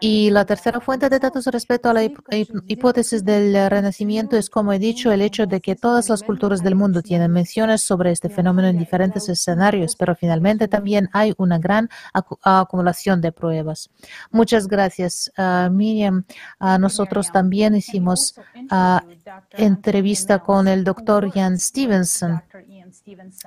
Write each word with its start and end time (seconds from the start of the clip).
Y 0.00 0.30
la 0.30 0.44
tercera 0.44 0.78
fuente 0.78 1.08
de 1.08 1.18
datos 1.18 1.46
respecto 1.46 1.88
a 1.88 1.94
la 1.94 2.04
hipótesis 2.04 3.24
del 3.24 3.70
renacimiento 3.70 4.36
es, 4.36 4.50
como 4.50 4.74
he 4.74 4.78
dicho, 4.78 5.10
el 5.10 5.22
hecho 5.22 5.46
de 5.46 5.62
que 5.62 5.74
todas 5.74 6.10
las 6.10 6.22
culturas 6.22 6.62
del 6.62 6.74
mundo 6.74 7.02
tienen 7.02 7.32
menciones 7.32 7.80
sobre 7.80 8.10
este 8.10 8.28
fenómeno 8.28 8.68
en 8.68 8.78
diferentes 8.78 9.28
escenarios, 9.30 9.96
pero 9.96 10.14
finalmente 10.14 10.68
también 10.68 11.08
hay 11.14 11.32
una 11.38 11.58
gran 11.58 11.88
acumulación 12.42 13.22
de 13.22 13.32
pruebas. 13.32 13.90
Muchas 14.30 14.68
gracias, 14.68 15.32
uh, 15.38 15.70
Miriam. 15.70 16.24
Uh, 16.60 16.78
nosotros 16.78 17.32
también 17.32 17.74
hicimos 17.74 18.34
uh, 18.70 18.98
entrevista 19.52 20.40
con 20.40 20.68
el 20.68 20.84
doctor 20.84 21.30
Jan 21.32 21.58
Stevenson 21.58 22.42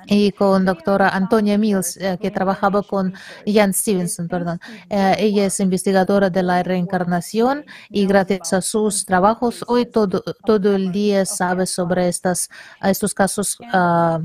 y 0.06 0.32
con 0.32 0.66
doctora 0.66 1.10
Antonia 1.10 1.58
Mills, 1.58 1.98
eh, 1.98 2.18
que 2.22 2.32
trabajaba 2.32 2.84
con 2.84 3.14
Jan 3.46 3.74
Stevenson, 3.74 4.28
perdón. 4.28 4.60
Eh, 4.90 5.16
ella 5.20 5.46
es 5.46 5.60
investigadora 5.60 6.30
de 6.30 6.44
la 6.44 6.64
reencarnación 6.64 7.66
y 7.90 8.06
gracias 8.06 8.54
a 8.54 8.62
sus 8.62 9.06
trabajos 9.06 9.64
hoy 9.68 9.86
todo, 9.86 10.24
todo 10.46 10.76
el 10.76 10.92
día 10.92 11.26
sabe 11.26 11.66
sobre 11.66 12.08
estas, 12.08 12.50
estos 12.82 13.14
casos 13.14 13.58
uh, 13.74 14.20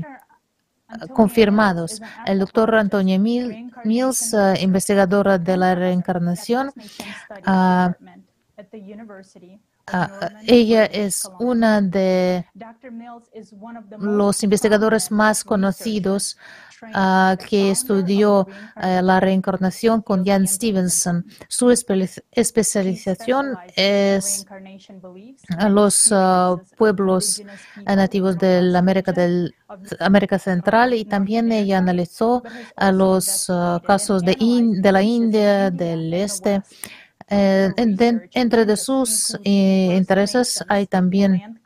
confirmados. 1.13 2.01
El 2.25 2.39
doctor 2.39 2.75
Antonia 2.75 3.19
Mills, 3.19 4.33
uh, 4.33 4.55
investigadora 4.61 5.37
de 5.37 5.57
la 5.57 5.75
reencarnación, 5.75 6.71
uh, 7.47 7.93
Uh, 9.93 10.27
ella 10.45 10.83
es 10.85 11.29
una 11.39 11.81
de 11.81 12.45
los 13.99 14.43
investigadores 14.43 15.09
más 15.11 15.45
conocidos 15.45 16.37
uh, 16.93 17.37
que 17.47 17.71
estudió 17.71 18.47
la 18.75 19.21
reencarnación 19.21 20.01
con 20.01 20.25
Jan 20.25 20.45
Stevenson. 20.45 21.25
Su 21.47 21.71
especialización 21.71 23.57
es 23.77 24.45
los 25.69 26.13
pueblos 26.75 27.41
nativos 27.85 28.37
de 28.37 28.73
América, 28.77 29.13
del, 29.13 29.55
América 30.01 30.37
Central 30.37 30.95
y 30.95 31.05
también 31.05 31.49
ella 31.53 31.77
analizó 31.77 32.43
los 32.91 33.49
casos 33.85 34.21
de 34.21 34.91
la 34.91 35.01
India, 35.01 35.71
del 35.71 36.13
Este. 36.13 36.61
Eh, 37.29 37.73
entre 38.33 38.65
de 38.65 38.77
sus 38.77 39.37
eh, 39.43 39.95
intereses 39.97 40.63
hay 40.69 40.87
también 40.87 41.59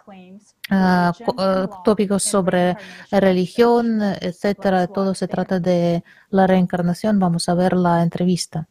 ah, 0.70 1.14
ah, 1.38 1.82
tópicos 1.86 2.24
sobre 2.24 2.76
religión, 3.12 4.02
etcétera. 4.02 4.88
Todo 4.88 5.14
se 5.14 5.28
trata 5.28 5.60
de 5.60 6.04
la 6.30 6.48
reencarnación. 6.48 7.20
Vamos 7.20 7.50
a 7.50 7.54
ver 7.56 7.74
la 7.74 8.04
entrevista. 8.04 8.68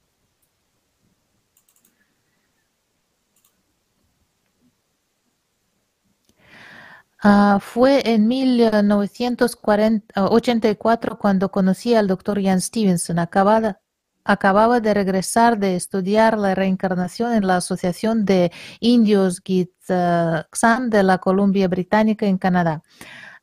Uh, 7.23 7.61
fue 7.61 8.03
en 8.15 8.27
1984 8.29 11.19
cuando 11.19 11.51
conocí 11.51 11.95
al 11.95 12.07
doctor 12.09 12.43
Jan 12.43 12.63
Stevenson. 12.63 13.19
Acabada, 13.19 13.81
acababa 14.25 14.81
de 14.81 14.95
regresar 14.95 15.59
de 15.59 15.77
estudiar 15.77 16.39
la 16.39 16.55
reencarnación 16.55 17.33
en 17.33 17.47
la 17.47 17.57
Asociación 17.57 18.25
de 18.25 18.53
Indios 18.81 19.41
Gitxsan 19.45 20.91
de 20.91 21.03
la 21.03 21.19
Columbia 21.19 21.69
Británica 21.69 22.27
en 22.27 22.39
Canadá. 22.39 22.83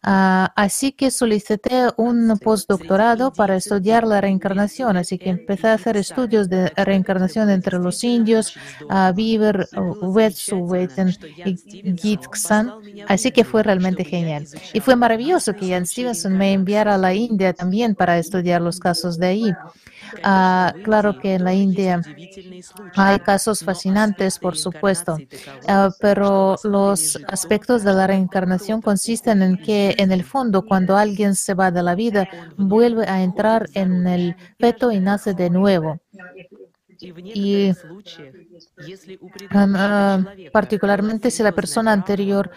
Ah, 0.03 0.53
así 0.55 0.91
que 0.91 1.09
solicité 1.11 1.89
un 1.97 2.37
postdoctorado 2.41 3.33
para 3.33 3.55
estudiar 3.55 4.05
la 4.05 4.21
reencarnación, 4.21 4.95
así 4.95 5.17
que 5.17 5.29
empecé 5.29 5.67
a 5.67 5.73
hacer 5.73 5.97
estudios 5.97 6.47
de 6.47 6.69
reencarnación 6.69 7.49
entre 7.49 7.79
los 7.79 8.03
indios, 8.03 8.55
uh, 8.89 9.13
Beaver, 9.13 9.67
Wet'suwet'en 9.75 11.13
y 11.45 11.97
Gitxsan, 11.97 12.71
así 13.07 13.31
que 13.31 13.43
fue 13.43 13.63
realmente 13.63 14.05
genial. 14.05 14.47
Y 14.71 14.79
fue 14.79 14.95
maravilloso 14.95 15.53
que 15.53 15.67
Jan 15.67 15.85
Stevenson 15.85 16.37
me 16.37 16.53
enviara 16.53 16.95
a 16.95 16.97
la 16.97 17.13
India 17.13 17.53
también 17.53 17.95
para 17.95 18.17
estudiar 18.19 18.61
los 18.61 18.79
casos 18.79 19.17
de 19.17 19.27
ahí. 19.27 19.53
Ah, 20.23 20.75
claro 20.81 21.17
que 21.17 21.35
en 21.35 21.43
la 21.43 21.53
India 21.53 22.07
hay 22.95 23.19
casos 23.19 23.63
fascinantes, 23.63 24.39
por 24.39 24.55
supuesto, 24.57 25.23
ah, 25.67 25.95
pero 25.99 26.59
los 26.63 27.19
aspectos 27.27 27.83
de 27.83 27.93
la 27.93 28.07
reencarnación 28.07 28.81
consisten 28.81 29.41
en 29.43 29.57
que, 29.57 29.95
en 29.97 30.11
el 30.11 30.23
fondo, 30.23 30.63
cuando 30.63 30.97
alguien 30.97 31.35
se 31.35 31.53
va 31.55 31.71
de 31.71 31.83
la 31.83 31.95
vida, 31.95 32.27
vuelve 32.57 33.07
a 33.07 33.23
entrar 33.23 33.69
en 33.73 34.07
el 34.07 34.37
feto 34.59 34.91
y 34.91 34.99
nace 35.01 35.33
de 35.35 35.49
nuevo. 35.49 36.01
Y 36.99 37.71
particularmente 40.51 41.31
si 41.31 41.43
la 41.43 41.51
persona 41.51 41.91
anterior, 41.91 42.49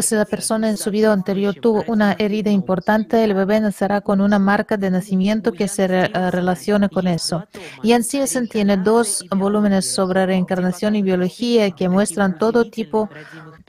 si 0.00 0.14
la 0.14 0.24
persona 0.24 0.70
en 0.70 0.76
su 0.76 0.90
vida 0.90 1.12
anterior 1.12 1.54
tuvo 1.54 1.84
una 1.86 2.12
herida 2.18 2.50
importante, 2.50 3.22
el 3.24 3.34
bebé 3.34 3.60
nacerá 3.60 4.00
con 4.00 4.20
una 4.20 4.38
marca 4.38 4.76
de 4.76 4.90
nacimiento 4.90 5.52
que 5.52 5.68
se 5.68 5.86
relacione 5.88 6.88
con 6.88 7.06
eso. 7.06 7.46
Y 7.82 7.92
en 7.92 8.02
se 8.04 8.46
tiene 8.46 8.76
dos 8.76 9.24
volúmenes 9.30 9.92
sobre 9.92 10.26
reencarnación 10.26 10.96
y 10.96 11.02
biología 11.02 11.70
que 11.70 11.88
muestran 11.88 12.38
todo 12.38 12.70
tipo 12.70 13.08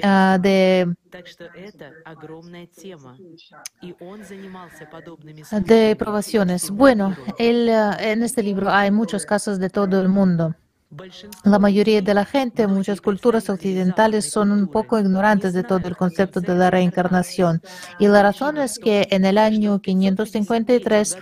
uh, 0.04 0.42
de 0.42 0.94
de 5.66 5.96
probaciones. 5.96 6.72
Bueno, 6.72 7.16
él, 7.38 7.70
en 7.70 8.24
este 8.24 8.42
libro 8.44 8.70
hay 8.70 8.92
muchos 8.92 9.26
casos 9.26 9.60
de 9.60 9.70
todo 9.70 10.02
el 10.02 10.10
mundo. 10.10 10.56
La 11.44 11.60
mayoría 11.60 12.02
de 12.02 12.14
la 12.14 12.26
gente, 12.26 12.68
muchas 12.68 13.02
culturas 13.02 13.50
occidentales 13.50 14.30
son 14.30 14.52
un 14.52 14.68
poco 14.68 15.00
ignorantes 15.00 15.54
de 15.54 15.64
todo 15.64 15.88
el 15.88 15.98
concepto 15.98 16.40
de 16.40 16.56
la 16.56 16.70
reencarnación. 16.70 17.62
Y 18.00 18.08
la 18.08 18.22
razón 18.22 18.58
es 18.58 18.78
que 18.78 19.08
en 19.10 19.26
el 19.26 19.38
año 19.38 19.80
553 19.82 21.18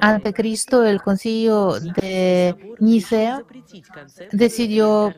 a.C., 0.00 0.90
el 0.90 1.02
concilio 1.02 1.78
de 1.78 2.56
Nicea 2.80 3.44
decidió 4.32 5.14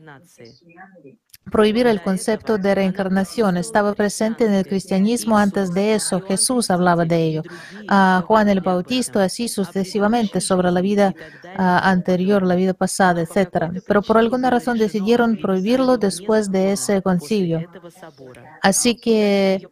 prohibir 1.50 1.86
el 1.86 2.02
concepto 2.02 2.58
de 2.58 2.74
reencarnación. 2.74 3.56
Estaba 3.56 3.94
presente 3.94 4.46
en 4.46 4.54
el 4.54 4.66
cristianismo 4.66 5.36
antes 5.38 5.72
de 5.72 5.94
eso. 5.94 6.20
Jesús 6.20 6.70
hablaba 6.70 7.04
de 7.04 7.22
ello. 7.22 7.42
a 7.88 8.22
Juan 8.26 8.48
el 8.48 8.60
Bautista, 8.60 9.22
así 9.24 9.48
sucesivamente, 9.48 10.40
sobre 10.40 10.70
la 10.70 10.80
vida 10.80 11.14
anterior, 11.56 12.42
la 12.42 12.54
vida 12.54 12.74
pasada, 12.74 13.22
etc. 13.22 13.82
Pero 13.86 14.02
por 14.02 14.18
alguna 14.18 14.50
razón 14.50 14.78
decidieron 14.78 15.36
prohibirlo 15.36 15.98
después 15.98 16.50
de 16.50 16.72
ese 16.72 17.02
concilio. 17.02 17.68
Así 18.62 18.96
que 18.96 19.66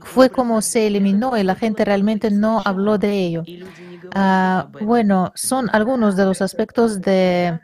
fue 0.00 0.30
como 0.30 0.62
se 0.62 0.86
eliminó 0.86 1.36
y 1.36 1.42
la 1.42 1.54
gente 1.54 1.84
realmente 1.84 2.30
no 2.30 2.60
habló 2.64 2.98
de 2.98 3.12
ello. 3.18 3.42
bueno, 4.80 5.32
son 5.34 5.70
algunos 5.72 6.16
de 6.16 6.24
los 6.24 6.31
aspectos 6.40 7.00
de 7.00 7.58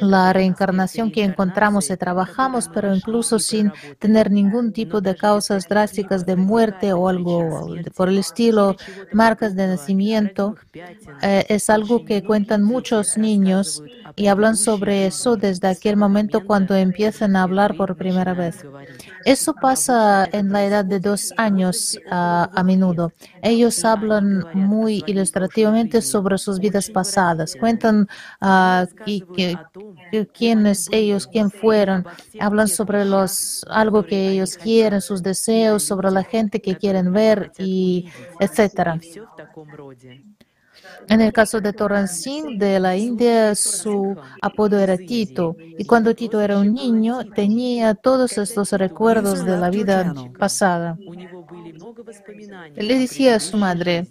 la 0.00 0.32
reencarnación 0.32 1.10
que 1.10 1.24
encontramos 1.24 1.90
y 1.90 1.96
trabajamos, 1.96 2.68
pero 2.72 2.94
incluso 2.94 3.38
sin 3.38 3.70
tener 3.98 4.30
ningún 4.30 4.72
tipo 4.72 5.00
de 5.00 5.14
causas 5.14 5.68
drásticas 5.68 6.24
de 6.24 6.36
muerte 6.36 6.92
o 6.92 7.08
algo 7.08 7.68
por 7.94 8.08
el 8.08 8.18
estilo, 8.18 8.76
marcas 9.12 9.54
de 9.54 9.66
nacimiento, 9.66 10.54
eh, 11.22 11.44
es 11.48 11.68
algo 11.68 12.04
que 12.04 12.22
cuentan 12.22 12.62
muchos 12.62 13.18
niños 13.18 13.82
y 14.16 14.28
hablan 14.28 14.56
sobre 14.56 15.06
eso 15.06 15.36
desde 15.36 15.68
aquel 15.68 15.96
momento 15.96 16.44
cuando 16.44 16.74
empiezan 16.74 17.36
a 17.36 17.42
hablar 17.42 17.74
por 17.76 17.96
primera 17.96 18.34
vez. 18.34 18.64
Eso 19.24 19.54
pasa 19.54 20.28
en 20.32 20.50
la 20.52 20.64
edad 20.64 20.84
de 20.84 21.00
dos 21.00 21.32
años 21.36 22.00
a 22.08 22.62
menudo. 22.64 23.12
Ellos 23.40 23.84
hablan 23.84 24.46
muy 24.52 25.02
ilustrativamente 25.06 26.02
sobre 26.02 26.38
sus 26.38 26.58
vidas 26.60 26.90
pasadas, 26.90 27.56
cuentan 27.56 28.08
uh, 28.40 28.86
y, 29.04 29.26
quiénes 30.34 30.88
ellos, 30.92 31.26
quién 31.26 31.50
fueron, 31.50 32.06
hablan 32.38 32.68
sobre 32.68 33.04
los 33.04 33.64
algo 33.68 34.04
que 34.06 34.30
ellos 34.30 34.56
quieren, 34.56 35.00
sus 35.00 35.22
deseos, 35.22 35.84
sobre 35.84 36.10
la 36.10 36.24
gente 36.24 36.60
que 36.60 36.76
quieren 36.76 37.12
ver 37.12 37.52
y 37.56 38.04
etcétera. 38.38 39.02
En 41.08 41.20
el 41.20 41.32
caso 41.32 41.60
de 41.60 41.72
Toran 41.72 42.08
Singh 42.08 42.58
de 42.58 42.80
la 42.80 42.96
India, 42.96 43.54
su 43.54 44.16
apodo 44.40 44.78
era 44.78 44.98
Tito. 44.98 45.56
Y 45.76 45.84
cuando 45.84 46.14
Tito 46.14 46.40
era 46.40 46.58
un 46.58 46.72
niño, 46.74 47.24
tenía 47.34 47.94
todos 47.94 48.38
estos 48.38 48.72
recuerdos 48.72 49.44
de 49.44 49.56
la 49.56 49.70
vida 49.70 50.14
pasada. 50.38 51.00
Le 52.74 52.98
decía 52.98 53.36
a 53.36 53.40
su 53.40 53.56
madre, 53.56 54.08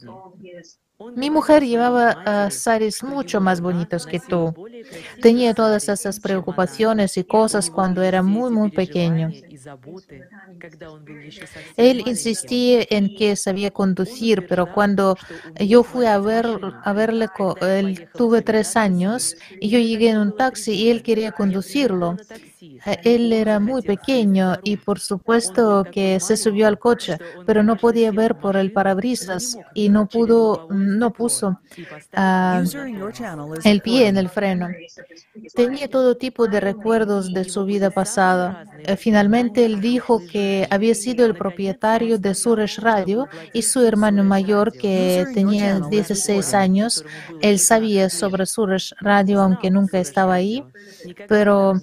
mi 1.14 1.30
mujer 1.30 1.64
llevaba 1.66 2.50
saris 2.52 3.04
mucho 3.04 3.42
más 3.42 3.62
bonitos 3.62 4.06
que 4.06 4.20
tú. 4.20 4.56
Tenía 5.20 5.54
todas 5.54 5.90
esas 5.90 6.20
preocupaciones 6.20 7.18
y 7.18 7.24
cosas 7.26 7.70
cuando 7.70 8.02
era 8.04 8.24
muy, 8.24 8.52
muy 8.52 8.72
pequeño. 8.72 9.36
Él 11.76 12.02
insistía 12.06 12.86
en 12.90 13.10
que 13.10 13.36
sabía 13.36 13.72
conducir, 13.72 14.44
pero 14.48 14.68
cuando 14.68 15.18
yo 15.60 15.84
fui 15.84 16.06
a, 16.06 16.20
ver, 16.20 16.48
a 16.82 16.94
verle, 16.94 17.30
él 17.62 18.00
tuve 18.16 18.42
tres 18.42 18.76
años 18.76 19.36
y 19.60 19.70
yo 19.70 19.80
llegué 19.80 20.10
en 20.10 20.18
un 20.20 20.34
taxi 20.34 20.74
y 20.74 20.90
él 20.90 21.04
quería 21.04 21.32
conducirlo. 21.32 22.22
Él 23.04 23.34
era 23.34 23.60
muy 23.60 23.82
pequeño 23.82 24.58
y 24.64 24.78
por 24.78 25.00
supuesto 25.00 25.84
que 25.92 26.20
se 26.20 26.38
subió 26.38 26.68
al 26.68 26.78
coche, 26.78 27.18
pero 27.46 27.64
no 27.64 27.76
podía 27.76 28.12
ver 28.12 28.36
por 28.36 28.56
el 28.56 28.72
parabrisas 28.72 29.58
y 29.74 29.90
no 29.90 30.08
pudo, 30.08 30.68
no 30.70 31.12
puso 31.12 31.60
uh, 32.16 32.64
el 33.64 33.82
pie 33.82 34.08
en 34.08 34.18
el 34.18 34.30
freno. 34.30 34.70
Tenía 35.56 35.88
todo 35.88 36.18
tipo 36.18 36.48
de 36.48 36.60
recuerdos 36.60 37.34
de 37.34 37.46
su 37.46 37.66
vida 37.66 37.90
pasada. 37.90 38.66
Eh, 38.84 38.96
finalmente 38.96 39.66
él 39.66 39.82
dijo 39.82 40.22
que 40.32 40.68
había 40.70 40.94
sido 40.94 41.26
el 41.26 41.36
propietario 41.36 42.20
de 42.20 42.36
Suresh 42.36 42.80
Radio 42.80 43.28
y 43.54 43.64
su 43.64 43.84
hermano 43.86 44.24
mayor 44.24 44.72
que 44.72 45.26
tenía 45.34 45.80
16 45.80 46.54
años. 46.54 47.04
Él 47.42 47.58
sabía 47.58 48.10
sobre 48.10 48.46
Suresh 48.46 48.94
Radio 49.00 49.42
aunque 49.42 49.72
nunca 49.72 50.00
estaba 50.00 50.36
ahí, 50.36 50.64
pero 51.28 51.74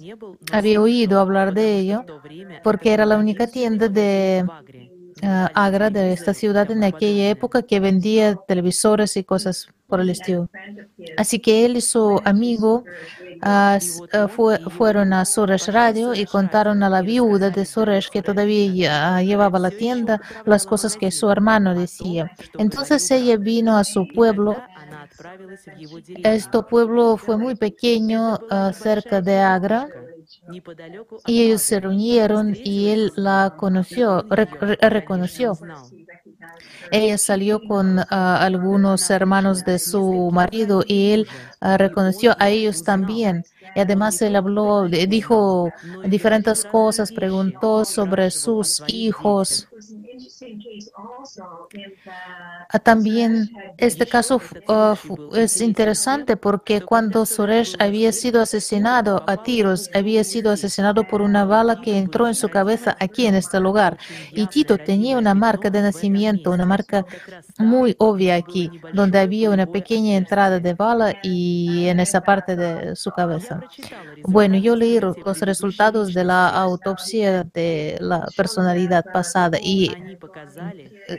había 0.51 0.68
oído 0.77 1.19
hablar 1.19 1.53
de 1.53 1.79
ello 1.79 2.05
porque 2.63 2.93
era 2.93 3.05
la 3.05 3.17
única 3.17 3.47
tienda 3.47 3.87
de 3.87 4.45
uh, 4.47 5.47
Agra, 5.53 5.89
de 5.89 6.13
esta 6.13 6.33
ciudad 6.33 6.69
en 6.71 6.83
aquella 6.83 7.29
época, 7.29 7.61
que 7.61 7.79
vendía 7.79 8.35
televisores 8.47 9.17
y 9.17 9.23
cosas 9.23 9.67
por 9.87 9.99
el 9.99 10.09
estilo. 10.09 10.49
Así 11.17 11.39
que 11.39 11.65
él 11.65 11.77
y 11.77 11.81
su 11.81 12.21
amigo 12.23 12.83
fue, 14.29 14.59
fueron 14.69 15.13
a 15.13 15.25
Suresh 15.25 15.69
Radio 15.69 16.13
y 16.13 16.25
contaron 16.25 16.83
a 16.83 16.89
la 16.89 17.01
viuda 17.01 17.49
de 17.49 17.65
Suresh 17.65 18.09
que 18.09 18.21
todavía 18.21 19.21
llevaba 19.21 19.59
la 19.59 19.71
tienda 19.71 20.21
las 20.45 20.65
cosas 20.65 20.95
que 20.95 21.11
su 21.11 21.29
hermano 21.29 21.73
decía. 21.73 22.31
Entonces 22.57 23.09
ella 23.11 23.37
vino 23.37 23.77
a 23.77 23.83
su 23.83 24.07
pueblo. 24.07 24.57
Este 26.23 26.61
pueblo 26.63 27.17
fue 27.17 27.37
muy 27.37 27.55
pequeño, 27.55 28.35
uh, 28.35 28.71
cerca 28.73 29.21
de 29.21 29.39
Agra. 29.39 29.87
Y 31.25 31.43
ellos 31.43 31.61
se 31.61 31.79
reunieron 31.79 32.55
y 32.55 32.89
él 32.89 33.11
la 33.15 33.55
conoció, 33.57 34.25
reconoció. 34.29 35.57
Ella 36.91 37.17
salió 37.17 37.61
con 37.61 37.99
algunos 38.09 39.09
hermanos 39.09 39.63
de 39.65 39.79
su 39.79 40.29
marido 40.31 40.83
y 40.85 41.11
él 41.11 41.27
reconoció 41.61 42.35
a 42.39 42.49
ellos 42.49 42.83
también. 42.83 43.43
Y 43.75 43.79
además 43.79 44.21
él 44.21 44.35
habló, 44.35 44.87
dijo 44.87 45.71
diferentes 46.05 46.65
cosas, 46.65 47.11
preguntó 47.11 47.85
sobre 47.85 48.31
sus 48.31 48.83
hijos. 48.87 49.67
Ah, 52.69 52.79
también 52.79 53.49
este 53.77 54.05
caso 54.05 54.41
uh, 54.67 55.35
es 55.35 55.59
interesante 55.61 56.37
porque 56.37 56.81
cuando 56.81 57.25
Suresh 57.25 57.75
había 57.79 58.11
sido 58.11 58.41
asesinado 58.41 59.23
a 59.27 59.37
tiros, 59.43 59.89
había 59.93 60.23
sido 60.23 60.51
asesinado 60.51 61.03
por 61.07 61.21
una 61.21 61.45
bala 61.45 61.81
que 61.81 61.97
entró 61.97 62.27
en 62.27 62.35
su 62.35 62.49
cabeza 62.49 62.95
aquí 62.99 63.25
en 63.25 63.35
este 63.35 63.59
lugar. 63.59 63.97
Y 64.31 64.47
Tito 64.47 64.77
tenía 64.77 65.17
una 65.17 65.33
marca 65.33 65.69
de 65.69 65.81
nacimiento, 65.81 66.51
una 66.51 66.65
marca 66.65 67.05
muy 67.57 67.95
obvia 67.97 68.35
aquí, 68.35 68.71
donde 68.93 69.19
había 69.19 69.49
una 69.49 69.65
pequeña 69.67 70.15
entrada 70.15 70.59
de 70.59 70.73
bala 70.73 71.15
y 71.23 71.87
en 71.87 71.99
esa 71.99 72.21
parte 72.21 72.55
de 72.55 72.95
su 72.95 73.11
cabeza. 73.11 73.61
Bueno, 74.23 74.57
yo 74.57 74.75
leí 74.75 74.99
los 74.99 75.39
resultados 75.41 76.13
de 76.13 76.23
la 76.23 76.49
autopsia 76.49 77.43
de 77.43 77.97
la 77.99 78.27
personalidad 78.35 79.05
pasada 79.11 79.57
y 79.61 79.91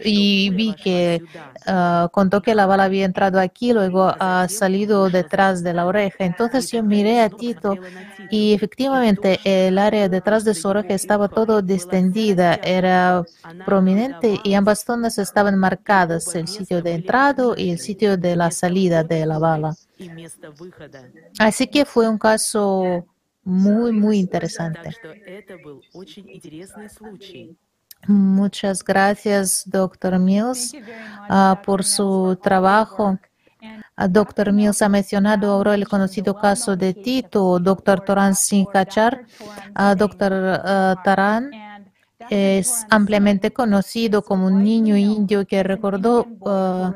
y 0.05 0.51
vi 0.51 0.75
que 0.75 1.23
uh, 1.67 2.09
contó 2.11 2.43
que 2.43 2.55
la 2.55 2.67
bala 2.67 2.85
había 2.85 3.05
entrado 3.05 3.39
aquí, 3.41 3.73
luego 3.73 4.15
ha 4.19 4.49
salido 4.49 5.09
detrás 5.11 5.63
de 5.63 5.73
la 5.73 5.87
oreja. 5.87 6.25
Entonces 6.25 6.71
yo 6.71 6.83
miré 6.83 7.21
a 7.21 7.31
Tito 7.31 7.77
y 8.31 8.53
efectivamente 8.53 9.41
el 9.45 9.79
área 9.79 10.09
detrás 10.09 10.45
de 10.45 10.55
su 10.55 10.69
oreja 10.69 10.95
estaba 10.95 11.29
todo 11.29 11.63
distendida, 11.63 12.55
era 12.63 13.25
prominente 13.65 14.39
y 14.45 14.55
ambas 14.55 14.85
zonas 14.85 15.19
estaban 15.19 15.57
marcadas, 15.59 16.35
el 16.35 16.49
sitio 16.49 16.83
de 16.83 16.95
entrada 16.95 17.31
y 17.57 17.71
el 17.71 17.79
sitio 17.79 18.17
de 18.17 18.37
la 18.37 18.51
salida 18.51 19.05
de 19.05 19.27
la 19.27 19.39
bala. 19.39 19.75
Así 21.39 21.67
que 21.67 21.85
fue 21.85 22.09
un 22.09 22.19
caso 22.19 23.07
muy, 23.45 23.93
muy 23.93 24.19
interesante. 24.19 24.91
Muchas 28.07 28.83
gracias, 28.83 29.63
doctor 29.67 30.19
Mills, 30.19 30.75
uh, 31.29 31.55
por 31.63 31.85
su 31.85 32.39
trabajo. 32.43 33.19
Uh, 33.97 34.09
doctor 34.09 34.53
Mills 34.53 34.81
ha 34.83 34.89
mencionado 34.89 35.51
ahora 35.51 35.75
el 35.75 35.87
conocido 35.87 36.35
caso 36.35 36.77
de 36.77 36.95
Tito, 36.95 37.59
doctor 37.59 38.01
Toran 38.01 38.35
Singh 38.35 38.69
Kachar, 38.73 39.27
uh, 39.79 39.95
doctor 39.95 40.33
Taran 41.05 41.51
es 42.31 42.87
ampliamente 42.91 43.53
conocido 43.53 44.23
como 44.23 44.47
un 44.47 44.63
niño 44.63 44.97
indio 44.97 45.45
que 45.47 45.63
recordó 45.63 46.27
uh, 46.41 46.93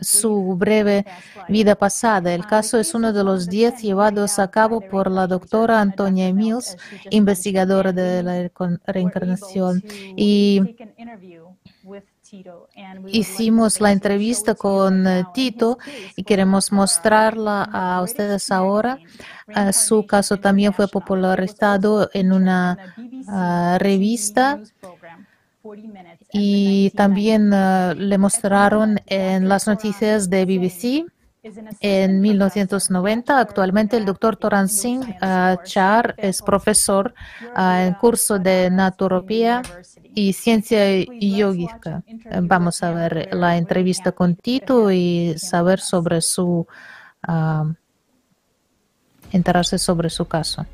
su 0.00 0.56
breve 0.56 1.06
vida 1.48 1.76
pasada. 1.76 2.34
El 2.34 2.44
caso 2.46 2.78
es 2.78 2.92
uno 2.92 3.12
de 3.12 3.22
los 3.22 3.48
diez 3.48 3.80
llevados 3.80 4.38
a 4.38 4.50
cabo 4.50 4.80
por 4.80 5.10
la 5.10 5.26
doctora 5.28 5.80
Antonia 5.80 6.32
Mills, 6.34 6.76
investigadora 7.10 7.92
de 7.92 8.22
la 8.22 8.50
reencarnación. 8.86 9.82
Y 10.16 10.76
Hicimos 13.08 13.80
la 13.80 13.92
entrevista 13.92 14.54
con 14.54 15.06
eh, 15.06 15.24
Tito 15.32 15.78
y 16.16 16.24
queremos 16.24 16.72
mostrarla 16.72 17.62
a 17.62 18.02
ustedes 18.02 18.50
ahora. 18.50 18.98
Ah, 19.54 19.72
su 19.72 20.06
caso 20.06 20.36
también 20.36 20.72
fue 20.72 20.88
popularizado 20.88 22.10
en 22.12 22.32
una 22.32 22.94
ah, 23.28 23.76
revista 23.80 24.60
y 26.32 26.90
también 26.90 27.52
ah, 27.54 27.94
le 27.96 28.18
mostraron 28.18 29.00
en 29.06 29.48
las 29.48 29.66
noticias 29.66 30.28
de 30.28 30.44
BBC 30.44 31.06
en 31.80 32.20
1990. 32.20 33.38
Actualmente 33.38 33.96
el 33.96 34.04
doctor 34.04 34.36
Toran 34.36 34.68
Singh 34.68 35.16
Char 35.62 36.14
es 36.18 36.42
profesor 36.42 37.14
en 37.56 37.94
curso 37.94 38.38
de 38.40 38.68
naturopía 38.70 39.62
y 40.16 40.32
ciencia 40.32 41.04
yógica. 41.20 42.02
Vamos 42.42 42.82
a 42.82 42.90
ver 42.90 43.28
la 43.34 43.58
entrevista 43.58 44.12
con 44.12 44.34
Tito 44.34 44.90
y 44.90 45.34
saber 45.36 45.78
sobre 45.78 46.22
su, 46.22 46.66
uh, 47.28 47.74
enterarse 49.30 49.78
sobre 49.78 50.08
su 50.08 50.24
caso. 50.24 50.64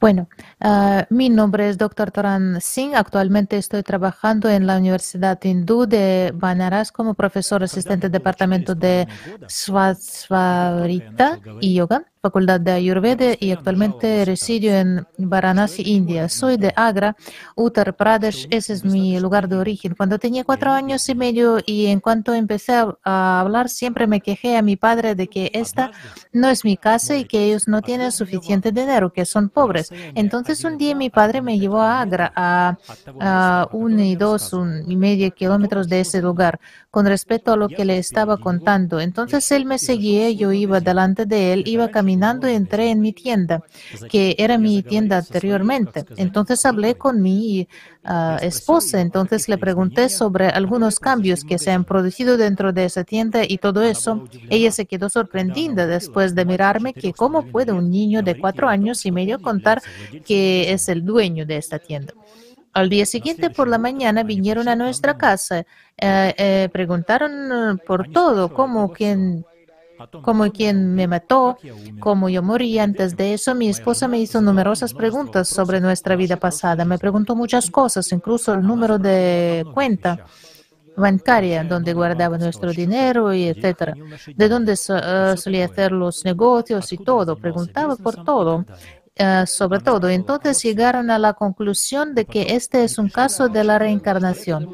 Bueno, 0.00 0.28
uh, 0.64 1.02
mi 1.10 1.28
nombre 1.28 1.68
es 1.68 1.76
Dr. 1.76 2.10
Toran 2.10 2.58
Singh. 2.62 2.94
Actualmente 2.94 3.58
estoy 3.58 3.82
trabajando 3.82 4.48
en 4.48 4.66
la 4.66 4.78
Universidad 4.78 5.38
Hindú 5.44 5.84
de 5.84 6.32
Banaras 6.34 6.90
como 6.90 7.12
profesor 7.12 7.62
asistente 7.62 8.06
del 8.08 8.12
departamento 8.12 8.74
de 8.74 9.06
Svasvarita 9.46 11.38
y 11.60 11.74
Yoga. 11.74 12.09
Facultad 12.22 12.60
de 12.60 12.72
Ayurveda 12.72 13.34
y 13.40 13.50
actualmente 13.50 14.22
resido 14.26 14.74
en 14.74 15.06
Varanasi, 15.16 15.82
India. 15.86 16.28
Soy 16.28 16.58
de 16.58 16.70
Agra, 16.76 17.16
Uttar 17.56 17.96
Pradesh, 17.96 18.46
ese 18.50 18.74
es 18.74 18.84
mi 18.84 19.18
lugar 19.18 19.48
de 19.48 19.56
origen. 19.56 19.94
Cuando 19.94 20.18
tenía 20.18 20.44
cuatro 20.44 20.70
años 20.70 21.08
y 21.08 21.14
medio 21.14 21.60
y 21.64 21.86
en 21.86 22.00
cuanto 22.00 22.34
empecé 22.34 22.74
a 23.04 23.40
hablar, 23.40 23.70
siempre 23.70 24.06
me 24.06 24.20
quejé 24.20 24.58
a 24.58 24.62
mi 24.62 24.76
padre 24.76 25.14
de 25.14 25.28
que 25.28 25.50
esta 25.54 25.92
no 26.30 26.50
es 26.50 26.62
mi 26.62 26.76
casa 26.76 27.16
y 27.16 27.24
que 27.24 27.42
ellos 27.42 27.66
no 27.66 27.80
tienen 27.80 28.12
suficiente 28.12 28.70
dinero, 28.70 29.14
que 29.14 29.24
son 29.24 29.48
pobres. 29.48 29.90
Entonces 30.14 30.62
un 30.64 30.76
día 30.76 30.94
mi 30.94 31.08
padre 31.08 31.40
me 31.40 31.58
llevó 31.58 31.80
a 31.80 32.02
Agra, 32.02 32.30
a, 32.36 32.76
a 33.18 33.68
uno 33.72 34.02
y 34.02 34.14
dos 34.14 34.52
un 34.52 34.84
y 34.90 34.94
medio 34.94 35.30
kilómetros 35.30 35.88
de 35.88 36.00
ese 36.00 36.20
lugar, 36.20 36.60
con 36.90 37.06
respecto 37.06 37.50
a 37.50 37.56
lo 37.56 37.68
que 37.68 37.86
le 37.86 37.96
estaba 37.96 38.36
contando. 38.36 39.00
Entonces 39.00 39.50
él 39.52 39.64
me 39.64 39.78
seguía, 39.78 40.30
yo 40.32 40.52
iba 40.52 40.80
delante 40.80 41.24
de 41.24 41.54
él, 41.54 41.62
iba 41.66 41.88
caminando 41.88 42.09
caminando 42.10 42.48
entré 42.48 42.90
en 42.90 43.00
mi 43.00 43.12
tienda, 43.12 43.62
que 44.10 44.34
era 44.36 44.58
mi 44.58 44.82
tienda 44.82 45.18
anteriormente. 45.18 46.04
Entonces 46.16 46.66
hablé 46.66 46.96
con 46.96 47.22
mi 47.22 47.68
uh, 48.04 48.36
esposa, 48.42 49.00
entonces 49.00 49.48
le 49.48 49.56
pregunté 49.58 50.08
sobre 50.08 50.48
algunos 50.48 50.98
cambios 50.98 51.44
que 51.44 51.56
se 51.58 51.70
han 51.70 51.84
producido 51.84 52.36
dentro 52.36 52.72
de 52.72 52.84
esa 52.84 53.04
tienda 53.04 53.42
y 53.46 53.58
todo 53.58 53.82
eso. 53.82 54.24
Ella 54.48 54.72
se 54.72 54.86
quedó 54.86 55.08
sorprendida 55.08 55.86
después 55.86 56.34
de 56.34 56.44
mirarme 56.44 56.94
que 56.94 57.12
cómo 57.12 57.46
puede 57.46 57.70
un 57.70 57.90
niño 57.90 58.22
de 58.22 58.36
cuatro 58.40 58.68
años 58.68 59.06
y 59.06 59.12
medio 59.12 59.40
contar 59.40 59.80
que 60.26 60.72
es 60.72 60.88
el 60.88 61.04
dueño 61.04 61.46
de 61.46 61.58
esta 61.58 61.78
tienda. 61.78 62.12
Al 62.72 62.88
día 62.88 63.06
siguiente 63.06 63.50
por 63.50 63.68
la 63.68 63.78
mañana 63.78 64.24
vinieron 64.24 64.68
a 64.68 64.76
nuestra 64.76 65.16
casa, 65.16 65.64
eh, 65.96 66.34
eh, 66.36 66.68
preguntaron 66.72 67.80
por 67.86 68.08
todo, 68.10 68.52
cómo 68.54 68.92
quién, 68.92 69.44
cómo 70.22 70.50
quién 70.50 70.94
me 70.94 71.06
mató, 71.06 71.58
cómo 71.98 72.28
yo 72.28 72.42
morí. 72.42 72.78
Antes 72.78 73.16
de 73.16 73.34
eso, 73.34 73.54
mi 73.54 73.68
esposa 73.68 74.08
me 74.08 74.18
hizo 74.18 74.40
numerosas 74.40 74.94
preguntas 74.94 75.48
sobre 75.48 75.80
nuestra 75.80 76.16
vida 76.16 76.36
pasada. 76.36 76.84
Me 76.84 76.98
preguntó 76.98 77.34
muchas 77.34 77.70
cosas, 77.70 78.10
incluso 78.12 78.54
el 78.54 78.62
número 78.62 78.98
de 78.98 79.64
cuenta 79.74 80.24
bancaria 80.96 81.64
donde 81.64 81.94
guardaba 81.94 82.38
nuestro 82.38 82.72
dinero 82.72 83.32
y 83.32 83.44
etcétera, 83.44 83.94
de 84.34 84.48
dónde 84.48 84.72
uh, 84.72 85.36
solía 85.36 85.64
hacer 85.64 85.92
los 85.92 86.24
negocios 86.24 86.92
y 86.92 86.98
todo, 86.98 87.36
preguntaba 87.36 87.96
por 87.96 88.24
todo. 88.24 88.64
Uh, 89.20 89.46
sobre 89.46 89.80
todo. 89.80 90.08
Entonces 90.08 90.62
llegaron 90.62 91.10
a 91.10 91.18
la 91.18 91.34
conclusión 91.34 92.14
de 92.14 92.24
que 92.24 92.54
este 92.54 92.84
es 92.84 92.96
un 92.96 93.10
caso 93.10 93.50
de 93.50 93.64
la 93.64 93.78
reencarnación. 93.78 94.70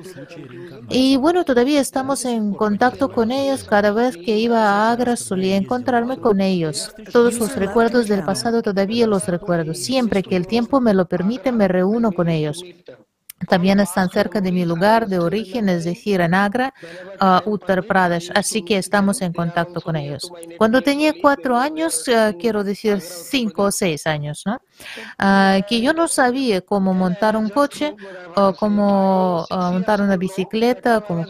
Y 0.88 1.16
bueno, 1.16 1.44
todavía 1.44 1.80
estamos 1.80 2.24
en 2.24 2.54
contacto 2.54 3.10
con 3.10 3.32
ellos. 3.32 3.64
Cada 3.64 3.90
vez 3.90 4.16
que 4.16 4.38
iba 4.38 4.60
a 4.60 4.92
Agra 4.92 5.16
solía 5.16 5.56
encontrarme 5.56 6.18
con 6.18 6.40
ellos. 6.40 6.94
Todos 7.12 7.40
los 7.40 7.56
recuerdos 7.56 8.06
del 8.06 8.22
pasado 8.22 8.62
todavía 8.62 9.08
los 9.08 9.26
recuerdo. 9.26 9.74
Siempre 9.74 10.22
que 10.22 10.36
el 10.36 10.46
tiempo 10.46 10.80
me 10.80 10.94
lo 10.94 11.08
permite, 11.08 11.50
me 11.50 11.66
reúno 11.66 12.12
con 12.12 12.28
ellos. 12.28 12.62
También 13.48 13.78
están 13.80 14.08
cerca 14.08 14.40
de 14.40 14.50
mi 14.50 14.64
lugar 14.64 15.08
de 15.08 15.18
origen, 15.18 15.68
es 15.68 15.84
decir, 15.84 16.22
en 16.22 16.32
Agra, 16.32 16.72
uh, 17.20 17.48
Uttar 17.48 17.84
Pradesh, 17.84 18.30
así 18.34 18.62
que 18.62 18.78
estamos 18.78 19.20
en 19.20 19.34
contacto 19.34 19.82
con 19.82 19.94
ellos. 19.94 20.32
Cuando 20.56 20.80
tenía 20.80 21.12
cuatro 21.20 21.54
años, 21.54 22.02
uh, 22.08 22.36
quiero 22.38 22.64
decir 22.64 22.98
cinco 23.02 23.64
o 23.64 23.70
seis 23.70 24.06
años, 24.06 24.42
¿no? 24.46 24.54
Uh, 25.20 25.62
que 25.68 25.82
yo 25.82 25.92
no 25.92 26.08
sabía 26.08 26.62
cómo 26.62 26.94
montar 26.94 27.36
un 27.36 27.50
coche 27.50 27.94
o 28.36 28.54
cómo 28.54 29.46
montar 29.50 30.00
una 30.00 30.16
bicicleta, 30.16 31.02
como, 31.02 31.26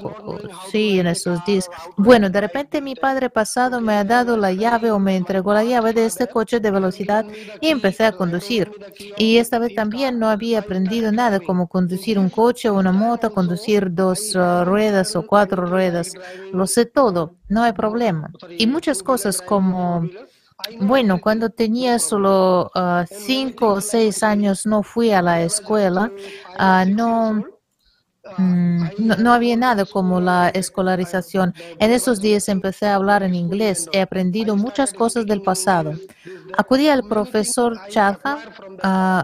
sí, 0.71 1.01
en 1.01 1.09
esos 1.09 1.45
días. 1.45 1.69
Bueno, 1.97 2.31
de 2.31 2.41
repente 2.41 2.81
mi 2.81 2.95
padre 2.95 3.31
pasado 3.31 3.81
me 3.81 3.95
ha 3.95 4.05
dado 4.05 4.37
la 4.37 4.53
llave 4.53 4.93
o 4.93 5.01
me 5.01 5.17
entregó 5.17 5.53
la 5.53 5.65
llave 5.65 5.93
de 5.93 6.07
este 6.07 6.29
coche 6.29 6.61
de 6.61 6.71
velocidad 6.71 7.27
y 7.61 7.69
empecé 7.69 8.05
a 8.05 8.13
conducir. 8.13 8.71
Y 9.19 9.39
esta 9.39 9.59
vez 9.59 9.75
también 9.75 10.21
no 10.21 10.29
había 10.29 10.61
aprendido 10.61 11.11
nada 11.11 11.41
como 11.41 11.67
conducir 11.67 11.96
conducir 11.97 12.19
un 12.19 12.29
coche 12.29 12.69
o 12.69 12.75
una 12.75 12.93
moto, 12.93 13.33
conducir 13.33 13.91
dos 13.91 14.35
uh, 14.35 14.65
ruedas 14.65 15.17
o 15.17 15.27
cuatro 15.27 15.65
ruedas, 15.65 16.13
lo 16.53 16.67
sé 16.67 16.85
todo, 16.85 17.37
no 17.49 17.63
hay 17.63 17.73
problema. 17.73 18.31
Y 18.59 18.67
muchas 18.67 19.03
cosas 19.03 19.41
como, 19.41 20.07
bueno, 20.81 21.19
cuando 21.21 21.49
tenía 21.49 21.99
solo 21.99 22.71
uh, 22.75 23.07
cinco 23.11 23.75
o 23.75 23.81
seis 23.81 24.23
años 24.23 24.67
no 24.67 24.83
fui 24.83 25.11
a 25.13 25.23
la 25.23 25.43
escuela, 25.43 26.13
uh, 26.59 26.87
no 26.87 27.45
Mm, 28.39 28.83
no, 29.19 29.33
había 29.33 29.57
nada 29.57 29.85
como 29.85 30.21
la 30.21 30.49
escolarización. 30.49 31.55
En 31.79 31.91
esos 31.91 32.21
días 32.21 32.49
empecé 32.49 32.87
a 32.87 32.97
hablar 32.97 33.23
en 33.23 33.35
inglés. 33.35 33.89
He 33.93 34.01
aprendido 34.01 34.57
muchas 34.57 34.93
cosas 34.93 35.27
del 35.27 35.43
pasado. 35.43 35.93
Acudí 36.57 36.89
al 36.89 37.03
profesor 37.09 37.79
Chadha, 37.89 38.39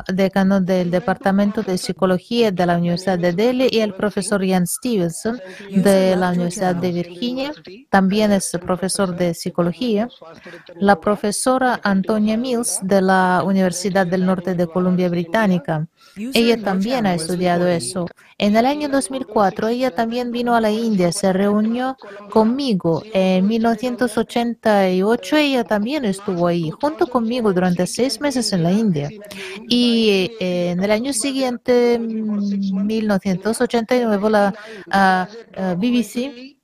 uh, 0.08 0.12
decano 0.12 0.60
del 0.60 0.90
Departamento 0.90 1.62
de 1.62 1.78
Psicología 1.78 2.50
de 2.50 2.66
la 2.66 2.76
Universidad 2.76 3.18
de 3.18 3.32
Delhi, 3.32 3.68
y 3.70 3.80
el 3.80 3.94
profesor 3.94 4.44
Ian 4.44 4.66
Stevenson 4.66 5.40
de 5.70 6.16
la 6.16 6.30
Universidad 6.30 6.74
de 6.74 6.92
Virginia. 6.92 7.52
También 7.90 8.32
es 8.32 8.50
profesor 8.64 9.16
de 9.16 9.34
Psicología. 9.34 10.08
La 10.76 11.00
profesora 11.00 11.80
Antonia 11.82 12.36
Mills 12.36 12.80
de 12.82 13.02
la 13.02 13.42
Universidad 13.44 14.06
del 14.06 14.24
Norte 14.26 14.54
de 14.54 14.66
Columbia 14.66 15.08
Británica. 15.08 15.86
Ella 16.16 16.62
también 16.62 17.06
ha 17.06 17.14
estudiado 17.14 17.66
eso. 17.66 18.06
En 18.38 18.56
el 18.56 18.66
año 18.66 18.88
2004 18.88 19.68
ella 19.68 19.90
también 19.92 20.32
vino 20.32 20.54
a 20.54 20.60
la 20.60 20.70
India, 20.70 21.12
se 21.12 21.32
reunió 21.32 21.96
conmigo. 22.30 23.02
En 23.12 23.46
1988 23.46 25.36
ella 25.36 25.64
también 25.64 26.04
estuvo 26.04 26.46
ahí, 26.46 26.70
junto 26.70 27.06
conmigo 27.06 27.52
durante 27.52 27.86
seis 27.86 28.20
meses 28.20 28.52
en 28.52 28.62
la 28.62 28.72
India. 28.72 29.10
Y 29.68 30.32
eh, 30.40 30.70
en 30.70 30.82
el 30.82 30.90
año 30.90 31.12
siguiente, 31.12 31.98
1989, 31.98 34.30
la 34.30 34.54
BBC 35.76 36.61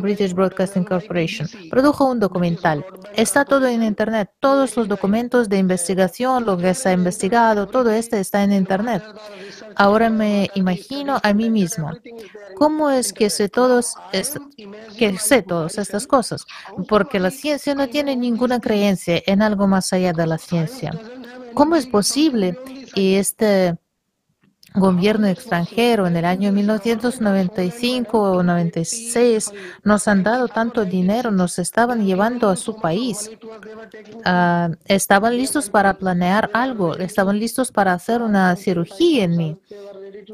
British 0.00 0.32
Broadcasting 0.32 0.84
Corporation, 0.84 1.46
produjo 1.70 2.06
un 2.06 2.18
documental. 2.18 2.84
Está 3.14 3.44
todo 3.44 3.66
en 3.66 3.82
Internet, 3.82 4.30
todos 4.40 4.76
los 4.76 4.88
documentos 4.88 5.48
de 5.48 5.58
investigación, 5.58 6.46
lo 6.46 6.56
que 6.56 6.72
se 6.72 6.88
ha 6.88 6.92
investigado, 6.92 7.66
todo 7.66 7.90
esto 7.90 8.16
está 8.16 8.42
en 8.42 8.52
Internet. 8.52 9.02
Ahora 9.76 10.08
me 10.08 10.50
imagino 10.54 11.20
a 11.22 11.34
mí 11.34 11.50
mismo, 11.50 11.92
¿cómo 12.56 12.90
es 12.90 13.12
que 13.12 13.28
sé, 13.28 13.48
todos 13.48 13.94
que 14.98 15.18
sé 15.18 15.42
todas 15.42 15.76
estas 15.76 16.06
cosas? 16.06 16.46
Porque 16.88 17.20
la 17.20 17.30
ciencia 17.30 17.74
no 17.74 17.88
tiene 17.88 18.16
ninguna 18.16 18.60
creencia 18.60 19.22
en 19.26 19.42
algo 19.42 19.66
más 19.66 19.92
allá 19.92 20.12
de 20.12 20.26
la 20.26 20.38
ciencia. 20.38 20.98
¿Cómo 21.54 21.76
es 21.76 21.86
posible? 21.86 22.58
Y 22.94 23.16
este 23.16 23.76
gobierno 24.74 25.26
extranjero 25.26 26.06
en 26.06 26.16
el 26.16 26.24
año 26.24 26.52
1995 26.52 28.20
o 28.20 28.42
96 28.42 29.52
nos 29.82 30.08
han 30.08 30.22
dado 30.22 30.48
tanto 30.48 30.84
dinero, 30.84 31.30
nos 31.30 31.58
estaban 31.58 32.04
llevando 32.04 32.48
a 32.48 32.56
su 32.56 32.76
país. 32.76 33.30
Ah, 34.24 34.70
estaban 34.84 35.36
listos 35.36 35.70
para 35.70 35.94
planear 35.98 36.50
algo, 36.52 36.96
estaban 36.96 37.38
listos 37.38 37.72
para 37.72 37.92
hacer 37.92 38.22
una 38.22 38.54
cirugía 38.56 39.24
en 39.24 39.36
mí, 39.36 39.58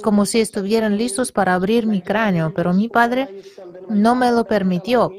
como 0.02 0.26
si 0.26 0.40
estuvieran 0.40 0.96
listos 0.96 1.32
para 1.32 1.54
abrir 1.54 1.86
mi 1.86 2.02
cráneo, 2.02 2.52
pero 2.54 2.72
mi 2.72 2.88
padre 2.88 3.30
no 3.88 4.14
me 4.14 4.30
lo 4.30 4.44
permitió. 4.46 5.10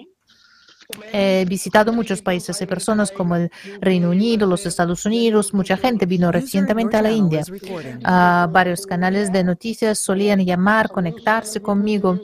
He 1.11 1.45
visitado 1.47 1.91
muchos 1.91 2.21
países 2.21 2.61
y 2.61 2.65
personas 2.65 3.11
como 3.11 3.35
el 3.35 3.51
Reino 3.81 4.09
Unido, 4.09 4.47
los 4.47 4.65
Estados 4.65 5.05
Unidos, 5.05 5.53
mucha 5.53 5.77
gente 5.77 6.05
vino 6.05 6.31
recientemente 6.31 6.97
a 6.97 7.01
la 7.01 7.11
India. 7.11 7.43
Uh, 7.49 8.51
varios 8.51 8.85
canales 8.85 9.31
de 9.31 9.43
noticias 9.43 9.97
solían 9.99 10.45
llamar, 10.45 10.89
conectarse 10.89 11.61
conmigo. 11.61 12.19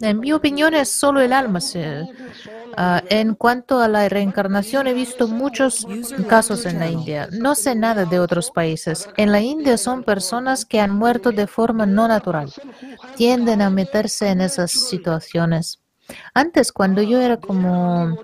En 0.00 0.20
mi 0.20 0.32
opinión 0.32 0.74
es 0.74 0.90
solo 0.90 1.20
el 1.20 1.32
alma. 1.32 1.60
Uh, 1.62 3.00
en 3.08 3.34
cuanto 3.34 3.80
a 3.80 3.88
la 3.88 4.08
reencarnación, 4.08 4.86
he 4.86 4.94
visto 4.94 5.28
muchos 5.28 5.86
casos 6.28 6.66
en 6.66 6.78
la 6.78 6.90
India. 6.90 7.28
No 7.32 7.54
sé 7.54 7.74
nada 7.74 8.04
de 8.04 8.20
otros 8.20 8.50
países. 8.50 9.08
En 9.16 9.32
la 9.32 9.40
India 9.40 9.76
son 9.78 10.02
personas 10.02 10.64
que 10.64 10.80
han 10.80 10.90
muerto 10.90 11.32
de 11.32 11.46
forma 11.46 11.86
no 11.86 12.08
natural. 12.08 12.52
Tienden 13.16 13.62
a 13.62 13.70
meterse 13.70 14.28
en 14.28 14.40
esas 14.40 14.72
situaciones. 14.72 15.81
Antes, 16.34 16.72
cuando 16.72 17.02
yo 17.02 17.20
era 17.20 17.36
como 17.36 18.16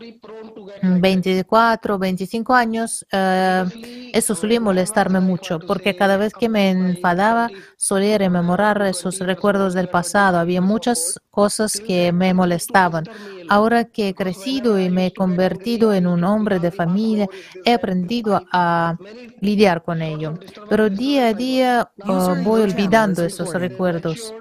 24, 0.82 1.98
25 1.98 2.54
años, 2.54 3.06
eh, 3.12 4.10
eso 4.12 4.34
solía 4.34 4.60
molestarme 4.60 5.20
mucho, 5.20 5.58
porque 5.60 5.96
cada 5.96 6.16
vez 6.16 6.32
que 6.32 6.48
me 6.48 6.70
enfadaba 6.70 7.50
solía 7.76 8.18
rememorar 8.18 8.80
esos 8.82 9.18
recuerdos 9.18 9.74
del 9.74 9.88
pasado. 9.88 10.38
Había 10.38 10.60
muchas 10.60 11.20
cosas 11.30 11.80
que 11.84 12.12
me 12.12 12.34
molestaban. 12.34 13.04
Ahora 13.48 13.84
que 13.84 14.08
he 14.08 14.14
crecido 14.14 14.78
y 14.78 14.90
me 14.90 15.06
he 15.06 15.12
convertido 15.12 15.94
en 15.94 16.06
un 16.06 16.24
hombre 16.24 16.58
de 16.58 16.70
familia, 16.70 17.28
he 17.64 17.72
aprendido 17.72 18.42
a 18.52 18.96
lidiar 19.40 19.82
con 19.82 20.02
ello. 20.02 20.34
Pero 20.68 20.90
día 20.90 21.28
a 21.28 21.34
día 21.34 21.90
oh, 22.06 22.34
voy 22.42 22.62
olvidando 22.62 23.24
esos 23.24 23.52
recuerdos 23.54 24.34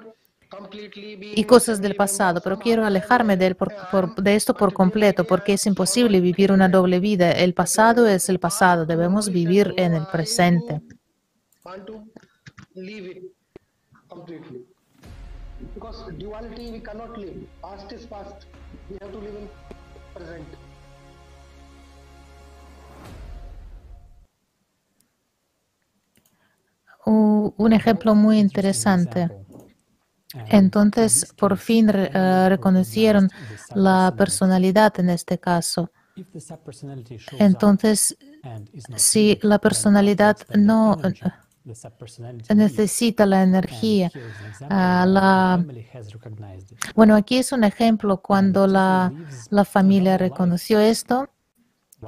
y 0.72 1.44
cosas 1.44 1.80
del 1.80 1.94
pasado, 1.94 2.40
pero 2.42 2.58
quiero 2.58 2.84
alejarme 2.84 3.36
de, 3.36 3.56
de, 4.16 4.34
esto 4.34 4.54
por 4.54 4.72
completo 4.72 5.24
porque 5.24 5.54
es 5.54 5.66
imposible 5.66 6.20
vivir 6.20 6.52
una 6.52 6.68
doble 6.68 7.00
vida. 7.00 7.32
El 7.32 7.54
pasado 7.54 8.06
es 8.06 8.28
el 8.28 8.38
pasado, 8.38 8.86
debemos 8.86 9.30
vivir 9.30 9.74
en 9.76 9.94
el 9.94 10.06
presente. 10.06 10.80
Un 27.56 27.72
ejemplo 27.72 28.14
muy 28.14 28.38
interesante 28.38 29.30
entonces, 30.48 31.32
por 31.36 31.56
fin 31.56 31.90
eh, 31.90 32.48
reconocieron 32.48 33.30
la 33.74 34.14
personalidad 34.16 34.98
en 35.00 35.10
este 35.10 35.38
caso. 35.38 35.90
Entonces, 37.38 38.16
si 38.96 39.38
la 39.42 39.58
personalidad 39.58 40.36
no 40.56 40.96
necesita 42.54 43.24
la 43.24 43.42
energía, 43.42 44.10
ah, 44.68 45.06
la... 45.06 45.64
bueno, 46.94 47.14
aquí 47.14 47.38
es 47.38 47.52
un 47.52 47.64
ejemplo 47.64 48.20
cuando 48.20 48.66
la, 48.66 49.12
la 49.50 49.64
familia 49.64 50.18
reconoció 50.18 50.80
esto 50.80 51.30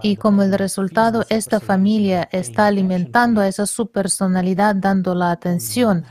y 0.03 0.17
como 0.17 0.43
el 0.43 0.53
resultado, 0.53 1.25
esta 1.29 1.61
familia 1.61 2.29
está 2.31 2.67
alimentando 2.67 3.41
a 3.41 3.49
esa 3.49 3.67
su 3.67 3.89
personalidad, 3.89 4.77
dando 4.77 5.15
la 5.15 5.31
atención. 5.31 6.05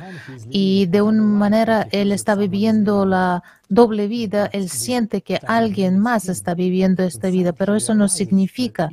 Y 0.50 0.88
de 0.88 1.02
una 1.02 1.22
manera, 1.22 1.88
él 1.92 2.12
está 2.12 2.36
viviendo 2.36 3.06
la 3.06 3.44
doble 3.70 4.08
vida, 4.08 4.50
él 4.52 4.68
siente 4.70 5.22
que 5.22 5.40
alguien 5.48 6.00
más 6.00 6.28
está 6.28 6.56
viviendo 6.56 7.04
esta 7.04 7.30
vida, 7.30 7.54
pero 7.54 7.76
eso 7.76 7.94
no 7.94 8.08
significa 8.10 8.90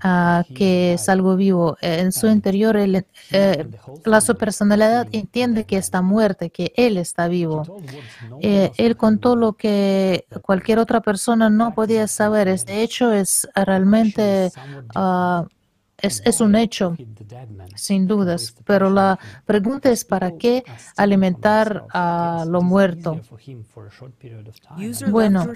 ah, 0.00 0.44
que 0.54 0.94
es 0.94 1.08
algo 1.08 1.36
vivo. 1.36 1.76
En 1.80 2.12
su 2.12 2.28
interior, 2.28 2.76
eh, 2.76 3.66
la 4.04 4.20
su 4.20 4.36
personalidad 4.36 5.08
entiende 5.10 5.64
que 5.64 5.76
está 5.76 6.00
muerta, 6.00 6.48
que 6.48 6.72
él 6.76 6.96
está 6.96 7.26
vivo. 7.26 7.80
Eh, 8.40 8.70
él 8.76 8.96
contó 8.96 9.34
lo 9.34 9.54
que 9.54 10.26
cualquier 10.42 10.78
otra 10.78 11.00
persona 11.00 11.50
no 11.50 11.74
podía 11.74 12.06
saber. 12.06 12.46
Este 12.46 12.82
hecho 12.82 13.12
es 13.12 13.48
realmente 13.54 14.52
es, 16.00 16.40
un 16.40 16.54
hecho, 16.54 16.96
sin 17.74 18.06
dudas, 18.06 18.54
pero 18.64 18.88
la 18.88 19.18
pregunta 19.44 19.90
es 19.90 20.04
para 20.04 20.36
qué 20.36 20.62
alimentar 20.96 21.86
a 21.92 22.44
lo 22.48 22.62
muerto. 22.62 23.20
Bueno, 25.10 25.46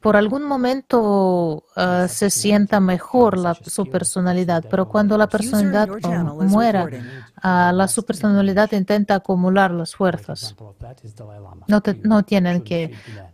por 0.00 0.14
algún 0.14 0.44
momento 0.44 1.64
ah, 1.74 2.06
se 2.08 2.30
sienta 2.30 2.80
mejor 2.80 3.38
la, 3.38 3.54
su 3.54 3.86
personalidad, 3.86 4.64
pero 4.70 4.88
cuando 4.88 5.16
la 5.16 5.26
personalidad 5.26 5.88
muera, 6.38 6.86
ah, 7.42 7.72
la 7.74 7.88
su 7.88 8.04
personalidad 8.04 8.70
intenta 8.72 9.16
acumular 9.16 9.70
las 9.70 9.96
fuerzas. 9.96 10.54
No, 12.04 12.22
tienen 12.22 12.62
que 12.62 12.92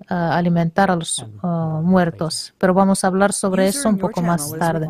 ah, 0.08 0.36
alimentar 0.36 0.90
a 0.90 0.96
los 0.96 1.26
muertos, 1.42 2.54
pero 2.58 2.72
vamos 2.74 3.02
a 3.02 3.08
hablar 3.08 3.32
sobre 3.32 3.66
eso 3.66 3.88
un 3.88 3.98
poco 3.98 4.22
más 4.22 4.50
tarde. 4.52 4.86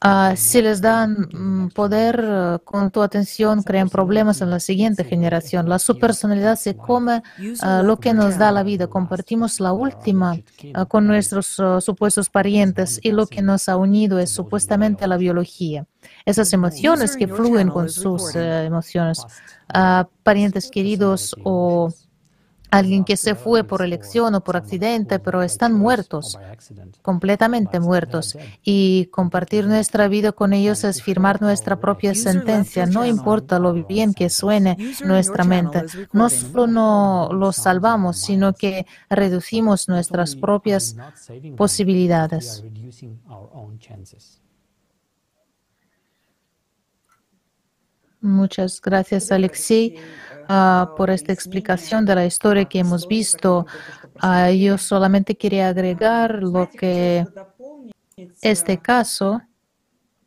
Ah, 0.00 0.34
si 0.36 0.60
les 0.62 0.80
dan 0.80 1.28
mm, 1.32 1.68
poder 1.74 2.22
eh, 2.22 2.58
con 2.64 2.90
tu 2.90 3.02
atención, 3.02 3.62
crean 3.62 3.88
problemas 3.88 4.40
en 4.40 4.50
la 4.50 4.60
siguiente 4.60 5.04
generación. 5.04 5.68
La 5.68 5.78
subpersonalidad 5.78 6.56
se 6.56 6.76
come 6.76 7.22
ah, 7.60 7.82
lo 7.82 7.98
que 7.98 8.12
nos 8.14 8.38
da 8.38 8.52
la 8.52 8.62
vida. 8.62 8.86
Compartimos 8.86 9.60
la 9.60 9.72
última 9.72 10.36
ah, 10.74 10.84
con 10.86 11.06
nuestros 11.06 11.60
supuestos 11.80 12.30
parientes 12.30 13.00
y 13.02 13.12
lo 13.12 13.26
que 13.26 13.42
nos 13.42 13.68
ha 13.68 13.76
unido 13.76 14.18
es 14.18 14.30
supuestamente 14.30 15.06
la 15.06 15.16
biología. 15.16 15.86
Esas 16.26 16.52
emociones 16.52 17.16
que 17.16 17.28
fluyen 17.28 17.70
con 17.70 17.88
sus 17.88 18.34
eh, 18.36 18.66
emociones, 18.66 19.24
parientes 20.22 20.70
queridos 20.70 21.34
o 21.44 21.90
alguien 22.78 23.04
que 23.04 23.16
se 23.16 23.34
fue 23.34 23.64
por 23.64 23.82
elección 23.82 24.34
o 24.34 24.42
por 24.42 24.56
accidente, 24.56 25.18
pero 25.18 25.42
están 25.42 25.72
muertos, 25.74 26.38
completamente 27.02 27.80
muertos. 27.80 28.36
Y 28.62 29.06
compartir 29.06 29.66
nuestra 29.66 30.08
vida 30.08 30.32
con 30.32 30.52
ellos 30.52 30.84
es 30.84 31.02
firmar 31.02 31.40
nuestra 31.40 31.78
propia 31.78 32.14
sentencia, 32.14 32.86
no 32.86 33.04
importa 33.06 33.58
lo 33.58 33.72
bien 33.72 34.14
que 34.14 34.28
suene 34.28 34.76
nuestra 35.04 35.44
mente. 35.44 35.84
No 36.12 36.28
solo 36.30 36.66
no 36.66 37.30
los 37.32 37.56
salvamos, 37.56 38.18
sino 38.18 38.52
que 38.54 38.86
reducimos 39.08 39.88
nuestras 39.88 40.34
propias 40.36 40.96
posibilidades. 41.56 42.64
Muchas 48.24 48.80
gracias, 48.80 49.30
Alexei. 49.30 49.96
Ah, 50.48 50.94
por 50.96 51.10
esta 51.10 51.32
explicación 51.32 52.04
de 52.04 52.14
la 52.14 52.26
historia 52.26 52.64
que 52.64 52.78
hemos 52.78 53.06
visto. 53.06 53.66
Ah, 54.20 54.50
yo 54.50 54.78
solamente 54.78 55.36
quería 55.36 55.68
agregar 55.68 56.42
lo 56.42 56.68
que 56.70 57.26
este 58.42 58.78
caso 58.78 59.42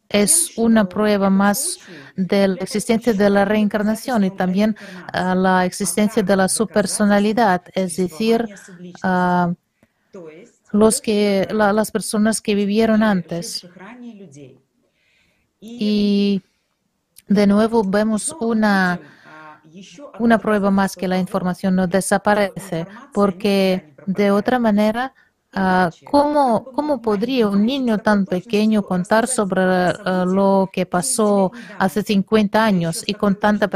es 0.09 0.57
una 0.57 0.87
prueba 0.87 1.29
más 1.29 1.79
de 2.15 2.47
la 2.47 2.55
existencia 2.55 3.13
de 3.13 3.29
la 3.29 3.45
reencarnación 3.45 4.23
y 4.23 4.31
también 4.31 4.75
ah, 5.13 5.35
la 5.35 5.65
existencia 5.65 6.23
de 6.23 6.35
la 6.35 6.47
subpersonalidad, 6.47 7.63
es 7.73 7.97
decir, 7.97 8.47
los 10.71 11.01
que, 11.01 11.47
las 11.51 11.91
personas 11.91 12.41
que 12.41 12.55
vivieron 12.55 13.03
antes. 13.03 13.67
Y 15.59 16.41
de 17.27 17.47
nuevo 17.47 17.83
vemos 17.83 18.35
una 18.39 18.99
una 20.17 20.39
prueba 20.39 20.71
más 20.71 20.95
que 20.97 21.07
la 21.07 21.19
información 21.19 21.75
no 21.75 21.87
desaparece, 21.87 22.87
porque 23.11 23.85
de 24.05 24.31
otra 24.31 24.59
manera, 24.59 25.13
ah, 25.57 25.89
¿cómo, 26.09 26.63
¿cómo, 26.73 27.01
podría 27.01 27.47
un 27.47 27.65
niño 27.65 27.97
tan 27.97 28.25
pequeño 28.25 28.83
contar 28.83 29.27
sobre 29.27 29.61
ah, 29.61 30.25
lo 30.27 30.69
que 30.71 30.85
pasó 30.85 31.51
hace 31.79 32.03
50 32.03 32.63
años 32.63 33.03
y 33.05 33.13
con 33.13 33.39
tanta 33.39 33.69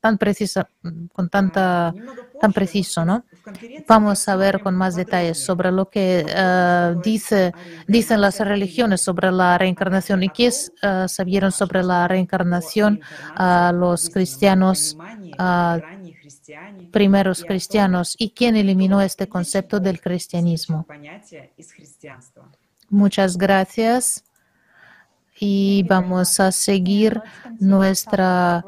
tan 0.00 0.18
precisa, 0.18 0.68
con 1.12 1.28
tanta 1.28 1.94
tan 2.40 2.52
preciso, 2.52 3.04
¿no? 3.04 3.24
Vamos 3.86 4.28
a 4.28 4.36
ver 4.36 4.60
con 4.60 4.76
más 4.76 4.94
detalles 4.94 5.44
sobre 5.44 5.72
lo 5.72 5.90
que 5.90 6.24
ah, 6.36 6.94
dice, 7.02 7.52
dicen 7.86 8.20
las 8.20 8.38
religiones 8.40 9.00
sobre 9.00 9.32
la 9.32 9.58
reencarnación 9.58 10.22
y 10.22 10.28
qué 10.28 10.50
sabieron 11.08 11.52
sobre 11.52 11.82
la 11.82 12.08
reencarnación 12.08 13.00
los 13.72 14.10
cristianos 14.10 14.96
primeros 16.90 17.44
cristianos 17.44 18.14
y 18.18 18.30
quién 18.30 18.56
eliminó 18.56 19.00
este 19.00 19.28
concepto 19.28 19.80
del 19.80 20.00
cristianismo. 20.00 20.86
Muchas 22.90 23.36
gracias 23.36 24.24
y 25.40 25.84
vamos 25.84 26.40
a 26.40 26.50
seguir 26.50 27.20
nuestra, 27.60 28.64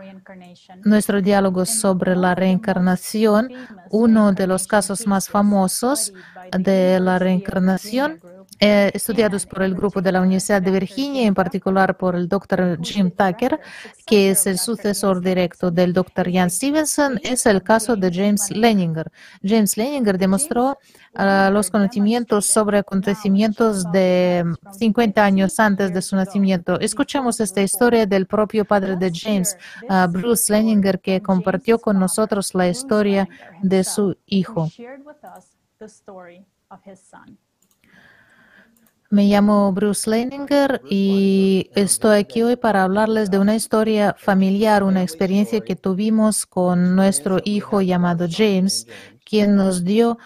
nuestro 0.84 1.20
diálogo 1.20 1.66
sobre 1.66 2.14
la 2.14 2.34
reencarnación. 2.34 3.50
Uno 3.90 4.32
de 4.32 4.46
los 4.46 4.66
casos 4.66 5.06
más 5.06 5.28
famosos 5.28 6.12
de 6.52 7.00
la 7.00 7.18
reencarnación 7.18 8.20
eh, 8.62 8.90
estudiados 8.92 9.46
por 9.46 9.62
el 9.62 9.74
grupo 9.74 10.02
de 10.02 10.12
la 10.12 10.20
Universidad 10.20 10.60
de 10.60 10.70
Virginia, 10.70 11.26
en 11.26 11.34
particular 11.34 11.96
por 11.96 12.14
el 12.14 12.28
doctor 12.28 12.78
Jim 12.82 13.10
Tucker, 13.10 13.58
que 14.04 14.30
es 14.30 14.46
el 14.46 14.58
sucesor 14.58 15.22
directo 15.22 15.70
del 15.70 15.94
doctor 15.94 16.30
Jan 16.30 16.50
Stevenson, 16.50 17.18
es 17.22 17.46
el 17.46 17.62
caso 17.62 17.96
de 17.96 18.12
James 18.12 18.50
Leninger. 18.50 19.10
James 19.42 19.78
Leninger 19.78 20.18
demostró 20.18 20.76
ah, 21.14 21.48
los 21.50 21.70
conocimientos 21.70 22.44
sobre 22.44 22.76
acontecimientos 22.76 23.90
de 23.92 24.44
50 24.78 25.24
años 25.24 25.58
antes 25.58 25.94
de 25.94 26.02
su 26.02 26.14
nacimiento. 26.16 26.78
Escuchamos 26.80 27.40
esta 27.40 27.62
historia 27.62 28.04
del 28.04 28.26
propio 28.26 28.66
padre 28.66 28.94
de 28.96 29.10
James, 29.10 29.56
ah, 29.88 30.06
Bruce 30.06 30.52
Leninger, 30.52 31.00
que 31.00 31.22
compartió 31.22 31.78
con 31.78 31.98
nosotros 31.98 32.54
la 32.54 32.68
historia 32.68 33.26
de 33.62 33.84
su 33.84 34.18
hijo. 34.26 34.68
Me 39.12 39.24
llamo 39.24 39.72
Bruce 39.72 40.08
Leininger 40.08 40.82
y 40.88 41.68
estoy 41.74 42.18
aquí 42.18 42.42
hoy 42.42 42.54
para 42.54 42.84
hablarles 42.84 43.28
de 43.28 43.40
una 43.40 43.56
historia 43.56 44.14
familiar, 44.16 44.84
una 44.84 45.02
experiencia 45.02 45.62
que 45.62 45.74
tuvimos 45.74 46.46
con 46.46 46.94
nuestro 46.94 47.40
hijo 47.44 47.80
llamado 47.80 48.28
James, 48.30 48.86
quien 49.24 49.56
nos 49.56 49.82
dio 49.82 50.16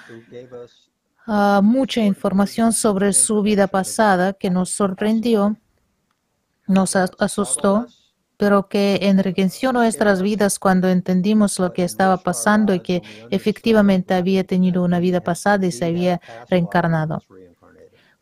ah, 1.26 1.62
mucha 1.64 2.02
información 2.02 2.74
sobre 2.74 3.14
su 3.14 3.40
vida 3.40 3.68
pasada 3.68 4.34
que 4.34 4.50
nos 4.50 4.68
sorprendió, 4.68 5.56
nos 6.66 6.94
asustó, 6.94 7.86
pero 8.36 8.68
que 8.68 8.98
enriqueció 9.00 9.72
nuestras 9.72 10.20
vidas 10.20 10.58
cuando 10.58 10.90
entendimos 10.90 11.58
lo 11.58 11.72
que 11.72 11.84
estaba 11.84 12.18
pasando 12.18 12.74
y 12.74 12.80
que 12.80 13.02
efectivamente 13.30 14.12
había 14.12 14.44
tenido 14.44 14.84
una 14.84 14.98
vida 14.98 15.22
pasada 15.22 15.64
y 15.64 15.72
se 15.72 15.86
había 15.86 16.20
reencarnado. 16.50 17.22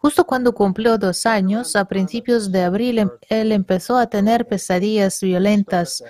Justo 0.03 0.25
cuando 0.27 0.53
cumplió 0.53 0.99
dos 0.99 1.27
años, 1.27 1.77
a 1.77 1.85
principios 1.85 2.51
de 2.51 2.65
abril, 2.65 2.99
em, 2.99 3.11
él 3.29 3.53
empezó 3.53 3.97
a 3.97 4.09
tener 4.09 4.49
pesadillas 4.49 5.21
violentas 5.21 6.03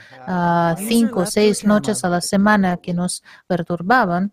cinco 0.88 1.20
o 1.20 1.26
seis 1.26 1.62
noches 1.62 2.02
a 2.02 2.08
la 2.08 2.22
semana 2.22 2.78
que 2.78 2.94
nos 2.94 3.22
perturbaban. 3.46 4.32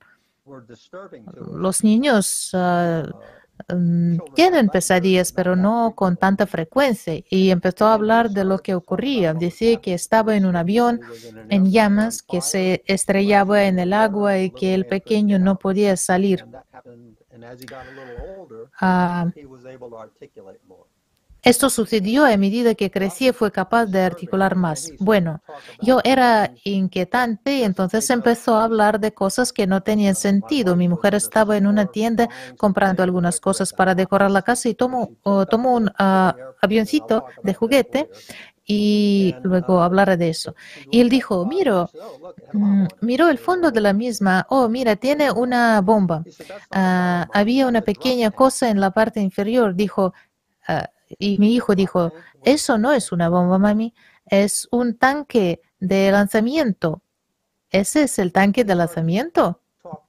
Los 1.53 1.83
niños 1.83 2.51
ah, 2.53 3.03
mm, 3.67 4.19
tienen 4.33 4.69
pesadillas, 4.69 5.33
pero 5.33 5.57
no 5.57 5.93
con 5.93 6.15
tanta 6.15 6.47
frecuencia. 6.47 7.21
Y 7.29 7.49
empezó 7.49 7.87
a 7.87 7.95
hablar 7.95 8.29
de 8.29 8.45
lo 8.45 8.59
que 8.59 8.75
ocurría. 8.75 9.33
Decía 9.33 9.81
que 9.81 9.93
estaba 9.93 10.37
en 10.37 10.45
un 10.45 10.55
avión 10.55 11.01
en 11.49 11.69
llamas, 11.69 12.21
que 12.23 12.39
se 12.39 12.81
estrellaba 12.87 13.65
en 13.65 13.77
el 13.77 13.91
agua 13.91 14.39
y 14.39 14.51
que 14.51 14.73
el 14.73 14.85
pequeño 14.85 15.37
no 15.37 15.59
podía 15.59 15.97
salir. 15.97 16.45
Esto 21.41 21.69
sucedió 21.69 22.25
a 22.25 22.35
medida 22.35 22.75
que 22.75 22.91
crecí 22.91 23.29
y 23.29 23.31
fue 23.31 23.49
capaz 23.49 23.85
de 23.85 24.01
articular 24.01 24.55
más. 24.57 24.91
Bueno, 24.99 25.41
yo 25.81 26.01
era 26.03 26.51
inquietante 26.65 27.59
y 27.59 27.63
entonces 27.63 28.09
empezó 28.09 28.57
a 28.57 28.65
hablar 28.65 28.99
de 28.99 29.13
cosas 29.13 29.53
que 29.53 29.65
no 29.65 29.81
tenían 29.81 30.15
sentido. 30.15 30.75
Mi 30.75 30.89
mujer 30.89 31.15
estaba 31.15 31.55
en 31.55 31.65
una 31.65 31.85
tienda 31.85 32.27
comprando 32.57 33.03
algunas 33.03 33.39
cosas 33.39 33.71
para 33.71 33.95
decorar 33.95 34.31
la 34.31 34.41
casa 34.41 34.67
y 34.67 34.73
tomó, 34.73 35.11
tomó 35.49 35.75
un 35.75 35.89
avioncito 35.97 37.25
de 37.41 37.53
juguete 37.53 38.09
y 38.71 39.35
luego 39.41 39.81
hablar 39.81 40.15
de 40.15 40.29
eso. 40.29 40.53
Y 40.91 41.01
él 41.01 41.09
dijo, 41.09 41.43
miro, 41.47 41.89
mm, 42.53 42.85
miró 43.01 43.27
el 43.29 43.39
fondo 43.39 43.71
de 43.71 43.81
la 43.81 43.93
misma, 43.93 44.45
oh, 44.49 44.69
mira, 44.69 44.95
tiene 44.95 45.31
una 45.31 45.81
bomba. 45.81 46.23
Ah, 46.69 47.27
había 47.33 47.65
una 47.65 47.81
pequeña 47.81 48.29
cosa 48.29 48.69
en 48.69 48.79
la 48.79 48.91
parte 48.91 49.21
inferior, 49.21 49.73
dijo, 49.73 50.13
y 51.17 51.39
mi 51.39 51.55
hijo 51.55 51.73
dijo, 51.73 52.13
eso 52.43 52.77
no 52.77 52.91
es 52.93 53.11
una 53.11 53.27
bomba, 53.27 53.57
mami, 53.57 53.91
es 54.27 54.67
un 54.69 54.95
tanque 54.99 55.61
de 55.79 56.11
lanzamiento. 56.11 57.01
¿Ese 57.71 58.03
es 58.03 58.19
el 58.19 58.31
tanque 58.31 58.63
de 58.65 58.75
lanzamiento? 58.75 59.61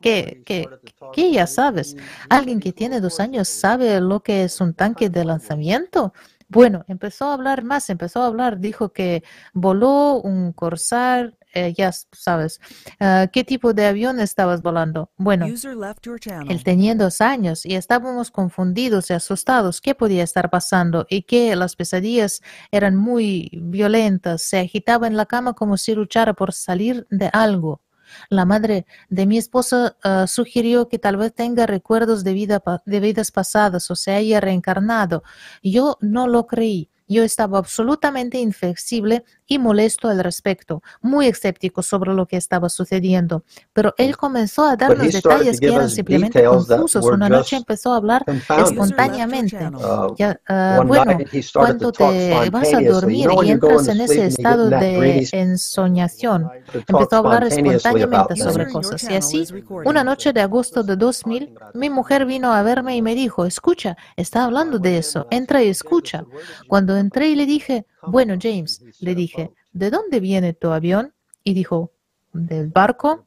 ¿Qué, 0.03 0.43
qué, 0.45 0.69
qué 1.15 1.33
ya 1.33 1.47
sabes? 1.47 1.97
¿Alguien 2.29 2.61
que 2.61 2.75
tiene 2.75 3.01
dos 3.01 3.21
años 3.21 3.49
sabe 3.49 3.99
lo 4.03 4.21
que 4.21 4.45
es 4.45 4.61
un 4.61 4.75
tanque 4.75 5.09
de 5.09 5.25
lanzamiento? 5.25 6.13
Bueno, 6.51 6.85
empezó 6.89 7.27
a 7.27 7.35
hablar 7.35 7.65
más, 7.65 7.89
empezó 7.91 8.23
a 8.23 8.27
hablar, 8.27 8.59
dijo 8.59 8.93
que 8.93 9.23
voló 9.55 10.21
un 10.21 10.53
Corsair 10.53 11.39
eh, 11.53 11.75
ya 11.77 11.91
sabes, 12.13 12.61
ah, 13.01 13.27
¿qué 13.33 13.43
tipo 13.43 13.73
de 13.73 13.87
avión 13.87 14.21
estabas 14.21 14.63
volando? 14.63 15.11
Bueno, 15.17 15.47
él 15.47 16.65
tenía 16.65 16.95
dos 16.95 17.21
años 17.21 17.67
y 17.67 17.75
estábamos 17.75 18.31
confundidos 18.31 19.11
y 19.11 19.15
asustados. 19.15 19.81
¿Qué 19.81 19.95
podía 19.97 20.23
estar 20.23 20.49
pasando? 20.49 21.07
Y 21.11 21.23
que 21.23 21.57
las 21.57 21.75
pesadillas 21.75 22.41
eran 22.71 22.95
muy 22.95 23.51
violentas. 23.61 24.43
Se 24.43 24.61
agitaba 24.61 25.09
en 25.09 25.17
la 25.17 25.27
cama 25.27 25.55
como 25.55 25.77
si 25.77 25.95
luchara 25.95 26.35
por 26.35 26.53
salir 26.53 27.07
de 27.11 27.31
algo. 27.33 27.81
La 28.29 28.45
madre 28.45 28.87
de 29.09 29.27
mi 29.27 29.39
esposa 29.39 29.97
ah, 30.03 30.27
sugirió 30.27 30.89
que 30.89 30.99
tal 30.99 31.17
vez 31.17 31.35
tenga 31.35 31.67
recuerdos 31.67 32.25
de, 32.25 32.33
vida, 32.33 32.63
de 32.85 33.01
vidas 33.01 33.31
pasadas 33.31 33.91
o 33.91 33.97
se 33.97 34.13
haya 34.13 34.41
reencarnado. 34.41 35.23
Yo 35.63 35.99
no 36.01 36.27
lo 36.27 36.47
creí. 36.47 36.91
Yo 37.11 37.25
estaba 37.25 37.59
absolutamente 37.59 38.39
inflexible 38.39 39.25
y 39.45 39.59
molesto 39.59 40.07
al 40.07 40.23
respecto, 40.23 40.81
muy 41.03 41.27
escéptico 41.27 41.83
sobre 41.83 42.15
lo 42.15 42.25
que 42.27 42.37
estaba 42.37 42.69
sucediendo. 42.69 43.43
Pero 43.73 43.93
él 43.99 44.17
comenzó 44.17 44.65
a 44.65 44.77
darnos 44.77 45.13
detalles 45.13 45.59
que 45.59 45.75
eran 45.75 45.91
simplemente 45.91 46.45
confusos. 46.45 47.05
Una 47.05 47.29
noche 47.29 47.57
empezó 47.57 47.93
a 47.93 47.97
hablar 47.97 48.25
espontáneamente. 48.65 49.59
Uh, 49.67 50.15
ah, 50.49 50.85
bueno, 50.87 51.19
cuando 51.53 51.91
te 51.91 52.49
vas 52.49 52.73
a 52.73 52.81
dormir 52.81 53.29
y 53.43 53.51
entras 53.51 53.89
en 53.89 54.01
ese 54.03 54.27
estado 54.27 54.71
de 54.71 55.29
ensoñación, 55.33 56.49
empezó 56.73 57.17
a 57.17 57.19
hablar 57.19 57.45
espontáneamente 57.45 58.37
sobre 58.37 58.69
cosas. 58.69 59.03
Y 59.11 59.15
así, 59.15 59.49
una 59.85 60.05
noche 60.05 60.33
de 60.33 60.43
agosto 60.43 60.85
de 60.85 60.95
2000, 60.95 61.55
mi 61.75 61.91
mujer 61.91 62.25
vino 62.25 62.53
a 62.53 62.63
verme 62.63 62.95
y 62.95 63.03
me 63.03 63.17
dijo, 63.17 63.45
escucha, 63.47 63.97
está 64.15 64.45
hablando 64.45 64.79
de 64.79 64.99
eso, 64.99 65.27
entra 65.29 65.61
y 65.61 65.71
escucha. 65.71 66.25
Cuando 66.69 67.00
entré 67.01 67.29
y 67.29 67.35
le 67.35 67.47
dije, 67.47 67.87
bueno, 68.07 68.35
James, 68.41 68.83
le 69.01 69.15
dije, 69.15 69.51
¿de 69.73 69.91
dónde 69.91 70.21
viene 70.21 70.53
tu 70.53 70.71
avión? 70.71 71.15
Y 71.43 71.55
dijo, 71.55 71.93
del 72.33 72.69
barco. 72.69 73.25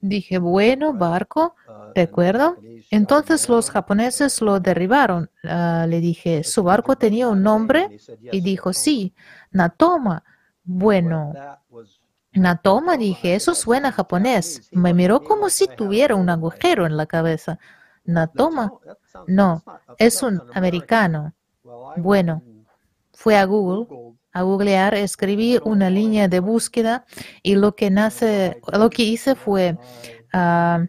Dije, 0.00 0.38
bueno, 0.38 0.92
barco, 0.92 1.54
¿de 1.94 2.02
acuerdo? 2.02 2.56
Entonces 2.90 3.48
los 3.48 3.70
japoneses 3.70 4.40
lo 4.40 4.58
derribaron. 4.58 5.30
Ah, 5.44 5.86
le 5.88 6.00
dije, 6.00 6.42
¿su 6.42 6.64
barco 6.64 6.96
tenía 6.96 7.28
un 7.28 7.42
nombre? 7.42 7.98
Y 8.32 8.40
dijo, 8.40 8.72
sí, 8.72 9.14
Natoma. 9.52 10.24
Bueno, 10.64 11.32
Natoma, 12.32 12.96
dije, 12.96 13.36
eso 13.36 13.54
suena 13.54 13.92
japonés. 13.92 14.68
Me 14.72 14.92
miró 14.92 15.22
como 15.22 15.48
si 15.50 15.68
tuviera 15.68 16.16
un 16.16 16.30
agujero 16.30 16.84
en 16.84 16.96
la 16.96 17.06
cabeza. 17.06 17.58
Natoma, 18.04 18.72
no, 19.28 19.62
es 19.98 20.22
un 20.24 20.42
americano. 20.52 21.32
Bueno, 21.96 22.42
fue 23.22 23.36
a 23.36 23.44
Google, 23.44 23.86
a 24.32 24.42
googlear, 24.42 24.94
escribí 24.94 25.60
una 25.62 25.88
línea 25.90 26.26
de 26.26 26.40
búsqueda 26.40 27.04
y 27.40 27.54
lo 27.54 27.76
que 27.76 27.88
nace, 27.88 28.60
lo 28.72 28.90
que 28.90 29.04
hice 29.04 29.36
fue 29.36 29.78
ah, 30.32 30.84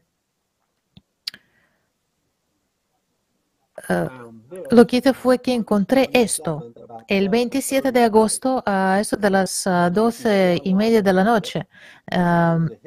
ah, 3.87 4.31
lo 4.71 4.87
que 4.87 4.97
hice 4.97 5.13
fue 5.13 5.37
que 5.37 5.53
encontré 5.53 6.09
esto 6.11 6.73
el 7.07 7.29
27 7.29 7.91
de 7.91 8.03
agosto 8.03 8.63
a 8.65 8.97
eso 8.99 9.15
de 9.15 9.29
las 9.29 9.67
ah, 9.67 9.91
doce 9.91 10.59
y 10.63 10.73
media 10.73 11.03
de 11.03 11.13
la 11.13 11.23
noche. 11.23 11.67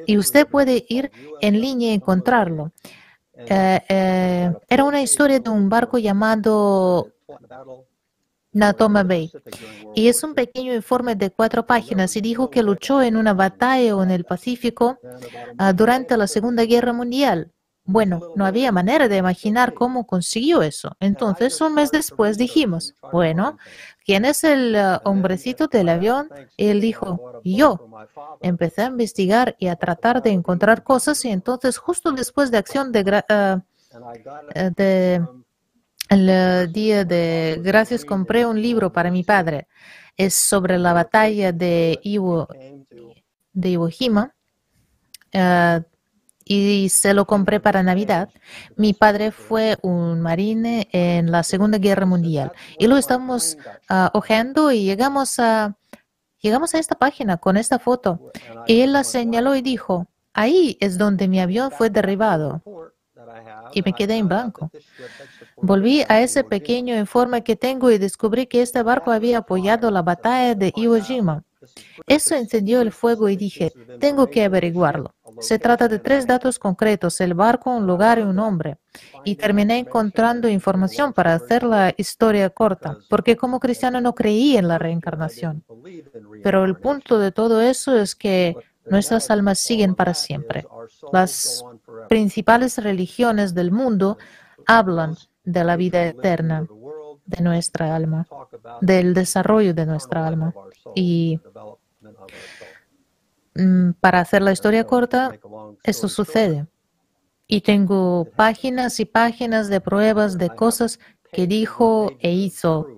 y 0.07 0.19
usted 0.19 0.49
puede 0.49 0.85
ir 0.89 1.13
en 1.41 1.61
línea 1.61 1.93
y 1.93 1.95
encontrarlo. 1.95 2.73
Eh, 3.33 3.81
eh, 3.89 4.53
era 4.67 4.83
una 4.83 5.03
historia 5.03 5.39
de 5.39 5.51
un 5.51 5.69
barco 5.69 5.99
llamado 5.99 7.13
Natoma 8.57 9.03
Bay. 9.03 9.31
Y 9.95 10.09
es 10.09 10.23
un 10.25 10.35
pequeño 10.35 10.75
informe 10.75 11.15
de 11.15 11.31
cuatro 11.31 11.67
páginas 11.67 12.17
y 12.17 12.23
dijo 12.23 12.51
que 12.51 12.63
luchó 12.63 13.03
en 13.03 13.17
una 13.17 13.35
batalla 13.35 14.03
en 14.03 14.11
el 14.11 14.25
Pacífico 14.25 14.99
ah, 15.59 15.73
durante 15.75 16.17
la 16.17 16.27
Segunda 16.27 16.65
Guerra 16.65 16.95
Mundial. 16.95 17.53
Bueno, 17.85 18.33
no 18.35 18.47
había 18.47 18.73
manera 18.73 19.09
de 19.09 19.19
imaginar 19.19 19.75
cómo 19.75 20.07
consiguió 20.07 20.63
eso. 20.63 20.97
Entonces, 21.01 21.61
un 21.61 21.75
mes 21.75 21.93
después 21.93 22.37
dijimos, 22.37 22.97
bueno, 23.13 23.59
¿quién 24.05 24.25
es 24.25 24.43
el 24.43 24.75
ah, 24.75 25.03
hombrecito 25.05 25.69
del 25.69 25.91
avión? 25.91 26.31
Y 26.57 26.69
él 26.69 26.81
dijo, 26.81 27.41
yo. 27.45 27.89
Empecé 28.41 28.83
a 28.83 28.87
investigar 28.87 29.55
y 29.59 29.67
a 29.69 29.77
tratar 29.77 30.23
de 30.23 30.31
encontrar 30.31 30.83
cosas 30.83 31.23
y 31.27 31.29
entonces 31.29 31.77
justo 31.77 32.11
después 32.13 32.51
de 32.51 32.59
acción 32.59 32.91
de, 32.91 33.23
ah, 33.29 33.61
de 34.77 35.23
el 36.09 36.29
eh, 36.29 36.67
día 36.71 37.05
de 37.05 37.61
gracias 37.63 38.05
compré 38.05 38.47
un 38.47 38.61
libro 38.61 38.93
para 38.93 39.11
mi 39.11 39.23
padre. 39.23 39.69
Es 40.17 40.35
sobre 40.35 40.79
la 40.79 40.93
batalla 40.93 41.53
de 41.53 41.99
Iwo, 42.03 42.49
de 43.53 43.69
Iwo 43.69 43.89
Jima. 43.89 44.35
Eh, 45.33 45.81
y 46.49 46.89
se 46.91 47.13
lo 47.13 47.27
compré 47.27 47.59
para 47.59 47.83
Navidad. 47.83 48.31
Mi 48.77 48.95
padre 48.95 49.33
fue 49.33 49.77
un 49.83 50.21
marine 50.21 50.89
en 50.93 51.33
la 51.33 51.43
Segunda 51.43 51.79
Guerra 51.79 52.07
Mundial 52.07 52.53
y 52.79 52.87
lo 52.87 52.97
estamos 52.97 53.59
uh, 53.91 54.17
hojeando 54.17 54.71
y 54.71 54.85
llegamos 54.85 55.41
a, 55.41 55.77
llegamos 56.41 56.73
a 56.75 56.79
esta 56.79 56.95
página 56.95 57.37
con 57.37 57.57
esta 57.57 57.81
foto. 57.81 58.31
Y 58.69 58.83
él 58.83 58.93
la 58.93 59.03
señaló 59.03 59.57
y 59.57 59.61
dijo, 59.61 60.07
ahí 60.33 60.79
es 60.81 60.99
donde 60.99 61.27
mi 61.27 61.41
avión 61.41 61.73
fue 61.73 61.91
derribado. 61.91 62.63
Y 63.73 63.83
me 63.83 63.93
quedé 63.93 64.15
en 64.17 64.29
blanco. 64.29 64.71
Volví 65.57 66.05
a 66.09 66.21
ese 66.21 66.45
pequeño 66.45 66.97
informe 66.97 67.43
que 67.43 67.57
tengo 67.57 67.91
y 67.91 67.99
descubrí 67.99 68.47
que 68.47 68.63
este 68.63 68.83
barco 68.83 69.11
había 69.11 69.39
apoyado 69.39 69.91
la 69.91 70.03
batalla 70.03 70.55
de 70.55 70.73
Iwo 70.77 71.01
Jima. 71.01 71.43
Eso 72.07 72.35
encendió 72.35 72.81
el 72.81 72.93
fuego 72.93 73.29
y 73.29 73.37
dije, 73.37 73.73
tengo 73.99 74.29
que 74.29 74.45
averiguarlo. 74.45 75.15
Se 75.41 75.59
trata 75.59 75.89
de 75.89 75.99
tres 75.99 76.27
datos 76.27 76.59
concretos, 76.59 77.21
el 77.21 77.35
barco, 77.35 77.71
un 77.71 77.87
lugar 77.87 78.19
y 78.19 78.23
un 78.23 78.39
hombre. 78.39 78.77
Y 79.25 79.35
terminé 79.37 79.79
encontrando 79.79 80.49
información 80.49 81.13
para 81.13 81.35
hacer 81.35 81.63
la 81.65 81.93
historia 81.97 82.51
corta, 82.51 82.99
porque 83.09 83.37
como 83.37 83.59
cristiano 83.59 84.01
no 84.01 84.15
creí 84.15 84.57
en 84.57 84.69
la 84.69 84.79
reencarnación. 84.79 85.65
Pero 86.43 86.65
el 86.65 86.77
punto 86.77 87.19
de 87.19 87.33
todo 87.33 87.61
eso 87.61 87.97
es 87.97 88.15
que 88.15 88.57
nuestras 88.87 89.31
almas 89.31 89.59
siguen 89.59 89.95
para 89.95 90.15
siempre. 90.15 90.67
Las 91.13 91.65
principales 92.09 92.79
religiones 92.79 93.55
del 93.55 93.73
mundo 93.73 94.19
hablan 94.67 95.17
de 95.47 95.65
la 95.65 95.77
vida 95.77 96.05
eterna 96.05 96.67
de 97.25 97.43
nuestra 97.43 97.97
alma, 97.97 98.27
del 98.81 99.15
desarrollo 99.15 99.73
de 99.73 99.87
nuestra 99.87 100.27
alma. 100.27 100.53
Y 100.95 101.41
mm, 103.55 103.93
para 104.01 104.21
hacer 104.21 104.43
la 104.43 104.53
historia 104.53 104.85
corta, 104.85 105.39
eso 105.83 106.09
sucede. 106.09 106.67
Y 107.47 107.61
tengo 107.61 108.27
páginas 108.37 109.01
y 109.01 109.05
páginas 109.05 109.69
de 109.69 109.81
pruebas 109.81 110.37
de 110.37 110.51
cosas 110.51 110.99
que 111.33 111.47
dijo 111.47 112.11
e 112.21 112.33
hizo 112.33 112.89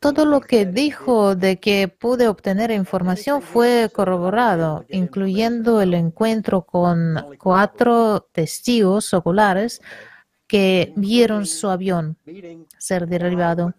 todo 0.00 0.24
lo 0.24 0.40
que 0.40 0.66
dijo 0.66 1.34
de 1.34 1.58
que 1.58 1.88
pude 1.88 2.28
obtener 2.28 2.70
información 2.70 3.42
fue 3.42 3.90
corroborado, 3.92 4.84
incluyendo 4.88 5.80
el 5.80 5.94
encuentro 5.94 6.62
con 6.62 7.16
cuatro 7.38 8.20
testigos 8.32 9.12
oculares 9.14 9.80
que 10.46 10.92
vieron 10.96 11.46
su 11.46 11.68
avión 11.68 12.16
ser 12.78 13.08
derribado. 13.08 13.74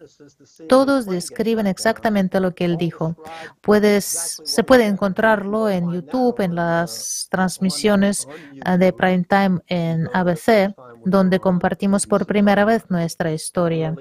Todos 0.68 1.06
describen 1.06 1.66
exactamente 1.66 2.40
lo 2.40 2.54
que 2.54 2.66
él 2.66 2.76
dijo. 2.76 3.16
Puedes, 3.60 4.40
se 4.44 4.64
puede 4.64 4.86
encontrarlo 4.86 5.70
en 5.70 5.90
YouTube, 5.90 6.40
en 6.40 6.54
las 6.54 7.26
transmisiones 7.30 8.28
ah, 8.64 8.76
de 8.76 8.92
prime 8.92 9.24
time 9.24 9.60
en 9.66 10.08
ABC, 10.12 10.74
donde 11.04 11.40
compartimos 11.40 12.06
por 12.06 12.26
primera 12.26 12.64
vez 12.64 12.90
nuestra 12.90 13.32
historia. 13.32 13.94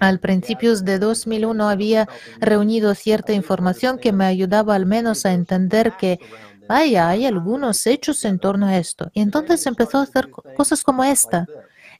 Al 0.00 0.18
principios 0.18 0.84
de 0.84 0.98
2001 0.98 1.68
había 1.68 2.08
reunido 2.40 2.94
cierta 2.94 3.32
información 3.32 3.98
que 3.98 4.12
me 4.12 4.24
ayudaba 4.24 4.74
al 4.74 4.86
menos 4.86 5.26
a 5.26 5.32
entender 5.32 5.92
que 5.96 6.18
hay 6.76 7.26
algunos 7.26 7.86
hechos 7.86 8.24
en 8.24 8.38
torno 8.38 8.66
a 8.66 8.78
esto. 8.78 9.10
Y 9.12 9.20
entonces 9.20 9.66
empezó 9.66 9.98
a 9.98 10.02
hacer 10.02 10.30
cosas 10.30 10.82
como 10.82 11.04
esta. 11.04 11.46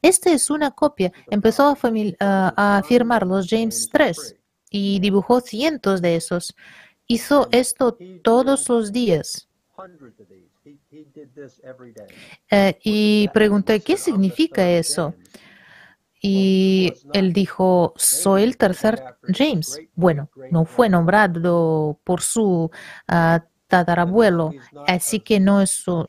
Esta 0.00 0.32
es 0.32 0.50
una 0.50 0.70
copia. 0.70 1.12
Empezó 1.30 1.76
a, 2.20 2.76
a 2.78 2.82
firmar 2.82 3.26
los 3.26 3.48
James 3.48 3.88
3 3.90 4.36
y 4.70 4.98
dibujó 5.00 5.40
cientos 5.40 6.02
de 6.02 6.16
esos. 6.16 6.56
Hizo 7.06 7.48
esto 7.52 7.96
todos 8.22 8.68
los 8.68 8.92
días. 8.92 9.48
Eh, 12.50 12.78
y 12.82 13.28
pregunté, 13.28 13.80
¿qué 13.80 13.96
significa 13.96 14.68
eso? 14.70 15.14
Y 16.20 16.92
él 17.12 17.32
dijo, 17.32 17.94
soy 17.96 18.44
el 18.44 18.56
tercer 18.56 19.02
James. 19.24 19.80
Bueno, 19.94 20.30
no 20.50 20.64
fue 20.64 20.88
nombrado 20.88 21.98
por 22.04 22.22
su 22.22 22.70
ah, 23.08 23.44
tatarabuelo, 23.72 24.52
así 24.86 25.20
que 25.20 25.40
no 25.40 25.62
es 25.62 25.70
su, 25.70 26.06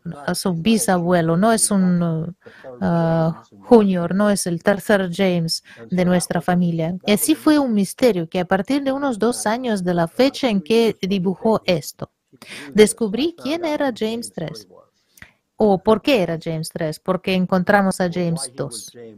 bisabuelo, 0.55 1.37
no 1.37 1.53
es 1.53 1.71
un 1.71 2.35
ah, 2.81 3.41
junior, 3.61 4.13
no 4.13 4.29
es 4.29 4.47
el 4.47 4.61
tercer 4.61 5.09
James 5.09 5.63
de 5.89 6.03
nuestra 6.03 6.41
familia. 6.41 6.97
Y 7.05 7.13
así 7.13 7.35
fue 7.35 7.57
un 7.59 7.73
misterio 7.73 8.27
que 8.27 8.41
a 8.41 8.45
partir 8.45 8.83
de 8.83 8.91
unos 8.91 9.17
dos 9.17 9.47
años 9.47 9.85
de 9.85 9.93
la 9.93 10.09
fecha 10.09 10.49
en 10.49 10.61
que 10.61 10.97
dibujó 11.01 11.61
esto, 11.63 12.11
descubrí 12.73 13.33
quién 13.41 13.63
era 13.63 13.93
James 13.95 14.33
III. 14.35 14.72
¿O 15.55 15.77
por 15.81 16.01
qué 16.01 16.23
era 16.23 16.39
James 16.41 16.71
III? 16.77 16.99
Porque 17.03 17.35
encontramos 17.35 18.01
a 18.01 18.09
James 18.11 18.51
II. 18.57 19.13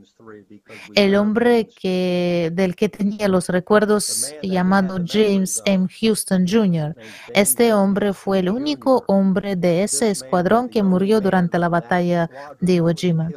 El 0.93 1.15
hombre 1.15 1.67
que, 1.67 2.51
del 2.53 2.75
que 2.75 2.89
tenía 2.89 3.27
los 3.27 3.47
recuerdos 3.47 4.33
llamado 4.41 4.97
James 5.05 5.61
M. 5.65 5.87
Houston 6.01 6.45
Jr. 6.47 6.95
Este 7.33 7.73
hombre 7.73 8.13
fue 8.13 8.39
el 8.39 8.49
único 8.49 9.03
hombre 9.07 9.55
de 9.55 9.83
ese 9.83 10.11
escuadrón 10.11 10.69
que 10.69 10.83
murió 10.83 11.21
durante 11.21 11.57
la 11.57 11.69
batalla 11.69 12.29
de 12.59 12.73
Iwo 12.73 12.91
Jima. 12.93 13.29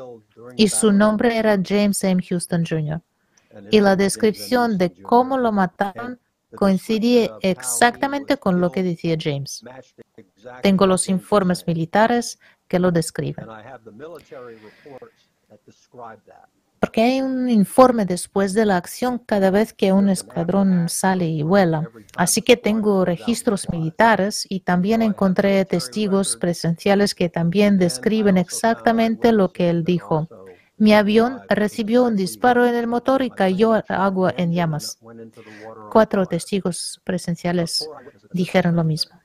Y 0.56 0.68
su 0.68 0.92
nombre 0.92 1.36
era 1.36 1.58
James 1.64 2.02
M. 2.02 2.22
Houston 2.28 2.64
Jr. 2.68 3.00
Y 3.70 3.80
la 3.80 3.96
descripción 3.96 4.76
de 4.76 4.92
cómo 4.92 5.38
lo 5.38 5.52
mataron 5.52 6.18
coincidía 6.54 7.36
exactamente 7.42 8.38
con 8.38 8.60
lo 8.60 8.72
que 8.72 8.82
decía 8.82 9.16
James. 9.18 9.62
Tengo 10.62 10.86
los 10.86 11.08
informes 11.08 11.66
militares 11.66 12.38
que 12.68 12.78
lo 12.78 12.92
describen. 12.92 13.46
Porque 16.80 17.02
hay 17.02 17.20
un 17.22 17.48
informe 17.48 18.04
después 18.04 18.54
de 18.54 18.64
la 18.64 18.76
acción 18.76 19.18
cada 19.18 19.50
vez 19.50 19.72
que 19.72 19.92
un 19.92 20.08
escuadrón 20.08 20.88
sale 20.88 21.26
y 21.26 21.42
vuela. 21.42 21.90
Así 22.16 22.40
que 22.40 22.56
tengo 22.56 23.04
registros 23.04 23.68
militares 23.70 24.46
y 24.48 24.60
también 24.60 25.02
encontré 25.02 25.64
testigos 25.64 26.36
presenciales 26.36 27.16
que 27.16 27.28
también 27.28 27.78
describen 27.78 28.38
exactamente 28.38 29.32
lo 29.32 29.52
que 29.52 29.70
él 29.70 29.82
dijo. 29.82 30.28
Mi 30.76 30.94
avión 30.94 31.40
recibió 31.48 32.04
un 32.04 32.14
disparo 32.14 32.64
en 32.64 32.76
el 32.76 32.86
motor 32.86 33.22
y 33.22 33.30
cayó 33.30 33.82
agua 33.88 34.32
en 34.36 34.52
llamas. 34.52 35.00
Cuatro 35.90 36.26
testigos 36.26 37.00
presenciales 37.02 37.90
dijeron 38.32 38.76
lo 38.76 38.84
mismo. 38.84 39.17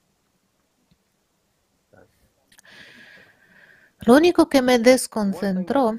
Lo 4.05 4.15
único 4.15 4.49
que 4.49 4.61
me 4.61 4.79
desconcentró, 4.79 5.97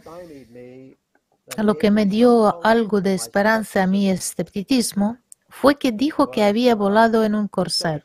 lo 1.56 1.78
que 1.78 1.90
me 1.90 2.06
dio 2.06 2.64
algo 2.64 3.00
de 3.00 3.14
esperanza 3.14 3.82
a 3.82 3.86
mi 3.86 4.10
escepticismo, 4.10 5.18
fue 5.48 5.76
que 5.76 5.92
dijo 5.92 6.30
que 6.30 6.42
había 6.42 6.74
volado 6.74 7.24
en 7.24 7.34
un 7.34 7.46
corsair, 7.46 8.02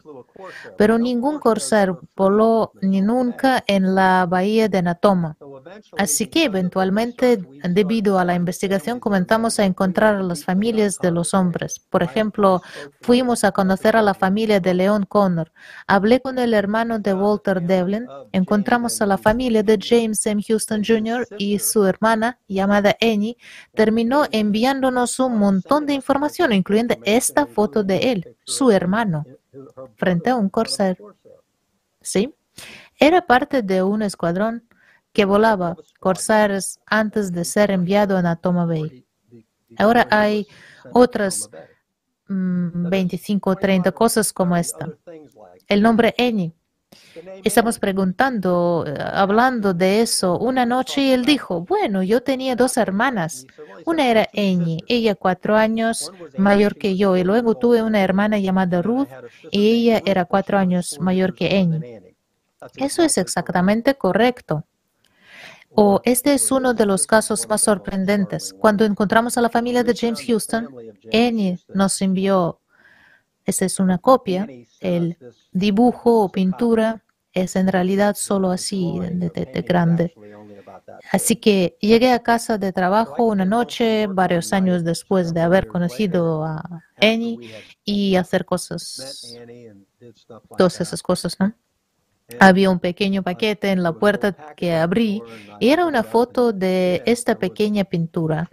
pero 0.78 1.00
ningún 1.00 1.40
corsair 1.40 1.96
voló 2.16 2.72
ni 2.82 3.02
nunca 3.02 3.64
en 3.66 3.96
la 3.96 4.28
bahía 4.28 4.70
de 4.70 4.84
Natoma. 4.84 5.36
Así 5.98 6.28
que 6.28 6.46
eventualmente, 6.46 7.38
debido 7.70 8.20
a 8.20 8.26
la 8.26 8.36
investigación, 8.36 9.00
comenzamos 9.00 9.60
a 9.60 9.66
encontrar 9.66 10.16
a 10.16 10.24
las 10.24 10.44
familias 10.44 10.98
de 11.00 11.12
los 11.12 11.34
hombres. 11.34 11.80
Por 11.90 12.04
ejemplo, 12.04 12.62
fuimos 13.02 13.44
a 13.44 13.52
conocer 13.52 13.96
a 13.96 14.02
la 14.02 14.14
familia 14.14 14.60
de 14.60 14.74
Leon 14.74 15.06
Connor. 15.06 15.52
Hablé 15.88 16.22
con 16.22 16.40
el 16.40 16.54
hermano 16.54 17.00
de 17.00 17.14
Walter 17.14 17.62
Devlin. 17.62 18.08
Encontramos 18.32 19.02
a 19.02 19.06
la 19.06 19.18
familia 19.18 19.64
de 19.64 19.78
James 19.82 20.26
M. 20.26 20.42
Houston 20.48 20.84
Jr. 20.84 21.28
y 21.38 21.60
su 21.60 21.86
hermana, 21.86 22.40
llamada 22.48 22.96
Annie, 23.02 23.38
terminó 23.74 24.26
enviándonos 24.32 25.20
un 25.20 25.38
montón 25.38 25.86
de 25.86 25.94
información, 25.94 26.54
incluyendo 26.54 26.96
esta 27.04 27.46
foto 27.46 27.84
de 27.84 28.12
él, 28.12 28.36
su 28.46 28.72
hermano, 28.72 29.26
frente 29.96 30.30
a 30.30 30.36
un 30.36 30.50
corsair. 30.50 30.98
¿Sí? 32.02 32.34
Era 32.98 33.26
parte 33.26 33.62
de 33.62 33.82
un 33.84 34.02
escuadrón 34.02 34.64
que 35.14 35.26
volaba 35.26 35.76
Corsairs 36.00 36.80
antes 36.86 37.32
de 37.32 37.46
ser 37.46 37.72
enviado 37.72 38.18
a 38.18 38.22
Natoma 38.22 38.66
Bay. 38.66 39.06
Ahora 39.78 40.08
hay 40.10 40.48
otras 40.92 41.50
25 42.28 43.50
o 43.50 43.56
30 43.56 43.92
cosas 43.92 44.32
como 44.32 44.56
esta. 44.56 44.90
El 45.68 45.82
nombre 45.82 46.14
Eni. 46.18 46.54
Estamos 47.44 47.78
preguntando, 47.78 48.84
eh, 48.88 48.96
hablando 49.00 49.76
de 49.76 50.02
eso 50.02 50.40
una 50.40 50.66
noche 50.66 51.02
y 51.02 51.12
él 51.12 51.24
dijo, 51.24 51.62
bueno, 51.62 52.02
yo 52.02 52.22
tenía 52.24 52.56
dos 52.56 52.78
hermanas. 52.78 53.46
Una 53.86 54.08
era 54.10 54.28
Eni, 54.34 54.80
ella 54.88 55.14
cuatro 55.14 55.56
años 55.56 56.12
mayor 56.38 56.76
que 56.76 56.98
yo, 56.98 57.16
y 57.16 57.24
luego 57.24 57.56
tuve 57.56 57.84
una 57.84 58.02
hermana 58.02 58.40
llamada 58.40 58.82
Ruth 58.82 59.08
y 59.52 59.70
ella 59.70 60.02
era 60.04 60.26
cuatro 60.26 60.58
años 60.58 60.98
mayor 61.00 61.36
que 61.36 61.60
Eni. 61.60 61.80
Eso 62.76 63.04
es 63.04 63.18
exactamente 63.18 63.94
correcto. 63.96 64.66
O 65.76 66.02
este 66.04 66.34
es 66.34 66.52
uno 66.52 66.74
de 66.74 66.86
los 66.86 67.06
casos 67.06 67.48
más 67.48 67.62
sorprendentes. 67.62 68.54
Cuando 68.54 68.86
encontramos 68.86 69.38
a 69.38 69.42
la 69.42 69.50
familia 69.50 69.84
de 69.84 69.96
James 69.96 70.24
Houston, 70.26 70.68
Annie 71.14 71.60
nos 71.74 72.02
envió, 72.02 72.60
esta 73.46 73.66
es 73.66 73.80
una 73.80 73.98
copia, 73.98 74.48
el 74.80 75.18
dibujo 75.52 76.24
o 76.24 76.32
pintura 76.32 77.04
es 77.34 77.56
en 77.56 77.68
realidad 77.68 78.16
solo 78.16 78.52
así 78.52 79.00
de, 79.00 79.64
grande. 79.68 80.14
Así 81.12 81.36
que 81.36 81.78
llegué 81.80 82.12
a 82.12 82.24
casa 82.24 82.58
de 82.58 82.74
trabajo 82.74 83.26
una 83.26 83.46
noche, 83.46 84.08
varios 84.08 84.54
años 84.54 84.84
después 84.84 85.34
de 85.34 85.42
haber 85.42 85.68
conocido 85.68 86.44
a 86.44 86.84
Annie 87.00 87.52
y 87.84 88.16
hacer 88.16 88.46
cosas, 88.46 89.38
todas 90.58 90.82
esas 90.82 91.02
cosas, 91.02 91.40
¿no? 91.40 91.54
Había 92.40 92.70
un 92.70 92.80
pequeño 92.80 93.24
paquete 93.24 93.72
en 93.72 93.84
la 93.84 93.94
puerta 93.94 94.54
que 94.56 94.76
abrí 94.76 95.22
y 95.60 95.70
era 95.70 95.86
una 95.86 96.04
foto 96.04 96.54
de 96.54 97.02
esta 97.06 97.36
pequeña 97.36 97.84
pintura. 97.84 98.50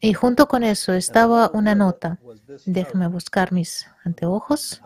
Y 0.00 0.12
junto 0.12 0.48
con 0.48 0.64
eso 0.64 0.92
estaba 0.92 1.50
una 1.54 1.74
nota. 1.74 2.18
Déjame 2.66 3.08
buscar 3.08 3.52
mis 3.52 3.86
anteojos. 4.04 4.82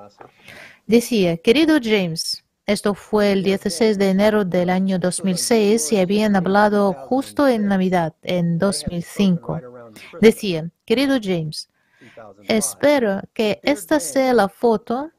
Decía, 0.87 1.37
querido 1.39 1.79
James, 1.83 2.45
esto 2.67 2.95
fue 2.95 3.33
el 3.33 3.43
16 3.43 3.99
de 3.99 4.11
enero 4.11 4.45
del 4.45 4.71
año 4.71 4.99
2006 4.99 5.93
y 5.93 5.99
habían 5.99 6.37
hablado 6.37 6.93
justo 6.93 7.49
en 7.49 7.67
Navidad, 7.67 8.15
en 8.23 8.59
2005. 8.59 9.61
Decía, 10.21 10.71
querido 10.85 11.17
James, 11.21 11.69
Espero 12.45 13.23
que 13.33 13.61
esta 13.63 14.01
sea 14.01 14.35
la 14.35 14.49
foto 14.49 15.11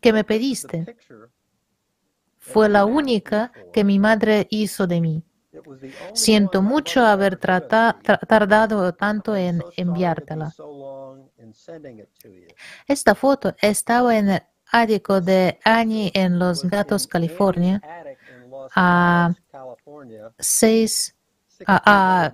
que 0.00 0.12
me 0.12 0.24
pediste. 0.24 0.96
Fue 2.38 2.68
la 2.68 2.84
única 2.84 3.52
que 3.72 3.84
mi 3.84 3.98
madre 3.98 4.46
hizo 4.50 4.86
de 4.86 5.00
mí. 5.00 5.22
Siento 6.12 6.62
mucho 6.62 7.04
haber 7.04 7.38
tardado 7.38 8.92
tanto 8.94 9.34
en 9.34 9.62
enviártela. 9.76 10.54
Esta 12.86 13.14
foto 13.14 13.54
estaba 13.60 14.16
en 14.16 14.30
el 14.30 14.42
ático 14.70 15.20
de 15.20 15.58
Annie 15.64 16.10
en 16.14 16.38
Los 16.38 16.62
Gatos, 16.64 17.06
California, 17.06 17.80
a 18.74 19.34
seis 20.38 21.15
a, 21.66 22.32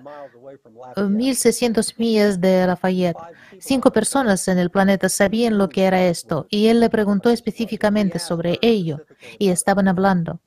1600 0.97 1.97
millas 1.99 2.41
de 2.41 2.67
Lafayette. 2.67 3.17
Cinco 3.59 3.91
personas 3.91 4.47
en 4.47 4.57
el 4.57 4.69
planeta 4.69 5.09
sabían 5.09 5.57
lo 5.57 5.69
que 5.69 5.83
era 5.83 6.05
esto 6.05 6.47
y 6.49 6.67
él 6.67 6.79
le 6.79 6.89
preguntó 6.89 7.29
específicamente 7.29 8.19
sobre 8.19 8.59
ello 8.61 9.01
y 9.39 9.49
estaban 9.49 9.87
hablando. 9.87 10.39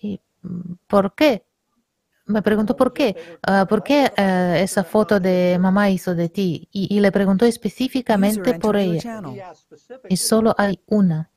¿Y 0.00 0.20
por 0.86 1.14
qué? 1.14 1.44
Me 2.26 2.42
preguntó 2.42 2.76
por 2.76 2.92
qué. 2.92 3.16
Ah, 3.42 3.66
¿Por 3.66 3.82
qué 3.82 4.12
eh, 4.14 4.60
esa 4.62 4.84
foto 4.84 5.18
de 5.18 5.56
mamá 5.58 5.88
hizo 5.88 6.14
de 6.14 6.28
ti? 6.28 6.68
y 6.70 7.00
le 7.00 7.10
preguntó 7.10 7.46
específicamente 7.46 8.58
por 8.58 8.76
ella. 8.76 9.22
Y 10.08 10.16
solo 10.16 10.54
hay 10.58 10.78
una. 10.86 11.30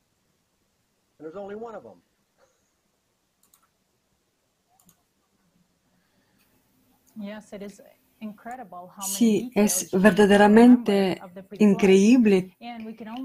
Sí, 9.01 9.51
es 9.55 9.89
verdaderamente 9.91 11.19
increíble 11.57 12.55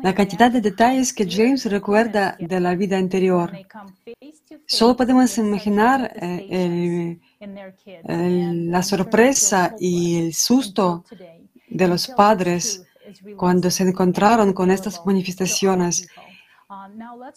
la 0.03 0.15
cantidad 0.15 0.51
de 0.51 0.63
detalles 0.63 1.13
que 1.13 1.29
James 1.29 1.67
recuerda 1.67 2.35
de 2.39 2.61
la 2.61 2.75
vida 2.75 2.97
anterior. 2.97 3.53
Solo 4.65 4.97
podemos 4.97 5.37
imaginar 5.37 6.13
eh, 6.17 7.19
la 8.09 8.83
sorpresa 8.83 9.75
y 9.79 10.17
el 10.17 10.33
susto 10.33 11.05
de 11.69 11.89
los 11.89 12.09
padres 12.09 12.83
cuando 13.37 13.71
se 13.71 13.83
encontraron 13.83 14.55
con 14.55 14.71
estas 14.71 15.05
manifestaciones. 15.05 16.09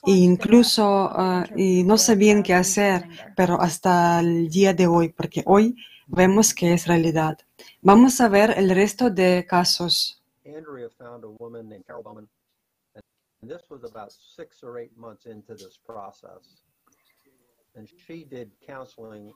E 0.08 0.12
incluso 0.12 1.12
y 1.56 1.84
no 1.84 1.98
sabían 1.98 2.42
qué 2.42 2.54
hacer, 2.54 3.08
pero 3.36 3.62
hasta 3.62 4.22
el 4.22 4.50
día 4.50 4.74
de 4.74 4.88
hoy, 4.88 5.10
porque 5.10 5.44
hoy 5.46 5.76
vemos 6.10 6.54
que 6.54 6.74
es 6.74 6.88
realidad. 6.88 7.38
Vamos 7.82 8.20
a 8.20 8.28
ver 8.28 8.52
el 8.58 8.70
resto 8.70 9.10
de 9.10 9.46
casos. 9.48 10.22
Andrea 10.46 10.90
found 10.90 11.24
a 11.24 11.30
woman 11.40 11.70
named 11.70 11.86
Carol 11.86 12.04
Bowman, 12.04 12.28
and 12.96 13.50
this 13.50 13.70
was 13.70 13.84
about 13.84 14.12
six 14.12 14.64
or 14.64 14.80
eight 14.80 14.96
months 14.98 15.26
into 15.26 15.54
this 15.54 15.78
process. 15.86 16.64
And 17.76 17.88
she 17.88 18.26
did 18.26 18.52
counseling 18.66 19.32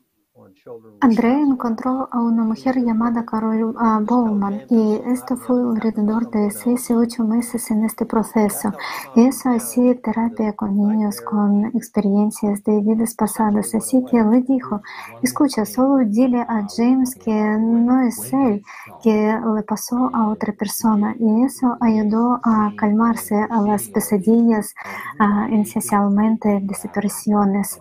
Andrea 1.02 1.38
encontró 1.38 2.10
a 2.12 2.20
una 2.20 2.44
mujer 2.44 2.78
llamada 2.84 3.24
Carol 3.24 3.76
ah, 3.78 4.00
Bowman 4.04 4.64
y 4.68 4.96
esto 5.06 5.38
fue 5.38 5.62
alrededor 5.62 6.32
de 6.32 6.50
seis 6.50 6.90
o 6.90 6.98
ocho 6.98 7.24
meses 7.24 7.70
en 7.70 7.86
este 7.86 8.08
proceso. 8.08 8.74
Y 9.16 9.26
eso 9.26 9.50
hacía 9.52 10.00
terapia 10.02 10.54
con 10.54 10.76
niños 10.76 11.22
con 11.22 11.66
experiencias 11.76 12.64
de 12.64 12.82
vidas 12.82 13.14
pasadas. 13.14 13.76
Así 13.76 14.04
que 14.06 14.24
le 14.24 14.42
dijo, 14.42 14.82
escucha, 15.22 15.66
solo 15.66 16.04
dile 16.04 16.42
a 16.42 16.66
James 16.76 17.14
que 17.14 17.32
no 17.60 18.02
es 18.02 18.34
él, 18.34 18.64
que 19.04 19.38
le 19.56 19.64
pasó 19.64 20.10
a 20.14 20.30
otra 20.30 20.52
persona. 20.54 21.16
Y 21.20 21.44
eso 21.44 21.78
ayudó 21.80 22.40
a 22.44 22.74
calmarse 22.76 23.36
a 23.36 23.62
las 23.62 23.88
pesadillas, 23.88 24.74
uh, 25.20 25.54
esencialmente 25.54 26.60
desapariciones. 26.64 27.78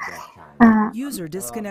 Ah, 0.65 0.93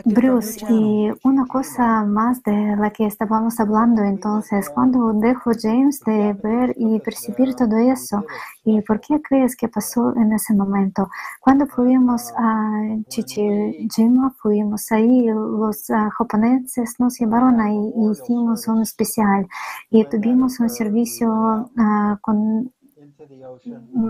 Bruce, 0.03 0.65
y 0.69 1.09
una 1.23 1.45
cosa 1.45 2.03
más 2.03 2.43
de 2.43 2.75
la 2.75 2.89
que 2.89 3.05
estábamos 3.05 3.57
hablando 3.57 4.03
entonces, 4.03 4.69
cuando 4.69 5.13
dejó 5.13 5.51
James 5.57 6.01
de 6.01 6.33
ver 6.33 6.75
y 6.77 6.99
percibir 6.99 7.55
todo 7.55 7.77
eso, 7.77 8.25
¿y 8.65 8.81
por 8.81 8.99
qué 8.99 9.21
crees 9.21 9.55
que 9.55 9.69
pasó 9.69 10.13
en 10.17 10.33
ese 10.33 10.53
momento? 10.53 11.09
Cuando 11.39 11.67
fuimos 11.67 12.33
a 12.37 12.81
Chichijima, 13.07 14.31
fuimos 14.41 14.91
ahí, 14.91 15.25
los 15.27 15.89
uh, 15.89 16.09
japoneses 16.17 16.99
nos 16.99 17.17
llevaron 17.17 17.61
ahí 17.61 17.93
y 17.95 18.11
hicimos 18.11 18.67
un 18.67 18.81
especial 18.81 19.47
y 19.89 20.03
tuvimos 20.03 20.59
un 20.59 20.69
servicio 20.69 21.29
uh, 21.31 22.17
con 22.19 22.73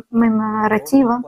memorativa. 0.09 1.21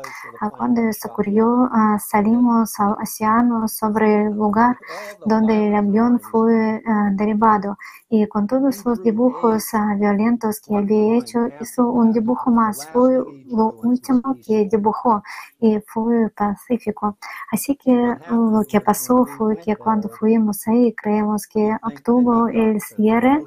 Cuando 0.58 0.82
ocurrió, 1.06 1.69
salimos 2.00 2.80
al 2.80 2.93
océano 3.02 3.67
sobre 3.67 4.24
el 4.24 4.34
lugar 4.34 4.78
donde 5.26 5.67
el 5.67 5.76
avión 5.76 6.19
fue 6.19 6.82
derribado 7.13 7.78
y 8.10 8.28
con 8.28 8.46
todos 8.48 8.86
los 8.86 9.02
dibujos 9.02 9.72
violentos 9.98 10.62
que 10.62 10.76
había 10.76 11.17
hecho, 11.17 11.48
hizo 11.60 11.89
un 11.91 12.12
dibujo 12.13 12.52
más. 12.52 12.88
Fue 12.89 13.24
lo 13.48 13.74
último 13.84 14.36
que 14.46 14.67
dibujó 14.72 15.24
y 15.60 15.80
fue 15.88 16.30
pacífico. 16.30 17.17
Así 17.52 17.76
que 17.76 17.91
lo 18.30 18.63
que 18.67 18.82
pasó 18.82 19.26
fue 19.26 19.58
que 19.58 19.76
cuando 19.76 20.10
fuimos 20.10 20.67
ahí, 20.67 20.93
creemos 20.93 21.48
que 21.48 21.76
obtuvo 21.82 22.48
el 22.48 22.80
cierre 22.82 23.43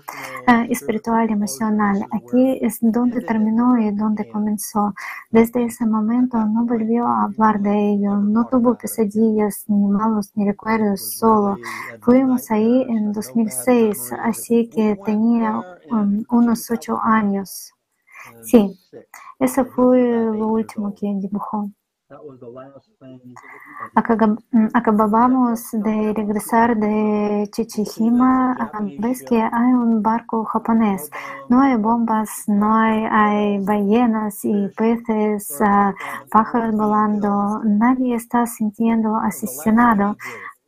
espiritual 0.69 1.31
emocional. 1.31 2.05
Aquí 2.11 2.59
es 2.61 2.79
donde 2.81 3.21
terminó 3.23 3.79
y 3.79 3.91
donde 3.93 4.26
comenzó. 4.27 4.95
Desde 5.31 5.65
ese 5.65 5.87
momento 5.87 6.39
no 6.39 6.65
volvió 6.67 7.07
a 7.07 7.25
hablar 7.25 7.61
de 7.61 7.93
ello, 7.93 8.17
no 8.17 8.47
tuvo 8.47 8.77
pesadillas, 8.77 9.65
ni 9.69 9.87
malos, 9.89 10.33
ni 10.35 10.45
recuerdos, 10.47 11.03
solo. 11.19 11.59
Fuimos 12.01 12.51
ahí 12.51 12.83
en 12.89 13.13
2006, 13.13 14.13
así 14.23 14.69
que 14.69 14.97
tenía 15.05 15.65
unos 16.29 16.71
ocho 16.71 16.99
años. 17.03 17.73
Sí, 18.41 18.79
eso 19.39 19.65
fue 19.67 19.99
lo 20.01 20.49
último 20.49 20.95
que 20.95 21.07
dibujó. 21.21 21.71
Acabamos 24.75 25.71
de 25.73 26.13
regresar 26.15 26.77
de 26.77 27.49
Chichijima. 27.51 28.57
Ves 29.01 29.25
que 29.25 29.43
hay 29.43 29.73
un 29.73 30.03
barco 30.03 30.45
japonés. 30.45 31.11
No 31.49 31.63
hay 31.63 31.75
bombas, 31.77 32.45
no 32.47 32.77
hay, 32.77 33.59
ballenas 33.59 34.45
y 34.45 34.69
peces, 34.77 35.61
ah, 35.61 35.95
pájaros 36.31 36.77
volando. 36.77 37.61
Nadie 37.65 38.15
está 38.15 38.47
sintiendo 38.47 39.17
asesinado. 39.17 40.17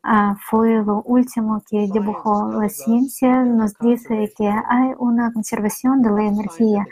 Ah, 0.03 0.37
fue 0.41 0.83
lo 0.83 1.03
último 1.03 1.63
que 1.69 1.89
dibujó. 1.93 2.51
La 2.51 2.69
ciencia 2.69 3.45
nos 3.45 3.75
dice 3.79 4.33
que 4.37 4.49
hay 4.49 4.93
una 4.99 5.33
conservación 5.33 6.03
de 6.03 6.11
la 6.11 6.25
energía. 6.25 6.85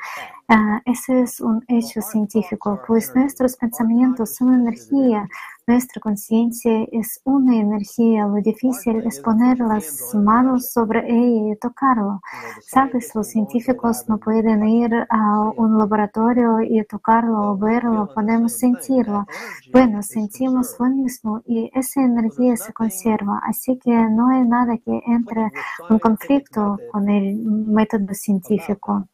Ah, 0.48 0.80
ese 0.84 1.22
es 1.22 1.40
un 1.40 1.64
hecho 1.66 2.00
científico, 2.00 2.80
pues 2.86 3.12
nuestros 3.16 3.56
pensamientos 3.56 4.36
son 4.36 4.54
energía, 4.54 5.28
nuestra 5.66 6.00
conciencia 6.00 6.84
es 6.92 7.20
una 7.24 7.56
energía. 7.56 8.26
Lo 8.26 8.36
difícil 8.36 9.04
es 9.04 9.18
poner 9.18 9.58
las 9.58 10.14
manos 10.14 10.70
sobre 10.70 11.00
ella 11.00 11.52
y 11.52 11.56
tocarlo. 11.56 12.20
Sabes, 12.62 13.12
los 13.16 13.26
científicos 13.26 14.04
no 14.08 14.18
pueden 14.18 14.68
ir 14.68 14.94
a 15.10 15.50
un 15.56 15.78
laboratorio 15.78 16.60
y 16.62 16.84
tocarlo 16.84 17.50
o 17.50 17.56
verlo, 17.58 18.08
podemos 18.14 18.52
sentirlo. 18.52 19.26
Bueno, 19.72 20.00
sentimos 20.04 20.76
lo 20.78 20.86
mismo 20.86 21.42
y 21.44 21.72
esa 21.74 22.02
energía 22.02 22.56
se 22.56 22.72
conserva, 22.72 23.40
así 23.44 23.76
que 23.82 23.90
no 23.90 24.28
hay 24.28 24.46
nada 24.46 24.78
que 24.78 25.02
entre 25.08 25.50
en 25.90 25.98
conflicto 25.98 26.78
con 26.92 27.08
el 27.08 27.34
método 27.36 28.14
científico. 28.14 29.08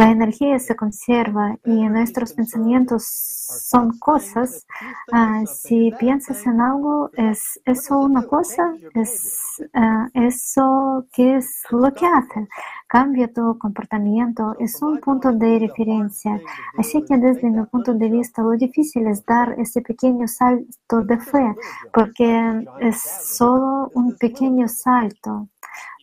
La 0.00 0.10
energía 0.10 0.58
se 0.58 0.74
conserva 0.74 1.58
y 1.62 1.86
nuestros 1.90 2.32
pensamientos 2.32 3.04
son 3.04 3.98
cosas. 3.98 4.66
Ah, 5.12 5.42
si 5.44 5.92
piensas 6.00 6.46
en 6.46 6.58
algo, 6.58 7.10
¿es 7.12 7.60
eso 7.66 7.98
una 7.98 8.22
cosa? 8.22 8.72
¿Es 8.94 9.62
ah, 9.74 10.08
eso 10.14 11.04
qué 11.12 11.36
es 11.36 11.64
lo 11.68 11.92
que 11.92 12.06
hace? 12.06 12.48
Cambia 12.86 13.30
tu 13.30 13.58
comportamiento, 13.58 14.56
es 14.58 14.80
un 14.80 15.00
punto 15.00 15.32
de 15.32 15.58
referencia. 15.58 16.40
Así 16.78 17.04
que 17.04 17.18
desde 17.18 17.50
mi 17.50 17.62
punto 17.66 17.92
de 17.92 18.08
vista, 18.08 18.40
lo 18.40 18.52
difícil 18.52 19.06
es 19.06 19.26
dar 19.26 19.54
ese 19.60 19.82
pequeño 19.82 20.26
salto 20.26 21.02
de 21.02 21.18
fe, 21.18 21.54
porque 21.92 22.66
es 22.80 23.02
solo 23.02 23.90
un 23.92 24.16
pequeño 24.16 24.66
salto. 24.66 25.50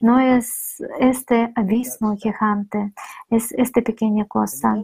No 0.01 0.19
es 0.19 0.77
este 0.99 1.51
abismo 1.55 2.15
gigante, 2.15 2.93
es 3.29 3.51
esta 3.53 3.81
pequeña 3.81 4.25
cosa. 4.25 4.75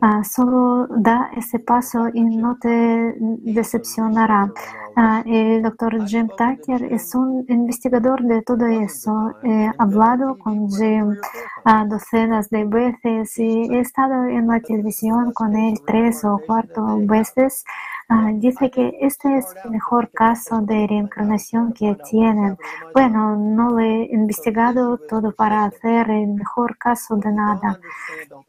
Ah, 0.00 0.22
solo 0.22 0.86
da 0.88 1.30
ese 1.34 1.58
paso 1.60 2.08
y 2.12 2.22
no 2.22 2.58
te 2.58 3.14
decepcionará. 3.18 4.52
Ah, 4.96 5.22
el 5.26 5.62
doctor 5.62 6.06
Jim 6.06 6.28
Tucker 6.28 6.92
es 6.92 7.14
un 7.14 7.44
investigador 7.48 8.22
de 8.22 8.42
todo 8.42 8.66
eso. 8.66 9.32
He 9.42 9.70
hablado 9.78 10.38
con 10.38 10.68
Jim 10.68 11.16
ah, 11.64 11.86
docenas 11.88 12.50
de 12.50 12.64
veces 12.64 13.38
y 13.38 13.74
he 13.74 13.80
estado 13.80 14.26
en 14.26 14.46
la 14.46 14.60
televisión 14.60 15.32
con 15.32 15.56
él 15.56 15.80
tres 15.86 16.24
o 16.24 16.40
cuatro 16.46 16.98
veces 17.00 17.64
Ah, 18.08 18.30
dice 18.34 18.70
que 18.70 18.98
este 19.00 19.38
es 19.38 19.46
el 19.64 19.70
mejor 19.70 20.10
caso 20.10 20.60
de 20.60 20.86
reencarnación 20.86 21.72
que 21.72 21.96
tienen. 22.10 22.58
Bueno, 22.92 23.34
no 23.36 23.70
lo 23.70 23.80
he 23.80 24.04
investigado 24.12 24.98
todo 24.98 25.32
para 25.32 25.64
hacer 25.64 26.10
el 26.10 26.28
mejor 26.34 26.76
caso 26.76 27.16
de 27.16 27.32
nada. 27.32 27.80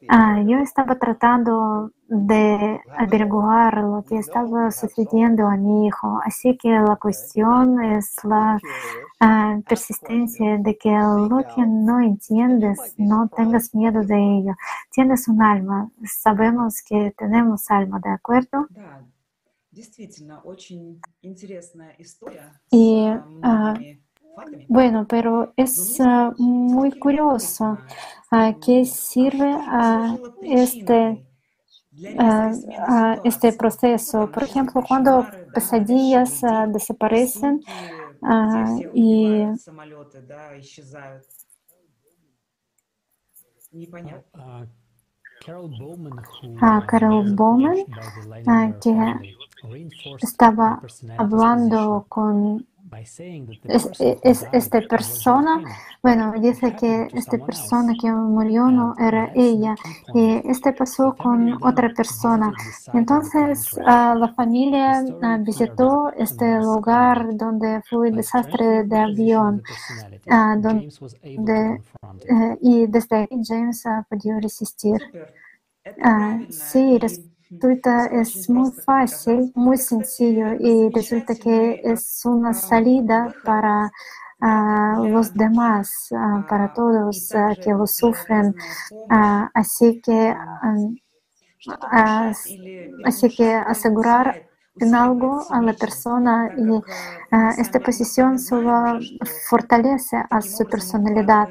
Ah, 0.10 0.42
yo 0.46 0.58
estaba 0.60 0.96
tratando 0.96 1.92
de 2.08 2.82
averiguar 2.98 3.78
lo 3.78 4.04
que 4.08 4.18
estaba 4.18 4.72
sucediendo 4.72 5.48
a 5.48 5.56
mi 5.58 5.88
hijo. 5.88 6.20
Así 6.24 6.58
que 6.58 6.70
la 6.70 6.98
cuestión 6.98 7.82
es 7.82 8.16
la 8.24 8.60
uh, 9.22 9.62
persistencia 9.64 10.58
de 10.58 10.78
que 10.78 10.92
lo 10.92 11.44
que 11.56 11.66
no 11.66 12.00
entiendes, 12.02 12.94
no 12.98 13.30
tengas 13.30 13.74
miedo 13.74 14.02
de 14.04 14.38
ello. 14.38 14.56
Tienes 14.92 15.28
un 15.28 15.42
alma. 15.42 15.90
Sabemos 16.04 16.82
que 16.84 17.14
tenemos 17.18 17.72
alma, 17.72 18.00
¿de 18.04 18.12
acuerdo? 18.12 18.68
Y 22.72 23.08
uh, 23.08 23.74
bueno, 24.68 25.06
pero 25.08 25.54
es 25.56 26.00
uh, 26.00 26.34
muy 26.38 26.92
curioso 27.00 27.78
que 28.66 28.86
sirve 28.86 29.50
a 29.50 30.18
este 30.42 31.26
a 32.18 33.20
este 33.24 33.54
proceso. 33.54 34.30
Por 34.32 34.44
ejemplo, 34.44 34.84
cuando 34.86 35.26
pesadillas 35.54 36.42
desaparecen 36.68 37.62
y 38.94 39.44
Carol 45.46 47.36
Bowman, 47.36 47.86
que 48.82 50.26
estaba 50.26 50.82
hablando 51.18 52.06
con 52.10 52.66
es, 52.96 53.90
es, 54.24 54.46
esta 54.52 54.82
persona, 54.82 55.62
bueno, 56.02 56.34
dice 56.40 56.76
que 56.76 57.08
esta 57.14 57.38
persona 57.38 57.94
que 58.00 58.12
murió 58.12 58.70
no 58.70 58.96
era 58.98 59.32
ella 59.36 59.76
y 60.14 60.42
este 60.46 60.74
pasó 60.74 61.16
con 61.16 61.64
otra 61.64 61.92
persona. 61.94 62.54
Entonces 62.94 63.78
la 63.78 64.34
familia 64.36 65.04
visitó 65.40 66.12
este 66.18 66.60
lugar 66.60 67.36
donde 67.36 67.82
fue 67.90 68.10
el 68.10 68.16
desastre 68.16 68.84
de 68.84 68.98
avión 68.98 69.64
donde, 70.58 70.90
eh, 72.30 72.58
y 72.62 72.88
desde 72.88 73.16
ahí 73.18 73.42
James 73.44 73.84
pudo 74.10 74.40
resistir. 74.40 75.02
sí, 76.50 77.00
resulta 77.50 78.08
es 78.08 78.50
muy 78.50 78.72
fácil, 78.72 79.52
muy 79.56 79.78
sencillo 79.78 80.54
y 80.60 80.90
resulta 80.90 81.36
que 81.36 81.82
es 81.84 82.22
una 82.26 82.54
salida 82.54 83.34
para 83.44 83.92
uh, 84.42 85.06
los 85.06 85.34
demás, 85.34 86.08
uh, 86.12 86.46
para 86.48 86.74
todos 86.74 87.32
uh, 87.34 87.62
que 87.62 87.72
lo 87.72 87.86
sufren. 87.86 88.56
así 89.54 90.02
que 90.02 90.36
así 93.04 93.36
que 93.36 93.54
asegurar 93.54 94.48
en 94.78 94.94
algo 94.94 95.42
a 95.50 95.62
la 95.62 95.74
persona 95.74 96.52
y 96.58 96.82
esta 97.60 97.80
posición 97.80 98.38
solo 98.38 99.00
fortalece 99.50 100.18
a 100.30 100.42
su 100.42 100.66
personalidad 100.66 101.48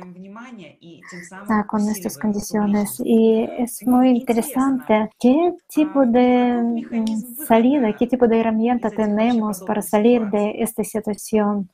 con 1.67 1.89
estas 1.89 2.19
condiciones. 2.19 3.01
Y 3.05 3.45
es 3.59 3.87
muy 3.87 4.11
interesante 4.11 5.11
qué 5.19 5.53
tipo 5.69 6.07
de 6.07 6.63
mm, 6.91 7.23
salida, 7.47 7.93
qué 7.95 8.07
tipo 8.07 8.27
de 8.29 8.41
herramienta 8.41 8.91
tenemos 8.91 9.63
para 9.63 9.83
salir 9.83 10.27
de 10.29 10.63
esta 10.63 10.85
situación. 10.85 11.71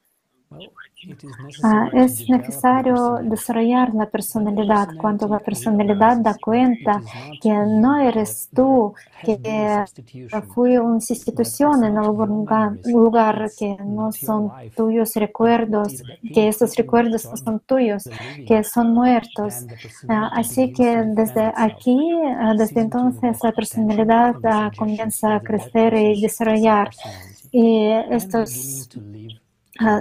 Ah, 1.62 1.88
es 1.92 2.28
necesario 2.28 3.20
desarrollar 3.22 3.94
la 3.94 4.06
personalidad. 4.06 4.88
Cuando 5.00 5.28
la 5.28 5.38
personalidad 5.38 6.16
da 6.18 6.34
cuenta 6.34 7.00
que 7.40 7.50
no 7.50 7.98
eres 8.00 8.50
tú, 8.54 8.92
que 9.24 9.84
fue 10.52 10.78
una 10.78 11.00
sustitución 11.00 11.84
en 11.84 11.96
algún 11.96 12.46
lugar, 12.84 13.50
que 13.56 13.76
no 13.76 14.12
son 14.12 14.50
tuyos 14.76 15.14
recuerdos, 15.14 16.02
que 16.34 16.48
esos 16.48 16.74
recuerdos 16.76 17.24
no 17.26 17.36
son 17.36 17.60
tuyos, 17.60 18.08
que 18.46 18.62
son 18.64 18.92
muertos. 18.92 19.54
Ah, 20.08 20.30
así 20.34 20.72
que 20.72 21.02
desde 21.06 21.52
aquí, 21.56 21.98
ah, 22.38 22.54
desde 22.58 22.80
entonces, 22.80 23.38
la 23.42 23.52
personalidad 23.52 24.34
comienza 24.76 25.36
a 25.36 25.40
crecer 25.40 25.94
y 25.94 26.20
desarrollar. 26.20 26.90
Y 27.52 27.86
estos 28.10 28.88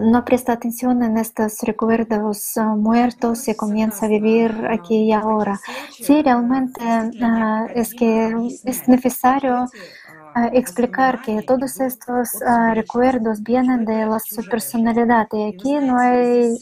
no 0.02 0.26
presta 0.26 0.54
atención 0.54 1.04
en 1.04 1.18
estos 1.18 1.60
recuerdos 1.62 2.58
ah, 2.58 2.76
muertos 2.76 3.48
y 3.48 3.56
comienza 3.56 4.06
a 4.06 4.10
vivir 4.10 4.52
aquí 4.70 5.06
y 5.06 5.12
ahora. 5.14 5.60
Sí, 6.02 6.22
realmente 6.22 6.82
ah, 7.22 7.68
es 7.74 7.94
que 7.96 8.34
es 8.66 8.88
necesario 8.88 9.68
explicar 10.54 11.22
que 11.22 11.42
todos 11.44 11.80
estos 11.80 12.30
recuerdos 12.74 13.42
vienen 13.44 13.86
de 13.86 14.06
la 14.06 14.20
personalidad. 14.50 15.28
Y 15.34 15.50
aquí 15.50 15.74
no 15.80 15.98
hay 16.00 16.58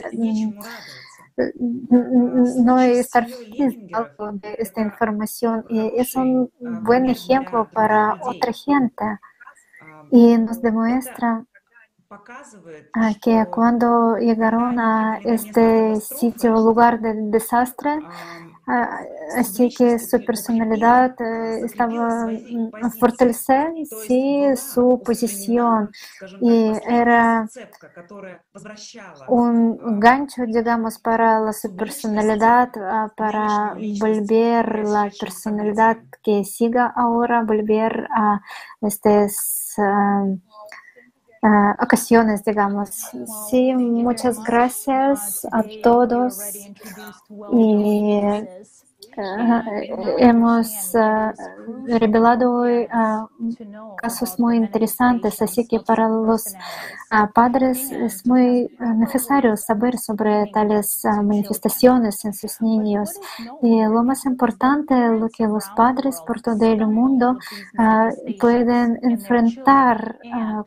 mm, 1.38 2.66
no 2.66 2.80
estar 2.80 3.28
de 3.58 4.56
esta 4.60 4.82
información. 4.82 5.66
Y 5.70 5.92
es 6.00 6.16
un 6.16 6.52
buen 6.60 7.10
ejemplo 7.10 7.70
para 7.74 8.18
otra 8.22 8.52
gente. 8.54 9.06
Y 10.12 10.38
nos 10.38 10.62
demuestra 10.62 11.44
que 13.22 13.46
cuando 13.52 14.18
llegaron 14.18 14.80
a 14.80 15.20
este 15.24 16.00
sitio, 16.02 16.52
lugar 16.54 17.00
del 17.00 17.32
desastre, 17.32 18.00
así 19.36 19.70
que 19.74 19.98
su 20.00 20.24
personalidad 20.26 21.16
eh, 21.22 21.62
estaba 21.66 22.28
mm, 22.28 22.92
fortalecer 23.00 23.72
sí, 23.86 24.44
su 24.56 25.02
posición. 25.06 25.90
y 26.42 26.74
era 26.88 27.48
un 29.28 30.00
gancho, 30.00 30.44
digamos, 30.48 31.00
para 31.00 31.40
la 31.40 31.54
su 31.54 31.76
personalidad, 31.76 32.70
para 33.16 33.76
volver 34.00 34.86
la 34.86 35.12
personalidad 35.20 35.98
que 36.24 36.44
siga 36.44 36.94
ahora, 36.96 37.44
volver 37.44 38.08
a 38.12 38.42
este 38.82 39.28
uh, 39.78 40.40
ocasiones, 41.82 42.44
digamos. 42.44 42.90
Sí, 43.28 43.74
muchas 43.74 44.42
gracias 44.44 45.46
a 45.52 45.64
todos 45.82 46.70
y 47.48 48.20
hemos 50.18 50.94
revelado 51.88 52.52
hoy 52.52 52.88
casos 53.98 54.40
muy 54.40 54.58
interesantes, 54.58 55.42
así 55.42 55.68
que 55.68 55.80
para 55.80 56.08
los 56.08 56.54
padres 57.34 57.92
es 57.92 58.28
muy 58.28 58.70
necesario 58.98 59.58
saber 59.58 59.98
sobre 59.98 60.46
tales 60.54 61.04
manifestaciones 61.24 62.24
en 62.26 62.34
sus 62.34 62.62
niños. 62.62 63.20
Y 63.62 63.82
lo 63.82 64.04
más 64.04 64.26
importante, 64.26 64.94
lo 65.10 65.30
que 65.30 65.48
los 65.48 65.68
padres 65.76 66.22
por 66.26 66.42
todo 66.42 66.66
el 66.66 66.86
mundo 66.88 67.38
pueden 68.40 69.00
enfrentar 69.02 70.20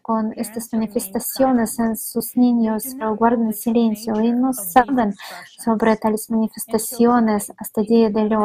con 0.03 0.33
estas 0.37 0.73
manifestaciones 0.73 1.79
en 1.79 1.97
sus 1.97 2.37
niños, 2.37 2.97
guardan 3.17 3.53
silencio 3.53 4.21
y 4.21 4.33
no 4.33 4.53
saben 4.53 5.15
sobre 5.59 5.97
tales 5.97 6.31
manifestaciones 6.31 7.53
hasta 7.57 7.81
el 7.83 7.87
día 7.87 8.11
de 8.11 8.37
hoy. 8.37 8.40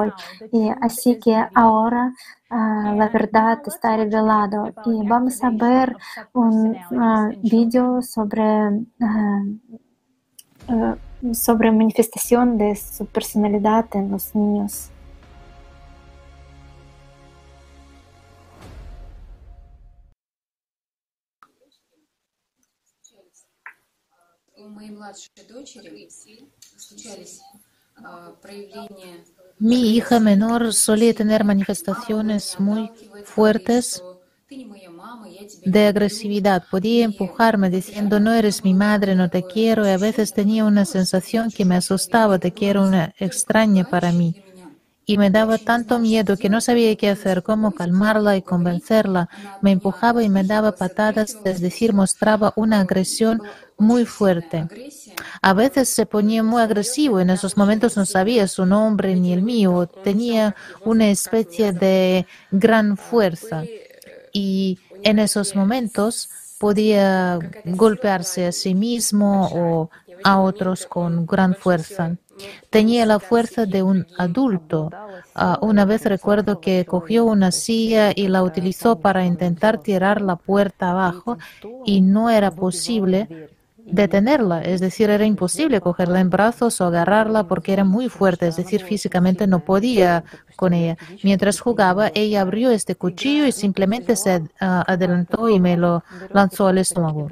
Y 0.52 0.68
así 0.80 1.18
que 1.18 1.34
ahora 1.54 2.12
ah, 2.50 2.92
la 2.96 3.08
verdad 3.08 3.62
está 3.66 3.96
revelado 3.96 4.72
y 4.86 5.06
vamos 5.06 5.42
a 5.44 5.50
ver 5.50 5.96
un 6.32 6.76
uh, 6.90 7.30
video 7.40 8.02
sobre, 8.02 8.68
uh, 10.68 10.96
sobre 11.32 11.70
manifestación 11.70 12.58
de 12.58 12.74
su 12.74 13.06
personalidad 13.06 13.86
en 13.94 14.10
los 14.10 14.34
niños. 14.34 14.90
У 24.56 24.68
моей 24.68 24.90
младшей 24.90 25.30
дочери 25.48 26.08
случались 26.76 27.40
проявления 28.40 29.24
mi 29.59 29.95
hija 29.95 30.19
menor 30.19 30.73
solía 30.73 31.13
tener 31.13 31.43
manifestaciones 31.43 32.59
muy 32.59 32.93
fuertes 33.21 34.05
de 35.63 35.87
agresividad. 35.87 36.67
Podía 36.69 37.03
empujarme 37.05 37.69
diciendo, 37.69 38.19
no 38.19 38.31
eres 38.33 38.63
mi 38.63 38.73
madre, 38.73 39.15
no 39.15 39.29
te 39.29 39.45
quiero, 39.45 39.85
y 39.85 39.89
a 39.89 39.97
veces 39.97 40.33
tenía 40.33 40.65
una 40.65 40.85
sensación 40.85 41.51
que 41.51 41.65
me 41.65 41.75
asustaba 41.75 42.37
de 42.37 42.53
que 42.53 42.69
era 42.69 42.81
una 42.81 43.13
extraña 43.17 43.85
para 43.85 44.11
mí. 44.11 44.35
y 45.07 45.17
me 45.17 45.31
daba 45.31 45.57
tanto 45.59 45.99
miedo 45.99 46.37
que 46.37 46.49
no 46.49 46.61
sabía 46.61 46.95
qué 46.95 47.09
hacer, 47.09 47.43
cómo 47.43 47.73
calmarla 47.73 48.37
y 48.37 48.43
convencerla. 48.43 49.29
Me 49.59 49.71
empujaba 49.71 50.23
y 50.23 50.29
me 50.29 50.43
daba 50.43 50.73
patadas, 50.73 51.39
es 51.43 51.61
decir, 51.61 51.93
mostraba 51.93 52.53
una 52.55 52.79
agresión 52.81 53.41
muy 53.77 54.05
fuerte. 54.05 54.67
A 55.41 55.53
veces 55.53 55.89
se 55.89 56.05
ponía 56.05 56.43
muy 56.43 56.61
agresivo, 56.61 57.19
en 57.19 57.29
esos 57.29 57.57
momentos 57.57 57.97
no 57.97 58.05
sabía 58.05 58.47
su 58.47 58.65
nombre 58.65 59.15
ni 59.15 59.33
el 59.33 59.41
mío, 59.41 59.87
tenía 60.03 60.55
una 60.83 61.09
especie 61.09 61.73
de 61.73 62.25
gran 62.51 62.97
fuerza 62.97 63.63
y 64.31 64.79
en 65.03 65.19
esos 65.19 65.55
momentos 65.55 66.29
podía 66.57 67.39
golpearse 67.65 68.47
a 68.47 68.51
sí 68.51 68.73
mismo 68.73 69.49
o 69.53 69.89
a 70.23 70.39
otros 70.39 70.85
con 70.85 71.25
gran 71.25 71.55
fuerza. 71.55 72.15
Tenía 72.69 73.05
la 73.05 73.19
fuerza 73.19 73.65
de 73.65 73.81
un 73.81 74.05
adulto. 74.17 74.89
Ah, 75.35 75.57
una 75.61 75.85
vez 75.85 76.03
recuerdo 76.03 76.59
que 76.59 76.85
cogió 76.85 77.25
una 77.25 77.51
silla 77.51 78.11
y 78.13 78.27
la 78.27 78.43
utilizó 78.43 78.99
para 78.99 79.25
intentar 79.25 79.77
tirar 79.81 80.21
la 80.21 80.35
puerta 80.35 80.91
abajo 80.91 81.37
y 81.85 82.01
no 82.01 82.29
era 82.29 82.51
posible 82.51 83.49
detenerla, 83.85 84.61
es 84.61 84.81
decir, 84.81 85.09
era 85.09 85.25
imposible 85.25 85.79
cogerla 85.79 86.19
en 86.19 86.29
brazos 86.29 86.81
o 86.81 86.85
agarrarla 86.85 87.47
porque 87.47 87.71
era 87.73 87.83
muy 87.83 88.09
fuerte, 88.09 88.47
es 88.47 88.57
decir, 88.57 88.81
físicamente 88.81 89.47
no 89.47 89.59
podía 89.59 90.23
con 90.55 90.73
ella. 90.73 90.97
Mientras 91.23 91.59
jugaba, 91.59 92.11
ella 92.13 92.41
abrió 92.41 92.71
este 92.71 92.95
cuchillo 92.95 93.45
y 93.45 93.51
simplemente 93.51 94.15
se 94.15 94.43
ah, 94.59 94.83
adelantó 94.87 95.49
y 95.49 95.59
me 95.59 95.77
lo 95.77 96.03
lanzó 96.33 96.67
al 96.67 96.79
estómago. 96.79 97.29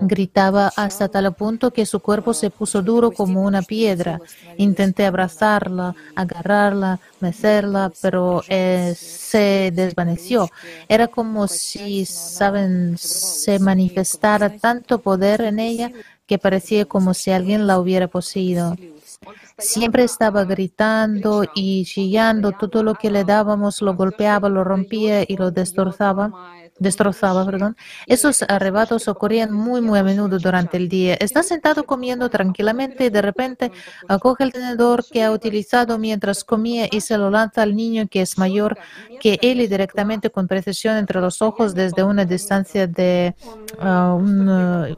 Gritaba 0.00 0.72
hasta 0.76 1.08
tal 1.08 1.32
punto 1.34 1.72
que 1.72 1.86
su 1.86 2.00
cuerpo 2.00 2.34
se 2.34 2.50
puso 2.50 2.82
duro 2.82 3.10
como 3.10 3.42
una 3.42 3.62
piedra. 3.62 4.20
Intenté 4.56 5.06
abrazarla, 5.06 5.94
agarrarla, 6.14 6.98
mecerla, 7.20 7.92
pero 8.00 8.42
eh, 8.48 8.94
se 8.96 9.70
desvaneció. 9.74 10.48
Era 10.88 11.08
como 11.08 11.48
si, 11.48 12.04
saben, 12.04 12.96
se 12.98 13.58
manifestara 13.58 14.56
tanto 14.58 14.98
poder 15.00 15.42
en 15.42 15.58
ella 15.58 15.92
que 16.26 16.38
parecía 16.38 16.84
como 16.84 17.14
si 17.14 17.30
alguien 17.30 17.66
la 17.66 17.78
hubiera 17.78 18.08
poseído. 18.08 18.76
Siempre 19.58 20.04
estaba 20.04 20.44
gritando 20.44 21.44
y 21.54 21.84
chillando, 21.84 22.52
todo 22.52 22.82
lo 22.82 22.94
que 22.94 23.10
le 23.10 23.24
dábamos 23.24 23.82
lo 23.82 23.94
golpeaba, 23.94 24.48
lo 24.48 24.64
rompía 24.64 25.24
y 25.26 25.36
lo 25.36 25.50
destrozaba 25.50 26.30
destrozaba, 26.80 27.46
perdón. 27.46 27.76
Esos 28.06 28.42
arrebatos 28.48 29.06
ocurrían 29.06 29.52
muy, 29.52 29.80
muy 29.80 29.98
a 29.98 30.02
menudo 30.02 30.38
durante 30.38 30.78
el 30.78 30.88
día. 30.88 31.14
Está 31.14 31.44
sentado 31.44 31.84
comiendo 31.84 32.28
tranquilamente 32.30 33.04
y 33.04 33.10
de 33.10 33.22
repente 33.22 33.70
acoge 34.08 34.42
el 34.42 34.52
tenedor 34.52 35.04
que 35.08 35.22
ha 35.22 35.30
utilizado 35.30 35.98
mientras 35.98 36.42
comía 36.42 36.88
y 36.90 37.02
se 37.02 37.16
lo 37.18 37.30
lanza 37.30 37.62
al 37.62 37.76
niño 37.76 38.08
que 38.10 38.22
es 38.22 38.38
mayor 38.38 38.78
que 39.20 39.38
él 39.42 39.60
y 39.60 39.66
directamente 39.66 40.30
con 40.30 40.48
precisión 40.48 40.96
entre 40.96 41.20
los 41.20 41.42
ojos 41.42 41.74
desde 41.74 42.02
una 42.02 42.24
distancia 42.24 42.86
de 42.86 43.34
ah, 43.78 44.14
un 44.18 44.48
uh, 44.48 44.96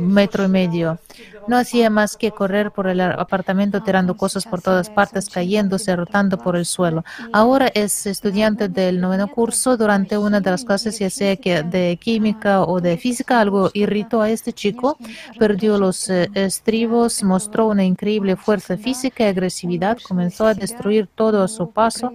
metro 0.00 0.44
y 0.44 0.48
medio. 0.48 0.98
No 1.46 1.56
hacía 1.56 1.90
más 1.90 2.16
que 2.16 2.32
correr 2.32 2.70
por 2.70 2.86
el 2.86 3.00
apartamento 3.00 3.82
tirando 3.82 4.16
cosas 4.16 4.44
por 4.44 4.60
todas 4.62 4.90
partes, 4.90 5.28
cayéndose, 5.28 5.96
rotando 5.96 6.38
por 6.38 6.56
el 6.56 6.66
suelo. 6.66 7.04
Ahora 7.32 7.70
es 7.74 8.06
estudiante 8.06 8.68
del 8.68 9.00
noveno 9.00 9.28
curso. 9.28 9.76
Durante 9.76 10.18
una 10.18 10.40
de 10.40 10.50
las 10.50 10.64
clases, 10.64 10.98
ya 10.98 11.10
sea 11.20 11.36
que 11.36 11.62
de 11.62 11.98
química 11.98 12.62
o 12.64 12.80
de 12.80 12.96
física, 12.96 13.40
algo 13.40 13.70
irritó 13.74 14.22
a 14.22 14.30
este 14.30 14.52
chico, 14.54 14.96
perdió 15.38 15.76
los 15.76 16.08
eh, 16.08 16.30
estribos, 16.34 17.22
mostró 17.22 17.68
una 17.68 17.84
increíble 17.84 18.36
fuerza 18.36 18.78
física 18.78 19.24
y 19.24 19.28
agresividad, 19.28 19.98
comenzó 20.10 20.46
a 20.46 20.54
destruir 20.54 21.08
todo 21.14 21.42
a 21.42 21.48
su 21.48 21.72
paso, 21.72 22.06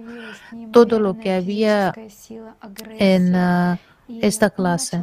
todo 0.72 0.98
lo 0.98 1.18
que 1.20 1.30
había 1.32 1.94
en... 2.98 3.34
Ah, 3.36 3.78
esta 4.08 4.50
clase. 4.50 5.02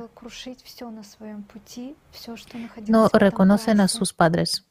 No 2.88 3.10
reconocen 3.10 3.82
a 3.82 3.88
sus 3.89 4.14
padres. 4.14 4.66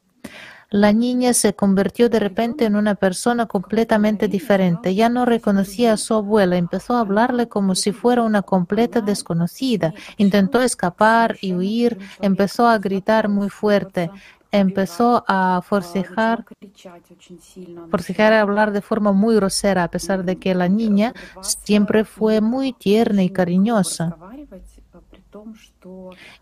La 0.72 0.94
niña 0.94 1.34
se 1.34 1.52
convirtió 1.52 2.08
de 2.08 2.18
repente 2.18 2.64
en 2.64 2.76
una 2.76 2.94
persona 2.94 3.44
completamente 3.44 4.26
diferente. 4.26 4.94
Ya 4.94 5.10
no 5.10 5.26
reconocía 5.26 5.92
a 5.92 5.96
su 5.98 6.14
abuela. 6.14 6.56
Empezó 6.56 6.96
a 6.96 7.00
hablarle 7.00 7.46
como 7.46 7.74
si 7.74 7.92
fuera 7.92 8.22
una 8.22 8.40
completa 8.40 9.02
desconocida. 9.02 9.92
Intentó 10.16 10.62
escapar 10.62 11.36
y 11.42 11.52
huir. 11.52 11.98
Empezó 12.22 12.66
a 12.66 12.78
gritar 12.78 13.28
muy 13.28 13.50
fuerte 13.50 14.10
empezó 14.52 15.24
a 15.26 15.62
forcejar, 15.62 16.44
forcejar 17.90 18.34
a 18.34 18.42
hablar 18.42 18.72
de 18.72 18.82
forma 18.82 19.12
muy 19.12 19.34
grosera, 19.34 19.84
a 19.84 19.88
pesar 19.88 20.24
de 20.24 20.36
que 20.36 20.54
la 20.54 20.68
niña 20.68 21.14
siempre 21.40 22.04
fue 22.04 22.42
muy 22.42 22.74
tierna 22.74 23.22
y 23.22 23.30
cariñosa. 23.30 24.16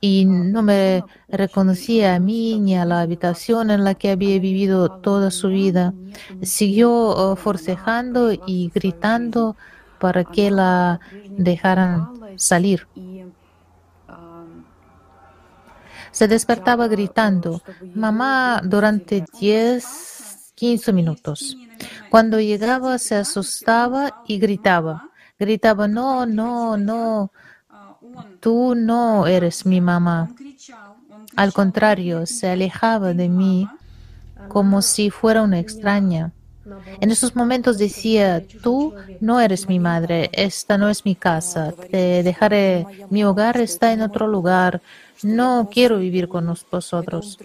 Y 0.01 0.25
no 0.25 0.63
me 0.63 1.05
reconocía 1.29 2.15
a 2.15 2.21
mí 2.21 2.59
ni 2.59 2.77
a 2.77 2.85
la 2.85 3.01
habitación 3.01 3.71
en 3.71 3.85
la 3.85 3.95
que 3.95 4.11
había 4.11 4.39
vivido 4.39 4.91
toda 4.91 5.31
su 5.31 5.49
vida. 5.49 5.95
Siguió 6.43 6.93
oh, 6.93 7.37
forcejando 7.37 8.33
y 8.33 8.71
gritando 8.75 9.57
para 9.99 10.25
que 10.25 10.51
la 10.51 11.01
dejaran 11.31 12.09
salir. 12.37 12.87
Se 16.11 16.27
despertaba 16.27 16.89
gritando, 16.89 17.63
mamá, 17.95 18.61
durante 18.65 19.25
10, 19.39 20.53
15 20.55 20.93
minutos. 20.93 21.57
Cuando 22.11 22.41
llegaba 22.41 22.99
se 22.99 23.15
asustaba 23.15 24.23
y 24.27 24.39
gritaba. 24.39 25.11
Gritaba, 25.39 25.87
no, 25.89 26.27
no, 26.27 26.77
no, 26.77 27.33
tú 28.41 28.75
no 28.75 29.27
eres 29.27 29.67
mi 29.67 29.81
mamá. 29.81 30.31
Al 31.37 31.53
contrario, 31.53 32.27
se 32.27 32.49
alejaba 32.49 33.15
de 33.15 33.29
mí 33.29 33.69
como 34.49 34.83
si 34.83 35.11
fuera 35.11 35.43
una 35.43 35.59
extraña. 35.59 36.33
En 37.01 37.11
esos 37.11 37.35
momentos 37.35 37.79
decía, 37.79 38.45
tú 38.63 38.95
no 39.21 39.41
eres 39.41 39.69
mi 39.69 39.81
madre, 39.81 40.31
esta 40.33 40.77
no 40.79 40.89
es 40.89 41.05
mi 41.05 41.15
casa, 41.15 41.73
te 41.91 42.23
dejaré, 42.23 42.87
mi 43.09 43.25
hogar 43.25 43.57
está 43.57 43.93
en 43.93 44.03
otro 44.03 44.27
lugar, 44.27 44.81
no 45.23 45.69
quiero 45.73 45.99
vivir 45.99 46.29
con 46.29 46.55
vosotros. 46.71 47.39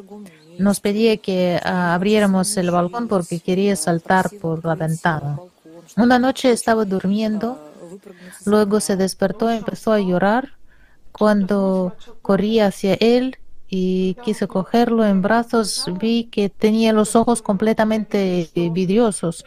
Nos 0.60 0.80
pedía 0.80 1.18
que 1.18 1.60
ah, 1.64 1.94
abriéramos 1.94 2.56
el 2.58 2.72
balcón 2.72 3.08
porque 3.08 3.40
quería 3.40 3.76
saltar 3.76 4.30
por 4.42 4.64
la 4.64 4.76
ventana. 4.76 5.40
Una 5.98 6.20
noche 6.20 6.52
estaba 6.52 6.86
durmiendo, 6.86 7.65
luego 8.46 8.80
se 8.80 8.96
despertó 8.96 9.52
y 9.52 9.58
empezó 9.58 9.92
a 9.92 10.00
llorar. 10.00 10.58
Cuando 11.12 11.96
corrí 12.22 12.60
hacia 12.60 12.96
él 12.96 13.38
y 13.68 14.16
quise 14.24 14.48
cogerlo 14.48 15.06
en 15.06 15.22
brazos, 15.22 15.86
vi 16.00 16.26
que 16.26 16.50
tenía 16.50 16.92
los 16.94 17.16
ojos 17.16 17.42
completamente 17.42 18.50
vidriosos, 18.54 19.46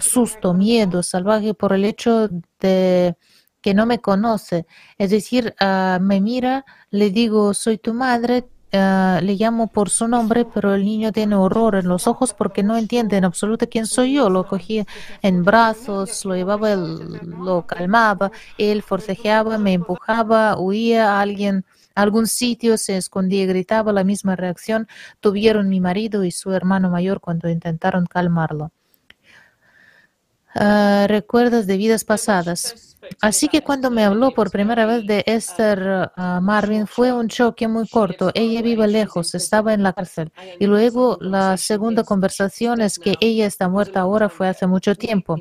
susto, 0.00 0.54
miedo, 0.54 1.02
salvaje 1.02 1.52
por 1.54 1.72
el 1.72 1.84
hecho 1.84 2.28
de 2.60 3.16
que 3.60 3.74
no 3.74 3.86
me 3.86 4.00
conoce. 4.00 4.66
Es 4.98 5.10
decir, 5.10 5.54
ah, 5.58 5.98
me 6.00 6.20
mira, 6.20 6.64
le 6.90 7.10
digo, 7.10 7.54
soy 7.54 7.78
tu 7.78 7.94
madre, 7.94 8.46
ah, 8.74 9.20
le 9.22 9.34
llamo 9.34 9.68
por 9.68 9.90
su 9.90 10.08
nombre, 10.08 10.44
pero 10.44 10.74
el 10.74 10.84
niño 10.84 11.12
tiene 11.12 11.36
horror 11.36 11.76
en 11.76 11.88
los 11.88 12.06
ojos 12.06 12.34
porque 12.34 12.62
no 12.62 12.76
entiende 12.76 13.16
en 13.16 13.24
absoluto 13.24 13.68
quién 13.68 13.86
soy 13.86 14.14
yo. 14.14 14.30
Lo 14.30 14.46
cogía 14.46 14.84
en 15.22 15.44
brazos, 15.44 16.24
lo 16.24 16.34
llevaba, 16.34 16.74
lo 16.76 17.66
calmaba, 17.66 18.30
él 18.58 18.82
forcejeaba, 18.82 19.58
me 19.58 19.74
empujaba, 19.74 20.58
huía 20.58 21.12
a 21.12 21.20
alguien. 21.20 21.64
A 21.94 22.02
algún 22.02 22.26
sitio 22.26 22.76
se 22.76 22.96
escondía 22.96 23.44
y 23.44 23.46
gritaba 23.46 23.92
la 23.92 24.02
misma 24.02 24.34
reacción 24.34 24.88
tuvieron 25.20 25.68
mi 25.68 25.80
marido 25.80 26.24
y 26.24 26.32
su 26.32 26.52
hermano 26.52 26.90
mayor 26.90 27.20
cuando 27.20 27.48
intentaron 27.48 28.06
calmarlo. 28.06 28.72
Ah, 30.54 31.06
recuerdos 31.08 31.66
de 31.66 31.76
vidas 31.76 32.04
pasadas. 32.04 32.93
Así 33.20 33.48
que 33.48 33.62
cuando 33.62 33.90
me 33.90 34.04
habló 34.04 34.32
por 34.32 34.50
primera 34.50 34.86
vez 34.86 35.06
de 35.06 35.22
Esther 35.26 36.10
ah, 36.16 36.40
Marvin 36.42 36.86
fue 36.86 37.12
un 37.12 37.28
choque 37.28 37.68
muy 37.68 37.88
corto. 37.88 38.30
Ella 38.34 38.62
vive 38.62 38.86
lejos, 38.88 39.34
estaba 39.34 39.74
en 39.74 39.82
la 39.82 39.92
cárcel. 39.92 40.32
Y 40.58 40.66
luego 40.66 41.18
la 41.20 41.56
segunda 41.56 42.04
conversación 42.04 42.80
es 42.80 42.98
que 42.98 43.16
ella 43.20 43.46
está 43.46 43.68
muerta 43.68 44.00
ahora, 44.00 44.28
fue 44.28 44.48
hace 44.48 44.66
mucho 44.66 44.94
tiempo. 44.94 45.40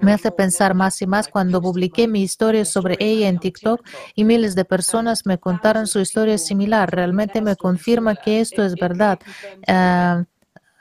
Me 0.00 0.12
hace 0.12 0.32
pensar 0.32 0.74
más 0.74 1.00
y 1.00 1.06
más 1.06 1.28
cuando 1.28 1.62
publiqué 1.62 2.08
mi 2.08 2.22
historia 2.22 2.64
sobre 2.64 2.96
ella 2.98 3.28
en 3.28 3.38
TikTok 3.38 3.86
y 4.16 4.24
miles 4.24 4.54
de 4.56 4.64
personas 4.64 5.26
me 5.26 5.38
contaron 5.38 5.86
su 5.86 6.00
historia 6.00 6.38
similar. 6.38 6.90
Realmente 6.90 7.40
me 7.40 7.56
confirma 7.56 8.16
que 8.16 8.40
esto 8.40 8.64
es 8.64 8.76
verdad. 8.78 9.20
Ah, 9.68 10.24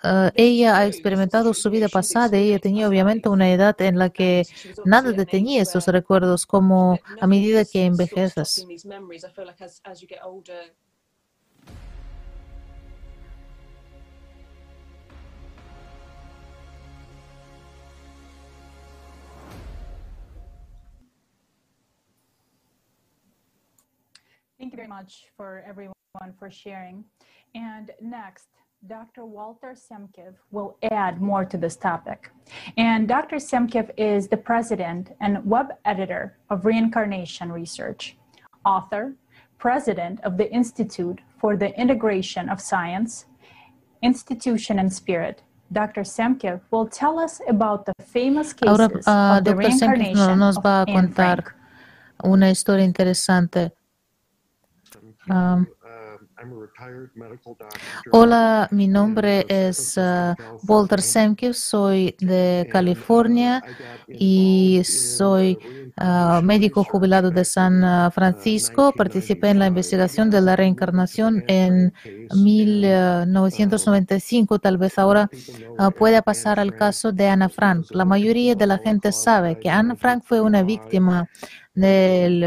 eh, 0.03 0.31
ella 0.35 0.77
ha 0.77 0.87
experimentado 0.87 1.53
su 1.53 1.69
vida 1.69 1.87
pasada 1.87 2.37
ella 2.37 2.57
tenía 2.57 2.87
obviamente 2.87 3.29
una 3.29 3.51
edad 3.51 3.79
en 3.81 3.99
la 3.99 4.09
que 4.09 4.43
nada 4.83 5.11
detenía 5.11 5.61
esos 5.61 5.85
recuerdos 5.87 6.45
como 6.45 6.99
a 7.19 7.27
medida 7.27 7.65
que 7.65 7.85
envejeces. 7.85 8.65
Thank 24.57 24.73
you 24.73 24.77
very 24.77 24.87
much 24.87 25.25
for 25.35 25.63
everyone 25.67 25.93
for 26.37 26.51
sharing. 26.51 27.03
And 27.55 27.89
next, 27.99 28.47
Dr. 28.87 29.25
Walter 29.25 29.75
Semkiv 29.75 30.33
will 30.49 30.75
add 30.81 31.21
more 31.21 31.45
to 31.45 31.55
this 31.55 31.75
topic. 31.75 32.31
And 32.77 33.07
Dr. 33.07 33.35
Semkiv 33.35 33.91
is 33.95 34.27
the 34.27 34.37
president 34.37 35.11
and 35.21 35.45
web 35.45 35.67
editor 35.85 36.37
of 36.49 36.65
Reincarnation 36.65 37.51
Research, 37.51 38.17
author, 38.65 39.13
president 39.59 40.19
of 40.23 40.37
the 40.37 40.51
Institute 40.51 41.19
for 41.37 41.55
the 41.55 41.79
Integration 41.79 42.49
of 42.49 42.59
Science, 42.59 43.25
Institution 44.01 44.79
and 44.79 44.91
Spirit. 44.91 45.43
Dr. 45.71 46.01
Semkiv 46.01 46.61
will 46.71 46.87
tell 46.87 47.19
us 47.19 47.39
about 47.47 47.85
the 47.85 47.93
famous 48.03 48.51
Ahora, 48.65 48.89
cases 48.89 49.05
ah, 49.05 49.37
of 49.37 49.43
the 49.43 49.51
Dr. 49.51 49.67
Semkiv 49.67 49.79
reincarnation 49.79 50.39
nos 50.39 50.57
of 50.57 50.63
va 50.63 50.69
a 50.69 50.85
Anne 50.87 50.95
contar 50.95 51.43
Frank. 51.43 51.53
una 52.25 52.49
historia 52.49 52.83
interesante. 52.83 53.73
Um, 55.29 55.67
Hola, 58.11 58.67
mi 58.71 58.87
nombre 58.87 59.45
es 59.47 59.95
ah, 59.97 60.35
Walter 60.67 61.01
Semkiv, 61.01 61.53
soy 61.53 62.15
de 62.19 62.67
California 62.71 63.63
y 64.07 64.81
soy 64.83 65.59
ah, 65.97 66.41
médico 66.43 66.83
jubilado 66.83 67.29
de 67.29 67.45
San 67.45 67.83
ah, 67.83 68.09
Francisco. 68.11 68.91
Participé 68.91 69.49
en 69.49 69.59
la 69.59 69.67
investigación 69.67 70.31
de 70.31 70.41
la 70.41 70.55
reencarnación 70.55 71.43
en 71.47 71.93
1995. 72.33 74.57
Tal 74.59 74.77
vez 74.77 74.97
ahora 74.97 75.29
ah, 75.77 75.91
pueda 75.91 76.23
pasar 76.23 76.59
al 76.59 76.75
caso 76.75 77.11
de 77.11 77.27
Ana 77.27 77.49
Frank. 77.49 77.85
La 77.91 78.05
mayoría 78.05 78.55
de 78.55 78.67
la 78.67 78.79
gente 78.79 79.11
sabe 79.11 79.59
que 79.59 79.69
Ana 79.69 79.95
Frank 79.95 80.23
fue 80.25 80.41
una 80.41 80.63
víctima 80.63 81.29
del 81.75 82.43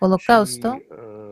Holocausto 0.00 0.80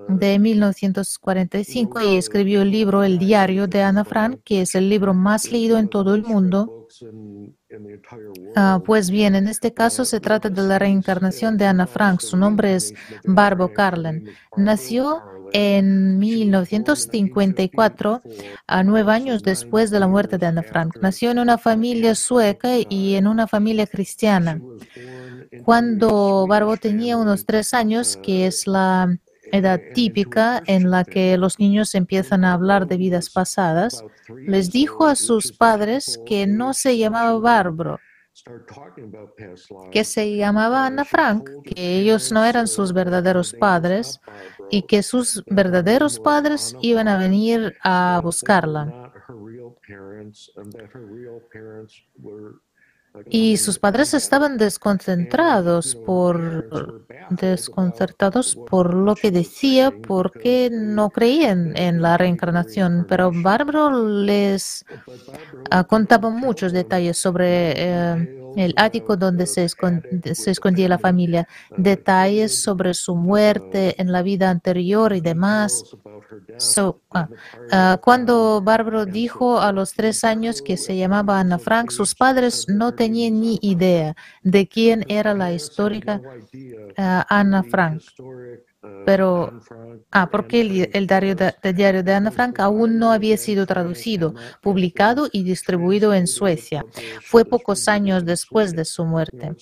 de 0.09 0.39
1945 0.39 2.01
y 2.01 2.17
escribió 2.17 2.63
el 2.63 2.71
libro 2.71 3.05
El 3.05 3.19
diario 3.19 3.67
de 3.67 3.83
Ana 3.83 4.05
Frank, 4.05 4.41
que 4.45 4.63
es 4.63 4.75
el 4.75 4.89
libro 4.89 5.15
más 5.15 5.51
leído 5.51 5.79
en 5.79 5.89
todo 5.89 6.15
el 6.15 6.23
mundo. 6.23 6.89
Ah, 8.57 8.83
pues 8.85 9.11
bien, 9.11 9.35
en 9.35 9.47
este 9.47 9.73
caso 9.73 10.05
se 10.05 10.21
trata 10.21 10.51
de 10.51 10.63
la 10.63 10.79
reencarnación 10.79 11.57
de 11.57 11.67
Ana 11.67 11.87
Frank. 11.87 12.21
Su 12.21 12.37
nombre 12.37 12.75
es 12.75 12.93
Barbo 13.25 13.73
Carlen. 13.73 14.27
Nació 14.57 15.23
en 15.53 16.19
1954, 16.19 18.23
a 18.67 18.83
nueve 18.83 19.13
años 19.13 19.43
después 19.43 19.91
de 19.91 20.01
la 20.01 20.09
muerte 20.09 20.39
de 20.39 20.47
Ana 20.47 20.63
Frank. 20.63 20.97
Nació 21.01 21.31
en 21.31 21.39
una 21.39 21.59
familia 21.59 22.15
sueca 22.15 22.71
y 22.89 23.15
en 23.15 23.27
una 23.27 23.47
familia 23.47 23.87
cristiana. 23.87 24.61
Cuando 25.65 26.47
Barbo 26.49 26.77
tenía 26.77 27.17
unos 27.17 27.47
tres 27.47 27.75
años, 27.75 28.17
que 28.17 28.47
es 28.47 28.67
la 28.67 29.17
edad 29.53 29.81
típica 29.95 30.63
en 30.67 30.91
la 30.91 31.05
que 31.05 31.37
los 31.37 31.59
niños 31.59 31.95
empiezan 31.95 32.45
a 32.45 32.53
hablar 32.53 32.87
de 32.87 32.97
vidas 32.97 33.31
pasadas, 33.31 34.05
les 34.47 34.71
dijo 34.71 35.07
a 35.07 35.17
sus 35.17 35.53
padres 35.53 36.21
que 36.27 36.47
no 36.47 36.75
se 36.75 36.99
llamaba 36.99 37.39
Barbro, 37.39 37.99
que 39.91 40.05
se 40.05 40.37
llamaba 40.37 40.87
Ana 40.87 41.05
Frank, 41.05 41.51
que 41.65 41.99
ellos 41.99 42.33
no 42.33 42.45
eran 42.45 42.69
sus 42.69 42.93
verdaderos 42.93 43.53
padres 43.53 44.21
y 44.71 44.83
que 44.83 45.03
sus 45.03 45.43
verdaderos 45.47 46.19
padres 46.21 46.77
iban 46.81 47.09
a 47.09 47.19
venir 47.19 47.77
a 47.83 48.21
buscarla. 48.23 49.13
Y 53.29 53.57
sus 53.57 53.79
padres 53.79 54.15
estaban 54.15 54.57
desconcentrados 54.57 55.95
por 55.95 57.07
desconcertados 57.31 58.57
por 58.69 58.95
lo 58.95 59.15
que 59.15 59.31
decía, 59.31 59.93
porque 60.07 60.71
no 60.73 61.11
creían 61.11 61.77
en 61.77 62.03
la 62.03 62.17
reencarnación. 62.17 63.07
Pero 63.09 63.31
Bárbaro 63.33 63.91
les 64.09 64.85
ah, 65.71 65.85
contaba 65.85 66.31
muchos 66.31 66.73
detalles 66.73 67.19
sobre 67.19 67.73
eh, 67.77 68.40
el 68.55 68.73
ático 68.77 69.17
donde 69.17 69.47
se, 69.47 69.65
escon- 69.67 70.05
se 70.35 70.51
escondía 70.51 70.89
la 70.89 70.99
familia, 70.99 71.47
detalles 71.77 72.55
sobre 72.55 72.95
su 72.95 73.15
muerte 73.17 74.01
en 74.01 74.13
la 74.13 74.23
vida 74.23 74.51
anterior 74.51 75.13
y 75.15 75.21
demás. 75.21 75.87
Ah, 77.13 77.31
ah, 77.71 77.99
cuando 78.03 78.61
Bárbaro 78.63 79.07
dijo 79.07 79.61
a 79.61 79.73
los 79.73 79.95
tres 79.95 80.25
años 80.25 80.63
que 80.63 80.77
se 80.77 80.97
llamaba 80.97 81.41
Ana 81.41 81.59
Frank, 81.59 81.91
sus 81.91 82.15
padres 82.15 82.65
no 82.69 82.93
tenían 82.93 83.41
ni 83.41 83.59
idea 83.63 84.15
de 84.43 84.69
quién 84.69 85.05
era 85.09 85.35
la 85.35 85.53
histórica 85.53 86.23
ah, 86.97 87.27
Ana 87.29 87.65
Frank. 87.65 88.03
Pero, 89.05 89.61
ah, 90.11 90.31
porque 90.31 90.89
el, 90.93 91.07
diario 91.07 91.35
de, 91.35 91.55
el 91.63 91.75
diario 91.75 92.03
de 92.03 92.15
Ana 92.15 92.31
Frank 92.31 92.61
aún 92.61 92.99
no 92.99 93.13
había 93.13 93.37
sido 93.37 93.67
traducido, 93.67 94.35
publicado 94.63 95.29
y 95.31 95.43
distribuido 95.43 96.15
en 96.15 96.27
Suecia. 96.27 96.85
Fue 97.23 97.45
pocos 97.45 97.89
años 97.89 98.25
después 98.25 98.75
de 98.75 98.87
su 98.87 99.05
muerte. 99.05 99.55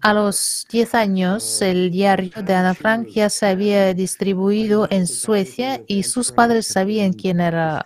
A 0.00 0.12
los 0.12 0.66
10 0.70 0.94
años, 0.94 1.62
el 1.62 1.90
diario 1.90 2.42
de 2.42 2.54
Ana 2.54 2.74
Frank 2.74 3.08
ya 3.08 3.30
se 3.30 3.46
había 3.46 3.94
distribuido 3.94 4.88
en 4.90 5.06
Suecia 5.06 5.80
y 5.86 6.02
sus 6.02 6.32
padres 6.32 6.66
sabían 6.66 7.12
quién 7.12 7.40
era, 7.40 7.84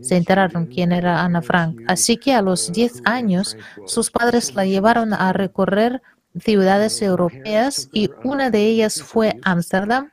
se 0.00 0.16
enteraron 0.16 0.66
quién 0.66 0.92
era 0.92 1.22
Ana 1.22 1.42
Frank. 1.42 1.80
Así 1.88 2.16
que 2.16 2.32
a 2.32 2.42
los 2.42 2.72
10 2.72 3.02
años, 3.04 3.56
sus 3.86 4.10
padres 4.10 4.54
la 4.54 4.64
llevaron 4.64 5.12
a 5.12 5.32
recorrer 5.32 6.00
ciudades 6.40 7.00
europeas 7.02 7.88
y 7.92 8.10
una 8.24 8.50
de 8.50 8.66
ellas 8.66 9.02
fue 9.02 9.38
Ámsterdam, 9.42 10.10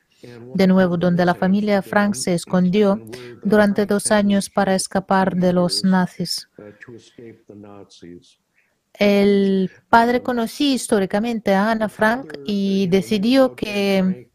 de 0.54 0.66
nuevo 0.66 0.96
donde 0.96 1.24
la 1.24 1.34
familia 1.34 1.82
Frank 1.82 2.14
se 2.14 2.34
escondió 2.34 3.00
durante 3.42 3.86
dos 3.86 4.10
años 4.10 4.48
para 4.48 4.74
escapar 4.74 5.36
de 5.36 5.52
los 5.52 5.84
nazis. 5.84 6.48
El 8.94 9.70
padre 9.88 10.22
conocía 10.22 10.74
históricamente 10.74 11.52
a 11.52 11.72
Ana 11.72 11.88
Frank 11.88 12.34
y 12.46 12.86
decidió 12.86 13.54
que 13.54 14.30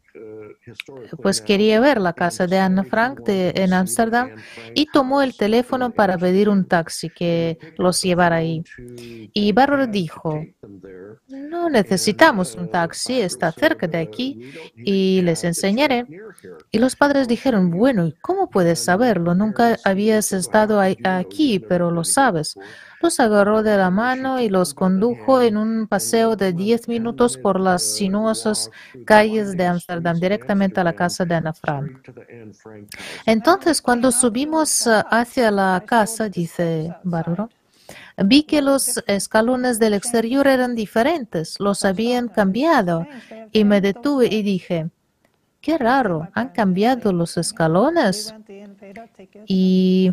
pues 1.20 1.40
quería 1.42 1.80
ver 1.80 2.00
la 2.00 2.12
casa 2.14 2.46
de 2.46 2.58
Ana 2.58 2.84
Frank 2.84 3.20
de- 3.24 3.52
en 3.56 3.72
Ámsterdam 3.72 4.32
y 4.74 4.90
tomó 4.90 5.22
el 5.22 5.36
teléfono 5.36 5.92
para 5.92 6.18
pedir 6.18 6.48
un 6.48 6.66
taxi 6.66 7.10
que 7.10 7.58
los 7.76 8.02
llevara 8.02 8.36
ahí. 8.36 8.64
Y 9.32 9.52
Bárbara 9.52 9.86
dijo, 9.86 10.50
no 11.28 11.68
necesitamos 11.70 12.56
un 12.56 12.68
taxi, 12.68 13.20
está 13.20 13.52
cerca 13.52 13.86
de 13.88 13.98
aquí 13.98 14.38
y 14.84 15.22
les 15.22 15.44
enseñaré. 15.44 16.06
Y 16.72 16.78
los 16.78 16.96
padres 16.96 17.28
dijeron, 17.28 17.70
bueno, 17.70 18.06
¿y 18.06 18.14
cómo 18.20 18.50
puedes 18.50 18.80
saberlo? 18.80 19.34
Nunca 19.34 19.78
habías 19.84 20.32
estado 20.32 20.80
aquí, 21.04 21.60
pero 21.60 21.90
lo 21.90 22.04
sabes. 22.04 22.58
Los 23.00 23.18
agarró 23.18 23.62
de 23.62 23.76
la 23.76 23.90
mano 23.90 24.40
y 24.40 24.50
los 24.50 24.74
condujo 24.74 25.40
en 25.40 25.56
un 25.56 25.86
paseo 25.86 26.36
de 26.36 26.52
10 26.52 26.86
minutos 26.88 27.38
por 27.38 27.58
las 27.58 27.82
sinuosas 27.82 28.70
calles 29.06 29.56
de 29.56 29.66
Ámsterdam 29.66 30.18
directamente 30.20 30.80
a 30.80 30.84
la 30.84 30.92
casa 30.92 31.24
de 31.24 31.34
Ana 31.34 31.54
Frank. 31.54 32.06
Entonces, 33.24 33.80
cuando 33.80 34.12
subimos 34.12 34.86
eh, 34.86 35.02
hacia 35.10 35.50
la 35.50 35.82
casa, 35.86 36.28
dice 36.28 36.94
Bárbara, 37.02 37.48
vi 38.18 38.42
que 38.42 38.60
los 38.60 39.02
escalones 39.06 39.78
del 39.78 39.94
exterior 39.94 40.46
eran 40.46 40.74
diferentes, 40.74 41.58
los 41.58 41.84
habían 41.86 42.28
cambiado 42.28 43.06
y 43.50 43.64
me 43.64 43.80
detuve 43.80 44.26
y 44.26 44.42
dije, 44.42 44.90
qué 45.60 45.78
raro, 45.78 46.28
han 46.34 46.50
cambiado 46.50 47.12
los 47.12 47.36
escalones. 47.36 48.34
Y 49.46 50.12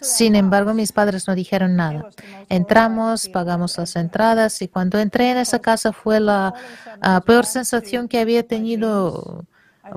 sin 0.00 0.36
embargo, 0.36 0.74
mis 0.74 0.92
padres 0.92 1.26
no 1.26 1.34
dijeron 1.34 1.76
nada. 1.76 2.10
Entramos, 2.48 3.28
pagamos 3.28 3.78
las 3.78 3.96
entradas 3.96 4.60
y 4.62 4.68
cuando 4.68 4.98
entré 4.98 5.30
en 5.30 5.38
esa 5.38 5.58
casa 5.58 5.92
fue 5.92 6.20
la 6.20 6.54
ah, 7.00 7.20
peor 7.24 7.46
sensación 7.46 8.08
que 8.08 8.18
había 8.18 8.46
tenido 8.46 9.44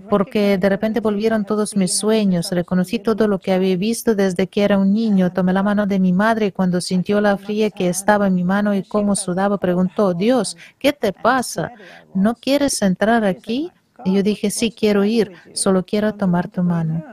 porque 0.09 0.57
de 0.57 0.69
repente 0.69 0.99
volvieron 0.99 1.45
todos 1.45 1.75
mis 1.75 1.97
sueños. 1.97 2.51
Reconocí 2.51 2.99
todo 2.99 3.27
lo 3.27 3.39
que 3.39 3.51
había 3.51 3.75
visto 3.75 4.15
desde 4.15 4.47
que 4.47 4.63
era 4.63 4.77
un 4.77 4.93
niño. 4.93 5.31
Tomé 5.31 5.53
la 5.53 5.63
mano 5.63 5.85
de 5.85 5.99
mi 5.99 6.13
madre 6.13 6.47
y 6.47 6.51
cuando 6.51 6.81
sintió 6.81 7.21
la 7.21 7.37
fría 7.37 7.69
que 7.69 7.89
estaba 7.89 8.27
en 8.27 8.35
mi 8.35 8.43
mano 8.43 8.73
y 8.73 8.83
cómo 8.83 9.15
sudaba, 9.15 9.57
preguntó, 9.57 10.13
Dios, 10.13 10.57
¿qué 10.79 10.93
te 10.93 11.13
pasa? 11.13 11.71
¿No 12.13 12.35
quieres 12.35 12.81
entrar 12.81 13.23
aquí? 13.23 13.71
Y 14.03 14.13
yo 14.13 14.23
dije, 14.23 14.51
sí, 14.51 14.71
quiero 14.71 15.03
ir, 15.03 15.31
solo 15.53 15.85
quiero 15.85 16.13
tomar 16.13 16.49
tu 16.49 16.63
mano. 16.63 17.03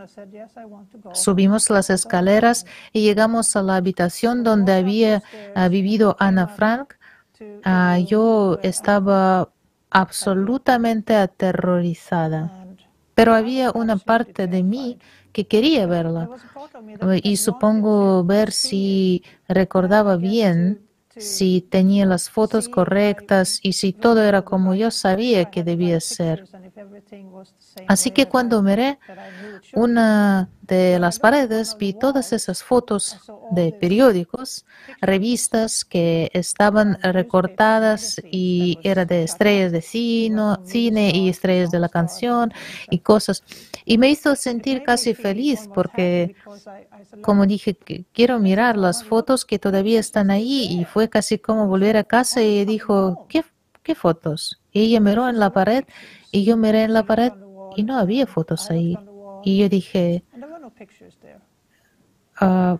Subimos 1.13 1.71
las 1.71 1.91
escaleras 1.91 2.67
y 2.93 3.03
llegamos 3.03 3.55
a 3.57 3.63
la 3.63 3.77
habitación 3.77 4.43
donde 4.43 4.73
había 4.73 5.23
ah, 5.55 5.69
vivido 5.69 6.17
Ana 6.19 6.49
Frank. 6.49 6.95
Ah, 7.65 7.99
yo 7.99 8.59
estaba 8.63 9.51
absolutamente 9.91 11.15
aterrorizada, 11.17 12.67
pero 13.15 13.35
había 13.35 13.73
una 13.73 13.97
parte 13.97 14.47
de 14.47 14.63
mí 14.63 14.99
que 15.33 15.47
quería 15.47 15.87
verla 15.87 16.29
y 17.23 17.37
supongo 17.37 18.25
ver 18.25 18.53
si 18.53 19.23
recordaba 19.49 20.17
bien 20.17 20.90
si 21.21 21.61
tenía 21.61 22.07
las 22.07 22.31
fotos 22.31 22.69
correctas 22.69 23.61
y 23.63 23.75
si 23.75 23.93
todo 23.93 24.23
era 24.23 24.43
como 24.43 24.75
yo 24.75 24.91
sabía 24.91 25.51
que 25.51 25.63
debía 25.63 26.01
ser. 26.01 26.47
Así 27.87 28.11
que 28.11 28.27
cuando 28.27 28.63
miré 28.63 28.99
una 29.75 30.49
de 30.63 30.99
las 30.99 31.19
paredes, 31.19 31.77
vi 31.79 31.93
todas 31.93 32.33
esas 32.33 32.63
fotos 32.63 33.19
de 33.51 33.73
periódicos, 33.73 34.65
revistas 35.01 35.85
que 35.85 36.31
estaban 36.33 36.99
recortadas 37.03 38.21
y 38.31 38.79
era 38.83 39.05
de 39.05 39.25
estrellas 39.25 39.73
de 39.73 39.83
cine 39.83 41.11
y 41.15 41.29
estrellas 41.29 41.71
de 41.71 41.81
la 41.81 41.89
canción 41.89 42.53
y 42.89 43.01
cosas. 43.01 43.43
Y 43.85 43.99
me 43.99 44.11
hizo 44.11 44.37
sentir 44.37 44.83
casi 44.83 45.15
feliz 45.15 45.69
porque, 45.73 46.35
como 47.23 47.47
dije, 47.47 47.77
quiero 48.13 48.39
mirar 48.39 48.77
las 48.77 49.05
fotos 49.05 49.45
que 49.45 49.59
todavía 49.59 50.01
están 50.01 50.31
ahí 50.31 50.67
y 50.71 50.85
fue 50.85 51.09
casi 51.09 51.39
como 51.39 51.67
volver 51.67 51.97
a 51.97 52.05
casa 52.05 52.43
y 52.43 52.65
dijo, 52.65 53.27
¿qué, 53.29 53.45
qué 53.83 53.95
fotos? 53.95 54.61
Y 54.73 54.83
ella 54.83 55.01
miró 55.01 55.29
en 55.29 55.39
la 55.39 55.51
pared 55.51 55.85
y 56.31 56.45
yo 56.45 56.57
miré 56.57 56.85
en 56.85 56.93
la 56.93 57.05
pared 57.05 57.33
y 57.77 57.83
no 57.83 57.99
había 57.99 58.27
fotos 58.27 58.71
ahí. 58.71 58.97
Y 59.43 59.59
yo 59.59 59.69
dije, 59.69 60.25
uh, 62.41 62.79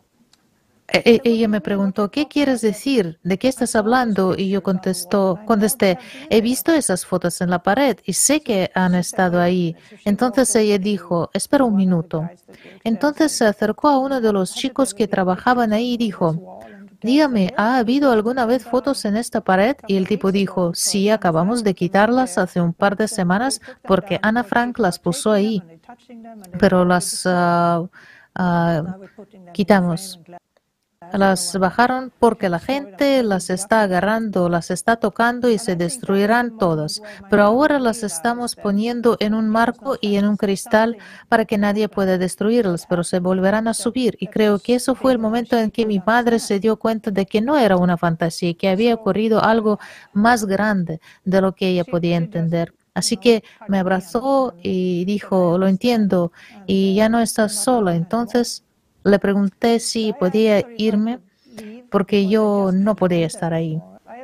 ella 0.93 1.49
me 1.49 1.61
preguntó, 1.61 2.11
¿qué 2.11 2.29
quieres 2.29 2.61
decir? 2.61 3.19
¿De 3.23 3.39
qué 3.39 3.49
estás 3.49 3.77
hablando? 3.77 4.35
Y 4.37 4.51
yo 4.51 4.63
contestó, 4.63 5.39
contesté, 5.47 5.99
he 6.29 6.41
visto 6.41 6.73
esas 6.73 7.07
fotos 7.07 7.41
en 7.41 7.51
la 7.51 7.63
pared 7.63 7.99
y 8.05 8.13
sé 8.15 8.41
que 8.41 8.71
han 8.75 8.95
estado 8.95 9.41
ahí. 9.41 9.77
Entonces 10.05 10.55
ella 10.57 10.79
dijo, 10.79 11.31
espera 11.33 11.65
un 11.65 11.77
minuto. 11.77 12.29
Entonces 12.85 13.33
se 13.33 13.47
acercó 13.47 13.89
a 13.89 13.99
uno 13.99 14.21
de 14.21 14.33
los 14.33 14.55
chicos 14.55 14.95
que 14.95 15.09
trabajaban 15.09 15.73
ahí 15.73 15.95
y 15.95 15.97
dijo, 15.97 16.61
dígame, 17.03 17.53
¿ha 17.57 17.79
habido 17.79 18.13
alguna 18.13 18.47
vez 18.47 18.65
fotos 18.65 19.05
en 19.05 19.17
esta 19.17 19.41
pared? 19.41 19.77
Y 19.87 19.97
el 19.97 20.07
tipo 20.07 20.33
dijo, 20.33 20.73
sí, 20.75 21.11
acabamos 21.11 21.65
de 21.65 21.75
quitarlas 21.75 22.39
hace 22.39 22.61
un 22.61 22.73
par 22.73 22.97
de 22.97 23.09
semanas 23.09 23.61
porque 23.83 24.19
Ana 24.23 24.45
Frank 24.45 24.79
las 24.79 24.99
puso 24.99 25.33
ahí, 25.33 25.63
pero 26.59 26.85
las 26.85 27.27
uh, 27.27 27.89
quitamos. 29.53 30.21
Las 31.13 31.59
bajaron 31.59 32.13
porque 32.19 32.49
la 32.49 32.61
gente 32.61 33.23
las 33.23 33.51
está 33.51 33.83
agarrando, 33.83 34.49
las 34.49 34.71
está 34.71 34.97
tocando 34.97 35.49
y 35.49 35.59
se 35.59 35.75
destruirán 35.75 36.57
todas. 36.57 37.03
Pero 37.29 37.43
ahora 37.43 37.79
las 37.81 38.03
estamos 38.03 38.55
poniendo 38.55 39.17
en 39.21 39.35
un 39.35 39.49
marco 39.49 39.97
y 40.01 40.17
en 40.17 40.27
un 40.27 40.37
cristal 40.37 40.97
para 41.29 41.45
que 41.45 41.59
nadie 41.59 41.89
pueda 41.89 42.17
destruirlas, 42.17 42.87
pero 42.89 43.03
se 43.03 43.19
volverán 43.19 43.67
a 43.67 43.75
subir. 43.75 44.17
Y 44.21 44.29
creo 44.29 44.59
que 44.61 44.77
eso 44.77 44.95
fue 44.95 45.13
el 45.13 45.19
momento 45.19 45.59
en 45.59 45.71
que 45.71 45.85
mi 45.85 46.01
madre 46.05 46.39
se 46.39 46.61
dio 46.61 46.77
cuenta 46.77 47.11
de 47.11 47.27
que 47.27 47.41
no 47.41 47.59
era 47.59 47.77
una 47.77 47.97
fantasía, 47.97 48.55
que 48.55 48.69
había 48.69 48.95
ocurrido 48.95 49.43
algo 49.43 49.79
más 50.13 50.45
grande 50.45 51.01
de 51.25 51.41
lo 51.41 51.53
que 51.55 51.69
ella 51.69 51.85
podía 51.85 52.17
entender. 52.17 52.73
Así 52.95 53.17
que 53.17 53.43
me 53.69 53.79
abrazó 53.79 54.55
y 54.63 55.05
dijo, 55.05 55.59
lo 55.59 55.67
entiendo, 55.69 56.33
y 56.67 56.95
ya 56.95 57.09
no 57.09 57.21
estás 57.21 57.55
sola. 57.55 57.95
Entonces 57.95 58.65
le 59.05 59.19
pregunté 59.19 59.81
si 59.81 60.13
podía 60.13 60.65
irme 60.77 61.21
porque 61.91 62.29
yo 62.29 62.71
no 62.73 62.97
podía 62.97 63.27
estar 63.27 63.53
ahí. 63.53 63.81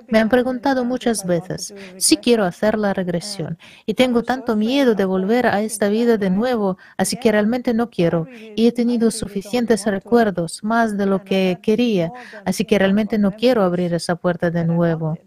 Me 0.09 0.19
han 0.19 0.29
preguntado 0.29 0.85
muchas 0.85 1.27
veces 1.27 1.75
si 1.97 2.17
quiero 2.17 2.45
hacer 2.45 2.79
la 2.79 2.93
regresión 2.93 3.59
y 3.87 3.95
tengo 3.95 4.23
tanto 4.23 4.55
miedo 4.55 4.95
de 4.95 5.05
volver 5.05 5.47
a 5.47 5.63
esta 5.63 5.89
vida 5.89 6.17
de 6.17 6.31
nuevo, 6.31 6.77
así 6.97 7.17
que 7.17 7.33
realmente 7.33 7.75
no 7.75 7.91
quiero. 7.91 8.27
Y 8.55 8.67
he 8.67 8.73
tenido 8.73 9.11
suficientes 9.11 9.87
recuerdos, 9.87 10.63
más 10.63 10.97
de 10.97 11.07
lo 11.07 11.25
que 11.25 11.59
quería, 11.63 12.13
así 12.45 12.65
que 12.65 12.79
realmente 12.79 13.19
no 13.19 13.33
quiero 13.33 13.63
abrir 13.63 13.95
esa 13.95 14.17
puerta 14.17 14.51
de 14.51 14.65
nuevo. 14.65 15.19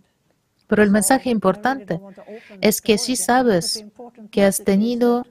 Pero 0.67 0.83
el 0.83 0.91
mensaje 0.91 1.29
importante 1.31 1.99
es 2.61 2.79
que 2.81 2.97
si 2.97 3.15
sabes 3.15 3.85
que 4.29 4.45
has 4.45 4.63
tenido 4.63 5.25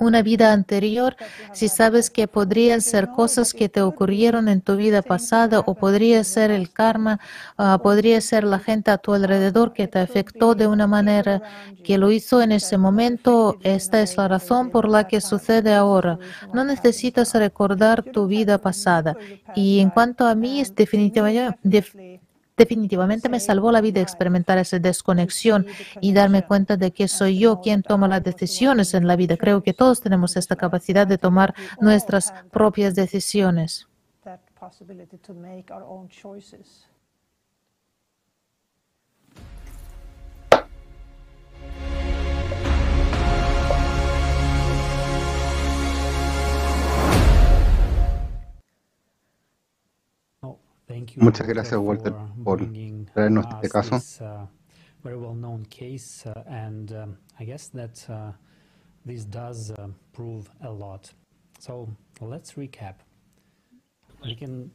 una 0.00 0.22
vida 0.22 0.52
anterior, 0.52 1.14
si 1.52 1.68
sabes 1.68 2.10
que 2.10 2.26
podrían 2.26 2.80
ser 2.80 3.10
cosas 3.10 3.52
que 3.54 3.68
te 3.68 3.82
ocurrieron 3.82 4.48
en 4.48 4.62
tu 4.62 4.76
vida 4.76 5.02
pasada 5.02 5.60
o 5.60 5.74
podría 5.74 6.24
ser 6.24 6.50
el 6.50 6.72
karma, 6.72 7.20
ah, 7.56 7.78
podría 7.82 8.20
ser 8.20 8.44
la 8.44 8.58
gente 8.58 8.90
a 8.90 8.98
tu 8.98 9.12
alrededor 9.12 9.72
que 9.72 9.86
te 9.86 9.98
afectó 9.98 10.54
de 10.54 10.66
una 10.66 10.86
manera 10.86 11.42
que 11.84 11.98
lo 11.98 12.10
hizo 12.10 12.42
en 12.42 12.52
ese 12.52 12.78
momento, 12.78 13.58
esta 13.62 14.00
es 14.00 14.16
la 14.16 14.28
razón 14.28 14.70
por 14.70 14.88
la 14.88 15.06
que 15.06 15.20
sucede 15.20 15.74
ahora. 15.74 16.18
No 16.52 16.64
necesitas 16.64 17.34
recordar 17.34 18.02
tu 18.02 18.26
vida 18.26 18.58
pasada. 18.58 19.16
Y 19.54 19.80
en 19.80 19.90
cuanto 19.90 20.26
a 20.26 20.34
mí, 20.34 20.60
es 20.60 20.74
definitivamente 20.74 21.58
Definitivamente 22.60 23.30
me 23.30 23.40
salvó 23.40 23.72
la 23.72 23.80
vida 23.80 24.02
experimentar 24.02 24.58
esa 24.58 24.78
desconexión 24.78 25.64
y 26.02 26.12
darme 26.12 26.46
cuenta 26.46 26.76
de 26.76 26.90
que 26.90 27.08
soy 27.08 27.38
yo 27.38 27.62
quien 27.62 27.82
toma 27.82 28.06
las 28.06 28.22
decisiones 28.22 28.92
en 28.92 29.06
la 29.06 29.16
vida. 29.16 29.38
Creo 29.38 29.62
que 29.62 29.72
todos 29.72 30.02
tenemos 30.02 30.36
esta 30.36 30.56
capacidad 30.56 31.06
de 31.06 31.16
tomar 31.16 31.54
nuestras 31.80 32.34
propias 32.52 32.94
decisiones. 32.94 33.88
Muchas 51.16 51.46
gracias, 51.46 51.80
Walter, 51.80 52.14
por 52.44 52.60
traernos 53.14 53.46
este 53.62 53.68
caso. 53.68 54.00
this 59.06 59.24
does 59.24 59.70
uh, 59.70 59.88
prove 60.12 60.50
a 60.60 60.70
lot. 60.70 61.10
So 61.58 61.88
let's 62.20 62.52
recap. 62.52 62.96
We 64.22 64.34
can 64.34 64.70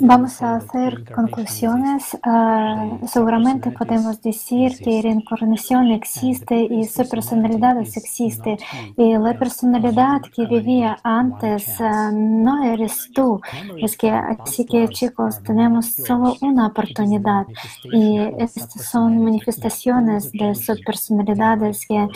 Vamos 0.00 0.42
a 0.42 0.56
hacer 0.56 1.04
conclusiones. 1.12 2.16
Ah, 2.22 2.98
seguramente 3.06 3.70
podemos 3.70 4.20
decir 4.20 4.76
que 4.78 5.02
reencarnación 5.02 5.92
existe 5.92 6.56
y 6.70 6.84
su 6.84 7.08
personalidad 7.08 7.78
existe. 7.80 8.56
Y 8.96 9.16
la 9.16 9.38
personalidad 9.38 10.20
que 10.34 10.46
vivía 10.46 10.98
antes 11.02 11.80
ah, 11.80 12.10
no 12.12 12.64
eres 12.64 13.10
tú. 13.14 13.40
Es 13.78 13.96
que, 13.96 14.10
así 14.10 14.64
que 14.64 14.88
chicos, 14.88 15.42
tenemos 15.42 15.94
solo 15.94 16.34
una 16.40 16.66
oportunidad. 16.66 17.46
Y 17.84 18.18
estas 18.38 18.90
son 18.90 19.22
manifestaciones 19.22 20.32
de 20.32 20.54
sus 20.54 20.80
personalidades 20.80 21.86
que 21.86 22.08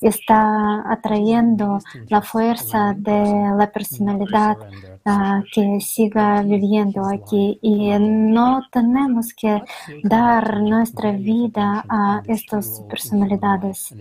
está 0.00 0.90
atrayendo 0.90 1.78
la 2.08 2.22
fuerza 2.22 2.94
de 2.96 3.52
la 3.56 3.70
personalidad 3.72 4.56
que 5.52 5.80
siga 5.80 6.42
viviendo 6.42 7.06
aquí 7.06 7.58
y 7.62 7.90
no 7.98 8.62
tenemos 8.72 9.32
que 9.34 9.62
dar 10.02 10.60
nuestra 10.60 11.12
vida 11.12 11.84
a 11.88 12.22
estas 12.26 12.82
personalidades. 12.88 13.94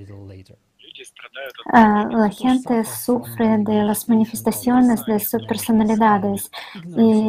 Ah, 1.74 2.08
la 2.10 2.30
gente 2.30 2.84
sufre 2.86 3.58
de 3.60 3.84
las 3.84 4.08
manifestaciones 4.08 5.06
de 5.06 5.20
sus 5.20 5.46
personalidades 5.46 6.50
y 6.96 7.22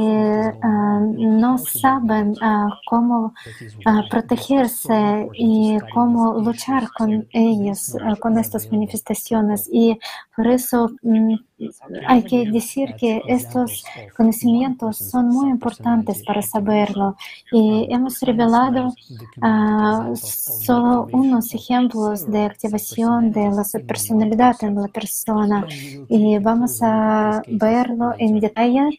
ah, 0.63 1.01
no 1.01 1.59
saben 1.59 2.35
ah, 2.41 2.69
cómo 2.87 3.35
protegerse 4.11 5.29
y 5.35 5.79
cómo 5.93 6.41
luchar 6.41 6.91
con 6.93 7.27
ellos, 7.33 7.97
con 8.21 8.39
estas 8.39 8.71
manifestaciones. 8.71 9.69
Y 9.73 9.99
por 10.35 10.47
eso 10.47 10.91
mm, 11.03 11.35
hay 12.07 12.23
que 12.23 12.51
decir 12.51 12.95
que 12.97 13.23
estos 13.27 13.85
conocimientos 14.17 14.99
son 14.99 15.29
muy 15.29 15.51
importantes 15.51 16.23
para 16.25 16.43
saberlo. 16.43 17.17
Y 17.51 17.87
hemos 17.91 18.21
revelado 18.21 18.93
solo 20.15 21.09
unos 21.13 21.55
ejemplos 21.55 22.31
de 22.31 22.43
activación 22.45 23.33
de 23.33 23.51
la 23.51 23.65
personalidad 23.87 24.57
en 24.63 24.75
la 24.75 24.89
persona 24.89 25.67
y 26.09 26.39
vamos 26.39 26.81
a 26.83 27.43
verlo 27.49 28.15
en 28.19 28.41
detalle 28.41 28.91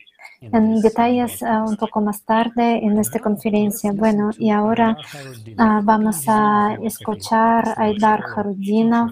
en 0.42 0.82
detalles 0.82 1.42
ah, 1.44 1.64
un 1.68 1.78
poco 1.78 2.02
más 2.02 2.24
tarde 2.24 2.86
en 2.86 2.98
esta 3.00 3.20
conferencia. 3.20 3.92
Bueno, 3.92 4.30
y 4.38 4.50
ahora 4.50 4.98
uh, 5.58 5.82
vamos 5.84 6.24
a 6.28 6.78
escuchar 6.84 7.70
a 7.70 7.84
Aydar 7.84 8.24
Harudinov. 8.36 9.12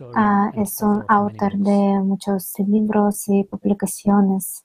Uh, 0.00 0.62
es 0.62 0.80
un 0.82 1.04
autor 1.08 1.52
de 1.56 2.00
muchos 2.02 2.52
libros 2.58 3.28
y 3.28 3.44
publicaciones. 3.44 4.64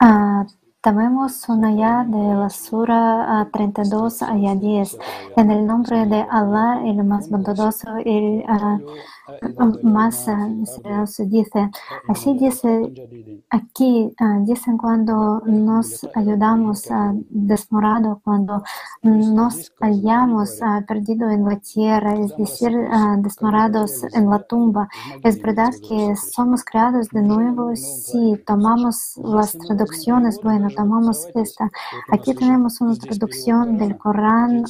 Uh, 0.00 0.44
Tomemos 0.80 1.48
una 1.48 1.72
ya 1.74 2.04
de 2.04 2.34
la 2.34 2.48
Sura 2.48 3.48
32 3.52 4.22
a 4.22 4.34
10. 4.34 4.98
En 5.36 5.50
el 5.50 5.66
nombre 5.66 6.06
de 6.06 6.24
Allah, 6.30 6.82
el 6.84 7.02
más 7.02 7.28
bondadoso, 7.28 7.96
el 8.04 8.44
más 9.82 10.26
misterioso. 10.50 11.24
Dice, 11.24 11.70
así 12.08 12.36
dice 12.38 13.42
aquí, 13.50 14.14
dicen 14.42 14.78
cuando 14.78 15.40
nos 15.46 16.06
ayudamos 16.14 16.90
a 16.90 17.12
desmorado, 17.28 18.20
cuando 18.24 18.62
nos 19.02 19.72
hallamos 19.80 20.60
perdido 20.86 21.30
en 21.30 21.44
la 21.44 21.56
tierra, 21.56 22.14
es 22.14 22.36
decir, 22.36 22.72
desmorados 23.18 24.04
en 24.14 24.30
la 24.30 24.38
tumba. 24.40 24.88
Es 25.22 25.40
verdad 25.40 25.72
que 25.88 26.14
somos 26.16 26.64
creados 26.64 27.08
de 27.08 27.22
nuevo 27.22 27.74
si 27.76 28.36
tomamos 28.46 29.18
las 29.22 29.52
traducciones, 29.52 30.40
bueno, 30.42 30.68
tomamos 30.74 31.26
esta. 31.34 31.70
Aquí 32.10 32.34
tenemos 32.34 32.80
una 32.80 32.96
traducción 32.96 33.78
del 33.78 33.96
Corán 33.98 34.64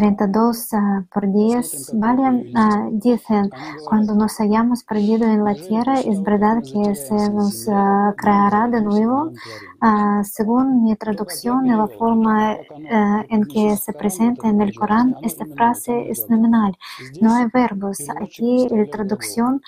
32 0.00 0.68
por 1.12 1.30
10, 1.30 1.92
¿vale? 1.94 2.50
dicen, 2.92 3.50
cuando 3.86 4.14
nos 4.14 4.40
hayamos 4.40 4.82
perdido 4.82 5.28
en 5.28 5.44
la 5.44 5.54
tierra, 5.54 6.00
es 6.00 6.22
verdad 6.22 6.62
que 6.62 6.94
se 6.94 7.30
nos 7.30 7.66
creará 8.16 8.68
de 8.68 8.80
nuevo. 8.80 9.30
según 10.22 10.84
mi 10.84 10.96
traducción 10.96 11.66
la 11.66 11.86
forma 11.86 12.56
en 13.28 13.44
que 13.44 13.76
se 13.76 13.92
presenta 13.92 14.48
en 14.48 14.62
el 14.62 14.72
Corán, 14.74 15.16
esta 15.20 15.44
frase 15.54 16.10
es 16.10 16.26
nominal. 16.30 16.78
No 17.20 17.34
hay 17.34 17.46
verbos. 17.52 17.98
Aquí 18.22 18.68
la 18.70 18.86
traducción 18.86 19.60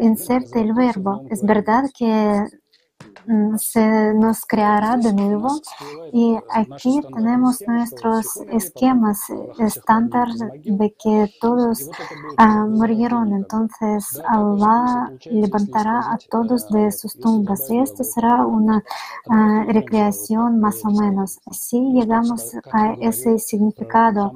inserta 0.00 0.58
el 0.58 0.72
verbo. 0.72 1.22
Es 1.30 1.40
verdad 1.44 1.84
que 1.96 2.08
Mm, 2.46 2.71
se 3.58 4.14
nos 4.14 4.44
creará 4.44 4.96
de 4.96 5.12
nuevo 5.12 5.48
y 6.12 6.36
aquí 6.50 7.00
tenemos 7.14 7.62
nuestros 7.66 8.36
esquemas 8.50 9.20
estándar 9.58 10.28
de 10.64 10.94
que 10.94 11.32
todos 11.40 11.88
uh, 12.38 12.66
murieron. 12.68 13.32
Entonces 13.32 14.20
Allah 14.26 15.12
levantará 15.24 16.12
a 16.12 16.18
todos 16.30 16.68
de 16.68 16.90
sus 16.92 17.18
tumbas 17.18 17.70
y 17.70 17.78
esto 17.78 18.04
será 18.04 18.46
una 18.46 18.82
uh, 19.26 19.72
recreación 19.72 20.60
más 20.60 20.84
o 20.84 20.90
menos. 20.90 21.38
Así 21.46 21.78
llegamos 21.92 22.54
a 22.72 22.94
ese 22.94 23.38
significado 23.38 24.32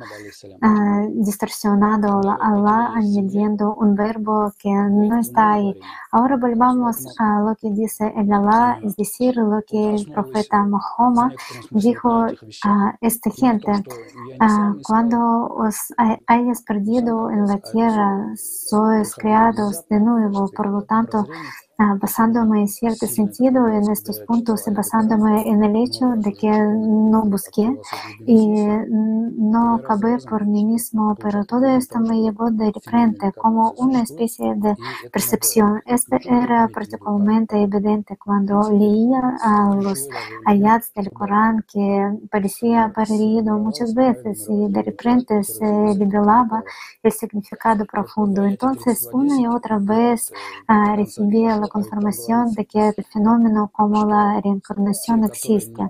uh, 0.62 1.24
distorsionado, 1.24 2.20
Allah 2.40 2.92
añadiendo 2.94 3.74
un 3.74 3.94
verbo 3.94 4.52
que 4.58 4.70
no 4.70 5.18
está 5.18 5.54
ahí. 5.54 5.78
Ahora 6.16 6.38
volvamos 6.38 6.96
a 7.18 7.40
lo 7.42 7.54
que 7.56 7.68
dice 7.70 8.10
el 8.16 8.32
Allah 8.32 8.78
es 8.82 8.96
decir, 8.96 9.36
lo 9.36 9.60
que 9.68 9.96
el 9.96 10.10
profeta 10.10 10.64
Mahoma 10.64 11.30
dijo 11.70 12.24
a 12.64 12.96
esta 13.02 13.30
gente, 13.30 13.70
cuando 14.82 15.18
os 15.48 15.76
hayas 16.26 16.62
perdido 16.62 17.30
en 17.30 17.46
la 17.46 17.58
tierra, 17.58 18.32
sois 18.34 19.14
creados 19.14 19.86
de 19.90 20.00
nuevo, 20.00 20.50
por 20.56 20.68
lo 20.68 20.82
tanto, 20.84 21.18
Ah, 21.18 21.65
basándome 21.78 22.60
en 22.62 22.68
cierto 22.68 23.06
sentido 23.06 23.68
en 23.68 23.90
estos 23.90 24.20
puntos 24.20 24.66
y 24.66 24.70
basándome 24.70 25.48
en 25.48 25.62
el 25.62 25.76
hecho 25.76 26.06
de 26.16 26.32
que 26.32 26.50
no 26.50 27.22
busqué 27.24 27.78
y 28.26 28.48
no 28.48 29.76
acabé 29.76 30.18
por 30.28 30.46
mí 30.46 30.64
mismo, 30.64 31.14
pero 31.16 31.44
todo 31.44 31.66
esto 31.66 32.00
me 32.00 32.20
llevó 32.20 32.50
de 32.50 32.72
frente 32.82 33.32
como 33.32 33.72
una 33.78 34.02
especie 34.02 34.54
de 34.56 34.74
percepción. 35.12 35.82
Esto 35.86 36.16
era 36.24 36.68
particularmente 36.68 37.60
evidente 37.62 38.16
cuando 38.16 38.70
leía 38.70 39.36
a 39.42 39.74
los 39.74 40.08
ayats 40.46 40.92
del 40.94 41.10
Corán 41.10 41.64
que 41.70 42.18
parecía 42.30 42.92
perdido 42.94 43.58
muchas 43.58 43.94
veces 43.94 44.46
y 44.48 44.68
de 44.72 44.82
repente 44.82 45.44
se 45.44 45.64
revelaba 45.98 46.64
el 47.02 47.12
significado 47.12 47.84
profundo. 47.84 48.44
Entonces, 48.44 49.08
una 49.12 49.40
y 49.40 49.46
otra 49.46 49.78
vez 49.78 50.32
uh, 50.68 50.96
recibía 50.96 51.56
la 51.56 51.65
confirmación 51.68 52.52
de 52.52 52.66
que 52.66 52.88
el 52.88 53.04
fenómeno 53.04 53.70
como 53.72 54.04
la 54.04 54.40
reencarnación 54.40 55.24
existe. 55.24 55.82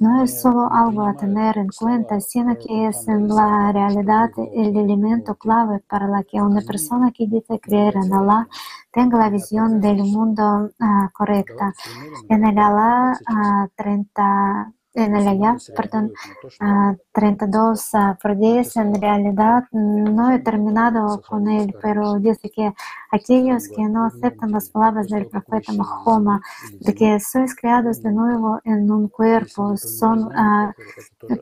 No 0.00 0.22
es 0.22 0.40
solo 0.40 0.68
algo 0.72 1.06
a 1.06 1.14
tener 1.14 1.58
en 1.58 1.68
cuenta, 1.68 2.20
sino 2.20 2.56
que 2.56 2.88
es 2.88 3.06
en 3.08 3.28
la 3.28 3.72
realidad 3.72 4.30
el 4.54 4.76
elemento 4.76 5.34
clave 5.34 5.80
para 5.88 6.08
la 6.08 6.22
que 6.24 6.40
una 6.40 6.60
persona 6.60 7.10
que 7.12 7.26
dice 7.26 7.60
creer 7.60 7.96
en 7.96 8.12
Allah 8.12 8.48
tenga 8.92 9.18
la 9.18 9.30
visión 9.30 9.80
del 9.80 10.02
mundo 10.04 10.70
uh, 10.78 11.10
correcta. 11.12 11.74
En 12.28 12.44
el 12.44 12.58
Allah 12.58 13.18
uh, 13.28 13.68
30 13.76 14.72
en 14.96 15.14
el 15.14 15.28
ayat, 15.28 15.60
perdón, 15.76 16.12
32 17.16 17.92
por 18.20 18.36
10, 18.36 18.76
en 18.76 19.00
realidad 19.00 19.64
no 19.72 20.30
he 20.30 20.38
terminado 20.40 21.22
con 21.26 21.48
él, 21.48 21.74
pero 21.80 22.18
dice 22.18 22.50
que 22.50 22.74
aquellos 23.10 23.68
que 23.68 23.84
no 23.88 24.04
aceptan 24.04 24.52
las 24.52 24.68
palabras 24.68 25.08
del 25.08 25.26
profeta 25.26 25.72
Mahoma, 25.72 26.42
de 26.78 26.94
que 26.94 27.18
sois 27.18 27.56
creados 27.56 28.02
de 28.02 28.12
nuevo 28.12 28.60
en 28.64 28.90
un 28.90 29.08
cuerpo, 29.08 29.78
son 29.78 30.28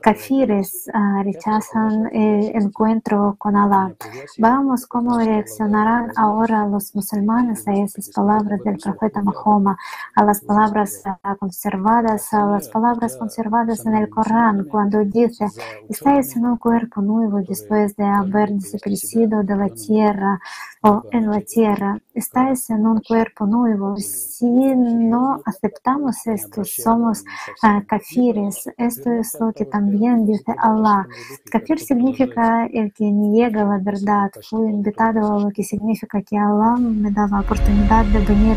kafires, 0.00 0.88
rechazan 1.24 2.08
el 2.12 2.54
encuentro 2.54 3.34
con 3.36 3.56
Allah. 3.56 3.96
Vamos 4.38 4.86
cómo 4.86 5.18
reaccionarán 5.18 6.12
ahora 6.16 6.66
los 6.68 6.94
musulmanes 6.94 7.66
a 7.66 7.72
esas 7.72 8.10
palabras 8.10 8.62
del 8.62 8.78
profeta 8.78 9.22
Mahoma, 9.22 9.76
a 10.14 10.24
las 10.24 10.40
palabras 10.40 11.02
conservadas, 11.40 12.32
a 12.32 12.46
las 12.46 12.68
palabras 12.68 13.16
conservadas 13.16 13.84
en 13.86 13.96
el 13.96 14.08
Corán 14.08 14.64
cuando 14.70 15.04
dice, 15.04 15.46
estáis 15.88 16.34
en 16.36 16.46
un 16.46 16.56
cuerpo 16.56 17.02
nuevo 17.02 17.40
después 17.46 17.94
de 17.96 18.04
haber 18.04 18.50
desaparecido 18.50 19.42
de 19.42 19.56
la 19.56 19.68
tierra 19.68 20.40
o 20.82 21.02
en 21.12 21.30
la 21.30 21.40
tierra, 21.40 21.98
estáis 22.12 22.68
en 22.70 22.86
un 22.86 23.00
cuerpo 23.00 23.46
nuevo. 23.46 23.96
Si 23.96 24.46
no 24.46 25.40
aceptamos 25.44 26.26
esto, 26.26 26.64
somos 26.64 27.24
uh, 27.62 27.84
kafires. 27.86 28.68
Esto 28.76 29.12
es 29.12 29.36
lo 29.40 29.52
que 29.52 29.64
también 29.64 30.26
dice 30.26 30.54
Allah. 30.58 31.06
Kafir 31.50 31.78
significa 31.78 32.66
el 32.66 32.92
que 32.92 33.04
niega 33.04 33.64
la 33.64 33.78
verdad. 33.78 34.30
Fui 34.48 34.68
invitado 34.68 35.36
a 35.36 35.40
lo 35.40 35.50
que 35.50 35.62
significa 35.62 36.20
que 36.22 36.36
Allah 36.36 36.76
me 36.76 37.10
da 37.10 37.26
la 37.28 37.40
oportunidad 37.40 38.04
de 38.06 38.18
venir 38.20 38.56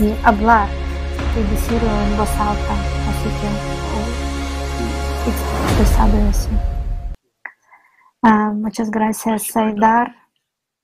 y 0.00 0.14
hablar 0.24 0.68
y 1.36 1.50
decirlo 1.50 1.88
en 1.88 2.16
voz 2.16 2.30
alta. 2.30 2.74
Así 3.10 3.28
que 3.40 3.76
expresado 5.76 6.16
eso. 6.30 6.48
Uh, 8.22 8.54
muchas 8.54 8.90
gracias, 8.90 9.48
Saidar. 9.48 10.14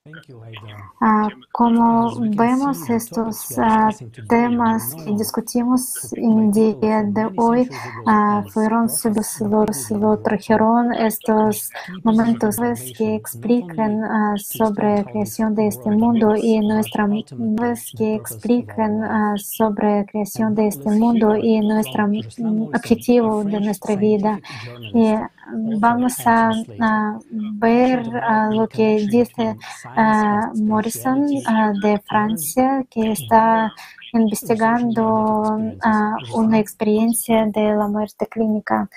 Uh, 0.05 1.30
como 1.53 2.11
vemos 2.30 2.90
estos 2.90 3.53
uh, 3.53 4.26
temas 4.28 4.96
que 4.96 5.12
discutimos 5.12 6.12
en 6.14 6.50
día 6.50 7.05
de 7.05 7.30
hoy. 7.36 7.68
uh, 8.07 8.42
fueron 8.50 8.88
lo 9.90 10.18
trajeron 10.18 10.92
estos 10.92 11.70
momentos 12.03 12.57
que 12.98 13.14
explican 13.14 14.03
sobre 14.38 14.96
la 14.96 15.05
creación 15.05 15.55
de 15.55 15.68
este 15.68 15.90
mundo 15.90 16.34
y 16.36 16.59
nuestra 16.59 17.07
que 17.96 18.16
explican 18.16 19.38
sobre 19.38 19.98
la 19.98 20.05
creación 20.05 20.55
de 20.57 20.66
este 20.66 20.90
mundo 20.90 21.36
y 21.36 21.61
nuestro 21.61 22.07
objetivo 22.74 23.44
de 23.44 23.61
nuestra 23.61 23.94
vida. 23.94 24.40
Y 24.94 25.14
vamos 25.78 26.14
a, 26.26 26.50
ver 27.55 28.05
lo 28.50 28.68
que 28.68 29.07
dice 29.11 29.57
Morrison 30.55 31.26
de 31.82 32.00
Francia, 32.07 32.84
que 32.90 33.12
está 33.12 33.72
investigando 34.12 35.59
una 36.34 36.59
experiencia 36.59 37.46
de 37.46 37.74
la 37.74 37.88
muerte 37.88 38.26
clínica. 38.26 38.88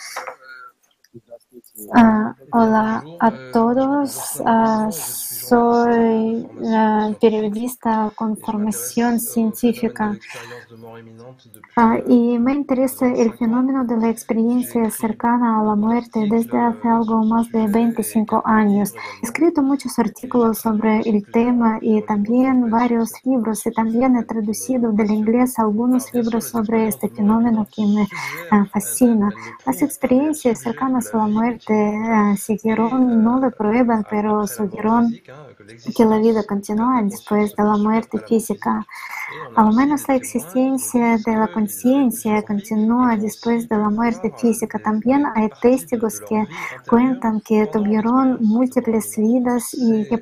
Uh, 1.78 2.32
hola 2.53 3.03
a 3.19 3.32
todos. 3.51 4.39
Uh, 4.39 4.89
soy 4.89 6.47
uh, 6.61 7.13
periodista 7.19 8.11
con 8.15 8.38
formación 8.38 9.19
científica 9.19 10.17
y 12.07 12.39
me 12.39 12.53
interesa 12.53 13.07
el 13.07 13.34
fenómeno 13.34 13.84
de 13.84 13.97
la 13.97 14.09
experiencia 14.09 14.89
cercana 14.89 15.59
a 15.59 15.63
la 15.63 15.76
muerte 15.76 16.26
desde 16.30 16.57
hace 16.57 16.88
algo 16.88 17.26
más 17.26 17.51
de 17.51 17.67
25 17.67 18.41
años. 18.45 18.93
He 19.21 19.26
escrito 19.26 19.61
muchos 19.61 19.99
artículos 19.99 20.59
sobre 20.59 21.01
el 21.01 21.30
tema 21.30 21.78
y 21.82 22.01
también 22.03 22.69
varios 22.71 23.11
libros 23.26 23.65
y 23.67 23.71
también 23.71 24.15
he 24.15 24.23
traducido 24.23 24.93
del 24.93 25.11
inglés 25.11 25.59
algunos 25.59 26.11
libros 26.13 26.45
sobre 26.45 26.88
este 26.88 27.09
fenómeno 27.09 27.67
que 27.69 27.86
me 27.86 28.07
fascina. 28.67 29.30
Las 29.65 29.82
experiencias 29.82 30.61
cercanas 30.61 31.13
a 31.13 31.17
la 31.17 31.28
muerte 31.28 31.64
siguieron, 32.38 33.24
no 33.24 33.39
lo 33.39 33.51
prueban, 33.51 34.05
pero 34.09 34.45
siguieron 34.47 35.13
que 35.95 36.05
la 36.05 36.18
vida 36.20 36.43
continúa 36.43 37.01
después 37.03 37.55
de 37.55 37.63
la 37.63 37.78
muerte 37.78 38.20
física. 38.20 38.86
Al 39.55 39.74
menos 39.74 40.07
la 40.07 40.16
existencia 40.16 41.18
de 41.18 41.36
la 41.36 41.47
conciencia 41.47 42.41
continúa 42.43 43.18
después 43.18 43.68
de 43.68 43.78
la 43.78 43.89
muerte 43.89 44.32
física. 44.38 44.80
También 44.80 45.24
hay 45.36 45.49
testigos 45.61 46.20
que 46.20 46.45
cuentan 46.88 47.41
que 47.41 47.66
tuvieron 47.68 48.38
múltiples 48.41 49.16
vidas 49.18 49.74
y 49.74 50.07
que, 50.07 50.20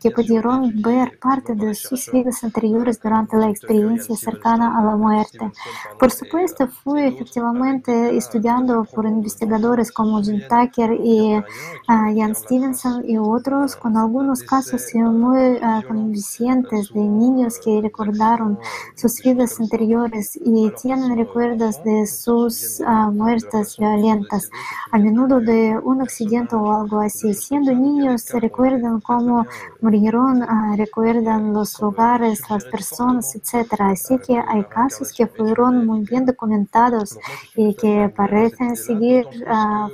que 0.00 0.10
pudieron 0.10 0.80
ver 0.80 1.18
parte 1.20 1.54
de 1.54 1.74
sus 1.74 2.10
vidas 2.10 2.42
anteriores 2.42 3.00
durante 3.00 3.36
la 3.36 3.50
experiencia 3.50 4.16
cercana 4.16 4.78
a 4.78 4.84
la 4.84 4.96
muerte. 4.96 5.52
Por 5.98 6.10
supuesto, 6.10 6.66
fui 6.68 7.02
efectivamente 7.02 8.16
estudiando 8.16 8.84
por 8.84 9.04
investigadores 9.04 9.92
como 9.92 10.22
Jim 10.22 10.40
Tucker 10.70 10.92
y 11.02 11.36
uh, 11.36 11.42
Jan 11.86 12.34
Stevenson 12.34 13.08
y 13.08 13.18
otros, 13.18 13.76
con 13.76 13.96
algunos 13.96 14.42
casos 14.42 14.82
muy 14.94 15.56
uh, 15.56 15.86
convincentes 15.86 16.92
de 16.92 17.00
niños 17.00 17.58
que 17.64 17.80
recordaron 17.80 18.58
sus 18.94 19.20
vidas 19.22 19.58
anteriores 19.60 20.36
y 20.36 20.70
tienen 20.80 21.16
recuerdos 21.16 21.82
de 21.84 22.06
sus 22.06 22.80
uh, 22.80 23.10
muertes 23.12 23.76
violentas, 23.78 24.50
a 24.90 24.98
menudo 24.98 25.40
de 25.40 25.78
un 25.82 26.02
accidente 26.02 26.54
o 26.56 26.72
algo 26.72 27.00
así. 27.00 27.34
Siendo 27.34 27.72
niños, 27.72 28.26
recuerdan 28.32 29.00
cómo 29.00 29.46
murieron, 29.80 30.44
recuerdan 30.76 31.52
los 31.52 31.80
lugares, 31.80 32.42
las 32.48 32.64
personas, 32.64 33.34
etc. 33.34 33.72
Así 33.80 34.18
que 34.18 34.38
hay 34.38 34.64
casos 34.64 35.12
que 35.12 35.26
fueron 35.26 35.86
muy 35.86 36.04
bien 36.04 36.24
documentados 36.26 37.18
y 37.56 37.74
que 37.74 38.12
parecen 38.14 38.76
seguir 38.76 39.26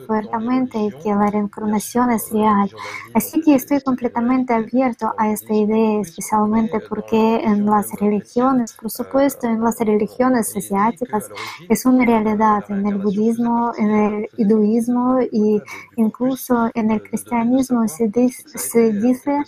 fuertemente 0.07 0.66
que 0.69 1.15
la 1.15 1.31
reencarnación 1.31 2.11
es 2.11 2.31
real. 2.31 2.71
Así 3.15 3.41
que 3.41 3.55
estoy 3.55 3.81
completamente 3.81 4.53
abierto 4.53 5.13
a 5.17 5.31
esta 5.31 5.55
idea, 5.55 6.01
especialmente 6.01 6.81
porque 6.89 7.37
en 7.43 7.67
las 7.67 7.93
religiones, 8.01 8.73
por 8.75 8.91
supuesto, 8.91 9.47
en 9.47 9.63
las 9.63 9.79
religiones 9.79 10.57
asiáticas 10.57 11.29
es 11.69 11.87
una 11.87 12.05
realidad, 12.05 12.65
en 12.69 12.87
el 12.87 12.99
budismo, 12.99 13.73
en 13.77 13.91
el 13.91 14.29
hinduismo 14.37 15.19
e 15.21 15.63
incluso 15.97 16.71
en 16.75 16.91
el 16.91 17.03
cristianismo 17.03 17.87
se 17.89 18.09
dice, 18.09 19.39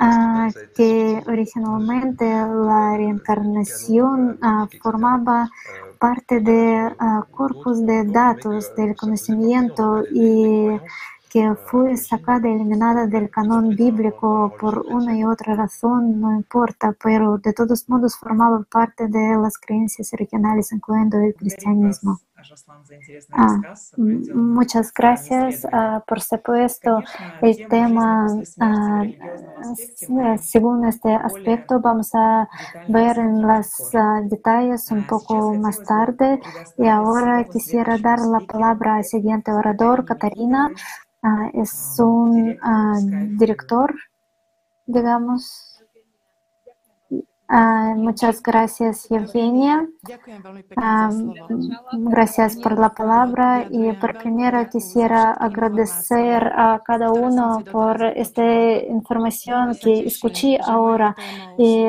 uh, 0.00 0.52
que 0.74 1.22
originalmente 1.26 2.24
la 2.24 2.96
reencarnación 2.96 4.38
uh, 4.42 4.66
formaba 4.82 5.50
parte 5.98 6.40
de 6.40 6.86
uh, 6.86 7.30
corpus 7.30 7.84
de 7.84 8.04
datos 8.04 8.74
del 8.76 8.96
conocimiento 8.96 10.04
y 10.10 10.68
que 11.28 11.54
fue 11.66 11.96
sacada, 11.96 12.48
eliminada 12.48 13.06
del 13.06 13.30
canon 13.30 13.74
bíblico 13.74 14.54
por 14.58 14.84
una 14.88 15.16
y 15.16 15.24
otra 15.24 15.54
razón, 15.54 16.20
no 16.20 16.34
importa, 16.36 16.94
pero 17.02 17.38
de 17.38 17.52
todos 17.52 17.88
modos 17.88 18.16
formaba 18.16 18.62
parte 18.70 19.08
de 19.08 19.36
las 19.36 19.58
creencias 19.58 20.12
originales, 20.12 20.72
incluyendo 20.72 21.18
el 21.18 21.34
cristianismo. 21.34 22.20
Ah, 23.32 23.58
muchas 24.34 24.92
gracias. 24.92 25.66
Ah, 25.72 26.02
por 26.06 26.20
supuesto, 26.20 27.02
el 27.40 27.66
tema, 27.68 28.26
ah, 28.60 29.04
según 30.38 30.86
este 30.86 31.14
aspecto, 31.14 31.80
vamos 31.80 32.10
a 32.14 32.48
ver 32.86 33.18
en 33.18 33.42
los 33.42 33.90
detalles 34.30 34.90
un 34.90 35.04
poco 35.04 35.54
más 35.54 35.82
tarde. 35.82 36.40
Y 36.76 36.86
ahora 36.86 37.44
quisiera 37.44 37.98
dar 37.98 38.20
la 38.20 38.40
palabra 38.40 38.96
al 38.96 39.04
siguiente 39.04 39.52
orador, 39.52 40.04
Catarina. 40.04 40.70
Ah, 41.30 41.50
es 41.52 41.96
un 41.98 42.58
ah, 42.62 42.98
director, 43.38 43.94
digamos. 44.86 45.67
Ah, 47.50 47.94
muchas 47.96 48.42
gracias, 48.42 49.10
Evgenia. 49.10 49.88
gracias 51.92 52.56
por 52.56 52.78
la 52.78 52.90
palabra 52.90 53.66
y 53.70 53.92
por 53.94 54.16
primero 54.18 54.66
quisiera 54.70 55.32
agradecer 55.32 56.44
a 56.54 56.80
cada 56.84 57.10
uno 57.12 57.64
por 57.70 58.02
esta 58.02 58.42
información 58.88 59.76
que 59.82 60.00
escuché 60.06 60.58
ahora. 60.64 61.14
Y 61.56 61.84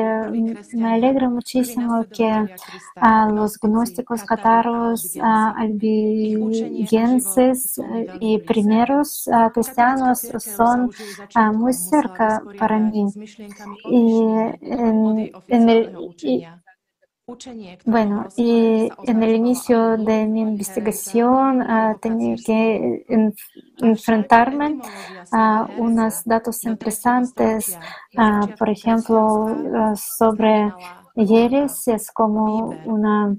me 0.76 0.94
alegra 0.94 1.28
muchísimo 1.28 2.04
que 2.12 2.30
los 3.32 3.58
gnósticos 3.58 4.24
cataros, 4.24 5.16
albigenses 5.20 7.80
y 8.20 8.38
primeros 8.38 9.28
cristianos 9.52 10.20
son 10.38 10.90
muy 11.54 11.72
cerca 11.74 12.42
para 12.58 12.78
mí. 12.78 13.06
Y 13.90 14.22
en, 14.62 15.30
en 15.50 15.68
el, 15.68 15.96
bueno, 17.84 18.26
y 18.36 18.88
en 19.04 19.22
el 19.22 19.34
inicio 19.34 19.96
de 19.96 20.26
mi 20.26 20.40
investigación 20.40 21.62
uh, 21.62 21.98
tenía 22.00 22.34
que 22.44 23.04
enfrentarme 23.78 24.80
a 25.32 25.68
unos 25.78 26.24
datos 26.24 26.64
interesantes, 26.64 27.78
uh, 28.16 28.46
por 28.58 28.68
ejemplo, 28.68 29.44
uh, 29.44 29.96
sobre 29.96 30.72
Yeres 31.16 31.86
es 31.88 32.10
como 32.10 32.70
una, 32.86 33.36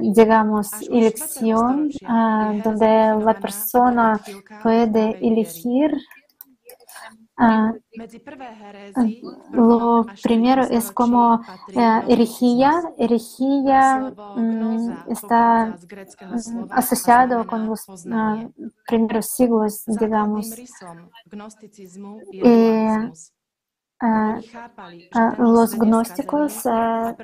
digamos, 0.00 0.70
elección 0.88 1.90
donde 2.62 2.86
la 3.22 3.34
persona 3.34 4.20
puede 4.62 5.18
elegir 5.20 5.90
Ah, 7.36 7.72
lo 9.52 10.06
primero 10.22 10.62
es 10.62 10.92
como 10.92 11.40
eh, 11.74 12.02
herejía. 12.08 12.80
Herejía 12.96 14.14
mm, 14.36 15.10
está 15.10 15.66
mm, 15.66 16.66
asociado 16.70 17.44
con 17.46 17.66
los 17.66 17.88
uh, 17.88 18.52
primeros 18.86 19.26
siglos, 19.26 19.84
digamos. 19.86 20.48
Y, 22.32 22.86
Uh, 24.02 24.38
uh, 25.14 25.34
los 25.38 25.74
gnósticos 25.78 26.66
uh, 26.66 27.14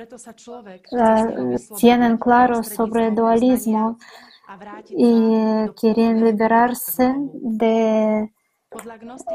tienen 1.77 2.17
claro 2.17 2.63
sobre 2.63 3.09
el 3.09 3.15
dualismo 3.17 3.99
y 4.89 5.69
quieren 5.79 6.25
liberarse 6.25 7.13
de 7.35 8.33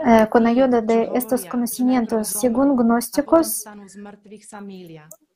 eh, 0.05 0.27
con 0.29 0.47
ayuda 0.47 0.81
de 0.81 1.09
estos 1.13 1.45
conocimientos, 1.45 2.27
según 2.27 2.75
gnósticos, 2.75 3.65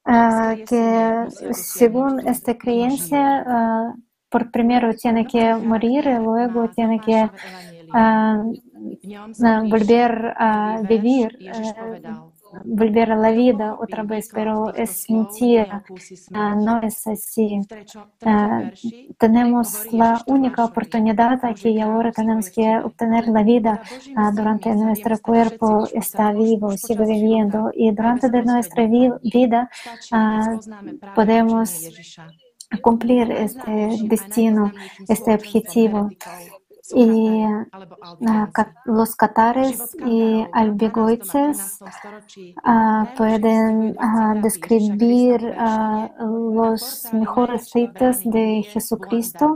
eh, 0.06 0.64
que 0.68 1.28
según 1.52 2.28
esta 2.28 2.58
creencia, 2.58 3.42
eh, 3.42 4.02
por 4.30 4.52
primero 4.52 4.94
tiene 4.94 5.26
que 5.26 5.54
morir 5.56 6.06
y 6.06 6.16
luego 6.16 6.70
tiene 6.70 7.00
que 7.02 7.30
volver 9.70 10.34
a 10.38 10.82
vivir 10.84 11.38
volver 12.66 13.12
a 13.12 13.16
la 13.16 13.32
vida 13.32 13.76
otra 13.80 14.04
vez, 14.04 14.30
pero 14.34 14.74
es 14.74 15.10
mentira, 15.10 15.84
ah, 16.34 16.56
no 16.56 16.82
es 16.82 17.06
así. 17.08 17.62
Ah, 18.26 18.72
tenemos 19.18 19.92
la 19.92 20.22
única 20.28 20.66
oportunidad 20.66 21.44
aquí 21.44 21.70
y 21.70 21.82
ahora 21.82 22.12
tenemos 22.12 22.50
que 22.50 22.78
obtener 22.78 23.28
la 23.28 23.44
vida 23.44 23.82
ah, 24.16 24.32
durante 24.34 24.74
nuestro 24.76 25.20
cuerpo 25.20 25.88
está 25.94 26.32
vivo, 26.32 26.76
sigue 26.78 27.06
viviendo 27.06 27.72
y 27.74 27.92
durante 27.92 28.30
de 28.30 28.44
nuestra 28.44 28.88
vida 28.88 29.70
podemos 31.16 31.90
cumplir 32.82 33.32
este 33.32 33.90
destino, 34.04 34.72
este 35.08 35.34
objetivo 35.34 36.10
y 36.96 37.44
los 38.86 39.16
catares 39.16 39.96
y 40.06 40.46
albigoices 40.54 41.80
pueden 43.18 43.96
describir 44.42 45.56
los 46.20 47.08
mejores 47.14 47.72
feitos 47.72 48.24
de 48.24 48.64
Jesucristo 48.64 49.56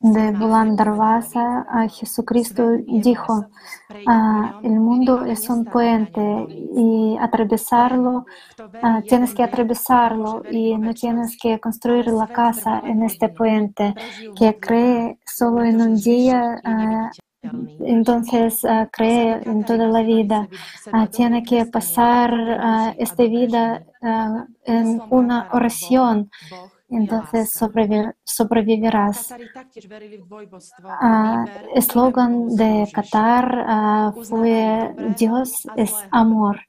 de 0.00 0.32
Bulan 0.32 0.76
Darvasa, 0.76 1.66
Jesucristo 1.90 2.78
dijo, 2.86 3.46
ah, 4.06 4.58
el 4.62 4.80
mundo 4.80 5.26
es 5.26 5.50
un 5.50 5.66
puente 5.66 6.46
y 6.74 7.18
atravesarlo, 7.20 8.24
ah, 8.82 9.02
tienes 9.06 9.34
que 9.34 9.42
atravesarlo 9.42 10.42
y 10.50 10.76
no 10.78 10.94
tienes 10.94 11.36
que 11.36 11.60
construir 11.60 12.06
la 12.06 12.28
casa 12.28 12.80
en 12.84 13.02
este 13.02 13.28
puente 13.28 13.94
que 14.38 14.58
cree 14.58 15.18
solo 15.26 15.62
en 15.64 15.82
un 15.82 15.96
día. 15.96 16.58
Ah, 16.64 17.10
entonces 17.80 18.60
cree 18.92 19.40
en 19.44 19.64
toda 19.64 19.86
la 19.86 20.02
vida. 20.02 20.46
tiene 21.10 21.42
que 21.42 21.64
pasar 21.66 22.94
esta 22.98 23.22
vida 23.24 23.82
en 24.64 25.00
una 25.08 25.48
oración 25.52 26.30
entonces 26.90 27.52
sobrevivirás. 28.24 29.36
Eslogan 31.74 32.48
de 32.56 32.88
Qatar 32.92 33.46
fue 34.28 34.94
Dios 34.98 35.68
es 35.74 36.04
amor. 36.10 36.60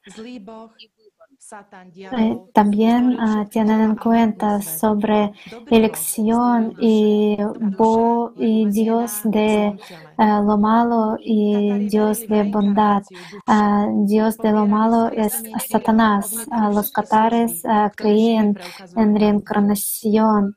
También 2.54 3.20
uh, 3.20 3.46
tienen 3.50 3.82
en 3.82 3.96
cuenta 3.96 4.62
sobre 4.62 5.34
elección 5.70 6.74
y, 6.80 7.36
bo, 7.78 8.32
y 8.38 8.68
Dios 8.68 9.20
de 9.26 9.78
uh, 10.18 10.44
lo 10.48 10.58
malo 10.58 11.18
y 11.20 11.90
Dios 11.90 12.26
de 12.28 12.44
bondad. 12.44 13.04
Uh, 13.48 14.06
Dios 14.06 14.38
de 14.38 14.52
lo 14.52 14.66
malo 14.66 15.10
es 15.10 15.44
Satanás. 15.68 16.48
los 16.74 16.90
catares 16.92 17.64
creían 17.96 18.58
en 18.96 19.16
reencarnación. 19.20 20.56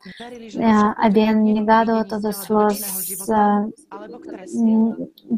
habían 0.97 1.42
negado 1.42 2.05
todos 2.05 2.49
los 2.51 3.18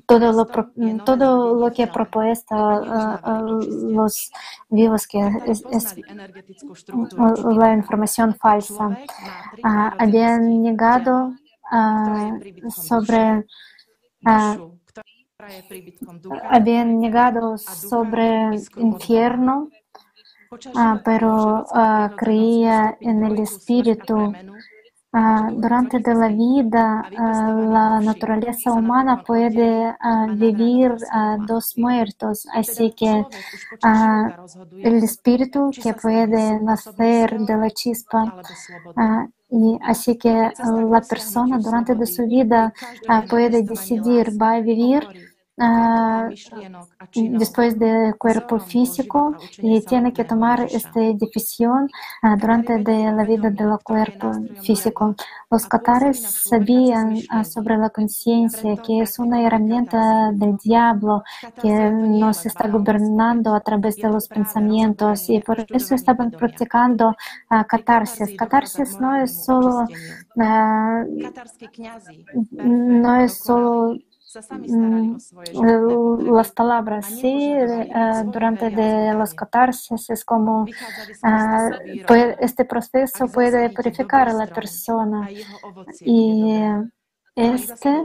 todo 0.07 0.32
lo, 0.32 0.46
todo 1.04 1.54
lo 1.54 1.72
que 1.72 1.84
ha 1.84 1.92
propuesto 1.92 2.54
los 3.64 4.30
vivos 4.68 5.07
que 5.07 5.45
es, 5.47 5.94
la 7.44 7.72
información 7.74 8.34
falsa. 8.34 8.99
Ah, 9.62 9.94
habían 9.99 10.62
negado 10.62 11.32
ah, 11.70 12.38
sobre 12.68 13.47
ah, 14.24 14.59
habían 16.51 16.99
negado 16.99 17.59
sobre 17.59 18.51
infierno, 18.76 19.70
pero 21.05 21.66
creía 22.16 22.97
en 23.01 23.24
el 23.24 23.38
espíritu 23.40 24.32
Durante 25.54 25.98
la 26.00 26.28
vida 26.28 27.08
la 27.10 28.00
naturaleza 28.00 28.72
humana 28.72 29.22
puede 29.22 29.96
vivir 30.36 30.94
dos 31.46 31.72
muertos, 31.78 32.46
así 32.52 32.92
que 32.92 33.24
el 34.82 34.94
espíritu 34.96 35.70
que 35.82 35.94
puede 35.94 36.60
nacer 36.60 37.38
de 37.38 37.56
la 37.56 37.70
chispa 37.70 38.34
y 39.48 39.78
así 39.82 40.18
que 40.18 40.52
la 40.90 41.00
persona 41.00 41.58
durante 41.58 41.94
de 41.94 42.06
su 42.06 42.26
vida 42.26 42.74
puede 43.30 43.62
decidir 43.62 44.30
va 44.40 44.54
a 44.54 44.60
vivir 44.60 45.06
después 47.14 47.78
del 47.78 48.16
cuerpo 48.16 48.59
físico 48.59 49.34
y 49.59 49.80
tiene 49.82 50.12
que 50.12 50.24
tomar 50.24 50.66
esta 50.70 51.00
decisión 51.00 51.88
ah, 52.22 52.36
durante 52.38 52.78
de 52.78 53.12
la 53.12 53.24
vida 53.24 53.50
del 53.50 53.78
cuerpo 53.82 54.32
físico. 54.62 55.14
Los 55.50 55.66
catares 55.66 56.20
sabían 56.20 57.16
ah, 57.30 57.44
sobre 57.44 57.78
la 57.78 57.88
conciencia 57.90 58.76
que 58.76 59.00
es 59.00 59.18
una 59.18 59.42
herramienta 59.42 60.30
del 60.32 60.57
diablo 60.59 61.22
que 61.62 61.90
nos 61.90 62.44
está 62.44 62.68
gobernando 62.68 63.54
a 63.54 63.61
través 63.61 63.96
de 63.96 64.11
los 64.11 64.28
pensamientos 64.28 65.28
y 65.30 65.40
por 65.40 65.64
eso 65.70 65.94
estaban 65.94 66.30
practicando 66.30 67.14
catarsis. 67.66 68.36
Catarsis 68.36 69.00
no 69.00 69.16
es 69.16 69.44
solo 69.44 69.86
no 72.52 73.20
es 73.20 73.38
solo 73.38 73.96
las 76.32 76.53
palabras, 76.53 77.07
sí, 77.07 77.53
eh, 77.53 77.89
durante 78.26 78.70
de 78.70 79.14
los 79.14 79.34
catarsis 79.34 80.11
es 80.11 80.24
como 80.24 80.66
ah, 81.22 81.70
este 82.41 82.64
proceso 82.64 83.26
puede 83.28 83.70
purificar 83.70 84.28
a 84.28 84.32
la 84.32 84.47
persona. 84.47 85.28
y 86.01 86.55
este 87.34 88.05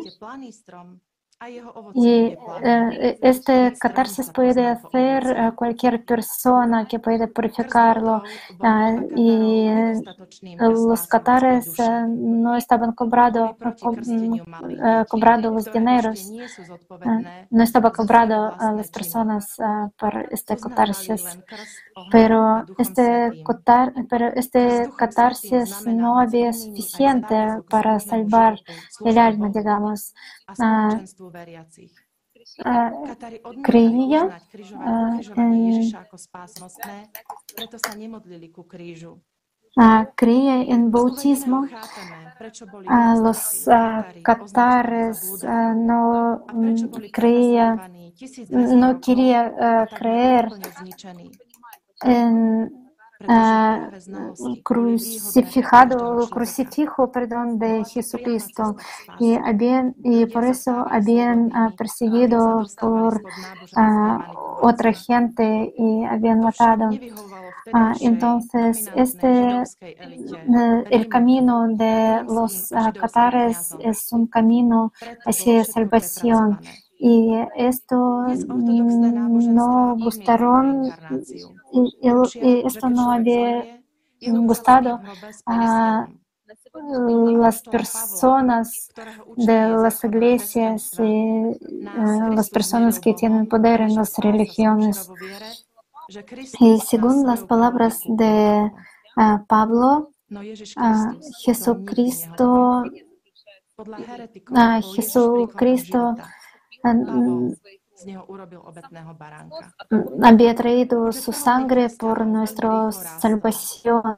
y 1.96 2.38
eh, 2.64 3.18
este 3.22 3.74
catarsis 3.80 4.30
puede 4.30 4.68
hacer 4.68 5.54
cualquier 5.56 6.06
persona 6.06 6.88
que 6.88 7.00
puede 7.00 7.28
purificarlo. 7.28 8.22
Ah, 8.62 8.96
y 9.16 9.68
eh, 9.68 10.02
los 10.60 11.08
catares 11.08 11.80
eh, 11.80 12.06
no 12.08 12.56
estaban 12.56 12.92
cobrado, 12.94 13.58
mm, 13.60 14.40
cobrando 15.10 15.52
los 15.52 15.66
dineros. 15.72 16.32
no 17.50 17.64
estaba 17.64 17.92
cobrado 17.92 18.54
a 18.60 18.74
las 18.74 18.90
personas 18.90 19.58
por 19.98 20.28
este 20.32 20.58
catarsis. 20.58 21.40
Pero 22.12 22.66
este, 22.78 23.32
pero 24.10 24.28
este 24.36 24.90
catarsis 24.96 25.88
no 25.88 26.20
había 26.20 26.54
suficiente 26.54 27.36
para 27.70 28.00
salvar 28.00 28.60
el 29.04 29.18
alma, 29.18 29.50
digamos. 29.50 30.14
Creía 33.64 34.40
en, 35.36 35.92
creía 40.16 40.62
en 40.64 40.92
bautismo. 40.92 41.68
los 43.24 43.66
catares 44.24 45.44
no 45.76 46.46
creía, 47.12 47.90
no 48.50 49.02
quería 49.02 49.88
creer 49.96 50.50
en 52.04 52.81
crucificado, 54.64 56.30
crucifijo, 56.30 57.12
perdón, 57.12 57.60
de 57.60 57.84
Jesucristo. 57.86 58.76
Y, 59.20 59.36
habían, 59.36 59.96
y 60.04 60.26
por 60.26 60.46
eso 60.46 60.86
habían 60.90 61.52
perseguido 61.78 62.66
por 62.80 63.24
otra 64.62 64.94
gente 64.94 65.74
y 65.78 66.04
habían 66.06 66.42
matado. 66.42 67.00
entonces, 68.02 68.90
este, 68.94 69.64
el 70.90 71.08
camino 71.08 71.68
de 71.70 72.24
los 72.28 72.70
catares 73.00 73.76
es 73.80 74.12
un 74.12 74.28
camino 74.28 74.92
hacia 75.26 75.64
salvación. 75.64 76.60
Y 77.04 77.34
esto 77.56 78.28
no 78.48 79.96
gustaron 80.00 80.94
esto 82.66 82.90
no 82.90 83.12
había 83.12 83.82
gustado 84.22 85.00
a 85.46 86.08
las 86.74 87.62
personas 87.64 88.90
de 89.36 89.70
las 89.70 90.04
iglesias 90.04 90.92
y 91.00 91.58
las 92.36 92.50
personas 92.50 93.00
que 93.00 93.14
tienen 93.14 93.48
poder 93.48 93.82
en 93.82 93.96
las 93.96 94.18
religiones. 94.18 95.10
Y 96.60 96.80
según 96.80 97.26
las 97.26 97.44
palabras 97.44 98.02
de 98.06 98.72
Pablo, 99.48 100.12
Jesucristo, 101.44 102.84
Jesucristo 104.96 106.16
había 110.22 110.56
traído 110.56 111.12
su 111.12 111.32
sangre 111.34 111.90
por 111.90 112.26
nuestra 112.26 112.92
salvación, 112.92 114.16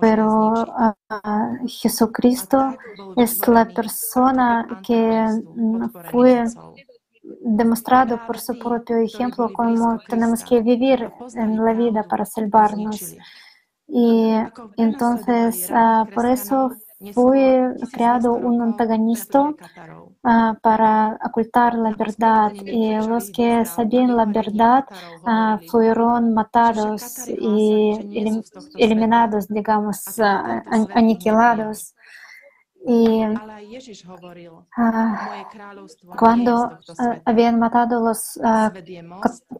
pero 0.00 0.54
Jesucristo 1.66 2.76
es 3.16 3.46
la 3.48 3.66
persona 3.66 4.80
que 4.86 5.26
fue 6.10 6.44
demostrado 7.44 8.20
por 8.26 8.38
su 8.38 8.58
propio 8.58 8.96
ejemplo 8.96 9.52
cómo 9.52 10.00
tenemos 10.08 10.44
que 10.44 10.60
vivir 10.60 11.10
en 11.34 11.64
la 11.64 11.72
vida 11.72 12.02
para 12.04 12.24
salvarnos. 12.24 13.14
Y 13.86 14.32
entonces, 14.76 15.70
por 16.14 16.26
eso 16.26 16.72
fue 17.14 17.74
creado 17.92 18.32
un 18.34 18.62
antagonista 18.62 19.40
uh, 19.40 20.54
para 20.60 21.18
ocultar 21.24 21.74
la 21.74 21.94
verdad 21.94 22.52
y 22.54 22.94
los 22.96 23.30
que 23.30 23.64
sabían 23.64 24.16
la 24.16 24.26
verdad 24.26 24.84
uh, 25.24 25.58
fueron 25.70 26.34
matados 26.34 27.28
y 27.28 28.18
elim 28.18 28.42
eliminados, 28.76 29.48
digamos, 29.48 30.18
uh, 30.18 30.88
aniquilados. 30.94 31.94
Y 32.84 33.22
cuando 36.18 36.78
habían 37.24 37.58
matado 37.58 38.00
los 38.00 38.40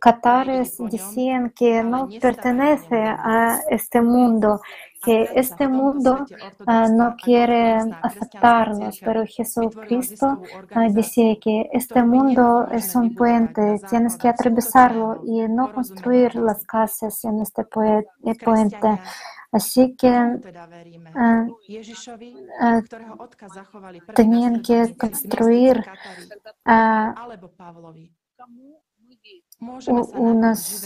catares, 0.01 0.77
decían 0.91 1.51
que 1.51 1.85
no 1.85 2.09
pertenece 2.21 2.97
a 3.01 3.61
este 3.71 4.01
mundo, 4.01 4.61
que 5.03 5.29
este 5.35 5.67
mundo 5.67 6.25
uh, 6.67 6.89
no 6.93 7.17
quiere 7.17 7.75
aceptarlos, 8.03 9.01
pero 9.05 9.25
Jesucristo 9.27 10.41
uh, 10.77 10.93
decía 10.93 11.37
que 11.41 11.69
este 11.73 12.03
mundo 12.05 12.69
es 12.71 12.95
un 12.95 13.15
puente, 13.15 13.81
tienes 13.91 14.17
que 14.17 14.29
atravesarlo 14.29 15.23
y 15.27 15.41
no 15.49 15.73
construir 15.73 16.37
las 16.37 16.65
casas 16.65 17.25
en 17.25 17.41
este 17.41 17.65
puente. 17.65 19.01
Así 19.53 19.95
que 19.97 20.09
uh, 20.09 21.47
tenían 24.15 24.63
que 24.63 24.97
construir 24.97 25.85
unos... 30.15 30.83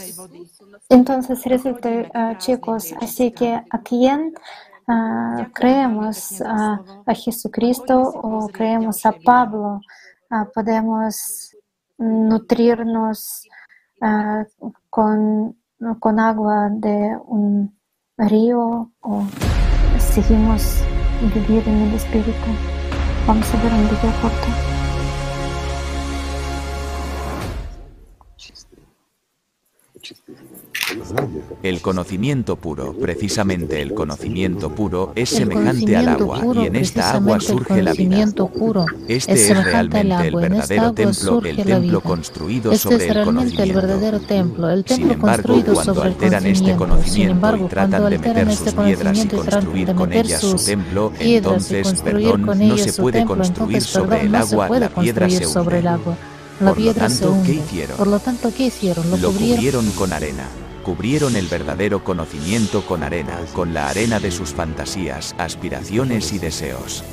Entonces 0.89 1.45
resulta, 1.45 2.37
chicos, 2.39 2.93
así 2.99 3.31
que 3.31 3.53
a 3.53 3.81
quién 3.81 4.33
uh, 4.85 5.49
creemos 5.53 6.41
a 6.41 7.13
Jesucristo 7.15 7.97
o 8.01 8.49
creemos 8.49 9.05
a 9.05 9.13
Pablo, 9.13 9.79
podemos 10.53 11.55
nutrirnos 11.97 13.47
con, 14.89 15.55
con 15.99 16.19
agua 16.19 16.67
de 16.69 17.17
un 17.25 17.76
río 18.17 18.89
o 19.01 19.27
seguimos 19.99 20.81
vivir 21.33 21.67
en 21.67 21.81
el 21.83 21.93
Espíritu. 21.93 22.31
Vamos 23.27 23.53
a 23.53 23.63
ver 23.63 23.71
un 23.73 23.83
video 23.83 24.11
corto. 24.21 24.47
El 31.63 31.81
conocimiento 31.81 32.55
puro, 32.55 32.93
precisamente 32.93 33.81
el 33.81 33.93
conocimiento 33.93 34.73
puro, 34.73 35.11
es 35.15 35.29
semejante 35.29 35.97
al 35.97 36.07
agua 36.09 36.41
y 36.55 36.67
en 36.67 36.75
esta 36.75 37.13
agua 37.13 37.39
surge 37.39 37.81
la 37.81 37.93
vida. 37.93 38.25
Este 39.07 39.33
es, 39.33 39.63
realmente 39.65 40.27
el 40.27 40.35
verdadero 40.35 40.93
templo, 40.93 41.41
el 41.43 41.57
templo 41.57 42.01
construido 42.01 42.71
este 42.71 42.83
sobre 42.89 43.05
es 43.09 43.15
el 43.15 43.23
conocimiento. 43.25 43.63
el 43.63 43.73
verdadero 43.73 44.19
templo, 44.21 44.69
el 44.69 44.85
Sin 44.85 44.97
templo 44.97 45.13
embargo, 45.13 45.43
construido 45.47 45.73
cuando 45.73 45.93
sobre 45.93 46.07
el 46.07 46.13
alteran 46.13 46.45
este 46.45 46.75
conocimiento. 46.75 47.13
Sin 47.13 47.29
embargo, 47.29 47.65
y 47.65 47.69
tratan 47.69 48.09
de 48.09 48.19
meter 48.19 48.47
este 48.49 48.71
sus 48.71 48.83
piedras 48.83 49.25
y 49.25 49.27
construir 49.27 49.95
con 49.95 50.13
ellas 50.13 50.41
su 50.41 50.55
templo, 50.55 51.11
entonces, 51.19 52.01
perdón, 52.01 52.45
no 52.45 52.77
se 52.77 52.93
puede 52.93 53.25
construir 53.25 53.81
sobre 53.81 54.21
el 54.21 54.35
agua, 54.35 54.69
la 54.79 54.89
piedra 54.89 55.29
se 55.29 55.45
sobre 55.45 55.79
el 55.79 55.87
hunde. 55.87 56.01
agua. 56.01 56.17
La 56.59 56.73
Por 56.73 56.79
lo 56.79 56.93
se 56.93 56.99
tanto, 56.99 57.37
¿qué 57.43 57.51
hunde. 57.51 57.53
hicieron? 57.53 57.97
Por 57.97 58.07
lo 58.07 58.19
tanto, 58.19 58.51
¿qué 58.55 58.65
hicieron? 58.65 59.09
Lo 59.11 59.17
Lo 59.17 59.31
cubrieron. 59.31 59.55
cubrieron 59.55 59.91
con 59.91 60.13
arena. 60.13 60.47
Cubrieron 60.87 61.35
el 61.35 61.47
verdadero 61.47 62.01
conocimiento 62.01 62.85
con 62.85 63.03
arena, 63.03 63.41
con 63.51 63.73
la 63.73 63.89
arena 63.89 64.21
de 64.21 64.31
sus 64.31 64.53
fantasías, 64.53 65.35
aspiraciones 65.37 66.31
y 66.31 66.39
deseos. 66.39 67.03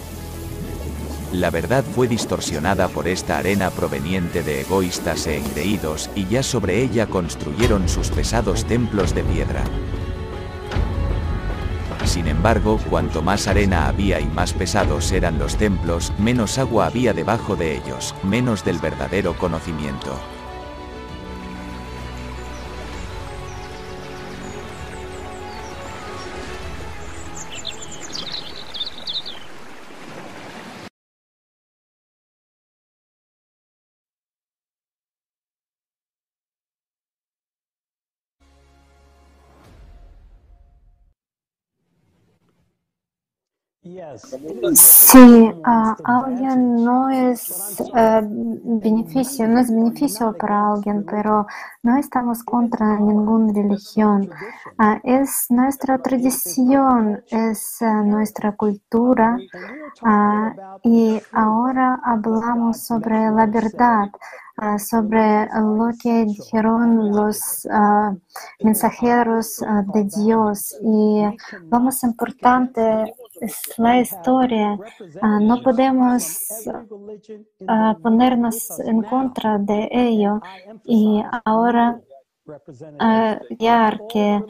La 1.32 1.50
verdad 1.50 1.82
fue 1.82 2.06
distorsionada 2.06 2.86
por 2.86 3.08
esta 3.08 3.36
arena 3.36 3.70
proveniente 3.70 4.44
de 4.44 4.60
egoístas 4.60 5.26
e 5.26 5.38
engreídos 5.38 6.08
y 6.14 6.28
ya 6.28 6.44
sobre 6.44 6.82
ella 6.82 7.08
construyeron 7.08 7.88
sus 7.88 8.10
pesados 8.10 8.64
templos 8.64 9.12
de 9.12 9.24
piedra. 9.24 9.64
Sin 12.04 12.28
embargo, 12.28 12.78
cuanto 12.88 13.22
más 13.22 13.48
arena 13.48 13.88
había 13.88 14.20
y 14.20 14.26
más 14.26 14.52
pesados 14.52 15.10
eran 15.10 15.36
los 15.40 15.56
templos, 15.56 16.12
menos 16.16 16.58
agua 16.58 16.86
había 16.86 17.12
debajo 17.12 17.56
de 17.56 17.76
ellos, 17.76 18.14
menos 18.22 18.64
del 18.64 18.78
verdadero 18.78 19.36
conocimiento. 19.36 20.16
Ah, 45.64 45.96
alguien 46.04 46.84
no 46.84 47.08
es 47.10 47.80
eh, 47.94 48.20
beneficio, 48.24 49.46
no 49.46 49.60
es 49.60 49.70
beneficio 49.70 50.34
para 50.36 50.72
alguien, 50.72 51.04
pero 51.04 51.46
no 51.82 51.96
estamos 51.96 52.42
contra 52.42 52.98
ninguna 52.98 53.52
religión. 53.52 54.30
Es 55.02 55.46
nuestra 55.50 55.98
tradición, 55.98 57.22
es 57.28 57.82
eh, 57.82 57.86
nuestra 58.04 58.52
cultura 58.52 59.36
y 60.82 61.20
ahora 61.32 62.00
hablamos 62.02 62.80
sobre 62.80 63.30
la 63.30 63.46
verdad, 63.46 64.10
ah, 64.56 64.78
sobre 64.78 65.46
lo 65.46 65.90
que 66.02 66.24
dijeron 66.24 67.10
los 67.10 67.66
ah, 67.70 68.14
mensajeros 68.60 69.62
ah, 69.62 69.84
de 69.94 70.04
Dios. 70.04 70.76
Y 70.82 71.22
lo 71.70 71.80
más 71.80 72.02
importante 72.02 73.14
es 73.40 73.56
la 73.78 74.00
historia. 74.00 74.78
Ah, 75.22 75.38
no 75.40 75.62
podemos 75.62 76.46
ah, 77.68 77.96
ponernos 78.02 78.78
en 78.80 79.02
contra 79.02 79.58
de 79.58 79.88
ello. 79.92 80.40
Y 80.84 81.22
ahora 81.44 82.00
ah, 82.98 83.38
hallar 83.50 84.00
que 84.08 84.42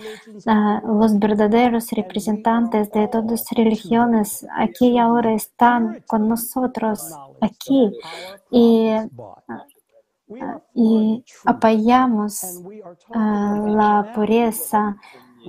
ah, 0.47 0.83
los 0.85 1.19
verdaderos 1.19 1.91
representantes 1.93 2.91
de 2.93 3.09
todas 3.09 3.31
las 3.31 3.51
religiones 3.51 4.47
aquí 4.57 4.89
y 4.89 4.99
ahora 4.99 5.33
están 5.35 6.03
con 6.07 6.29
nosotros 6.29 7.13
aquí. 7.41 7.93
Y, 8.51 8.89
ah, 8.91 9.67
y 10.75 11.25
apoyamos 11.45 12.63
ah, 13.15 13.61
la 13.67 14.13
pureza 14.15 14.97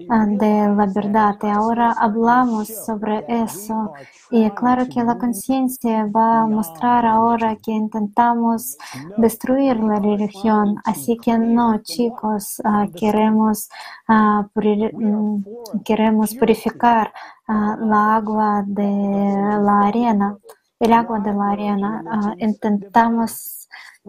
ah, 0.10 0.26
de 0.28 0.68
la 0.76 0.86
verdad. 0.94 1.38
Y 1.42 1.48
ahora 1.48 1.92
hablamos 1.98 2.68
sobre 2.68 3.24
eso. 3.28 3.94
Y 4.32 4.50
claro 4.52 4.86
que 4.88 5.04
la 5.04 5.18
conciencia 5.18 6.06
va 6.08 6.42
a 6.42 6.48
mostrar 6.48 7.06
ahora 7.06 7.56
que 7.56 7.72
intentamos 7.72 8.78
destruir 9.18 9.78
la 9.80 10.00
religión. 10.00 10.76
Así 10.84 11.18
que 11.18 11.38
no, 11.38 11.78
chicos, 11.80 12.62
ah, 12.66 12.88
queremos, 12.96 13.70
ah, 14.08 14.48
mm, 14.54 15.44
queremos 15.84 16.36
purificar 16.36 17.14
ah, 17.48 17.78
la 17.80 18.16
agua 18.16 18.64
de 18.66 18.84
la 18.84 19.88
arena, 19.88 20.38
el 20.80 20.94
agua 20.94 21.20
de 21.20 21.34
la 21.34 21.50
arena. 21.52 22.04
Ah, 22.10 22.34
intentamos 22.38 23.55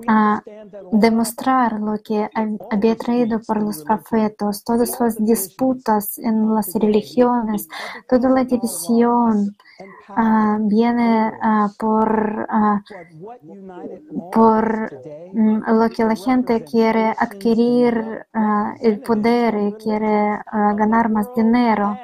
a 0.07 0.43
demostrar 0.91 1.81
lo 1.81 1.99
que 2.05 2.31
hab- 2.35 2.61
había 2.71 2.97
traído 2.97 3.41
por 3.43 3.63
los 3.63 3.83
profetas, 3.85 4.65
todas 4.65 4.99
las 5.01 5.17
disputas 5.25 6.19
en 6.19 6.55
las 6.55 6.75
religiones, 6.75 7.69
toda 8.09 8.31
la 8.31 8.45
división 8.45 9.57
ah, 10.17 10.59
viene 10.61 11.33
ah, 11.41 11.71
por, 11.79 12.47
ah, 12.51 12.83
por 14.31 14.95
mm, 15.33 15.61
lo 15.81 15.91
que 15.91 16.05
la 16.05 16.15
gente 16.17 16.65
quiere 16.65 17.15
adquirir 17.17 18.27
el 18.81 19.01
poder 19.03 19.55
y 19.69 19.75
quiere 19.77 20.41
ganar 20.77 21.11
más 21.11 21.33
dinero. 21.33 22.01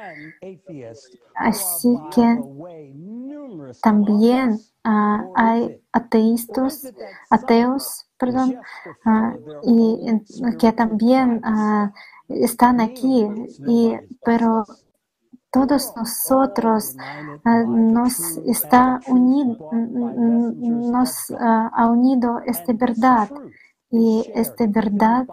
Así 1.34 2.06
que 2.10 2.24
también 3.80 4.60
hay 5.34 5.70
ateístas, 5.92 6.92
ateos, 7.30 8.06
perdón, 8.18 8.58
ah, 9.04 9.34
y 9.62 10.56
que 10.58 10.72
también 10.72 11.40
ah, 11.44 11.92
están 12.28 12.80
aquí, 12.80 13.26
y, 13.66 13.94
pero 14.24 14.64
todos 15.50 15.92
nosotros 15.96 16.96
ah, 17.44 17.64
nos 17.66 18.38
está 18.38 19.00
unido, 19.06 19.70
nos 19.72 21.30
ha 21.38 21.90
unido 21.90 22.40
esta 22.46 22.72
verdad 22.72 23.28
y 23.90 24.24
esta 24.34 24.66
verdad 24.66 25.26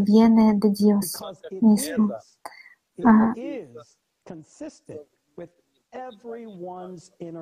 viene 0.00 0.54
de 0.54 0.70
Dios 0.70 1.20
mismo. 1.60 2.12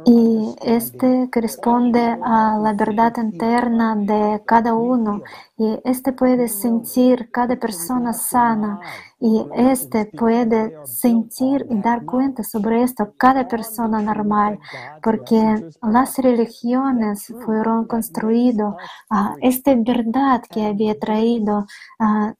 Y 0.04 0.56
este 0.62 1.28
corresponde 1.32 2.00
a 2.22 2.58
la 2.60 2.72
verdad 2.72 3.12
interna 3.18 3.94
de 3.96 4.42
cada 4.44 4.74
uno. 4.74 5.22
y 5.56 5.78
este 5.84 6.12
puede 6.12 6.48
sentir 6.48 7.30
cada 7.30 7.56
persona 7.56 8.12
sana. 8.12 8.80
y 9.20 9.46
este 9.52 10.06
puede 10.06 10.74
sentir 10.84 11.66
y 11.70 11.76
dar 11.80 12.04
cuenta 12.06 12.42
sobre 12.42 12.82
esto 12.82 13.12
cada 13.18 13.46
persona 13.46 14.00
normal 14.00 14.58
porque 15.02 15.64
las 15.82 16.16
religiones 16.18 17.26
fueron 17.44 17.86
construidas 17.86 18.74
a 19.10 19.36
esta 19.40 19.74
verdad 19.76 20.42
que 20.50 20.64
había 20.66 20.98
traído 20.98 21.66
ah, 21.98 22.34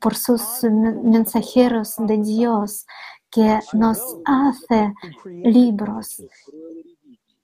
por 0.00 0.14
sus 0.14 0.62
men- 0.64 1.10
mensajeros 1.10 1.94
de 1.98 2.18
Dios 2.18 2.86
que 3.30 3.60
nos 3.72 4.18
hace 4.24 4.92
libros. 5.24 6.22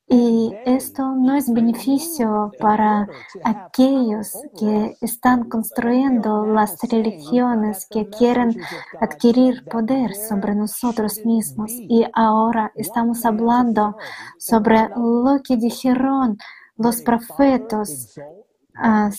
Y 0.09 0.55
esto 0.65 1.17
no 1.17 1.35
es 1.35 1.53
beneficio 1.53 2.53
para 2.61 3.09
aquellos 3.43 4.35
que 4.57 4.97
están 5.01 5.49
construyendo 5.49 6.47
las 6.47 6.79
religiones 6.89 7.89
que 7.91 8.09
quieren 8.09 8.57
adquirir 9.01 9.65
poder 9.65 10.15
sobre 10.15 10.55
nosotros 10.55 11.25
mismos. 11.25 11.73
Y 11.73 12.05
ahora 12.13 12.71
estamos 12.77 13.25
hablando 13.25 13.97
sobre 14.39 14.91
lo 14.95 15.41
que 15.43 15.57
dijeron 15.57 16.39
los 16.77 17.03
profetas, 17.03 18.15
ah, 18.77 19.11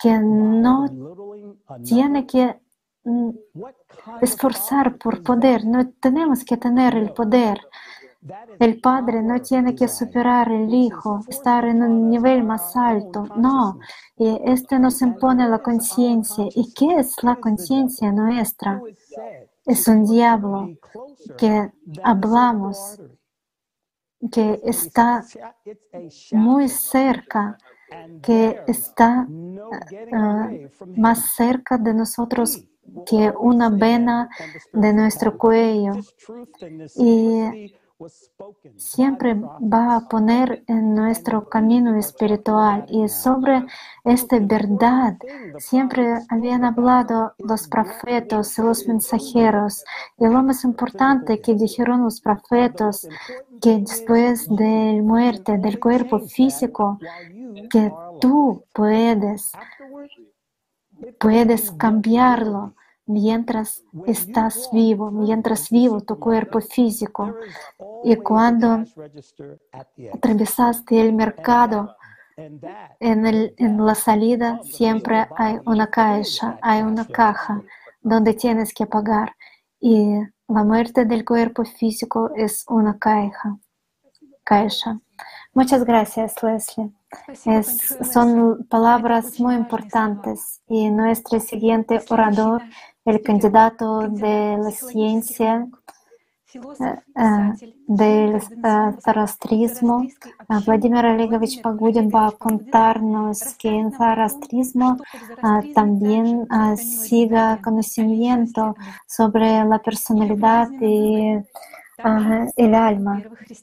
que 0.00 0.18
no 0.18 0.88
tiene 1.84 2.26
que 2.26 2.61
esforzar 4.20 4.96
por 4.96 5.22
poder, 5.22 5.64
no 5.66 5.88
tenemos 6.00 6.44
que 6.44 6.56
tener 6.56 6.94
el 6.96 7.12
poder. 7.12 7.60
El 8.60 8.80
padre 8.80 9.20
no 9.20 9.40
tiene 9.40 9.74
que 9.74 9.88
superar 9.88 10.52
el 10.52 10.72
hijo, 10.72 11.20
estar 11.26 11.64
en 11.64 11.82
un 11.82 12.08
nivel 12.08 12.44
más 12.44 12.76
alto. 12.76 13.24
No, 13.36 13.80
y 14.16 14.40
este 14.44 14.78
nos 14.78 15.02
impone 15.02 15.48
la 15.48 15.58
conciencia. 15.58 16.46
¿Y 16.54 16.72
qué 16.72 17.00
es 17.00 17.16
la 17.22 17.34
conciencia 17.36 18.12
nuestra? 18.12 18.80
Es 19.64 19.88
un 19.88 20.04
diablo 20.04 20.70
que 21.36 21.72
hablamos, 22.04 23.00
que 24.30 24.60
está 24.62 25.24
muy 26.30 26.68
cerca, 26.68 27.58
que 28.22 28.62
está 28.68 29.26
uh, 29.28 30.68
más 30.96 31.34
cerca 31.34 31.76
de 31.76 31.92
nosotros 31.92 32.64
que 33.06 33.32
una 33.38 33.70
vena 33.70 34.28
de 34.72 34.92
nuestro 34.92 35.36
cuello. 35.38 35.92
Y 36.96 37.72
siempre 38.76 39.34
va 39.34 39.96
a 39.96 40.08
poner 40.08 40.64
en 40.66 40.94
nuestro 40.94 41.48
camino 41.48 41.96
espiritual 41.96 42.86
y 42.88 43.08
sobre 43.08 43.64
esta 44.04 44.38
verdad 44.40 45.16
siempre 45.58 46.18
habían 46.28 46.64
hablado 46.64 47.34
los 47.38 47.68
profetas 47.68 48.58
y 48.58 48.62
los 48.62 48.86
mensajeros 48.88 49.84
y 50.18 50.24
lo 50.24 50.42
más 50.42 50.64
importante 50.64 51.40
que 51.40 51.54
dijeron 51.54 52.02
los 52.02 52.20
profetas 52.20 53.08
que 53.60 53.78
después 53.78 54.48
de 54.48 54.94
la 54.96 55.02
muerte 55.02 55.58
del 55.58 55.78
cuerpo 55.78 56.18
físico 56.18 56.98
que 57.70 57.92
tú 58.20 58.64
puedes 58.72 59.52
puedes 61.18 61.70
cambiarlo 61.72 62.74
mientras 63.06 63.84
estás 64.06 64.70
vivo, 64.72 65.10
mientras 65.10 65.70
vivo 65.70 66.00
tu 66.00 66.18
cuerpo 66.18 66.60
físico. 66.60 67.34
Y 68.04 68.16
cuando 68.16 68.84
atravesaste 70.12 71.00
el 71.00 71.12
mercado, 71.12 71.96
en, 72.36 73.86
la 73.86 73.94
salida 73.94 74.60
siempre 74.62 75.26
hay 75.36 75.58
una 75.66 75.88
caja, 75.88 76.58
hay 76.62 76.82
una 76.82 77.06
caja 77.06 77.62
donde 78.00 78.34
tienes 78.34 78.72
que 78.72 78.86
pagar. 78.86 79.36
Y 79.80 80.14
la 80.48 80.64
muerte 80.64 81.04
del 81.04 81.24
cuerpo 81.24 81.64
físico 81.64 82.30
es 82.36 82.64
una 82.68 82.98
caja. 82.98 83.58
caja. 84.44 85.00
Muchas 85.52 85.84
gracias, 85.84 86.42
Leslie. 86.42 86.92
Es, 87.44 87.96
son 88.12 88.66
palabras 88.68 89.38
muy 89.38 89.54
importantes 89.54 90.60
y 90.68 90.90
nuestro 90.90 91.40
siguiente 91.40 92.00
orador 92.08 92.62
el 93.04 93.22
candidato 93.22 94.08
de 94.08 94.56
la 94.58 94.70
ciencia 94.70 95.68
del 97.86 98.40
zarastrismo. 99.00 100.06
Vladimir 100.66 101.06
Olegovich 101.06 101.62
Pagudin 101.62 102.10
va 102.10 102.28
a 102.28 102.32
contarnos 102.32 103.54
que 103.54 103.68
en 103.68 103.92
zarastrismo 103.92 104.98
también 105.74 106.46
siga 106.76 107.58
conocimiento 107.62 108.74
sobre 109.06 109.64
la 109.64 109.78
personalidad 109.78 110.68
y 110.80 111.38
el 112.56 112.74
alma. 112.74 113.22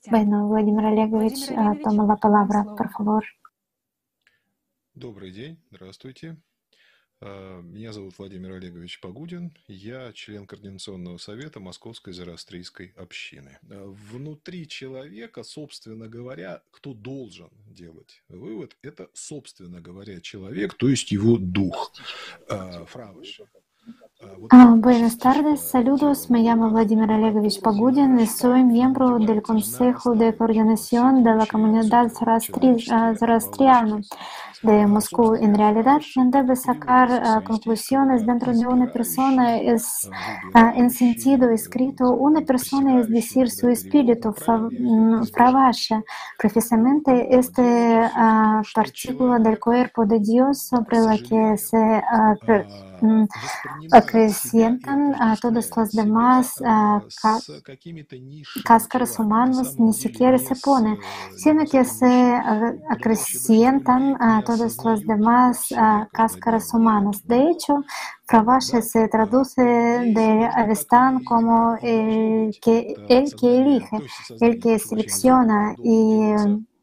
Bueno, 0.09 0.49
Vladimir 0.49 0.85
Olegovich 0.85 1.53
toma 1.83 2.05
la 2.05 2.15
palabra, 2.15 2.63
por 2.63 2.89
favor. 2.89 3.23
Добрый 4.99 5.31
день, 5.31 5.57
здравствуйте. 5.71 6.35
Меня 7.21 7.93
зовут 7.93 8.17
Владимир 8.17 8.51
Олегович 8.51 8.99
Погудин, 8.99 9.55
я 9.69 10.11
член 10.11 10.45
Координационного 10.45 11.17
совета 11.17 11.61
Московской 11.61 12.11
Зороастрийской 12.11 12.91
общины. 12.97 13.59
Внутри 13.61 14.67
человека, 14.67 15.43
собственно 15.43 16.09
говоря, 16.09 16.63
кто 16.71 16.93
должен 16.93 17.49
делать 17.67 18.23
вывод, 18.27 18.75
это, 18.81 19.09
собственно 19.13 19.79
говоря, 19.79 20.19
человек, 20.19 20.73
то 20.73 20.89
есть 20.89 21.13
его 21.13 21.37
дух. 21.37 21.93
Фравыш. 22.49 23.39
Buenas 24.21 25.17
tardes, 25.17 25.61
saludos. 25.61 26.29
Me 26.29 26.41
llamo 26.41 26.69
Vladimir 26.71 27.09
Olegovich 27.09 27.61
Pagudin 27.61 28.19
y 28.19 28.27
soy 28.27 28.65
miembro 28.65 29.17
del 29.17 29.41
Consejo 29.41 30.13
de 30.13 30.35
Coordinación 30.35 31.23
de 31.23 31.35
la 31.35 31.45
Comunidad 31.45 32.09
Zoroastriana 32.09 34.01
de 34.61 34.87
Moscú. 34.87 35.35
En 35.35 35.55
realidad, 35.55 36.01
quien 36.13 36.31
debe 36.31 36.57
sacar 36.57 37.43
conclusiones 37.45 38.25
dentro 38.25 38.51
de 38.51 38.67
una 38.67 38.91
persona 38.91 39.57
es, 39.57 40.09
uh, 40.53 40.77
en 40.77 40.89
sentido 40.89 41.49
escrito, 41.49 42.11
una 42.11 42.41
persona 42.41 42.99
es 42.99 43.09
decir, 43.09 43.49
su 43.49 43.69
espíritu, 43.69 44.33
Pravasha, 45.33 46.03
precisamente 46.37 47.33
esta 47.33 47.61
uh, 47.61 48.63
partícula 48.73 49.39
del 49.39 49.59
cuerpo 49.59 50.05
de 50.05 50.19
Dios 50.19 50.63
sobre 50.63 50.99
la 50.99 51.17
que 51.17 51.57
se 51.57 52.03
acrecientan 53.91 55.15
a 55.21 55.35
todas 55.37 55.69
las 55.75 55.91
demás 55.91 56.53
cáscaras 58.63 59.19
humanas, 59.19 59.79
ni 59.79 59.93
siquiera 59.93 60.37
se 60.37 60.55
pone, 60.55 60.97
sino 61.35 61.65
que 61.65 61.83
se 61.85 62.39
acrecientan 62.89 64.15
a 64.21 64.41
todas 64.43 64.77
las 64.83 65.01
demás 65.01 65.67
cáscaras 66.11 66.73
humanas. 66.73 67.25
De 67.25 67.49
hecho, 67.49 67.83
Pravasha 68.27 68.81
se 68.81 69.07
traduce 69.07 69.61
de 69.61 70.49
Avestan 70.55 71.23
como 71.23 71.75
el 71.81 72.55
que, 72.61 72.95
el 73.07 73.35
que 73.35 73.61
elige, 73.61 73.97
el 74.39 74.59
que 74.59 74.77
selecciona 74.77 75.73
y 75.83 76.33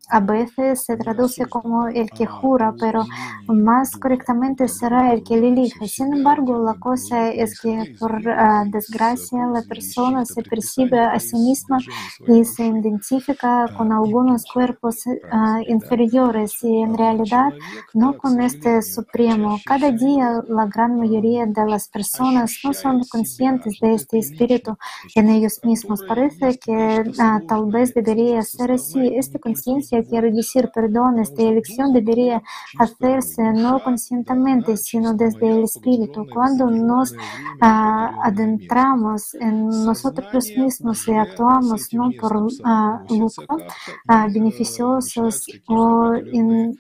a 0.09 0.21
veces 0.21 0.85
se 0.85 0.97
traduce 0.97 1.47
como 1.47 1.89
el 1.89 2.11
que 2.11 2.27
jura, 2.27 2.75
pero 2.79 3.05
más 3.49 3.97
correctamente 3.97 4.69
será 4.69 5.13
el 5.13 5.23
que 5.23 5.37
le 5.37 5.49
elige. 5.49 5.89
Sin 5.89 6.13
embargo, 6.13 6.63
la 6.63 6.75
cosa 6.75 7.31
es 7.31 7.61
que 7.61 7.97
por 7.99 8.29
ah, 8.29 8.65
desgracia 8.67 9.47
la 9.47 9.63
persona 9.63 10.25
se 10.25 10.43
percibe 10.43 11.01
a 11.01 11.19
sí 11.19 11.37
misma 11.37 11.79
y 12.27 12.45
se 12.45 12.67
identifica 12.67 13.67
con 13.77 13.93
algunos 13.93 14.45
cuerpos 14.53 15.05
ah, 15.31 15.61
inferiores 15.67 16.63
y 16.63 16.81
en 16.81 16.97
realidad 16.97 17.53
no 17.95 18.17
con 18.17 18.41
este 18.41 18.83
supremo. 18.83 19.59
Cada 19.65 19.91
día 19.91 20.43
la 20.49 20.67
gran 20.67 20.99
mayoría 20.99 21.47
de 21.47 21.67
las 21.67 21.89
personas 21.89 22.59
no 22.65 22.73
son 22.73 23.03
conscientes 23.11 23.79
de 23.81 23.95
este 23.95 24.19
espíritu 24.19 24.77
en 25.15 25.31
ellos 25.31 25.61
mismos. 25.65 26.03
Parece 26.07 26.59
que 26.59 27.05
ah, 27.19 27.41
tal 27.49 27.67
vez 27.67 27.95
debería 27.95 28.43
ser 28.43 28.73
así. 28.73 29.01
Esta 29.17 29.39
conciencia 29.39 29.96
quiero 30.05 30.31
decir, 30.31 30.71
perdón, 30.75 31.19
esta 31.19 31.43
elección 31.43 31.93
debería 31.93 32.43
hacerse 32.79 33.43
no 33.53 33.83
conscientemente, 33.83 34.77
sino 34.77 35.15
desde 35.15 35.51
el 35.51 35.65
espíritu. 35.65 36.27
Cuando 36.33 36.71
nos 36.71 37.15
adentramos 37.61 39.35
en 39.35 39.69
nosotros 39.69 40.51
mismos 40.57 41.07
y 41.09 41.13
actuamos 41.13 41.93
no 41.93 42.11
por 42.21 42.37
uh, 42.37 42.51
lucro 43.11 43.57
uh, 43.57 44.33
beneficiosos 44.33 45.47
o 45.67 46.15
en 46.15 46.79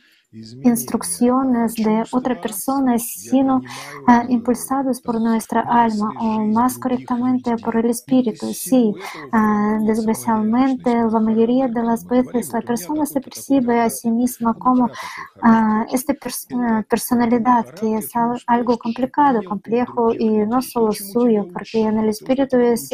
instrucciones 0.63 1.75
de 1.75 2.05
otra 2.11 2.41
persona, 2.41 2.99
sino 2.99 3.57
uh, 3.57 4.25
impulsados 4.29 5.01
por 5.01 5.21
nuestra 5.21 5.61
alma 5.63 6.13
o 6.21 6.45
más 6.45 6.79
correctamente 6.79 7.57
por 7.57 7.77
el 7.77 7.87
espíritu. 7.91 8.53
Sí, 8.53 8.95
uh, 9.33 9.85
desgraciadamente 9.87 10.95
la 10.95 11.21
mayoría 11.21 11.69
de 11.69 11.83
las 11.83 12.05
veces 12.07 12.53
la 12.53 12.61
persona 12.61 13.07
se 13.07 13.21
percibe 13.21 13.81
a 13.81 13.91
sí 13.91 14.11
misma 14.11 14.55
como 14.55 14.85
uh, 14.85 15.85
esta 15.93 16.15
pers 16.15 16.47
personalidad 16.89 17.67
que 17.75 17.97
es 17.97 18.11
algo 18.47 18.79
complicado, 18.79 19.41
complejo 19.43 20.13
y 20.15 20.29
no 20.47 20.63
solo 20.63 20.93
suyo, 20.93 21.47
porque 21.53 21.81
en 21.81 21.99
el 21.99 22.09
espíritu 22.09 22.57
es 22.59 22.91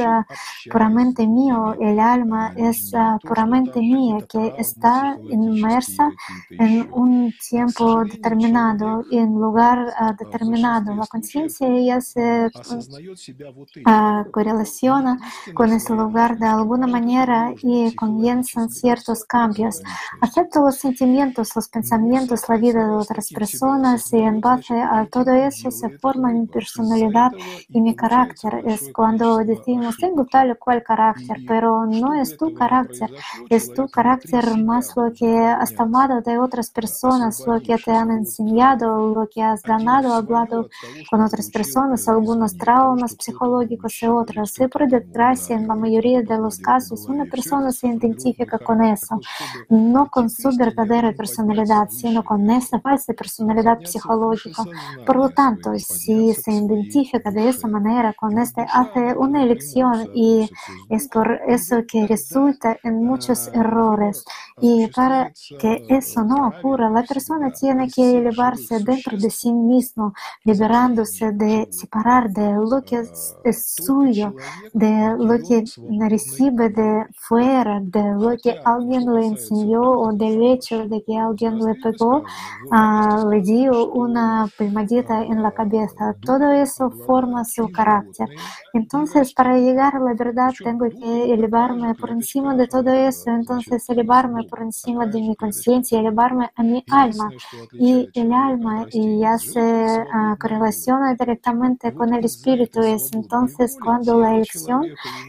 puramente 0.70 1.26
mío, 1.26 1.74
el 1.80 1.98
alma 1.98 2.52
es 2.56 2.92
puramente 3.22 3.80
mía, 3.80 4.18
que 4.28 4.54
está 4.58 5.18
inmersa 5.30 6.10
en 6.50 6.88
un 6.92 7.31
tiempo 7.38 8.04
determinado 8.04 9.04
en 9.10 9.34
lugar 9.34 9.78
uh, 10.00 10.16
determinado. 10.16 10.94
La 10.94 11.06
conciencia 11.06 11.68
ya 11.80 12.00
se 12.00 12.46
uh, 12.46 14.30
correlaciona 14.30 15.18
con 15.54 15.72
ese 15.72 15.94
lugar 15.94 16.38
de 16.38 16.46
alguna 16.46 16.86
manera 16.86 17.52
y 17.62 17.94
comienzan 17.94 18.70
ciertos 18.70 19.24
cambios. 19.24 19.82
Acepto 20.20 20.60
los 20.60 20.76
sentimientos, 20.76 21.54
los 21.54 21.68
pensamientos, 21.68 22.48
la 22.48 22.56
vida 22.56 22.86
de 22.86 22.94
otras 22.94 23.30
personas 23.30 24.12
y 24.12 24.18
en 24.18 24.40
base 24.40 24.80
a 24.80 25.06
todo 25.06 25.32
eso 25.32 25.70
se 25.70 25.90
forma 25.98 26.32
mi 26.32 26.46
personalidad 26.46 27.32
y 27.68 27.80
mi 27.80 27.94
carácter. 27.94 28.62
Es 28.66 28.90
cuando 28.92 29.38
decimos, 29.38 29.96
tengo 29.96 30.24
tal 30.26 30.52
o 30.52 30.58
cual 30.58 30.82
carácter, 30.82 31.38
pero 31.46 31.86
no 31.86 32.14
es 32.14 32.36
tu 32.36 32.52
carácter, 32.54 33.10
es 33.48 33.72
tu 33.72 33.88
carácter 33.88 34.56
más 34.58 34.92
lo 34.96 35.12
que 35.12 35.38
has 35.38 35.74
tomado 35.74 36.20
de 36.20 36.38
otras 36.38 36.70
personas, 36.70 37.11
lo 37.46 37.60
que 37.60 37.76
te 37.76 37.90
han 37.90 38.10
enseñado, 38.10 39.14
lo 39.14 39.28
que 39.28 39.42
has 39.42 39.62
ganado, 39.62 40.14
hablado 40.14 40.68
con 41.10 41.20
otras 41.20 41.50
personas, 41.50 42.08
algunos 42.08 42.56
traumas 42.56 43.16
psicológicos 43.18 44.02
y 44.02 44.06
otros. 44.06 44.58
Y 44.60 44.66
por 44.68 44.82
en 44.82 45.68
la 45.68 45.74
mayoría 45.74 46.22
de 46.22 46.38
los 46.38 46.58
casos, 46.58 47.06
una 47.08 47.24
persona 47.24 47.72
se 47.72 47.88
identifica 47.88 48.58
con 48.58 48.82
eso, 48.82 49.20
no 49.68 50.08
con 50.10 50.28
su 50.30 50.50
verdadera 50.56 51.12
personalidad, 51.12 51.88
sino 51.90 52.24
con 52.24 52.50
esa 52.50 52.80
falsa 52.80 53.12
personalidad 53.12 53.78
psicológica. 53.84 54.64
Por 55.06 55.16
lo 55.16 55.30
tanto, 55.30 55.70
si 55.78 56.32
se 56.34 56.52
identifica 56.52 57.30
de 57.30 57.48
esa 57.48 57.68
manera 57.68 58.12
con 58.14 58.38
este, 58.38 58.66
hace 58.72 59.14
una 59.16 59.42
elección 59.42 60.08
y 60.14 60.48
es 60.88 61.08
por 61.08 61.40
eso 61.46 61.82
que 61.86 62.06
resulta 62.06 62.78
en 62.82 63.04
muchos 63.04 63.48
errores. 63.48 64.24
Y 64.60 64.86
para 64.88 65.32
que 65.60 65.84
eso 65.88 66.22
no 66.24 66.48
ocurra, 66.48 66.90
la 66.90 67.01
persona 67.02 67.50
tiene 67.50 67.88
que 67.88 68.18
elevarse 68.18 68.80
dentro 68.80 69.16
de 69.16 69.30
sí 69.30 69.52
mismo, 69.52 70.12
liberándose 70.44 71.32
de 71.32 71.68
separar 71.70 72.30
de 72.30 72.52
lo 72.52 72.82
que 72.82 73.02
es 73.44 73.74
suyo, 73.76 74.34
de 74.72 75.14
lo 75.18 75.38
que 75.46 75.64
recibe 76.08 76.68
de 76.70 77.06
fuera, 77.16 77.80
de 77.80 78.14
lo 78.14 78.36
que 78.42 78.56
alguien 78.64 79.04
le 79.12 79.26
enseñó 79.26 79.82
o 79.82 80.12
del 80.12 80.42
hecho 80.42 80.86
de 80.88 81.02
que 81.04 81.16
alguien 81.16 81.58
le 81.58 81.74
pegó, 81.76 82.22
uh, 82.70 83.28
le 83.30 83.40
dio 83.40 83.88
una 83.92 84.46
palmadita 84.56 85.22
en 85.24 85.42
la 85.42 85.52
cabeza. 85.52 86.14
Todo 86.24 86.50
eso 86.52 86.90
forma 87.06 87.44
su 87.44 87.70
carácter. 87.70 88.28
Entonces, 88.72 89.32
para 89.34 89.58
llegar 89.58 89.96
a 89.96 90.00
la 90.00 90.14
verdad, 90.14 90.50
tengo 90.62 90.86
que 90.88 91.32
elevarme 91.32 91.94
por 91.94 92.10
encima 92.10 92.54
de 92.54 92.66
todo 92.68 92.90
eso. 92.92 93.30
Entonces, 93.30 93.88
elevarme 93.88 94.44
por 94.44 94.62
encima 94.62 95.06
de 95.06 95.20
mi 95.20 95.36
conciencia, 95.36 96.00
elevarme 96.00 96.50
a 96.56 96.62
mi 96.62 96.84
alma. 96.92 97.30
Y 97.72 98.08
el 98.14 98.32
alma 98.32 98.86
ya 98.92 99.38
se 99.38 99.60
uh, 99.60 100.36
correlaciona 100.38 101.14
directamente 101.14 101.92
con 101.92 102.14
el 102.14 102.24
espíritu. 102.24 102.80
Es 102.80 103.12
entonces 103.12 103.76
cuando 103.82 104.20
la 104.20 104.34
elección, 104.36 104.84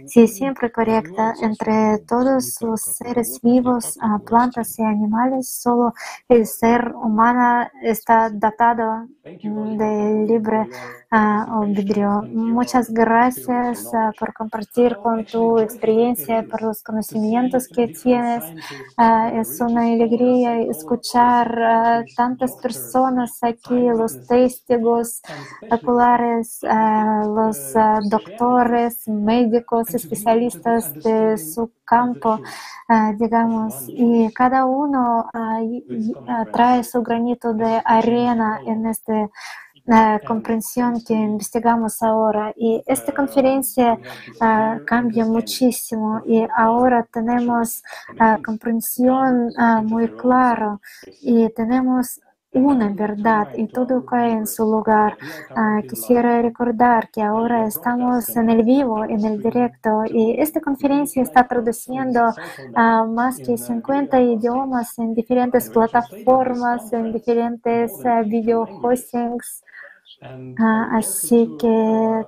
si 0.06 0.24
es 0.24 0.36
siempre 0.36 0.72
correcta 0.72 1.34
entre 1.42 2.00
todos 2.00 2.62
los 2.62 2.82
seres 2.82 3.40
vivos, 3.42 3.98
uh, 3.98 4.20
plantas 4.24 4.78
y 4.80 4.84
animales, 4.84 5.50
solo 5.50 5.94
el 6.28 6.46
ser 6.46 6.94
humano 6.96 7.68
está 7.82 8.30
datado 8.30 9.08
de 9.24 10.26
libre 10.28 10.68
uh, 11.12 12.24
Muchas 12.28 12.90
gracias 12.92 13.86
uh, 13.94 14.12
por 14.20 14.34
compartir 14.34 14.98
con 14.98 15.26
tu 15.26 15.60
experiencia, 15.60 16.44
por 16.50 16.62
los 16.62 16.84
conocimientos 16.84 17.68
que 17.68 17.88
tienes. 17.88 18.44
Uh, 18.98 19.40
es 19.40 19.62
una 19.62 19.84
alegría 19.84 20.62
escuchar 20.62 21.53
tantas 22.16 22.58
personas 22.58 23.38
aquí, 23.42 23.74
los 23.74 24.20
testigos 24.26 25.22
oculares, 25.70 26.60
los 26.64 27.74
doctores, 28.10 29.08
médicos, 29.08 29.94
especialistas 29.94 30.94
de 31.04 31.38
su 31.38 31.72
campo, 31.86 32.42
digamos, 33.18 33.84
y 33.88 34.32
cada 34.34 34.66
uno 34.66 35.30
trae 36.52 36.84
su 36.84 37.02
granito 37.02 37.54
de 37.54 37.82
arena 37.86 38.62
en 38.66 38.86
este 38.88 39.30
la 39.86 40.20
comprensión 40.26 41.04
que 41.06 41.14
investigamos 41.14 42.02
ahora. 42.02 42.54
Y 42.56 42.84
esta 42.86 43.12
conferencia 43.14 43.94
uh, 44.42 44.84
cambia 44.86 45.26
muchísimo. 45.26 46.22
Y 46.26 46.46
ahora 46.56 47.08
tenemos 47.12 47.84
uh, 48.20 48.42
comprensión 48.44 49.50
uh, 49.58 49.82
muy 49.84 50.08
clara 50.10 50.80
y 51.22 51.50
tenemos 51.50 52.20
una 52.54 52.90
verdad 52.90 53.48
y 53.58 53.68
todo 53.68 54.06
cae 54.06 54.32
en 54.32 54.48
su 54.48 54.64
lugar. 54.64 55.18
Uh, 55.52 55.86
quisiera 55.88 56.42
recordar 56.42 57.10
que 57.10 57.22
ahora 57.22 57.66
estamos 57.68 58.30
en 58.36 58.50
el 58.50 58.64
vivo, 58.64 59.04
en 59.06 59.26
el 59.26 59.42
directo 59.42 60.04
y 60.06 60.40
esta 60.40 60.62
conferencia 60.62 61.24
está 61.24 61.48
traduciendo 61.48 62.30
uh, 62.30 63.08
más 63.08 63.38
de 63.38 63.58
50 63.58 64.22
idiomas 64.22 64.98
en 65.00 65.14
diferentes 65.14 65.70
plataformas, 65.70 66.94
en 66.94 67.12
diferentes 67.12 67.92
uh, 68.06 68.24
video 68.28 68.64
hostings. 68.82 69.64
Ah, 70.58 70.88
así 70.98 71.56
que 71.58 71.68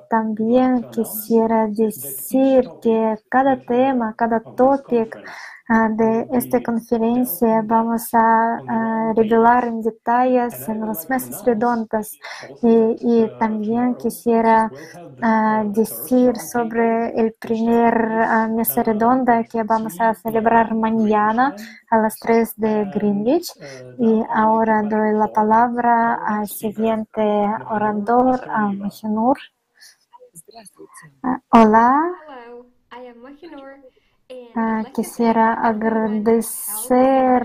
también 0.10 0.86
quisiera 0.92 1.68
decir 1.68 2.74
que 2.82 3.16
cada 3.30 3.62
tema, 3.62 4.16
cada 4.18 4.44
topic 4.56 5.16
de 5.68 6.28
esta 6.32 6.62
conferencia 6.62 7.64
vamos 7.66 8.10
a, 8.14 8.62
revelar 9.16 9.66
en 9.66 9.82
detalles 9.82 10.68
en 10.68 10.82
los 10.82 11.10
meses 11.10 11.44
redondos 11.44 12.20
y, 12.62 13.28
también 13.40 13.96
quisiera 13.96 14.72
ah, 15.22 15.64
decir 15.66 16.38
sobre 16.38 17.20
el 17.20 17.34
primer 17.34 17.94
uh, 17.96 18.56
mesa 18.56 18.84
redonda 18.84 19.44
que 19.44 19.64
vamos 19.64 20.00
a 20.00 20.14
celebrar 20.14 20.76
mañana 20.76 21.56
a 21.90 21.98
las 21.98 22.20
3 22.20 22.54
de 22.58 22.86
Greenwich. 22.94 23.52
y 23.98 24.24
ahora 24.34 24.84
doy 24.84 25.14
la 25.14 25.28
palabra 25.28 26.16
al 26.26 26.48
siguiente 26.48 27.22
orador, 27.70 28.40
a 28.50 28.72
Mahinur. 28.72 29.38
hola. 31.50 32.12
Uh, 34.28 34.82
quisiera 34.92 35.54
agradecer 35.54 37.44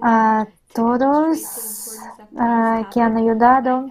a 0.00 0.46
todos 0.72 1.98
uh, 2.32 2.88
que 2.90 3.02
han 3.02 3.18
ayudado 3.18 3.90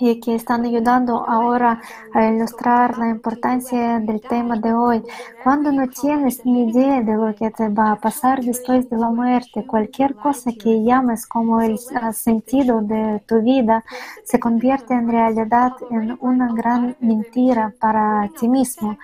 y 0.00 0.20
que 0.20 0.34
están 0.34 0.64
ayudando 0.64 1.24
ahora 1.28 1.80
a 2.12 2.26
ilustrar 2.26 2.98
la 2.98 3.10
importancia 3.10 4.00
del 4.00 4.20
tema 4.20 4.56
de 4.56 4.72
hoy. 4.72 5.02
Cuando 5.42 5.70
no 5.70 5.88
tienes 5.88 6.44
ni 6.44 6.70
idea 6.70 7.00
de 7.00 7.14
lo 7.14 7.34
que 7.34 7.50
te 7.50 7.68
va 7.68 7.92
a 7.92 7.96
pasar 7.96 8.42
después 8.42 8.88
de 8.90 8.96
la 8.96 9.10
muerte, 9.10 9.66
cualquier 9.66 10.14
cosa 10.14 10.50
que 10.52 10.82
llames 10.82 11.26
como 11.26 11.60
el 11.60 11.78
sentido 12.12 12.80
de 12.82 13.22
tu 13.26 13.40
vida 13.42 13.84
se 14.24 14.40
convierte 14.40 14.94
en 14.94 15.08
realidad 15.08 15.72
en 15.90 16.16
una 16.20 16.52
gran 16.52 16.96
mentira 17.00 17.72
para 17.78 18.28
ti 18.38 18.48
mismo. 18.48 18.98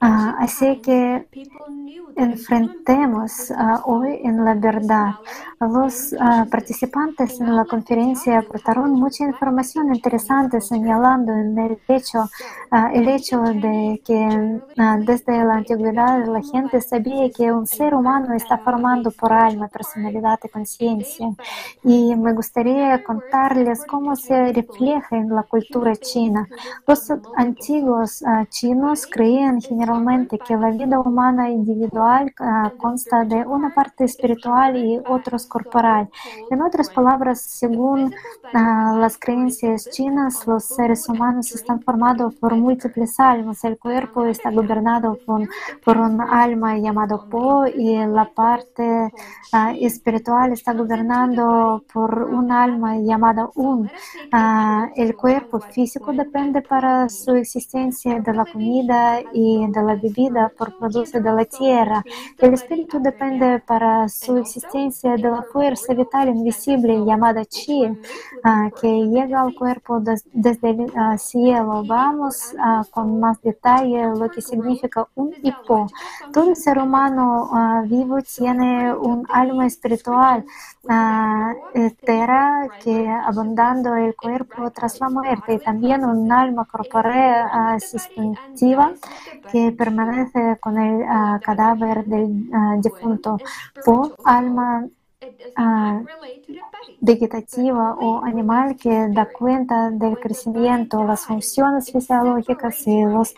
Ah, 0.00 0.36
así 0.38 0.80
que 0.80 1.26
enfrentemos 2.16 3.50
uh, 3.50 3.90
hoy 3.90 4.20
en 4.24 4.44
la 4.44 4.54
verdad. 4.54 5.14
Los 5.60 6.14
participantes 6.50 7.40
en 7.40 7.56
la 7.56 7.64
conferencia 7.64 8.38
aportaron 8.38 8.92
mucha 8.92 9.24
información 9.24 9.90
interesante 10.06 10.60
señalando 10.60 11.32
el 11.32 11.78
hecho, 11.88 12.20
uh, 12.70 12.94
el 12.94 13.08
hecho 13.08 13.40
de 13.40 14.00
que 14.04 14.60
desde 15.04 15.44
la 15.44 15.54
antigüedad 15.56 16.24
la 16.26 16.42
gente 16.42 16.80
sabía 16.80 17.28
que 17.30 17.52
un 17.52 17.66
ser 17.66 17.92
humano 17.92 18.34
está 18.34 18.58
formando 18.58 19.10
por 19.10 19.32
alma, 19.32 19.66
personalidad 19.68 20.38
y 20.44 20.48
conciencia. 20.48 21.28
Y 21.82 22.14
me 22.14 22.32
gustaría 22.32 23.02
contarles 23.02 23.84
cómo 23.84 24.14
se 24.14 24.52
refleja 24.52 25.16
en 25.16 25.28
la 25.34 25.42
cultura 25.42 25.96
china. 25.96 26.48
Los 26.86 27.12
antiguos 27.36 28.22
chinos 28.50 29.06
creían 29.06 29.60
generalmente 29.60 30.38
que 30.38 30.56
la 30.56 30.70
vida 30.70 31.00
humana 31.00 31.50
individual 31.50 32.32
Ah, 32.38 32.72
consta 32.76 33.24
de 33.24 33.44
una 33.46 33.74
parte 33.74 34.04
espiritual 34.04 34.76
y 34.76 35.00
otros 35.08 35.46
corporal. 35.46 36.08
En 36.50 36.62
otras 36.62 36.90
palabras, 36.90 37.40
según 37.40 38.14
las 38.52 39.18
creencias 39.18 39.88
los 40.46 40.64
seres 40.64 41.08
humanos 41.08 41.52
están 41.54 41.80
formados 41.80 42.34
por 42.34 42.54
múltiples 42.54 43.18
almas. 43.18 43.64
El 43.64 43.78
cuerpo 43.78 44.26
está 44.26 44.50
gobernado 44.50 45.16
por, 45.24 45.96
un 45.96 46.20
alma 46.20 46.76
llamado 46.78 47.26
Po 47.30 47.66
y 47.66 47.96
la 47.96 48.26
parte 48.26 49.10
uh, 49.52 49.74
espiritual 49.80 50.52
está 50.52 50.74
gobernado 50.74 51.82
por 51.92 52.24
un 52.24 52.52
alma 52.52 52.98
llamada 52.98 53.48
Un. 53.54 53.90
el 54.96 55.16
cuerpo 55.16 55.60
físico 55.60 56.12
depende 56.12 56.60
para 56.60 57.08
su 57.08 57.34
existencia 57.34 58.20
de 58.20 58.32
la 58.34 58.44
comida 58.44 59.20
y 59.32 59.66
de 59.66 59.82
la 59.82 59.94
bebida 59.94 60.52
por 60.58 60.76
producto 60.78 61.20
de 61.20 61.32
la 61.32 61.44
tierra. 61.46 62.04
El 62.38 62.52
espíritu 62.52 63.00
depende 63.00 63.60
para 63.60 64.08
su 64.08 64.36
existencia 64.36 65.12
de 65.12 65.30
la 65.30 65.42
fuerza 65.42 65.94
vital 65.94 66.28
invisible 66.28 67.02
llamada 67.04 67.44
chi, 67.46 67.86
uh, 67.86 68.70
que 68.78 68.90
llega 69.06 69.40
al 69.40 69.54
cuerpo 69.54 69.85
des 70.00 70.24
desde 70.32 70.70
uh, 70.72 71.16
cielo. 71.18 71.84
Vamos 71.86 72.54
con 72.90 73.20
más 73.20 73.40
detalle 73.42 74.06
lo 74.20 74.30
que 74.30 74.40
significa 74.40 75.06
un 75.14 75.32
hipo. 75.42 75.86
Todo 76.32 76.54
ser 76.54 76.78
humano 76.78 77.50
vivo 77.86 78.16
tiene 78.22 78.94
un 78.94 79.26
alma 79.28 79.66
espiritual 79.66 80.44
entera 81.74 82.68
que 82.78 83.08
abundando 83.08 83.94
el 83.96 84.14
cuerpo 84.14 84.70
tras 84.70 85.00
la 85.00 85.08
muerte 85.08 85.54
y 85.54 85.58
también 85.58 86.04
un 86.04 86.30
alma 86.30 86.64
corporal 86.64 87.48
asistente 87.76 88.40
que 89.50 89.72
permanece 89.72 90.58
con 90.60 90.78
el 90.78 91.04
cadáver 91.42 92.04
del 92.04 92.50
difunto. 92.80 93.38
por 93.84 94.16
alma 94.24 94.86
uh, 95.58 96.04
vegetativa 97.00 97.94
o 97.94 98.24
animal 98.24 98.76
que 98.76 99.08
da 99.08 99.26
cuenta 99.26 99.90
del 99.90 100.18
crecimiento, 100.18 101.04
las 101.04 101.26
funciones 101.26 101.90
fisiológicas 101.90 102.86
y 102.86 103.02
los 103.04 103.34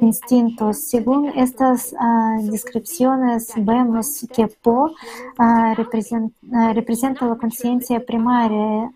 instintos. 0.00 0.78
Según 0.78 1.28
estas 1.28 1.92
uh, 1.92 2.50
descripciones, 2.50 3.52
vemos 3.56 4.26
que 4.32 4.46
Po 4.48 4.90
uh, 5.38 5.74
representa, 5.74 6.72
representa 6.72 7.26
la 7.26 7.36
conciencia 7.36 8.04
primaria, 8.04 8.92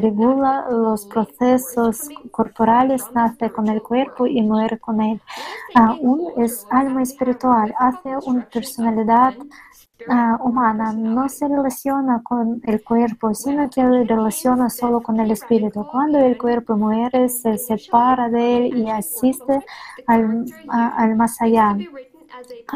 regula 0.00 0.66
los 0.70 1.06
procesos 1.06 2.08
corporales, 2.30 3.04
nace 3.14 3.50
con 3.50 3.68
el 3.68 3.82
cuerpo 3.82 4.26
y 4.26 4.42
muere 4.42 4.78
con 4.78 5.00
él. 5.00 5.20
un 6.00 6.32
es 6.42 6.66
alma 6.70 7.02
espiritual, 7.02 7.72
hace 7.78 8.10
una 8.26 8.44
personalidad 8.46 9.34
uh, 10.08 10.36
humana 10.46 10.92
no 10.92 11.28
se 11.28 11.48
relaciona 11.48 12.22
con 12.22 12.60
el 12.64 12.82
cuerpo, 12.82 13.34
sino 13.34 13.68
que 13.70 13.82
relaciona 14.04 14.68
solo 14.70 15.02
con 15.02 15.20
el 15.20 15.30
espíritu. 15.30 15.86
Cuando 15.86 16.18
el 16.18 16.36
cuerpo 16.38 16.76
muere, 16.76 17.28
se 17.28 17.58
separa 17.58 18.28
de 18.28 18.56
él 18.58 18.76
y 18.76 18.90
asiste 18.90 19.64
al, 20.06 20.44
a, 20.68 20.88
al 21.02 21.16
más 21.16 21.40
allá. 21.40 21.76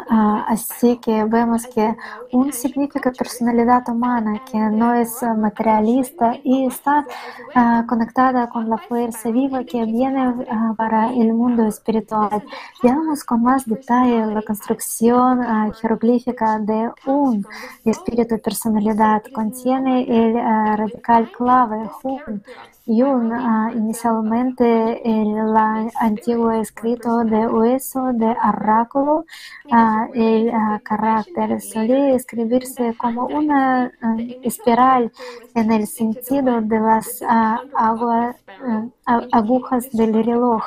Ah, 0.08 0.44
así 0.48 0.96
que 0.98 1.24
vemos 1.24 1.66
que 1.66 1.96
un 2.32 2.52
significa 2.52 3.10
personalidad 3.12 3.88
humana 3.88 4.42
que 4.44 4.58
no 4.58 4.94
es 4.94 5.22
materialista 5.22 6.34
y 6.42 6.66
está 6.66 7.06
uh, 7.54 7.86
conectada 7.86 8.48
con 8.48 8.68
la 8.68 8.78
fuerza 8.78 9.30
viva 9.30 9.64
que 9.64 9.84
viene 9.84 10.28
uh, 10.28 10.74
para 10.76 11.12
el 11.12 11.32
mundo 11.32 11.66
espiritual. 11.66 12.42
Veamos 12.82 13.24
con 13.24 13.42
más 13.42 13.64
detalle 13.64 14.26
la 14.26 14.42
construcción 14.42 15.72
jeroglífica 15.80 16.58
de 16.58 16.90
un 17.06 17.46
espíritu 17.84 18.40
personalidad. 18.40 19.22
Contiene 19.32 20.02
el 20.08 20.34
radical 20.34 21.30
clave 21.32 21.88
Hun 22.02 22.42
Yun, 22.86 23.32
inicialmente 23.74 25.00
el 25.04 25.56
antiguo 26.00 26.50
escrito 26.50 27.24
de 27.24 27.46
hueso 27.46 28.12
de 28.12 28.36
oráculo, 28.46 29.24
uh, 29.72 30.12
el 30.12 30.52
carácter 30.82 31.62
solía 31.62 32.14
escribirse 32.14 32.94
como 32.98 33.26
una 33.26 33.90
espiral 34.42 35.10
en 35.54 35.72
el 35.72 35.86
sentido 35.86 36.60
de 36.60 36.78
las 36.78 37.22
agua, 37.22 38.36
agujas 39.32 39.90
del 39.90 40.12
reloj. 40.22 40.62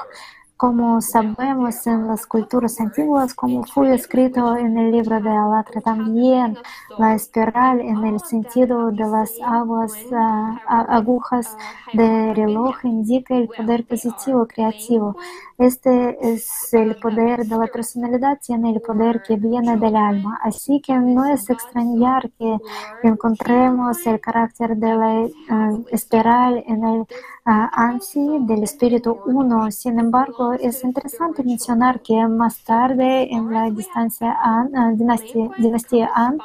Como 0.58 1.02
sabemos 1.02 1.86
en 1.86 2.08
las 2.08 2.26
culturas 2.26 2.80
antiguas, 2.80 3.36
como 3.36 3.64
fue 3.64 3.94
escrito 3.94 4.58
en 4.58 4.76
el 4.76 4.92
libro 4.92 5.22
de 5.22 5.30
Alatra 5.30 5.82
también, 5.82 6.58
la 6.98 7.14
espiral 7.14 7.80
en 7.80 8.04
el 8.04 8.20
sentido 8.20 8.90
de 8.90 9.06
las 9.06 9.34
aguas, 9.46 9.94
uh, 10.10 10.58
agujas 10.68 11.56
de 11.94 12.34
reloj 12.34 12.76
indica 12.86 13.36
el 13.36 13.50
poder 13.50 13.86
positivo 13.86 14.48
creativo. 14.48 15.16
Este 15.60 16.18
es 16.34 16.74
el 16.74 16.96
poder 16.96 17.46
de 17.46 17.56
la 17.56 17.68
personalidad, 17.68 18.40
tiene 18.44 18.72
el 18.72 18.82
poder 18.82 19.22
que 19.22 19.36
viene 19.36 19.78
del 19.78 19.96
alma. 19.96 20.40
Así 20.42 20.82
que 20.82 20.98
no 20.98 21.26
es 21.26 21.52
extrañar 21.52 22.32
que 22.32 22.58
encontremos 23.04 24.06
el 24.08 24.20
carácter 24.20 24.76
de 24.76 24.96
la 24.96 25.14
uh, 25.22 25.86
espiral 25.92 26.64
en 26.66 26.84
el 26.84 27.06
ANSI 27.48 28.40
del 28.42 28.64
espíritu 28.64 29.18
uno. 29.26 29.72
Sin 29.72 30.00
embargo, 30.00 30.54
es 30.54 30.84
interesante 30.84 31.44
mencionar 31.44 32.02
que 32.02 32.28
más 32.28 32.64
tarde 32.64 33.34
en 33.34 33.52
la 33.52 33.70
distancia 33.70 34.38
An, 34.44 34.76
uh, 34.76 34.98
dinastía, 34.98 35.50
dinastía 35.58 36.12
An, 36.14 36.40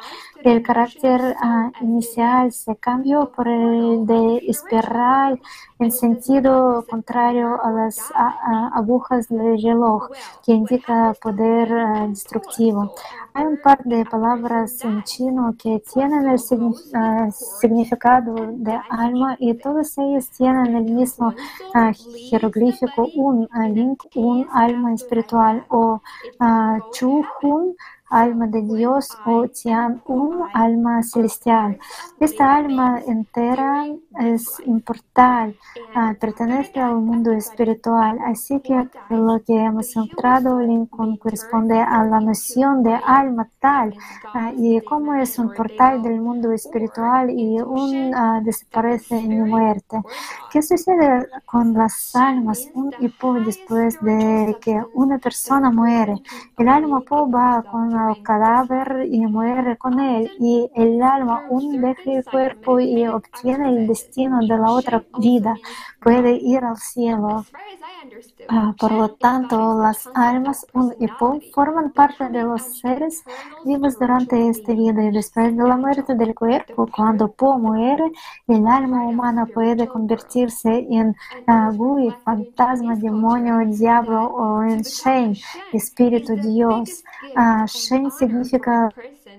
el 0.44 0.62
carácter 0.62 1.20
uh, 1.20 1.84
inicial 1.84 2.52
se 2.52 2.76
cambió 2.76 3.30
por 3.30 3.48
el 3.48 4.06
de 4.06 4.42
espiral 4.48 5.40
en 5.78 5.90
sentido 5.90 6.84
contrario 6.88 7.58
a 7.62 7.70
las 7.72 8.12
agujas 8.74 9.28
del 9.28 9.60
reloj, 9.60 10.10
que 10.44 10.52
indica 10.52 11.14
poder 11.20 11.72
uh, 11.72 12.08
destructivo. 12.08 12.94
Hay 13.34 13.44
un 13.46 13.58
par 13.62 13.82
de 13.84 14.04
palabras 14.04 14.84
en 14.84 15.02
chino 15.04 15.54
que 15.58 15.82
tienen 15.92 16.28
el 16.28 16.38
significado 17.32 18.34
de 18.52 18.78
alma 18.90 19.36
y 19.38 19.54
todas 19.54 19.96
ellas 19.96 20.28
tienen 20.30 20.76
el 20.76 20.84
mismo 20.84 21.32
jeroglífico, 22.30 23.08
un 23.14 23.48
link, 23.70 24.04
un 24.14 24.46
alma 24.52 24.92
espiritual 24.92 25.64
o 25.70 26.02
chu, 26.92 27.24
hun, 27.42 27.74
alma 28.12 28.46
de 28.46 28.62
Dios 28.62 29.08
o 29.24 29.48
Tian 29.48 30.02
Un, 30.06 30.44
alma 30.52 31.02
celestial. 31.02 31.78
Esta 32.20 32.56
alma 32.56 33.00
entera 33.06 33.86
es 34.20 34.60
inmortal, 34.66 35.56
uh, 35.96 36.14
pertenece 36.20 36.78
al 36.78 36.96
mundo 36.96 37.32
espiritual, 37.32 38.18
así 38.26 38.60
que 38.60 38.88
lo 39.08 39.42
que 39.44 39.54
hemos 39.54 39.96
encontrado 39.96 40.60
Lincoln 40.60 41.16
corresponde 41.16 41.80
a 41.80 42.04
la 42.04 42.20
noción 42.20 42.82
de 42.82 42.94
alma 42.94 43.48
tal 43.58 43.96
uh, 44.34 44.52
y 44.56 44.80
cómo 44.82 45.14
es 45.14 45.38
un 45.38 45.52
portal 45.54 46.02
del 46.02 46.20
mundo 46.20 46.52
espiritual 46.52 47.30
y 47.30 47.60
un 47.60 48.14
uh, 48.14 48.44
desaparece 48.44 49.18
en 49.18 49.48
muerte. 49.48 50.00
¿Qué 50.50 50.60
sucede 50.60 51.28
con 51.46 51.72
las 51.72 52.14
almas 52.14 52.68
un 52.74 52.92
y 53.00 53.08
por 53.08 53.42
después 53.44 53.98
de 54.02 54.56
que 54.60 54.82
una 54.94 55.18
persona 55.18 55.70
muere? 55.70 56.20
El 56.58 56.68
alma 56.68 57.00
po 57.00 57.30
va 57.30 57.62
con 57.62 58.01
cadáver 58.22 59.06
y 59.10 59.20
muere 59.26 59.76
con 59.76 60.00
él, 60.00 60.30
y 60.38 60.70
el 60.74 61.02
alma 61.02 61.44
un 61.48 61.80
deja 61.80 62.12
el 62.12 62.24
cuerpo 62.24 62.80
y 62.80 63.06
obtiene 63.06 63.68
el 63.68 63.86
destino 63.86 64.38
de 64.40 64.58
la 64.58 64.70
otra 64.70 65.04
vida, 65.18 65.54
puede 66.00 66.36
ir 66.36 66.64
al 66.64 66.76
cielo. 66.76 67.44
Ah, 68.48 68.74
por 68.78 68.92
lo 68.92 69.08
tanto, 69.10 69.80
las 69.80 70.08
almas 70.14 70.66
un 70.72 70.92
y 70.98 71.06
forman 71.54 71.92
parte 71.92 72.28
de 72.28 72.42
los 72.42 72.62
seres 72.80 73.22
vivos 73.64 73.98
durante 73.98 74.48
esta 74.48 74.72
vida 74.72 75.04
y 75.04 75.10
después 75.10 75.56
de 75.56 75.62
la 75.62 75.76
muerte 75.76 76.14
del 76.14 76.34
cuerpo, 76.34 76.88
cuando 76.94 77.30
Po 77.30 77.58
muere, 77.58 78.10
el 78.48 78.66
alma 78.66 79.06
humana 79.06 79.46
puede 79.46 79.86
convertirse 79.86 80.86
en 80.90 81.14
uh, 81.46 81.72
Gui, 81.76 82.10
fantasma, 82.24 82.96
demonio, 82.96 83.58
diablo 83.66 84.24
o 84.26 84.62
en 84.62 84.82
Shen, 84.82 85.36
espíritu 85.72 86.34
Dios. 86.36 87.04
Uh, 87.36 87.66
Shen 87.92 88.10
significa 88.10 88.88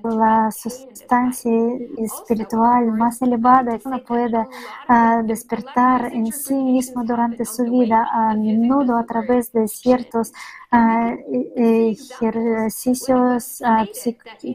la 0.04 0.52
sustancia 0.52 1.52
espiritual 1.98 2.92
más 2.92 3.22
elevada 3.22 3.80
que 3.80 3.88
uno 3.88 4.04
puede 4.04 4.48
uh, 4.90 5.24
despertar 5.26 6.14
en 6.14 6.32
sí 6.32 6.54
mismo 6.54 7.04
durante 7.04 7.46
su 7.46 7.64
vida, 7.64 8.08
a 8.12 8.36
menudo 8.36 8.98
a 8.98 9.06
través 9.06 9.52
de 9.54 9.68
ciertos 9.68 10.32
uh, 10.72 11.16
ejercicios 11.56 13.62
uh, 13.62 13.88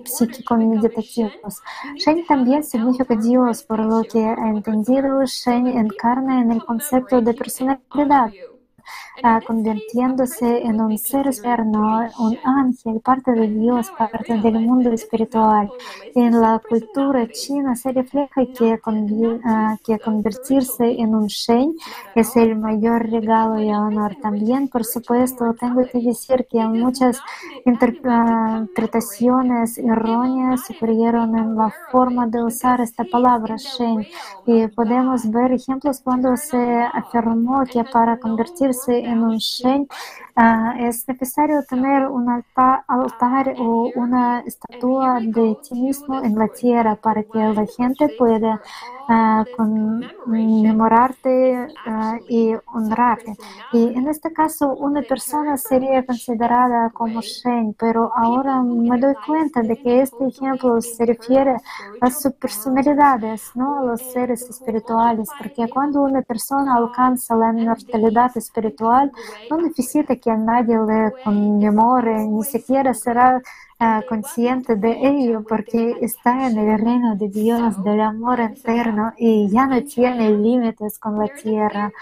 psíquico-meditativos. 0.04 1.62
Shen 1.96 2.24
también 2.26 2.62
significa 2.62 3.16
Dios, 3.16 3.64
por 3.64 3.80
lo 3.80 4.04
que 4.04 4.20
he 4.20 4.48
entendido, 4.48 5.24
Shen 5.24 5.66
encarna 5.66 6.40
en 6.40 6.52
el 6.52 6.64
concepto 6.64 7.20
de 7.20 7.34
personalidad 7.34 8.34
convirtiéndose 9.46 10.62
en 10.62 10.80
un 10.80 10.96
ser 10.98 11.26
externo, 11.26 12.08
un 12.18 12.36
ángel, 12.44 13.00
parte 13.00 13.32
de 13.32 13.48
Dios, 13.48 13.90
parte 13.96 14.38
del 14.38 14.60
mundo 14.60 14.92
espiritual. 14.92 15.70
En 16.14 16.40
la 16.40 16.60
cultura 16.68 17.26
china 17.28 17.74
se 17.74 17.90
refleja 17.92 18.44
que, 18.46 18.78
que 19.84 19.98
convertirse 19.98 21.00
en 21.00 21.14
un 21.14 21.26
shen 21.26 21.74
es 22.14 22.36
el 22.36 22.56
mayor 22.56 23.10
regalo 23.10 23.60
y 23.60 23.70
honor. 23.70 24.16
También, 24.22 24.68
por 24.68 24.84
supuesto, 24.84 25.54
tengo 25.58 25.82
que 25.90 26.00
decir 26.00 26.46
que 26.50 26.64
muchas 26.66 27.20
interpretaciones 27.64 29.78
erróneas 29.78 30.70
ocurrieron 30.70 31.36
en 31.36 31.56
la 31.56 31.72
forma 31.90 32.26
de 32.26 32.42
usar 32.42 32.80
esta 32.80 33.04
palabra 33.04 33.56
shen 33.56 34.06
y 34.46 34.66
podemos 34.68 35.30
ver 35.30 35.52
ejemplos 35.52 36.00
cuando 36.02 36.36
se 36.36 36.82
afirmó 36.92 37.64
que 37.64 37.84
para 37.84 38.18
convertirse 38.18 39.07
en 39.08 39.22
un 39.24 39.38
Shen 39.38 39.86
uh, 40.38 40.70
es 40.78 41.06
necesario 41.08 41.62
tener 41.64 42.06
un 42.06 42.30
altar, 42.30 42.84
altar, 42.86 43.54
o 43.58 43.90
una 43.96 44.40
estatua 44.40 45.18
de 45.20 45.56
ti 45.62 45.74
mismo 45.74 46.22
en 46.22 46.38
la 46.38 46.48
tierra 46.48 46.94
para 46.96 47.22
que 47.22 47.38
la 47.38 47.66
gente 47.66 48.08
pueda 48.16 48.60
uh, 49.08 49.44
conmemorarte 49.56 51.68
uh, 51.86 52.16
y 52.28 52.54
honrarte. 52.72 53.34
Y 53.72 53.98
en 53.98 54.08
este 54.08 54.32
caso, 54.32 54.74
una 54.76 55.02
persona 55.02 55.56
sería 55.56 56.04
considerada 56.06 56.90
como 56.90 57.20
Shen, 57.20 57.74
pero 57.78 58.12
ahora 58.14 58.62
me 58.62 58.98
doy 58.98 59.14
cuenta 59.26 59.62
de 59.62 59.76
que 59.76 60.02
este 60.02 60.26
ejemplo 60.26 60.80
se 60.80 61.04
refiere 61.04 61.56
a 62.00 62.10
sus 62.10 62.32
personalidades, 62.34 63.50
no 63.54 63.80
a 63.80 63.82
los 63.82 64.00
seres 64.12 64.48
espirituales, 64.48 65.28
porque 65.38 65.68
cuando 65.68 66.02
una 66.02 66.22
persona 66.22 66.76
alcanza 66.76 67.34
la 67.34 67.52
inmortalidad 67.52 68.36
espiritual, 68.36 69.10
no 69.50 69.58
necesita 69.58 70.16
que 70.16 70.27
nadie 70.36 70.78
le 70.78 71.12
conmemore, 71.24 72.24
ni 72.26 72.44
siquiera 72.44 72.94
será 72.94 73.40
uh, 73.80 74.06
consciente 74.08 74.76
de 74.76 74.90
ello 74.90 75.44
porque 75.48 75.96
está 76.00 76.48
en 76.48 76.58
el 76.58 76.78
reino 76.78 77.16
de 77.16 77.28
Dios, 77.28 77.82
del 77.82 78.00
amor 78.00 78.40
eterno 78.40 79.12
y 79.16 79.48
ya 79.48 79.66
no 79.66 79.82
tiene 79.82 80.30
límites 80.30 80.98
con 80.98 81.18
la 81.18 81.28
tierra. 81.28 81.92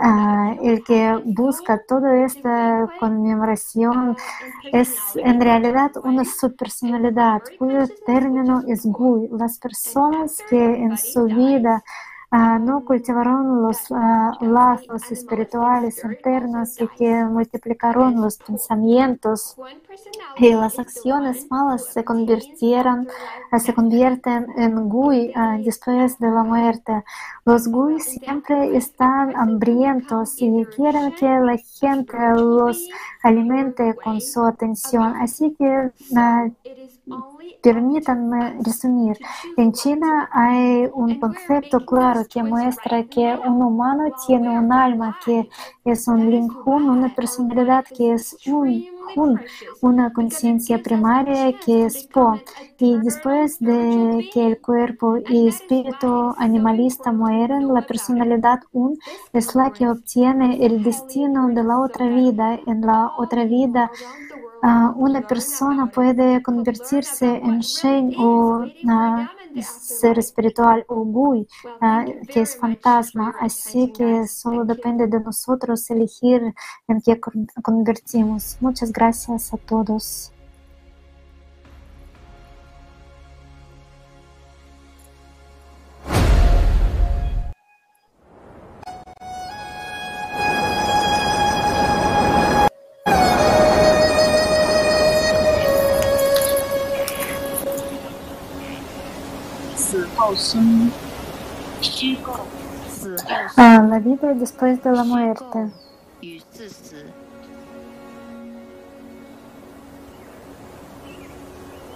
Uh, 0.00 0.66
el 0.68 0.84
que 0.84 1.20
busca 1.24 1.80
toda 1.86 2.24
esta 2.24 2.88
conmemoración 2.98 4.16
es 4.72 4.94
en 5.16 5.40
realidad 5.40 5.92
una 6.02 6.24
subpersonalidad 6.24 7.42
cuyo 7.58 7.86
término 8.04 8.62
es 8.66 8.84
Gui. 8.84 9.28
Las 9.32 9.58
personas 9.58 10.38
que 10.48 10.62
en 10.62 10.96
su 10.98 11.24
vida 11.24 11.82
uh, 12.32 12.58
no 12.58 12.84
cultivaron 12.84 13.62
los 13.62 13.90
uh, 13.90 14.44
lazos 14.44 15.10
espirituales 15.10 16.02
internos 16.04 16.80
y 16.80 16.88
que 16.88 17.24
multiplicaron 17.24 18.20
los 18.20 18.36
pensamientos 18.38 19.56
y 20.36 20.52
las 20.52 20.78
acciones 20.78 21.46
malas 21.50 21.86
se 21.92 22.04
convirtieron, 22.04 23.08
uh, 23.52 23.58
se 23.58 23.74
convierten 23.74 24.46
en 24.56 24.88
gui 24.88 25.32
después 25.64 26.18
de 26.18 26.30
la 26.30 26.42
muerte. 26.42 27.04
Los 27.44 27.68
gui 27.68 28.00
siempre 28.00 28.76
están 28.76 29.36
hambrientos 29.36 30.40
y 30.40 30.64
quieren 30.76 31.12
que 31.12 31.26
la 31.26 31.56
gente 31.56 32.16
los 32.34 32.88
alimente 33.22 33.94
con 34.02 34.20
su 34.20 34.42
atención. 34.44 35.14
Así 35.16 35.54
que 35.58 35.92
Permítanme 37.62 38.58
resumir. 38.64 39.16
En 39.56 39.72
China 39.72 40.28
hay 40.32 40.88
un 40.92 41.18
concepto 41.18 41.84
claro 41.84 42.22
que 42.28 42.42
muestra 42.42 43.04
que 43.04 43.38
un 43.44 43.62
humano 43.62 44.04
tiene 44.26 44.58
un 44.58 44.72
alma 44.72 45.18
que 45.24 45.48
es 45.84 46.08
un 46.08 46.30
Ling 46.30 46.50
Hun, 46.64 46.88
una 46.88 47.14
personalidad 47.14 47.84
que 47.84 48.12
es 48.14 48.36
un 48.46 48.84
Hun, 49.14 49.40
una 49.80 50.12
conciencia 50.12 50.82
primaria 50.82 51.52
que 51.64 51.86
es 51.86 52.06
Po. 52.06 52.40
Y 52.78 52.98
después 52.98 53.58
de 53.60 54.28
que 54.32 54.46
el 54.46 54.60
cuerpo 54.60 55.16
y 55.28 55.48
espíritu 55.48 56.34
animalista 56.38 57.12
mueren, 57.12 57.72
la 57.72 57.82
personalidad 57.82 58.60
Un 58.72 58.98
es 59.32 59.54
la 59.54 59.70
que 59.70 59.88
obtiene 59.88 60.64
el 60.64 60.82
destino 60.82 61.48
de 61.48 61.62
la 61.62 61.78
otra 61.78 62.06
vida. 62.06 62.58
En 62.66 62.80
la 62.80 63.12
otra 63.16 63.44
vida 63.44 63.90
uh, 64.62 64.90
una 64.96 65.20
persona 65.26 65.86
puede 65.86 66.42
convertirse 66.42 67.36
en 67.36 67.60
Shen 67.60 68.14
o 68.18 68.64
uh, 68.64 69.26
ser 69.62 70.18
espiritual 70.18 70.84
o 70.88 71.04
Gui, 71.04 71.46
uh, 71.80 72.26
que 72.26 72.40
es 72.40 72.56
fantasma. 72.56 73.34
Así 73.40 73.92
que 73.92 74.26
solo 74.26 74.64
depende 74.64 75.06
de 75.06 75.20
nosotros 75.20 75.88
elegir 75.90 76.54
en 76.88 77.00
qué 77.00 77.20
convertimos. 77.62 78.56
Muchas 78.60 78.92
gracias 78.92 79.52
a 79.52 79.56
todos. 79.56 80.32
Ah, 103.56 103.86
la 103.88 103.98
vida 104.00 104.34
después 104.34 104.82
de 104.82 104.90
la 104.90 105.04
muerte. 105.04 105.70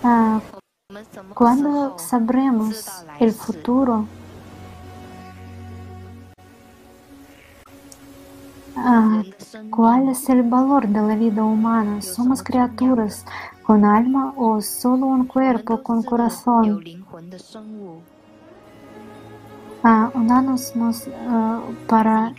Ah, 0.04 0.40
¿Cuándo 1.34 1.98
sabremos 1.98 3.04
el 3.18 3.32
futuro? 3.32 4.06
Ah, 8.76 9.22
¿Cuál 9.70 10.08
es 10.08 10.28
el 10.28 10.42
valor 10.42 10.86
de 10.86 11.00
la 11.02 11.16
vida 11.16 11.42
humana? 11.42 12.00
Somos 12.00 12.42
criaturas 12.44 13.24
con 13.64 13.84
alma 13.84 14.32
o 14.36 14.60
solo 14.60 15.06
un 15.06 15.26
cuerpo 15.26 15.82
con 15.82 16.02
corazón? 16.02 16.82
Uh, 19.84 20.10
unándonos 20.14 20.72
uh, 20.76 21.74
para 21.86 22.32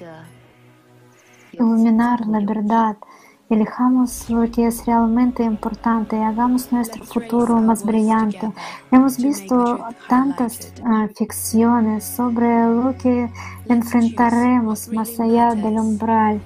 iluminar 1.52 2.28
la 2.28 2.40
verdad. 2.40 2.98
Elijamos 3.50 4.30
lo 4.30 4.50
que 4.50 4.68
es 4.68 4.86
realmente 4.86 5.44
importante 5.44 6.16
y 6.16 6.22
hagamos 6.22 6.72
nuestro 6.72 7.04
futuro 7.04 7.56
más 7.60 7.84
brillante. 7.86 8.50
Hemos 8.92 9.18
visto 9.18 9.80
tantas 10.08 10.72
uh, 10.82 11.08
ficciones 11.14 12.06
sobre 12.06 12.48
lo 12.66 12.96
que 12.98 13.30
enfrentaremos 13.68 14.88
más 14.94 15.20
allá 15.20 15.54
del 15.54 15.80
umbral. 15.80 16.42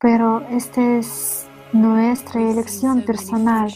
Pero 0.00 0.40
esta 0.50 0.82
es 0.98 1.46
nuestra 1.72 2.40
elección 2.40 3.02
personal 3.02 3.72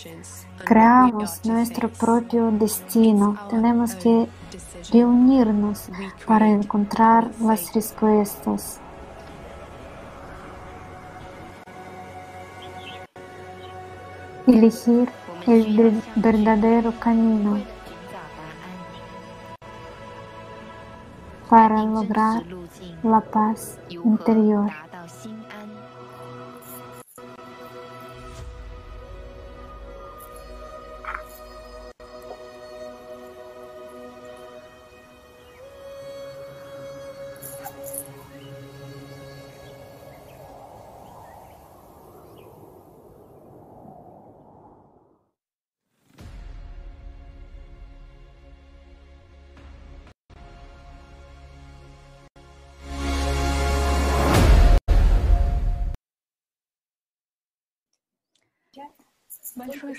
creamos 0.64 1.44
nuestro 1.44 1.88
propio 1.88 2.50
destino. 2.50 3.36
Tenemos 3.50 3.94
que 3.94 4.28
reunirnos 4.92 5.88
para 6.26 6.48
encontrar 6.48 7.30
las 7.40 7.72
respuestas. 7.74 8.80
Elegir 14.46 15.08
el 15.46 16.02
verdadero 16.16 16.92
camino 16.98 17.58
para 21.48 21.82
lograr 21.82 22.42
la 23.02 23.20
paz 23.20 23.78
interior. 23.88 24.83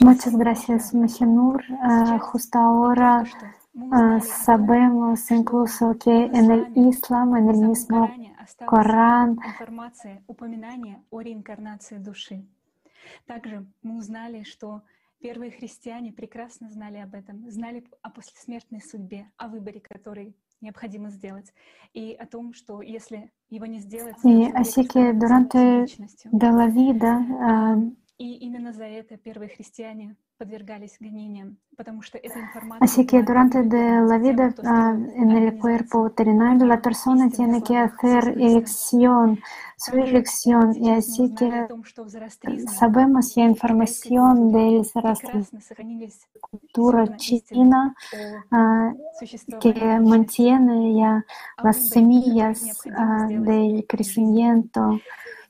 Muchas 0.01 0.35
gracias, 0.35 0.93
Mahinur. 0.93 1.63
Uh, 1.69 2.19
justo 2.19 2.59
ahora 2.59 3.23
uh, 3.73 4.19
sabemos 4.19 5.31
incluso 5.31 5.97
que 5.97 6.25
en 6.25 6.51
el 6.51 6.71
Islam, 6.75 7.35
en 7.37 7.49
el 7.49 7.57
mismo 7.57 8.09
Corán, 8.65 9.37
Также 13.27 13.65
мы 13.83 13.97
узнали, 13.97 14.43
что 14.43 14.81
первые 15.19 15.51
христиане 15.51 16.11
прекрасно 16.11 16.69
знали 16.69 16.97
об 16.97 17.13
этом, 17.13 17.49
знали 17.49 17.85
о 18.01 18.09
послесмертной 18.09 18.81
судьбе, 18.81 19.29
о 19.37 19.47
выборе, 19.47 19.79
который 19.79 20.35
необходимо 20.61 21.09
сделать, 21.09 21.53
и 21.93 22.13
о 22.13 22.25
том, 22.25 22.53
что 22.53 22.81
если 22.81 23.31
его 23.49 23.65
не 23.65 23.79
сделать... 23.79 24.15
Y 24.23 24.51
así 24.53 24.85
que 24.85 25.13
durante 25.13 25.85
de 26.31 26.51
la 26.51 26.67
vida 26.67 27.19
uh, 27.19 27.95
Así 32.79 33.05
que 33.05 33.23
durante 33.23 33.63
de 33.63 34.01
la 34.07 34.17
vida 34.17 34.53
uh, 34.57 35.21
en 35.21 35.31
el 35.31 35.57
cuerpo 35.57 36.11
terrenal, 36.11 36.57
la 36.65 36.81
persona 36.81 37.29
tiene 37.29 37.61
que 37.61 37.77
hacer 37.77 38.35
elección, 38.37 39.39
su 39.77 39.97
elección, 39.97 40.75
y 40.75 40.91
así 40.91 41.33
que 41.35 41.67
sabemos 42.67 43.35
ya 43.35 43.43
información 43.43 44.51
de 44.51 44.81
la 44.93 45.13
cultura 46.39 47.17
china 47.17 47.95
uh, 48.51 49.59
que 49.59 49.99
mantiene 49.99 50.95
ya 50.95 51.25
las 51.63 51.89
semillas 51.89 52.81
uh, 52.85 53.27
del 53.41 53.85
crecimiento 53.87 55.01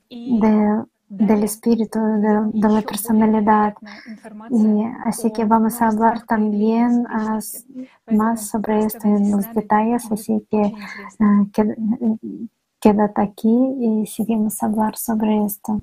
de 0.09 0.83
del 1.07 1.43
espíritu, 1.43 1.99
de, 1.99 2.51
de, 2.53 2.69
la 2.69 2.81
personalidad. 2.81 3.75
Y 4.49 4.83
así 5.05 5.31
que 5.31 5.45
vamos 5.45 5.81
a 5.81 5.87
hablar 5.87 6.25
también 6.25 7.05
uh, 7.05 8.15
más 8.15 8.47
sobre 8.47 8.85
esto 8.85 9.07
en 9.07 9.31
los 9.31 9.53
detalles, 9.53 10.11
así 10.11 10.45
que 10.49 10.73
uh, 11.19 11.49
qued, 11.51 11.75
quédate 12.79 13.21
aquí 13.21 13.75
y 13.79 14.05
seguimos 14.07 14.61
a 14.61 14.65
hablar 14.67 14.95
sobre 14.97 15.45
esto. 15.45 15.81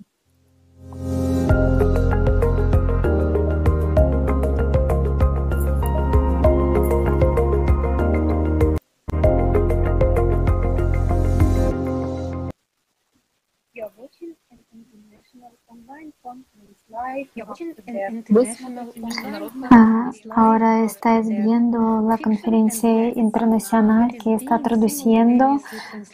Ah, 19.71 20.11
ahora 20.31 20.85
estáis 20.85 21.27
viendo 21.29 22.03
la 22.03 22.19
conferencia 22.19 23.09
internacional 23.11 24.13
que 24.23 24.35
está 24.35 24.59
traduciendo 24.59 25.59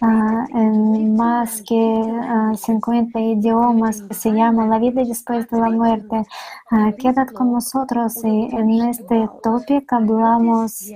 ah, 0.00 0.46
en 0.54 1.16
más 1.16 1.62
que 1.62 2.04
50 2.54 3.18
ah, 3.18 3.22
idiomas 3.22 4.02
que 4.02 4.14
se 4.14 4.30
llama 4.30 4.66
La 4.66 4.78
vida 4.78 5.02
después 5.04 5.48
de 5.50 5.58
la 5.58 5.70
muerte. 5.70 6.24
quedad 6.98 7.26
con 7.28 7.52
nosotros 7.52 8.14
y 8.24 8.54
en 8.54 8.70
este 8.88 9.28
tópico 9.42 9.96
hablamos 9.96 10.92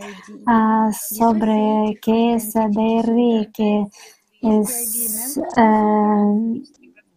sobre 0.93 1.99
qué 2.01 2.35
es 2.35 2.53
DRI, 2.55 3.51
que 3.53 3.87
es 4.43 5.41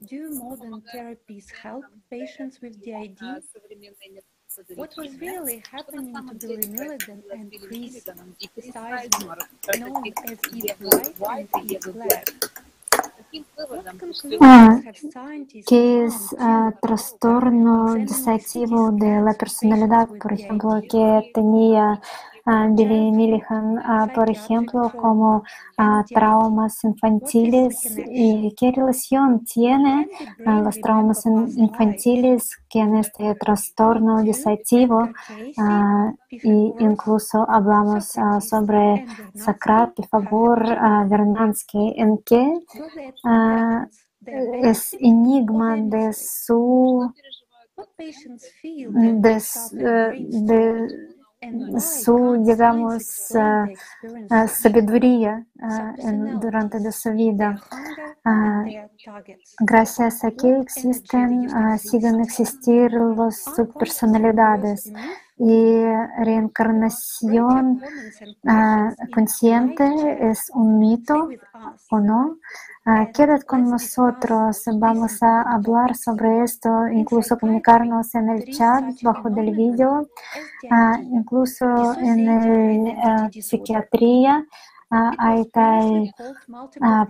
Do 0.07 0.29
modern 0.35 0.83
therapies 0.93 1.45
help 1.63 1.85
patients 2.09 2.61
with 2.61 2.83
DID? 2.83 3.17
What 4.75 4.93
was 4.97 5.09
really 5.19 5.63
happening 5.71 6.13
to 6.13 6.33
Billy 6.35 6.67
Milligan 6.67 7.23
and 7.31 7.51
Chris 7.67 8.05
besides 8.55 9.17
known 9.79 10.03
as 10.29 10.39
Eat 10.53 10.75
Right 11.19 11.49
and 11.53 11.71
Eat 11.71 11.85
Left? 11.87 12.49
Ah, 14.39 14.79
que 15.67 16.05
es 16.05 16.33
uh, 16.33 16.71
trastorno 16.81 17.95
disociativo 17.95 18.91
de 18.91 19.21
la 19.21 19.33
personalidad, 19.33 20.07
por 20.07 20.33
ejemplo, 20.33 20.81
que 20.89 21.31
tenía 21.33 21.99
Billy 22.45 23.11
Milligan, 23.11 23.81
por 24.13 24.29
ejemplo, 24.29 24.91
como 24.95 25.43
traumas 26.13 26.83
infantiles 26.83 27.97
y 27.97 28.53
qué 28.55 28.71
relación 28.71 29.43
tiene 29.45 30.07
los 30.45 30.79
traumas 30.79 31.25
infantiles 31.25 32.57
en 32.75 32.97
este 32.97 33.33
trastorno 33.35 34.21
disociativo 34.21 35.09
y 36.29 36.73
incluso 36.79 37.49
hablamos 37.49 38.13
sobre 38.41 39.05
Sacrat, 39.33 39.93
favor 40.09 40.63
Vernansky, 41.07 41.93
en 41.97 42.17
que 42.19 42.53
es 44.61 44.93
enigma 44.99 45.77
de 45.77 46.13
su 46.13 47.11
de, 48.91 49.41
de 49.71 51.14
su, 51.79 52.43
digamos, 52.45 53.03
sabiduría 54.47 55.45
durante 56.39 56.79
de 56.79 56.91
su 56.91 57.11
vida. 57.11 57.59
Gracias 59.59 60.23
a 60.23 60.31
que 60.31 60.59
existen, 60.59 61.49
siguen 61.77 62.19
existir 62.21 62.91
las 62.91 63.43
subpersonalidades 63.55 64.91
y 65.37 65.83
reencarnación 66.23 67.81
consciente 69.13 69.85
es 70.29 70.49
un 70.53 70.79
mito 70.79 71.29
o 71.91 71.99
no. 71.99 72.37
Uh, 72.87 73.07
con 73.47 73.67
nosotros, 73.67 74.63
vamos 74.75 75.21
a 75.23 75.41
hablar 75.41 75.95
sobre 75.95 76.43
esto, 76.43 76.87
incluso 76.87 77.37
comunicarnos 77.37 78.13
en 78.13 78.29
el 78.29 78.55
chat 78.55 79.01
bajo 79.01 79.29
del 79.31 79.55
vídeo, 79.55 80.07
uh, 80.69 81.01
incluso 81.11 81.65
en 81.99 82.25
la 82.85 83.29
psiquiatría. 83.31 84.45
hay 85.17 85.49
tal 85.49 86.13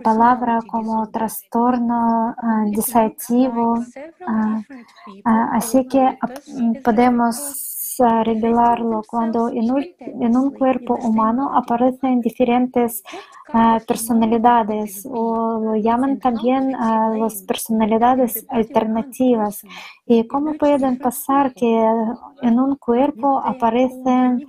palabra 0.02 0.60
como 0.66 1.08
trastorno 1.10 2.34
disociativo. 2.70 3.84
así 5.24 5.86
que 5.86 6.18
podemos 6.82 7.75
revelarlo 7.98 9.02
cuando 9.06 9.48
en 9.48 9.70
un, 9.70 9.86
en 9.98 10.36
un, 10.36 10.50
cuerpo 10.50 10.94
humano 10.94 11.56
aparecen 11.56 12.20
diferentes 12.20 13.02
personalidades 13.86 15.06
o 15.10 15.60
lo 15.60 15.76
llaman 15.76 16.18
también 16.18 16.74
uh, 16.74 17.14
las 17.16 17.42
personalidades 17.42 18.44
alternativas. 18.48 19.62
¿Y 20.04 20.26
cómo 20.26 20.54
pueden 20.54 20.98
pasar 20.98 21.52
que 21.52 21.84
en 22.42 22.60
un 22.60 22.76
cuerpo 22.76 23.40
aparecen 23.44 24.46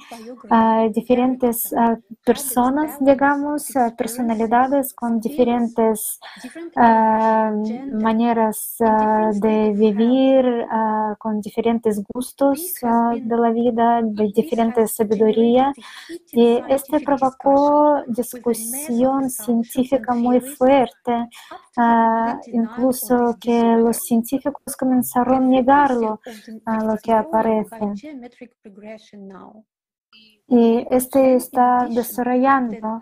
uh, 0.51 0.91
diferentes 0.91 1.73
personas, 2.23 2.97
digamos, 2.99 3.71
personalidades 3.97 4.93
con 4.93 5.19
diferentes 5.19 6.19
maneras 7.91 8.75
de 9.33 9.73
vivir, 9.75 10.45
con 11.17 11.41
diferentes 11.41 12.03
gustos 12.13 12.75
de 12.81 13.37
la 13.37 13.49
vida, 13.49 14.01
de 14.03 14.31
diferentes 14.35 14.95
sabiduría? 14.95 15.73
Y 16.31 16.61
este 16.69 16.99
provocó 16.99 18.03
discusión 18.07 18.86
científica 19.29 20.13
muy 20.13 20.39
fuerte, 20.39 21.29
uh, 21.77 22.39
incluso 22.51 23.37
que 23.39 23.61
los 23.77 23.97
científicos 23.97 24.75
comenzaron 24.77 25.35
a 25.35 25.47
negarlo 25.47 26.19
a 26.65 26.83
lo 26.83 26.97
que 26.97 27.11
aparece. 27.11 27.79
Y 30.49 30.85
este 30.89 31.35
está 31.35 31.87
desarrollando 31.89 33.01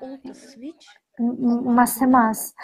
más 1.18 2.02
y 2.02 2.08
más. 2.08 2.56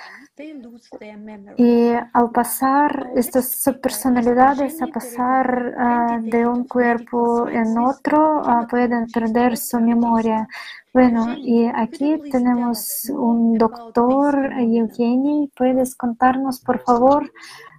Y 1.57 1.91
al 2.13 2.31
pasar 2.31 3.11
estas 3.15 3.69
personalidades, 3.81 4.81
a 4.81 4.87
pasar 4.87 5.75
uh, 5.77 6.29
de 6.29 6.47
un 6.47 6.67
cuerpo 6.67 7.47
en 7.47 7.77
otro, 7.77 8.41
uh, 8.41 8.67
pueden 8.67 9.05
perder 9.07 9.57
su 9.57 9.79
memoria. 9.79 10.47
Bueno, 10.93 11.35
y 11.37 11.67
aquí 11.67 12.19
tenemos 12.31 13.09
un 13.09 13.57
doctor, 13.57 14.51
Eugeni. 14.57 15.51
¿Puedes 15.55 15.95
contarnos, 15.95 16.59
por 16.61 16.79
favor, 16.79 17.31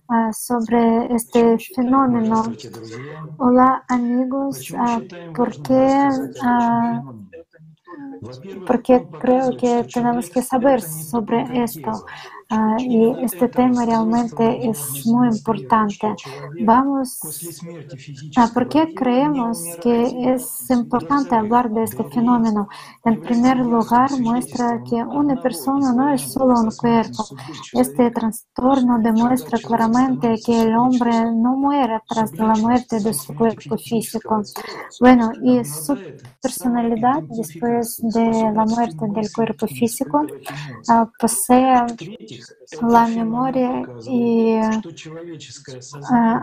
uh, 0.09 0.33
sobre 0.33 1.13
este 1.15 1.59
fenómeno? 1.75 2.45
Hola, 3.39 3.85
amigos. 3.89 4.73
¿Por 5.35 5.63
qué? 5.63 6.09
Porque 8.67 9.07
creo 9.19 9.57
que 9.57 9.85
tenemos 9.93 10.31
que 10.31 10.43
saber 10.43 10.81
sobre 10.83 11.63
esto. 11.63 12.05
Uh, 12.53 12.77
y 12.79 13.25
este 13.25 13.49
tema 13.49 13.87
realmente 13.87 14.69
es 14.69 15.07
muy 15.07 15.29
importante. 15.29 16.15
Vamos, 16.67 17.19
uh, 17.25 18.53
¿por 18.53 18.69
qué 18.69 18.93
creemos 18.95 19.59
que 19.81 20.35
es 20.35 20.69
importante 20.69 21.35
hablar 21.35 21.71
de 21.71 21.85
este 21.85 22.05
fenómeno? 22.05 22.69
En 23.07 23.23
primer 23.23 23.57
lugar, 23.57 24.11
muestra 24.21 24.83
que 24.85 24.97
una 24.97 25.41
persona 25.41 25.95
no 25.95 26.13
es 26.13 26.31
solo 26.31 26.61
un 26.61 26.71
cuerpo. 26.73 27.25
Este 27.73 28.11
trastorno 28.11 28.99
demuestra 28.99 29.59
claramente 29.59 30.35
que 30.45 30.61
el 30.61 30.77
hombre 30.77 31.33
no 31.33 31.57
muere 31.57 32.01
tras 32.07 32.33
la 32.35 32.55
muerte 32.57 33.01
de 33.01 33.15
su 33.15 33.35
cuerpo 33.35 33.79
físico. 33.79 34.43
Bueno, 35.01 35.33
y 35.43 35.65
su 35.65 35.97
personalidad 36.43 37.23
después 37.31 37.97
de 38.03 38.53
la 38.53 38.67
muerte 38.67 39.07
del 39.09 39.33
cuerpo 39.33 39.67
físico 39.67 40.21
uh, 40.21 41.07
posee 41.19 41.81
la 42.81 43.09
memoria 43.09 43.89
y 44.05 44.57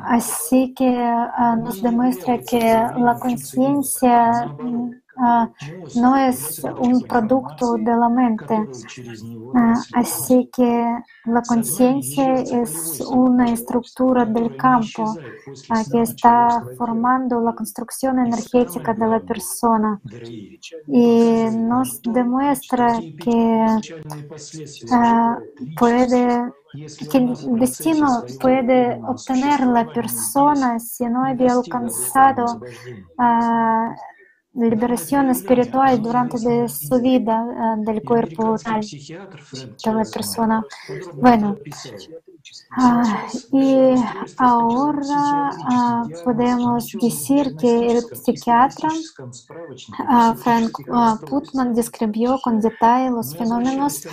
así 0.05 0.73
que 0.75 0.89
nos 1.63 1.81
demuestra 1.81 2.43
que 2.43 2.59
la 2.59 3.17
conciencia 3.19 4.53
no 5.95 6.15
es 6.15 6.63
un 6.63 7.01
producto 7.01 7.75
de 7.77 7.95
la 7.95 8.09
mente. 8.09 8.67
Así 9.93 10.49
que 10.55 10.97
la 11.25 11.41
conciencia 11.41 12.33
es 12.35 13.01
una 13.09 13.51
estructura 13.51 14.25
del 14.25 14.55
campo 14.55 15.15
que 15.91 16.01
está 16.01 16.63
formando 16.77 17.41
la 17.41 17.53
construcción 17.53 18.19
energética 18.19 18.93
de 18.93 19.07
la 19.07 19.19
persona 19.19 19.99
y 20.87 21.45
nos 21.51 22.01
demuestra 22.01 22.99
que 23.23 23.65
puede 25.77 26.51
que 27.11 27.33
destino 27.59 28.23
puede 28.39 29.01
obtener 29.07 29.65
la 29.65 29.91
persona 29.91 30.79
si 30.79 31.05
no 31.05 31.25
había 31.25 31.53
alcanzado 31.53 32.61
ah, 33.17 33.95
liberación 34.53 35.29
espiritual 35.29 36.01
durante 36.01 36.39
de 36.39 36.67
su 36.69 36.99
vida 37.01 37.45
ah, 37.57 37.75
del 37.77 38.03
cuerpo 38.03 38.59
tal 38.63 38.89
de 39.83 39.93
la 39.93 40.05
persona. 40.05 40.65
Bueno, 41.19 41.59
ah, 42.77 43.27
y 43.51 43.93
ahora 44.37 45.51
ah, 45.71 46.03
podemos 46.23 46.91
decir 46.99 47.55
que 47.57 47.91
el 47.91 48.03
psiquiatra 48.13 48.89
ah, 50.07 50.35
Frank 50.37 50.71
Putman 51.25 51.73
describió 51.73 52.39
con 52.41 52.59
detalle 52.59 53.09
los 53.11 53.35
fenómenos 53.35 54.03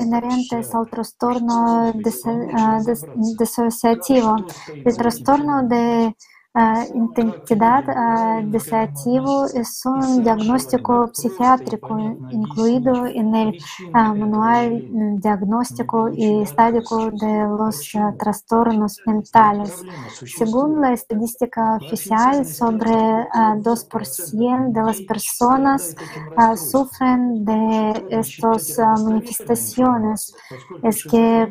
inherentes 0.00 0.74
al 0.74 0.88
trastorno 0.88 1.92
diso- 1.94 2.48
dis- 2.86 3.08
disociativo. 3.12 4.44
El 4.84 4.96
trastorno 4.96 5.62
de 5.66 6.16
intensidad 6.94 8.42
disociativo 8.44 9.46
es 9.46 9.82
un 9.84 10.22
diagnóstico 10.22 11.10
psiquiátrico 11.12 11.98
incluido 12.30 13.06
en 13.06 13.34
el 13.34 13.58
manual 13.92 14.84
diagnóstico 15.20 16.08
y 16.12 16.42
estádico 16.42 17.10
de 17.10 17.32
los 17.58 17.92
trastornos 18.18 19.00
mentales. 19.06 19.82
Según 20.24 20.80
la 20.80 20.92
estadística 20.92 21.76
oficial, 21.76 22.44
sobre 22.44 22.92
ah, 23.32 23.56
2% 23.56 24.72
de 24.72 24.82
las 24.82 25.00
personas 25.02 25.94
sufren 26.56 27.44
de 27.44 28.06
estas 28.10 28.78
manifestaciones. 29.04 30.34
Es 30.82 31.04
que 31.04 31.48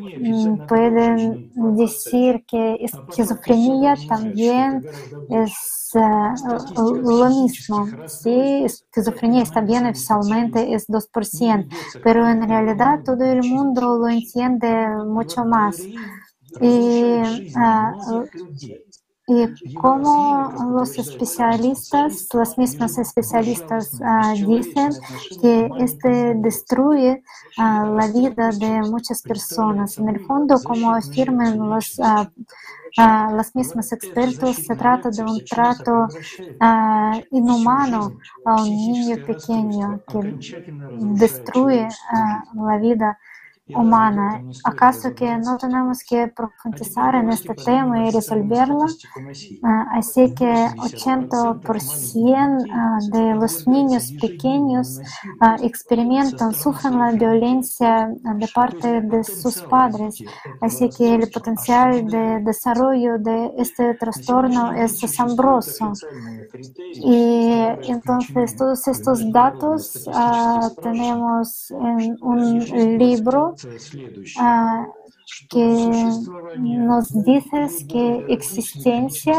pueden 0.68 1.52
decir 1.76 2.44
que 2.48 2.76
esquizofrenia 2.82 3.96
también 4.08 4.86
es 5.30 5.92
ah, 5.96 6.34
lo 6.76 7.30
mismo. 7.30 7.88
Sí, 8.06 8.64
esquizofrenia 8.66 9.44
está 9.44 9.62
bien 9.62 9.86
oficialmente 9.86 10.74
es 10.74 10.88
2%, 10.88 11.68
pero 12.02 12.28
en 12.28 12.48
realidad 12.48 13.02
todo 13.04 13.24
el 13.26 13.44
mundo 13.44 13.98
lo 13.98 14.08
entiende 14.08 14.88
mucho 15.06 15.46
más. 15.46 15.90
Y, 16.62 17.20
ah, 17.56 17.94
y 19.30 19.74
como 19.74 20.54
los 20.74 20.98
especialistas, 20.98 22.28
los 22.34 22.58
mismos 22.58 22.98
especialistas 22.98 24.00
ah, 24.02 24.34
dicen 24.34 24.90
que 25.42 25.70
este 25.80 26.34
destruye 26.36 27.22
la 27.58 28.08
vida 28.14 28.52
de 28.52 28.82
muchas 28.90 29.22
personas. 29.24 29.98
En 29.98 30.08
el 30.08 30.22
fondo, 30.22 30.64
como 30.64 30.94
afirman 30.94 31.58
los, 31.58 32.00
ah, 32.98 33.28
ah, 33.28 33.32
los 33.34 33.56
mismos 33.56 33.92
expertos, 33.94 34.58
se 34.66 34.76
trata 34.76 35.12
de 35.12 35.24
un 35.24 35.42
trato 35.48 36.10
ah, 36.60 37.20
inhumano 37.32 38.16
a 38.44 38.56
un 38.64 38.70
niño 38.70 39.18
pequeño 39.26 40.04
que 40.08 40.20
destruye 40.96 41.88
ah, 42.12 42.44
la 42.56 42.78
vida 42.78 43.20
humana. 43.70 44.42
¿Acaso 44.64 45.14
que 45.14 45.38
no 45.38 45.58
tenemos 45.58 46.04
que 46.04 46.28
profundizar 46.28 47.16
en 47.16 47.30
este 47.30 47.54
tema 47.54 48.06
y 48.06 48.12
resolverlo? 48.12 48.86
Ah, 49.64 49.88
así 49.94 50.34
que 50.34 50.46
80% 50.46 52.66
ah, 52.72 53.00
de 53.12 53.36
los 53.36 53.68
niños 53.68 54.14
pequeños 54.20 55.00
ah, 55.40 55.58
experimentan, 55.62 56.54
sufren 56.54 56.98
la 56.98 57.12
violencia 57.12 58.12
ah, 58.26 58.34
de 58.34 58.48
parte 58.54 59.02
de 59.02 59.24
sus 59.24 59.62
padres. 59.64 60.24
Así 60.62 60.90
que 60.90 61.16
el 61.16 61.30
potencial 61.30 62.08
de 62.08 62.40
desarrollo 62.42 63.18
de 63.20 63.52
este 63.58 63.94
trastorno 63.96 64.72
es 64.74 65.04
asombroso. 65.04 65.92
Y 66.94 67.52
entonces 67.88 68.56
todos 68.56 68.88
estos 68.88 69.32
datos 69.32 70.08
ah, 70.14 70.70
tenemos 70.82 71.72
en 71.72 72.18
un 72.22 72.60
libro 72.98 73.56
ah, 74.38 74.86
que 75.50 75.66
nos 76.58 77.12
dice 77.24 77.68
que 77.88 78.26
existencia 78.28 79.36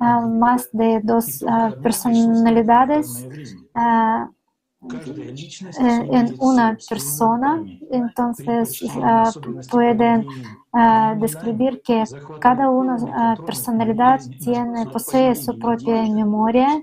ah, 0.00 0.20
más 0.26 0.68
de 0.72 1.00
dos 1.02 1.42
ah, 1.48 1.74
personalidades 1.82 3.26
eh, 3.76 4.26
en 6.12 6.34
una 6.38 6.76
persona, 6.88 7.62
entonces 7.90 8.82
pueden 9.70 10.26
describir 11.18 11.82
que 11.82 12.04
cada 12.38 12.70
una 12.70 13.36
personalidad 13.44 14.20
tiene, 14.38 14.86
posee 14.86 15.34
su 15.34 15.58
propia 15.58 16.02
memoria, 16.02 16.82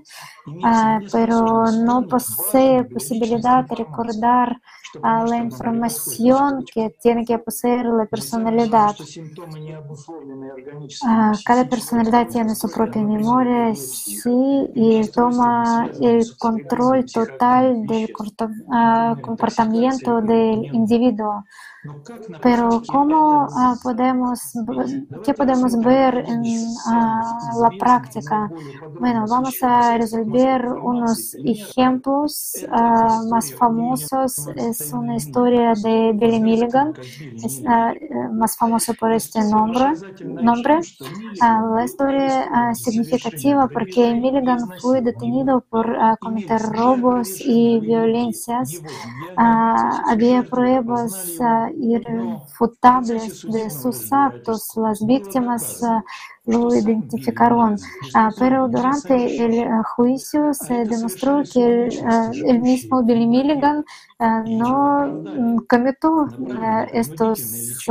pero 1.10 1.70
no 1.72 2.06
posee 2.08 2.84
posibilidad 2.84 3.64
de 3.68 3.76
recordar 3.76 4.60
la 5.02 5.36
información 5.38 6.64
que 6.72 6.90
tiene 7.00 7.24
que 7.24 7.38
poseer 7.38 7.86
la 7.86 8.06
personalidad. 8.06 8.96
Cada 11.44 11.68
personalidad 11.68 12.28
tiene 12.28 12.54
su 12.54 12.70
propia 12.70 13.02
memoria, 13.02 13.74
sí, 13.74 14.30
y 14.74 15.08
toma 15.10 15.90
el 16.00 16.36
control 16.38 17.10
total 17.10 17.86
del 17.86 18.10
comportamiento 19.20 20.20
del 20.22 20.68
individuo. 20.72 21.44
Pero 22.42 22.82
¿cómo 22.88 23.46
ah, 23.54 23.76
podemos, 23.82 24.52
qué 25.24 25.32
podemos 25.32 25.78
ver 25.78 26.24
en 26.26 26.42
ah, 26.86 27.50
la 27.60 27.70
práctica? 27.78 28.50
Bueno, 28.98 29.24
vamos 29.28 29.56
a 29.62 29.96
resolver 29.96 30.66
unos 30.66 31.36
ejemplos 31.44 32.54
ah, 32.70 33.22
más 33.30 33.54
famosos. 33.54 34.48
Es 34.56 34.92
una 34.92 35.16
historia 35.16 35.72
de 35.74 36.12
Billy 36.14 36.40
Milligan, 36.40 36.94
es 37.42 37.62
más 38.32 38.56
famoso 38.56 38.94
por 38.94 39.12
este 39.12 39.40
nombre. 39.44 39.92
nombre. 40.24 40.80
La 41.40 41.84
historia 41.84 42.48
ah, 42.52 42.74
significativa 42.74 43.68
porque 43.68 44.14
Milligan 44.14 44.58
fue 44.80 45.00
detenido 45.00 45.60
por 45.60 45.96
cometer 46.18 46.60
robos 46.60 47.40
y 47.40 47.78
violencias. 47.80 48.82
Había 49.36 50.42
pruebas 50.42 51.38
irrefutables 51.78 53.42
de 53.46 53.70
sus 53.70 54.12
actos. 54.12 54.72
Las 54.76 55.04
víctimas 55.06 55.80
lo 56.46 56.74
identificaron, 56.74 57.78
pero 58.38 58.68
durante 58.68 59.14
el 59.44 59.66
juicio 59.96 60.54
se 60.54 60.84
demostró 60.86 61.46
que 61.48 61.60
el, 61.64 62.46
el 62.46 62.60
mismo 62.62 63.02
Billy 63.04 63.26
Milligan 63.26 63.84
no 64.46 65.14
cometió 65.68 66.28
estos, 66.92 67.84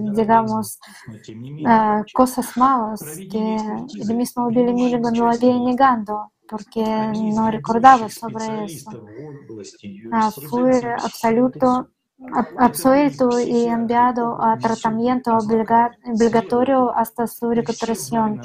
digamos, 0.00 0.78
cosas 2.12 2.56
malas 2.56 3.24
que 3.28 3.38
el 3.38 4.14
mismo 4.14 4.50
Billy 4.50 4.74
Milligan 4.74 5.16
lo 5.16 5.28
había 5.30 5.58
negado 5.58 6.32
porque 6.46 6.80
no 6.82 7.50
recordaba 7.50 8.08
sobre 8.08 8.64
eso. 8.64 8.98
Fue 10.48 10.80
absoluto, 11.02 11.66
ab- 11.66 11.88
absuelto 12.56 13.40
y 13.40 13.66
enviado 13.66 14.42
a 14.42 14.58
tratamiento 14.60 15.36
obliga- 15.36 15.96
obligatorio 16.04 16.94
hasta 16.94 17.26
su 17.26 17.50
recuperación. 17.50 18.40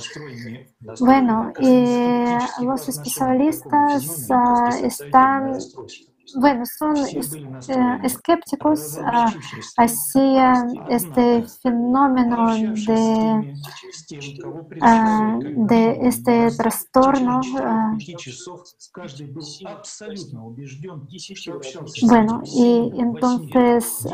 Bueno, 0.97 1.53
y 1.57 2.37
los 2.65 2.87
especialistas 2.87 4.27
ah, 4.29 4.77
están 4.81 5.71
bueno, 6.31 6.65
son 6.65 7.05
eh, 7.05 7.99
escépticos 8.03 8.97
uh, 8.99 9.31
hacia 9.77 10.65
este 10.87 11.43
fenómeno 11.61 12.57
de, 12.85 13.45
uh, 14.81 15.39
de 15.67 15.97
este 16.07 16.51
trastorno. 16.51 17.35
Uh, 17.53 18.03
bueno, 22.01 22.47
y 22.51 22.91
entonces 22.99 24.05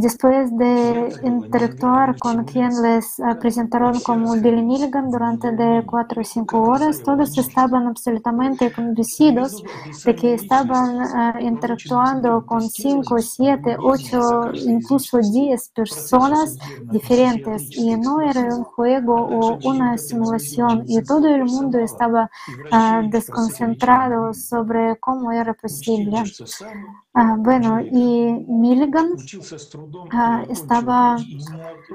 después 0.00 0.56
de 0.56 1.18
interactuar 1.22 2.16
con 2.18 2.44
quien 2.44 2.70
les 2.82 3.16
presentaron 3.40 4.00
como 4.00 4.40
Billy 4.40 4.62
Milligan 4.62 5.10
durante 5.10 5.52
de 5.52 5.82
cuatro 5.86 6.22
o 6.22 6.24
cinco 6.24 6.62
horas, 6.62 7.02
todos 7.02 7.36
estaban 7.38 7.86
absolutamente 7.86 8.72
convencidos 8.72 9.62
de 10.04 10.14
que 10.14 10.34
estaban 10.46 10.94
uh, 10.96 11.40
interactuando 11.40 12.46
con 12.46 12.60
5, 12.60 13.18
7, 13.18 13.76
8, 13.80 14.52
incluso 14.68 15.18
10 15.18 15.68
personas 15.70 16.56
diferentes 16.82 17.76
y 17.76 17.96
no 17.96 18.20
era 18.20 18.54
un 18.54 18.62
juego 18.62 19.14
o 19.14 19.58
una 19.64 19.98
simulación 19.98 20.84
y 20.86 21.02
todo 21.02 21.26
el 21.26 21.44
mundo 21.44 21.78
estaba 21.80 22.30
uh, 22.72 23.10
desconcentrado 23.10 24.32
sobre 24.32 24.96
cómo 25.00 25.32
era 25.32 25.52
posible. 25.54 26.22
Uh, 27.14 27.36
bueno, 27.38 27.80
y 27.80 28.44
Milligan 28.46 29.16
estaba 30.48 31.16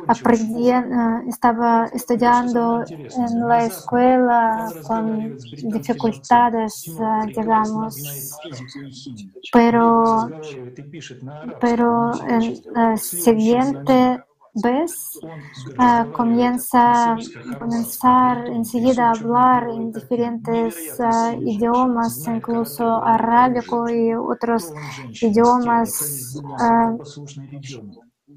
aprendiendo, 0.07 1.21
estaba 1.27 1.85
estudiando 1.93 2.83
en 2.89 3.47
la 3.47 3.65
escuela 3.65 4.67
con 4.87 5.37
dificultades, 5.75 6.91
digamos, 7.35 7.95
pero, 9.51 10.33
pero 11.59 12.19
en 12.27 12.61
la 12.73 12.97
siguiente 12.97 14.23
vez 14.53 15.19
uh, 15.77 16.11
comienza 16.11 17.17
comenzar 17.57 18.47
enseguida 18.47 19.07
a 19.09 19.11
hablar 19.13 19.69
en 19.69 19.91
diferentes 19.91 20.95
uh, 20.99 21.33
idiomas, 21.41 22.25
incluso 22.27 23.03
arábico 23.03 23.89
y 23.89 24.13
otros 24.13 24.73
idiomas 25.21 26.41
uh, 26.59 26.99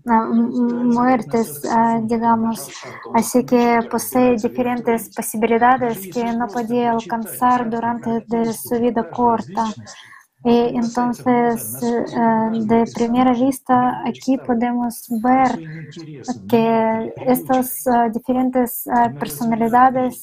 muertes, 0.05 1.63
digamos. 2.03 2.71
Así 3.15 3.45
que 3.45 3.81
posee 3.91 4.37
diferentes 4.37 5.15
posibilidades 5.15 6.07
que 6.13 6.25
no 6.35 6.47
podía 6.47 6.93
alcanzar 6.93 7.69
durante 7.71 8.21
de 8.27 8.53
su 8.53 8.79
vida 8.81 9.09
corta. 9.11 9.65
Y 10.47 10.77
entonces, 10.77 11.81
de 11.81 12.85
primera 12.95 13.33
vista, 13.33 14.03
aquí 14.05 14.37
podemos 14.37 15.07
ver 15.23 15.59
que 16.47 17.15
estas 17.27 17.83
diferentes 18.13 18.85
personalidades 19.19 20.21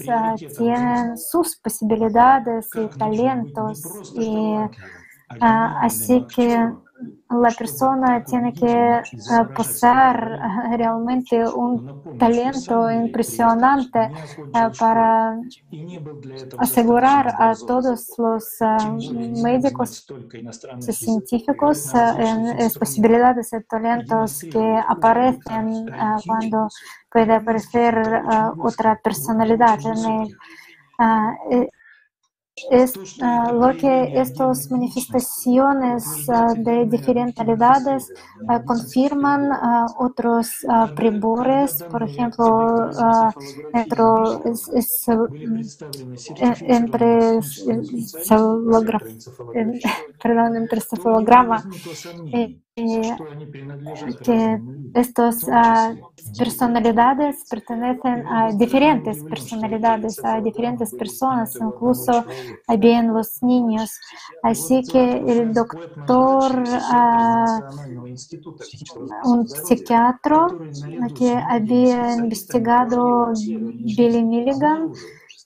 tienen 0.55 1.17
sus 1.17 1.57
posibilidades 1.57 2.69
y 2.75 2.87
talentos. 2.99 3.81
Y 4.13 4.57
así 5.39 6.27
que 6.35 6.69
la 7.29 7.51
persona 7.51 8.23
tiene 8.23 8.53
que 8.53 8.65
uh, 8.67 9.47
poseer 9.53 10.37
realmente 10.77 11.45
un 11.47 11.85
talento 12.17 12.89
impresionante 12.91 14.11
uh, 14.53 14.71
para 14.77 15.37
asegurar 16.57 17.27
a 17.39 17.53
todos 17.65 18.13
los 18.17 18.57
médicos 19.43 20.13
y 20.87 20.93
científicos 20.93 21.93
en 21.93 22.57
las 22.57 22.77
posibilidades 22.77 23.53
y 23.53 23.63
talentos 23.63 24.45
que 24.49 24.79
aparecen 24.87 25.85
cuando 26.25 26.67
puede 27.11 27.33
aparecer 27.33 27.95
otra 28.59 28.99
personalidad 29.03 29.79
en 29.85 30.37
él 31.49 31.69
es 32.69 32.93
lo 33.53 33.75
que 33.77 34.19
estas 34.19 34.69
manifestaciones 34.69 36.27
uh, 36.27 36.53
de 36.55 36.85
diferentes 36.85 38.11
uh, 38.41 38.63
confirman 38.65 39.49
otros 39.97 40.65
pribores, 40.95 41.83
por 41.89 42.03
ejemplo, 42.03 42.89
dentro, 43.73 44.43
es, 44.45 44.67
es, 44.69 45.05
entre 46.61 47.39
perdón, 50.21 50.57
entre 50.57 50.81
cefalograma 50.81 51.63
que 54.23 54.61
estas 54.93 55.45
personalidades 56.37 57.45
pertenecen 57.49 58.23
a 58.27 58.51
diferentes 58.53 59.23
personalidades, 59.25 60.23
a 60.23 60.41
diferentes 60.41 60.93
personas, 60.95 61.59
incluso 61.59 62.25
bien 62.79 63.13
los 63.13 63.41
niños. 63.43 63.99
Así 64.41 64.85
que 64.87 65.17
el 65.17 65.53
doctor, 65.53 66.63
un 69.23 69.47
psiquiatra 69.47 70.47
que 71.15 71.29
había 71.31 72.15
investigado 72.15 73.33
Billy 73.83 74.23
Milligan, 74.23 74.91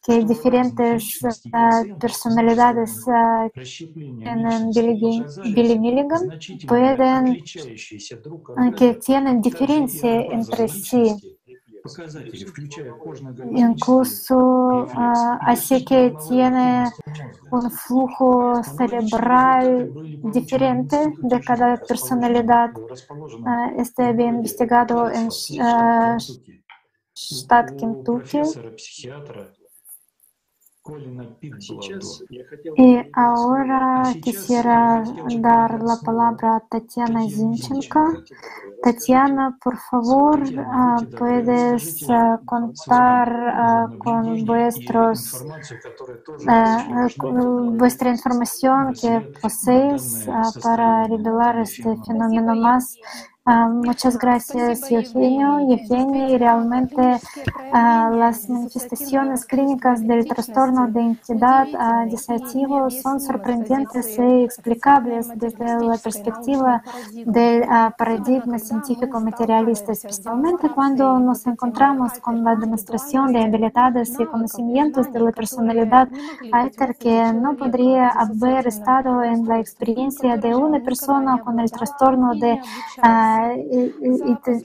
que 0.05 0.23
diferentes 0.23 1.19
uh, 1.23 1.83
personalidades 1.99 3.01
uh, 3.07 3.49
en 4.23 4.71
Billy, 4.71 5.79
Milligan 5.79 6.31
pueden, 6.67 7.39
uh, 8.57 8.73
que 8.75 8.95
tienen 8.95 9.41
diferencia 9.41 10.21
entre 10.31 10.67
sí. 10.67 11.15
Incluso 13.55 14.89
así 15.41 15.85
que 15.85 16.15
tiene 16.27 16.91
un 17.51 17.71
flujo 17.71 18.61
cerebral 18.63 19.91
diferente 20.21 20.97
de 21.21 21.39
cada 21.41 21.77
personalidad. 21.77 22.71
este 23.77 24.03
había 24.03 24.27
investigado 24.27 25.09
en 25.11 25.29
штат 27.15 27.67
Kentucky 27.77 28.41
y 32.77 32.97
ahora 33.13 34.03
quisiera 34.21 35.03
dar 35.39 35.81
la 35.81 35.97
palabra 36.03 36.57
a 36.57 36.59
Tatiana 36.59 37.27
Zinchenko. 37.27 38.21
Tatiana, 38.83 39.57
por 39.63 39.77
favor, 39.77 40.43
puedes 41.17 42.05
contar 42.45 43.97
con 43.97 44.45
vuestros, 44.45 45.43
vuestra 47.77 48.11
información 48.11 48.93
que 48.93 49.21
poseéis 49.41 50.27
para 50.61 51.07
revelar 51.07 51.59
este 51.61 51.97
fenómeno 52.05 52.55
más 52.55 52.95
Uh, 53.47 53.69
muchas 53.69 54.17
gracias, 54.17 54.91
Eugenio. 54.91 55.59
Eugenio, 55.59 56.35
realmente 56.35 56.99
uh, 56.99 58.09
las 58.15 58.49
manifestaciones 58.49 59.45
clínicas 59.45 60.01
del 60.07 60.25
trastorno 60.25 60.87
de 60.87 60.99
identidad 61.03 61.67
disociativo 62.07 62.89
son 62.89 63.19
sorprendentes 63.19 64.17
e 64.17 64.45
explicables 64.45 65.29
desde 65.35 65.79
la 65.79 65.95
perspectiva 65.97 66.81
del 67.13 67.65
paradigma 67.95 68.57
científico 68.57 69.19
materialista, 69.19 69.91
especialmente 69.91 70.67
cuando 70.69 71.19
nos 71.19 71.45
encontramos 71.45 72.13
con 72.21 72.43
la 72.43 72.55
demostración 72.55 73.31
de 73.31 73.43
habilidades 73.43 74.19
y 74.19 74.25
conocimientos 74.25 75.13
de 75.13 75.19
la 75.19 75.31
personalidad 75.31 76.09
alter 76.51 76.95
que 76.95 77.31
no 77.31 77.55
podría 77.55 78.09
haber 78.09 78.65
estado 78.65 79.21
en 79.23 79.47
la 79.47 79.59
experiencia 79.59 80.35
de 80.35 80.55
una 80.55 80.79
persona 80.79 81.37
con 81.43 81.59
el 81.59 81.69
trastorno 81.69 82.33
de 82.33 82.59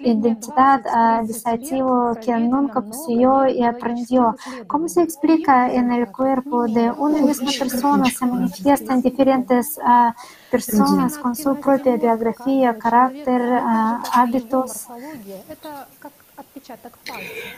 identidad 0.01 1.23
disociativo 1.23 2.17
que 2.25 2.33
nunca 2.39 2.81
poseyó 2.81 3.47
y 3.47 3.63
aprendió. 3.65 4.37
¿Cómo 4.67 4.89
se 4.89 5.03
explica 5.03 5.73
en 5.73 5.93
el 5.93 6.11
cuerpo 6.11 6.67
de 6.67 6.91
una 6.91 7.21
misma 7.23 7.51
persona 7.59 8.05
se 8.07 8.27
manifiestan 8.27 9.03
diferentes 9.03 9.79
personas 10.51 11.19
con 11.19 11.35
su 11.35 11.55
propia 11.57 11.97
biografía, 11.97 12.79
carácter, 12.79 13.43
hábitos? 14.13 14.87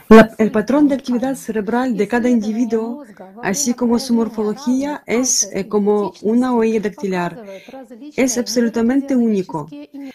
La, 0.09 0.33
el 0.37 0.51
patrón 0.51 0.87
de 0.87 0.95
actividad 0.95 1.35
cerebral 1.35 1.95
de 1.95 2.07
cada 2.07 2.29
individuo, 2.29 3.03
así 3.41 3.73
como 3.73 3.99
su 3.99 4.13
morfología, 4.13 5.03
es 5.05 5.49
eh, 5.53 5.67
como 5.67 6.13
una 6.21 6.53
huella 6.53 6.79
dactilar. 6.79 7.43
Es 8.15 8.37
absolutamente 8.37 9.15
único. 9.15 9.69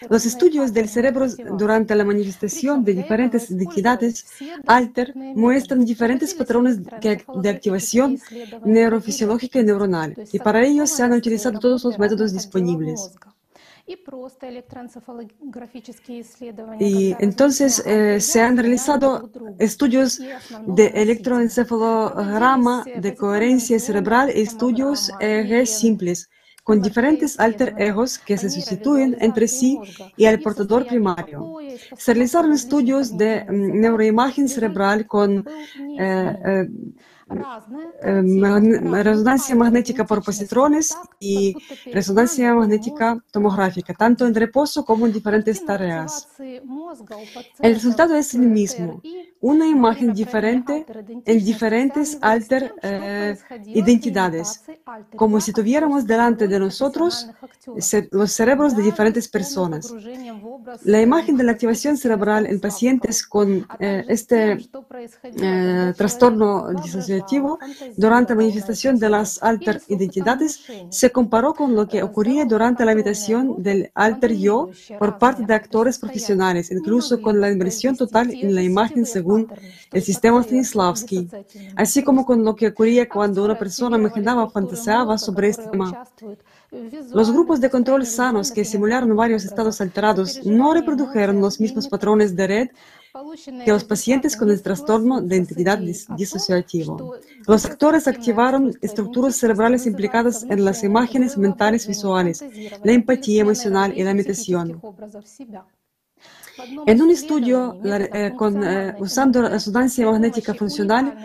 Los 0.08 0.26
estudios 0.26 0.72
del 0.72 0.88
cerebro 0.88 1.26
durante 1.56 1.94
la 1.94 2.04
manifestación 2.04 2.84
de 2.84 2.94
diferentes 2.94 3.50
identidades 3.50 4.26
alter 4.66 5.14
muestran 5.16 5.84
diferentes 5.84 6.34
patrones 6.34 6.78
de 6.82 7.48
activación 7.48 8.18
neurofisiológica 8.64 9.60
y 9.60 9.64
neuronal, 9.64 10.14
y 10.32 10.38
para 10.38 10.64
ello 10.64 10.86
se 10.86 11.02
han 11.02 11.12
utilizado 11.12 11.58
todos 11.58 11.84
los 11.84 11.98
métodos 11.98 12.32
disponibles. 12.32 13.10
Y 16.78 17.14
entonces 17.18 17.82
eh, 17.86 18.20
se 18.20 18.42
han 18.42 18.56
realizado 18.56 19.30
estudios 19.58 20.20
de 20.66 20.86
electroencefalograma 20.88 22.84
de 22.84 23.14
coherencia 23.14 23.78
cerebral 23.78 24.30
y 24.34 24.40
estudios 24.42 25.10
EEG 25.20 25.66
simples 25.66 26.28
con 26.68 26.82
diferentes 26.82 27.40
alter 27.40 27.74
egos 27.78 28.18
que 28.18 28.36
se 28.36 28.50
sustituyen 28.50 29.16
entre 29.20 29.48
sí 29.48 29.80
y 30.18 30.26
el 30.26 30.38
portador 30.42 30.86
primario. 30.86 31.56
Se 31.96 32.12
realizaron 32.12 32.52
estudios 32.52 33.16
de 33.16 33.46
mm, 33.48 33.80
neuroimagen 33.80 34.50
cerebral 34.50 35.06
con 35.06 35.48
eh, 35.98 36.36
eh, 36.44 36.68
resonancia 39.02 39.54
magnética 39.54 40.06
por 40.06 40.22
positrones 40.24 40.96
y 41.20 41.54
resonancia 41.92 42.54
magnética 42.54 43.22
tomográfica, 43.30 43.94
tanto 43.94 44.26
en 44.26 44.34
reposo 44.34 44.84
como 44.84 45.06
en 45.06 45.12
diferentes 45.12 45.64
tareas. 45.64 46.28
El 47.60 47.74
resultado 47.74 48.14
es 48.16 48.34
el 48.34 48.42
mismo, 48.42 49.02
una 49.40 49.66
imagen 49.66 50.12
diferente 50.12 50.84
en 51.24 51.44
diferentes 51.44 52.18
alter 52.20 52.74
identidades, 53.66 54.62
como 55.16 55.40
si 55.40 55.52
tuviéramos 55.52 56.06
delante 56.06 56.48
de 56.48 56.58
nosotros 56.58 57.28
los 58.10 58.32
cerebros 58.32 58.76
de 58.76 58.82
diferentes 58.82 59.28
personas. 59.28 59.92
La 60.84 61.00
imagen 61.00 61.36
de 61.36 61.44
la 61.44 61.52
activación 61.52 61.96
cerebral 61.96 62.46
en 62.46 62.60
pacientes 62.60 63.26
con 63.26 63.66
este 63.78 64.68
trastorno 65.96 66.68
disociativo 66.82 67.58
durante 67.96 68.34
la 68.34 68.40
manifestación 68.40 68.98
de 68.98 69.08
las 69.08 69.42
alter 69.42 69.80
identidades 69.88 70.64
se 70.90 71.12
comparó 71.12 71.54
con 71.54 71.74
lo 71.74 71.86
que 71.86 72.02
ocurría 72.02 72.44
durante 72.44 72.84
la 72.84 72.92
imitación 72.92 73.62
del 73.62 73.90
alter 73.94 74.36
yo 74.36 74.70
por 74.98 75.18
parte 75.18 75.44
de 75.46 75.54
actores 75.54 75.98
profesionales, 75.98 76.70
incluso 76.70 77.20
con 77.22 77.40
la 77.40 77.50
inversión 77.50 77.96
total 77.96 78.30
en 78.32 78.54
la 78.54 78.62
imagen 78.62 79.06
según 79.28 79.48
el 79.92 80.02
sistema 80.02 80.42
Stanislavski, 80.42 81.28
así 81.76 82.02
como 82.02 82.24
con 82.24 82.44
lo 82.44 82.54
que 82.54 82.68
ocurría 82.68 83.08
cuando 83.08 83.44
una 83.44 83.58
persona 83.58 83.98
imaginaba 83.98 84.48
fantaseaba 84.50 85.18
sobre 85.18 85.48
este 85.48 85.68
tema. 85.68 86.06
Los 87.12 87.30
grupos 87.32 87.60
de 87.60 87.70
control 87.70 88.06
sanos 88.06 88.50
que 88.50 88.64
simularon 88.64 89.14
varios 89.16 89.44
estados 89.44 89.80
alterados 89.80 90.44
no 90.44 90.74
reprodujeron 90.74 91.40
los 91.40 91.60
mismos 91.60 91.88
patrones 91.88 92.34
de 92.36 92.46
red 92.46 92.68
que 93.64 93.72
los 93.72 93.84
pacientes 93.84 94.36
con 94.36 94.50
el 94.50 94.62
trastorno 94.62 95.20
de 95.20 95.36
identidad 95.36 95.78
disociativo. 96.16 97.14
Los 97.46 97.64
actores 97.64 98.06
activaron 98.06 98.76
estructuras 98.82 99.36
cerebrales 99.36 99.86
implicadas 99.86 100.44
en 100.44 100.64
las 100.64 100.84
imágenes 100.84 101.36
mentales 101.36 101.86
visuales, 101.86 102.44
la 102.84 102.92
empatía 102.92 103.42
emocional 103.42 103.92
y 103.96 104.04
la 104.04 104.12
imitación. 104.12 104.80
En 106.86 107.02
un 107.02 107.10
estudio 107.10 107.78
eh, 107.84 108.32
con, 108.36 108.64
eh, 108.64 108.94
usando 108.98 109.48
resonancia 109.48 110.06
magnética 110.06 110.54
funcional, 110.54 111.16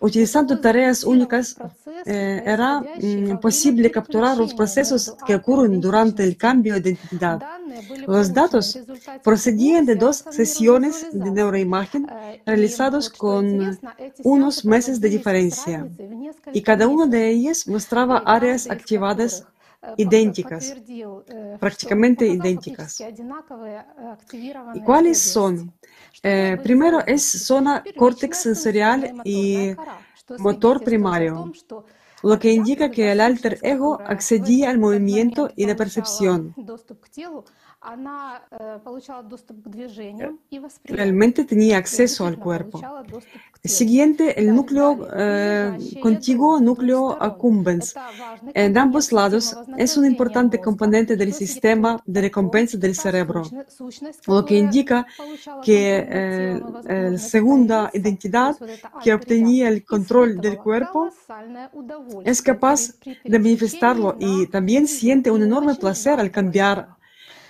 utilizando 0.00 0.58
tareas 0.58 1.04
únicas, 1.04 1.56
eh, 2.04 2.42
era 2.44 2.80
mm, 2.80 3.38
posible 3.40 3.90
capturar 3.90 4.36
los 4.36 4.54
procesos 4.54 5.14
que 5.26 5.36
ocurren 5.36 5.80
durante 5.80 6.24
el 6.24 6.36
cambio 6.36 6.74
de 6.74 6.90
identidad. 6.90 7.40
Los 8.06 8.32
datos 8.32 8.78
procedían 9.22 9.84
de 9.86 9.94
dos 9.94 10.24
sesiones 10.30 11.06
de 11.12 11.30
neuroimagen 11.30 12.06
realizados 12.44 13.10
con 13.10 13.78
unos 14.24 14.64
meses 14.64 15.00
de 15.00 15.08
diferencia, 15.08 15.88
y 16.52 16.62
cada 16.62 16.88
una 16.88 17.06
de 17.06 17.30
ellas 17.30 17.66
mostraba 17.68 18.18
áreas 18.26 18.68
activadas 18.70 19.44
idénticas, 19.96 20.74
prácticamente 21.60 22.26
idénticas. 22.26 23.00
¿Y 24.74 24.80
cuáles 24.82 25.20
son? 25.20 25.72
Eh, 26.22 26.58
primero 26.62 27.00
es 27.06 27.22
zona 27.22 27.84
córtex 27.96 28.42
sensorial 28.42 29.14
y 29.24 29.74
motor 30.38 30.82
primario, 30.82 31.52
lo 32.22 32.38
que 32.38 32.52
indica 32.52 32.90
que 32.90 33.12
el 33.12 33.20
alter 33.20 33.58
ego 33.62 34.00
accedía 34.04 34.70
al 34.70 34.78
movimiento 34.78 35.50
y 35.54 35.66
la 35.66 35.76
percepción. 35.76 36.54
Realmente 40.84 41.44
tenía 41.44 41.78
acceso 41.78 42.26
al 42.26 42.38
cuerpo. 42.38 42.82
Siguiente, 43.62 44.40
el 44.40 44.54
núcleo 44.54 45.08
eh, 45.14 45.78
contiguo, 46.00 46.60
núcleo 46.60 47.20
accumbens. 47.22 47.94
En 48.54 48.76
ambos 48.76 49.12
lados 49.12 49.56
es 49.76 49.96
un 49.96 50.06
importante 50.06 50.60
componente 50.60 51.16
del 51.16 51.32
sistema 51.32 52.02
de 52.04 52.20
recompensa 52.20 52.78
del 52.78 52.94
cerebro, 52.94 53.42
lo 54.26 54.44
que 54.44 54.56
indica 54.56 55.06
que 55.62 56.06
eh, 56.08 56.60
la 56.84 57.18
segunda 57.18 57.90
identidad 57.92 58.56
que 59.02 59.14
obtenía 59.14 59.68
el 59.68 59.84
control 59.84 60.40
del 60.40 60.58
cuerpo 60.58 61.10
es 62.24 62.42
capaz 62.42 62.94
de 63.24 63.38
manifestarlo 63.38 64.16
y 64.18 64.46
también 64.46 64.86
siente 64.88 65.30
un 65.30 65.42
enorme 65.42 65.74
placer 65.74 66.18
al 66.18 66.30
cambiar 66.30 66.97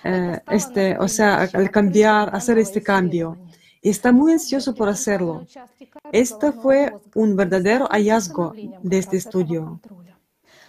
eh, 0.03 0.39
este, 0.49 0.97
o 0.97 1.07
sea, 1.07 1.49
al 1.53 1.71
cambiar, 1.71 2.35
hacer 2.35 2.57
este 2.57 2.81
cambio. 2.81 3.37
Y 3.81 3.89
está 3.89 4.11
muy 4.11 4.33
ansioso 4.33 4.73
por 4.75 4.89
hacerlo. 4.89 5.45
Este 6.11 6.51
fue 6.51 6.93
un 7.15 7.35
verdadero 7.35 7.87
hallazgo 7.87 8.53
de 8.83 8.97
este 8.97 9.17
estudio. 9.17 9.79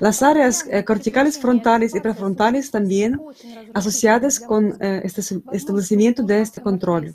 Las 0.01 0.23
áreas 0.23 0.67
eh, 0.71 0.83
corticales 0.83 1.39
frontales 1.39 1.95
y 1.95 2.01
prefrontales 2.01 2.71
también 2.71 3.21
asociadas 3.75 4.41
con 4.41 4.77
eh, 4.81 5.03
este 5.05 5.21
establecimiento 5.53 6.23
de 6.23 6.41
este 6.41 6.63
control. 6.63 7.15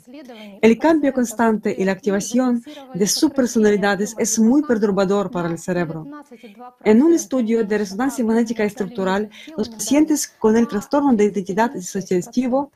El 0.62 0.78
cambio 0.78 1.12
constante 1.12 1.74
y 1.76 1.84
la 1.84 1.92
activación 1.92 2.62
de 2.94 3.06
subpersonalidades 3.06 4.14
es 4.18 4.38
muy 4.38 4.62
perturbador 4.62 5.30
para 5.32 5.48
el 5.48 5.58
cerebro. 5.58 6.06
En 6.84 7.02
un 7.02 7.12
estudio 7.12 7.64
de 7.64 7.78
resonancia 7.78 8.24
magnética 8.24 8.62
estructural, 8.62 9.28
los 9.56 9.68
pacientes 9.68 10.28
con 10.28 10.56
el 10.56 10.68
trastorno 10.68 11.12
de 11.12 11.24
identidad 11.24 11.72
disociativo 11.72 12.70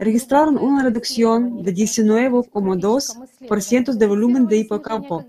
registraron 0.00 0.58
una 0.58 0.82
reducción 0.82 1.62
de 1.62 1.72
19,2% 1.74 3.92
de 3.92 4.06
volumen 4.06 4.46
de 4.46 4.56
hipocampo 4.56 5.26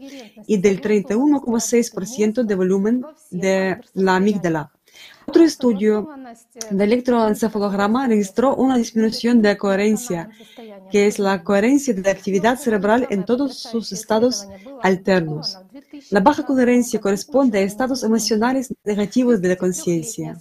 y 0.47 0.57
del 0.57 0.81
31,6% 0.81 2.43
de 2.43 2.55
volumen 2.55 3.05
de 3.29 3.81
la 3.93 4.15
amígdala. 4.15 4.71
Otro 5.27 5.43
estudio 5.43 6.09
de 6.69 6.83
electroencefalograma 6.83 8.07
registró 8.07 8.55
una 8.55 8.77
disminución 8.77 9.41
de 9.41 9.57
coherencia, 9.57 10.29
que 10.91 11.07
es 11.07 11.19
la 11.19 11.43
coherencia 11.43 11.93
de 11.93 12.01
la 12.01 12.11
actividad 12.11 12.57
cerebral 12.57 13.07
en 13.09 13.23
todos 13.23 13.57
sus 13.57 13.91
estados 13.91 14.47
alternos. 14.81 15.57
La 16.09 16.19
baja 16.19 16.45
coherencia 16.45 16.99
corresponde 16.99 17.59
a 17.59 17.61
estados 17.61 18.03
emocionales 18.03 18.73
negativos 18.83 19.41
de 19.41 19.49
la 19.49 19.55
conciencia. 19.55 20.37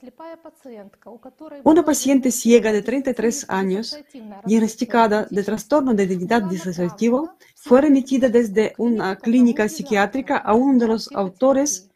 Una 1.64 1.84
paciente 1.84 2.30
ciega 2.30 2.72
de 2.72 2.82
33 2.82 3.46
años, 3.48 3.96
diagnosticada 4.44 5.26
de 5.30 5.42
trastorno 5.42 5.94
de 5.94 6.04
identidad 6.04 6.42
disociativo, 6.42 7.32
fue 7.54 7.80
remitida 7.82 8.28
desde 8.28 8.74
una 8.78 9.16
clínica 9.16 9.68
psiquiátrica 9.68 10.38
a 10.38 10.54
uno 10.54 10.78
de 10.78 10.88
los 10.88 11.12
autores 11.12 11.90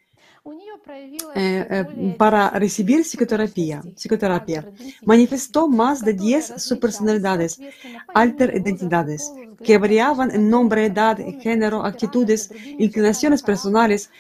eh, 1.35 1.67
eh, 1.71 2.15
para 2.19 2.51
recibir 2.51 3.01
psicoterapia, 3.03 3.83
psicoterapia. 3.97 4.71
Manifestó 5.05 5.67
más 5.69 6.05
de 6.05 6.13
10 6.13 6.63
subpersonalidades, 6.63 7.59
alter 8.13 8.55
identidades, 8.55 9.33
que 9.63 9.79
variaban 9.79 10.31
en 10.31 10.51
nombre, 10.51 10.87
edad, 10.87 11.19
género, 11.41 11.85
actitudes, 11.85 12.51
inclinaciones 12.79 13.43
personales, 13.43 14.11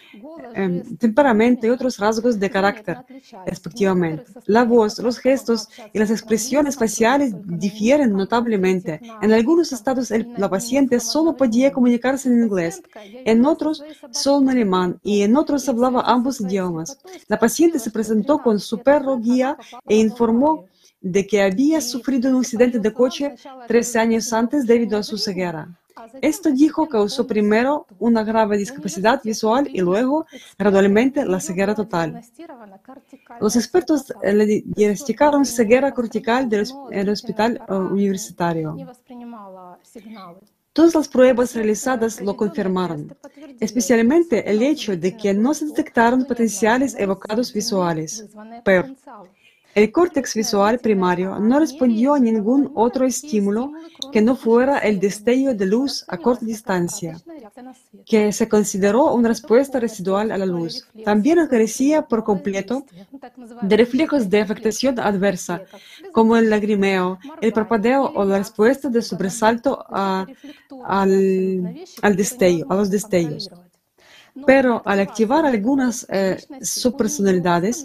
eh, 0.54 0.82
temperamento 0.98 1.66
y 1.66 1.70
otros 1.70 1.98
rasgos 1.98 2.38
de 2.38 2.50
carácter, 2.50 2.98
respectivamente. 3.46 4.24
La 4.46 4.64
voz, 4.64 4.98
los 4.98 5.18
gestos 5.18 5.68
y 5.92 5.98
las 5.98 6.10
expresiones 6.10 6.76
faciales 6.76 7.34
difieren 7.44 8.12
notablemente. 8.12 9.00
En 9.22 9.32
algunos 9.32 9.72
estados 9.72 10.10
la 10.10 10.50
paciente 10.50 11.00
solo 11.00 11.36
podía 11.36 11.72
comunicarse 11.72 12.28
en 12.28 12.42
inglés, 12.44 12.82
en 13.24 13.44
otros 13.44 13.82
solo 14.10 14.42
en 14.42 14.48
alemán 14.50 15.00
y 15.02 15.22
en 15.22 15.36
otros 15.36 15.68
hablaba 15.68 16.02
ambos 16.02 16.40
idiomas. 16.40 16.98
La 17.28 17.38
paciente 17.38 17.78
se 17.78 17.90
presentó 17.90 18.38
con 18.38 18.60
su 18.60 18.78
perro 18.78 19.18
guía 19.18 19.56
e 19.88 19.96
informó 19.96 20.66
de 21.04 21.26
que 21.26 21.42
había 21.42 21.80
sufrido 21.82 22.30
un 22.30 22.38
accidente 22.38 22.78
de 22.78 22.92
coche 22.92 23.34
tres 23.68 23.94
años 23.94 24.32
antes 24.32 24.66
debido 24.66 24.96
a 24.96 25.02
su 25.02 25.18
ceguera. 25.18 25.68
Esto 26.20 26.50
dijo 26.50 26.88
causó 26.88 27.26
primero 27.26 27.86
una 27.98 28.24
grave 28.24 28.56
discapacidad 28.56 29.20
visual 29.22 29.68
y 29.72 29.80
luego, 29.80 30.26
gradualmente, 30.58 31.24
la 31.24 31.40
ceguera 31.40 31.74
total. 31.74 32.22
Los 33.40 33.54
expertos 33.56 34.12
le 34.22 34.62
diagnosticaron 34.64 35.44
ceguera 35.44 35.92
cortical 35.92 36.48
del 36.48 36.66
el 36.90 37.08
hospital 37.10 37.60
uh, 37.68 37.74
universitario. 37.74 38.76
Todas 40.72 40.94
las 40.94 41.08
pruebas 41.08 41.54
realizadas 41.54 42.20
lo 42.20 42.36
confirmaron, 42.36 43.14
especialmente 43.60 44.50
el 44.50 44.60
hecho 44.62 44.96
de 44.96 45.16
que 45.16 45.32
no 45.32 45.54
se 45.54 45.66
detectaron 45.66 46.24
potenciales 46.24 46.96
evocados 46.98 47.52
visuales, 47.52 48.26
PER, 48.64 48.96
el 49.74 49.90
córtex 49.90 50.34
visual 50.34 50.78
primario 50.78 51.38
no 51.40 51.58
respondió 51.58 52.14
a 52.14 52.20
ningún 52.20 52.70
otro 52.74 53.06
estímulo 53.06 53.72
que 54.12 54.22
no 54.22 54.36
fuera 54.36 54.78
el 54.78 55.00
destello 55.00 55.54
de 55.54 55.66
luz 55.66 56.04
a 56.08 56.16
corta 56.18 56.46
distancia, 56.46 57.20
que 58.06 58.32
se 58.32 58.48
consideró 58.48 59.12
una 59.14 59.28
respuesta 59.28 59.80
residual 59.80 60.30
a 60.30 60.38
la 60.38 60.46
luz. 60.46 60.86
También 61.04 61.38
carecía 61.48 62.02
por 62.02 62.22
completo 62.22 62.84
de 63.62 63.76
reflejos 63.76 64.30
de 64.30 64.40
afectación 64.40 64.98
adversa, 65.00 65.62
como 66.12 66.36
el 66.36 66.50
lagrimeo, 66.50 67.18
el 67.40 67.52
parpadeo 67.52 68.12
o 68.14 68.24
la 68.24 68.38
respuesta 68.38 68.88
de 68.88 69.02
sobresalto 69.02 69.84
al, 69.90 70.36
destello, 72.16 72.66
a 72.68 72.74
los 72.76 72.90
destellos. 72.90 73.50
Pero 74.46 74.82
al 74.84 74.98
activar 75.00 75.46
algunas 75.46 76.06
eh, 76.10 76.38
subpersonalidades, 76.60 77.84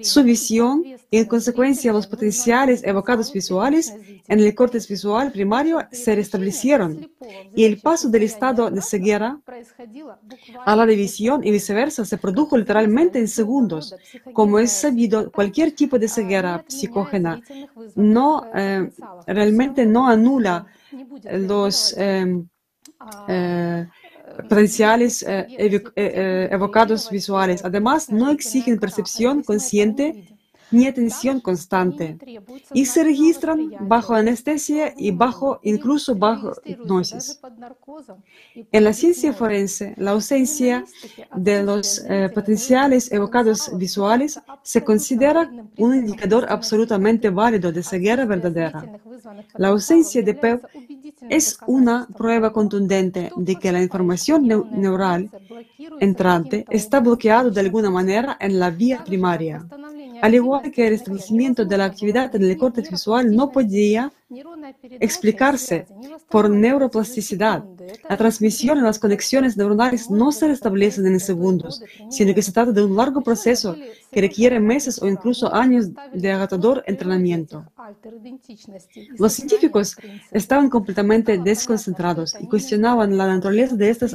su 0.00 0.22
visión 0.22 0.84
y 1.10 1.18
en 1.18 1.24
consecuencia 1.26 1.92
los 1.92 2.06
potenciales 2.06 2.82
evocados 2.84 3.32
visuales 3.32 3.92
en 4.28 4.38
el 4.38 4.54
córtex 4.54 4.86
visual 4.88 5.32
primario 5.32 5.80
se 5.90 6.14
restablecieron 6.14 7.10
y 7.54 7.64
el 7.64 7.80
paso 7.80 8.08
del 8.08 8.22
estado 8.22 8.70
de 8.70 8.80
ceguera 8.80 9.40
a 10.64 10.76
la 10.76 10.86
división 10.86 11.44
y 11.44 11.50
viceversa 11.50 12.04
se 12.04 12.16
produjo 12.16 12.56
literalmente 12.56 13.18
en 13.18 13.28
segundos. 13.28 13.94
Como 14.32 14.60
es 14.60 14.70
sabido, 14.70 15.32
cualquier 15.32 15.72
tipo 15.72 15.98
de 15.98 16.08
ceguera 16.08 16.64
psicógena 16.68 17.40
no, 17.96 18.46
eh, 18.54 18.88
realmente 19.26 19.84
no 19.84 20.06
anula 20.06 20.66
los 21.32 21.94
eh, 21.98 23.86
potenciales 24.48 25.22
eh, 25.22 25.46
eh, 25.58 25.82
eh, 25.96 26.48
evocados 26.50 27.10
visuales. 27.10 27.64
Además, 27.64 28.10
no 28.10 28.30
exigen 28.30 28.78
percepción 28.78 29.42
consciente 29.42 30.28
ni 30.70 30.86
atención 30.86 31.38
constante 31.40 32.16
y 32.72 32.86
se 32.86 33.04
registran 33.04 33.72
bajo 33.80 34.14
anestesia 34.14 34.94
y 34.96 35.10
bajo 35.10 35.60
incluso 35.62 36.14
bajo 36.14 36.54
hipnosis. 36.64 37.38
En 38.72 38.84
la 38.84 38.94
ciencia 38.94 39.34
forense, 39.34 39.92
la 39.98 40.12
ausencia 40.12 40.86
de 41.36 41.62
los 41.62 42.02
potenciales 42.34 43.12
evocados 43.12 43.70
visuales 43.76 44.40
se 44.62 44.82
considera 44.82 45.50
un 45.76 45.94
indicador 45.94 46.46
absolutamente 46.48 47.28
válido 47.28 47.70
de 47.70 47.82
ceguera 47.82 48.24
verdadera. 48.24 48.82
La 49.56 49.68
ausencia 49.68 50.22
de 50.22 50.32
PEP 50.32 50.64
es 51.28 51.58
una 51.66 52.06
prueba 52.16 52.52
contundente 52.52 53.30
de 53.36 53.56
que 53.56 53.72
la 53.72 53.82
información 53.82 54.46
neural 54.72 55.30
entrante 56.00 56.64
está 56.70 57.00
bloqueada 57.00 57.50
de 57.50 57.60
alguna 57.60 57.90
manera 57.90 58.36
en 58.40 58.58
la 58.58 58.70
vía 58.70 59.02
primaria. 59.04 59.66
Al 60.22 60.34
igual 60.36 60.70
que 60.70 60.86
el 60.86 60.94
establecimiento 60.94 61.64
de 61.64 61.76
la 61.76 61.86
actividad 61.86 62.34
en 62.36 62.44
el 62.44 62.56
córtex 62.56 62.90
visual 62.90 63.34
no 63.34 63.50
podía 63.50 64.12
explicarse 65.00 65.86
por 66.30 66.48
neuroplasticidad. 66.48 67.64
La 68.08 68.16
transmisión 68.16 68.78
en 68.78 68.84
las 68.84 68.98
conexiones 68.98 69.56
neuronales 69.56 70.10
no 70.10 70.32
se 70.32 70.48
restablecen 70.48 71.06
en 71.06 71.20
segundos, 71.20 71.82
sino 72.08 72.34
que 72.34 72.40
se 72.40 72.52
trata 72.52 72.72
de 72.72 72.84
un 72.84 72.96
largo 72.96 73.20
proceso 73.20 73.76
que 74.10 74.20
requiere 74.20 74.60
meses 74.60 75.02
o 75.02 75.08
incluso 75.08 75.52
años 75.52 75.88
de 76.12 76.30
agotador 76.30 76.82
entrenamiento. 76.86 77.64
Los 79.18 79.32
científicos 79.34 79.96
estaban 80.30 80.70
completamente 80.70 81.36
desconcentrados 81.36 82.36
y 82.40 82.46
cuestionaban 82.46 83.16
la 83.16 83.26
naturaleza 83.26 83.74
de 83.76 83.90
estas 83.90 84.14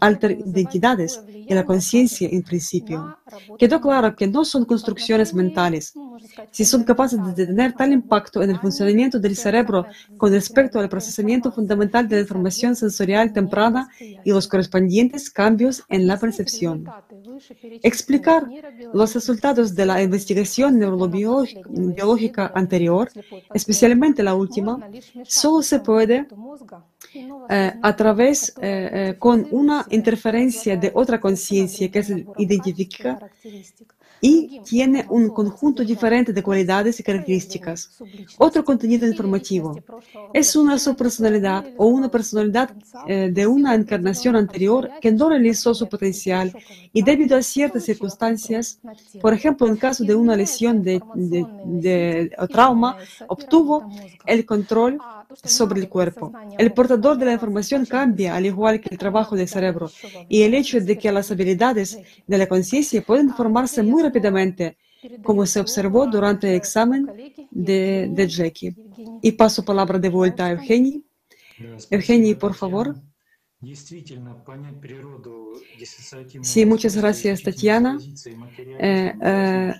alter, 0.00 0.38
identidades 0.46 1.20
la 1.54 1.64
conciencia 1.64 2.28
en 2.30 2.42
principio. 2.42 3.16
Quedó 3.58 3.80
claro 3.80 4.14
que 4.14 4.26
no 4.26 4.44
son 4.44 4.64
construcciones 4.64 5.34
mentales. 5.34 5.94
Si 6.50 6.64
son 6.64 6.84
capaces 6.84 7.18
de 7.34 7.46
tener 7.46 7.72
tal 7.72 7.92
impacto 7.92 8.42
en 8.42 8.50
el 8.50 8.58
funcionamiento 8.58 9.18
del 9.18 9.36
cerebro 9.36 9.86
con 10.16 10.32
respecto 10.32 10.78
al 10.78 10.88
procesamiento 10.88 11.50
fundamental 11.50 12.08
de 12.08 12.16
la 12.16 12.22
información 12.22 12.76
sensorial 12.76 13.32
temprana 13.32 13.88
y 14.00 14.30
los 14.30 14.46
correspondientes 14.48 15.30
cambios 15.30 15.82
en 15.88 16.06
la 16.06 16.18
percepción. 16.18 16.84
Explicar 17.82 18.48
los 18.92 19.14
resultados 19.14 19.74
de 19.74 19.86
la 19.86 20.02
investigación 20.02 20.78
neurobiológica 20.78 22.52
anterior, 22.54 23.10
especialmente 23.54 24.22
la 24.22 24.34
última, 24.34 24.78
solo 25.24 25.62
se 25.62 25.80
puede 25.80 26.26
eh, 27.14 27.72
a 27.82 27.96
través 27.96 28.54
eh, 28.60 28.90
eh, 28.92 29.16
con 29.18 29.46
una 29.50 29.86
interferencia 29.90 30.76
de 30.76 30.90
otra 30.94 31.20
conciencia 31.20 31.90
que 31.90 32.02
se 32.02 32.26
identifica 32.38 33.18
y 34.24 34.60
tiene 34.60 35.04
un 35.10 35.30
conjunto 35.30 35.82
diferente 35.82 36.32
de 36.32 36.44
cualidades 36.44 37.00
y 37.00 37.02
características. 37.02 37.90
Otro 38.38 38.64
contenido 38.64 39.04
informativo 39.04 39.76
es 40.32 40.54
una 40.54 40.78
subpersonalidad 40.78 41.66
o 41.76 41.86
una 41.86 42.08
personalidad 42.08 42.70
eh, 43.08 43.30
de 43.32 43.46
una 43.48 43.74
encarnación 43.74 44.36
anterior 44.36 44.88
que 45.00 45.10
no 45.10 45.28
realizó 45.28 45.74
su 45.74 45.88
potencial 45.88 46.56
y 46.92 47.02
debido 47.02 47.36
a 47.36 47.42
ciertas 47.42 47.82
circunstancias, 47.82 48.78
por 49.20 49.34
ejemplo, 49.34 49.66
en 49.66 49.76
caso 49.76 50.04
de 50.04 50.14
una 50.14 50.36
lesión 50.36 50.84
de, 50.84 52.30
trauma, 52.48 52.96
obtuvo 53.26 53.90
el 54.24 54.46
control 54.46 54.98
sobre 55.42 55.80
el 55.80 55.88
cuerpo. 55.88 56.32
El 56.58 56.72
portador 56.72 57.16
de 57.16 57.24
la 57.24 57.32
información 57.32 57.86
cambia, 57.86 58.36
al 58.36 58.46
igual 58.46 58.80
que 58.80 58.90
el 58.92 58.98
trabajo 58.98 59.34
del 59.34 59.48
cerebro, 59.48 59.90
y 60.28 60.42
el 60.42 60.54
hecho 60.54 60.78
de 60.80 60.96
que 60.96 61.10
las 61.10 61.30
habilidades 61.30 61.98
de 62.26 62.38
la 62.38 62.46
conciencia 62.46 63.02
pueden 63.02 63.30
formarse 63.34 63.82
muy 63.82 64.02
rápidamente, 64.02 64.11
como 65.22 65.46
se 65.46 65.60
observó 65.60 66.06
durante 66.06 66.48
el 66.48 66.56
examen 66.56 67.06
de, 67.50 68.08
de 68.10 68.28
Jackie. 68.28 68.74
Y 69.20 69.32
paso 69.32 69.64
palabra 69.64 69.98
de 69.98 70.08
vuelta 70.08 70.46
a 70.46 70.52
Evgeny. 70.52 71.04
Evgeny, 71.90 72.34
por 72.34 72.54
favor. 72.54 72.94
Sí, 76.42 76.66
muchas 76.66 76.96
gracias, 76.96 77.42
Tatiana. 77.42 77.98
Eh, 78.78 79.12
eh, 79.22 79.74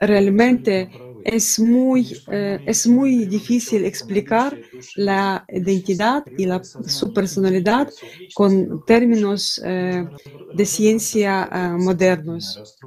realmente 0.00 0.88
es 1.24 1.58
muy, 1.58 2.16
eh, 2.28 2.58
es 2.64 2.86
muy 2.86 3.26
difícil 3.26 3.84
explicar 3.84 4.58
la 4.96 5.44
identidad 5.48 6.24
y 6.38 6.46
la, 6.46 6.64
su 6.64 7.12
personalidad 7.12 7.90
con 8.34 8.82
términos 8.86 9.60
de 9.62 10.64
ciencia 10.64 11.76
modernos. 11.78 12.78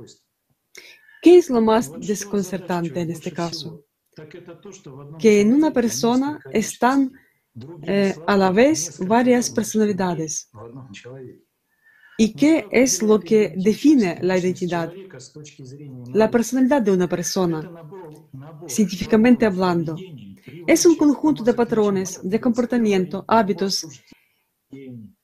¿Qué 1.21 1.37
es 1.37 1.49
lo 1.49 1.61
más 1.61 1.91
desconcertante 1.99 3.01
en 3.01 3.11
este 3.11 3.31
caso? 3.31 3.85
Que 5.19 5.41
en 5.41 5.53
una 5.53 5.71
persona 5.71 6.39
están 6.51 7.11
a 8.25 8.37
la 8.37 8.51
vez 8.51 8.97
varias 9.07 9.49
personalidades. 9.49 10.49
¿Y 12.17 12.33
qué 12.33 12.67
es 12.71 13.01
lo 13.01 13.19
que 13.19 13.53
define 13.55 14.19
la 14.21 14.37
identidad? 14.37 14.91
La 16.13 16.29
personalidad 16.29 16.81
de 16.81 16.91
una 16.91 17.07
persona, 17.07 17.71
científicamente 18.67 19.45
hablando, 19.45 19.95
es 20.67 20.85
un 20.85 20.95
conjunto 20.95 21.43
de 21.43 21.53
patrones 21.53 22.19
de 22.21 22.39
comportamiento, 22.39 23.25
hábitos, 23.27 23.87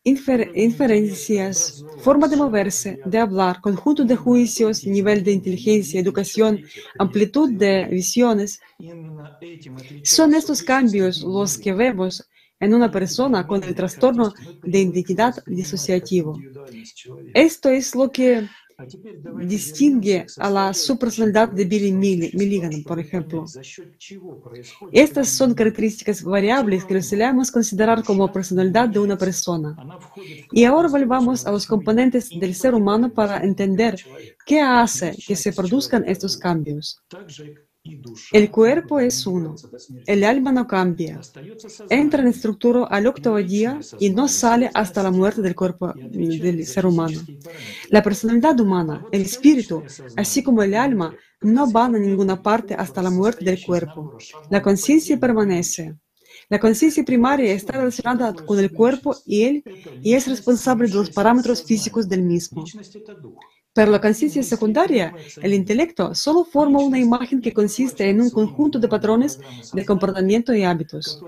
inferencias, 0.08 1.84
forma 2.00 2.28
de 2.28 2.38
moverse, 2.38 3.00
de 3.06 3.18
hablar, 3.18 3.62
conjunto 3.62 4.04
de 4.04 4.16
juicios, 4.16 4.86
nivel 4.86 5.24
de 5.24 5.32
inteligencia, 5.34 6.00
educación, 6.00 6.62
amplitud 6.98 7.52
de 7.52 7.86
visiones. 7.86 8.60
Son 10.04 10.34
estos 10.34 10.64
cambios 10.64 11.22
los 11.22 11.58
que 11.58 11.74
vemos 11.74 12.28
en 12.60 12.74
una 12.74 12.90
persona 12.92 13.46
con 13.46 13.64
el 13.64 13.76
trastorno 13.76 14.34
de 14.64 14.80
identidad 14.80 15.36
disociativo. 15.46 16.40
Esto 17.34 17.70
es 17.70 17.94
lo 17.96 18.12
que 18.12 18.48
distingue 19.48 20.28
a 20.38 20.50
la 20.52 20.72
subpersonalidad 20.72 21.50
de 21.50 21.66
Billy 21.66 21.92
Milligan, 21.92 22.84
por 22.84 23.00
ejemplo. 23.00 23.46
Estas 24.92 25.30
son 25.30 25.56
características 25.56 26.22
variables 26.24 26.86
que 26.86 27.02
solemos 27.02 27.52
considerar 27.52 28.04
como 28.04 28.32
personalidad 28.32 28.88
de 28.90 29.00
una 29.00 29.18
persona. 29.18 29.76
Y 30.52 30.64
ahora 30.64 30.90
volvamos 30.90 31.48
a 31.48 31.52
los 31.52 31.66
componentes 31.66 32.30
del 32.30 32.54
ser 32.54 32.76
humano 32.76 33.12
para 33.12 33.44
entender 33.44 33.96
qué 34.46 34.62
hace 34.62 35.16
que 35.26 35.36
se 35.36 35.54
produzcan 35.54 36.04
estos 36.08 36.38
cambios. 36.38 37.02
El 38.32 38.52
cuerpo 38.52 39.00
es 39.00 39.26
uno. 39.28 39.56
El 40.06 40.24
alma 40.24 40.52
no 40.52 40.68
cambia. 40.68 41.20
Entra 41.90 42.22
en 42.22 42.30
estructura 42.30 42.86
al 42.86 43.08
octavo 43.08 43.38
día 43.38 43.80
y 44.00 44.10
no 44.10 44.28
sale 44.28 44.70
hasta 44.74 45.04
la 45.04 45.12
muerte 45.12 45.42
del 45.42 45.56
cuerpo 45.56 45.94
del 45.94 46.66
ser 46.66 46.86
humano. 46.86 47.20
La 47.90 48.04
personalidad 48.04 48.60
humana, 48.60 49.06
el 49.12 49.22
espíritu, 49.22 49.84
así 50.16 50.44
como 50.44 50.64
el 50.64 50.74
alma, 50.74 51.16
no 51.42 51.70
van 51.70 51.96
a 51.96 52.00
ninguna 52.00 52.42
parte 52.42 52.74
hasta 52.74 53.02
la 53.02 53.10
muerte 53.10 53.46
del 53.46 53.64
cuerpo. 53.64 54.18
La 54.50 54.62
conciencia 54.62 55.20
permanece. 55.20 55.96
La 56.50 56.60
conciencia 56.60 57.04
primaria 57.04 57.52
está 57.54 57.74
relacionada 57.74 58.34
con 58.34 58.58
el 58.60 58.72
cuerpo 58.72 59.16
y 59.26 59.44
él 59.44 59.64
y 60.02 60.14
es 60.14 60.28
responsable 60.28 60.88
de 60.88 60.96
los 60.96 61.10
parámetros 61.10 61.64
físicos 61.64 62.08
del 62.08 62.24
mismo. 62.24 62.64
Pero 63.78 63.92
la 63.92 64.02
conciencia 64.02 64.42
secundaria, 64.42 65.14
el 65.40 65.54
intelecto, 65.54 66.16
solo 66.16 66.44
forma 66.44 66.80
una 66.80 66.98
imagen 66.98 67.40
que 67.40 67.54
consiste 67.54 68.10
en 68.10 68.20
un 68.20 68.32
conjunto 68.32 68.80
de 68.80 68.88
patrones 68.88 69.40
de 69.72 69.86
comportamiento 69.86 70.52
y 70.56 70.64
hábitos. 70.64 71.22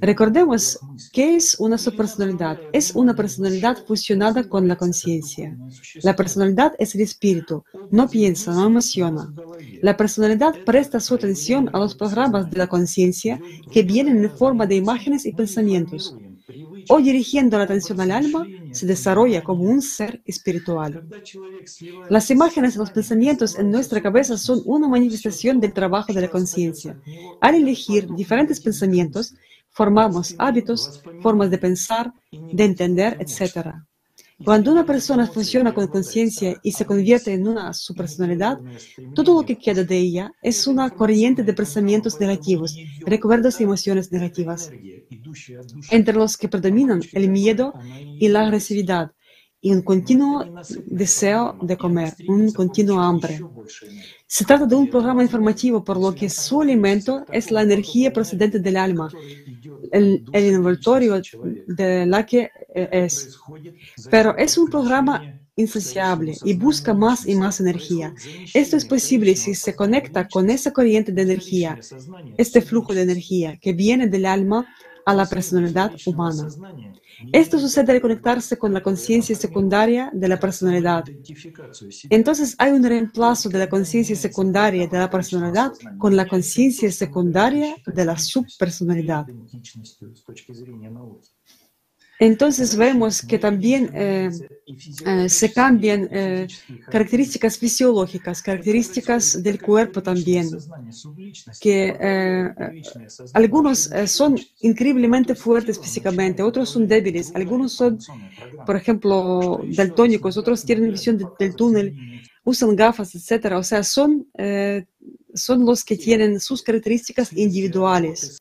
Recordemos 0.00 0.80
qué 1.12 1.36
es 1.36 1.60
una 1.60 1.78
subpersonalidad. 1.78 2.58
Es 2.72 2.96
una 2.96 3.14
personalidad 3.14 3.86
fusionada 3.86 4.48
con 4.48 4.66
la 4.66 4.74
conciencia. 4.74 5.56
La 6.02 6.16
personalidad 6.16 6.72
es 6.76 6.96
el 6.96 7.02
espíritu, 7.02 7.62
no 7.92 8.08
piensa, 8.08 8.52
no 8.52 8.66
emociona. 8.66 9.32
La 9.80 9.96
personalidad 9.96 10.56
presta 10.66 10.98
su 10.98 11.14
atención 11.14 11.70
a 11.72 11.78
los 11.78 11.94
programas 11.94 12.50
de 12.50 12.58
la 12.58 12.66
conciencia 12.66 13.40
que 13.70 13.84
vienen 13.84 14.24
en 14.24 14.30
forma 14.32 14.66
de 14.66 14.74
imágenes 14.74 15.24
y 15.24 15.32
pensamientos 15.32 16.16
o 16.88 17.00
dirigiendo 17.00 17.58
la 17.58 17.64
atención 17.64 18.00
al 18.00 18.10
alma, 18.10 18.46
se 18.70 18.86
desarrolla 18.86 19.42
como 19.42 19.64
un 19.64 19.82
ser 19.82 20.22
espiritual. 20.24 21.04
Las 22.08 22.30
imágenes 22.30 22.74
y 22.74 22.78
los 22.78 22.90
pensamientos 22.90 23.58
en 23.58 23.70
nuestra 23.70 24.00
cabeza 24.00 24.36
son 24.36 24.62
una 24.64 24.88
manifestación 24.88 25.60
del 25.60 25.72
trabajo 25.72 26.12
de 26.12 26.20
la 26.20 26.28
conciencia. 26.28 26.98
Al 27.40 27.54
elegir 27.54 28.08
diferentes 28.14 28.60
pensamientos, 28.60 29.34
formamos 29.68 30.34
hábitos, 30.38 31.02
formas 31.20 31.50
de 31.50 31.58
pensar, 31.58 32.12
de 32.30 32.64
entender, 32.64 33.16
etc. 33.20 33.74
Cuando 34.44 34.72
una 34.72 34.86
persona 34.86 35.26
funciona 35.26 35.74
con 35.74 35.86
conciencia 35.88 36.58
y 36.62 36.72
se 36.72 36.86
convierte 36.86 37.32
en 37.34 37.46
una 37.46 37.72
subpersonalidad, 37.74 38.58
todo 39.14 39.40
lo 39.40 39.46
que 39.46 39.58
queda 39.58 39.84
de 39.84 39.98
ella 39.98 40.32
es 40.42 40.66
una 40.66 40.88
corriente 40.90 41.42
de 41.42 41.52
pensamientos 41.52 42.18
negativos, 42.18 42.76
recuerdos 43.04 43.60
y 43.60 43.64
emociones 43.64 44.10
negativas, 44.12 44.70
entre 45.90 46.14
los 46.14 46.36
que 46.36 46.48
predominan 46.48 47.02
el 47.12 47.28
miedo 47.28 47.74
y 48.18 48.28
la 48.28 48.42
agresividad, 48.42 49.12
y 49.62 49.72
un 49.72 49.82
continuo 49.82 50.44
deseo 50.86 51.58
de 51.60 51.76
comer, 51.76 52.14
un 52.28 52.50
continuo 52.52 52.98
hambre. 53.00 53.40
Se 54.26 54.44
trata 54.44 54.64
de 54.64 54.74
un 54.74 54.88
programa 54.88 55.22
informativo 55.22 55.84
por 55.84 56.00
lo 56.00 56.14
que 56.14 56.30
su 56.30 56.62
alimento 56.62 57.26
es 57.30 57.50
la 57.50 57.62
energía 57.62 58.12
procedente 58.12 58.58
del 58.58 58.76
alma, 58.76 59.10
el, 59.92 60.24
el 60.32 60.44
envoltorio 60.54 61.20
de 61.66 62.06
la 62.06 62.26
que 62.26 62.50
eh, 62.74 62.88
es. 62.92 63.38
Pero 64.10 64.36
es 64.36 64.56
un 64.58 64.68
programa 64.68 65.40
insaciable 65.56 66.36
y 66.44 66.54
busca 66.54 66.94
más 66.94 67.26
y 67.26 67.34
más 67.34 67.60
energía. 67.60 68.14
Esto 68.54 68.76
es 68.76 68.84
posible 68.84 69.36
si 69.36 69.54
se 69.54 69.74
conecta 69.74 70.26
con 70.28 70.50
esa 70.50 70.72
corriente 70.72 71.12
de 71.12 71.22
energía, 71.22 71.78
este 72.36 72.60
flujo 72.62 72.94
de 72.94 73.02
energía 73.02 73.58
que 73.58 73.72
viene 73.72 74.06
del 74.06 74.26
alma 74.26 74.66
a 75.06 75.14
la 75.14 75.26
personalidad 75.26 75.92
humana. 76.06 76.48
Esto 77.32 77.58
sucede 77.58 77.92
al 77.92 78.00
conectarse 78.00 78.56
con 78.58 78.72
la 78.72 78.82
conciencia 78.82 79.36
secundaria 79.36 80.10
de 80.12 80.28
la 80.28 80.38
personalidad. 80.38 81.04
Entonces 82.08 82.54
hay 82.58 82.72
un 82.72 82.82
reemplazo 82.82 83.48
de 83.48 83.58
la 83.58 83.68
conciencia 83.68 84.16
secundaria 84.16 84.86
de 84.86 84.98
la 84.98 85.10
personalidad 85.10 85.72
con 85.98 86.16
la 86.16 86.26
conciencia 86.26 86.90
secundaria 86.90 87.76
de 87.86 88.04
la 88.04 88.16
subpersonalidad. 88.18 89.26
Entonces 92.20 92.76
vemos 92.76 93.22
que 93.22 93.38
también 93.38 93.90
eh, 93.94 94.30
eh, 95.06 95.28
se 95.30 95.50
cambian 95.54 96.06
eh, 96.12 96.46
características 96.90 97.56
fisiológicas, 97.56 98.42
características 98.42 99.42
del 99.42 99.58
cuerpo 99.58 100.02
también, 100.02 100.46
que 101.62 101.96
algunos 103.32 103.90
son 104.06 104.38
increíblemente 104.60 105.34
fuertes 105.34 105.80
físicamente, 105.80 106.42
otros 106.42 106.68
son 106.68 106.86
débiles, 106.86 107.34
algunos 107.34 107.72
son, 107.72 107.98
por 108.66 108.76
ejemplo, 108.76 109.62
daltónicos, 109.74 110.36
otros 110.36 110.62
tienen 110.62 110.92
visión 110.92 111.16
del 111.38 111.56
túnel, 111.56 112.20
usan 112.44 112.76
gafas, 112.76 113.14
etc. 113.14 113.54
O 113.54 113.62
sea, 113.62 113.82
son, 113.82 114.28
son 115.32 115.64
los 115.64 115.82
que 115.82 115.96
tienen 115.96 116.38
sus 116.38 116.62
características 116.62 117.32
individuales 117.32 118.38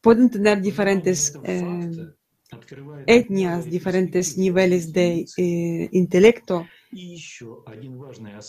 pueden 0.00 0.30
tener 0.30 0.60
diferentes 0.60 1.34
eh, 1.44 1.90
etnias, 3.06 3.64
diferentes 3.66 4.36
niveles 4.36 4.92
de 4.92 5.24
eh, 5.36 5.88
intelecto. 5.92 6.66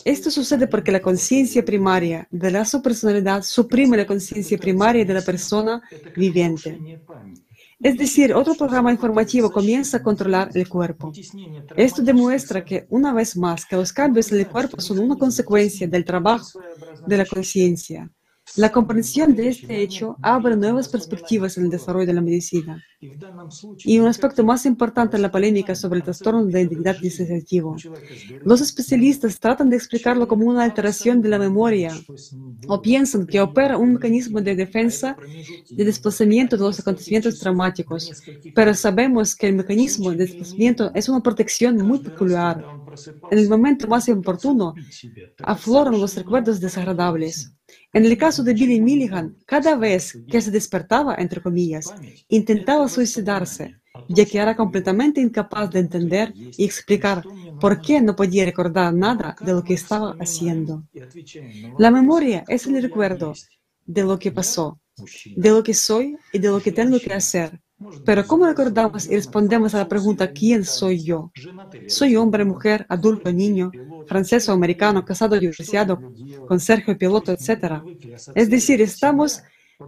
Esto 0.04 0.30
sucede 0.30 0.66
porque 0.66 0.90
la 0.90 1.00
conciencia 1.00 1.64
primaria 1.64 2.26
de 2.30 2.50
la 2.50 2.64
subpersonalidad 2.64 3.42
suprime 3.42 3.96
la 3.96 4.06
conciencia 4.06 4.58
primaria 4.58 5.04
de 5.04 5.14
la 5.14 5.22
persona 5.22 5.80
viviente. 6.16 7.00
Es 7.80 7.96
decir, 7.96 8.32
otro 8.32 8.54
programa 8.54 8.92
informativo 8.92 9.50
comienza 9.50 9.96
a 9.96 10.02
controlar 10.02 10.50
el 10.54 10.68
cuerpo. 10.68 11.12
Esto 11.76 12.00
demuestra 12.02 12.64
que, 12.64 12.86
una 12.90 13.12
vez 13.12 13.36
más, 13.36 13.66
que 13.66 13.76
los 13.76 13.92
cambios 13.92 14.30
en 14.30 14.38
el 14.38 14.46
cuerpo 14.46 14.80
son 14.80 15.00
una 15.00 15.16
consecuencia 15.16 15.88
del 15.88 16.04
trabajo 16.04 16.60
de 17.06 17.16
la 17.16 17.26
conciencia. 17.26 18.08
La 18.56 18.70
comprensión 18.70 19.34
de 19.34 19.48
este 19.48 19.80
hecho 19.80 20.16
abre 20.20 20.56
nuevas 20.56 20.88
perspectivas 20.88 21.56
en 21.56 21.64
el 21.64 21.70
desarrollo 21.70 22.06
de 22.06 22.12
la 22.12 22.20
medicina. 22.20 22.84
Y 23.84 23.98
un 23.98 24.06
aspecto 24.06 24.44
más 24.44 24.66
importante 24.66 25.16
en 25.16 25.22
la 25.22 25.30
polémica 25.30 25.74
sobre 25.74 25.98
el 25.98 26.04
trastorno 26.04 26.44
de 26.44 26.60
identidad 26.60 26.98
disociativo. 27.00 27.76
Los 28.44 28.60
especialistas 28.60 29.40
tratan 29.40 29.70
de 29.70 29.76
explicarlo 29.76 30.28
como 30.28 30.46
una 30.46 30.64
alteración 30.64 31.22
de 31.22 31.30
la 31.30 31.38
memoria 31.38 31.92
o 32.68 32.82
piensan 32.82 33.26
que 33.26 33.40
opera 33.40 33.78
un 33.78 33.94
mecanismo 33.94 34.40
de 34.40 34.54
defensa 34.54 35.16
de 35.70 35.84
desplazamiento 35.84 36.56
de 36.56 36.62
los 36.62 36.78
acontecimientos 36.78 37.38
traumáticos, 37.38 38.22
pero 38.54 38.74
sabemos 38.74 39.34
que 39.34 39.48
el 39.48 39.56
mecanismo 39.56 40.10
de 40.10 40.18
desplazamiento 40.18 40.90
es 40.94 41.08
una 41.08 41.22
protección 41.22 41.76
muy 41.78 42.00
peculiar. 42.00 42.64
En 43.30 43.38
el 43.38 43.48
momento 43.48 43.88
más 43.88 44.08
oportuno, 44.08 44.74
afloran 45.42 45.98
los 45.98 46.14
recuerdos 46.14 46.60
desagradables. 46.60 47.52
En 47.92 48.04
el 48.04 48.16
caso 48.16 48.42
de 48.42 48.54
Billy 48.54 48.80
Milligan, 48.80 49.36
cada 49.46 49.76
vez 49.76 50.18
que 50.28 50.40
se 50.40 50.50
despertaba, 50.50 51.14
entre 51.16 51.40
comillas, 51.40 51.92
intentaba 52.28 52.88
suicidarse, 52.88 53.76
ya 54.08 54.24
que 54.24 54.38
era 54.38 54.56
completamente 54.56 55.20
incapaz 55.20 55.70
de 55.70 55.80
entender 55.80 56.32
y 56.34 56.64
explicar 56.64 57.22
por 57.60 57.80
qué 57.80 58.00
no 58.00 58.16
podía 58.16 58.44
recordar 58.44 58.92
nada 58.92 59.36
de 59.40 59.52
lo 59.52 59.62
que 59.62 59.74
estaba 59.74 60.16
haciendo. 60.18 60.84
La 61.78 61.90
memoria 61.90 62.44
es 62.48 62.66
el 62.66 62.82
recuerdo 62.82 63.34
de 63.84 64.02
lo 64.02 64.18
que 64.18 64.32
pasó, 64.32 64.80
de 65.36 65.50
lo 65.50 65.62
que 65.62 65.74
soy 65.74 66.16
y 66.32 66.38
de 66.38 66.48
lo 66.48 66.60
que 66.60 66.72
tengo 66.72 66.98
que 66.98 67.12
hacer. 67.12 67.60
Pero 68.04 68.26
¿cómo 68.26 68.46
recordamos 68.46 69.06
y 69.08 69.16
respondemos 69.16 69.74
a 69.74 69.78
la 69.78 69.88
pregunta 69.88 70.32
¿quién 70.32 70.64
soy 70.64 71.02
yo? 71.04 71.32
¿Soy 71.86 72.16
hombre, 72.16 72.44
mujer, 72.44 72.86
adulto, 72.88 73.32
niño, 73.32 73.76
francés 74.06 74.48
o 74.48 74.52
americano, 74.52 75.04
casado, 75.04 75.38
divorciado, 75.38 76.04
con 76.44 76.60
Sergio, 76.60 76.96
piloto, 76.98 77.32
etcétera? 77.32 77.86
Es 78.34 78.50
decir, 78.50 78.80
estamos 78.80 79.42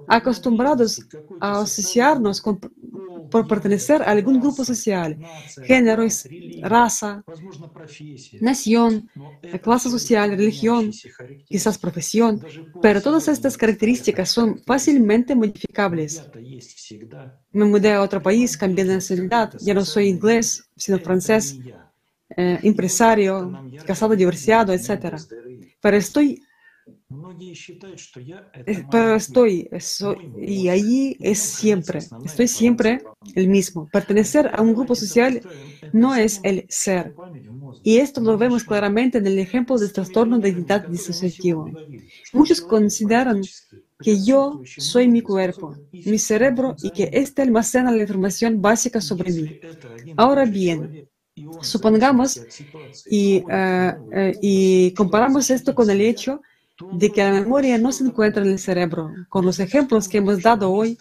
acostumbrados 0.06 1.00
a 1.40 1.60
asociarnos 1.62 2.42
por 3.30 3.46
pertenecer 3.48 4.02
a 4.02 4.10
algún 4.10 4.38
grupo 4.40 4.64
social, 4.64 5.18
género, 5.64 6.06
raza, 6.62 7.24
nación, 8.40 9.08
clase 9.62 9.90
social, 9.90 10.30
religión, 10.30 10.90
quizás 11.46 11.78
profesión, 11.78 12.40
pero 12.80 13.02
todas 13.02 13.28
estas 13.28 13.56
características 13.56 14.30
son 14.30 14.58
fácilmente 14.64 15.34
modificables. 15.34 16.22
Me 17.52 17.64
mudé 17.64 17.92
a 17.92 18.02
otro 18.02 18.22
país, 18.22 18.56
cambié 18.56 18.84
de 18.84 18.94
nacionalidad, 18.94 19.52
ya 19.60 19.74
no 19.74 19.84
soy 19.84 20.08
inglés, 20.08 20.68
sino 20.76 20.98
francés, 20.98 21.58
eh, 22.36 22.58
empresario, 22.62 23.52
casado, 23.84 24.16
divorciado, 24.16 24.72
etc. 24.72 25.16
Pero 25.80 25.96
estoy 25.96 26.40
estoy, 29.16 29.68
y 30.36 30.68
allí 30.68 31.16
es 31.20 31.38
siempre, 31.38 32.00
estoy 32.24 32.48
siempre 32.48 33.02
el 33.34 33.48
mismo. 33.48 33.88
Pertenecer 33.92 34.50
a 34.52 34.62
un 34.62 34.74
grupo 34.74 34.94
social 34.94 35.40
no 35.92 36.14
es 36.14 36.40
el 36.42 36.64
ser. 36.68 37.14
Y 37.82 37.98
esto 37.98 38.20
lo 38.20 38.38
vemos 38.38 38.64
claramente 38.64 39.18
en 39.18 39.26
el 39.26 39.38
ejemplo 39.38 39.78
del 39.78 39.92
trastorno 39.92 40.38
de 40.38 40.50
identidad 40.50 40.86
disociativo. 40.88 41.70
Muchos 42.32 42.60
consideran 42.60 43.42
que 44.00 44.22
yo 44.22 44.60
soy 44.64 45.08
mi 45.08 45.22
cuerpo, 45.22 45.74
mi 45.92 46.18
cerebro 46.18 46.76
y 46.82 46.90
que 46.90 47.10
éste 47.12 47.42
almacena 47.42 47.90
la 47.90 48.02
información 48.02 48.60
básica 48.60 49.00
sobre 49.00 49.32
mí. 49.32 49.60
Ahora 50.16 50.44
bien, 50.44 51.08
supongamos 51.60 52.40
y, 53.10 53.44
eh, 53.50 54.32
y 54.40 54.92
comparamos 54.94 55.50
esto 55.50 55.74
con 55.74 55.88
el 55.90 56.00
hecho 56.00 56.40
de 56.40 56.53
que 56.76 57.22
la 57.22 57.32
memoria 57.32 57.78
no 57.78 57.92
se 57.92 58.05
encuentra 58.05 58.42
en 58.42 58.51
el 58.51 58.59
cerebro, 58.59 59.12
con 59.28 59.44
los 59.44 59.60
ejemplos 59.60 60.09
que 60.09 60.18
hemos 60.18 60.42
dado 60.42 60.72
hoy 60.72 60.98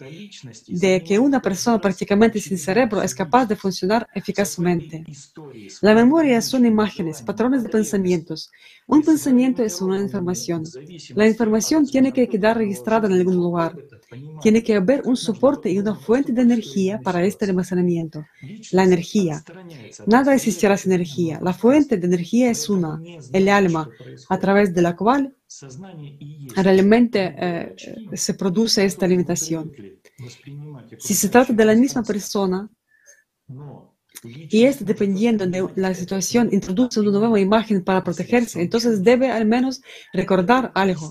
de 0.68 1.02
que 1.02 1.18
una 1.18 1.42
persona 1.42 1.80
prácticamente 1.80 2.40
sin 2.40 2.58
cerebro 2.58 3.02
es 3.02 3.14
capaz 3.14 3.46
de 3.46 3.56
funcionar 3.56 4.08
eficazmente. 4.14 5.04
La 5.82 5.94
memoria 5.94 6.40
son 6.42 6.64
imágenes, 6.66 7.22
patrones 7.22 7.64
de 7.64 7.68
pensamientos. 7.68 8.50
Un 8.86 9.02
pensamiento 9.02 9.62
es 9.62 9.80
una 9.80 10.00
información. 10.00 10.62
La 11.14 11.26
información 11.26 11.86
tiene 11.86 12.12
que 12.12 12.28
quedar 12.28 12.58
registrada 12.58 13.06
en 13.06 13.14
algún 13.14 13.36
lugar. 13.36 13.76
Tiene 14.42 14.62
que 14.62 14.74
haber 14.74 15.02
un 15.06 15.16
soporte 15.16 15.70
y 15.70 15.78
una 15.78 15.94
fuente 15.94 16.32
de 16.32 16.42
energía 16.42 17.00
para 17.00 17.24
este 17.24 17.46
almacenamiento. 17.46 18.24
La 18.72 18.84
energía. 18.84 19.42
Nada 20.06 20.34
existirá 20.34 20.76
sin 20.76 20.92
energía. 20.92 21.40
La 21.42 21.54
fuente 21.54 21.96
de 21.96 22.06
energía 22.06 22.50
es 22.50 22.68
una, 22.68 23.00
el 23.32 23.48
alma, 23.48 23.88
a 24.28 24.38
través 24.38 24.74
de 24.74 24.82
la 24.82 24.94
cual 24.94 25.34
realmente 26.56 27.34
eh, 27.38 27.74
se 28.12 28.34
produce 28.34 28.84
esta 28.84 29.06
alimentación. 29.06 29.72
Si 30.98 31.14
se 31.14 31.28
trata 31.28 31.52
de 31.52 31.64
la 31.64 31.74
misma 31.74 32.02
persona 32.02 32.68
y 34.24 34.64
es 34.64 34.84
dependiendo 34.84 35.46
de 35.46 35.68
la 35.76 35.94
situación, 35.94 36.48
introduce 36.52 37.00
una 37.00 37.10
nueva 37.18 37.40
imagen 37.40 37.82
para 37.84 38.02
protegerse, 38.02 38.62
entonces 38.62 39.02
debe 39.02 39.30
al 39.30 39.46
menos 39.46 39.82
recordar 40.12 40.72
algo. 40.74 41.10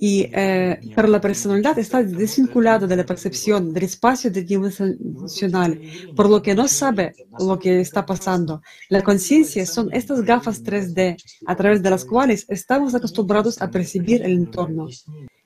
Y, 0.00 0.30
eh, 0.32 0.78
pero 0.94 1.08
la 1.08 1.20
personalidad 1.20 1.76
está 1.76 2.04
desvinculada 2.04 2.86
de 2.86 2.96
la 2.96 3.04
percepción 3.04 3.72
del 3.72 3.82
espacio 3.82 4.30
dimensional, 4.30 5.80
por 6.14 6.30
lo 6.30 6.40
que 6.40 6.54
no 6.54 6.68
sabe 6.68 7.14
lo 7.40 7.58
que 7.58 7.80
está 7.80 8.06
pasando. 8.06 8.62
La 8.90 9.02
conciencia 9.02 9.66
son 9.66 9.92
estas 9.92 10.22
gafas 10.22 10.62
3D 10.62 11.16
a 11.46 11.56
través 11.56 11.82
de 11.82 11.90
las 11.90 12.04
cuales 12.04 12.46
estamos 12.48 12.94
acostumbrados 12.94 13.60
a 13.60 13.72
percibir 13.72 14.22
el 14.22 14.32
entorno. 14.32 14.86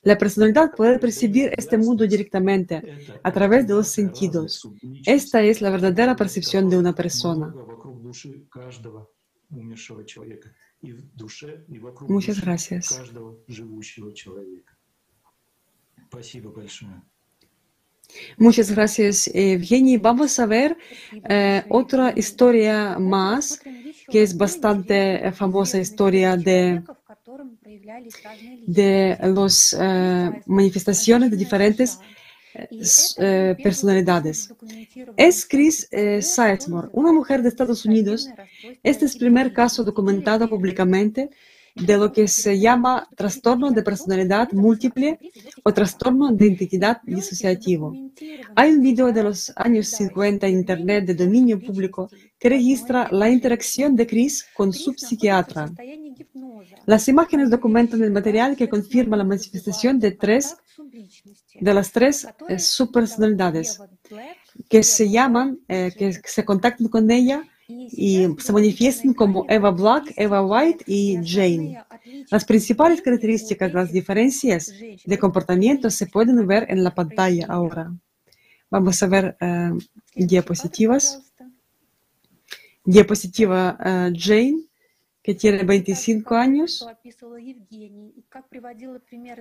La 0.03 0.17
personalidad 0.17 0.71
puede 0.75 0.99
percibir 0.99 1.51
este 1.57 1.77
mundo 1.77 2.05
directamente 2.05 2.81
a 3.23 3.31
través 3.31 3.65
de 3.67 3.73
los 3.73 3.87
sentidos. 3.87 4.69
Esta 5.05 5.41
es 5.41 5.61
la 5.61 5.69
verdadera 5.69 6.15
percepción 6.15 6.69
de 6.69 6.77
una 6.77 6.93
persona. 6.93 7.53
Muchas 12.07 12.41
gracias. 12.41 13.01
Muchas 18.37 18.71
gracias, 18.71 19.27
Evgeny. 19.33 19.97
Vamos 19.97 20.37
a 20.39 20.45
ver 20.45 20.77
eh, 21.29 21.63
otra 21.69 22.13
historia 22.15 22.99
más, 22.99 23.59
que 24.09 24.21
es 24.21 24.37
bastante 24.37 25.31
famosa 25.31 25.79
historia 25.79 26.37
de, 26.37 26.83
de 28.65 29.17
las 29.21 29.75
eh, 29.79 30.41
manifestaciones 30.45 31.31
de 31.31 31.37
diferentes 31.37 31.99
eh, 33.17 33.55
personalidades. 33.63 34.53
Es 35.17 35.45
Chris 35.45 35.87
eh, 35.91 36.21
Sizemore, 36.21 36.89
una 36.93 37.11
mujer 37.11 37.41
de 37.41 37.49
Estados 37.49 37.85
Unidos. 37.85 38.29
Este 38.83 39.05
es 39.05 39.13
el 39.13 39.19
primer 39.19 39.53
caso 39.53 39.83
documentado 39.83 40.47
públicamente 40.47 41.29
de 41.75 41.97
lo 41.97 42.11
que 42.11 42.27
se 42.27 42.59
llama 42.59 43.09
trastorno 43.15 43.71
de 43.71 43.81
personalidad 43.81 44.51
múltiple 44.51 45.19
o 45.63 45.73
trastorno 45.73 46.31
de 46.31 46.45
identidad 46.47 47.01
disociativo. 47.03 47.93
Hay 48.55 48.71
un 48.71 48.81
video 48.81 49.11
de 49.11 49.23
los 49.23 49.51
años 49.55 49.87
50 49.87 50.47
en 50.47 50.53
Internet 50.53 51.05
de 51.05 51.15
dominio 51.15 51.59
público 51.59 52.09
que 52.37 52.49
registra 52.49 53.07
la 53.11 53.29
interacción 53.29 53.95
de 53.95 54.05
Chris 54.05 54.45
con 54.55 54.71
su 54.71 54.93
psiquiatra. 54.93 55.71
Las 56.85 57.07
imágenes 57.07 57.49
documentan 57.49 58.01
el 58.03 58.11
material 58.11 58.55
que 58.55 58.69
confirma 58.69 59.17
la 59.17 59.23
manifestación 59.23 59.99
de 59.99 60.11
tres 60.11 60.57
de 61.59 61.73
las 61.73 61.91
tres 61.91 62.27
eh, 62.47 62.57
que 64.69 64.83
se 64.83 65.09
llaman, 65.09 65.59
eh, 65.67 65.91
que 65.97 66.13
se 66.13 66.45
contactan 66.45 66.87
con 66.87 67.09
ella 67.09 67.43
y 67.67 68.27
se 68.37 68.53
manifiestan 68.53 69.13
como 69.13 69.45
Eva 69.47 69.71
Black, 69.71 70.13
Eva 70.17 70.45
White 70.45 70.83
y 70.87 71.17
Jane. 71.23 71.83
Las 72.29 72.45
principales 72.45 73.01
características, 73.01 73.73
las 73.73 73.91
diferencias 73.91 74.73
de 75.05 75.17
comportamiento 75.17 75.89
se 75.89 76.07
pueden 76.07 76.45
ver 76.45 76.65
en 76.69 76.83
la 76.83 76.93
pantalla 76.93 77.47
ahora. 77.49 77.91
Vamos 78.69 79.01
a 79.01 79.07
ver 79.07 79.37
eh, 79.39 79.71
diapositivas. 80.15 81.31
Diapositiva 82.85 83.77
Jane 84.13 84.65
que 85.23 85.33
tiene 85.35 85.63
25 85.63 86.35
años. 86.35 86.85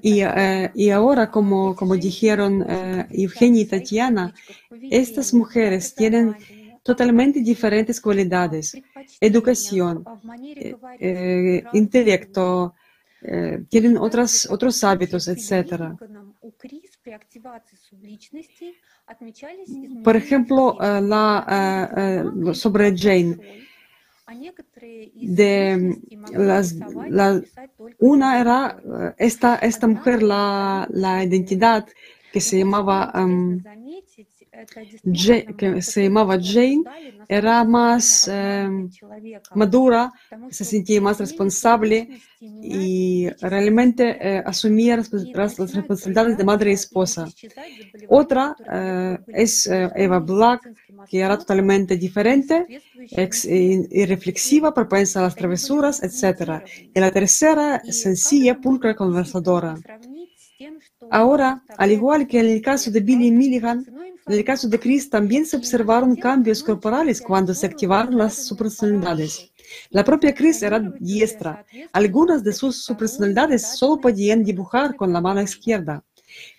Y, 0.00 0.20
eh, 0.20 0.92
ahora, 0.92 1.30
como, 1.30 1.74
como 1.74 1.96
dijeron 1.96 2.64
eh, 2.68 3.06
Eugenia 3.10 3.62
y 3.62 3.66
Tatiana, 3.66 4.32
estas 4.90 5.34
mujeres 5.34 5.92
tienen 5.94 6.36
totalmente 6.84 7.40
diferentes 7.40 8.00
cualidades, 8.00 8.80
educación, 9.20 10.04
eh, 11.00 11.64
intelecto, 11.72 12.74
tienen 13.68 13.96
otras, 13.98 14.48
otros 14.50 14.82
hábitos, 14.82 15.28
etc. 15.28 15.94
Por 20.02 20.16
ejemplo, 20.16 20.76
la, 20.80 22.24
sobre 22.52 22.96
Jane, 22.96 23.38
de 25.14 25.98
las, 26.32 26.74
una 27.98 28.40
era 28.40 28.80
eh, 28.84 29.14
esta, 29.18 29.56
esta 29.56 29.86
mujer, 29.86 30.22
la, 30.22 30.86
la 30.90 31.24
identidad 31.24 31.86
que 32.32 32.40
se 32.40 32.58
llamaba 32.58 33.12
um, 33.14 33.62
que 35.56 35.80
se 35.82 36.04
llamaba 36.04 36.38
Jane, 36.40 36.84
era 37.28 37.64
más 37.64 38.30
madura, 39.54 40.12
se 40.50 40.64
sentía 40.64 41.00
más 41.00 41.18
responsable 41.18 42.08
y 42.40 43.28
realmente 43.40 44.18
eh, 44.20 44.42
asumía 44.44 44.96
las, 44.96 45.10
responsabilidades 45.10 46.36
de 46.36 46.44
madre 46.44 46.70
y 46.70 46.74
esposa. 46.74 47.28
Otra 48.08 48.54
es 49.28 49.66
Eva 49.66 50.18
Black, 50.18 50.70
que 51.08 51.20
era 51.20 51.38
totalmente 51.38 51.96
diferente, 51.96 52.66
y 52.94 54.04
reflexiva, 54.06 54.74
propensa 54.74 55.20
a 55.20 55.24
las 55.24 55.34
travesuras, 55.34 56.02
etc. 56.02 56.62
Y 56.94 57.00
la 57.00 57.10
tercera, 57.10 57.80
sencilla, 57.84 58.60
pulcra, 58.60 58.94
conversadora. 58.94 59.76
Ahora, 61.10 61.62
al 61.76 61.90
igual 61.90 62.26
que 62.26 62.40
en 62.40 62.46
el 62.46 62.62
caso 62.62 62.90
de 62.90 63.00
Billy 63.00 63.30
Milligan, 63.30 63.84
en 64.26 64.34
el 64.34 64.44
caso 64.44 64.68
de 64.68 64.78
Chris 64.78 65.10
también 65.10 65.44
se 65.44 65.56
observaron 65.56 66.14
cambios 66.14 66.62
corporales 66.62 67.20
cuando 67.20 67.54
se 67.54 67.66
activaron 67.66 68.16
las 68.16 68.46
subpersonalidades. 68.46 69.52
La 69.90 70.04
propia 70.04 70.34
Chris 70.34 70.62
era 70.62 70.78
diestra. 70.78 71.64
Algunas 71.92 72.44
de 72.44 72.52
sus 72.52 72.84
subpersonalidades 72.84 73.76
solo 73.76 74.00
podían 74.00 74.44
dibujar 74.44 74.94
con 74.94 75.12
la 75.12 75.20
mano 75.20 75.42
izquierda. 75.42 76.04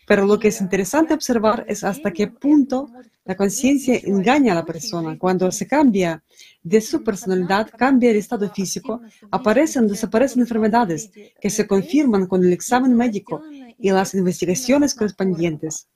Pero 0.06 0.26
lo 0.26 0.38
que 0.38 0.50
es 0.50 0.60
interesante 0.62 1.14
observar 1.14 1.66
es 1.68 1.84
hasta 1.84 2.12
qué 2.12 2.28
punto 2.28 2.90
la 3.26 3.36
conciencia 3.36 3.98
engaña 4.04 4.52
a 4.52 4.56
la 4.56 4.66
persona. 4.66 5.18
Cuando 5.18 5.50
se 5.52 5.66
cambia 5.66 6.22
de 6.62 6.82
su 6.82 7.04
personalidad, 7.04 7.70
cambia 7.78 8.12
el 8.12 8.18
estado 8.18 8.50
físico, 8.50 9.02
aparecen 9.32 9.86
o 9.86 9.88
desaparecen 9.88 10.42
enfermedades 10.42 11.10
que 11.40 11.50
se 11.50 11.66
confirman 11.66 12.28
con 12.28 12.44
el 12.44 12.52
examen 12.52 12.94
médico 12.94 13.42
y 13.80 13.92
las 13.92 14.14
investigaciones 14.14 14.94
correspondientes. 14.94 15.88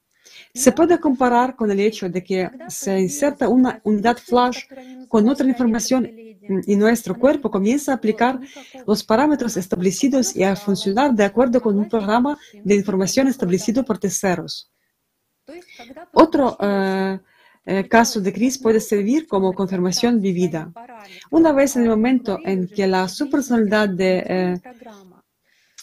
Se 0.57 0.71
puede 0.71 0.99
comparar 0.99 1.55
con 1.55 1.69
el 1.69 1.79
hecho 1.79 2.09
de 2.09 2.23
que 2.23 2.49
se 2.67 2.99
inserta 2.99 3.47
una 3.47 3.79
unidad 3.83 4.17
flash 4.17 4.63
con 5.07 5.29
otra 5.29 5.47
información 5.47 6.09
y 6.65 6.75
nuestro 6.75 7.15
cuerpo 7.15 7.51
comienza 7.51 7.91
a 7.91 7.95
aplicar 7.95 8.39
los 8.85 9.03
parámetros 9.03 9.55
establecidos 9.55 10.35
y 10.35 10.43
a 10.43 10.55
funcionar 10.55 11.13
de 11.13 11.25
acuerdo 11.25 11.61
con 11.61 11.77
un 11.77 11.87
programa 11.87 12.37
de 12.63 12.75
información 12.75 13.27
establecido 13.27 13.83
por 13.85 13.99
terceros. 13.99 14.71
Otro 16.13 16.57
eh, 16.59 17.19
eh, 17.65 17.87
caso 17.87 18.19
de 18.19 18.33
crisis 18.33 18.61
puede 18.61 18.79
servir 18.79 19.27
como 19.27 19.53
confirmación 19.53 20.19
vivida. 20.19 20.71
Una 21.29 21.51
vez 21.51 21.75
en 21.75 21.83
el 21.83 21.89
momento 21.89 22.39
en 22.43 22.67
que 22.67 22.87
la 22.87 23.07
subpersonalidad 23.07 23.89
de 23.89 24.23
eh, 24.27 24.61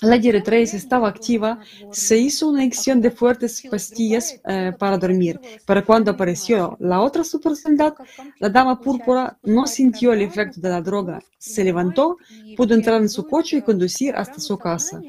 la 0.04 0.18
directriz 0.18 0.74
estaba 0.74 1.08
activa, 1.08 1.60
se 1.90 2.18
hizo 2.18 2.48
una 2.48 2.62
inyección 2.62 3.00
de 3.00 3.10
fuertes 3.10 3.62
pastillas 3.70 4.40
eh, 4.46 4.72
para 4.78 4.98
dormir, 4.98 5.40
pero 5.66 5.84
cuando 5.84 6.10
apareció 6.10 6.76
la 6.80 7.00
otra 7.00 7.24
subpersonalidad, 7.24 7.94
la 8.38 8.48
dama 8.48 8.80
púrpura 8.80 9.38
no 9.42 9.66
sintió 9.66 10.12
el 10.12 10.22
efecto 10.22 10.60
de 10.60 10.68
la 10.68 10.80
droga, 10.80 11.20
se 11.38 11.62
levantó, 11.62 12.16
pudo 12.56 12.74
entrar 12.74 13.00
en 13.02 13.08
su 13.08 13.26
coche 13.26 13.58
y 13.58 13.62
conducir 13.62 14.14
hasta 14.16 14.40
su 14.40 14.56
casa. 14.56 15.00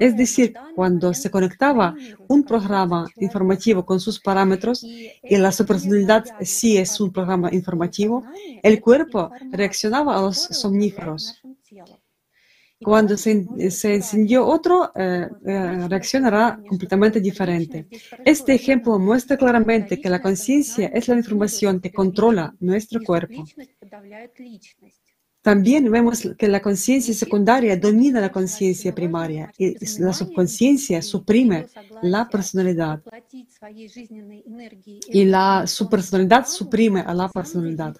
Es 0.00 0.16
decir, 0.16 0.54
cuando 0.74 1.12
se 1.12 1.30
conectaba 1.30 1.94
un 2.28 2.44
programa 2.44 3.06
informativo 3.18 3.84
con 3.84 4.00
sus 4.00 4.18
parámetros 4.18 4.82
y 4.84 5.36
la 5.36 5.52
subpersonalidad 5.52 6.24
sí 6.40 6.78
es 6.78 6.98
un 7.00 7.12
programa 7.12 7.50
informativo, 7.52 8.24
el 8.62 8.80
cuerpo 8.80 9.30
reaccionaba 9.50 10.16
a 10.16 10.22
los 10.22 10.38
somníferos. 10.38 11.42
Cuando 12.82 13.16
se, 13.16 13.70
se 13.70 13.94
encendió 13.94 14.46
otro, 14.46 14.92
eh, 14.94 15.28
eh, 15.46 15.88
reaccionará 15.88 16.60
completamente 16.68 17.20
diferente. 17.20 17.86
Este 18.24 18.54
ejemplo 18.54 18.98
muestra 18.98 19.36
claramente 19.36 20.00
que 20.00 20.10
la 20.10 20.20
conciencia 20.20 20.88
es 20.88 21.08
la 21.08 21.16
información 21.16 21.80
que 21.80 21.92
controla 21.92 22.54
nuestro 22.60 23.00
cuerpo. 23.02 23.44
También 25.42 25.90
vemos 25.90 26.22
que 26.38 26.46
la 26.46 26.62
conciencia 26.62 27.12
secundaria 27.12 27.76
domina 27.76 28.20
la 28.20 28.30
conciencia 28.30 28.94
primaria 28.94 29.52
y 29.58 29.74
la 29.98 30.12
subconsciencia 30.12 31.02
suprime 31.02 31.66
la 32.00 32.28
personalidad. 32.28 33.02
Y 35.08 35.24
la 35.24 35.66
subpersonalidad 35.66 36.46
suprime 36.46 37.00
a 37.00 37.12
la 37.12 37.28
personalidad. 37.28 37.96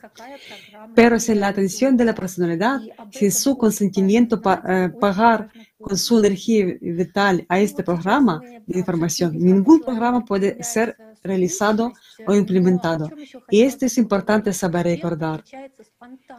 Pero 0.95 1.19
sin 1.19 1.41
la 1.41 1.49
atención 1.49 1.97
de 1.97 2.05
la 2.05 2.15
personalidad, 2.15 2.81
sin 3.11 3.33
su 3.33 3.57
consentimiento 3.57 4.41
para 4.41 4.93
pagar 4.99 5.51
con 5.81 5.97
su 5.97 6.19
energía 6.19 6.77
vital 6.81 7.45
a 7.49 7.61
este 7.61 7.83
programa 7.83 8.41
de 8.67 8.79
información, 8.79 9.39
ningún 9.39 9.81
programa 9.81 10.25
puede 10.25 10.63
ser 10.63 10.97
realizado 11.23 11.93
o 12.27 12.35
implementado. 12.35 13.11
Y 13.51 13.63
esto 13.63 13.87
es 13.87 13.99
importante 13.99 14.53
saber 14.53 14.87
recordar. 14.87 15.45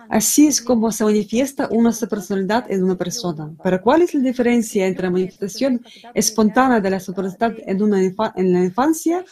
Así 0.09 0.47
es 0.47 0.61
como 0.61 0.91
se 0.91 1.03
manifiesta 1.03 1.67
una 1.71 1.91
personalidad 2.09 2.69
en 2.69 2.83
una 2.83 2.95
persona. 2.95 3.51
Pero 3.63 3.81
¿cuál 3.81 4.01
es 4.01 4.13
la 4.13 4.21
diferencia 4.21 4.85
entre 4.85 5.05
la 5.05 5.11
manifestación 5.11 5.81
espontánea 6.13 6.79
de 6.79 6.89
la 6.89 6.99
personalidad 6.99 7.53
en, 7.65 7.81
una 7.81 8.01
en 8.01 8.53
la 8.53 8.63
infancia 8.63 9.23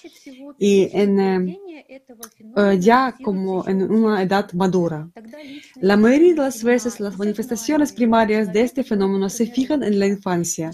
y 0.57 0.89
en, 0.93 1.19
eh, 1.19 1.59
eh, 2.57 2.77
ya 2.79 3.15
como 3.23 3.67
en 3.67 3.83
una 3.91 4.21
edad 4.21 4.51
madura? 4.53 5.09
La 5.75 5.97
mayoría 5.97 6.33
de 6.33 6.41
las 6.41 6.63
veces 6.63 6.99
las 6.99 7.17
manifestaciones 7.17 7.91
primarias 7.91 8.51
de 8.53 8.61
este 8.61 8.83
fenómeno 8.83 9.29
se 9.29 9.47
fijan 9.47 9.83
en 9.83 9.99
la 9.99 10.07
infancia, 10.07 10.71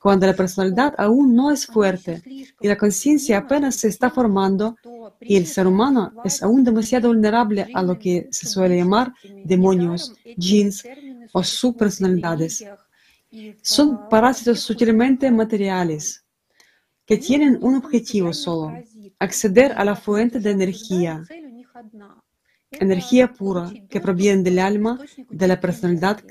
cuando 0.00 0.26
la 0.26 0.34
personalidad 0.34 0.94
aún 0.98 1.34
no 1.34 1.50
es 1.50 1.66
fuerte 1.66 2.22
y 2.60 2.68
la 2.68 2.76
conciencia 2.76 3.38
apenas 3.38 3.76
se 3.76 3.88
está 3.88 4.10
formando 4.10 4.76
y 5.20 5.36
el 5.36 5.46
ser 5.46 5.66
humano 5.66 6.12
es 6.24 6.42
aún 6.42 6.64
demasiado 6.64 7.08
vulnerable 7.08 7.66
a 7.74 7.82
lo 7.82 7.98
que 7.98 8.28
se 8.30 8.46
suele 8.46 8.76
llamar 8.76 9.12
demonios, 9.44 10.14
jeans 10.36 10.84
o 11.32 11.42
subpersonalidades. 11.42 12.64
Son 13.62 14.08
parásitos 14.08 14.60
sutilmente 14.60 15.30
materiales 15.30 16.24
que 17.04 17.16
tienen 17.16 17.58
un 17.62 17.76
objetivo 17.76 18.32
solo, 18.32 18.72
acceder 19.18 19.72
a 19.72 19.84
la 19.84 19.96
fuente 19.96 20.40
de 20.40 20.50
energía, 20.50 21.24
energía 22.70 23.32
pura 23.32 23.72
que 23.88 24.00
proviene 24.00 24.42
del 24.42 24.58
alma 24.58 24.98
de 25.30 25.48
la 25.48 25.58
personalidad 25.58 26.22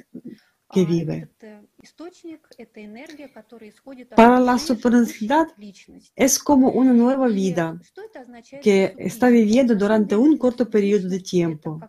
que 0.72 0.86
vive. 0.86 1.30
Para 4.16 4.40
la 4.40 4.58
supernaturalidad 4.58 5.48
es 6.16 6.40
como 6.40 6.70
una 6.70 6.94
nueva 6.94 7.28
vida 7.28 7.80
que 8.62 8.96
está 8.98 9.30
viviendo 9.30 9.76
durante 9.76 10.16
un 10.16 10.38
corto 10.38 10.70
periodo 10.70 11.08
de 11.10 11.20
tiempo. 11.20 11.80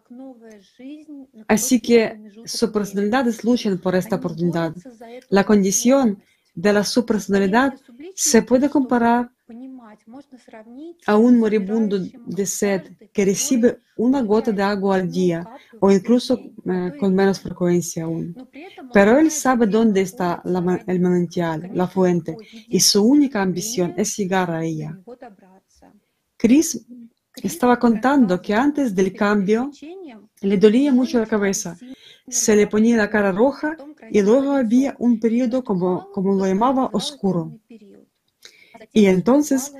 Así 1.46 1.80
que 1.80 2.30
su 2.44 2.70
personalidades 2.72 3.44
luchan 3.44 3.78
por 3.78 3.94
esta 3.94 4.16
oportunidad. 4.16 4.74
La 5.30 5.44
condición 5.44 6.22
de 6.54 6.72
la 6.72 6.84
subpersonalidad 6.84 7.74
se 8.14 8.42
puede 8.42 8.68
comparar 8.68 9.30
a 11.06 11.16
un 11.16 11.38
moribundo 11.38 11.98
de 11.98 12.46
sed 12.46 12.82
que 13.12 13.24
recibe 13.24 13.80
una 13.96 14.22
gota 14.22 14.52
de 14.52 14.62
agua 14.62 14.96
al 14.96 15.10
día 15.10 15.46
o 15.80 15.90
incluso 15.90 16.38
eh, 16.38 16.92
con 16.98 17.14
menos 17.14 17.40
frecuencia 17.40 18.04
aún. 18.04 18.34
Pero 18.92 19.18
él 19.18 19.30
sabe 19.30 19.66
dónde 19.66 20.00
está 20.02 20.42
el 20.86 21.00
manantial, 21.00 21.70
la 21.74 21.86
fuente, 21.86 22.36
y 22.68 22.80
su 22.80 23.04
única 23.04 23.42
ambición 23.42 23.94
es 23.96 24.16
llegar 24.16 24.50
a 24.50 24.64
ella. 24.64 24.98
Chris 26.36 26.86
estaba 27.42 27.78
contando 27.78 28.40
que 28.40 28.54
antes 28.54 28.94
del 28.94 29.12
cambio 29.12 29.70
le 30.42 30.56
dolía 30.56 30.92
mucho 30.92 31.18
la 31.18 31.26
cabeza, 31.26 31.76
se 32.28 32.54
le 32.56 32.66
ponía 32.66 32.96
la 32.96 33.10
cara 33.10 33.32
roja 33.32 33.76
y 34.10 34.22
luego 34.22 34.52
había 34.52 34.94
un 34.98 35.18
periodo 35.18 35.64
como, 35.64 36.10
como 36.12 36.34
lo 36.34 36.46
llamaba 36.46 36.90
oscuro. 36.92 37.58
Y 38.92 39.06
entonces 39.06 39.72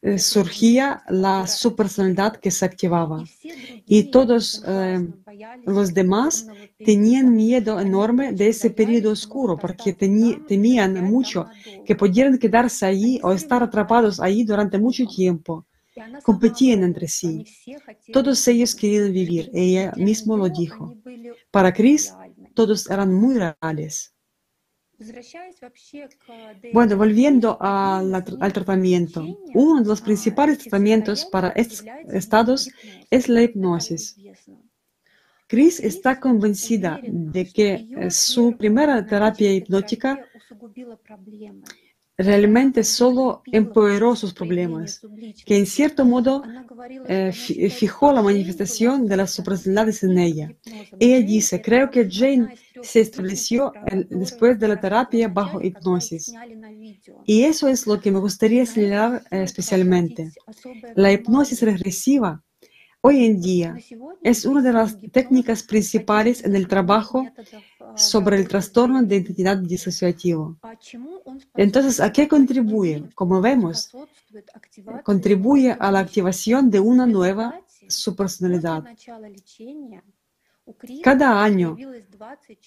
eh, 0.00 0.18
surgía 0.18 1.02
la 1.08 1.46
subpersonalidad 1.48 2.36
que 2.36 2.52
se 2.52 2.64
activaba. 2.64 3.24
Y 3.84 4.04
todos 4.04 4.62
eh, 4.64 5.08
los 5.64 5.92
demás 5.92 6.46
tenían 6.84 7.34
miedo 7.34 7.80
enorme 7.80 8.32
de 8.32 8.48
ese 8.48 8.70
periodo 8.70 9.10
oscuro 9.10 9.56
porque 9.56 9.92
temían 9.92 11.04
mucho 11.04 11.46
que 11.84 11.96
pudieran 11.96 12.38
quedarse 12.38 12.86
allí 12.86 13.18
o 13.24 13.32
estar 13.32 13.60
atrapados 13.60 14.20
allí 14.20 14.44
durante 14.44 14.78
mucho 14.78 15.04
tiempo. 15.04 15.66
Competían 16.22 16.84
entre 16.84 17.08
sí. 17.08 17.44
Todos 18.12 18.46
ellos 18.46 18.76
querían 18.76 19.12
vivir. 19.12 19.50
Ella 19.52 19.92
mismo 19.96 20.36
lo 20.36 20.48
dijo. 20.48 20.94
Para 21.50 21.72
Chris, 21.72 22.14
todos 22.54 22.88
eran 22.88 23.12
muy 23.12 23.34
reales. 23.36 24.14
Bueno, 26.72 26.96
volviendo 26.96 27.56
al 27.60 28.52
tratamiento, 28.52 29.24
uno 29.54 29.82
de 29.82 29.88
los 29.88 30.00
principales 30.00 30.58
tratamientos 30.58 31.24
para 31.24 31.50
estos 31.50 31.84
estados 32.12 32.68
es 33.10 33.28
la 33.28 33.42
hipnosis. 33.42 34.16
Chris 35.46 35.80
está 35.80 36.20
convencida 36.20 37.00
de 37.02 37.46
que 37.50 37.88
eh, 37.96 38.10
su 38.10 38.56
primera 38.56 39.06
terapia 39.06 39.50
hipnótica 39.50 40.20
realmente 42.18 42.82
solo 42.82 43.42
empeoró 43.46 44.16
sus 44.16 44.34
problemas, 44.34 45.00
que 45.46 45.56
en 45.56 45.64
cierto 45.66 46.04
modo 46.04 46.42
eh, 47.06 47.32
fijó 47.32 48.12
la 48.12 48.20
manifestación 48.20 49.06
de 49.06 49.16
las 49.16 49.30
superficialidades 49.30 50.02
en 50.02 50.18
ella. 50.18 50.54
Ella 50.98 51.24
dice, 51.24 51.62
creo 51.62 51.88
que 51.88 52.08
Jane 52.10 52.54
se 52.82 53.00
estableció 53.00 53.72
después 54.10 54.58
de 54.58 54.68
la 54.68 54.80
terapia 54.80 55.28
bajo 55.28 55.60
hipnosis. 55.60 56.32
Y 57.24 57.44
eso 57.44 57.68
es 57.68 57.86
lo 57.86 58.00
que 58.00 58.10
me 58.10 58.18
gustaría 58.18 58.64
señalar 58.66 59.22
eh, 59.30 59.42
especialmente. 59.42 60.32
La 60.94 61.12
hipnosis 61.12 61.62
regresiva 61.62 62.42
hoy 63.00 63.24
en 63.24 63.40
día 63.40 63.76
es 64.22 64.44
una 64.44 64.62
de 64.62 64.72
las 64.72 64.98
técnicas 65.12 65.62
principales 65.62 66.44
en 66.44 66.56
el 66.56 66.66
trabajo 66.66 67.26
sobre 67.94 68.36
el 68.36 68.48
trastorno 68.48 69.02
de 69.02 69.16
identidad 69.16 69.58
disociativo. 69.58 70.58
Entonces, 71.54 72.00
¿a 72.00 72.12
qué 72.12 72.28
contribuye? 72.28 73.04
Como 73.14 73.40
vemos, 73.40 73.90
contribuye 75.04 75.76
a 75.78 75.90
la 75.90 76.00
activación 76.00 76.70
de 76.70 76.80
una 76.80 77.06
nueva 77.06 77.60
subpersonalidad. 77.88 78.84
Cada 81.02 81.42
año, 81.42 81.76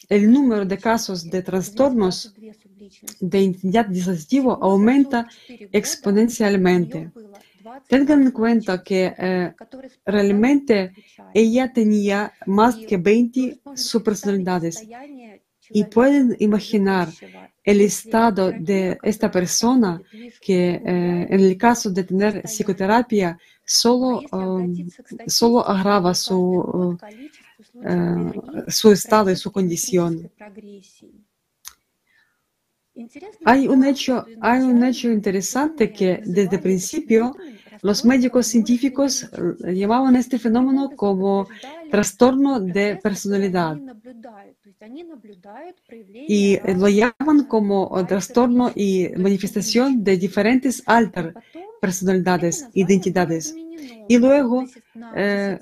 el 0.09 0.31
número 0.31 0.65
de 0.65 0.77
casos 0.77 1.29
de 1.29 1.41
trastornos 1.41 2.33
de 3.19 3.39
identidad 3.41 3.85
disociativo 3.85 4.57
aumenta 4.61 5.27
exponencialmente. 5.71 7.11
Tengan 7.87 8.23
en 8.23 8.31
cuenta 8.31 8.81
que 8.83 9.13
eh, 9.17 9.53
realmente 10.05 10.93
ella 11.33 11.71
tenía 11.71 12.33
más 12.45 12.75
que 12.75 12.97
20 12.97 13.61
subpersonalidades. 13.75 14.87
y 15.73 15.85
pueden 15.85 16.35
imaginar 16.39 17.07
el 17.63 17.79
estado 17.81 18.51
de 18.51 18.97
esta 19.03 19.29
persona 19.29 20.01
que 20.41 20.71
eh, 20.75 21.27
en 21.29 21.39
el 21.39 21.57
caso 21.57 21.89
de 21.91 22.03
tener 22.03 22.41
psicoterapia 22.43 23.37
solo, 23.63 24.21
um, 24.31 24.89
solo 25.27 25.65
agrava 25.65 26.13
su, 26.13 26.97
su 28.67 28.91
estado 28.91 29.31
y 29.31 29.35
su 29.35 29.51
condición. 29.51 30.31
Hay 33.45 33.67
un, 33.67 33.85
hecho, 33.85 34.25
un 34.41 34.83
hecho 34.83 35.09
interesante 35.09 35.91
que 35.91 36.21
desde 36.25 36.57
el 36.57 36.61
principio 36.61 37.35
los 37.81 38.05
médicos 38.05 38.47
científicos 38.47 39.23
eh, 39.23 39.73
llamaban 39.73 40.15
este 40.15 40.37
fenómeno 40.37 40.91
como 40.95 41.47
trastorno 41.89 42.59
de 42.59 42.97
personalidad 43.01 43.79
y 46.13 46.59
lo 46.75 46.87
llaman 46.89 47.45
como 47.47 48.05
trastorno 48.05 48.71
y 48.75 49.09
manifestación 49.17 50.03
de 50.03 50.17
diferentes 50.17 50.83
alter 50.85 51.33
personalidades, 51.79 52.67
identidades. 52.73 53.55
Y 54.07 54.17
luego 54.19 54.65
eh, 55.15 55.57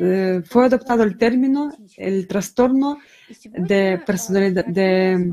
eh, 0.00 0.42
fue 0.44 0.66
adoptado 0.66 1.02
el 1.02 1.16
término, 1.16 1.72
el 1.96 2.26
trastorno 2.26 2.98
de 3.44 4.00
personalidad, 4.06 4.64
de, 4.66 5.32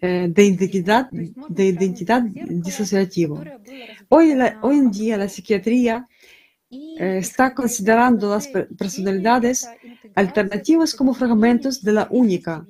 eh, 0.00 0.28
de 0.28 0.44
identidad, 0.44 1.10
de 1.10 1.64
identidad 1.64 2.22
disociativa. 2.22 3.42
Hoy, 4.08 4.36
hoy 4.62 4.76
en 4.76 4.90
día 4.90 5.16
la 5.16 5.28
psiquiatría 5.28 6.06
está 6.70 7.54
considerando 7.54 8.30
las 8.30 8.48
personalidades 8.78 9.68
alternativas 10.14 10.94
como 10.94 11.14
fragmentos 11.14 11.82
de 11.82 11.92
la 11.92 12.08
única. 12.10 12.64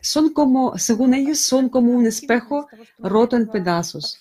Son 0.00 0.32
como, 0.32 0.78
según 0.78 1.14
ellos, 1.14 1.38
son 1.38 1.68
como 1.68 1.92
un 1.92 2.06
espejo 2.06 2.66
roto 2.98 3.36
en 3.36 3.48
pedazos. 3.48 4.18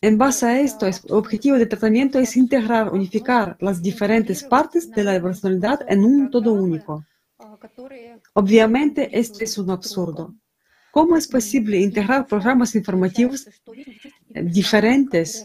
En 0.00 0.18
base 0.18 0.46
a 0.46 0.60
esto, 0.60 0.86
el 0.86 0.94
objetivo 1.10 1.56
del 1.56 1.68
tratamiento 1.68 2.18
es 2.18 2.36
integrar, 2.36 2.92
unificar 2.92 3.56
las 3.60 3.82
diferentes 3.82 4.42
partes 4.44 4.90
de 4.90 5.04
la 5.04 5.20
personalidad 5.20 5.80
en 5.88 6.04
un 6.04 6.30
todo 6.30 6.52
único. 6.52 7.04
Obviamente, 8.34 9.08
esto 9.18 9.42
es 9.42 9.58
un 9.58 9.70
absurdo. 9.70 10.34
¿Cómo 10.90 11.16
es 11.16 11.28
posible 11.28 11.78
integrar 11.78 12.26
programas 12.26 12.74
informativos 12.74 13.46
diferentes 14.44 15.44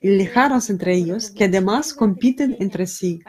y 0.00 0.10
lejanos 0.10 0.70
entre 0.70 0.94
ellos 0.94 1.30
que 1.30 1.44
además 1.44 1.94
compiten 1.94 2.56
entre 2.60 2.86
sí? 2.86 3.20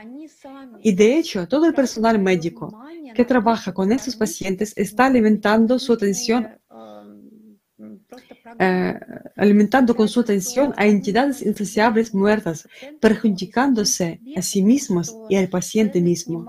Y 0.82 0.94
de 0.94 1.18
hecho, 1.18 1.48
todo 1.48 1.66
el 1.66 1.74
personal 1.74 2.20
médico 2.20 2.84
que 3.14 3.26
trabaja 3.26 3.74
con 3.74 3.92
estos 3.92 4.16
pacientes 4.16 4.74
está 4.76 5.06
alimentando 5.06 5.80
su 5.80 5.94
atención 5.94 6.48
eh, 8.60 9.00
alimentando 9.36 9.96
con 9.96 10.08
su 10.08 10.20
atención 10.20 10.74
a 10.78 10.86
entidades 10.86 11.42
insaciables 11.42 12.14
muertas, 12.14 12.68
perjudicándose 13.00 14.22
a 14.36 14.42
sí 14.42 14.62
mismos 14.62 15.16
y 15.30 15.36
al 15.36 15.50
paciente 15.50 16.00
mismo. 16.02 16.46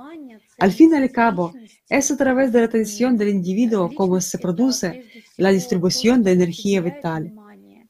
Al 0.59 0.73
fin 0.73 0.93
y 0.93 0.97
al 0.97 1.11
cabo, 1.11 1.53
es 1.89 2.11
a 2.11 2.17
través 2.17 2.53
de 2.53 2.61
la 2.61 2.67
atención 2.67 3.17
del 3.17 3.29
individuo 3.29 3.93
como 3.95 4.21
se 4.21 4.39
produce 4.39 5.05
la 5.37 5.51
distribución 5.51 6.23
de 6.23 6.33
energía 6.33 6.81
vital 6.81 7.33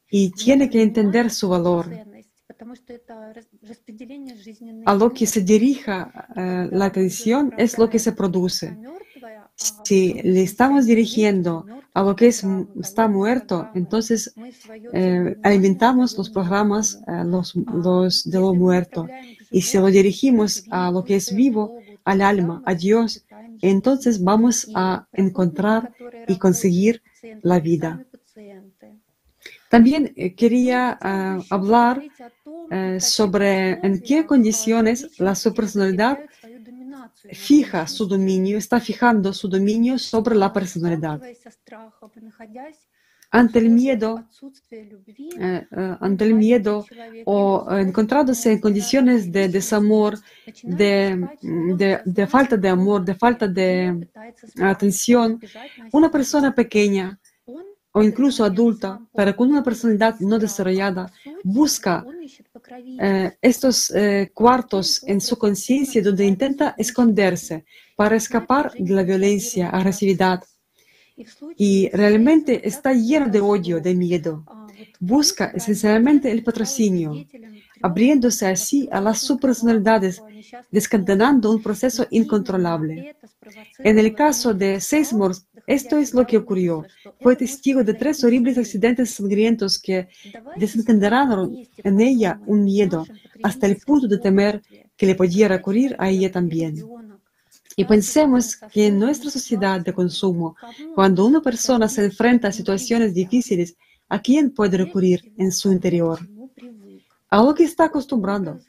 y 0.09 0.31
tiene 0.31 0.69
que 0.69 0.81
entender 0.81 1.29
su 1.29 1.49
valor. 1.49 1.89
A 4.85 4.95
lo 4.95 5.13
que 5.13 5.25
se 5.27 5.41
dirija 5.41 6.27
eh, 6.35 6.69
la 6.71 6.85
atención 6.85 7.53
es 7.57 7.77
lo 7.77 7.89
que 7.89 7.99
se 7.99 8.13
produce. 8.13 8.77
Si 9.83 10.13
le 10.21 10.43
estamos 10.43 10.85
dirigiendo 10.85 11.65
a 11.93 12.03
lo 12.03 12.15
que 12.15 12.27
es, 12.27 12.45
está 12.79 13.07
muerto, 13.07 13.69
entonces 13.73 14.33
eh, 14.93 15.37
alimentamos 15.43 16.17
los 16.17 16.29
programas 16.29 16.99
eh, 17.07 17.23
los 17.25 18.29
de 18.29 18.39
lo 18.39 18.53
muerto. 18.53 19.07
Y 19.51 19.61
si 19.61 19.77
lo 19.77 19.87
dirigimos 19.87 20.65
a 20.69 20.91
lo 20.91 21.03
que 21.03 21.15
es 21.15 21.33
vivo, 21.33 21.77
al 22.03 22.21
alma, 22.21 22.61
a 22.65 22.75
Dios, 22.75 23.25
entonces 23.61 24.23
vamos 24.23 24.69
a 24.75 25.07
encontrar 25.13 25.93
y 26.27 26.37
conseguir 26.37 27.01
la 27.41 27.59
vida. 27.59 28.05
También 29.69 30.13
eh, 30.15 30.35
quería 30.35 30.97
uh, 31.01 31.53
hablar 31.53 32.01
uh, 32.45 32.99
sobre 32.99 33.79
en 33.85 34.01
qué 34.01 34.25
condiciones 34.25 35.19
la 35.19 35.35
subpersonalidad 35.35 36.19
fija 37.31 37.87
su 37.87 38.05
dominio, 38.07 38.57
está 38.57 38.79
fijando 38.79 39.33
su 39.33 39.47
dominio 39.47 39.97
sobre 39.97 40.35
la 40.35 40.53
personalidad. 40.53 41.21
Ante 43.31 43.59
el 43.59 43.69
miedo, 43.69 44.23
eh, 44.71 44.89
eh, 45.39 45.97
ante 45.99 46.23
el 46.23 46.35
miedo 46.35 46.85
o 47.25 47.67
encontrándose 47.71 48.51
en 48.51 48.59
condiciones 48.61 49.31
de 49.31 49.49
desamor, 49.49 50.17
de, 50.63 51.27
de, 51.75 51.99
de 52.05 52.27
falta 52.27 52.55
de 52.55 52.69
amor, 52.69 53.03
de 53.03 53.15
falta 53.15 53.47
de 53.47 54.07
atención, 54.61 55.39
una 55.91 56.09
persona 56.09 56.53
pequeña 56.53 57.19
o 57.97 58.03
incluso 58.03 58.43
adulta, 58.43 58.99
pero 59.15 59.33
con 59.37 59.49
una 59.49 59.63
personalidad 59.63 60.19
no 60.19 60.37
desarrollada, 60.37 61.09
busca 61.45 62.05
eh, 62.99 63.37
estos 63.41 63.89
eh, 63.91 64.31
cuartos 64.33 65.01
en 65.07 65.21
su 65.21 65.37
conciencia 65.37 66.01
donde 66.03 66.25
intenta 66.25 66.75
esconderse 66.77 67.63
para 67.95 68.17
escapar 68.17 68.73
de 68.73 68.93
la 68.93 69.03
violencia, 69.03 69.69
agresividad. 69.69 70.43
Y 71.55 71.89
realmente 71.93 72.67
está 72.67 72.91
lleno 72.91 73.29
de 73.29 73.39
odio, 73.39 73.79
de 73.79 73.95
miedo. 73.95 74.43
Busca 74.99 75.45
esencialmente 75.55 76.29
el 76.29 76.43
patrocinio, 76.43 77.13
abriéndose 77.81 78.45
así 78.45 78.89
a 78.91 78.99
las 78.99 79.19
subpersonalidades, 79.19 80.21
desencadenando 80.69 81.49
un 81.49 81.63
proceso 81.63 82.05
incontrolable. 82.09 83.15
En 83.79 83.99
el 83.99 84.13
caso 84.13 84.53
de 84.53 84.81
Seymour, 84.81 85.33
esto 85.67 85.97
es 85.97 86.13
lo 86.13 86.25
que 86.25 86.37
ocurrió. 86.37 86.85
Fue 87.21 87.35
testigo 87.35 87.83
de 87.83 87.93
tres 87.93 88.23
horribles 88.23 88.57
accidentes 88.57 89.11
sangrientos 89.11 89.79
que 89.79 90.07
desencadenaron 90.55 91.57
en 91.77 92.01
ella 92.01 92.39
un 92.45 92.63
miedo 92.63 93.05
hasta 93.43 93.65
el 93.67 93.77
punto 93.77 94.07
de 94.07 94.19
temer 94.19 94.61
que 94.95 95.05
le 95.05 95.15
pudiera 95.15 95.55
ocurrir 95.55 95.95
a 95.97 96.09
ella 96.09 96.31
también. 96.31 96.83
Y 97.75 97.83
pensemos 97.83 98.55
que 98.55 98.87
en 98.87 98.99
nuestra 98.99 99.29
sociedad 99.29 99.81
de 99.81 99.93
consumo, 99.93 100.55
cuando 100.93 101.25
una 101.25 101.41
persona 101.41 101.89
se 101.89 102.05
enfrenta 102.05 102.47
a 102.47 102.51
situaciones 102.51 103.13
difíciles, 103.13 103.75
¿a 104.07 104.21
quién 104.21 104.51
puede 104.51 104.77
recurrir 104.77 105.33
en 105.37 105.51
su 105.51 105.71
interior? 105.71 106.19
A 107.29 107.43
lo 107.43 107.53
que 107.53 107.65
está 107.65 107.85
acostumbrando, 107.85 108.59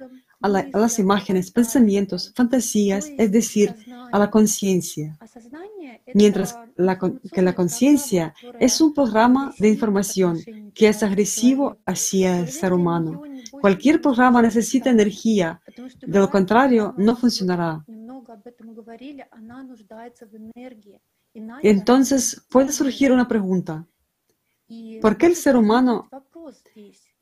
a, 0.41 0.49
las 0.49 0.99
imágenes, 0.99 1.51
pensamientos, 1.51 2.33
fantasías, 2.35 3.11
es 3.17 3.33
decir, 3.33 3.75
a 4.13 4.19
la 4.19 4.31
conciencia. 4.31 5.19
Mientras 6.15 6.59
que 7.33 7.43
la 7.43 7.55
conciencia 7.55 8.35
es 8.61 8.81
un 8.81 8.95
programa 8.95 9.53
de 9.59 9.69
información 9.69 10.39
que 10.75 10.89
es 10.89 11.03
agresivo 11.03 11.79
hacia 11.85 12.41
el 12.41 12.49
ser 12.49 12.73
humano. 12.73 13.23
Cualquier 13.61 14.01
programa 14.01 14.43
necesita 14.43 14.91
energía, 14.91 15.61
de 16.01 16.19
lo 16.19 16.31
contrario 16.31 16.95
no 16.97 17.17
funcionará. 17.17 17.85
Entonces 21.63 22.47
puede 22.49 22.73
surgir 22.73 23.13
una 23.13 23.29
pregunta. 23.29 23.87
¿Por 25.01 25.17
qué 25.17 25.27
el 25.27 25.37
ser 25.37 25.57
humano 25.57 26.09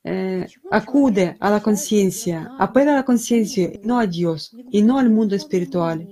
eh, 0.05 0.47
acude 0.71 1.37
a 1.41 1.51
la 1.51 1.61
conciencia, 1.61 2.51
apela 2.59 2.93
a 2.93 2.97
la 2.97 3.05
conciencia 3.05 3.71
no 3.83 3.99
a 3.99 4.07
Dios 4.07 4.55
y 4.71 4.83
no 4.83 4.99
al 4.99 5.09
mundo 5.09 5.35
espiritual? 5.35 6.07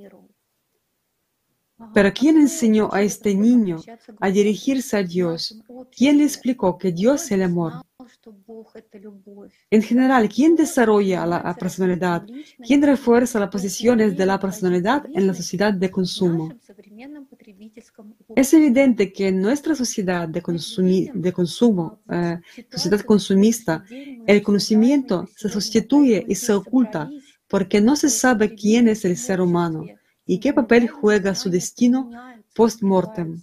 Pero 1.93 2.13
¿quién 2.13 2.37
enseñó 2.37 2.89
a 2.93 3.03
este 3.03 3.35
niño 3.35 3.77
a 4.21 4.31
dirigirse 4.31 4.97
a 4.97 5.03
Dios? 5.03 5.61
¿Quién 5.95 6.19
le 6.19 6.25
explicó 6.25 6.79
que 6.79 6.93
Dios 6.93 7.25
es 7.25 7.33
el 7.33 7.43
amor? 7.43 7.73
En 9.71 9.83
general, 9.83 10.29
¿quién 10.29 10.55
desarrolla 10.57 11.27
la 11.27 11.55
personalidad? 11.55 12.25
¿Quién 12.67 12.83
refuerza 12.83 13.41
las 13.41 13.51
posiciones 13.51 14.17
de 14.17 14.27
la 14.27 14.39
personalidad 14.39 15.05
en 15.13 15.27
la 15.27 15.35
sociedad 15.35 15.73
de 15.73 15.91
consumo? 15.91 16.53
Es 18.37 18.53
evidente 18.55 19.13
que 19.13 19.29
en 19.29 19.41
nuestra 19.41 19.75
sociedad 19.75 20.29
de, 20.29 20.43
consumo, 20.43 22.01
eh, 22.11 22.41
sociedad 22.71 23.01
consumista, 23.01 23.85
el 24.27 24.43
conocimiento 24.43 25.29
se 25.37 25.49
sustituye 25.49 26.25
y 26.29 26.35
se 26.35 26.53
oculta 26.53 27.11
porque 27.49 27.81
no 27.81 27.97
se 27.97 28.09
sabe 28.09 28.55
quién 28.55 28.89
es 28.89 29.05
el 29.05 29.17
ser 29.17 29.41
humano 29.41 29.85
y 30.27 30.39
qué 30.41 30.53
papel 30.53 30.89
juega 30.89 31.35
su 31.35 31.51
destino 31.51 32.11
post-mortem. 32.55 33.43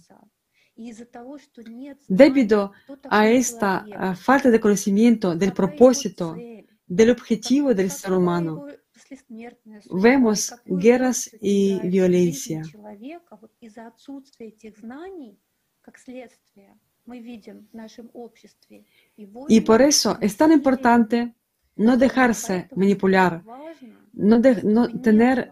Debido 2.08 2.72
a 3.10 3.28
esta 3.28 3.84
falta 4.16 4.50
de 4.50 4.60
conocimiento 4.60 5.36
del 5.36 5.52
propósito, 5.52 6.36
del 6.86 7.10
objetivo 7.10 7.74
del 7.74 7.90
ser 7.90 8.12
humano, 8.12 8.66
vemos 9.90 10.54
guerras 10.64 11.30
y 11.40 11.78
violencia. 11.88 12.62
Y 19.48 19.60
por 19.62 19.82
eso 19.82 20.18
es 20.20 20.36
tan 20.36 20.52
importante 20.52 21.34
no 21.76 21.96
dejarse 21.96 22.68
manipular, 22.76 23.42
no, 24.12 24.40
tener 25.00 25.50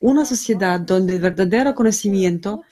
una 0.00 0.24
sociedad 0.24 0.80
donde 0.80 1.16
el 1.16 1.20
verdadero 1.20 1.74
conocimiento 1.74 2.62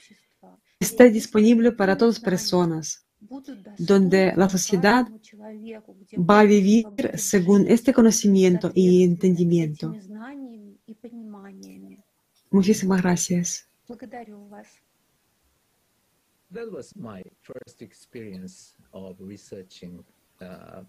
esté 0.79 1.09
disponible 1.09 1.71
para 1.71 1.97
todas 1.97 2.15
las 2.15 2.23
personas, 2.23 3.04
donde 3.77 4.33
la 4.35 4.49
sociedad 4.49 5.07
va 6.17 6.39
a 6.39 6.43
vivir 6.43 6.85
según 7.15 7.67
este 7.67 7.93
conocimiento 7.93 8.71
y 8.73 9.03
entendimiento. 9.03 9.95
Muchísimas 12.51 13.01
gracias. 13.01 13.67
That 16.51 16.71
was 16.71 16.95
my 16.95 17.21
first 17.41 17.81
experience 17.81 18.75
of 18.91 19.19
researching 19.19 20.05
E- 20.41 20.83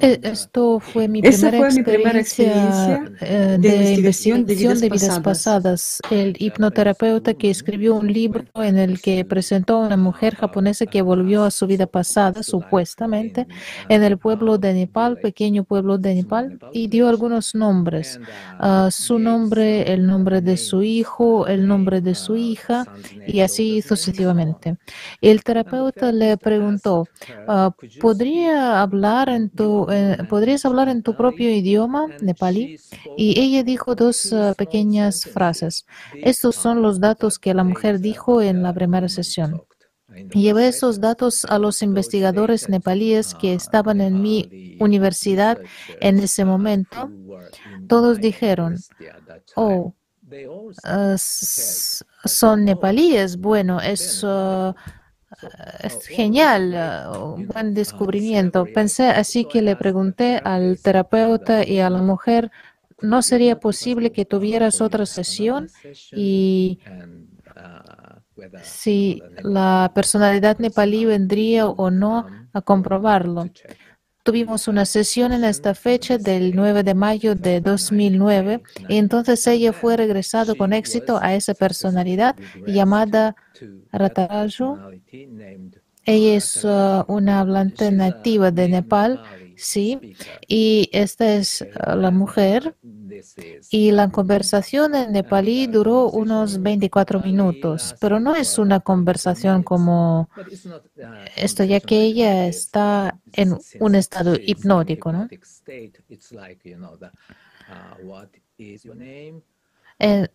Esto 0.00 0.78
fue 0.80 1.08
mi 1.08 1.20
Esa 1.22 1.48
primera 1.48 1.70
fue 1.70 1.78
mi 1.78 1.82
primera 1.82 2.20
experiencia 2.20 3.12
eh, 3.20 3.56
de 3.58 3.58
de 3.58 3.76
investigación 3.76 4.44
de 4.44 4.54
vidas 4.54 4.80
de 4.80 4.88
vidas 4.88 5.20
pasadas. 5.20 5.22
pasadas. 5.22 6.00
El 6.10 6.36
hipnoterapeuta 6.38 7.34
que 7.34 7.50
escribió 7.50 7.94
un 7.94 8.12
libro 8.12 8.44
en 8.56 8.76
el 8.76 9.00
que 9.00 9.24
presentó 9.24 9.76
a 9.76 9.86
una 9.86 9.96
mujer 9.96 10.34
japonesa 10.36 10.86
que 10.86 11.00
volvió 11.02 11.44
a 11.44 11.50
su 11.50 11.66
vida 11.66 11.86
pasada, 11.86 12.42
supuestamente, 12.42 13.46
en 13.88 14.02
el 14.02 14.18
pueblo 14.18 14.58
de 14.58 14.74
Nepal, 14.74 15.18
pequeño 15.18 15.64
pueblo 15.64 15.98
de 15.98 16.14
Nepal, 16.14 16.58
y 16.72 16.88
dio 16.88 17.08
algunos 17.08 17.54
nombres. 17.54 18.20
Ah, 18.58 18.88
su 18.90 19.18
nombre, 19.18 19.92
el 19.92 20.06
nombre 20.06 20.40
de 20.40 20.56
su 20.56 20.82
hijo, 20.82 21.46
el 21.46 21.66
nombre 21.66 22.00
de 22.00 22.14
su 22.14 22.36
hija, 22.36 22.86
y 23.26 23.40
así 23.40 23.82
sucesivamente. 23.82 24.76
El 25.20 25.42
terapeuta 25.42 26.12
le 26.12 26.36
preguntó, 26.36 27.06
ah, 27.48 27.74
¿podría 28.00 28.82
hablar 28.82 29.21
en 29.28 29.50
tu, 29.50 29.86
eh, 29.90 30.18
¿podrías 30.28 30.64
hablar 30.64 30.88
en 30.88 31.02
tu 31.02 31.14
propio 31.14 31.50
idioma, 31.50 32.12
nepalí? 32.20 32.72
Y 33.14 33.40
ella 33.40 33.62
dijo 33.64 33.94
dos 33.94 34.32
ah, 34.32 34.54
pequeñas 34.56 35.26
frases. 35.26 35.86
Estos 36.20 36.56
son 36.56 36.82
los 36.82 37.00
datos 37.00 37.38
que 37.38 37.54
la 37.54 37.64
mujer 37.64 38.00
dijo 38.00 38.42
en 38.42 38.62
la 38.62 38.72
primera 38.74 39.08
sesión. 39.08 39.62
Llevé 40.32 40.68
esos 40.68 41.00
datos 41.00 41.44
a 41.46 41.58
los 41.58 41.82
investigadores 41.82 42.68
nepalíes 42.68 43.34
que 43.34 43.54
estaban 43.54 44.00
en 44.00 44.20
mi 44.22 44.52
universidad 44.78 45.60
en 46.00 46.18
ese 46.20 46.44
momento. 46.44 47.12
Todos 47.88 48.20
dijeron, 48.20 48.84
oh, 49.54 49.94
s- 51.14 52.04
son 52.24 52.64
nepalíes. 52.64 53.36
Bueno, 53.38 53.80
es, 53.80 54.20
ah, 54.24 54.74
es 55.82 56.06
genial, 56.06 56.74
ah, 56.74 57.32
un 57.34 57.46
buen 57.46 57.74
descubrimiento. 57.74 58.66
Pensé 58.66 59.08
así 59.08 59.44
que 59.44 59.62
le 59.62 59.76
pregunté 59.76 60.40
al 60.42 60.78
terapeuta 60.80 61.66
y 61.66 61.80
a 61.80 61.90
la 61.90 62.02
mujer, 62.02 62.50
¿no 63.00 63.22
sería 63.22 63.58
posible 63.58 64.12
que 64.12 64.24
tuvieras 64.24 64.80
otra 64.80 65.06
sesión? 65.06 65.68
Y 66.12 66.78
si 68.62 69.22
la 69.42 69.92
personalidad 69.94 70.58
nepalí 70.58 71.04
vendría 71.04 71.66
o 71.66 71.90
no 71.90 72.26
a 72.52 72.62
comprobarlo. 72.62 73.48
Tuvimos 74.22 74.68
una 74.68 74.84
sesión 74.84 75.32
en 75.32 75.42
esta 75.42 75.74
fecha 75.74 76.16
del 76.16 76.54
9 76.54 76.84
de 76.84 76.94
mayo 76.94 77.34
de 77.34 77.60
2009 77.60 78.62
y 78.88 78.98
entonces 78.98 79.44
ella 79.48 79.72
fue 79.72 79.96
regresado 79.96 80.54
con 80.54 80.72
éxito 80.72 81.18
a 81.20 81.34
esa 81.34 81.54
personalidad 81.54 82.36
llamada 82.64 83.34
Rataraju. 83.90 84.78
Ella 86.04 86.36
es 86.36 86.64
uh, 86.64 87.04
una 87.08 87.40
hablante 87.40 87.90
nativa 87.90 88.52
de 88.52 88.68
Nepal, 88.68 89.20
sí, 89.62 90.14
y 90.46 90.88
esta 90.92 91.34
es 91.34 91.62
uh, 91.62 91.96
la 91.96 92.10
mujer. 92.10 92.76
Y 93.70 93.92
la 93.92 94.10
conversación 94.10 94.94
en 94.94 95.12
nepalí 95.12 95.66
duró 95.66 96.08
unos 96.10 96.60
24 96.60 97.20
minutos, 97.20 97.94
pero 98.00 98.18
no 98.18 98.34
es 98.34 98.58
una 98.58 98.80
conversación 98.80 99.62
como 99.62 100.28
esto, 101.36 101.62
ya 101.62 101.78
que 101.78 102.00
ella 102.00 102.46
está 102.46 103.20
en 103.32 103.56
un 103.78 103.94
estado 103.94 104.34
hipnótico, 104.34 105.12
¿no? 105.12 105.28
Eh, 109.98 110.28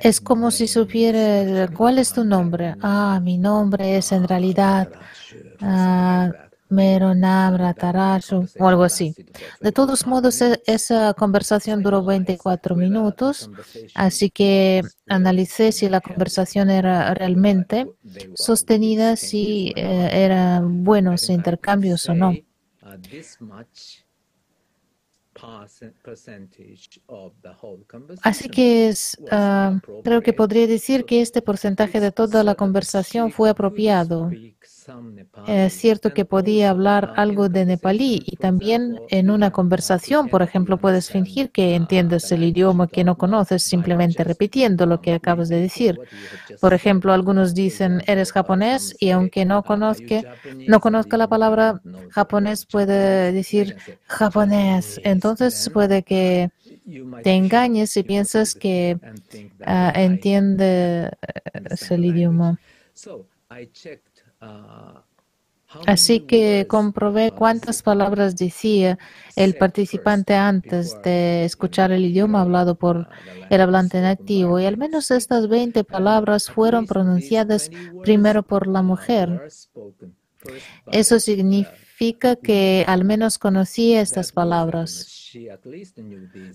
es 0.00 0.20
como 0.20 0.50
si 0.50 0.68
supiera 0.68 1.68
cuál 1.68 1.98
es 1.98 2.12
tu 2.12 2.24
nombre. 2.24 2.76
Ah, 2.80 3.20
mi 3.22 3.38
nombre 3.38 3.96
es 3.96 4.12
en 4.12 4.28
realidad 4.28 4.88
ah, 5.60 6.30
Meronam 6.74 7.56
Ratarasu 7.56 8.38
o 8.58 8.66
algo 8.68 8.84
así. 8.84 9.16
De 9.62 9.72
todos 9.72 10.06
modos, 10.06 10.40
e- 10.42 10.62
esa 10.66 11.14
conversación 11.14 11.82
duró 11.82 12.02
24 12.04 12.76
minutos, 12.76 13.50
así 13.94 14.30
que 14.30 14.82
analicé 15.08 15.72
si 15.72 15.88
la 15.88 16.00
conversación 16.00 16.70
era 16.70 17.14
realmente 17.14 17.76
sostenida, 18.34 19.16
si 19.16 19.72
eh, 19.76 20.10
eran 20.24 20.84
buenos 20.84 21.28
intercambios 21.30 22.08
o 22.08 22.14
no. 22.14 22.30
Así 28.22 28.48
que 28.48 28.88
es, 28.88 29.18
ah, 29.30 29.80
creo 30.02 30.22
que 30.22 30.32
podría 30.32 30.66
decir 30.66 31.04
que 31.04 31.20
este 31.20 31.42
porcentaje 31.42 32.00
de 32.00 32.12
toda 32.12 32.42
la 32.44 32.54
conversación 32.54 33.30
fue 33.30 33.50
apropiado. 33.50 34.36
Es 35.46 35.72
cierto 35.74 36.12
que 36.12 36.24
podía 36.24 36.70
hablar 36.70 37.12
algo 37.16 37.48
de 37.48 37.64
nepalí 37.64 38.22
y 38.24 38.36
también 38.36 39.00
en 39.08 39.30
una 39.30 39.50
conversación, 39.50 40.28
por 40.28 40.42
ejemplo, 40.42 40.78
puedes 40.78 41.10
fingir 41.10 41.50
que 41.50 41.74
entiendes 41.74 42.30
el 42.32 42.42
idioma 42.44 42.86
que 42.88 43.04
no 43.04 43.16
conoces 43.16 43.62
simplemente 43.62 44.24
repitiendo 44.24 44.86
lo 44.86 45.00
que 45.00 45.14
acabas 45.14 45.48
de 45.48 45.60
decir. 45.60 46.00
Por 46.60 46.74
ejemplo, 46.74 47.12
algunos 47.12 47.54
dicen 47.54 48.02
eres 48.06 48.32
japonés 48.32 48.94
y 49.00 49.10
aunque 49.10 49.44
no 49.44 49.62
conozca, 49.62 50.22
no 50.66 50.80
conozca 50.80 51.16
la 51.16 51.28
palabra 51.28 51.80
japonés, 52.10 52.66
puede 52.66 53.32
decir 53.32 53.76
japonés. 54.06 55.00
Entonces 55.04 55.70
puede 55.72 56.02
que 56.02 56.50
te 57.22 57.32
engañes 57.32 57.96
y 57.96 58.02
piensas 58.02 58.54
que 58.54 58.98
ah, 59.64 59.92
entiende 59.94 61.10
eh, 61.52 61.74
el 61.90 62.04
idioma. 62.04 62.58
Así 65.86 66.20
que 66.20 66.66
comprobé 66.68 67.32
cuántas 67.32 67.82
palabras 67.82 68.36
decía 68.36 68.98
el 69.36 69.56
participante 69.56 70.34
antes 70.34 71.00
de 71.02 71.44
escuchar 71.44 71.90
el 71.92 72.04
idioma 72.04 72.42
hablado 72.42 72.76
por 72.76 73.08
el 73.50 73.60
hablante 73.60 74.00
nativo 74.00 74.60
y 74.60 74.66
al 74.66 74.76
menos 74.76 75.10
estas 75.10 75.48
20 75.48 75.84
palabras 75.84 76.50
fueron 76.50 76.86
pronunciadas 76.86 77.70
primero 78.02 78.42
por 78.42 78.66
la 78.66 78.82
mujer. 78.82 79.48
Eso 80.92 81.18
significa 81.18 82.36
que 82.36 82.84
al 82.86 83.04
menos 83.04 83.38
conocía 83.38 84.00
estas 84.00 84.32
palabras. 84.32 85.23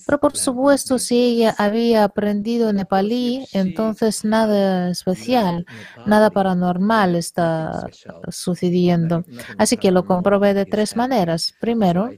Pero 0.05 0.19
por 0.19 0.35
supuesto, 0.37 0.97
si 0.99 1.17
ella 1.19 1.55
había 1.57 2.03
aprendido 2.03 2.73
nepalí, 2.73 3.45
entonces 3.53 4.25
nada 4.25 4.89
especial, 4.89 5.65
nada 6.05 6.31
paranormal 6.31 7.15
está 7.15 7.87
sucediendo. 8.29 9.25
Así 9.57 9.77
que 9.77 9.91
lo 9.91 10.05
comprobé 10.05 10.53
de 10.53 10.65
tres 10.65 10.95
maneras. 10.95 11.53
Primero, 11.59 12.11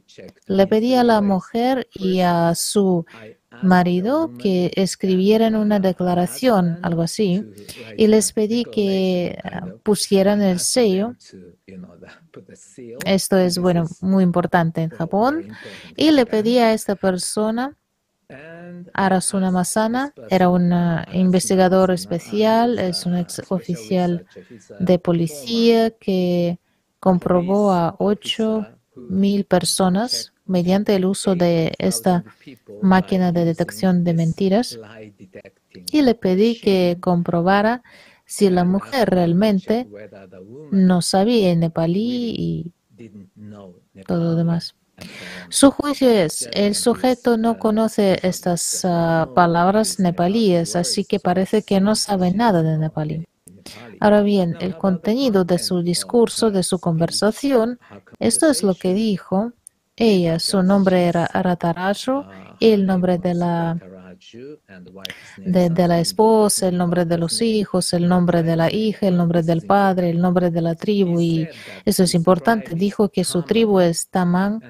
le 0.48 0.68
pedí 0.68 0.96
a 0.96 1.04
la 1.04 1.22
mujer 1.22 1.88
y 1.94 2.22
a 2.22 2.56
su 2.56 3.06
marido 3.64 4.32
que 4.38 4.72
escribieran 4.76 5.56
una 5.56 5.80
declaración, 5.80 6.80
algo 6.82 7.02
así, 7.02 7.46
y 7.98 8.08
les 8.08 8.34
pedí 8.34 8.66
que 8.66 9.38
ah, 9.44 9.68
pusieran 9.84 10.42
el 10.42 10.60
sello. 10.60 11.16
Esto 13.06 13.38
es, 13.38 13.58
bueno, 13.58 13.86
muy 14.02 14.24
importante 14.24 14.82
en 14.82 14.90
Japón. 14.90 15.48
Y 15.96 16.12
le 16.12 16.26
pedí 16.26 16.58
a 16.58 16.74
esta 16.74 16.96
persona, 16.96 17.76
Arasuna 18.94 19.52
Masana, 19.52 20.14
era 20.30 20.50
un 20.50 20.72
ah, 20.74 21.06
investigador 21.14 21.92
especial, 21.92 22.80
es 22.80 23.06
un 23.06 23.18
ex 23.18 23.42
oficial 23.50 24.26
de 24.80 25.00
policía 25.00 25.92
que 25.92 26.60
comprobó 27.00 27.72
a 27.72 27.96
ocho 28.00 28.68
mil 28.96 29.46
personas 29.46 30.34
mediante 30.52 30.96
el 30.96 31.06
uso 31.06 31.36
de 31.36 31.74
esta 31.80 32.24
máquina 32.82 33.32
de 33.32 33.46
detección 33.46 34.04
de 34.04 34.14
mentiras 34.14 34.78
y 35.92 36.02
le 36.02 36.14
pedí 36.14 36.60
que 36.60 36.98
comprobara 37.00 37.82
si 38.26 38.50
la 38.50 38.64
mujer 38.64 39.10
realmente 39.10 39.88
no 40.72 41.02
sabía 41.02 41.56
nepalí 41.56 42.36
y 42.38 42.74
todo 44.06 44.24
lo 44.24 44.36
demás. 44.36 44.76
Su 45.50 45.72
juicio 45.72 46.10
es, 46.10 46.48
el 46.54 46.76
sujeto 46.76 47.38
no 47.38 47.58
conoce 47.58 48.20
estas 48.22 48.86
ah, 48.86 49.30
palabras 49.34 50.00
nepalíes, 50.00 50.76
así 50.76 51.06
que 51.06 51.20
parece 51.20 51.64
que 51.64 51.82
no 51.82 51.96
sabe 51.96 52.32
nada 52.32 52.62
de 52.62 52.78
nepalí. 52.78 53.26
Ahora 54.00 54.22
bien, 54.22 54.58
el 54.60 54.78
contenido 54.78 55.44
de 55.44 55.60
su 55.60 55.82
discurso, 55.82 56.52
de 56.52 56.64
su 56.64 56.80
conversación, 56.80 57.80
esto 58.20 58.50
es 58.50 58.64
lo 58.64 58.76
que 58.76 58.94
dijo 58.94 59.54
ella. 60.02 60.40
Su 60.40 60.64
nombre 60.64 61.06
era 61.06 61.28
Rataraju 61.28 62.26
el 62.60 62.86
nombre 62.86 63.18
de 63.18 63.34
la, 63.34 63.80
de, 65.38 65.70
de 65.70 65.88
la 65.88 66.00
esposa, 66.00 66.68
el 66.68 66.78
nombre 66.78 67.06
de 67.06 67.18
los 67.18 67.42
hijos, 67.42 67.92
el 67.94 68.08
nombre 68.08 68.44
de 68.44 68.56
la 68.56 68.72
hija, 68.72 69.08
el 69.08 69.18
nombre 69.18 69.42
del 69.42 69.64
padre, 69.64 70.12
el 70.12 70.22
nombre 70.22 70.52
de 70.52 70.62
la 70.62 70.76
tribu. 70.76 71.20
Y 71.20 71.48
eso 71.86 72.04
es 72.04 72.14
importante. 72.14 72.76
Dijo 72.76 73.10
que 73.10 73.24
su 73.24 73.42
tribu 73.42 73.80
es 73.80 74.10
Tamang 74.10 74.62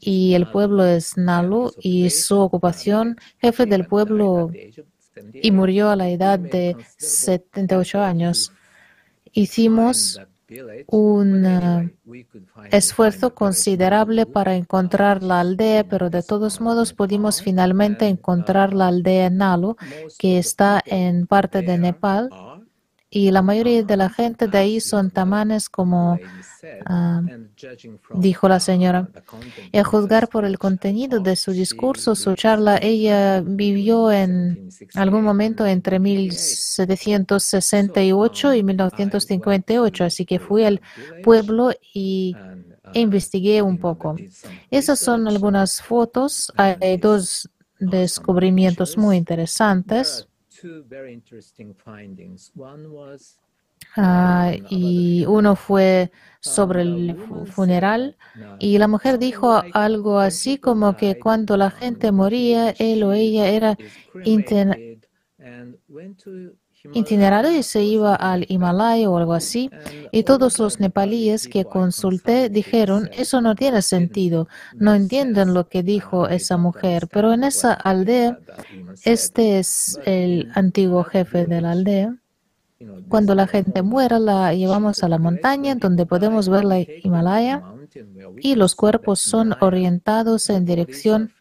y 0.00 0.34
el 0.34 0.50
pueblo 0.50 0.84
es 0.84 1.16
Nalu 1.16 1.72
y 1.80 2.08
su 2.10 2.38
ocupación, 2.38 3.16
jefe 3.38 3.66
del 3.66 3.86
pueblo, 3.86 4.50
y 5.32 5.50
murió 5.50 5.90
a 5.90 5.96
la 5.96 6.08
edad 6.08 6.38
de 6.38 6.76
78 6.96 8.02
años. 8.02 8.52
Hicimos 9.32 10.20
un 10.86 11.44
eh, 11.44 11.94
esfuerzo 12.70 13.34
considerable 13.34 14.26
para 14.26 14.54
encontrar 14.54 15.22
la 15.22 15.40
aldea, 15.40 15.84
pero 15.84 16.10
de 16.10 16.22
todos 16.22 16.60
modos 16.60 16.92
pudimos 16.92 17.42
finalmente 17.42 18.06
encontrar 18.06 18.72
la 18.72 18.88
aldea 18.88 19.30
Nalu, 19.30 19.76
que 20.18 20.38
está 20.38 20.82
en 20.86 21.26
parte 21.26 21.62
de 21.62 21.78
Nepal, 21.78 22.30
y 23.08 23.30
la 23.30 23.40
mayoría 23.40 23.84
de 23.84 23.96
la 23.96 24.10
gente 24.10 24.48
de 24.48 24.58
ahí 24.58 24.80
son 24.80 25.12
tamanes 25.12 25.68
como 25.68 26.18
ah, 26.86 27.22
dijo 28.14 28.48
la 28.48 28.58
señora. 28.58 29.08
Y 29.70 29.78
a 29.78 29.84
juzgar 29.84 30.28
por 30.28 30.44
el 30.44 30.58
contenido 30.58 31.20
de 31.20 31.36
su 31.36 31.52
discurso, 31.52 32.16
su 32.16 32.34
charla, 32.34 32.80
ella 32.82 33.42
vivió 33.42 34.10
en 34.10 34.70
algún 34.94 35.22
momento 35.22 35.64
entre 35.66 36.00
1768 36.00 38.54
y 38.54 38.64
1958, 38.64 40.04
así 40.04 40.26
que 40.26 40.40
fui 40.40 40.64
al 40.64 40.80
pueblo 41.22 41.70
y 41.94 42.34
investigué 42.92 43.62
un 43.62 43.78
poco. 43.78 44.16
Esas 44.70 44.98
son 44.98 45.28
algunas 45.28 45.80
fotos. 45.80 46.52
Hay 46.56 46.96
dos 46.96 47.48
descubrimientos 47.78 48.98
muy 48.98 49.16
interesantes. 49.16 50.26
Ah, 53.96 54.52
y 54.68 55.24
uno 55.26 55.56
fue 55.56 56.10
sobre 56.40 56.82
el 56.82 57.16
funeral 57.46 58.16
y 58.58 58.78
la 58.78 58.88
mujer 58.88 59.18
dijo 59.18 59.64
algo 59.72 60.18
así 60.18 60.58
como 60.58 60.96
que 60.96 61.16
cuando 61.18 61.56
la 61.56 61.70
gente 61.70 62.12
moría, 62.12 62.70
él 62.78 63.02
o 63.04 63.12
ella 63.12 63.48
era 63.48 63.78
y 66.94 67.62
se 67.62 67.82
iba 67.82 68.14
al 68.14 68.46
Himalaya 68.48 69.10
o 69.10 69.16
algo 69.16 69.34
así. 69.34 69.70
Y 70.12 70.22
todos 70.22 70.58
los 70.58 70.80
nepalíes 70.80 71.48
que 71.48 71.64
consulté 71.64 72.48
dijeron, 72.48 73.10
eso 73.12 73.40
no 73.40 73.54
tiene 73.54 73.82
sentido, 73.82 74.48
no 74.74 74.94
entienden 74.94 75.54
lo 75.54 75.68
que 75.68 75.82
dijo 75.82 76.28
esa 76.28 76.56
mujer. 76.56 77.08
Pero 77.10 77.32
en 77.32 77.44
esa 77.44 77.72
aldea, 77.72 78.38
este 79.04 79.58
es 79.58 79.98
el 80.04 80.50
antiguo 80.54 81.04
jefe 81.04 81.46
de 81.46 81.60
la 81.60 81.72
aldea. 81.72 82.16
Cuando 83.08 83.34
la 83.34 83.46
gente 83.46 83.82
muera, 83.82 84.18
la 84.18 84.52
llevamos 84.52 85.02
a 85.02 85.08
la 85.08 85.18
montaña 85.18 85.74
donde 85.76 86.04
podemos 86.04 86.48
ver 86.48 86.64
la 86.64 86.80
Himalaya 86.80 87.62
y 88.38 88.54
los 88.54 88.74
cuerpos 88.74 89.20
son 89.20 89.54
orientados 89.60 90.50
en 90.50 90.66
dirección 90.66 91.32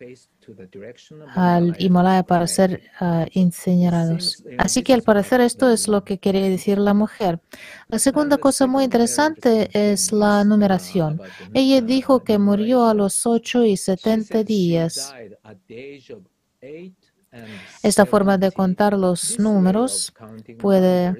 al 1.35 1.75
Himalaya 1.80 2.24
para 2.24 2.48
ser 2.48 2.82
uh, 3.01 3.25
incinerados. 3.32 4.43
Así 4.57 4.83
que 4.83 4.93
al 4.93 5.01
parecer 5.01 5.41
esto 5.41 5.72
es 5.72 5.88
lo 5.88 6.03
que 6.03 6.17
quería 6.17 6.49
decir 6.49 6.77
la 6.77 6.93
mujer. 6.93 7.40
La 7.88 7.99
segunda 7.99 8.38
cosa 8.38 8.67
muy 8.67 8.83
interesante 8.83 9.69
es 9.74 10.11
la 10.11 10.43
numeración. 10.43 11.22
Ella 11.53 11.82
dijo 11.82 12.24
que 12.24 12.38
murió 12.38 12.85
a 12.85 12.93
los 12.93 13.25
8 13.25 13.65
y 13.65 13.77
70 13.77 14.43
días. 14.43 15.14
Esta 17.84 18.06
forma 18.06 18.38
de 18.38 18.52
contar 18.52 18.94
los 18.98 19.40
números 19.40 20.14
puede 20.58 21.18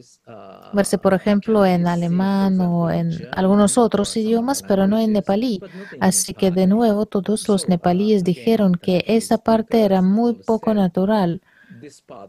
verse, 0.72 0.98
por 0.98 1.14
ejemplo, 1.14 1.66
en 1.66 1.88
alemán 1.88 2.60
o 2.62 2.92
en 2.92 3.28
algunos 3.32 3.78
otros 3.78 4.16
idiomas, 4.18 4.64
pero 4.64 4.88
no 4.88 5.00
en 5.00 5.14
nepalí. 5.14 5.64
Así 6.00 6.34
que, 6.34 6.52
de 6.52 6.68
nuevo, 6.68 7.06
todos 7.06 7.48
los 7.48 7.70
nepalíes 7.70 8.24
dijeron 8.24 8.76
que 8.76 9.04
esa 9.08 9.38
parte 9.40 9.84
era 9.86 10.02
muy 10.02 10.34
poco 10.36 10.74
natural, 10.74 11.42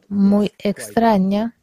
muy 0.09 0.53
extraña. 0.59 1.57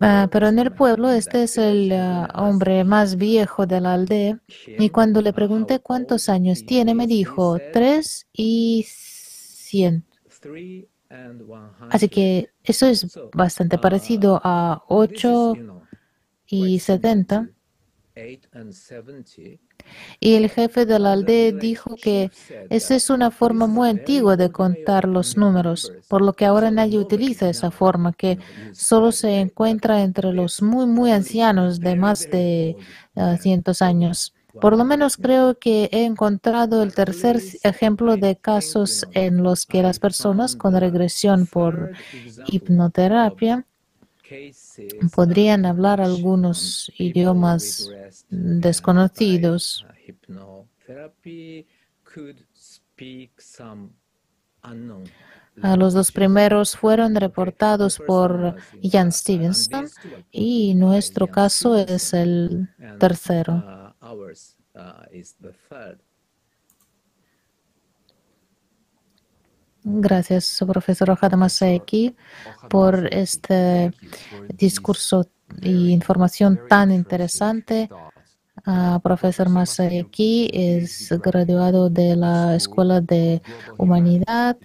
Ah, 0.00 0.28
pero 0.30 0.48
en 0.48 0.58
el 0.58 0.72
pueblo 0.72 1.10
este 1.10 1.44
es 1.44 1.56
el 1.58 1.92
ah, 1.92 2.28
hombre 2.34 2.84
más 2.84 3.16
viejo 3.16 3.66
de 3.66 3.80
la 3.80 3.94
aldea 3.94 4.38
y 4.78 4.90
cuando 4.90 5.22
le 5.22 5.32
pregunté 5.32 5.80
cuántos 5.80 6.28
años 6.28 6.64
tiene 6.66 6.94
me 6.94 7.06
dijo 7.06 7.58
tres 7.72 8.26
y 8.32 8.84
cien. 8.88 10.04
Así 11.90 12.08
que 12.08 12.50
eso 12.62 12.86
es 12.86 13.18
bastante 13.32 13.78
parecido 13.78 14.40
a 14.42 14.84
ocho 14.88 15.54
y 16.46 16.78
setenta. 16.80 17.48
Y 20.18 20.34
el 20.34 20.50
jefe 20.50 20.86
de 20.86 20.98
la 20.98 21.12
aldea 21.12 21.52
dijo 21.52 21.96
que 22.00 22.30
esa 22.68 22.94
es 22.94 23.10
una 23.10 23.30
forma 23.30 23.66
muy 23.66 23.88
antigua 23.88 24.36
de 24.36 24.50
contar 24.50 25.06
los 25.08 25.36
números, 25.36 25.92
por 26.08 26.22
lo 26.22 26.32
que 26.34 26.44
ahora 26.44 26.70
nadie 26.70 26.98
utiliza 26.98 27.48
esa 27.48 27.70
forma, 27.70 28.12
que 28.12 28.38
solo 28.72 29.12
se 29.12 29.40
encuentra 29.40 30.02
entre 30.02 30.32
los 30.32 30.62
muy, 30.62 30.86
muy 30.86 31.10
ancianos 31.10 31.80
de 31.80 31.96
más 31.96 32.30
de 32.30 32.76
uh, 33.14 33.36
cientos 33.36 33.82
años. 33.82 34.34
Por 34.60 34.76
lo 34.76 34.84
menos 34.84 35.16
creo 35.16 35.58
que 35.58 35.88
he 35.92 36.04
encontrado 36.04 36.82
el 36.82 36.92
tercer 36.92 37.40
ejemplo 37.62 38.16
de 38.16 38.36
casos 38.36 39.06
en 39.12 39.42
los 39.42 39.64
que 39.64 39.82
las 39.82 40.00
personas 40.00 40.56
con 40.56 40.74
regresión 40.74 41.46
por 41.46 41.92
hipnoterapia 42.46 43.64
podrían 45.14 45.66
hablar 45.66 46.00
algunos 46.00 46.90
idiomas 46.98 47.90
desconocidos. 48.28 49.86
Los 55.56 55.94
dos 55.94 56.12
primeros 56.12 56.76
fueron 56.76 57.14
reportados 57.14 57.98
por 57.98 58.56
Jan 58.82 59.12
Stevenson 59.12 59.88
y 60.30 60.74
nuestro 60.74 61.26
caso 61.26 61.76
es 61.76 62.12
el 62.14 62.68
tercero. 62.98 63.94
Gracias, 69.82 70.62
profesor 70.66 71.10
Ojada 71.10 71.36
Masayaki, 71.36 72.14
por 72.68 73.08
este 73.12 73.92
discurso 74.54 75.26
y 75.62 75.90
información 75.90 76.60
tan 76.68 76.90
interesante. 76.92 77.88
Uh, 78.66 79.00
profesor 79.00 79.48
Masayaki 79.48 80.50
es 80.52 81.10
graduado 81.22 81.88
de 81.88 82.14
la 82.14 82.54
Escuela 82.56 83.00
de 83.00 83.40
Humanidad 83.78 84.58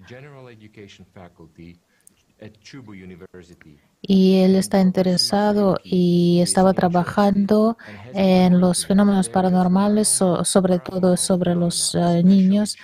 y 4.02 4.40
él 4.40 4.56
está 4.56 4.80
interesado 4.80 5.78
y 5.82 6.40
estaba 6.42 6.74
trabajando 6.74 7.78
en 8.12 8.60
los 8.60 8.86
fenómenos 8.86 9.30
paranormales, 9.30 10.08
sobre 10.08 10.78
todo 10.78 11.16
sobre 11.16 11.54
los 11.54 11.94
uh, 11.94 12.22
niños. 12.22 12.76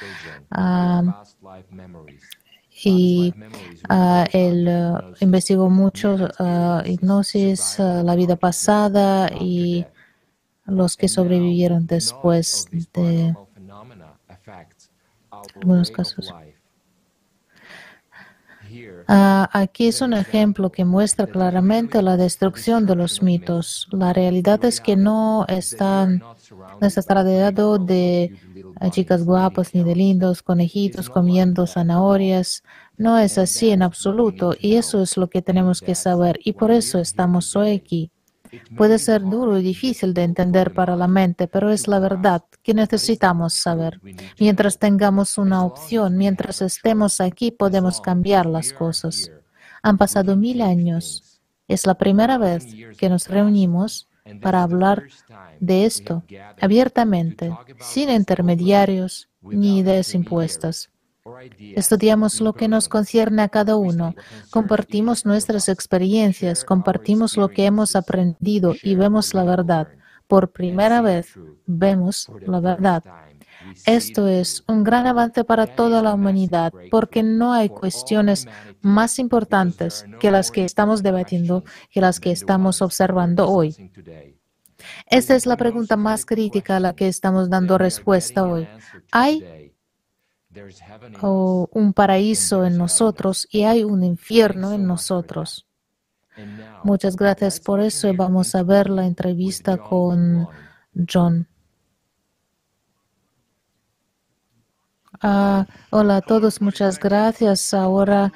Uh, 0.50 1.12
y 2.84 3.34
uh, 3.90 4.24
él 4.32 4.68
uh, 4.68 5.14
investigó 5.20 5.68
mucho 5.68 6.14
uh, 6.14 6.80
hipnosis, 6.84 7.78
la 7.78 8.14
vida 8.14 8.36
pasada 8.36 9.30
y 9.40 9.84
los 10.66 10.96
que 10.96 11.08
sobrevivieron 11.08 11.86
después 11.86 12.68
de 12.94 13.34
algunos 15.30 15.90
casos. 15.90 16.32
aquí 19.06 19.88
es 19.88 20.00
un 20.00 20.14
ejemplo 20.14 20.70
que 20.70 20.84
muestra 20.84 21.26
claramente 21.26 22.00
la 22.00 22.16
destrucción 22.16 22.86
de 22.86 22.96
los 22.96 23.22
mitos. 23.22 23.88
La 23.90 24.12
realidad 24.12 24.64
es 24.64 24.80
que 24.80 24.96
no 24.96 25.44
están, 25.48 26.22
no 26.80 26.86
está 26.86 27.14
rodeado 27.14 27.78
de 27.78 28.34
chicas 28.90 29.24
guapas 29.24 29.74
ni 29.74 29.84
de 29.84 29.94
lindos 29.94 30.42
conejitos 30.42 31.08
comiendo 31.08 31.66
zanahorias. 31.66 32.64
No 32.96 33.18
es 33.18 33.38
así 33.38 33.70
en 33.70 33.82
absoluto 33.82 34.54
y 34.58 34.74
eso 34.74 35.02
es 35.02 35.16
lo 35.16 35.28
que 35.28 35.42
tenemos 35.42 35.80
que 35.80 35.94
saber 35.94 36.38
y 36.44 36.54
por 36.54 36.70
eso 36.70 36.98
estamos 36.98 37.54
hoy 37.54 37.74
aquí. 37.74 38.10
Puede 38.76 38.98
ser 38.98 39.22
duro 39.22 39.58
y 39.58 39.62
difícil 39.62 40.12
de 40.12 40.24
entender 40.24 40.74
para 40.74 40.94
la 40.94 41.08
mente, 41.08 41.48
pero 41.48 41.70
es 41.70 41.88
la 41.88 41.98
verdad 42.00 42.44
que 42.62 42.74
necesitamos 42.74 43.54
saber. 43.54 44.00
Mientras 44.38 44.78
tengamos 44.78 45.38
una 45.38 45.64
opción, 45.64 46.16
mientras 46.16 46.60
estemos 46.60 47.20
aquí, 47.20 47.50
podemos 47.50 48.00
cambiar 48.00 48.44
las 48.46 48.72
cosas. 48.72 49.30
Han 49.82 49.96
pasado 49.96 50.36
mil 50.36 50.60
años. 50.60 51.40
Es 51.66 51.86
la 51.86 51.94
primera 51.94 52.36
vez 52.36 52.66
que 52.98 53.08
nos 53.08 53.28
reunimos 53.28 54.08
para 54.40 54.62
hablar 54.62 55.04
de 55.60 55.84
esto 55.84 56.22
abiertamente, 56.60 57.56
sin 57.78 58.10
intermediarios 58.10 59.28
ni 59.42 59.78
ideas 59.78 60.14
impuestas. 60.14 60.90
Estudiamos 61.58 62.40
lo 62.40 62.52
que 62.52 62.68
nos 62.68 62.88
concierne 62.88 63.42
a 63.42 63.48
cada 63.48 63.76
uno, 63.76 64.14
compartimos 64.50 65.24
nuestras 65.24 65.68
experiencias, 65.68 66.64
compartimos 66.64 67.36
lo 67.36 67.48
que 67.48 67.64
hemos 67.64 67.94
aprendido 67.94 68.74
y 68.82 68.96
vemos 68.96 69.32
la 69.32 69.44
verdad. 69.44 69.88
Por 70.26 70.50
primera 70.50 71.00
vez 71.00 71.38
vemos 71.66 72.30
la 72.46 72.60
verdad. 72.60 73.04
Esto 73.86 74.28
es 74.28 74.64
un 74.68 74.84
gran 74.84 75.06
avance 75.06 75.44
para 75.44 75.66
toda 75.66 76.02
la 76.02 76.14
humanidad 76.14 76.72
porque 76.90 77.22
no 77.22 77.52
hay 77.52 77.68
cuestiones 77.68 78.46
más 78.80 79.18
importantes 79.18 80.04
que 80.20 80.30
las 80.30 80.50
que 80.50 80.64
estamos 80.64 81.02
debatiendo, 81.02 81.64
que 81.90 82.00
las 82.00 82.20
que 82.20 82.30
estamos 82.30 82.82
observando 82.82 83.48
hoy. 83.48 83.90
Esta 85.08 85.34
es 85.34 85.46
la 85.46 85.56
pregunta 85.56 85.96
más 85.96 86.24
crítica 86.24 86.76
a 86.76 86.80
la 86.80 86.94
que 86.94 87.08
estamos 87.08 87.48
dando 87.48 87.78
respuesta 87.78 88.44
hoy. 88.44 88.66
¿Hay 89.10 89.72
un 91.22 91.92
paraíso 91.92 92.64
en 92.64 92.76
nosotros 92.76 93.46
y 93.50 93.64
hay 93.64 93.84
un 93.84 94.04
infierno 94.04 94.72
en 94.72 94.86
nosotros? 94.86 95.66
Muchas 96.82 97.16
gracias 97.16 97.60
por 97.60 97.80
eso 97.80 98.08
y 98.08 98.16
vamos 98.16 98.54
a 98.54 98.62
ver 98.62 98.90
la 98.90 99.06
entrevista 99.06 99.76
con 99.76 100.48
John. 101.10 101.46
Ah, 105.24 105.66
hola 105.90 106.16
a 106.16 106.20
todos, 106.20 106.60
muchas 106.60 106.98
gracias. 106.98 107.72
Ahora 107.74 108.32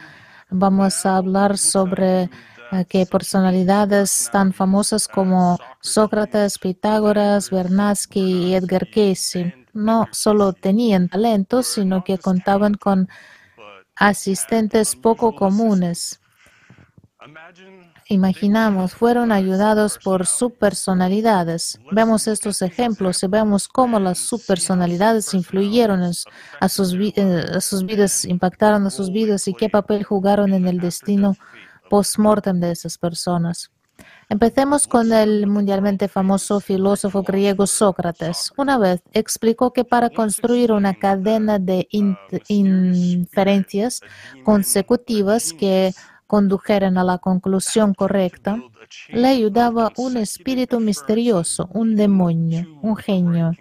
vamos 0.50 1.04
a 1.04 1.16
hablar 1.16 1.58
sobre 1.58 2.30
eh, 2.70 2.84
que 2.88 3.06
personalidades 3.06 4.30
tan 4.30 4.52
famosas 4.52 5.08
como 5.08 5.58
Sócrates, 5.80 6.60
Pitágoras, 6.60 7.50
Bernatsky 7.50 8.20
y 8.20 8.54
Edgar 8.54 8.88
Cayce 8.88 9.52
no 9.72 10.06
solo 10.12 10.52
tenían 10.52 11.08
talentos, 11.08 11.66
sino 11.66 12.04
que 12.04 12.18
contaban 12.18 12.74
con 12.74 13.08
asistentes 13.96 14.94
poco 14.94 15.34
comunes 15.34 16.20
imaginamos 18.08 18.92
fueron 18.92 19.32
ayudados 19.32 19.98
por 20.02 20.26
subpersonalidades. 20.26 21.80
Vemos 21.92 22.28
estos 22.28 22.62
ejemplos 22.62 23.22
y 23.22 23.26
vemos 23.26 23.68
cómo 23.68 23.98
las 23.98 24.18
subpersonalidades 24.18 25.34
influyeron 25.34 26.02
a 26.60 26.68
sus, 26.68 26.96
vidas, 26.96 28.24
impactaron 28.24 28.86
a 28.86 28.90
sus 28.90 29.10
vidas 29.12 29.48
y 29.48 29.54
qué 29.54 29.68
papel 29.68 30.04
jugaron 30.04 30.54
en 30.54 30.66
el 30.66 30.78
destino 30.78 31.34
post-mortem 31.90 32.60
de 32.60 32.72
esas 32.72 32.98
personas. 32.98 33.70
Empecemos 34.28 34.88
con 34.88 35.12
el 35.12 35.46
mundialmente 35.46 36.08
famoso 36.08 36.58
filósofo 36.58 37.22
griego 37.22 37.64
Sócrates. 37.66 38.52
Una 38.56 38.76
vez 38.76 39.00
explicó 39.12 39.72
que 39.72 39.84
para 39.84 40.10
construir 40.10 40.72
una 40.72 40.94
cadena 40.94 41.60
de 41.60 41.86
inferencias 42.48 44.00
consecutivas 44.44 45.52
que 45.52 45.94
condujeran 46.26 46.98
a 46.98 47.04
la 47.04 47.18
conclusión 47.18 47.94
correcta, 47.94 48.62
le 49.08 49.28
ayudaba 49.28 49.92
un 49.96 50.16
espíritu 50.16 50.80
misterioso, 50.80 51.68
un 51.72 51.96
demonio, 51.96 52.66
un 52.82 52.96
genio. 52.96 53.52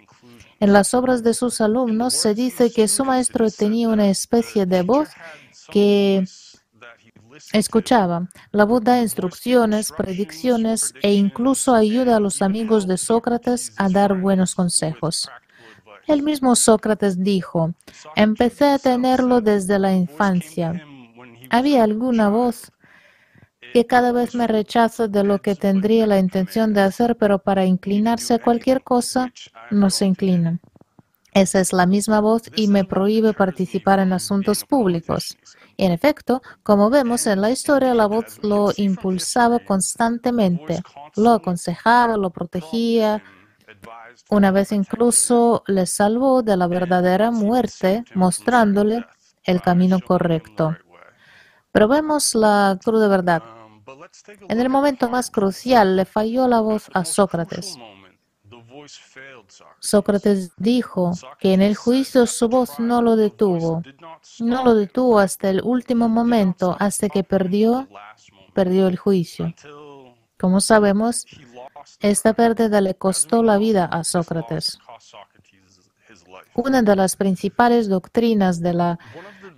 En 0.58 0.72
las 0.72 0.94
obras 0.94 1.22
de 1.22 1.34
sus 1.34 1.60
alumnos 1.60 2.14
se 2.14 2.34
dice 2.34 2.72
que 2.72 2.88
su 2.88 3.04
maestro 3.04 3.50
tenía 3.50 3.88
una 3.88 4.08
especie 4.08 4.64
de 4.66 4.82
voz 4.82 5.10
que 5.70 6.24
escuchaba. 7.52 8.28
La 8.52 8.64
voz 8.64 8.82
da 8.82 9.00
instrucciones, 9.00 9.92
predicciones 9.92 10.94
e 11.02 11.12
incluso 11.12 11.74
ayuda 11.74 12.16
a 12.16 12.20
los 12.20 12.40
amigos 12.40 12.86
de 12.86 12.96
Sócrates 12.96 13.72
a 13.76 13.88
dar 13.88 14.18
buenos 14.18 14.54
consejos. 14.54 15.28
El 16.06 16.22
mismo 16.22 16.54
Sócrates 16.54 17.22
dijo, 17.22 17.74
empecé 18.14 18.66
a 18.66 18.78
tenerlo 18.78 19.40
desde 19.40 19.78
la 19.78 19.92
infancia. 19.92 20.82
Había 21.50 21.84
alguna 21.84 22.28
voz 22.28 22.72
que 23.72 23.86
cada 23.86 24.12
vez 24.12 24.34
me 24.34 24.46
rechaza 24.46 25.06
de 25.08 25.22
lo 25.22 25.40
que 25.40 25.54
tendría 25.54 26.06
la 26.06 26.18
intención 26.18 26.72
de 26.72 26.80
hacer, 26.80 27.16
pero 27.16 27.38
para 27.38 27.66
inclinarse 27.66 28.34
a 28.34 28.38
cualquier 28.38 28.82
cosa, 28.82 29.32
no 29.70 29.90
se 29.90 30.06
inclina. 30.06 30.60
Esa 31.34 31.60
es 31.60 31.74
la 31.74 31.84
misma 31.84 32.20
voz 32.20 32.44
y 32.54 32.68
me 32.68 32.84
prohíbe 32.84 33.34
participar 33.34 33.98
en 33.98 34.14
asuntos 34.14 34.64
públicos. 34.64 35.36
En 35.76 35.92
efecto, 35.92 36.40
como 36.62 36.88
vemos 36.88 37.26
en 37.26 37.42
la 37.42 37.50
historia, 37.50 37.92
la 37.92 38.06
voz 38.06 38.38
lo 38.42 38.72
impulsaba 38.76 39.58
constantemente, 39.58 40.80
lo 41.14 41.32
aconsejaba, 41.32 42.16
lo 42.16 42.30
protegía. 42.30 43.22
Una 44.30 44.50
vez 44.50 44.72
incluso 44.72 45.62
le 45.66 45.84
salvó 45.84 46.42
de 46.42 46.56
la 46.56 46.66
verdadera 46.68 47.30
muerte, 47.30 48.04
mostrándole 48.14 49.04
el 49.44 49.60
camino 49.60 50.00
correcto. 50.00 50.78
Pero 51.76 51.88
vemos 51.88 52.34
la 52.34 52.78
cruda 52.82 53.06
verdad. 53.06 53.42
En 54.48 54.60
el 54.60 54.70
momento 54.70 55.10
más 55.10 55.30
crucial 55.30 55.94
le 55.94 56.06
falló 56.06 56.48
la 56.48 56.60
voz 56.60 56.88
a 56.94 57.04
Sócrates. 57.04 57.76
Sócrates 59.78 60.52
dijo 60.56 61.12
que 61.38 61.52
en 61.52 61.60
el 61.60 61.76
juicio 61.76 62.24
su 62.24 62.48
voz 62.48 62.80
no 62.80 63.02
lo 63.02 63.14
detuvo. 63.14 63.82
No 64.40 64.64
lo 64.64 64.74
detuvo 64.74 65.18
hasta 65.18 65.50
el 65.50 65.60
último 65.62 66.08
momento, 66.08 66.74
hasta 66.80 67.10
que 67.10 67.22
perdió, 67.22 67.86
perdió 68.54 68.86
el 68.88 68.96
juicio. 68.96 69.52
Como 70.38 70.62
sabemos, 70.62 71.26
esta 72.00 72.32
pérdida 72.32 72.80
le 72.80 72.94
costó 72.94 73.42
la 73.42 73.58
vida 73.58 73.84
a 73.84 74.02
Sócrates. 74.02 74.78
Una 76.54 76.80
de 76.80 76.96
las 76.96 77.16
principales 77.16 77.86
doctrinas 77.86 78.62
de, 78.62 78.72
la, 78.72 78.98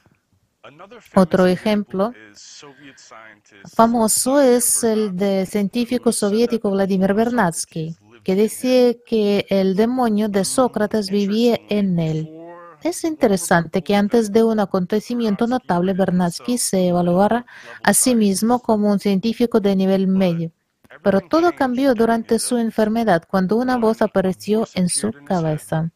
Otro 1.15 1.47
ejemplo 1.47 2.13
famoso 3.73 4.39
es 4.39 4.83
el 4.83 5.15
de 5.15 5.45
científico 5.47 6.11
soviético 6.11 6.69
Vladimir 6.69 7.13
Bernatsky, 7.13 7.95
que 8.23 8.35
decía 8.35 8.93
que 9.05 9.45
el 9.49 9.75
demonio 9.75 10.29
de 10.29 10.45
Sócrates 10.45 11.09
vivía 11.09 11.59
en 11.69 11.99
él. 11.99 12.29
Es 12.83 13.03
interesante 13.03 13.83
que 13.83 13.95
antes 13.95 14.31
de 14.31 14.43
un 14.43 14.59
acontecimiento 14.59 15.47
notable, 15.47 15.93
Bernatsky 15.93 16.57
se 16.57 16.87
evaluara 16.87 17.45
a 17.83 17.93
sí 17.93 18.15
mismo 18.15 18.59
como 18.59 18.91
un 18.91 18.99
científico 18.99 19.59
de 19.59 19.75
nivel 19.75 20.07
medio. 20.07 20.51
Pero 21.03 21.21
todo 21.21 21.53
cambió 21.55 21.93
durante 21.95 22.37
su 22.37 22.57
enfermedad 22.57 23.23
cuando 23.27 23.55
una 23.55 23.77
voz 23.77 24.01
apareció 24.01 24.67
en 24.75 24.89
su 24.89 25.11
cabeza. 25.25 25.91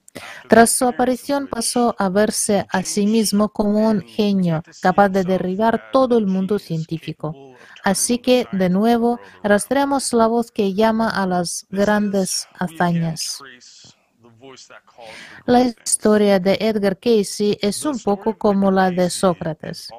Tras 0.48 0.72
su 0.72 0.86
aparición 0.86 1.48
pasó 1.48 1.96
a 1.98 2.10
verse 2.10 2.66
a 2.70 2.84
sí 2.84 3.06
mismo 3.06 3.50
como 3.50 3.90
un 3.90 4.02
genio 4.02 4.64
capaz 4.82 5.10
de 5.10 5.24
derribar 5.24 5.92
todo 5.92 6.18
el 6.18 6.28
mundo 6.28 6.60
científico. 6.60 7.36
Así 7.84 8.20
que, 8.20 8.48
de 8.52 8.70
nuevo, 8.70 9.20
rastreamos 9.44 10.14
la 10.14 10.28
voz 10.28 10.52
que 10.52 10.74
llama 10.74 11.10
a 11.10 11.28
las 11.28 11.68
grandes 11.70 12.48
hazañas. 12.58 13.42
La 15.46 15.62
historia 15.62 16.40
de 16.40 16.58
Edgar 16.60 16.98
Casey 16.98 17.58
es 17.62 17.86
un 17.86 18.00
poco 18.00 18.38
como 18.38 18.72
la 18.72 18.92
de 18.92 19.10
Sócrates. 19.10 19.90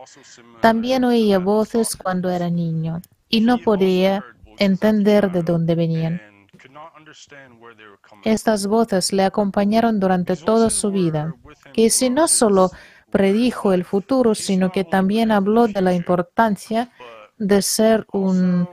También 0.60 1.04
oía 1.04 1.38
voces 1.38 1.96
cuando 1.96 2.30
era 2.30 2.48
niño 2.50 3.02
y 3.28 3.40
no 3.40 3.58
podía 3.58 4.24
entender 4.58 5.30
de 5.30 5.42
dónde 5.42 5.74
venían. 5.74 6.20
Estas 8.24 8.66
voces 8.66 9.12
le 9.12 9.24
acompañaron 9.24 10.00
durante 10.00 10.36
toda 10.36 10.70
su 10.70 10.90
vida, 10.90 11.34
que 11.72 11.90
si 11.90 12.10
no 12.10 12.28
solo 12.28 12.70
predijo 13.10 13.72
el 13.72 13.84
futuro, 13.84 14.34
sino 14.34 14.72
que 14.72 14.84
también 14.84 15.30
habló 15.30 15.68
de 15.68 15.80
la 15.80 15.94
importancia 15.94 16.90
de 17.38 17.62
ser 17.62 18.06
un 18.12 18.68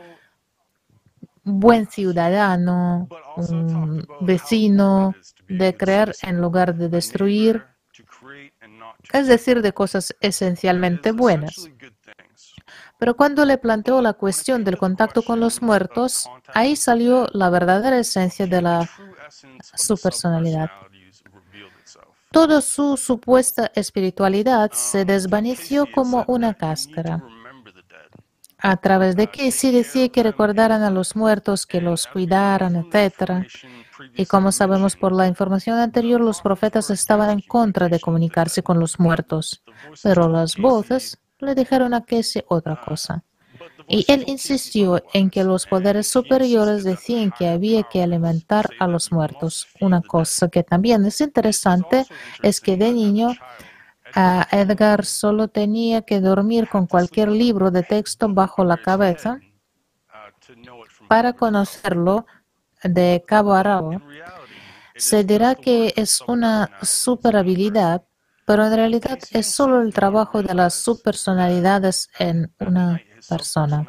buen 1.43 1.87
ciudadano, 1.87 3.07
un 3.35 4.07
vecino, 4.21 5.13
de 5.47 5.75
crear 5.75 6.13
en 6.21 6.41
lugar 6.41 6.75
de 6.75 6.89
destruir, 6.89 7.63
es 9.11 9.27
decir, 9.27 9.61
de 9.61 9.73
cosas 9.73 10.15
esencialmente 10.21 11.11
buenas. 11.11 11.69
Pero 13.03 13.17
cuando 13.17 13.43
le 13.43 13.57
planteó 13.57 14.01
la 14.01 14.13
cuestión 14.13 14.63
del 14.63 14.77
contacto 14.77 15.23
con 15.23 15.41
los 15.41 15.61
muertos, 15.61 16.29
ahí 16.53 16.77
salió 16.77 17.27
la 17.33 17.49
verdadera 17.49 17.99
esencia 17.99 18.47
de 18.47 18.87
su 19.75 19.97
personalidad. 19.97 20.69
toda 22.31 22.61
su 22.61 22.95
supuesta 22.95 23.73
espiritualidad 23.75 24.71
se 24.71 25.03
desvaneció 25.03 25.85
como 25.91 26.23
una 26.29 26.53
cáscara. 26.53 27.21
A 28.57 28.77
través 28.77 29.17
de 29.17 29.27
que 29.27 29.51
sí 29.51 29.73
decía 29.73 30.07
que 30.07 30.23
recordaran 30.23 30.81
a 30.81 30.89
los 30.89 31.17
muertos, 31.17 31.65
que 31.65 31.81
los 31.81 32.07
cuidaran, 32.07 32.77
etc. 32.77 33.45
Y 34.15 34.27
como 34.27 34.53
sabemos 34.53 34.95
por 34.95 35.11
la 35.11 35.27
información 35.27 35.77
anterior, 35.77 36.21
los 36.21 36.39
profetas 36.39 36.89
estaban 36.89 37.31
en 37.31 37.41
contra 37.41 37.89
de 37.89 37.99
comunicarse 37.99 38.63
con 38.63 38.79
los 38.79 38.97
muertos, 38.97 39.61
pero 40.01 40.29
las 40.29 40.55
voces 40.55 41.19
le 41.43 41.55
dijeron 41.55 41.93
a 41.93 42.03
Casey 42.03 42.43
otra 42.47 42.79
cosa. 42.79 43.23
Y 43.87 44.05
él 44.11 44.23
insistió 44.27 45.03
en 45.13 45.29
que 45.29 45.43
los 45.43 45.65
poderes 45.67 46.07
superiores 46.07 46.83
decían 46.83 47.31
que 47.37 47.47
había 47.47 47.83
que 47.83 48.01
alimentar 48.01 48.69
a 48.79 48.87
los 48.87 49.11
muertos. 49.11 49.67
Una 49.81 50.01
cosa 50.01 50.47
que 50.47 50.63
también 50.63 51.05
es 51.05 51.19
interesante 51.21 52.05
es 52.41 52.61
que 52.61 52.77
de 52.77 52.93
niño 52.93 53.33
Edgar 54.15 55.05
solo 55.05 55.47
tenía 55.47 56.03
que 56.03 56.21
dormir 56.21 56.69
con 56.69 56.87
cualquier 56.87 57.29
libro 57.29 57.71
de 57.71 57.83
texto 57.83 58.29
bajo 58.29 58.63
la 58.63 58.77
cabeza 58.77 59.39
para 61.07 61.33
conocerlo 61.33 62.25
de 62.83 63.23
cabo 63.25 63.53
a 63.53 63.63
rabo. 63.63 64.01
Se 64.95 65.23
dirá 65.23 65.55
que 65.55 65.93
es 65.95 66.21
una 66.27 66.69
super 66.83 67.35
habilidad, 67.35 68.03
pero 68.45 68.65
en 68.65 68.75
realidad 68.75 69.19
es 69.31 69.47
solo 69.47 69.81
el 69.81 69.93
trabajo 69.93 70.41
de 70.41 70.53
las 70.53 70.73
subpersonalidades 70.73 72.09
en 72.19 72.51
una 72.59 73.01
persona. 73.27 73.87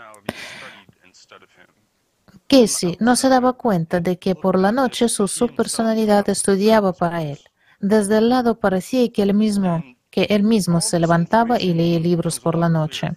Casey 2.47 2.97
no 3.00 3.16
se 3.16 3.28
daba 3.28 3.55
cuenta 3.55 4.00
de 4.00 4.18
que 4.18 4.34
por 4.34 4.58
la 4.58 4.70
noche 4.70 5.08
su 5.08 5.26
subpersonalidad 5.28 6.28
estudiaba 6.28 6.92
para 6.92 7.23
él. 7.23 7.39
Desde 7.81 8.18
el 8.18 8.28
lado 8.28 8.60
parecía 8.60 9.10
que 9.10 9.23
él 9.23 9.34
mismo 9.34 9.83
que 10.15 10.28
él 10.31 10.44
mismo 10.44 10.81
se 10.81 11.00
levantaba 11.00 11.60
y 11.60 11.74
leía 11.74 11.99
libros 11.99 12.39
por 12.39 12.57
la 12.57 12.68
noche. 12.68 13.16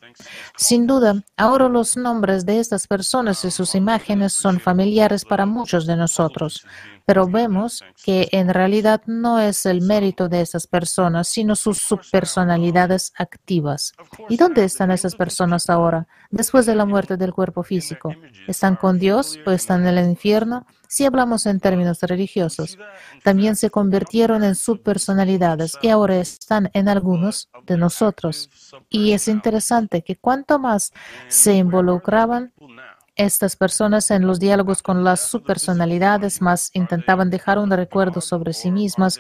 Sin 0.56 0.88
duda, 0.88 1.24
ahora 1.36 1.70
los 1.70 1.96
nombres 1.96 2.44
de 2.44 2.60
estas 2.60 2.88
personas 2.88 3.46
y 3.46 3.52
sus 3.52 3.76
imágenes 3.76 4.34
son 4.34 4.60
familiares 4.60 5.24
para 5.24 5.46
muchos 5.46 5.86
de 5.86 5.96
nosotros, 5.96 6.66
pero 7.08 7.26
vemos 7.26 7.86
que 8.04 8.28
en 8.34 8.54
realidad 8.54 9.02
no 9.06 9.40
es 9.40 9.66
el 9.66 9.82
mérito 9.82 10.28
de 10.28 10.42
esas 10.42 10.68
personas, 10.68 11.30
sino 11.30 11.56
sus 11.56 11.78
subpersonalidades 11.78 13.14
activas. 13.18 13.94
¿Y 14.28 14.36
dónde 14.36 14.66
están 14.66 14.92
esas 14.92 15.16
personas 15.16 15.70
ahora, 15.70 16.06
después 16.32 16.66
de 16.66 16.76
la 16.76 16.86
muerte 16.86 17.16
del 17.16 17.34
cuerpo 17.34 17.64
físico? 17.64 18.14
¿Están 18.46 18.76
con 18.76 19.00
Dios 19.00 19.40
o 19.46 19.52
están 19.52 19.88
en 19.88 19.98
el 19.98 20.10
infierno? 20.10 20.66
Si 20.90 21.06
hablamos 21.06 21.46
en 21.46 21.62
términos 21.62 22.02
religiosos, 22.02 22.78
también 23.24 23.56
se 23.56 23.70
convirtieron 23.70 24.44
en 24.44 24.56
subpersonalidades 24.56 25.78
y 25.82 25.88
ahora 25.88 26.18
están 26.18 26.70
en 26.74 26.90
algunos 26.90 27.50
de 27.66 27.78
nosotros. 27.78 28.50
Y 28.90 29.14
es 29.14 29.30
interesante 29.30 30.02
que 30.02 30.18
cuanto 30.18 30.60
más 30.60 30.92
se 31.30 31.54
involucraban 31.54 32.52
estas 33.18 33.56
personas 33.56 34.12
en 34.12 34.28
los 34.28 34.40
diálogos 34.40 34.84
con 34.84 35.04
las 35.04 35.22
subpersonalidades 35.22 36.42
más 36.42 36.70
intentaban 36.74 37.30
dejar 37.30 37.58
un 37.58 37.72
recuerdo 37.72 38.22
sobre 38.22 38.54
sí 38.54 38.72
mismas, 38.72 39.20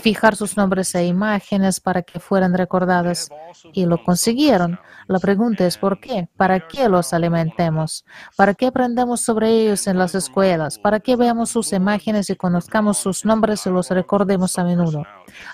fijar 0.00 0.36
sus 0.36 0.56
nombres 0.56 0.94
e 0.94 1.06
imágenes 1.06 1.80
para 1.80 2.02
que 2.02 2.18
fueran 2.20 2.54
recordadas 2.54 3.30
y 3.72 3.86
lo 3.86 4.02
consiguieron. 4.02 4.78
La 5.08 5.20
pregunta 5.20 5.64
es 5.66 5.78
¿por 5.78 6.00
qué? 6.00 6.28
¿Para 6.36 6.66
qué 6.66 6.88
los 6.88 7.12
alimentemos? 7.12 8.04
¿Para 8.36 8.54
qué 8.54 8.66
aprendemos 8.66 9.20
sobre 9.20 9.50
ellos 9.50 9.86
en 9.86 9.98
las 9.98 10.16
escuelas? 10.16 10.78
¿Para 10.78 10.98
qué 10.98 11.14
veamos 11.14 11.50
sus 11.50 11.72
imágenes 11.72 12.28
y 12.28 12.34
conozcamos 12.34 12.98
sus 12.98 13.24
nombres 13.24 13.64
y 13.66 13.70
los 13.70 13.90
recordemos 13.90 14.58
a 14.58 14.64
menudo? 14.64 15.04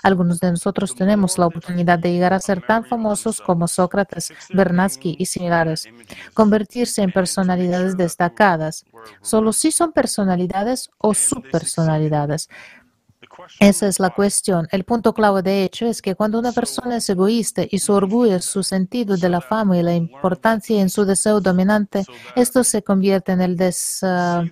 Algunos 0.01 0.39
de 0.39 0.51
nosotros 0.51 0.95
tenemos 0.95 1.37
la 1.37 1.47
oportunidad 1.47 1.99
de 1.99 2.11
llegar 2.11 2.33
a 2.33 2.39
ser 2.39 2.65
tan 2.65 2.83
famosos 2.83 3.41
como 3.41 3.67
Sócrates, 3.67 4.33
Bernatsky 4.51 5.15
y 5.19 5.25
similares, 5.27 5.87
convertirse 6.33 7.03
en 7.03 7.11
personalidades 7.11 7.95
destacadas. 7.95 8.85
Solo 9.21 9.53
si 9.53 9.71
son 9.71 9.91
personalidades 9.91 10.89
o 10.97 11.13
subpersonalidades. 11.13 12.49
Esa 13.59 13.87
es 13.87 13.99
la 13.99 14.09
cuestión. 14.09 14.67
El 14.71 14.83
punto 14.83 15.13
clave, 15.13 15.41
de 15.41 15.63
hecho, 15.63 15.85
es 15.85 16.01
que 16.01 16.15
cuando 16.15 16.39
una 16.39 16.51
persona 16.51 16.97
es 16.97 17.09
egoísta 17.09 17.63
y 17.69 17.79
su 17.79 17.93
orgullo 17.93 18.41
su 18.41 18.63
sentido 18.63 19.17
de 19.17 19.29
la 19.29 19.41
fama 19.41 19.77
y 19.77 19.83
la 19.83 19.95
importancia 19.95 20.79
en 20.81 20.89
su 20.89 21.05
deseo 21.05 21.41
dominante, 21.41 22.05
esto 22.35 22.63
se 22.63 22.83
convierte 22.83 23.31
en 23.31 23.41
el 23.41 23.57
ah, 24.03 24.43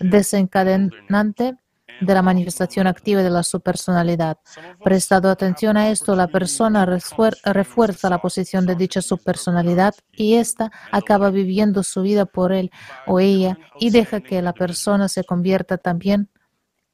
desencadenante 0.00 1.56
de 2.00 2.14
la 2.14 2.22
manifestación 2.22 2.86
activa 2.86 3.22
de 3.22 3.30
la 3.30 3.42
subpersonalidad. 3.42 4.38
Prestado 4.82 5.30
atención 5.30 5.76
a 5.76 5.90
esto, 5.90 6.14
la 6.14 6.28
persona 6.28 6.86
refuerza 6.86 8.10
la 8.10 8.18
posición 8.18 8.66
de 8.66 8.76
dicha 8.76 9.02
subpersonalidad 9.02 9.94
y 10.12 10.34
ésta 10.34 10.70
acaba 10.92 11.30
viviendo 11.30 11.82
su 11.82 12.02
vida 12.02 12.24
por 12.24 12.52
él 12.52 12.70
o 13.06 13.20
ella 13.20 13.58
y 13.80 13.90
deja 13.90 14.20
que 14.20 14.42
la 14.42 14.52
persona 14.52 15.08
se 15.08 15.24
convierta 15.24 15.78
también 15.78 16.28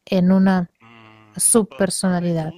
en 0.07 0.33
una 0.33 0.71
subpersonalidad. 1.37 2.53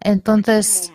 Entonces, 0.00 0.92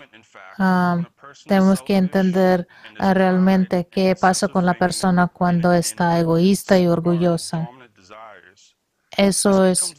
ah, 0.58 0.98
tenemos 1.46 1.82
que 1.82 1.96
entender 1.96 2.68
ah, 3.00 3.14
realmente 3.14 3.88
qué 3.88 4.16
pasa 4.20 4.48
con 4.48 4.66
la 4.66 4.74
persona 4.74 5.28
cuando 5.28 5.74
está 5.74 6.20
egoísta 6.20 6.80
y 6.80 6.88
orgullosa. 6.88 7.70
Eso 9.16 9.66
es 9.66 9.94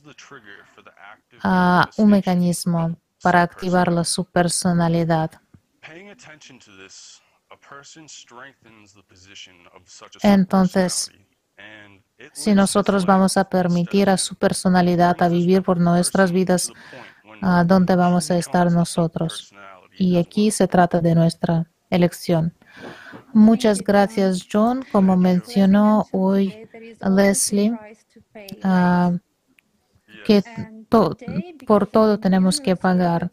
ah, 1.42 1.88
un 1.96 2.10
mecanismo 2.10 2.98
para 3.22 3.42
activar 3.42 3.92
la 3.92 4.04
subpersonalidad. 4.04 5.30
Entonces, 10.22 11.12
si 12.32 12.54
nosotros 12.54 13.06
vamos 13.06 13.36
a 13.36 13.48
permitir 13.48 14.08
a 14.10 14.16
su 14.16 14.34
personalidad 14.36 15.16
a 15.22 15.28
vivir 15.28 15.62
por 15.62 15.78
nuestras 15.78 16.32
vidas, 16.32 16.70
¿a 17.42 17.64
dónde 17.64 17.96
vamos 17.96 18.30
a 18.30 18.38
estar 18.38 18.70
nosotros? 18.70 19.54
Y 19.98 20.18
aquí 20.18 20.50
se 20.50 20.68
trata 20.68 21.00
de 21.00 21.14
nuestra 21.14 21.66
elección. 21.90 22.54
Muchas 23.32 23.82
gracias, 23.82 24.46
John. 24.50 24.84
Como 24.92 25.16
mencionó 25.16 26.06
hoy 26.12 26.68
Leslie, 27.00 27.78
ah, 28.62 29.12
que 30.24 30.42
por 31.66 31.86
todo 31.86 32.18
tenemos 32.18 32.60
que 32.60 32.76
pagar. 32.76 33.30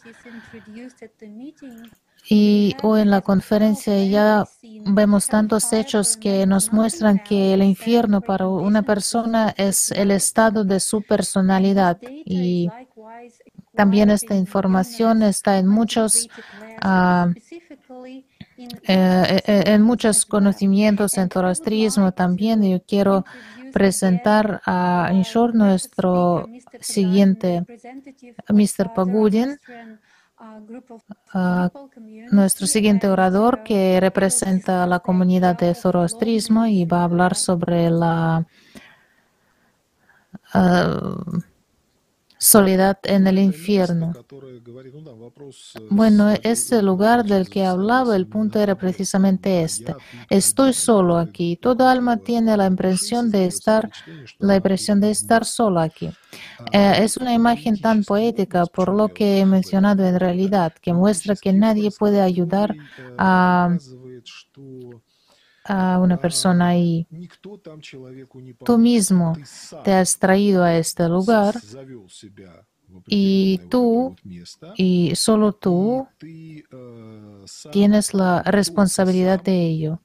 Y 2.30 2.76
hoy 2.82 3.02
en 3.02 3.10
la 3.10 3.22
conferencia 3.22 4.04
ya 4.06 4.46
vemos 4.86 5.28
tantos 5.28 5.72
hechos 5.74 6.16
que 6.18 6.46
nos 6.46 6.72
muestran 6.72 7.20
que 7.20 7.54
el 7.54 7.64
infierno 7.64 8.22
para 8.22 8.48
una 8.48 8.82
persona 8.82 9.54
es 9.58 9.92
el 9.92 10.12
estado 10.12 10.64
de 10.64 10.80
su 10.80 11.02
personalidad. 11.02 12.00
Y 12.02 12.70
también 13.76 14.10
esta 14.10 14.36
información 14.36 15.24
está 15.24 15.58
en 15.58 15.68
muchos, 15.68 16.30
uh, 16.84 17.34
en 18.88 19.82
muchos 19.82 20.26
conocimientos 20.26 21.18
en 21.18 21.30
zoroastrismo 21.30 22.14
también. 22.14 22.64
Yo 22.64 22.82
quiero 22.84 23.26
presentar 23.74 24.62
a 24.66 25.10
Inshore 25.12 25.54
nuestro 25.54 26.48
siguiente, 26.80 27.66
Mr. 28.48 28.94
Pagudin. 28.94 29.60
Nuestro 32.32 32.68
siguiente 32.68 33.08
orador 33.08 33.64
que 33.64 34.00
representa 34.00 34.84
a 34.84 34.88
la 34.88 35.00
comunidad 35.00 35.58
de 35.58 35.74
zoroastrismo 35.74 36.66
y 36.66 36.86
va 36.86 37.02
a 37.02 37.04
hablar 37.06 37.36
sobre 37.36 37.90
la 37.90 38.46
uh, 40.54 41.40
soledad 42.44 43.00
en 43.04 43.26
el 43.26 43.40
infierno. 43.40 44.12
Bueno, 45.90 46.30
este 46.44 46.82
lugar 46.82 47.24
del 47.24 47.50
que 47.50 47.66
hablaba, 47.66 48.16
el 48.18 48.28
punto 48.28 48.60
era 48.60 48.76
precisamente 48.76 49.62
este. 49.64 49.96
Estoy 50.30 50.74
solo 50.74 51.18
aquí. 51.18 51.56
Todo 51.56 51.88
alma 51.88 52.18
tiene 52.18 52.58
la 52.58 52.68
impresión 52.68 53.32
de 53.32 53.46
estar, 53.46 53.90
la 54.40 54.58
impresión 54.58 55.00
de 55.00 55.12
estar 55.12 55.46
solo 55.46 55.80
aquí. 55.80 56.10
Eh, 56.74 56.96
es 57.00 57.16
una 57.16 57.34
imagen 57.34 57.80
tan 57.80 58.04
poética 58.04 58.66
por 58.66 58.94
lo 58.94 59.08
que 59.08 59.40
he 59.40 59.46
mencionado 59.46 60.06
en 60.06 60.20
realidad, 60.20 60.74
que 60.82 60.94
muestra 60.94 61.36
que 61.36 61.54
nadie 61.54 61.92
puede 61.92 62.20
ayudar 62.20 62.76
a 63.18 63.78
a 65.66 66.00
una 66.00 66.18
persona 66.18 66.78
y 66.78 67.08
tú 68.64 68.78
mismo 68.78 69.38
te 69.84 69.94
has 69.94 70.18
traído 70.18 70.64
a 70.64 70.76
este 70.78 71.08
lugar 71.08 71.56
y 73.08 73.60
tú 73.70 74.16
y 74.76 75.16
solo 75.16 75.54
tú 75.54 76.08
tienes 77.72 78.14
la 78.14 78.44
responsabilidad 78.44 79.42
de 79.42 79.66
ello. 79.66 80.02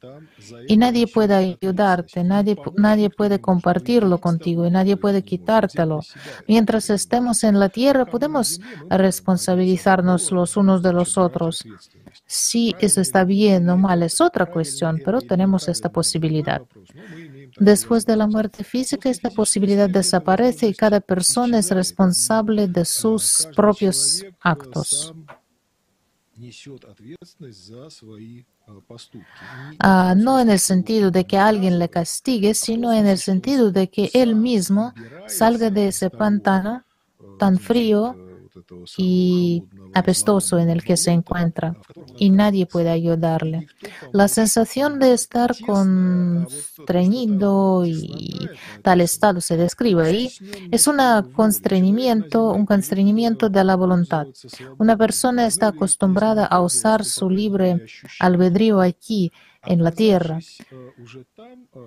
Y 0.66 0.76
nadie 0.76 1.06
puede 1.06 1.34
ayudarte, 1.34 2.24
nadie, 2.24 2.56
nadie 2.76 3.10
puede 3.10 3.40
compartirlo 3.40 4.18
contigo 4.18 4.66
y 4.66 4.70
nadie 4.70 4.96
puede 4.96 5.22
quitártelo. 5.22 6.00
Mientras 6.46 6.90
estemos 6.90 7.44
en 7.44 7.58
la 7.60 7.68
tierra, 7.68 8.06
podemos 8.06 8.60
responsabilizarnos 8.88 10.32
los 10.32 10.56
unos 10.56 10.82
de 10.82 10.92
los 10.92 11.18
otros. 11.18 11.64
Si 12.30 12.74
eso 12.78 13.00
está 13.00 13.24
bien 13.24 13.70
o 13.70 13.78
mal 13.78 14.02
es 14.02 14.20
otra 14.20 14.44
cuestión, 14.44 15.00
pero 15.02 15.22
tenemos 15.22 15.66
esta 15.66 15.90
posibilidad. 15.90 16.60
Después 17.58 18.04
de 18.04 18.16
la 18.16 18.26
muerte 18.26 18.64
física, 18.64 19.08
esta 19.08 19.30
posibilidad 19.30 19.88
desaparece 19.88 20.68
y 20.68 20.74
cada 20.74 21.00
persona 21.00 21.58
es 21.58 21.70
responsable 21.70 22.68
de 22.68 22.84
sus 22.84 23.48
propios 23.56 24.26
actos. 24.40 25.14
Ah, 29.78 30.14
no 30.14 30.38
en 30.38 30.50
el 30.50 30.58
sentido 30.58 31.10
de 31.10 31.24
que 31.26 31.38
alguien 31.38 31.78
le 31.78 31.88
castigue, 31.88 32.52
sino 32.52 32.92
en 32.92 33.06
el 33.06 33.16
sentido 33.16 33.72
de 33.72 33.88
que 33.88 34.10
él 34.12 34.36
mismo 34.36 34.92
salga 35.26 35.70
de 35.70 35.88
ese 35.88 36.10
pantano 36.10 36.84
tan 37.38 37.58
frío 37.58 38.27
y 38.96 39.64
apestoso 39.94 40.58
en 40.58 40.70
el 40.70 40.82
que 40.82 40.96
se 40.96 41.10
encuentra 41.10 41.76
y 42.16 42.30
nadie 42.30 42.64
puede 42.66 42.90
ayudarle. 42.90 43.68
La 44.12 44.28
sensación 44.28 44.98
de 44.98 45.12
estar 45.12 45.54
constreñido 45.64 47.86
y 47.86 48.48
tal 48.82 49.00
estado 49.00 49.40
se 49.40 49.56
describe 49.56 50.06
ahí 50.06 50.30
es 50.70 50.86
un 50.86 50.98
constreñimiento, 51.32 52.52
un 52.52 52.66
constreñimiento 52.66 53.48
de 53.48 53.64
la 53.64 53.76
voluntad. 53.76 54.26
Una 54.78 54.96
persona 54.96 55.46
está 55.46 55.68
acostumbrada 55.68 56.46
a 56.46 56.60
usar 56.60 57.04
su 57.04 57.30
libre 57.30 57.86
albedrío 58.18 58.80
aquí 58.80 59.32
en 59.68 59.84
la 59.84 59.92
tierra. 59.92 60.38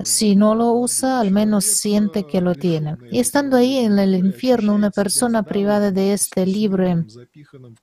Si 0.04 0.36
no 0.36 0.54
lo 0.54 0.74
usa, 0.74 1.20
al 1.20 1.32
menos 1.32 1.66
siente 1.66 2.26
que 2.28 2.40
lo 2.40 2.54
tiene. 2.54 2.96
Y 3.12 3.20
estando 3.20 3.58
ahí 3.58 3.78
en 3.78 3.98
el 3.98 4.14
infierno, 4.14 4.76
una 4.76 4.92
persona 4.92 5.42
privada 5.42 5.92
de 5.92 6.14
este 6.14 6.46
libre 6.46 7.04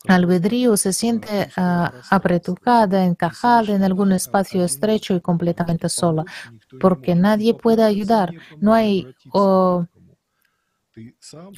albedrío 0.06 0.76
se 0.76 0.92
siente 0.92 1.48
uh, 1.56 1.88
apretucada, 2.10 3.04
encajada 3.04 3.74
en 3.74 3.82
algún 3.82 4.12
espacio 4.12 4.64
estrecho 4.64 5.16
y 5.16 5.20
completamente 5.20 5.88
sola, 5.88 6.24
porque 6.80 7.16
nadie 7.16 7.54
puede 7.54 7.82
ayudar. 7.82 8.32
No 8.60 8.74
hay 8.74 9.06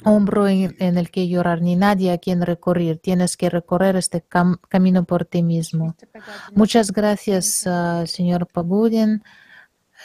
hombro 0.03 0.47
en, 0.47 0.97
el 0.97 1.11
que 1.11 1.27
llorar, 1.27 1.61
ni 1.61 1.75
nadie 1.75 2.11
a 2.11 2.17
quien 2.17 2.41
recurrir. 2.41 2.99
Tienes 2.99 3.37
que 3.37 3.49
recorrer 3.49 3.95
este 3.95 4.23
camino 4.69 5.03
por 5.03 5.25
ti 5.25 5.43
mismo. 5.43 5.95
Muchas 6.53 6.91
gracias, 6.91 7.65
uh, 7.65 8.05
señor 8.05 8.47
Pagudin. 8.47 9.23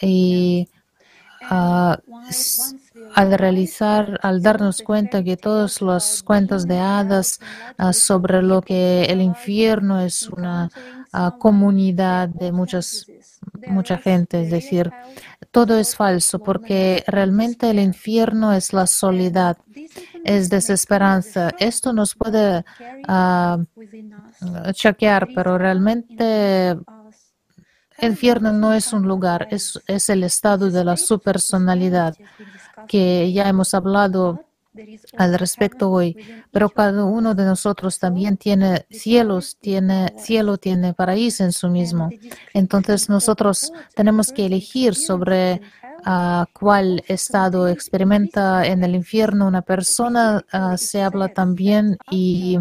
Y 0.03 0.69
al 1.49 3.39
realizar, 3.39 4.19
al 4.23 4.43
darnos 4.43 4.83
cuenta 4.83 5.23
que 5.23 5.37
todos 5.37 5.81
los 5.81 6.23
cuentos 6.23 6.67
de 6.67 6.79
hadas 6.79 7.41
uh, 7.79 7.93
sobre 7.93 8.43
lo 8.43 8.63
que 8.63 9.05
el 9.05 9.21
infierno 9.21 10.01
es 10.01 10.29
una 10.29 10.71
comunidad 11.39 12.29
de 12.29 12.53
muchas 12.53 13.07
mucha 13.67 13.99
gente, 13.99 14.43
es 14.43 14.51
decir, 14.51 14.91
todo 15.51 15.79
es 15.79 15.97
falso 15.97 16.39
porque 16.39 17.03
realmente 17.07 17.71
el 17.71 17.79
infierno 17.79 18.53
es 18.53 18.73
la 18.73 18.87
soledad, 18.87 19.57
es 20.25 20.49
desesperanza. 20.51 21.51
Esto 21.59 21.93
nos 21.93 22.15
puede 22.15 22.65
uh, 23.09 23.65
choquear, 24.73 25.29
pero 25.35 25.59
realmente 25.59 26.77
el 27.99 28.11
infierno 28.11 28.53
no 28.53 28.75
es 28.75 28.93
un 28.93 29.07
lugar, 29.07 29.49
es, 29.51 29.81
es 29.87 30.09
el 30.11 30.25
estado 30.25 30.71
de 30.71 30.85
la 30.85 30.97
supersonalidad 30.97 32.17
que 32.87 33.33
ya 33.33 33.49
hemos 33.49 33.75
hablado 33.75 34.47
al 35.17 35.39
respecto 35.39 35.91
hoy, 35.91 36.17
pero 36.51 36.69
cada 36.69 37.05
uno 37.05 37.35
de 37.35 37.45
nosotros 37.45 37.99
también 37.99 38.37
tiene 38.37 38.87
cielos, 38.91 39.57
tiene 39.61 40.13
cielo, 40.19 40.59
tiene 40.59 40.93
paraíso 40.93 41.45
en 41.45 41.53
su 41.53 41.69
mismo. 41.69 42.11
Entonces 42.53 43.09
nosotros 43.09 43.73
tenemos 43.95 44.33
que 44.33 44.47
elegir 44.47 44.95
sobre 44.95 45.63
uh, 46.07 46.45
cuál 46.53 47.03
estado 47.09 47.69
experimenta 47.69 48.67
en 48.67 48.85
el 48.85 48.95
infierno 48.95 49.47
una 49.47 49.63
persona. 49.63 50.45
Ah, 50.53 50.77
se 50.77 51.03
habla 51.03 51.29
también 51.29 51.97
y 52.11 52.59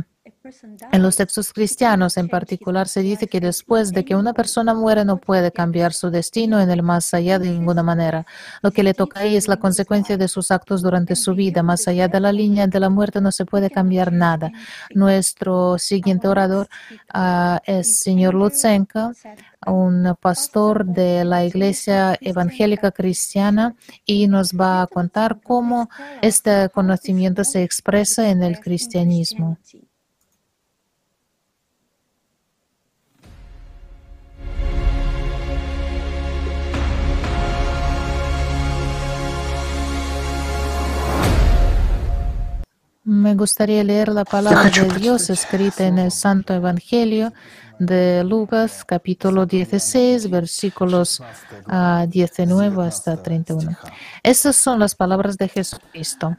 en 0.91 1.01
los 1.01 1.15
textos 1.15 1.53
cristianos 1.53 2.17
en 2.17 2.27
particular 2.27 2.87
se 2.87 3.01
dice 3.01 3.27
que 3.27 3.39
después 3.39 3.91
de 3.91 4.05
que 4.05 4.15
una 4.15 4.33
persona 4.33 4.73
muere 4.73 5.03
no 5.03 5.17
puede 5.17 5.51
cambiar 5.51 5.93
su 5.93 6.09
destino 6.09 6.59
en 6.59 6.69
el 6.69 6.83
más 6.83 7.13
allá 7.13 7.39
de 7.39 7.49
ninguna 7.49 7.83
manera. 7.83 8.25
Lo 8.61 8.71
que 8.71 8.83
le 8.83 8.93
toca 8.93 9.21
ahí 9.21 9.35
es 9.35 9.47
la 9.47 9.57
consecuencia 9.57 10.17
de 10.17 10.27
sus 10.27 10.51
actos 10.51 10.81
durante 10.81 11.15
su 11.15 11.33
vida. 11.33 11.63
Más 11.63 11.87
allá 11.87 12.07
de 12.07 12.19
la 12.19 12.31
línea 12.31 12.67
de 12.67 12.79
la 12.79 12.89
muerte 12.89 13.21
no 13.21 13.31
se 13.31 13.45
puede 13.45 13.69
cambiar 13.69 14.11
nada. 14.11 14.51
Nuestro 14.93 15.77
siguiente 15.77 16.27
orador 16.27 16.67
uh, 17.13 17.57
es 17.65 17.97
señor 17.97 18.33
Lutsenko, 18.35 19.13
un 19.65 20.15
pastor 20.21 20.85
de 20.85 21.25
la 21.25 21.45
Iglesia 21.45 22.17
Evangélica 22.21 22.91
Cristiana 22.91 23.75
y 24.05 24.27
nos 24.27 24.51
va 24.51 24.83
a 24.83 24.87
contar 24.87 25.41
cómo 25.41 25.89
este 26.21 26.69
conocimiento 26.69 27.43
se 27.43 27.63
expresa 27.63 28.29
en 28.29 28.43
el 28.43 28.59
cristianismo. 28.59 29.57
Me 43.05 43.35
gustaría 43.35 43.83
leer 43.83 44.09
la 44.09 44.25
palabra 44.25 44.69
de 44.69 44.99
Dios 44.99 45.29
escrita 45.29 45.85
en 45.85 45.99
el 45.99 46.11
Santo 46.11 46.53
Evangelio 46.53 47.31
de 47.79 48.23
Lucas, 48.23 48.83
capítulo 48.85 49.45
16, 49.45 50.29
versículos 50.29 51.21
19 52.07 52.83
ah, 52.83 52.87
hasta 52.87 53.21
31. 53.21 53.77
Esas 54.23 54.55
son 54.55 54.79
las 54.79 54.95
palabras 54.95 55.37
de 55.37 55.47
Jesucristo. 55.47 56.35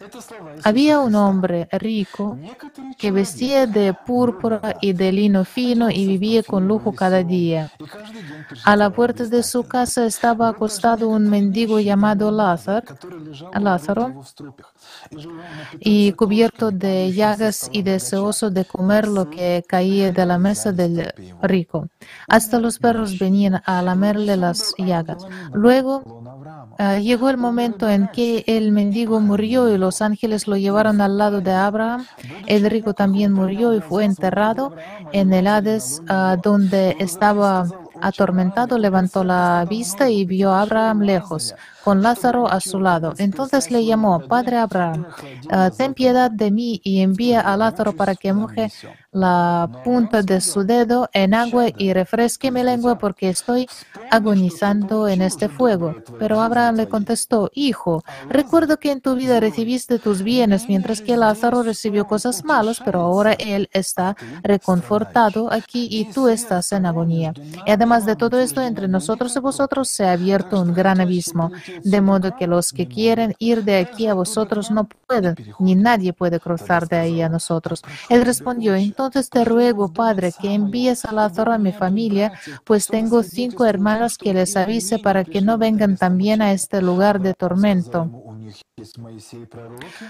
Había 0.64 1.00
un 1.00 1.14
hombre 1.14 1.68
rico 1.72 2.38
que 2.98 3.10
vestía 3.10 3.66
de 3.66 3.94
púrpura 3.94 4.76
y 4.80 4.92
de 4.92 5.12
lino 5.12 5.44
fino 5.44 5.90
y 5.90 6.06
vivía 6.06 6.42
con 6.42 6.66
lujo 6.66 6.92
cada 6.92 7.22
día. 7.22 7.70
A 8.64 8.76
la 8.76 8.90
puerta 8.90 9.24
de 9.24 9.42
su 9.42 9.64
casa 9.64 10.06
estaba 10.06 10.48
acostado 10.48 11.08
un 11.08 11.28
mendigo 11.28 11.80
llamado 11.80 12.30
Lázaro, 12.30 12.86
Lázaro 13.60 14.22
y 15.80 16.12
cubierto 16.12 16.70
de 16.70 17.12
llagas 17.12 17.68
y 17.72 17.82
deseoso 17.82 18.50
de 18.50 18.64
comer 18.64 19.08
lo 19.08 19.28
que 19.30 19.64
caía 19.66 20.12
de 20.12 20.26
la 20.26 20.38
mesa 20.38 20.72
del 20.72 21.12
rico. 21.42 21.88
Hasta 22.28 22.58
los 22.58 22.78
perros 22.78 23.18
venían 23.18 23.62
a 23.64 23.82
lamerle 23.82 24.36
las 24.36 24.74
llagas. 24.78 25.26
Luego 25.52 26.02
ah, 26.78 26.98
llegó 26.98 27.30
el 27.30 27.36
momento 27.36 27.88
en 27.88 28.08
que 28.08 28.44
el 28.46 28.72
mendigo 28.72 29.20
murió 29.20 29.72
y 29.72 29.78
los 29.78 30.02
ángeles 30.02 30.46
lo 30.46 30.56
llevaron 30.56 31.00
al 31.00 31.18
lado 31.18 31.40
de 31.40 31.52
Abraham. 31.52 32.06
El 32.46 32.68
rico 32.70 32.94
también 32.94 33.32
murió 33.32 33.74
y 33.74 33.80
fue 33.80 34.04
enterrado 34.04 34.74
en 35.12 35.32
el 35.32 35.46
Hades, 35.46 36.02
ah, 36.08 36.36
donde 36.42 36.96
estaba 36.98 37.66
atormentado, 38.00 38.78
levantó 38.78 39.24
la 39.24 39.64
vista 39.68 40.10
y 40.10 40.24
vio 40.24 40.52
a 40.52 40.62
Abraham 40.62 41.00
lejos 41.00 41.54
con 41.86 42.02
Lázaro 42.02 42.50
a 42.50 42.58
su 42.58 42.80
lado. 42.80 43.14
Entonces 43.16 43.70
le 43.70 43.86
llamó, 43.86 44.18
Padre 44.26 44.56
Abraham, 44.56 45.06
ah, 45.52 45.70
ten 45.70 45.94
piedad 45.94 46.32
de 46.32 46.50
mí 46.50 46.80
y 46.82 47.00
envía 47.00 47.40
a 47.40 47.56
Lázaro 47.56 47.94
para 47.94 48.16
que 48.16 48.32
moje 48.32 48.72
la 49.12 49.70
punta 49.84 50.20
de 50.22 50.40
su 50.40 50.64
dedo 50.64 51.08
en 51.12 51.32
agua 51.32 51.66
y 51.78 51.92
refresque 51.92 52.50
mi 52.50 52.64
lengua 52.64 52.98
porque 52.98 53.28
estoy 53.28 53.68
agonizando 54.10 55.06
en 55.06 55.22
este 55.22 55.48
fuego. 55.48 55.94
Pero 56.18 56.40
Abraham 56.40 56.74
le 56.74 56.88
contestó, 56.88 57.50
Hijo, 57.54 58.02
recuerdo 58.28 58.78
que 58.78 58.90
en 58.90 59.00
tu 59.00 59.14
vida 59.14 59.38
recibiste 59.38 60.00
tus 60.00 60.22
bienes 60.22 60.68
mientras 60.68 61.00
que 61.00 61.16
Lázaro 61.16 61.62
recibió 61.62 62.06
cosas 62.06 62.44
malas, 62.44 62.82
pero 62.84 63.00
ahora 63.00 63.32
él 63.34 63.70
está 63.72 64.16
reconfortado 64.42 65.52
aquí 65.52 65.86
y 65.88 66.06
tú 66.12 66.26
estás 66.28 66.72
en 66.72 66.84
agonía. 66.84 67.32
Y 67.64 67.70
además 67.70 68.06
de 68.06 68.16
todo 68.16 68.40
esto, 68.40 68.60
entre 68.60 68.88
nosotros 68.88 69.34
y 69.36 69.38
vosotros 69.38 69.88
se 69.88 70.04
ha 70.04 70.12
abierto 70.12 70.60
un 70.60 70.74
gran 70.74 71.00
abismo 71.00 71.52
de 71.82 72.00
modo 72.00 72.34
que 72.34 72.46
los 72.46 72.72
que 72.72 72.86
quieren 72.86 73.34
ir 73.38 73.64
de 73.64 73.76
aquí 73.76 74.06
a 74.06 74.14
vosotros 74.14 74.70
no 74.70 74.88
pueden, 75.06 75.34
ni 75.58 75.74
nadie 75.74 76.12
puede 76.12 76.40
cruzar 76.40 76.88
de 76.88 76.96
ahí 76.96 77.20
a 77.22 77.28
nosotros. 77.28 77.82
Él 78.08 78.24
respondió, 78.24 78.74
entonces 78.74 79.30
te 79.30 79.44
ruego, 79.44 79.92
Padre, 79.92 80.32
que 80.38 80.52
envíes 80.54 81.04
a 81.04 81.12
Lázaro 81.12 81.52
a 81.52 81.58
mi 81.58 81.72
familia, 81.72 82.32
pues 82.64 82.88
tengo 82.88 83.22
cinco 83.22 83.64
hermanos 83.66 84.18
que 84.18 84.34
les 84.34 84.56
avise 84.56 84.98
para 84.98 85.24
que 85.24 85.40
no 85.40 85.58
vengan 85.58 85.96
también 85.96 86.42
a 86.42 86.52
este 86.52 86.82
lugar 86.82 87.20
de 87.20 87.34
tormento. 87.34 88.10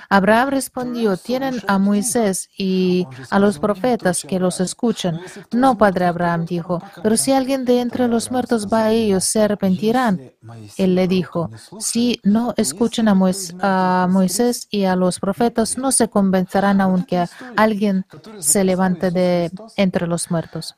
Abraham 0.08 0.48
respondió, 0.50 1.16
tienen 1.16 1.62
a 1.68 1.78
Moisés 1.78 2.48
y 2.58 3.06
a 3.30 3.38
los 3.38 3.60
profetas 3.60 4.24
que 4.28 4.40
los 4.40 4.58
escuchan. 4.60 5.20
No, 5.52 5.78
padre 5.78 6.06
Abraham 6.06 6.46
dijo, 6.46 6.82
pero 7.00 7.16
si 7.16 7.30
alguien 7.32 7.64
de 7.64 7.80
entre 7.80 8.08
los 8.08 8.32
muertos 8.32 8.66
va 8.66 8.86
a 8.86 8.92
ellos, 8.92 9.22
se 9.22 9.42
arrepentirán. 9.42 10.32
Él 10.76 10.96
le 10.96 11.06
dijo, 11.06 11.48
si 11.78 12.20
no 12.24 12.54
escuchan 12.56 13.06
a, 13.08 14.06
Moisés 14.08 14.66
y 14.70 14.84
a 14.84 14.96
los 14.96 15.20
profetas, 15.20 15.78
no 15.78 15.92
se 15.92 16.08
convencerán 16.08 16.80
aunque 16.80 17.24
alguien 17.56 18.04
se 18.38 18.64
levante 18.64 19.12
de 19.12 19.50
entre 19.76 20.08
los 20.08 20.30
muertos. 20.30 20.76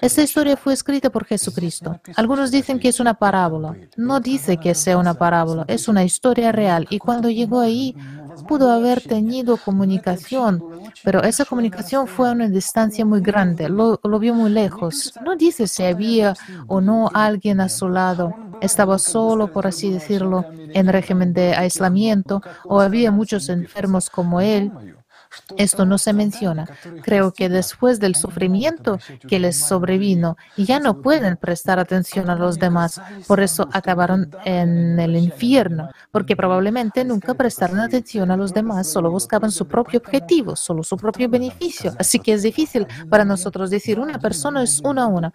Esta 0.00 0.22
historia 0.22 0.56
fue 0.56 0.74
escrita 0.74 1.10
por 1.10 1.24
Jesucristo. 1.24 2.00
Algunos 2.14 2.52
dicen 2.52 2.78
que 2.78 2.88
es 2.88 3.00
una 3.00 3.14
parábola. 3.14 3.74
No 3.96 4.20
dice 4.20 4.58
que 4.58 4.74
sea 4.74 4.96
una 4.96 5.14
parábola, 5.14 5.64
es 5.66 5.88
una 5.88 6.04
historia 6.04 6.52
real 6.54 6.86
y 6.90 6.98
cuando 6.98 7.28
llegó 7.30 7.60
ahí 7.60 7.94
pudo 8.48 8.70
haber 8.70 9.00
tenido 9.00 9.56
comunicación, 9.56 10.62
pero 11.02 11.22
esa 11.22 11.44
comunicación 11.44 12.06
fue 12.06 12.28
a 12.28 12.32
una 12.32 12.48
distancia 12.48 13.04
muy 13.04 13.20
grande, 13.20 13.68
lo, 13.68 14.00
lo, 14.02 14.18
vio 14.18 14.34
muy 14.34 14.50
lejos. 14.50 15.14
No 15.24 15.36
dice 15.36 15.66
si 15.66 15.82
había 15.84 16.34
o 16.66 16.80
no 16.80 17.10
alguien 17.12 17.60
a 17.60 17.68
su 17.68 17.88
lado, 17.88 18.34
estaba 18.60 18.98
solo, 18.98 19.52
por 19.52 19.66
así 19.66 19.90
decirlo, 19.90 20.44
en 20.50 20.88
régimen 20.88 21.32
de 21.32 21.54
aislamiento, 21.54 22.42
o 22.64 22.80
había 22.80 23.10
muchos 23.10 23.48
enfermos 23.48 24.10
como 24.10 24.40
él. 24.40 24.72
Esto 25.56 25.86
no 25.86 25.98
se 25.98 26.12
menciona. 26.12 26.66
Creo 27.02 27.32
que 27.32 27.48
después 27.48 28.00
del 28.00 28.14
sufrimiento 28.14 28.98
que 29.28 29.38
les 29.38 29.56
sobrevino, 29.56 30.36
ya 30.56 30.80
no 30.80 31.00
pueden 31.00 31.36
prestar 31.36 31.78
atención 31.78 32.30
a 32.30 32.34
los 32.34 32.58
demás. 32.58 33.00
Por 33.26 33.40
eso 33.40 33.68
acabaron 33.72 34.30
en 34.44 34.98
el 34.98 35.16
infierno, 35.16 35.90
porque 36.10 36.36
probablemente 36.36 37.04
nunca 37.04 37.34
prestaron 37.34 37.80
atención 37.80 38.30
a 38.30 38.36
los 38.36 38.52
demás, 38.52 38.90
solo 38.90 39.10
buscaban 39.10 39.50
su 39.50 39.66
propio 39.66 40.00
objetivo, 40.00 40.56
solo 40.56 40.82
su 40.82 40.96
propio 40.96 41.28
beneficio. 41.28 41.94
Así 41.98 42.18
que 42.18 42.32
es 42.32 42.42
difícil 42.42 42.86
para 43.08 43.24
nosotros 43.24 43.70
decir 43.70 44.00
una 44.00 44.18
persona 44.18 44.62
es 44.62 44.80
uno 44.84 45.02
a 45.02 45.06
uno. 45.06 45.32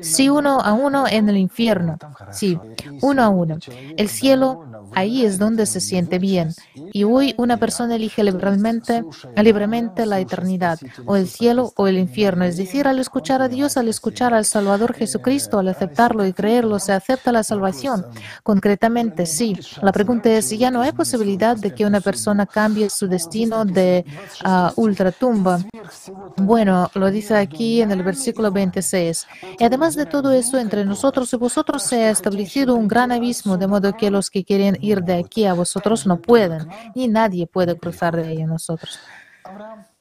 Sí, 0.00 0.28
uno 0.28 0.60
a 0.60 0.72
uno 0.72 1.06
en 1.08 1.28
el 1.28 1.36
infierno. 1.36 1.98
Sí, 2.30 2.58
uno 3.02 3.22
a 3.22 3.28
uno. 3.28 3.58
El 3.96 4.08
cielo, 4.08 4.64
ahí 4.94 5.24
es 5.24 5.38
donde 5.38 5.66
se 5.66 5.80
siente 5.80 6.18
bien. 6.18 6.54
Y 6.92 7.04
hoy 7.04 7.34
una 7.38 7.56
persona 7.56 7.96
elige 7.96 8.24
liberalmente 8.24 9.04
libremente 9.42 10.06
la 10.06 10.20
eternidad, 10.20 10.78
o 11.04 11.16
el 11.16 11.28
cielo 11.28 11.72
o 11.76 11.86
el 11.86 11.98
infierno. 11.98 12.44
Es 12.44 12.56
decir, 12.56 12.86
al 12.86 12.98
escuchar 12.98 13.42
a 13.42 13.48
Dios, 13.48 13.76
al 13.76 13.88
escuchar 13.88 14.34
al 14.34 14.44
Salvador 14.44 14.94
Jesucristo, 14.94 15.58
al 15.58 15.68
aceptarlo 15.68 16.26
y 16.26 16.32
creerlo, 16.32 16.78
se 16.78 16.92
acepta 16.92 17.32
la 17.32 17.42
salvación. 17.42 18.04
Concretamente, 18.42 19.26
sí. 19.26 19.58
La 19.82 19.92
pregunta 19.92 20.30
es, 20.30 20.50
¿ya 20.50 20.70
no 20.70 20.82
hay 20.82 20.92
posibilidad 20.92 21.56
de 21.56 21.74
que 21.74 21.86
una 21.86 22.00
persona 22.00 22.46
cambie 22.46 22.90
su 22.90 23.08
destino 23.08 23.64
de 23.64 24.04
uh, 24.44 24.80
ultratumba? 24.80 25.60
Bueno, 26.36 26.90
lo 26.94 27.10
dice 27.10 27.36
aquí 27.36 27.82
en 27.82 27.90
el 27.90 28.02
versículo 28.02 28.50
26. 28.50 29.26
Y 29.58 29.64
además 29.64 29.94
de 29.94 30.06
todo 30.06 30.32
eso, 30.32 30.58
entre 30.58 30.84
nosotros 30.84 31.32
y 31.32 31.36
vosotros 31.36 31.82
se 31.82 32.04
ha 32.04 32.10
establecido 32.10 32.74
un 32.74 32.88
gran 32.88 33.12
abismo, 33.12 33.56
de 33.56 33.66
modo 33.66 33.96
que 33.96 34.10
los 34.10 34.30
que 34.30 34.44
quieren 34.44 34.78
ir 34.80 35.02
de 35.02 35.14
aquí 35.14 35.44
a 35.44 35.54
vosotros 35.54 36.06
no 36.06 36.20
pueden, 36.20 36.68
ni 36.94 37.08
nadie 37.08 37.46
puede 37.46 37.76
cruzar 37.76 38.16
de 38.16 38.28
ahí 38.28 38.42
a 38.42 38.46
nosotros. 38.46 38.98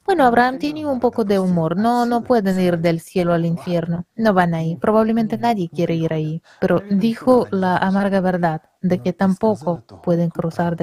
Bueno, 0.05 0.23
Abraham 0.25 0.59
tiene 0.59 0.85
un 0.85 0.99
poco 0.99 1.25
de 1.25 1.39
humor. 1.39 1.75
No, 1.75 2.05
no 2.05 2.21
pueden 2.21 2.59
ir 2.59 2.77
del 2.77 2.99
cielo 2.99 3.33
al 3.33 3.43
infierno. 3.43 4.05
No 4.15 4.33
van 4.33 4.53
ahí. 4.53 4.75
Probablemente 4.75 5.37
nadie 5.37 5.67
quiere 5.67 5.95
ir 5.95 6.13
ahí. 6.13 6.43
Pero 6.61 6.83
dijo 6.91 7.47
la 7.49 7.77
amarga 7.77 8.21
verdad 8.21 8.61
de 8.81 8.99
que 9.01 9.13
tampoco 9.13 9.81
pueden 10.03 10.29
cruzar, 10.29 10.77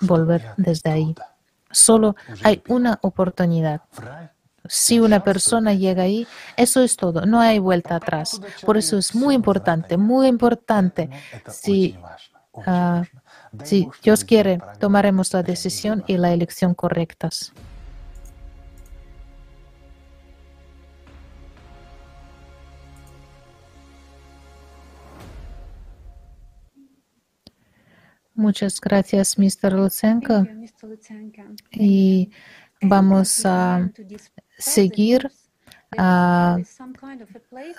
volver 0.00 0.52
desde 0.58 0.90
ahí. 0.90 1.14
Solo 1.70 2.16
hay 2.44 2.62
una 2.68 2.98
oportunidad. 3.00 3.80
Si 4.68 5.00
una 5.00 5.22
persona 5.22 5.72
llega 5.72 6.02
ahí, 6.02 6.26
eso 6.56 6.82
es 6.82 6.96
todo. 6.96 7.24
No 7.24 7.40
hay 7.40 7.58
vuelta 7.58 7.96
atrás. 7.96 8.40
Por 8.64 8.76
eso 8.76 8.98
es 8.98 9.14
muy 9.14 9.34
importante, 9.34 9.96
muy 9.96 10.26
importante. 10.26 11.08
Si, 11.48 11.96
uh, 12.52 13.02
si 13.64 13.88
Dios 14.02 14.24
quiere, 14.24 14.60
tomaremos 14.78 15.32
la 15.32 15.42
decisión 15.42 16.04
y 16.06 16.18
la 16.18 16.32
elección 16.32 16.74
correctas. 16.74 17.52
Muchas 28.36 28.80
gracias, 28.82 29.38
Mr. 29.38 29.72
Lutsenko. 29.72 30.46
Y 31.72 32.30
vamos 32.82 33.46
a 33.46 33.90
seguir 34.58 35.30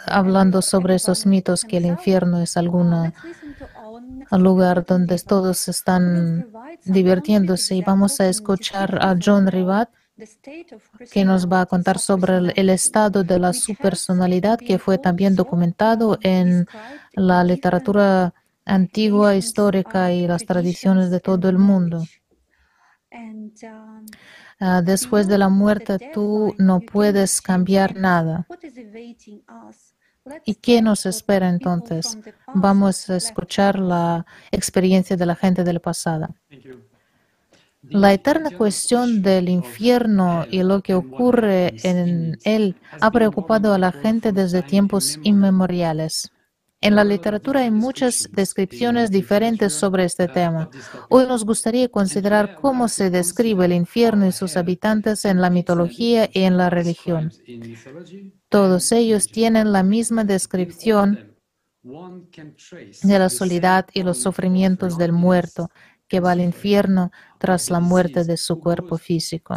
hablando 0.08 0.64
sobre 0.64 0.96
esos 0.96 1.28
mitos 1.28 1.64
que 1.64 1.78
el 1.78 1.86
infierno 1.86 2.42
es 2.42 2.58
algún 2.58 3.14
lugar 4.32 4.84
donde 4.84 5.20
todos 5.20 5.68
están 5.68 6.50
divirtiéndose. 6.86 7.76
Y 7.76 7.84
vamos 7.84 8.20
a 8.20 8.28
escuchar 8.28 8.98
a 9.00 9.16
John 9.24 9.46
Rivat 9.48 9.90
que 11.12 11.24
nos 11.24 11.48
va 11.48 11.62
a 11.62 11.66
contar 11.68 12.00
sobre 12.00 12.38
el, 12.38 12.54
el, 12.56 12.72
estado 12.72 13.24
de 13.24 13.38
la 13.38 13.54
subpersonalidad 13.54 14.58
que 14.58 14.80
fue 14.80 14.98
también 14.98 15.36
documentado 15.36 16.18
en 16.24 16.66
la 17.14 17.44
literatura 17.44 18.34
antigua, 18.68 19.36
histórica 19.36 20.12
y 20.12 20.28
las 20.28 20.46
tradiciones 20.46 21.10
de 21.10 21.20
todo 21.20 21.50
el 21.50 21.58
mundo. 21.58 22.04
Uh, 24.60 24.82
después 24.84 25.28
de 25.28 25.38
la 25.38 25.50
muerte 25.50 25.98
tú 26.14 26.54
no 26.58 26.80
puedes 26.82 27.42
cambiar 27.42 27.96
nada. 27.96 28.46
¿Y 30.46 30.56
qué 30.56 30.82
nos 30.82 31.06
espera 31.06 31.50
entonces? 31.50 32.18
Vamos 32.54 33.10
a 33.10 33.16
escuchar 33.16 33.80
la 33.80 34.26
experiencia 34.52 35.16
de 35.16 35.26
la 35.26 35.36
gente 35.36 35.64
del 35.64 35.80
pasado. 35.80 36.36
La 37.84 38.12
eterna 38.12 38.52
cuestión 38.52 39.22
del 39.22 39.48
infierno 39.48 40.46
y 40.50 40.64
lo 40.64 40.82
que 40.82 40.94
ocurre 40.94 41.76
en 41.84 42.38
él 42.44 42.76
ha 43.00 43.10
preocupado 43.12 43.74
a 43.74 43.78
la 43.78 43.94
gente 43.94 44.34
desde 44.34 44.62
tiempos 44.62 45.18
inmemoriales. 45.24 46.32
En 46.80 46.96
la 46.96 47.04
literatura 47.04 47.62
hay 47.62 47.72
muchas 47.72 48.30
descripciones 48.32 49.10
diferentes 49.10 49.74
sobre 49.74 50.06
este 50.06 50.28
tema. 50.28 50.70
Hoy 51.10 51.26
nos 51.26 51.44
gustaría 51.44 51.90
considerar 51.90 52.56
cómo 52.56 52.88
se 52.88 53.10
describe 53.10 53.66
el 53.66 53.74
infierno 53.74 54.28
y 54.28 54.32
sus 54.32 54.58
habitantes 54.58 55.26
en 55.26 55.42
la 55.42 55.50
mitología 55.50 56.30
y 56.32 56.44
en 56.44 56.56
la 56.56 56.70
religión. 56.70 57.32
Todos 58.50 58.92
ellos 58.92 59.28
tienen 59.28 59.72
la 59.72 59.82
misma 59.82 60.24
descripción 60.24 61.36
de 61.82 63.20
la 63.20 63.30
soledad 63.30 63.88
y 63.94 64.04
los 64.04 64.22
sufrimientos 64.22 64.98
del 64.98 65.14
muerto 65.14 65.72
que 66.08 66.20
va 66.20 66.32
al 66.32 66.42
infierno 66.42 67.12
tras 67.40 67.70
la 67.70 67.80
muerte 67.80 68.24
de 68.24 68.38
su 68.38 68.60
cuerpo 68.60 68.98
físico. 68.98 69.56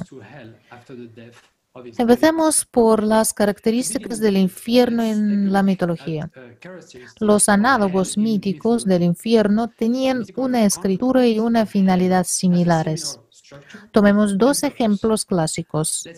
Empecemos 1.98 2.64
por 2.64 3.02
las 3.02 3.32
características 3.32 4.20
del 4.20 4.36
infierno 4.36 5.02
en 5.02 5.52
la 5.52 5.62
mitología. 5.62 6.30
Los 7.18 7.48
análogos 7.48 8.16
míticos 8.16 8.84
del 8.84 9.02
infierno 9.02 9.68
tenían 9.68 10.24
una 10.36 10.64
escritura 10.64 11.26
y 11.26 11.38
una 11.38 11.66
finalidad 11.66 12.24
similares. 12.24 13.20
Tomemos 13.90 14.38
dos 14.38 14.62
ejemplos 14.62 15.24
clásicos, 15.24 16.08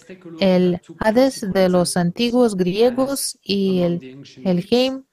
el 0.41 0.81
Hades 0.99 1.53
de 1.53 1.69
los 1.69 1.97
antiguos 1.97 2.57
griegos 2.57 3.39
y 3.43 3.81
el 3.81 4.23
Helheim 4.45 5.05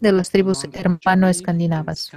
de 0.00 0.12
las 0.12 0.30
tribus 0.30 0.66
hermano-escandinavas. 0.72 2.14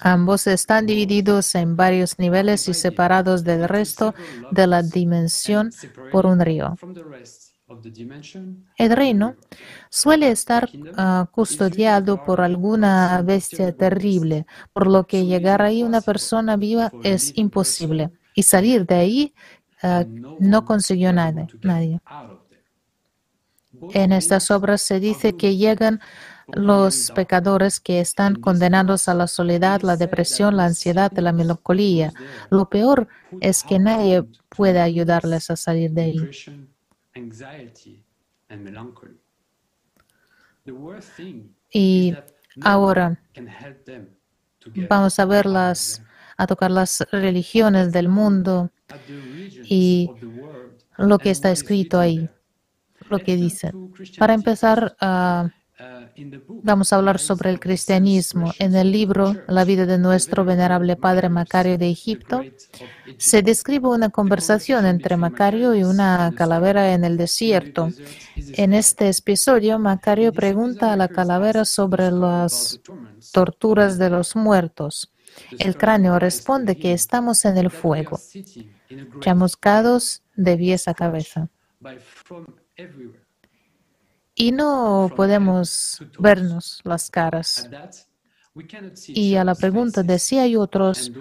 Ambos 0.00 0.46
están 0.48 0.86
divididos 0.86 1.54
en 1.54 1.76
varios 1.76 2.18
niveles 2.18 2.68
y 2.68 2.74
separados 2.74 3.44
del 3.44 3.68
resto 3.68 4.14
de 4.50 4.66
la 4.66 4.82
dimensión 4.82 5.74
por 6.08 6.26
un 6.26 6.40
río. 6.40 6.80
El 8.76 8.90
reino 8.96 9.36
suele 9.90 10.30
estar 10.30 10.70
ah, 10.92 11.28
custodiado 11.32 12.18
por 12.18 12.40
alguna 12.40 13.20
bestia 13.22 13.72
terrible, 13.72 14.46
por 14.72 14.86
lo 14.86 15.06
que 15.06 15.26
llegar 15.26 15.62
ahí 15.62 15.82
una 15.82 16.00
persona 16.02 16.56
viva 16.56 16.94
es 17.02 17.32
imposible 17.34 18.10
y 18.34 18.44
salir 18.44 18.86
de 18.86 18.94
ahí 18.94 19.34
ah, 19.82 20.06
no 20.38 20.64
consiguió 20.64 21.12
nadie. 21.12 21.50
En 23.92 24.12
estas 24.12 24.50
obras 24.50 24.82
se 24.82 25.00
dice 25.00 25.36
que 25.36 25.56
llegan 25.56 26.00
los 26.48 27.12
pecadores 27.14 27.80
que 27.80 28.00
están 28.00 28.36
condenados 28.36 29.08
a 29.08 29.14
la 29.14 29.26
soledad, 29.26 29.82
la 29.82 29.96
depresión, 29.96 30.56
la 30.56 30.66
ansiedad, 30.66 31.12
la 31.12 31.32
melancolía. 31.32 32.12
Lo 32.50 32.68
peor 32.68 33.08
es 33.40 33.62
que 33.62 33.78
nadie 33.78 34.24
puede 34.48 34.80
ayudarles 34.80 35.50
a 35.50 35.56
salir 35.56 35.90
de 35.92 36.02
ahí. 36.02 36.30
Y 41.72 42.14
ahora 42.62 43.20
vamos 44.88 45.18
a 45.18 45.24
ver 45.24 45.46
las 45.46 46.02
a 46.38 46.46
tocar 46.46 46.70
las 46.70 47.04
religiones 47.10 47.92
del 47.92 48.08
mundo 48.08 48.70
y 49.64 50.08
lo 50.96 51.18
que 51.18 51.30
está 51.30 51.50
escrito 51.50 51.98
ahí, 51.98 52.30
lo 53.10 53.18
que 53.18 53.36
dice. 53.36 53.72
Para 54.18 54.34
empezar, 54.34 54.96
uh, 55.00 55.48
Vamos 56.48 56.92
a 56.92 56.96
hablar 56.96 57.20
sobre 57.20 57.50
el 57.50 57.60
cristianismo. 57.60 58.52
En 58.58 58.74
el 58.74 58.90
libro 58.90 59.36
La 59.46 59.64
vida 59.64 59.86
de 59.86 59.98
nuestro 59.98 60.44
venerable 60.44 60.96
padre 60.96 61.28
Macario 61.28 61.78
de 61.78 61.88
Egipto 61.88 62.42
se 63.16 63.42
describe 63.42 63.88
una 63.88 64.10
conversación 64.10 64.86
entre 64.86 65.16
Macario 65.16 65.76
y 65.76 65.84
una 65.84 66.32
calavera 66.36 66.92
en 66.92 67.04
el 67.04 67.16
desierto. 67.16 67.90
En 68.54 68.74
este 68.74 69.08
episodio, 69.08 69.78
Macario 69.78 70.32
pregunta 70.32 70.92
a 70.92 70.96
la 70.96 71.06
calavera 71.06 71.64
sobre 71.64 72.10
las 72.10 72.80
torturas 73.32 73.98
de 73.98 74.10
los 74.10 74.34
muertos. 74.34 75.12
El 75.60 75.76
cráneo 75.76 76.18
responde 76.18 76.76
que 76.76 76.92
estamos 76.92 77.44
en 77.44 77.56
el 77.56 77.70
fuego, 77.70 78.18
chamuscados 79.20 80.22
de 80.34 80.56
pies 80.56 80.88
a 80.88 80.94
cabeza 80.94 81.48
y 84.38 84.52
no 84.52 85.10
podemos 85.16 86.00
vernos 86.18 86.80
las 86.84 87.10
caras. 87.10 87.68
Y 89.08 89.34
a 89.34 89.44
la 89.44 89.54
pregunta 89.54 90.02
de 90.02 90.18
si 90.18 90.38
hay 90.38 90.56
otros 90.56 91.12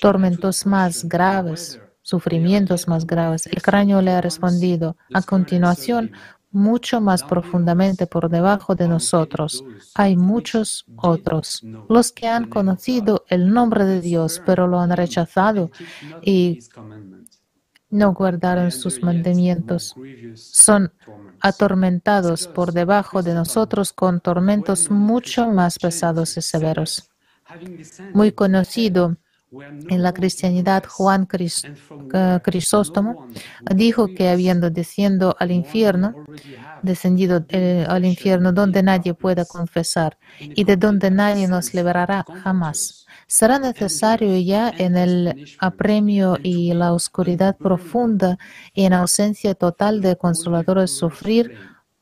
tormentos 0.00 0.66
más 0.66 1.08
graves, 1.08 1.80
sufrimientos 2.02 2.86
más 2.86 3.06
graves, 3.06 3.46
el 3.46 3.62
cráneo 3.62 4.00
le 4.02 4.12
ha 4.12 4.20
respondido 4.20 4.96
a 5.12 5.22
continuación, 5.22 6.12
mucho 6.52 7.00
más 7.00 7.22
profundamente 7.22 8.06
por 8.06 8.28
debajo 8.28 8.74
de 8.74 8.88
nosotros. 8.88 9.64
Hay 9.94 10.16
muchos 10.16 10.84
otros, 10.96 11.62
los 11.88 12.12
que 12.12 12.26
han 12.26 12.48
conocido 12.48 13.24
el 13.28 13.52
nombre 13.52 13.84
de 13.84 14.00
Dios, 14.00 14.42
pero 14.44 14.66
lo 14.66 14.80
han 14.80 14.90
rechazado 14.90 15.70
y 16.22 16.58
no 17.90 18.12
guardaron 18.12 18.70
sus 18.70 19.02
mandamientos. 19.02 19.94
Son 20.34 20.92
atormentados 21.40 22.46
por 22.46 22.72
debajo 22.72 23.22
de 23.22 23.34
nosotros 23.34 23.92
con 23.92 24.20
tormentos 24.20 24.90
mucho 24.90 25.48
más 25.48 25.78
pesados 25.78 26.36
y 26.36 26.42
severos. 26.42 27.10
Muy 28.12 28.32
conocido 28.32 29.16
en 29.88 30.02
la 30.02 30.12
cristianidad, 30.12 30.84
Juan 30.86 31.26
eh, 31.32 32.40
Crisóstomo 32.44 33.26
dijo 33.74 34.06
que 34.14 34.28
habiendo 34.28 34.70
descendido 34.70 35.34
al 35.40 35.50
infierno, 35.50 36.14
descendido 36.82 37.44
eh, 37.48 37.84
al 37.88 38.04
infierno 38.04 38.52
donde 38.52 38.82
nadie 38.82 39.14
pueda 39.14 39.44
confesar 39.44 40.18
y 40.38 40.62
de 40.64 40.76
donde 40.76 41.10
nadie 41.10 41.48
nos 41.48 41.74
liberará 41.74 42.24
jamás 42.44 43.06
será 43.30 43.60
necesario 43.60 44.36
ya 44.38 44.74
en 44.76 44.96
el 44.96 45.46
apremio 45.60 46.36
y 46.42 46.74
la 46.74 46.92
oscuridad 46.92 47.56
profunda 47.56 48.38
y 48.74 48.84
en 48.84 48.92
ausencia 48.92 49.54
total 49.54 50.00
de 50.00 50.16
consoladores 50.16 50.90
sufrir 50.90 51.56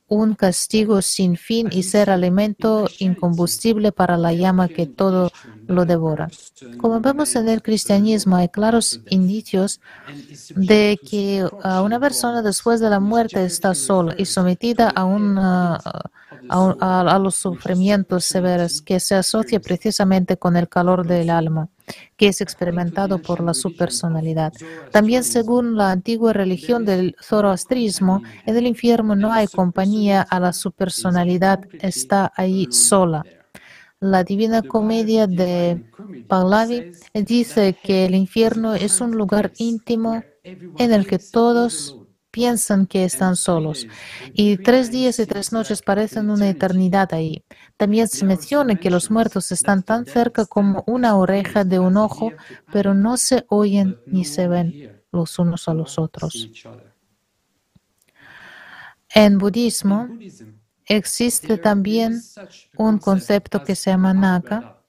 un 0.08 0.34
castigo 0.34 1.02
sin 1.02 1.36
fin 1.36 1.68
y 1.70 1.82
ser 1.82 2.08
alimento 2.08 2.89
incombustible 2.98 3.92
para 3.92 4.16
la 4.16 4.32
llama 4.32 4.68
que 4.68 4.86
todo 4.86 5.31
lo 5.66 5.84
devora. 5.84 6.31
Como 6.78 6.98
vemos 7.00 7.36
en 7.36 7.47
el 7.50 7.60
cristianismo, 7.60 8.36
hay 8.36 8.48
claros 8.48 9.02
indicios 9.10 9.82
de 10.57 10.98
que 11.10 11.47
una 11.84 12.00
persona 12.00 12.40
después 12.40 12.81
de 12.81 12.89
la 12.89 13.00
muerte 13.00 13.44
está 13.44 13.74
sola 13.74 14.15
y 14.16 14.24
sometida 14.24 14.89
a 14.89 15.05
una 15.05 15.78
a, 16.49 17.18
los 17.18 17.36
sufrimientos 17.36 18.25
severos 18.25 18.83
que 18.83 19.00
se 19.00 19.15
asocia 19.15 19.60
precisamente 19.60 20.36
con 20.36 20.57
el 20.57 20.68
calor 20.68 21.07
del 21.07 21.31
alma 21.31 21.68
que 22.17 22.28
es 22.28 22.42
experimentado 22.42 23.18
por 23.18 23.42
la 23.42 23.55
subpersonalidad. 23.55 24.52
También 24.91 25.25
según 25.25 25.76
la 25.76 25.91
antigua 25.91 26.34
religión 26.34 26.84
del 26.84 27.17
zoroastrismo, 27.23 28.23
en 28.44 28.57
el 28.57 28.67
infierno 28.67 29.17
no 29.17 29.33
hay 29.33 29.47
compañía, 29.47 30.20
a 30.20 30.39
la 30.39 30.52
subpersonalidad 30.52 31.60
está 31.81 32.31
ahí 32.36 32.67
sola. 32.70 33.25
La 34.00 34.23
Divina 34.23 34.62
Comedia 34.62 35.26
de 35.26 35.83
Pahlavi 36.28 36.92
dice 37.15 37.76
que 37.83 38.07
el 38.07 38.15
infierno 38.15 38.75
es 38.75 39.00
un 39.00 39.12
lugar 39.12 39.52
íntimo 39.57 40.23
en 40.44 40.92
el 40.92 41.07
que 41.07 41.18
todos 41.18 41.98
piensan 42.31 42.86
que 42.86 43.05
están 43.05 43.36
solos 43.36 43.86
y 44.32 44.58
tres 44.58 44.90
días 44.90 45.18
y 45.18 45.26
tres 45.26 45.52
noches 45.52 45.82
parecen 45.82 46.31
una 46.31 46.48
eternidad 46.48 47.12
ahí. 47.15 47.44
También 47.76 48.08
se 48.08 48.24
menciona 48.24 48.76
que 48.76 48.90
los 48.90 49.10
muertos 49.10 49.50
están 49.52 49.82
tan 49.82 50.07
cerca 50.07 50.47
como 50.47 50.84
una 50.86 51.16
oreja 51.16 51.65
de 51.65 51.78
un 51.78 51.97
ojo, 51.97 52.32
pero 52.73 52.94
no 52.94 53.16
se 53.16 53.44
oyen 53.48 53.98
ni 54.07 54.24
se 54.24 54.48
ven 54.48 55.02
los 55.10 55.39
unos 55.39 55.68
a 55.68 55.74
los 55.74 55.98
otros. 55.98 56.50
En 59.15 59.39
budismo 59.39 60.08
existe 60.84 61.57
también 61.57 62.20
un 62.76 62.98
concepto 62.98 63.65
que 63.65 63.74
se 63.74 63.90
llama 63.90 64.12
Naka, 64.12 64.82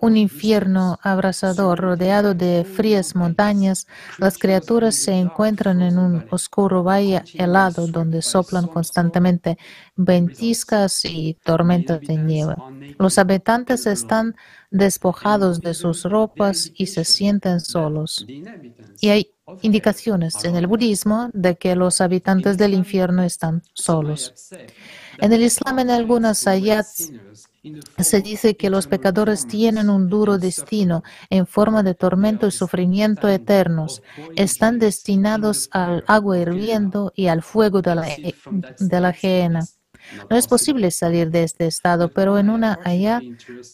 un 0.00 0.16
infierno 0.16 0.98
abrasador 1.02 1.78
rodeado 1.78 2.34
de 2.34 2.64
frías 2.64 3.14
montañas, 3.14 3.86
las 4.18 4.38
criaturas 4.38 4.94
se 4.94 5.12
encuentran 5.12 5.82
en 5.82 5.98
un 5.98 6.26
oscuro 6.30 6.82
valle 6.82 7.22
helado 7.34 7.86
donde 7.86 8.22
soplan 8.22 8.66
constantemente 8.66 9.58
ventiscas 9.94 11.04
y 11.04 11.34
tormentas 11.44 12.00
de 12.00 12.16
nieve. 12.16 12.54
Los 12.98 13.18
habitantes 13.18 13.86
están 13.86 14.36
despojados 14.70 15.60
de 15.60 15.74
sus 15.74 16.04
ropas 16.04 16.70
y 16.74 16.86
se 16.86 17.04
sienten 17.04 17.60
solos. 17.60 18.26
Y 19.00 19.08
hay 19.08 19.32
indicaciones 19.62 20.44
en 20.44 20.56
el 20.56 20.66
budismo 20.66 21.30
de 21.32 21.56
que 21.56 21.76
los 21.76 22.00
habitantes 22.00 22.58
del 22.58 22.74
infierno 22.74 23.22
están 23.22 23.62
solos. 23.74 24.34
En 25.18 25.32
el 25.32 25.42
Islam, 25.42 25.78
en 25.78 25.90
algunas 25.90 26.46
ayats, 26.46 27.12
se 27.98 28.20
dice 28.20 28.56
que 28.56 28.70
los 28.70 28.86
pecadores 28.86 29.46
tienen 29.46 29.90
un 29.90 30.08
duro 30.08 30.38
destino 30.38 31.02
en 31.30 31.46
forma 31.46 31.82
de 31.82 31.94
tormento 31.94 32.46
y 32.46 32.50
sufrimiento 32.50 33.28
eternos. 33.28 34.02
Están 34.36 34.78
destinados 34.78 35.68
al 35.72 36.04
agua 36.06 36.38
hirviendo 36.38 37.12
y 37.14 37.26
al 37.28 37.42
fuego 37.42 37.82
de 37.82 37.94
la, 37.94 38.06
de 38.78 39.00
la 39.00 39.14
No 40.30 40.36
es 40.36 40.46
posible 40.46 40.90
salir 40.90 41.30
de 41.30 41.44
este 41.44 41.66
estado, 41.66 42.08
pero 42.08 42.38
en 42.38 42.50
una 42.50 42.78
allá 42.84 43.20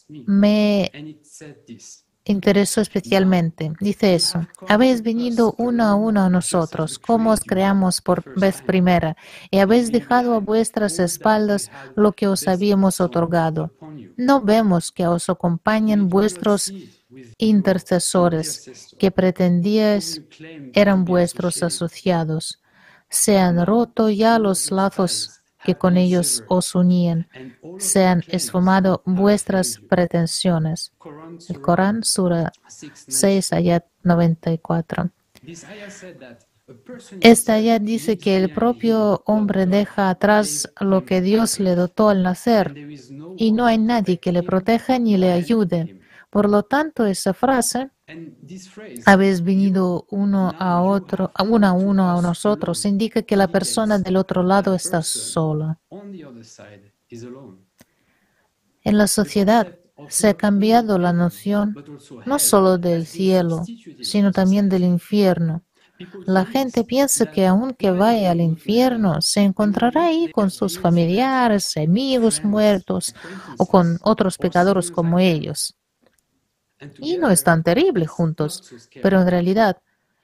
me 0.09 0.91
interesó 2.25 2.81
especialmente. 2.81 3.73
Dice 3.81 4.15
eso. 4.15 4.47
Habéis 4.69 5.03
venido 5.03 5.55
uno 5.59 5.85
a 5.85 5.95
uno 5.95 6.23
a 6.23 6.31
nosotros, 6.31 6.99
como 6.99 7.31
os 7.31 7.41
creamos 7.41 8.01
por 8.01 8.23
vez 8.39 8.63
primera, 8.63 9.17
y 9.51 9.59
habéis 9.59 9.91
dejado 9.91 10.35
a 10.35 10.39
vuestras 10.41 10.99
espaldas 10.99 11.71
lo 11.97 12.13
que 12.13 12.29
os 12.29 12.47
habíamos 12.47 13.01
otorgado. 13.01 13.73
No 14.17 14.41
vemos 14.41 14.93
que 14.93 15.07
os 15.07 15.29
acompañen 15.29 16.09
vuestros 16.09 16.73
intercesores, 17.39 18.95
que 18.99 19.11
pretendíais 19.11 20.23
eran 20.73 21.05
vuestros 21.05 21.63
asociados. 21.63 22.61
Se 23.09 23.39
han 23.39 23.67
roto 23.67 24.09
ya 24.09 24.39
los 24.39 24.71
lazos 24.71 25.42
que 25.65 25.75
con 25.75 25.97
ellos 25.97 26.45
os 26.49 26.75
unían, 26.75 27.29
se 27.79 28.05
han 28.05 28.23
esfumado 28.29 29.03
vuestras 29.05 29.81
pretensiones. 29.89 30.93
El 31.49 31.61
Corán, 31.61 32.05
Sura 32.05 32.53
6, 32.69 33.53
ayat 33.53 33.85
94. 34.03 35.11
Esta 37.21 37.55
ayat 37.55 37.83
dice 37.83 38.19
que 38.19 38.37
el 38.37 38.51
propio 38.51 39.23
hombre 39.27 39.67
deja 39.67 40.11
atrás 40.11 40.73
lo 40.81 41.05
que 41.05 41.21
Dios 41.21 41.61
le 41.61 41.75
dotó 41.75 42.09
al 42.09 42.23
nacer 42.23 42.75
y 43.37 43.53
no 43.53 43.67
hay 43.67 43.79
nadie 43.79 44.19
que 44.19 44.33
le 44.33 44.43
proteja 44.43 44.99
ni 44.99 45.17
le 45.17 45.33
ayude. 45.33 46.01
Por 46.31 46.49
lo 46.49 46.63
tanto, 46.63 47.05
esa 47.05 47.35
frase 47.35 47.91
habéis 49.07 49.43
venido 49.43 50.07
uno 50.11 50.53
a 50.59 50.83
otro, 50.83 51.33
uno 51.49 51.67
a 51.67 51.73
uno 51.73 52.19
a 52.19 52.23
nosotros, 52.23 52.85
indica 52.85 53.23
que 53.23 53.37
la 53.37 53.49
persona 53.49 53.99
del 53.99 54.17
otro 54.17 54.43
lado 54.43 54.75
está 54.75 55.03
sola. 55.03 55.79
En 58.85 58.99
la 58.99 59.07
sociedad 59.07 59.79
se 60.09 60.29
ha 60.29 60.35
cambiado 60.35 60.99
la 60.99 61.13
noción 61.13 61.75
no 62.27 62.39
solo 62.39 62.79
del 62.79 63.07
cielo, 63.07 63.63
sino 64.01 64.33
también 64.33 64.69
del 64.69 64.85
infierno. 64.85 65.63
La 66.27 66.45
gente 66.45 66.83
piensa 66.83 67.31
que 67.31 67.47
aunque 67.47 67.93
vaya 67.93 68.33
al 68.33 68.41
infierno, 68.41 69.21
se 69.21 69.43
encontrará 69.43 70.07
ahí 70.07 70.33
con 70.33 70.51
sus 70.51 70.79
familiares, 70.79 71.77
amigos 71.77 72.43
muertos 72.43 73.15
o 73.59 73.67
con 73.67 73.99
otros 74.03 74.37
pecadores 74.37 74.91
como 74.91 75.21
ellos 75.21 75.77
y 76.99 77.17
no 77.19 77.31
es 77.31 77.43
tan 77.43 77.63
terrible 77.63 78.07
juntos, 78.07 78.65
pero 79.01 79.21
en 79.21 79.29
realidad 79.29 79.79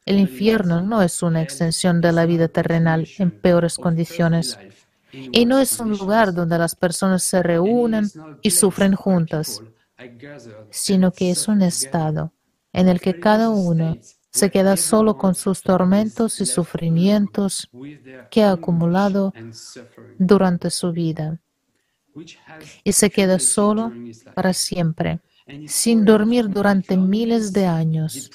el 0.05 0.19
infierno 0.19 0.81
no 0.83 1.03
es 1.03 1.23
una 1.23 1.43
extensión 1.43 2.01
de 2.01 2.13
la 2.13 2.27
vida 2.27 2.49
terrenal 2.49 3.11
en 3.19 3.31
peores 3.33 3.79
condiciones. 3.79 4.61
y 5.33 5.47
no 5.47 5.59
es 5.61 5.79
un 5.81 5.91
lugar 5.91 6.35
donde 6.35 6.59
las 6.59 6.75
personas 6.77 7.23
se 7.25 7.43
reúnen 7.43 8.13
y 8.43 8.51
sufren 8.53 8.95
juntas. 8.95 9.63
sino 10.71 11.13
que 11.13 11.31
es 11.31 11.49
un 11.49 11.63
estado 11.63 12.33
en 12.73 12.89
el 12.89 13.01
que 13.01 13.15
cada 13.15 13.51
uno 13.51 13.99
se 14.31 14.51
queda 14.51 14.77
solo 14.77 15.17
con 15.17 15.35
sus 15.35 15.63
tormentos 15.63 16.41
y 16.41 16.47
sufrimientos 16.47 17.71
que 18.31 18.43
ha 18.45 18.53
acumulado 18.53 19.37
durante 20.19 20.71
su 20.71 20.93
vida. 20.93 21.39
Y 22.85 22.93
se 22.93 23.11
queda 23.11 23.39
solo 23.39 23.97
para 24.35 24.53
siempre, 24.53 25.21
sin 25.67 26.05
dormir 26.05 26.49
durante 26.49 26.97
miles 26.97 27.53
de 27.53 27.67
años. 27.67 28.31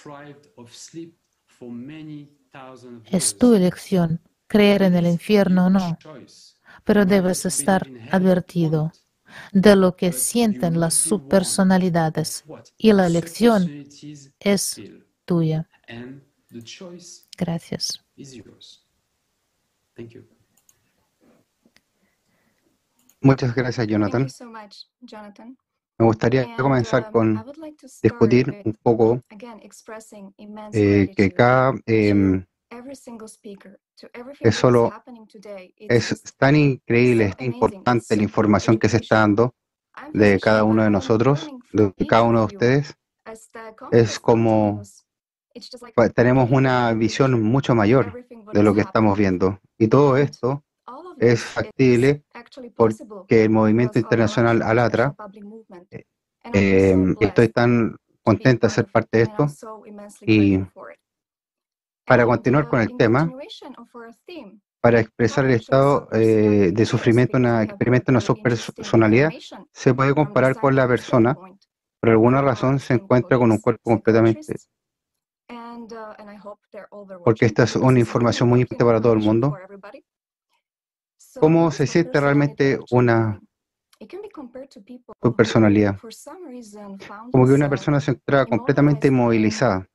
Es 3.06 3.38
tu 3.38 3.54
elección 3.54 4.22
creer 4.48 4.84
en 4.84 4.96
el 4.96 5.08
infierno 5.08 5.68
o 5.68 5.70
no, 5.70 5.98
pero 6.84 7.06
debes 7.06 7.46
estar 7.46 7.92
advertido 8.12 8.92
de 9.52 9.76
lo 9.76 9.96
que 9.96 10.12
sienten 10.12 10.80
las 10.80 10.94
subpersonalidades 10.94 12.44
y 12.78 12.94
la 12.94 13.08
elección 13.08 13.86
es 14.40 14.82
tuya. 15.26 15.68
Gracias. 17.38 18.04
Muchas 23.22 23.56
gracias, 23.56 23.88
Jonathan. 23.88 24.28
Me 26.04 26.08
gustaría 26.08 26.54
comenzar 26.58 27.12
con 27.12 27.42
discutir 28.02 28.62
un 28.66 28.74
poco 28.74 29.22
eh, 30.74 31.14
que 31.16 31.32
cada 31.32 31.74
eh, 31.86 32.44
es 34.42 34.56
solo 34.56 34.92
es 35.78 36.24
tan 36.36 36.58
increíble, 36.58 37.28
es 37.28 37.38
tan 37.38 37.48
importante 37.48 38.18
la 38.18 38.24
información 38.24 38.78
que 38.78 38.90
se 38.90 38.98
está 38.98 39.20
dando 39.20 39.56
de 40.12 40.42
cada 40.42 40.66
uno 40.66 40.84
de 40.84 40.90
nosotros, 40.90 41.50
de 41.72 41.94
cada 42.06 42.24
uno 42.24 42.40
de 42.40 42.46
ustedes. 42.48 42.98
Es 43.94 44.20
como 44.20 44.82
tenemos 46.14 46.52
una 46.52 46.92
visión 46.94 47.42
mucho 47.42 47.76
mayor 47.76 48.28
de 48.52 48.62
lo 48.62 48.74
que 48.74 48.82
estamos 48.82 49.18
viendo. 49.18 49.58
Y 49.78 49.88
todo 49.88 50.18
esto 50.18 50.66
es 51.20 51.44
factible 51.44 52.24
porque 52.76 53.44
el 53.44 53.50
movimiento 53.50 54.00
internacional 54.00 54.62
Alatra, 54.62 55.16
eh, 56.54 56.96
estoy 57.20 57.50
tan 57.50 57.98
contenta 58.22 58.68
de 58.68 58.74
ser 58.74 58.86
parte 58.92 59.18
de 59.18 59.24
esto 59.24 59.48
y 60.22 60.60
para 62.06 62.26
continuar 62.26 62.68
con 62.68 62.82
el 62.82 62.96
tema, 62.98 63.32
para 64.82 65.00
expresar 65.00 65.46
el 65.46 65.52
estado 65.52 66.10
eh, 66.12 66.72
de 66.74 66.86
sufrimiento 66.86 67.38
en 67.38 67.46
una 67.46 67.64
experimento 67.64 68.12
en 68.12 68.16
una 68.16 68.22
subpersonalidad, 68.22 69.32
se 69.72 69.94
puede 69.94 70.14
comparar 70.14 70.56
con 70.56 70.76
la 70.76 70.88
persona, 70.88 71.36
por 71.36 72.10
alguna 72.10 72.42
razón 72.42 72.80
se 72.80 72.96
encuentra 72.96 73.38
con 73.38 73.52
un 73.52 73.60
cuerpo 73.60 73.84
completamente 73.84 74.56
porque 77.24 77.46
esta 77.46 77.64
es 77.64 77.76
una 77.76 78.00
información 78.00 78.50
muy 78.50 78.62
importante 78.62 78.86
para 78.86 79.02
todo 79.02 79.14
el 79.14 79.20
mundo. 79.20 79.56
¿Cómo 81.40 81.72
se 81.72 81.88
siente 81.88 82.20
realmente 82.20 82.80
una 82.92 83.40
personalidad? 85.36 85.98
Como 87.32 87.48
que 87.48 87.54
una 87.54 87.70
persona 87.70 88.00
se 88.00 88.12
encuentra 88.12 88.46
completamente 88.46 89.08
inmovilizada. 89.08 89.86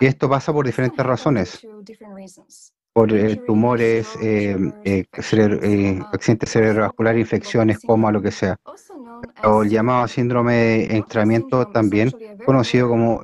Y 0.00 0.06
esto 0.06 0.28
pasa 0.28 0.52
por 0.52 0.66
diferentes 0.66 1.04
razones 1.04 1.60
por 2.94 3.12
eh, 3.12 3.36
tumores, 3.44 4.08
eh, 4.22 4.56
eh, 4.84 5.04
eh, 5.12 6.00
accidente 6.12 6.46
cerebrovascular, 6.46 7.18
infecciones, 7.18 7.80
coma, 7.80 8.12
lo 8.12 8.22
que 8.22 8.30
sea. 8.30 8.56
O 9.42 9.64
el 9.64 9.70
llamado 9.70 10.06
síndrome 10.06 10.54
de 10.54 10.82
enclaustramiento, 10.84 11.66
también 11.66 12.12
conocido 12.46 12.88
como 12.88 13.22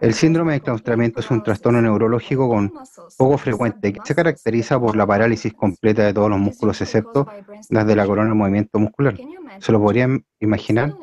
El 0.00 0.12
síndrome 0.12 0.52
de 0.52 0.58
enclaustramiento 0.58 1.20
es 1.20 1.30
un 1.30 1.42
trastorno 1.42 1.80
neurológico 1.80 2.48
con 2.48 2.72
poco 3.16 3.38
frecuente 3.38 3.92
que 3.92 4.00
se 4.04 4.14
caracteriza 4.14 4.78
por 4.78 4.96
la 4.96 5.06
parálisis 5.06 5.54
completa 5.54 6.04
de 6.04 6.12
todos 6.12 6.28
los 6.28 6.38
músculos 6.38 6.80
excepto 6.82 7.26
las 7.70 7.86
de 7.86 7.96
la 7.96 8.06
corona 8.06 8.28
de 8.30 8.34
movimiento 8.34 8.78
muscular. 8.78 9.16
¿Se 9.60 9.72
lo 9.72 9.80
podrían 9.80 10.24
imaginar? 10.40 10.94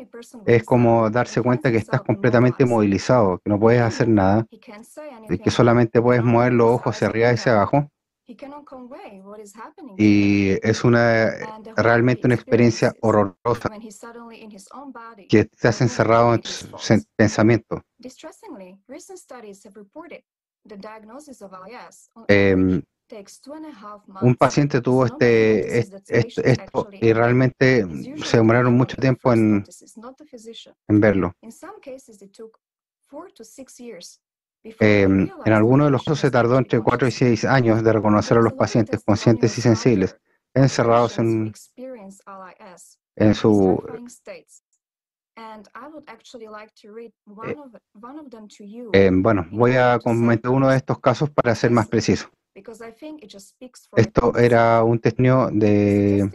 Es 0.46 0.64
como 0.64 1.10
darse 1.10 1.42
cuenta 1.42 1.72
que 1.72 1.78
estás 1.78 2.02
completamente 2.02 2.64
inmovilizado, 2.64 3.40
que 3.40 3.50
no 3.50 3.60
puedes 3.60 3.82
hacer 3.82 4.08
nada, 4.08 4.46
que 5.44 5.52
solamente 5.52 6.02
puedes 6.02 6.24
mover 6.24 6.54
los 6.54 6.76
ojos 6.76 6.96
hacia 6.96 7.08
arriba 7.08 7.32
y 7.32 7.34
hacia 7.34 7.54
abajo. 7.54 7.90
Y 9.98 10.68
es 10.68 10.84
una 10.84 11.32
realmente 11.76 12.26
una 12.26 12.36
experiencia 12.36 12.94
horrorosa 13.02 13.70
que 15.30 15.40
estás 15.40 15.82
encerrado 15.82 16.34
en 16.34 16.42
tu 16.42 16.50
pensamiento. 17.16 17.82
Eh, 22.28 22.82
un 24.22 24.36
paciente 24.36 24.82
tuvo 24.82 25.06
este, 25.06 25.80
esto 25.80 26.90
y 26.92 27.14
realmente 27.14 27.86
se 28.24 28.38
demoraron 28.38 28.74
mucho 28.74 28.98
tiempo 28.98 29.32
en, 29.32 29.64
en 30.88 31.00
verlo. 31.00 31.34
Em, 34.80 35.30
en 35.46 35.54
algunos 35.54 35.88
de 35.88 35.92
los 35.92 36.04
casos 36.04 36.20
se 36.20 36.32
tardó 36.32 36.58
entre 36.58 36.82
4 36.82 37.08
y 37.08 37.12
6 37.12 37.46
años 37.46 37.84
de 37.84 37.94
reconocer 37.94 38.38
a 38.38 38.42
los 38.42 38.54
pacientes 38.54 39.04
conscientes 39.06 39.56
y 39.60 39.62
sensibles 39.62 40.18
encerrados 40.56 41.20
en, 41.20 41.54
en 43.16 43.36
su... 43.36 43.84
Eh, 48.94 49.12
bueno, 49.14 49.46
voy 49.52 49.74
a 49.76 50.00
comentar 50.00 50.52
uno 50.52 50.70
de 50.70 50.78
estos 50.78 51.00
casos 51.00 51.30
para 51.30 51.54
ser 51.54 51.72
más 51.72 51.88
preciso. 51.88 52.30
Esto 53.98 54.38
era 54.38 54.82
un 54.84 55.00
testimonio 55.00 55.50
de, 55.52 56.32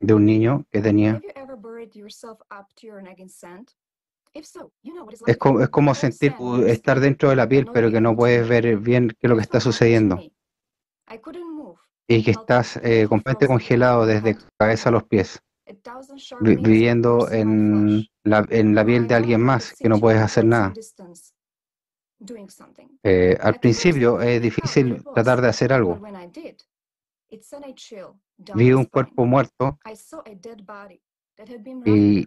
de 0.00 0.14
un 0.14 0.24
niño 0.24 0.64
que 0.70 0.80
tenía 0.80 1.20
es 5.26 5.36
como, 5.36 5.60
es 5.60 5.68
como 5.68 5.94
sentir 5.94 6.34
estar 6.66 7.00
dentro 7.00 7.30
de 7.30 7.36
la 7.36 7.48
piel, 7.48 7.66
pero 7.72 7.90
que 7.90 8.00
no 8.00 8.16
puedes 8.16 8.48
ver 8.48 8.76
bien 8.78 9.08
qué 9.08 9.26
es 9.26 9.30
lo 9.30 9.36
que 9.36 9.42
está 9.42 9.60
sucediendo. 9.60 10.18
Y 12.06 12.24
que 12.24 12.30
estás 12.30 12.76
eh, 12.76 13.06
completamente 13.08 13.46
congelado 13.46 14.06
desde 14.06 14.36
cabeza 14.58 14.88
a 14.88 14.92
los 14.92 15.04
pies, 15.04 15.40
viviendo 16.40 17.30
en 17.30 18.06
la, 18.24 18.46
en 18.48 18.74
la 18.74 18.84
piel 18.84 19.06
de 19.06 19.14
alguien 19.14 19.42
más, 19.42 19.74
que 19.74 19.88
no 19.88 19.98
puedes 20.00 20.20
hacer 20.20 20.44
nada. 20.44 20.72
Eh, 23.02 23.36
al 23.40 23.60
principio 23.60 24.20
es 24.20 24.42
difícil 24.42 25.02
tratar 25.14 25.40
de 25.40 25.48
hacer 25.48 25.72
algo. 25.72 26.00
Vi 28.54 28.72
un 28.72 28.84
cuerpo 28.86 29.24
muerto 29.26 29.78
y 31.84 32.26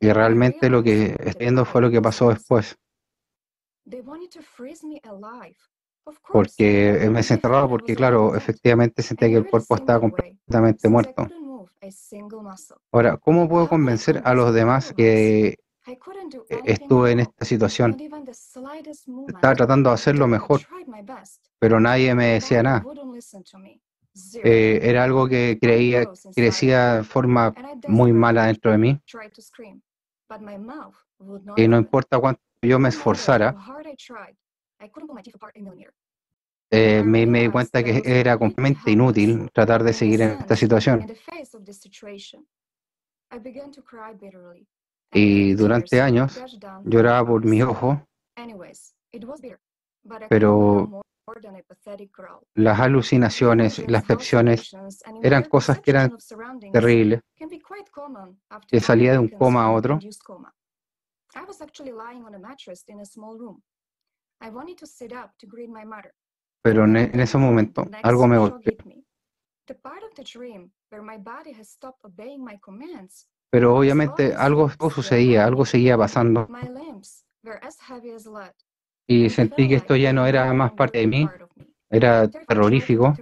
y 0.00 0.12
realmente 0.12 0.70
lo 0.70 0.82
que 0.82 1.16
estoy 1.18 1.46
viendo 1.46 1.64
fue 1.64 1.82
lo 1.82 1.90
que 1.90 2.00
pasó 2.00 2.30
después. 2.30 2.76
Porque 6.32 7.08
me 7.10 7.22
sentí 7.22 7.46
raro 7.48 7.68
porque, 7.68 7.94
claro, 7.94 8.34
efectivamente 8.34 9.02
sentía 9.02 9.28
que 9.28 9.36
el 9.36 9.48
cuerpo 9.48 9.74
estaba 9.74 10.00
completamente 10.00 10.88
muerto. 10.88 11.26
Ahora, 12.92 13.16
¿cómo 13.18 13.48
puedo 13.48 13.68
convencer 13.68 14.22
a 14.24 14.34
los 14.34 14.54
demás 14.54 14.92
que 14.96 15.58
estuve 16.64 17.12
en 17.12 17.20
esta 17.20 17.44
situación? 17.44 17.96
Estaba 19.26 19.54
tratando 19.54 19.90
de 19.90 19.94
hacerlo 19.94 20.26
mejor, 20.26 20.60
pero 21.58 21.80
nadie 21.80 22.14
me 22.14 22.26
decía 22.34 22.62
nada. 22.62 22.84
Eh, 24.42 24.80
era 24.82 25.04
algo 25.04 25.28
que 25.28 25.58
creía, 25.60 26.08
crecía 26.34 26.96
de 26.96 27.04
forma 27.04 27.54
muy 27.86 28.12
mala 28.12 28.46
dentro 28.46 28.72
de 28.72 28.78
mí. 28.78 29.00
Y 31.56 31.68
no 31.68 31.78
importa 31.78 32.18
cuánto 32.18 32.40
yo 32.62 32.78
me 32.78 32.88
esforzara, 32.88 33.56
eh, 36.70 37.02
me, 37.04 37.26
me, 37.26 37.42
di 37.42 37.50
cuenta 37.50 37.82
que 37.82 38.02
era 38.04 38.36
completamente 38.36 38.90
inútil 38.90 39.50
tratar 39.52 39.82
de 39.82 39.92
seguir 39.92 40.20
en 40.20 40.30
esta 40.30 40.54
situación. 40.54 41.06
Y 45.12 45.54
durante 45.54 46.00
años 46.00 46.58
lloraba 46.84 47.26
por 47.26 47.44
mi 47.44 47.62
ojo, 47.62 48.06
pero 50.28 51.02
las 52.54 52.80
alucinaciones, 52.80 53.78
las 53.88 54.04
percepciones 54.04 54.76
eran 55.22 55.44
cosas 55.44 55.80
que 55.80 55.90
eran 55.90 56.16
terribles, 56.72 57.20
que 58.66 58.80
salía 58.80 59.12
de 59.12 59.18
un 59.18 59.28
coma 59.28 59.64
a 59.64 59.72
otro. 59.72 59.98
Pero 66.62 66.84
en, 66.84 66.96
ese 66.96 67.38
momento 67.38 67.84
algo 68.02 68.26
me 68.26 68.38
golpeó. 68.38 68.76
Pero 73.50 73.76
obviamente 73.76 74.34
algo 74.34 74.70
sucedía, 74.90 75.44
algo 75.44 75.64
seguía 75.64 75.96
pasando. 75.96 76.46
Y 79.10 79.30
sentí 79.30 79.68
que 79.68 79.76
esto 79.76 79.96
ya 79.96 80.12
no 80.12 80.26
era 80.26 80.52
más 80.52 80.72
parte 80.72 80.98
de 80.98 81.06
mí, 81.06 81.28
era 81.88 82.28
terrorífico. 82.28 83.14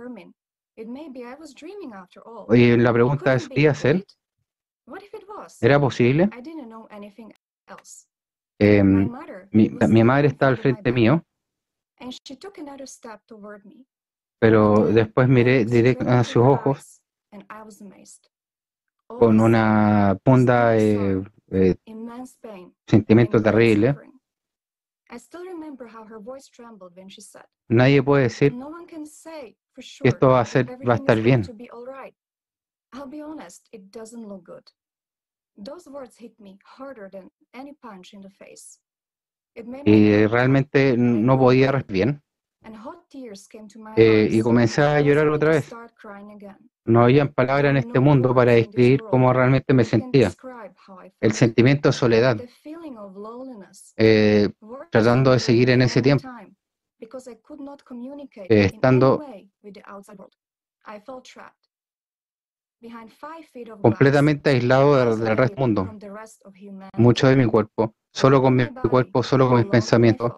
Y 2.51 2.77
la 2.77 2.93
pregunta 2.93 3.35
es, 3.35 3.49
¿podía 3.49 3.73
ser? 3.73 4.05
¿Era 5.61 5.81
posible? 5.81 6.29
Eh, 8.59 8.83
mi, 8.83 9.69
mi, 9.69 10.05
madre 10.05 10.29
está 10.29 10.49
al 10.49 10.57
frente 10.57 10.91
mío, 10.91 11.23
pero 14.39 14.87
después 14.87 15.29
miré 15.29 15.65
directo 15.65 16.09
a 16.09 16.25
sus 16.25 16.43
ojos 16.43 17.03
con 19.07 19.41
una 19.41 20.19
funda 20.25 20.77
eh, 20.77 21.23
eh, 21.51 21.77
sentimiento 22.87 23.43
terrible. 23.43 23.97
Nadie 27.69 28.03
puede 28.03 28.25
decir 28.25 28.53
que 30.03 30.09
esto 30.09 30.29
va 30.29 30.41
a, 30.41 30.45
ser, 30.45 30.79
va 30.89 30.95
a 30.95 30.97
estar 30.97 31.21
bien. 31.21 31.43
Y 39.85 40.27
realmente 40.27 40.97
no 40.97 41.39
podía 41.39 41.73
respirar 41.73 41.87
bien. 42.09 42.23
Eh, 43.97 44.29
y 44.31 44.41
comencé 44.43 44.83
a 44.83 45.01
llorar 45.01 45.29
otra 45.29 45.51
vez. 45.51 45.73
No 46.85 47.05
había 47.05 47.31
palabras 47.31 47.71
en 47.71 47.77
este 47.79 48.01
mundo 48.01 48.35
para 48.35 48.53
describir 48.53 49.03
cómo 49.03 49.33
realmente 49.33 49.73
me 49.73 49.85
sentía. 49.85 50.33
El 51.21 51.33
sentimiento 51.33 51.89
de 51.89 51.93
soledad, 51.93 52.41
eh, 53.97 54.49
tratando 54.91 55.33
de 55.33 55.41
seguir 55.41 55.71
en 55.71 55.83
ese 55.83 56.03
tiempo, 56.03 56.29
eh, 58.49 58.65
estando 58.65 59.25
completamente 63.81 64.51
aislado 64.51 65.17
del, 65.17 65.37
resto 65.37 65.55
del 65.55 65.57
mundo, 65.57 65.99
mucho 66.97 67.27
de 67.27 67.37
mi 67.37 67.47
cuerpo, 67.47 67.95
solo 68.13 68.43
con 68.43 68.55
mi 68.55 68.67
cuerpo, 68.67 69.23
solo 69.23 69.49
con 69.49 69.59
mis 69.59 69.67
pensamientos, 69.67 70.33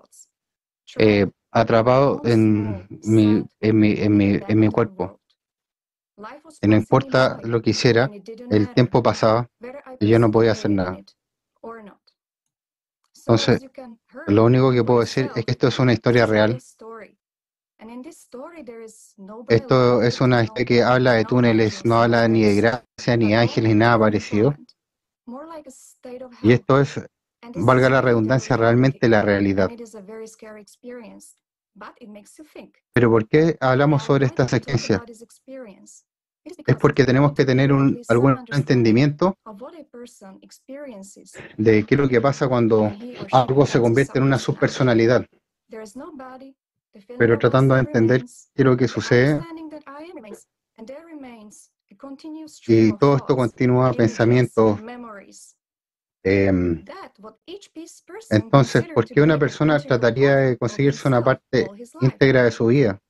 eh, 0.97 1.31
atrapado 1.51 2.21
en 2.25 2.87
mi, 3.05 3.45
en, 3.61 3.79
mi, 3.79 3.93
en, 3.93 4.17
mi, 4.17 4.41
en 4.47 4.61
mi 4.61 4.69
cuerpo. 4.69 5.18
Y 6.61 6.69
no 6.69 6.77
importa 6.77 7.39
lo 7.45 7.63
que 7.63 7.71
hiciera, 7.71 8.11
el 8.51 8.75
tiempo 8.75 9.03
pasaba 9.03 9.49
y 10.01 10.09
yo 10.09 10.19
no 10.19 10.31
podía 10.31 10.53
hacer 10.53 10.71
nada. 10.71 10.99
Entonces, 13.19 13.61
lo 14.27 14.45
único 14.45 14.73
que 14.73 14.83
puedo 14.83 15.01
decir 15.01 15.31
es 15.35 15.45
que 15.45 15.53
esto 15.53 15.69
es 15.69 15.79
una 15.79 15.93
historia 15.93 16.27
real. 16.27 16.59
esto 19.49 20.03
es 20.03 20.21
una 20.21 20.43
historia 20.43 20.65
que 20.65 20.83
habla 20.83 21.13
de 21.13 21.25
túneles, 21.25 21.85
no 21.85 22.03
habla 22.03 22.27
ni 22.27 22.43
de 22.43 22.55
gracia, 22.57 23.17
ni 23.17 23.35
ángeles, 23.35 23.71
ni 23.71 23.79
nada 23.79 23.99
parecido. 23.99 24.55
Y 26.43 26.53
esto 26.53 26.81
es, 26.81 27.01
valga 27.55 27.91
la 27.91 28.01
redundancia, 28.01 28.57
realmente 28.57 29.09
la 29.09 29.23
realidad. 29.23 29.71
Pero 32.93 33.11
¿por 33.11 33.29
qué 33.29 33.57
hablamos 33.61 34.03
sobre 34.03 34.27
esta 34.27 34.49
secuencia? 34.49 35.05
Es 36.45 36.77
porque 36.77 37.05
tenemos 37.05 37.33
que 37.33 37.45
tener 37.45 37.73
un, 37.73 38.01
algún 38.09 38.39
entendimiento 38.53 39.37
de 41.57 41.85
qué 41.85 41.95
es 41.95 42.01
lo 42.01 42.09
que 42.09 42.21
pasa 42.21 42.49
cuando 42.49 42.93
algo 43.33 43.67
se 43.67 43.81
convierte 43.81 44.19
en 44.19 44.25
una 44.25 44.39
subpersonalidad 44.39 45.27
pero 47.19 47.39
tratando 47.39 47.75
de 47.75 47.81
entender 47.81 48.23
qué 48.23 48.63
es 48.63 48.65
lo 48.65 48.77
que 48.77 48.89
sucede. 48.89 49.41
Y 52.67 52.99
todo 52.99 53.17
esto 53.17 53.37
continúa 53.37 53.93
pensamiento. 53.93 54.79
Em, 56.23 56.85
entonces, 58.31 58.85
¿por 58.93 59.07
qué 59.07 59.21
una 59.21 59.39
persona 59.39 59.79
trataría 59.79 60.37
de 60.37 60.59
conseguirse 60.59 61.09
una 61.09 61.23
parte 61.23 61.69
íntegra 62.01 62.45
de 62.45 62.51
su 62.51 62.67
vida? 62.67 63.01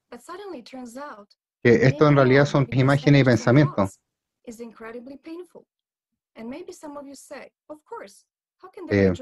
Que 1.63 1.75
esto 1.87 2.09
en 2.09 2.17
realidad 2.17 2.47
son 2.47 2.69
imágenes 2.73 3.23
y 3.23 3.25
pensamientos. 3.25 4.01
Eh, 8.91 9.13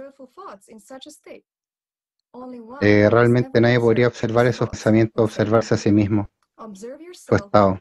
eh, 2.80 3.08
realmente 3.10 3.60
nadie 3.60 3.80
podría 3.80 4.08
observar 4.08 4.46
esos 4.46 4.68
pensamientos, 4.68 5.24
observarse 5.24 5.74
a 5.74 5.78
sí 5.78 5.92
mismo, 5.92 6.30
su 7.12 7.34
estado. 7.34 7.78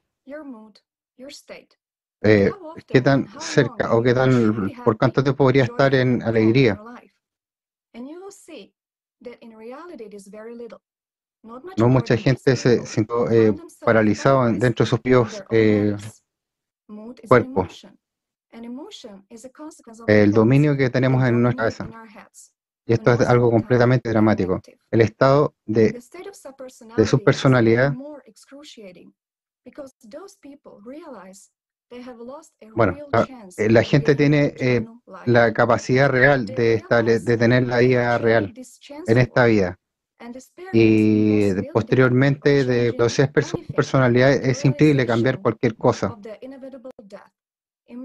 Eh, 2.22 2.52
¿Qué 2.88 3.02
tan 3.02 3.28
cerca 3.40 3.96
o 3.96 4.02
qué 4.02 4.14
tan, 4.14 4.72
por 4.84 4.98
cuánto 4.98 5.24
te 5.24 5.34
podría 5.34 5.64
estar 5.66 5.94
en 5.94 6.24
alegría? 6.24 6.82
No 11.78 11.90
mucha 11.90 12.18
gente 12.18 12.56
se 12.56 12.86
siente 12.86 13.14
eh, 13.32 13.54
paralizado 13.82 14.52
dentro 14.52 14.84
de 14.84 14.90
sus 14.90 15.00
propios 15.00 15.44
eh, 15.52 15.96
cuerpos. 17.28 17.88
El 20.08 20.32
dominio 20.32 20.78
que 20.78 20.90
tenemos 20.90 21.24
en 21.24 21.42
nuestra 21.42 21.64
cabeza. 21.64 21.90
Y 22.88 22.94
esto 22.94 23.14
es 23.14 23.22
algo 23.22 23.50
completamente 23.52 24.10
dramático. 24.10 24.62
El 24.92 25.02
estado 25.02 25.56
de, 25.66 26.00
de 26.98 27.06
su 27.06 27.24
personalidad. 27.24 27.94
Bueno, 32.76 32.98
la, 33.12 33.28
eh, 33.58 33.70
la 33.70 33.84
gente 33.84 34.16
tiene 34.16 34.54
eh, 34.58 34.86
la 35.26 35.54
capacidad 35.54 36.10
real 36.10 36.46
de, 36.46 36.84
de 37.24 37.38
tener 37.38 37.68
la 37.68 37.80
vida 37.80 38.18
real 38.18 38.54
en 39.08 39.18
esta 39.18 39.46
vida. 39.46 39.80
Y 40.72 41.54
posteriormente, 41.72 42.66
de 42.66 42.94
su 43.44 43.66
personalidad, 43.76 44.32
es 44.32 44.64
imposible 44.66 45.06
cambiar 45.06 45.42
cualquier 45.42 45.76
cosa. 45.76 46.18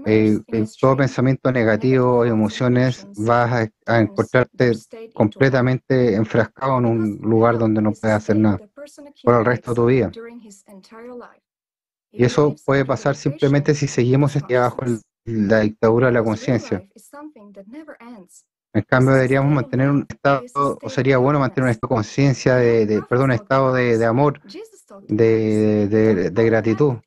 Eh, 0.05 0.39
en 0.47 0.67
todo 0.79 0.97
pensamiento 0.97 1.51
negativo 1.51 2.25
y 2.25 2.29
emociones 2.29 3.07
vas 3.17 3.69
a, 3.85 3.99
encontrarte 3.99 4.73
completamente 5.13 6.15
enfrascado 6.15 6.77
en 6.77 6.85
un 6.85 7.17
lugar 7.21 7.57
donde 7.57 7.81
no 7.81 7.91
puedes 7.91 8.17
hacer 8.17 8.37
nada 8.37 8.59
por 9.23 9.39
el 9.39 9.45
resto 9.45 9.71
de 9.71 9.75
tu 9.75 9.85
vida. 9.87 10.11
Y 12.11 12.25
eso 12.25 12.55
puede 12.65 12.85
pasar 12.85 13.15
simplemente 13.15 13.73
si 13.73 13.87
seguimos 13.87 14.37
bajo 14.49 14.83
la 15.25 15.61
dictadura 15.61 16.07
de 16.07 16.13
la 16.13 16.23
conciencia. 16.23 16.87
En 18.73 18.83
cambio, 18.83 19.13
deberíamos 19.13 19.51
mantener 19.51 19.89
un 19.89 20.05
estado, 20.07 20.77
o 20.81 20.89
sería 20.89 21.17
bueno 21.17 21.39
mantener 21.39 21.65
un 21.65 21.71
estado 21.71 21.89
de 21.89 21.95
conciencia, 21.95 22.55
de, 22.55 23.03
perdón, 23.09 23.25
un 23.25 23.31
estado 23.33 23.73
de 23.73 24.05
amor 24.05 24.41
de, 25.07 26.31
gratitud 26.33 26.97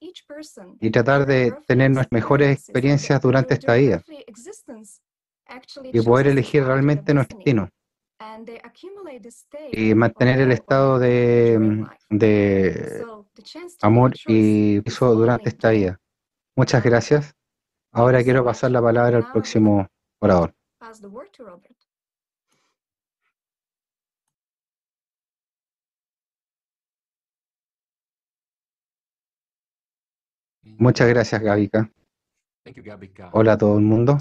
y 0.81 0.91
tratar 0.91 1.26
de 1.26 1.55
tener 1.67 1.91
nuestras 1.91 2.12
mejores 2.12 2.59
experiencias 2.59 3.20
durante 3.20 3.55
esta 3.55 3.75
vida 3.75 4.02
y 5.93 6.01
poder 6.01 6.28
elegir 6.28 6.65
realmente 6.65 7.15
nuestro 7.15 7.39
destino 7.39 7.68
y 9.73 9.94
mantener 9.94 10.41
el 10.41 10.52
estado 10.52 10.99
de, 10.99 11.86
de 12.10 13.05
amor 13.83 14.15
y 14.26 14.81
eso 14.89 15.15
durante 15.15 15.51
esta 15.51 15.70
vida. 15.70 16.01
Muchas 16.57 16.83
gracias. 16.83 17.34
Ahora 17.93 18.23
quiero 18.23 18.44
pasar 18.44 18.70
la 18.70 18.83
palabra 18.83 19.18
al 19.18 19.31
próximo 19.31 19.86
orador. 20.20 20.55
Muchas 30.62 31.08
gracias, 31.08 31.40
Gavika. 31.40 31.90
Hola 33.32 33.52
a 33.52 33.58
todo 33.58 33.78
el 33.78 33.84
mundo. 33.84 34.18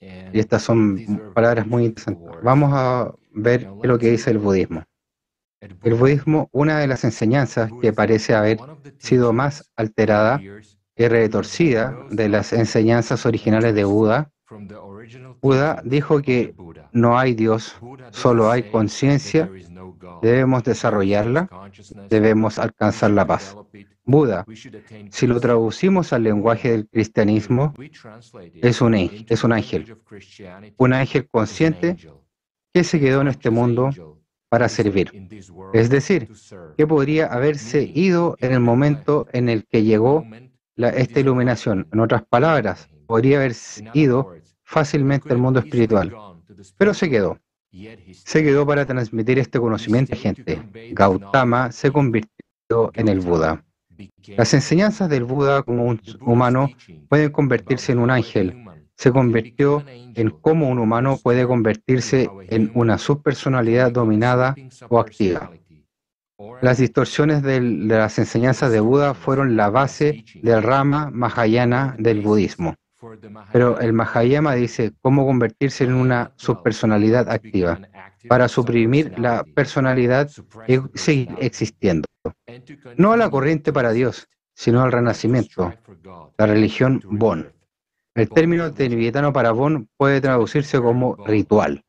Y 0.00 0.38
estas 0.38 0.62
son 0.62 1.32
palabras 1.34 1.66
muy 1.66 1.86
interesantes. 1.86 2.28
Vamos 2.42 2.70
a 2.72 3.12
ver 3.32 3.60
qué 3.60 3.80
es 3.82 3.88
lo 3.88 3.98
que 3.98 4.10
dice 4.10 4.30
el 4.30 4.38
budismo. 4.38 4.84
El 5.60 5.94
budismo, 5.94 6.48
una 6.52 6.78
de 6.78 6.86
las 6.86 7.02
enseñanzas 7.04 7.70
que 7.80 7.92
parece 7.92 8.34
haber 8.34 8.58
sido 8.98 9.32
más 9.32 9.70
alterada 9.74 10.40
y 10.98 11.08
retorcida 11.08 11.96
de 12.10 12.28
las 12.28 12.52
enseñanzas 12.52 13.24
originales 13.24 13.74
de 13.74 13.84
Buda, 13.84 14.30
Buda 15.40 15.80
dijo 15.84 16.20
que 16.20 16.54
no 16.92 17.18
hay 17.18 17.34
Dios, 17.34 17.76
solo 18.10 18.50
hay 18.50 18.64
conciencia 18.70 19.48
Debemos 20.22 20.64
desarrollarla, 20.64 21.48
debemos 22.08 22.58
alcanzar 22.58 23.10
la 23.10 23.26
paz. 23.26 23.56
Buda, 24.04 24.46
si 25.10 25.26
lo 25.26 25.38
traducimos 25.38 26.12
al 26.12 26.22
lenguaje 26.22 26.70
del 26.70 26.88
cristianismo, 26.88 27.74
es 28.54 28.80
un, 28.80 28.94
es 28.94 29.44
un 29.44 29.52
ángel, 29.52 29.96
un 30.76 30.92
ángel 30.92 31.28
consciente 31.28 31.96
que 32.72 32.84
se 32.84 32.98
quedó 32.98 33.20
en 33.20 33.28
este 33.28 33.50
mundo 33.50 33.90
para 34.48 34.68
servir. 34.68 35.12
Es 35.74 35.90
decir, 35.90 36.30
que 36.76 36.86
podría 36.86 37.26
haberse 37.26 37.82
ido 37.94 38.36
en 38.40 38.52
el 38.52 38.60
momento 38.60 39.26
en 39.32 39.48
el 39.50 39.66
que 39.66 39.82
llegó 39.82 40.24
esta 40.78 41.20
iluminación. 41.20 41.86
En 41.92 42.00
otras 42.00 42.22
palabras, 42.22 42.88
podría 43.06 43.38
haber 43.38 43.54
ido 43.94 44.34
fácilmente 44.62 45.32
al 45.32 45.38
mundo 45.38 45.60
espiritual, 45.60 46.14
pero 46.76 46.94
se 46.94 47.10
quedó. 47.10 47.38
Se 48.24 48.42
quedó 48.42 48.66
para 48.66 48.86
transmitir 48.86 49.38
este 49.38 49.58
conocimiento 49.58 50.14
a 50.14 50.16
gente. 50.16 50.62
Gautama 50.92 51.70
se 51.72 51.90
convirtió 51.90 52.90
en 52.94 53.08
el 53.08 53.20
Buda. 53.20 53.64
Las 54.36 54.54
enseñanzas 54.54 55.08
del 55.08 55.24
Buda 55.24 55.62
como 55.62 55.84
un 55.84 56.00
humano 56.20 56.70
pueden 57.08 57.30
convertirse 57.30 57.92
en 57.92 57.98
un 57.98 58.10
ángel. 58.10 58.64
Se 58.94 59.12
convirtió 59.12 59.84
en 59.86 60.30
cómo 60.30 60.68
un 60.68 60.78
humano 60.78 61.18
puede 61.22 61.46
convertirse 61.46 62.28
en 62.48 62.70
una 62.74 62.98
subpersonalidad 62.98 63.92
dominada 63.92 64.54
o 64.88 64.98
activa. 64.98 65.50
Las 66.62 66.78
distorsiones 66.78 67.42
de 67.42 67.60
las 67.60 68.18
enseñanzas 68.18 68.70
de 68.70 68.78
Buda 68.78 69.14
fueron 69.14 69.56
la 69.56 69.70
base 69.70 70.24
del 70.40 70.62
rama 70.62 71.10
Mahayana 71.12 71.96
del 71.98 72.20
budismo. 72.20 72.74
Pero 73.52 73.80
el 73.80 73.92
Mahayana 73.92 74.54
dice 74.54 74.92
cómo 75.00 75.26
convertirse 75.26 75.84
en 75.84 75.94
una 75.94 76.32
subpersonalidad 76.36 77.28
activa 77.28 77.80
para 78.28 78.48
suprimir 78.48 79.18
la 79.18 79.44
personalidad 79.44 80.30
y 80.66 80.78
seguir 80.94 81.34
existiendo. 81.40 82.06
No 82.96 83.12
a 83.12 83.16
la 83.16 83.30
corriente 83.30 83.72
para 83.72 83.92
Dios, 83.92 84.28
sino 84.54 84.82
al 84.82 84.92
renacimiento, 84.92 85.72
la 86.36 86.46
religión 86.46 87.00
Bon. 87.04 87.52
El 88.14 88.28
término 88.28 88.72
tibetano 88.72 89.32
para 89.32 89.52
Bon 89.52 89.88
puede 89.96 90.20
traducirse 90.20 90.80
como 90.80 91.16
ritual, 91.24 91.84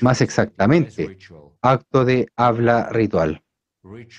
más 0.00 0.20
exactamente, 0.20 1.16
acto 1.62 2.04
de 2.04 2.28
habla 2.36 2.88
ritual. 2.90 3.42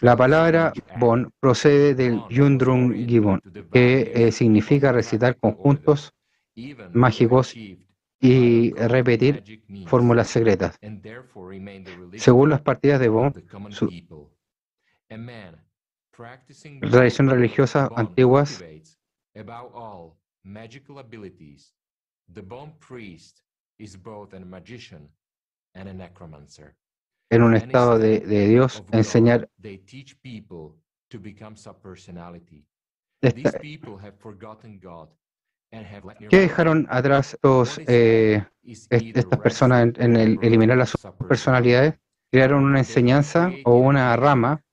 La 0.01 0.15
palabra 0.15 0.73
Bon 0.97 1.31
procede 1.39 1.95
del 1.95 2.21
Yundrung 2.29 2.93
Gibon, 3.07 3.41
que 3.71 4.11
eh, 4.13 4.31
significa 4.31 4.91
recitar 4.91 5.37
conjuntos 5.37 6.13
mágicos 6.93 7.55
y 8.21 8.73
repetir 8.73 9.63
fórmulas 9.85 10.27
secretas. 10.27 10.77
Según 12.13 12.49
las 12.49 12.61
partidas 12.61 12.99
de 12.99 13.09
Bon, 13.09 13.33
su 13.69 13.89
tradición 16.81 17.29
religiosa 17.29 17.89
antiguas 17.95 18.63
en 27.29 27.43
un 27.43 27.55
estado 27.55 27.99
de, 27.99 28.19
de 28.19 28.47
Dios, 28.47 28.83
enseñar 28.91 29.49
esta, 33.21 33.59
¿Qué 36.29 36.37
dejaron 36.37 36.87
atrás 36.89 37.37
eh, 37.87 38.43
estas 38.63 39.39
personas 39.39 39.89
en, 39.97 40.15
el 40.15 40.39
eliminar 40.41 40.77
las 40.77 40.97
personalidades? 41.27 41.95
Crearon 42.31 42.63
una 42.63 42.79
enseñanza 42.79 43.51
o 43.65 43.77
una 43.77 44.15
rama 44.15 44.63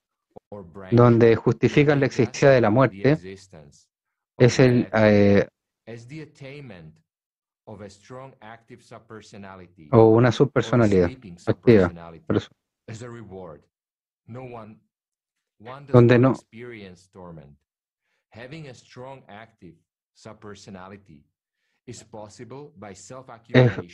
donde 0.90 1.36
justifican 1.36 2.00
la 2.00 2.06
existencia 2.06 2.50
de 2.50 2.60
la 2.60 2.70
muerte. 2.70 3.18
Es 4.38 4.58
el 4.58 4.88
eh, 4.92 5.48
o 9.90 10.08
una 10.10 10.30
subpersonalidad 10.32 11.10
activa. 11.46 11.92
Donde 15.88 16.18
no. 16.18 16.34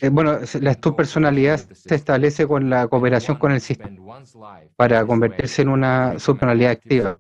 eh, 0.00 0.08
bueno, 0.08 0.38
la 0.60 0.74
subpersonalidad 0.74 1.58
se 1.58 1.94
establece 1.94 2.46
con 2.46 2.70
la 2.70 2.88
cooperación 2.88 3.36
con 3.36 3.52
el 3.52 3.60
sistema 3.60 3.96
para 4.76 5.06
convertirse 5.06 5.62
en 5.62 5.68
una 5.68 6.18
subpersonalidad 6.18 6.72
activa. 6.72 7.16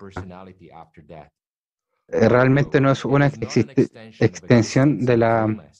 Eh, 2.08 2.28
realmente 2.28 2.80
no 2.80 2.90
es 2.90 3.04
una 3.04 3.26
extensión 3.26 5.04
de 5.04 5.16
la 5.16 5.72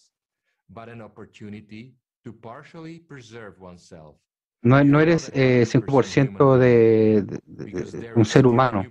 no, 4.63 4.83
no 4.85 5.01
eres 5.01 5.31
eh, 5.35 5.65
5% 5.67 6.57
de, 6.57 7.23
de, 7.45 8.13
un 8.15 8.25
ser 8.25 8.47
humano. 8.47 8.85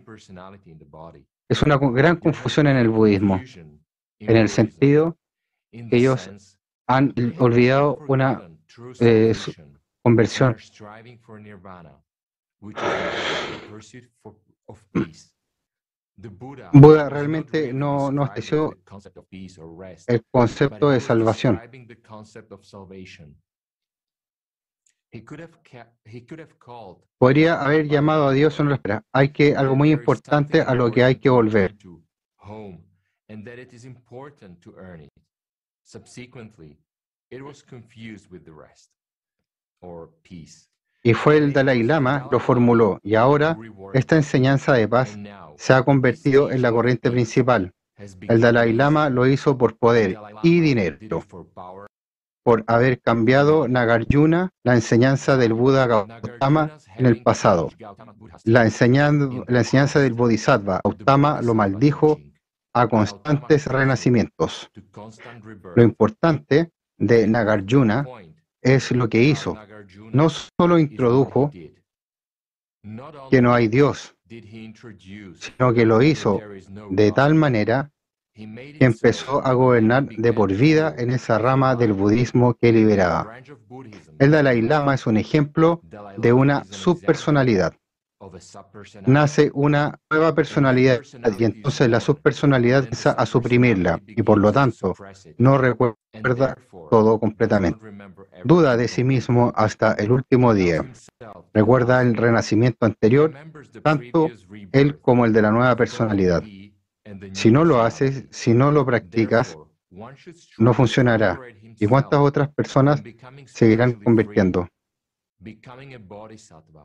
Es 1.47 1.61
una 1.61 1.77
gran 1.77 2.17
confusión 2.17 2.67
en 2.67 2.77
el 2.77 2.89
budismo, 2.89 3.41
en 4.19 4.37
el 4.37 4.49
sentido 4.49 5.17
que 5.71 5.95
ellos 5.95 6.29
han 6.87 7.13
olvidado 7.39 7.99
una 8.07 8.49
eh, 8.99 9.33
conversión. 10.01 10.57
Buda 16.73 17.09
realmente 17.09 17.73
no, 17.73 18.11
no 18.11 18.23
estableció 18.23 18.77
el 20.07 20.25
concepto 20.31 20.89
de 20.89 20.99
salvación. 20.99 21.59
Podría 27.17 27.61
haber 27.61 27.87
llamado 27.87 28.27
a 28.27 28.31
Dios 28.31 28.59
en 28.59 28.69
la 28.69 28.75
espera. 28.75 29.03
Hay 29.11 29.33
que 29.33 29.55
algo 29.55 29.75
muy 29.75 29.91
importante 29.91 30.61
a 30.61 30.73
lo 30.73 30.89
que 30.89 31.03
hay 31.03 31.15
que 31.15 31.29
volver. 31.29 31.75
Y 41.03 41.13
fue 41.13 41.37
el 41.37 41.53
Dalai 41.53 41.83
Lama 41.83 42.27
lo 42.31 42.39
formuló 42.39 42.99
y 43.03 43.15
ahora 43.15 43.57
esta 43.93 44.15
enseñanza 44.15 44.73
de 44.73 44.87
paz 44.87 45.17
se 45.57 45.73
ha 45.73 45.83
convertido 45.83 46.51
en 46.51 46.61
la 46.61 46.71
corriente 46.71 47.09
principal. 47.11 47.73
El 48.21 48.41
Dalai 48.41 48.73
Lama 48.73 49.09
lo 49.09 49.27
hizo 49.27 49.57
por 49.57 49.77
poder 49.77 50.17
y 50.43 50.59
dinero, 50.59 50.97
por 52.43 52.63
haber 52.67 52.99
cambiado 52.99 53.67
Nagarjuna, 53.67 54.49
la 54.63 54.73
enseñanza 54.73 55.37
del 55.37 55.53
Buda 55.53 55.85
Gautama 55.87 56.77
en 56.97 57.05
el 57.05 57.21
pasado. 57.21 57.69
La, 58.43 58.63
enseñanza 58.63 59.99
del 59.99 60.13
Bodhisattva 60.13 60.81
Gautama 60.83 61.41
lo 61.41 61.53
maldijo 61.53 62.19
a 62.73 62.87
constantes 62.87 63.67
renacimientos. 63.67 64.71
Lo 65.75 65.83
importante 65.83 66.71
de 66.97 67.27
Nagarjuna 67.27 68.05
es 68.61 68.91
lo 68.91 69.09
que 69.09 69.23
hizo. 69.23 69.57
No 70.11 70.29
solo 70.29 70.79
introdujo 70.79 71.51
que 73.29 73.41
no 73.41 73.53
hay 73.53 73.67
Dios, 73.67 74.15
sino 74.27 75.73
que 75.73 75.85
lo 75.85 76.01
hizo 76.01 76.39
de 76.89 77.11
tal 77.11 77.35
manera 77.35 77.91
que 78.33 78.85
empezó 78.85 79.45
a 79.45 79.53
gobernar 79.53 80.07
de 80.07 80.33
por 80.33 80.53
vida 80.53 80.95
en 80.97 81.11
esa 81.11 81.37
rama 81.37 81.75
del 81.75 81.93
budismo 81.93 82.53
que 82.53 82.71
liberaba. 82.71 83.37
El 84.19 84.31
Dalai 84.31 84.61
Lama 84.61 84.95
es 84.95 85.05
un 85.05 85.17
ejemplo 85.17 85.81
de 86.17 86.33
una 86.33 86.63
subpersonalidad 86.63 87.73
nace 89.05 89.51
una 89.53 89.99
nueva 90.09 90.35
personalidad 90.35 91.01
y 91.37 91.43
entonces 91.43 91.89
la 91.89 91.99
subpersonalidad 91.99 92.83
empieza 92.83 93.11
a 93.11 93.25
suprimirla 93.25 94.01
y 94.07 94.21
por 94.21 94.37
lo 94.37 94.51
tanto 94.51 94.93
no 95.37 95.57
recuerda 95.57 96.57
todo 96.89 97.19
completamente. 97.19 97.79
Duda 98.43 98.77
de 98.77 98.87
sí 98.87 99.03
mismo 99.03 99.51
hasta 99.55 99.93
el 99.93 100.11
último 100.11 100.53
día. 100.53 100.85
Recuerda 101.53 102.01
el 102.01 102.15
renacimiento 102.15 102.85
anterior, 102.85 103.33
tanto 103.83 104.29
él 104.71 104.99
como 104.99 105.25
el 105.25 105.33
de 105.33 105.41
la 105.41 105.51
nueva 105.51 105.75
personalidad. 105.75 106.43
Si 107.33 107.51
no 107.51 107.65
lo 107.65 107.81
haces, 107.81 108.25
si 108.29 108.53
no 108.53 108.71
lo 108.71 108.85
practicas, 108.85 109.57
no 110.57 110.73
funcionará. 110.73 111.39
¿Y 111.79 111.87
cuántas 111.87 112.19
otras 112.19 112.49
personas 112.53 113.01
seguirán 113.45 113.93
convirtiendo? 113.93 114.67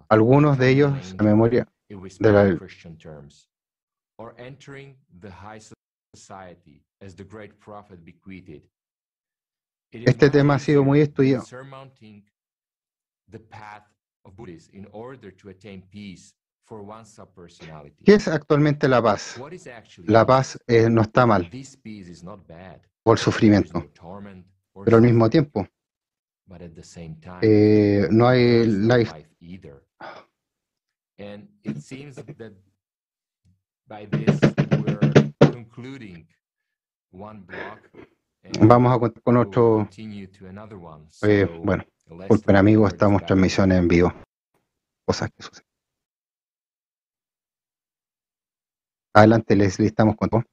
Algunos 0.08 0.58
de 0.58 0.70
ellos, 0.70 1.14
a 1.18 1.22
memoria 1.22 1.68
de 1.88 2.32
la 2.32 2.58
este 9.90 10.30
tema 10.30 10.54
ha 10.54 10.58
sido 10.58 10.82
muy 10.84 11.00
estudiado. 11.00 11.44
¿Qué 18.04 18.14
es 18.14 18.28
actualmente 18.28 18.88
la 18.88 19.02
paz? 19.02 19.40
La 20.06 20.26
paz 20.26 20.58
eh, 20.66 20.88
no 20.90 21.02
está 21.02 21.26
mal. 21.26 21.50
O 23.04 23.12
el 23.12 23.18
sufrimiento, 23.18 23.92
pero 24.84 24.96
al 24.96 25.02
mismo 25.02 25.30
tiempo 25.30 25.68
eh, 27.42 28.08
no 28.10 28.28
hay 28.28 28.66
life. 28.66 29.28
Vamos 38.60 38.94
a 38.94 38.98
contar 38.98 39.22
con 39.22 39.36
otro. 39.36 39.88
Eh, 41.22 41.60
bueno, 41.64 41.84
disculpen 42.06 42.56
amigos, 42.56 42.92
estamos 42.92 43.24
transmisiones 43.26 43.78
en 43.78 43.88
vivo. 43.88 44.12
Cosas 45.04 45.30
que 45.30 45.42
suceden. 45.42 45.66
Adelante, 49.14 49.56
les 49.56 49.80
estamos 49.80 50.14
con 50.16 50.28
todo. 50.28 50.44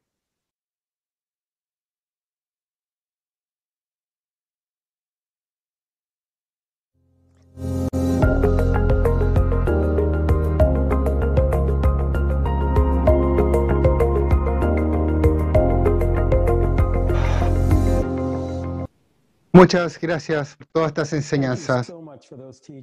Muchas 19.56 20.00
gracias 20.00 20.56
por 20.56 20.68
todas 20.68 20.88
estas 20.90 21.14
enseñanzas. 21.14 21.94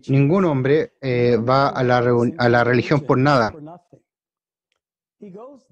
Ningún 0.06 0.44
hombre 0.44 0.94
eh, 1.00 1.36
va 1.36 1.68
a 1.68 1.82
la, 1.82 1.98
a 2.38 2.48
la 2.48 2.62
religión 2.62 3.00
por 3.00 3.18
nada. 3.18 3.52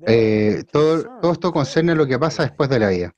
Eh, 0.07 0.65
todo, 0.73 1.33
esto 1.33 1.53
concerne 1.53 1.95
lo 1.95 2.05
que 2.05 2.19
pasa 2.19 2.43
después 2.43 2.69
de 2.69 2.79
la 2.81 2.89
vida. 2.89 3.15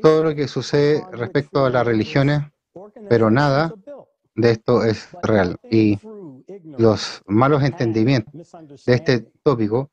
Todo 0.00 0.22
lo 0.22 0.34
que 0.34 0.46
sucede 0.46 1.02
respecto 1.10 1.64
a 1.64 1.70
las 1.70 1.84
religiones, 1.84 2.42
pero 3.08 3.28
nada 3.28 3.74
de 4.36 4.50
esto 4.52 4.84
es 4.84 5.08
real. 5.24 5.56
Y 5.70 5.98
los 6.78 7.20
malos 7.26 7.64
entendimientos 7.64 8.32
de 8.86 8.94
este 8.94 9.20
tópico 9.42 9.90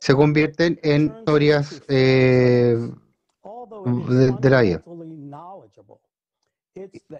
se 0.00 0.14
convierten 0.14 0.80
en 0.82 1.14
historias 1.18 1.80
eh, 1.88 2.76
de, 4.40 4.50
la 4.50 4.60
vida. 4.62 4.82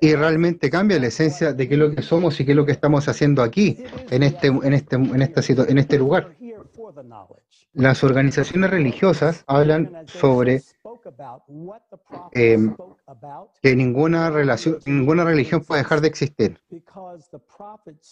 Y 0.00 0.14
realmente 0.14 0.68
cambia 0.68 0.98
la 0.98 1.06
esencia 1.06 1.52
de 1.52 1.68
qué 1.68 1.74
es 1.74 1.80
lo 1.80 1.94
que 1.94 2.02
somos 2.02 2.38
y 2.40 2.44
qué 2.44 2.52
es 2.52 2.56
lo 2.56 2.66
que 2.66 2.72
estamos 2.72 3.06
haciendo 3.08 3.42
aquí, 3.42 3.84
en 4.10 4.22
este, 4.24 4.48
en 4.48 4.72
este, 4.72 4.96
en 4.96 5.22
esta, 5.22 5.40
en 5.62 5.78
este 5.78 5.98
lugar. 5.98 6.34
Las 7.72 8.04
organizaciones 8.04 8.70
religiosas 8.70 9.44
hablan 9.46 10.04
sobre 10.06 10.62
em, 12.32 12.76
que 13.62 13.76
ninguna, 13.76 14.30
relación, 14.30 14.78
ninguna 14.86 15.24
religión 15.24 15.62
puede 15.62 15.82
dejar 15.82 16.00
de 16.00 16.08
existir. 16.08 16.60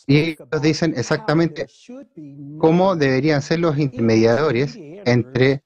Y 0.06 0.18
ellos 0.18 0.48
dicen 0.60 0.94
exactamente 0.96 1.66
cómo 2.58 2.96
deberían 2.96 3.42
ser 3.42 3.60
los 3.60 3.78
intermediadores 3.78 4.76
entre, 5.04 5.62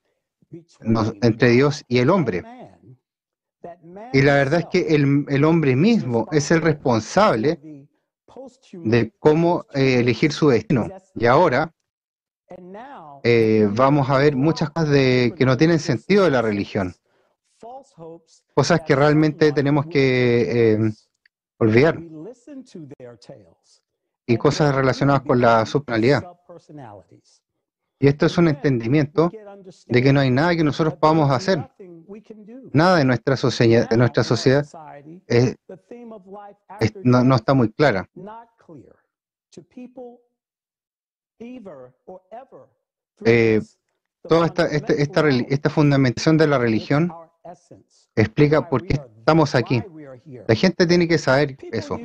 entre 1.22 1.50
Dios 1.50 1.84
y 1.88 1.98
el 1.98 2.10
hombre. 2.10 2.42
Y 4.12 4.22
la 4.22 4.34
verdad 4.34 4.60
es 4.60 4.66
que 4.66 4.94
el, 4.94 5.44
hombre 5.44 5.76
mismo 5.76 6.28
es 6.32 6.50
el 6.50 6.62
responsable 6.62 7.88
de 8.72 9.12
cómo 9.18 9.66
eh, 9.74 10.00
elegir 10.00 10.32
su 10.32 10.48
destino. 10.48 10.88
Y 11.14 11.26
ahora 11.26 11.72
eh, 13.22 13.68
vamos 13.70 14.08
a 14.08 14.18
ver 14.18 14.36
muchas 14.36 14.70
cosas 14.70 14.90
de, 14.90 15.34
que 15.36 15.44
no 15.44 15.56
tienen 15.56 15.78
sentido 15.78 16.24
de 16.24 16.30
la 16.30 16.42
religión. 16.42 16.94
Cosas 18.54 18.80
que 18.82 18.94
realmente 18.94 19.52
tenemos 19.52 19.86
que 19.86 20.72
eh, 20.72 20.78
olvidar. 21.58 21.98
Y 24.26 24.36
cosas 24.36 24.74
relacionadas 24.74 25.22
con 25.22 25.40
la 25.40 25.64
subpersonalidad. 25.66 26.24
Y 27.98 28.08
esto 28.08 28.26
es 28.26 28.36
un 28.38 28.48
entendimiento 28.48 29.30
de 29.86 30.02
que 30.02 30.12
no 30.12 30.20
hay 30.20 30.30
nada 30.30 30.54
que 30.56 30.64
nosotros 30.64 30.94
podamos 30.94 31.30
hacer. 31.30 31.70
Nada 32.72 32.98
de 32.98 33.04
nuestra 33.04 33.36
sociedad, 33.36 33.88
de 33.88 33.96
nuestra 33.96 34.24
sociedad 34.24 34.66
no, 37.02 37.36
está 37.36 37.54
muy 37.54 37.70
clara. 37.72 38.08
Eh, 43.24 43.60
toda 44.22 44.46
esta, 44.46 44.66
este, 44.66 45.02
esta, 45.02 45.28
esta, 45.28 45.70
fundamentación 45.70 46.36
de 46.36 46.46
la 46.46 46.58
religión 46.58 47.12
explica 48.14 48.68
por 48.68 48.86
qué 48.86 49.00
estamos 49.18 49.54
aquí. 49.54 49.82
La 50.46 50.54
gente 50.54 50.86
tiene 50.86 51.08
que 51.08 51.18
saber 51.18 51.56
eso. 51.72 51.98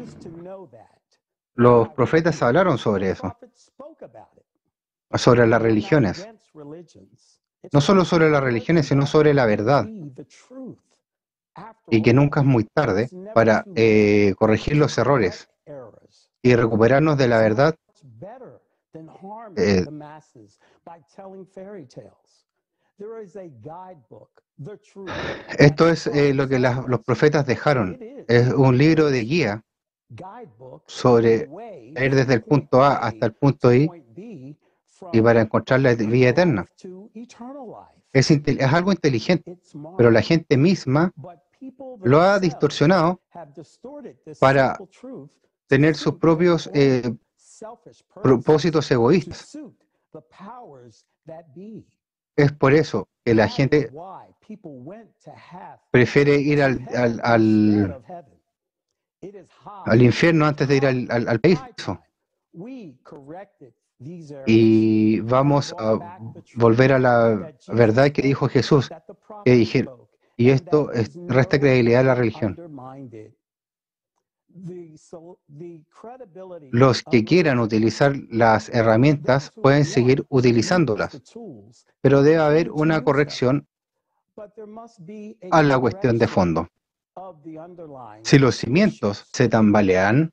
Los 1.55 1.89
profetas 1.89 2.41
hablaron 2.41 2.77
sobre 2.77 3.11
eso, 3.11 3.37
sobre 5.15 5.47
las 5.47 5.61
religiones. 5.61 6.27
No 7.71 7.81
solo 7.81 8.05
sobre 8.05 8.29
las 8.29 8.41
religiones, 8.41 8.87
sino 8.87 9.05
sobre 9.05 9.33
la 9.33 9.45
verdad. 9.45 9.87
Y 11.87 12.01
que 12.01 12.13
nunca 12.13 12.39
es 12.39 12.45
muy 12.45 12.63
tarde 12.63 13.09
para 13.33 13.63
eh, 13.75 14.33
corregir 14.37 14.77
los 14.77 14.97
errores 14.97 15.49
y 16.41 16.55
recuperarnos 16.55 17.17
de 17.17 17.27
la 17.27 17.39
verdad. 17.39 17.75
Eh, 19.55 19.85
esto 25.57 25.89
es 25.89 26.07
eh, 26.07 26.33
lo 26.33 26.47
que 26.47 26.59
los 26.59 26.99
profetas 27.01 27.45
dejaron. 27.45 27.97
Es 28.27 28.53
un 28.53 28.77
libro 28.77 29.09
de 29.09 29.21
guía 29.21 29.63
sobre 30.87 31.49
ir 31.95 32.15
desde 32.15 32.33
el 32.33 32.43
punto 32.43 32.83
A 32.83 32.97
hasta 32.97 33.27
el 33.27 33.33
punto 33.33 33.73
I 33.73 33.89
y 35.11 35.21
para 35.21 35.41
encontrar 35.41 35.79
la 35.81 35.93
vida 35.95 36.29
eterna. 36.29 36.65
Es, 38.13 38.31
es 38.31 38.73
algo 38.73 38.91
inteligente, 38.91 39.57
pero 39.97 40.11
la 40.11 40.21
gente 40.21 40.57
misma 40.57 41.13
lo 42.03 42.21
ha 42.21 42.39
distorsionado 42.39 43.21
para 44.39 44.77
tener 45.67 45.95
sus 45.95 46.15
propios 46.15 46.69
eh, 46.73 47.13
propósitos 48.21 48.89
egoístas. 48.91 49.57
Es 52.35 52.51
por 52.53 52.73
eso 52.73 53.07
que 53.23 53.35
la 53.35 53.47
gente 53.47 53.91
prefiere 55.91 56.35
ir 56.35 56.61
al, 56.63 56.87
al, 56.95 58.03
al, 59.85 60.01
infierno 60.01 60.45
antes 60.47 60.67
de 60.67 60.77
ir 60.77 60.85
al, 60.85 61.07
al, 61.11 61.27
al 61.27 61.39
paraíso 61.39 62.01
y 64.45 65.19
vamos 65.21 65.75
a 65.77 66.19
volver 66.55 66.93
a 66.93 66.99
la 66.99 67.53
verdad 67.67 68.11
que 68.11 68.21
dijo 68.21 68.47
Jesús, 68.47 68.89
que 69.45 69.51
dije, 69.51 69.85
y 70.37 70.49
esto 70.49 70.91
es, 70.91 71.11
resta 71.27 71.59
credibilidad 71.59 72.01
a 72.01 72.05
la 72.05 72.15
religión. 72.15 72.57
Los 76.71 77.03
que 77.03 77.23
quieran 77.23 77.59
utilizar 77.59 78.15
las 78.29 78.69
herramientas 78.69 79.51
pueden 79.51 79.85
seguir 79.85 80.25
utilizándolas, 80.29 81.21
pero 82.01 82.23
debe 82.23 82.37
haber 82.37 82.71
una 82.71 83.03
corrección 83.03 83.67
a 85.51 85.63
la 85.63 85.79
cuestión 85.79 86.17
de 86.17 86.27
fondo. 86.27 86.67
Si 88.23 88.39
los 88.39 88.55
cimientos 88.55 89.25
se 89.31 89.47
tambalean, 89.47 90.31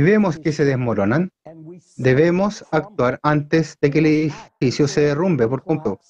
y 0.00 0.02
vemos 0.02 0.38
que 0.38 0.52
se 0.52 0.64
desmoronan, 0.64 1.30
debemos 1.98 2.64
actuar 2.70 3.20
antes 3.22 3.76
de 3.82 3.90
que 3.90 3.98
el 3.98 4.06
edificio 4.06 4.88
se 4.88 5.02
derrumbe 5.02 5.46
por 5.46 5.62
completo. 5.62 6.00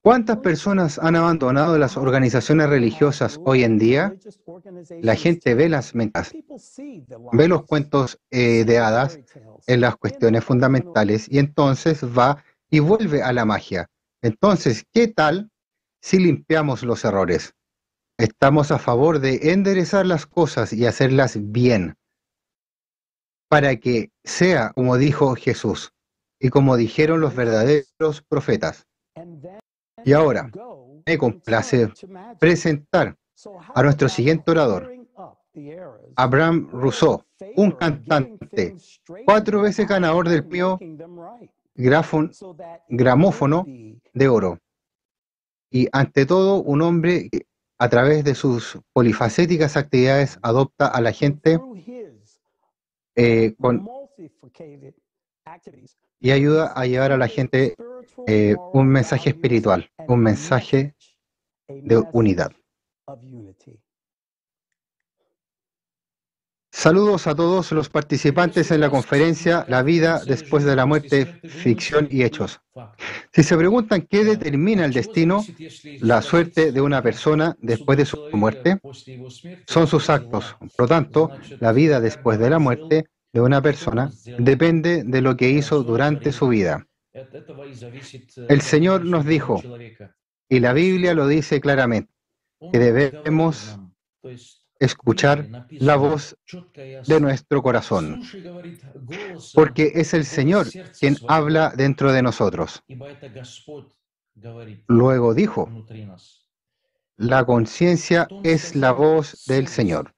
¿Cuántas 0.00 0.36
personas 0.38 1.00
han 1.00 1.16
abandonado 1.16 1.76
las 1.76 1.96
organizaciones 1.96 2.68
religiosas 2.68 3.40
hoy 3.44 3.64
en 3.64 3.80
día? 3.80 4.14
La 5.00 5.16
gente 5.16 5.56
ve 5.56 5.68
las 5.68 5.92
mentas, 5.92 6.32
ve 7.32 7.48
los 7.48 7.64
cuentos 7.64 8.20
eh, 8.30 8.64
de 8.64 8.78
hadas 8.78 9.18
en 9.66 9.80
las 9.80 9.96
cuestiones 9.96 10.44
fundamentales 10.44 11.26
y 11.28 11.40
entonces 11.40 12.04
va 12.04 12.44
y 12.70 12.78
vuelve 12.78 13.24
a 13.24 13.32
la 13.32 13.44
magia. 13.44 13.90
Entonces, 14.22 14.86
¿qué 14.92 15.08
tal 15.08 15.50
si 16.00 16.20
limpiamos 16.20 16.84
los 16.84 17.04
errores? 17.04 17.54
Estamos 18.18 18.70
a 18.70 18.78
favor 18.78 19.18
de 19.18 19.52
enderezar 19.52 20.06
las 20.06 20.26
cosas 20.26 20.72
y 20.72 20.86
hacerlas 20.86 21.36
bien 21.40 21.96
para 23.52 23.76
que 23.76 24.10
sea 24.24 24.72
como 24.72 24.96
dijo 24.96 25.34
Jesús 25.34 25.92
y 26.40 26.48
como 26.48 26.78
dijeron 26.78 27.20
los 27.20 27.36
verdaderos 27.36 28.22
profetas. 28.26 28.86
Y 30.06 30.14
ahora 30.14 30.50
me 31.04 31.18
complace 31.18 31.92
presentar 32.40 33.14
a 33.74 33.82
nuestro 33.82 34.08
siguiente 34.08 34.50
orador. 34.52 34.90
Abraham 36.16 36.70
Rousseau, 36.72 37.26
un 37.56 37.72
cantante, 37.72 38.74
cuatro 39.26 39.60
veces 39.60 39.86
ganador 39.86 40.30
del 40.30 40.46
premio 40.46 40.78
gramófono 42.88 43.66
de 44.14 44.28
oro. 44.28 44.58
Y 45.70 45.88
ante 45.92 46.24
todo, 46.24 46.62
un 46.62 46.80
hombre 46.80 47.28
que 47.28 47.42
a 47.78 47.90
través 47.90 48.24
de 48.24 48.34
sus 48.34 48.78
polifacéticas 48.94 49.76
actividades 49.76 50.38
adopta 50.40 50.86
a 50.86 51.02
la 51.02 51.12
gente 51.12 51.60
eh, 53.14 53.54
con, 53.58 53.88
y 56.20 56.30
ayuda 56.30 56.72
a 56.74 56.86
llevar 56.86 57.12
a 57.12 57.16
la 57.16 57.28
gente 57.28 57.74
eh, 58.26 58.54
un 58.72 58.88
mensaje 58.88 59.30
espiritual, 59.30 59.90
un 60.08 60.20
mensaje 60.20 60.94
de 61.68 62.02
unidad. 62.12 62.52
Saludos 66.74 67.26
a 67.26 67.34
todos 67.34 67.70
los 67.72 67.90
participantes 67.90 68.70
en 68.70 68.80
la 68.80 68.88
conferencia 68.88 69.66
La 69.68 69.82
vida 69.82 70.22
después 70.26 70.64
de 70.64 70.74
la 70.74 70.86
muerte, 70.86 71.26
ficción 71.26 72.08
y 72.10 72.24
hechos. 72.24 72.60
Si 73.30 73.42
se 73.42 73.56
preguntan 73.58 74.08
qué 74.10 74.24
determina 74.24 74.86
el 74.86 74.92
destino, 74.92 75.44
la 76.00 76.22
suerte 76.22 76.72
de 76.72 76.80
una 76.80 77.02
persona 77.02 77.54
después 77.60 77.98
de 77.98 78.06
su 78.06 78.18
muerte, 78.32 78.80
son 79.66 79.86
sus 79.86 80.08
actos. 80.08 80.56
Por 80.58 80.86
lo 80.86 80.88
tanto, 80.88 81.30
la 81.60 81.72
vida 81.72 82.00
después 82.00 82.38
de 82.38 82.50
la 82.50 82.58
muerte 82.58 83.06
de 83.32 83.40
una 83.40 83.60
persona 83.60 84.10
depende 84.38 85.04
de 85.04 85.20
lo 85.20 85.36
que 85.36 85.50
hizo 85.50 85.82
durante 85.82 86.32
su 86.32 86.48
vida. 86.48 86.86
El 88.48 88.62
Señor 88.62 89.04
nos 89.04 89.26
dijo, 89.26 89.62
y 90.48 90.58
la 90.58 90.72
Biblia 90.72 91.12
lo 91.12 91.26
dice 91.26 91.60
claramente, 91.60 92.10
que 92.72 92.78
debemos 92.78 93.78
escuchar 94.84 95.66
la 95.70 95.96
voz 95.96 96.36
de 97.06 97.20
nuestro 97.20 97.62
corazón, 97.62 98.22
porque 99.54 99.92
es 99.94 100.12
el 100.14 100.24
Señor 100.24 100.66
quien 100.98 101.16
habla 101.28 101.72
dentro 101.76 102.12
de 102.12 102.22
nosotros. 102.22 102.82
Luego 104.88 105.34
dijo, 105.34 105.68
la 107.16 107.44
conciencia 107.44 108.26
es 108.42 108.74
la 108.74 108.92
voz 108.92 109.44
del 109.46 109.68
Señor. 109.68 110.14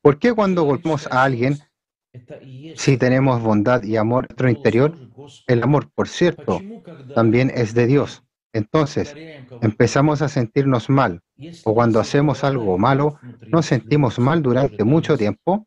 ¿Por 0.00 0.18
qué 0.18 0.32
cuando 0.32 0.62
golpeamos 0.62 1.06
a 1.08 1.24
alguien, 1.24 1.58
si 2.76 2.96
tenemos 2.96 3.42
bondad 3.42 3.82
y 3.82 3.96
amor 3.96 4.24
en 4.24 4.28
nuestro 4.28 4.48
interior, 4.48 4.96
el 5.46 5.62
amor, 5.62 5.90
por 5.94 6.08
cierto, 6.08 6.62
también 7.14 7.52
es 7.54 7.74
de 7.74 7.86
Dios? 7.86 8.22
Entonces, 8.52 9.14
empezamos 9.60 10.22
a 10.22 10.28
sentirnos 10.28 10.88
mal, 10.88 11.20
o 11.64 11.74
cuando 11.74 12.00
hacemos 12.00 12.44
algo 12.44 12.78
malo, 12.78 13.16
nos 13.52 13.66
sentimos 13.66 14.18
mal 14.18 14.42
durante 14.42 14.84
mucho 14.84 15.16
tiempo. 15.16 15.66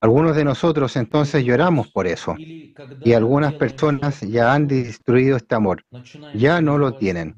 Algunos 0.00 0.36
de 0.36 0.44
nosotros 0.44 0.96
entonces 0.96 1.44
lloramos 1.44 1.88
por 1.88 2.06
eso, 2.06 2.38
y 3.04 3.12
algunas 3.14 3.54
personas 3.54 4.20
ya 4.20 4.52
han 4.54 4.66
destruido 4.68 5.36
este 5.36 5.54
amor, 5.54 5.84
ya 6.32 6.60
no 6.60 6.78
lo 6.78 6.94
tienen, 6.94 7.36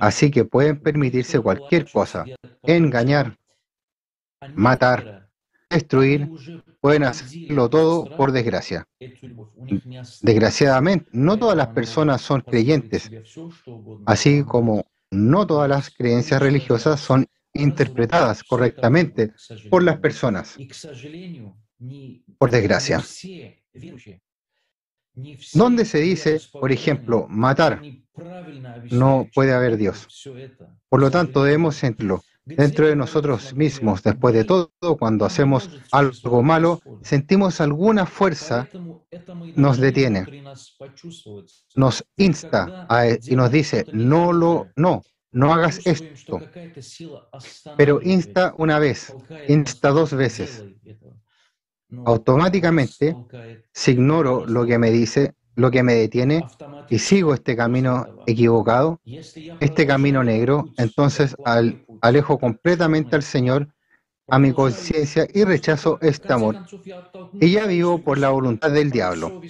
así 0.00 0.30
que 0.30 0.44
pueden 0.44 0.78
permitirse 0.78 1.40
cualquier 1.40 1.88
cosa, 1.90 2.30
engañar, 2.66 3.36
matar, 4.54 5.08
destruir, 5.70 6.30
pueden 6.80 7.04
hacerlo 7.04 7.68
todo 7.70 8.10
por 8.16 8.32
desgracia. 8.32 8.86
Desgraciadamente, 10.22 11.06
no 11.12 11.38
todas 11.38 11.56
las 11.56 11.68
personas 11.68 12.22
son 12.22 12.40
creyentes, 12.48 13.12
así 14.06 14.44
como 14.44 14.84
no 15.10 15.46
todas 15.46 15.68
las 15.68 15.90
creencias 15.90 16.40
religiosas 16.40 17.00
son 17.00 17.26
interpretadas 17.52 18.44
correctamente 18.44 19.32
por 19.68 19.82
las 19.82 19.98
personas, 19.98 20.56
por 22.38 22.50
desgracia. 22.50 23.02
¿Dónde 25.54 25.84
se 25.84 25.98
dice, 25.98 26.40
por 26.52 26.70
ejemplo, 26.72 27.26
matar? 27.28 27.82
No 28.90 29.28
puede 29.34 29.52
haber 29.52 29.76
Dios. 29.76 30.06
Por 30.88 31.00
lo 31.00 31.10
tanto, 31.10 31.42
debemos 31.42 31.76
sentirlo 31.76 32.22
dentro 32.56 32.86
de 32.86 32.96
nosotros 32.96 33.54
mismos. 33.54 34.02
Después 34.02 34.34
de 34.34 34.44
todo, 34.44 34.70
cuando 34.98 35.24
hacemos 35.24 35.70
algo 35.92 36.42
malo, 36.42 36.80
sentimos 37.02 37.60
alguna 37.60 38.06
fuerza, 38.06 38.68
nos 39.56 39.78
detiene, 39.78 40.26
nos 41.74 42.04
insta 42.16 42.86
e, 43.04 43.18
y 43.26 43.36
nos 43.36 43.50
dice, 43.50 43.86
no 43.92 44.32
lo, 44.32 44.68
no, 44.76 45.02
no 45.32 45.52
hagas 45.52 45.80
esto. 45.86 46.40
Pero 47.76 48.00
insta 48.02 48.54
una 48.58 48.78
vez, 48.78 49.14
insta 49.48 49.90
dos 49.90 50.12
veces. 50.12 50.64
Automáticamente, 52.04 53.16
si 53.72 53.92
ignoro 53.92 54.46
lo 54.46 54.64
que 54.64 54.78
me 54.78 54.90
dice, 54.90 55.34
lo 55.56 55.70
que 55.70 55.82
me 55.82 55.94
detiene 55.94 56.46
y 56.88 56.98
sigo 56.98 57.34
este 57.34 57.56
camino 57.56 58.08
equivocado, 58.26 59.00
este 59.60 59.86
camino 59.86 60.22
negro, 60.24 60.72
entonces 60.76 61.34
alejo 62.00 62.38
completamente 62.38 63.16
al 63.16 63.22
Señor, 63.22 63.68
a 64.28 64.38
mi 64.38 64.52
conciencia 64.52 65.26
y 65.32 65.44
rechazo 65.44 65.98
este 66.00 66.32
amor. 66.32 66.56
Y 67.40 67.52
ya 67.52 67.66
vivo 67.66 68.02
por 68.02 68.18
la 68.18 68.30
voluntad 68.30 68.70
del 68.70 68.90
diablo. 68.90 69.40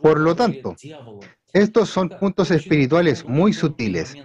Por 0.00 0.20
lo 0.20 0.34
tanto, 0.34 0.76
estos 1.52 1.88
son 1.88 2.10
puntos 2.10 2.50
espirituales 2.50 3.26
muy 3.26 3.52
sutiles. 3.52 4.18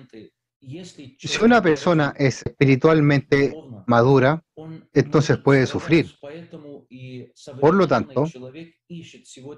Si 0.59 1.43
una 1.43 1.61
persona 1.61 2.13
es 2.17 2.43
espiritualmente 2.45 3.53
madura, 3.85 4.43
entonces 4.93 5.37
puede 5.37 5.65
sufrir. 5.65 6.07
Por 7.59 7.75
lo 7.75 7.87
tanto, 7.87 8.25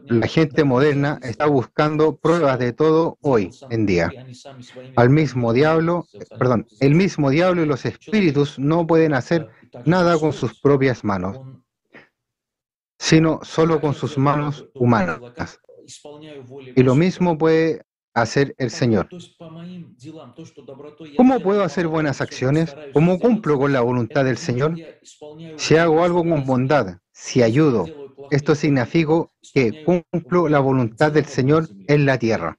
la 0.09 0.27
gente 0.27 0.63
moderna 0.63 1.19
está 1.23 1.45
buscando 1.47 2.17
pruebas 2.17 2.59
de 2.59 2.73
todo 2.73 3.17
hoy 3.21 3.51
en 3.69 3.85
día. 3.85 4.13
Al 4.95 5.09
mismo 5.09 5.53
diablo, 5.53 6.07
perdón, 6.37 6.67
el 6.79 6.95
mismo 6.95 7.29
diablo 7.29 7.63
y 7.63 7.65
los 7.65 7.85
espíritus 7.85 8.59
no 8.59 8.85
pueden 8.87 9.13
hacer 9.13 9.47
nada 9.85 10.19
con 10.19 10.33
sus 10.33 10.59
propias 10.59 11.03
manos, 11.03 11.37
sino 12.99 13.39
solo 13.43 13.81
con 13.81 13.93
sus 13.93 14.17
manos 14.17 14.67
humanas. 14.73 15.19
Y 16.75 16.83
lo 16.83 16.95
mismo 16.95 17.37
puede 17.37 17.84
hacer 18.15 18.55
el 18.57 18.71
Señor. 18.71 19.07
¿Cómo 21.17 21.39
puedo 21.41 21.63
hacer 21.63 21.87
buenas 21.87 22.21
acciones? 22.21 22.75
¿Cómo 22.93 23.19
cumplo 23.19 23.59
con 23.59 23.73
la 23.73 23.81
voluntad 23.81 24.25
del 24.25 24.37
Señor? 24.37 24.75
Si 25.57 25.75
hago 25.75 26.03
algo 26.03 26.23
con 26.23 26.45
bondad, 26.45 26.97
si 27.11 27.43
ayudo, 27.43 27.85
esto 28.31 28.55
significa 28.55 29.25
que 29.53 29.83
cumplo 29.83 30.49
la 30.49 30.59
voluntad 30.59 31.11
del 31.11 31.25
Señor 31.25 31.67
en 31.87 32.05
la 32.05 32.17
tierra. 32.17 32.57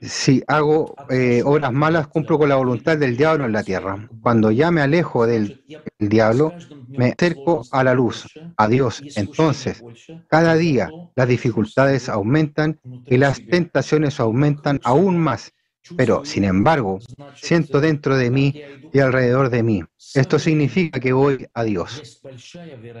Si 0.00 0.42
hago 0.48 0.94
eh, 1.10 1.42
obras 1.44 1.72
malas, 1.72 2.08
cumplo 2.08 2.38
con 2.38 2.48
la 2.48 2.56
voluntad 2.56 2.98
del 2.98 3.16
diablo 3.16 3.44
en 3.44 3.52
la 3.52 3.62
tierra. 3.62 4.08
Cuando 4.20 4.50
ya 4.50 4.70
me 4.70 4.80
alejo 4.80 5.26
del 5.26 5.64
diablo, 5.98 6.52
me 6.88 7.12
acerco 7.12 7.62
a 7.70 7.84
la 7.84 7.94
luz, 7.94 8.26
a 8.56 8.68
Dios. 8.68 9.02
Entonces, 9.16 9.82
cada 10.28 10.54
día 10.56 10.90
las 11.14 11.28
dificultades 11.28 12.08
aumentan 12.08 12.80
y 13.06 13.16
las 13.16 13.44
tentaciones 13.46 14.18
aumentan 14.18 14.80
aún 14.82 15.18
más. 15.18 15.52
Pero, 15.96 16.24
sin 16.24 16.44
embargo, 16.44 16.98
siento 17.34 17.80
dentro 17.80 18.16
de 18.16 18.30
mí 18.30 18.54
y 18.92 18.98
alrededor 19.00 19.50
de 19.50 19.62
mí. 19.62 19.84
Esto 20.14 20.38
significa 20.38 20.98
que 20.98 21.12
voy 21.12 21.46
a 21.52 21.62
Dios. 21.62 22.22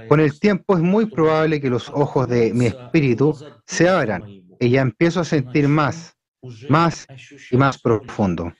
Con 0.08 0.20
el 0.20 0.38
tiempo 0.38 0.76
es 0.76 0.82
muy 0.82 1.06
probable 1.06 1.60
que 1.60 1.70
los 1.70 1.88
ojos 1.88 2.28
de 2.28 2.52
mi 2.52 2.66
espíritu 2.66 3.34
se 3.66 3.88
abran 3.88 4.24
y 4.60 4.68
ya 4.70 4.82
empiezo 4.82 5.20
a 5.20 5.24
sentir 5.24 5.68
más, 5.68 6.13
más 6.68 7.06
y 7.50 7.56
más 7.56 7.80
profundo. 7.80 8.52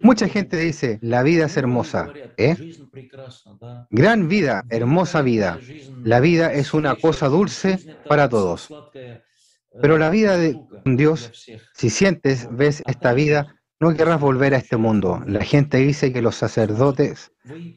Mucha 0.00 0.28
gente 0.28 0.56
dice, 0.56 0.98
la 1.02 1.22
vida 1.22 1.46
es 1.46 1.56
hermosa. 1.56 2.12
¿eh? 2.36 2.56
Gran 3.90 4.28
vida, 4.28 4.64
hermosa 4.70 5.22
vida. 5.22 5.58
La 6.02 6.20
vida 6.20 6.52
es 6.52 6.74
una 6.74 6.96
cosa 6.96 7.28
dulce 7.28 7.78
para 8.08 8.28
todos. 8.28 8.68
Pero 9.80 9.98
la 9.98 10.10
vida 10.10 10.36
de 10.36 10.58
Dios, 10.84 11.30
si 11.74 11.90
sientes, 11.90 12.48
ves 12.50 12.82
esta 12.86 13.12
vida, 13.12 13.54
no 13.78 13.94
querrás 13.94 14.20
volver 14.20 14.52
a 14.54 14.58
este 14.58 14.76
mundo. 14.76 15.22
La 15.26 15.42
gente 15.42 15.78
dice 15.78 16.12
que 16.12 16.20
los 16.20 16.34
sacerdotes, 16.34 17.32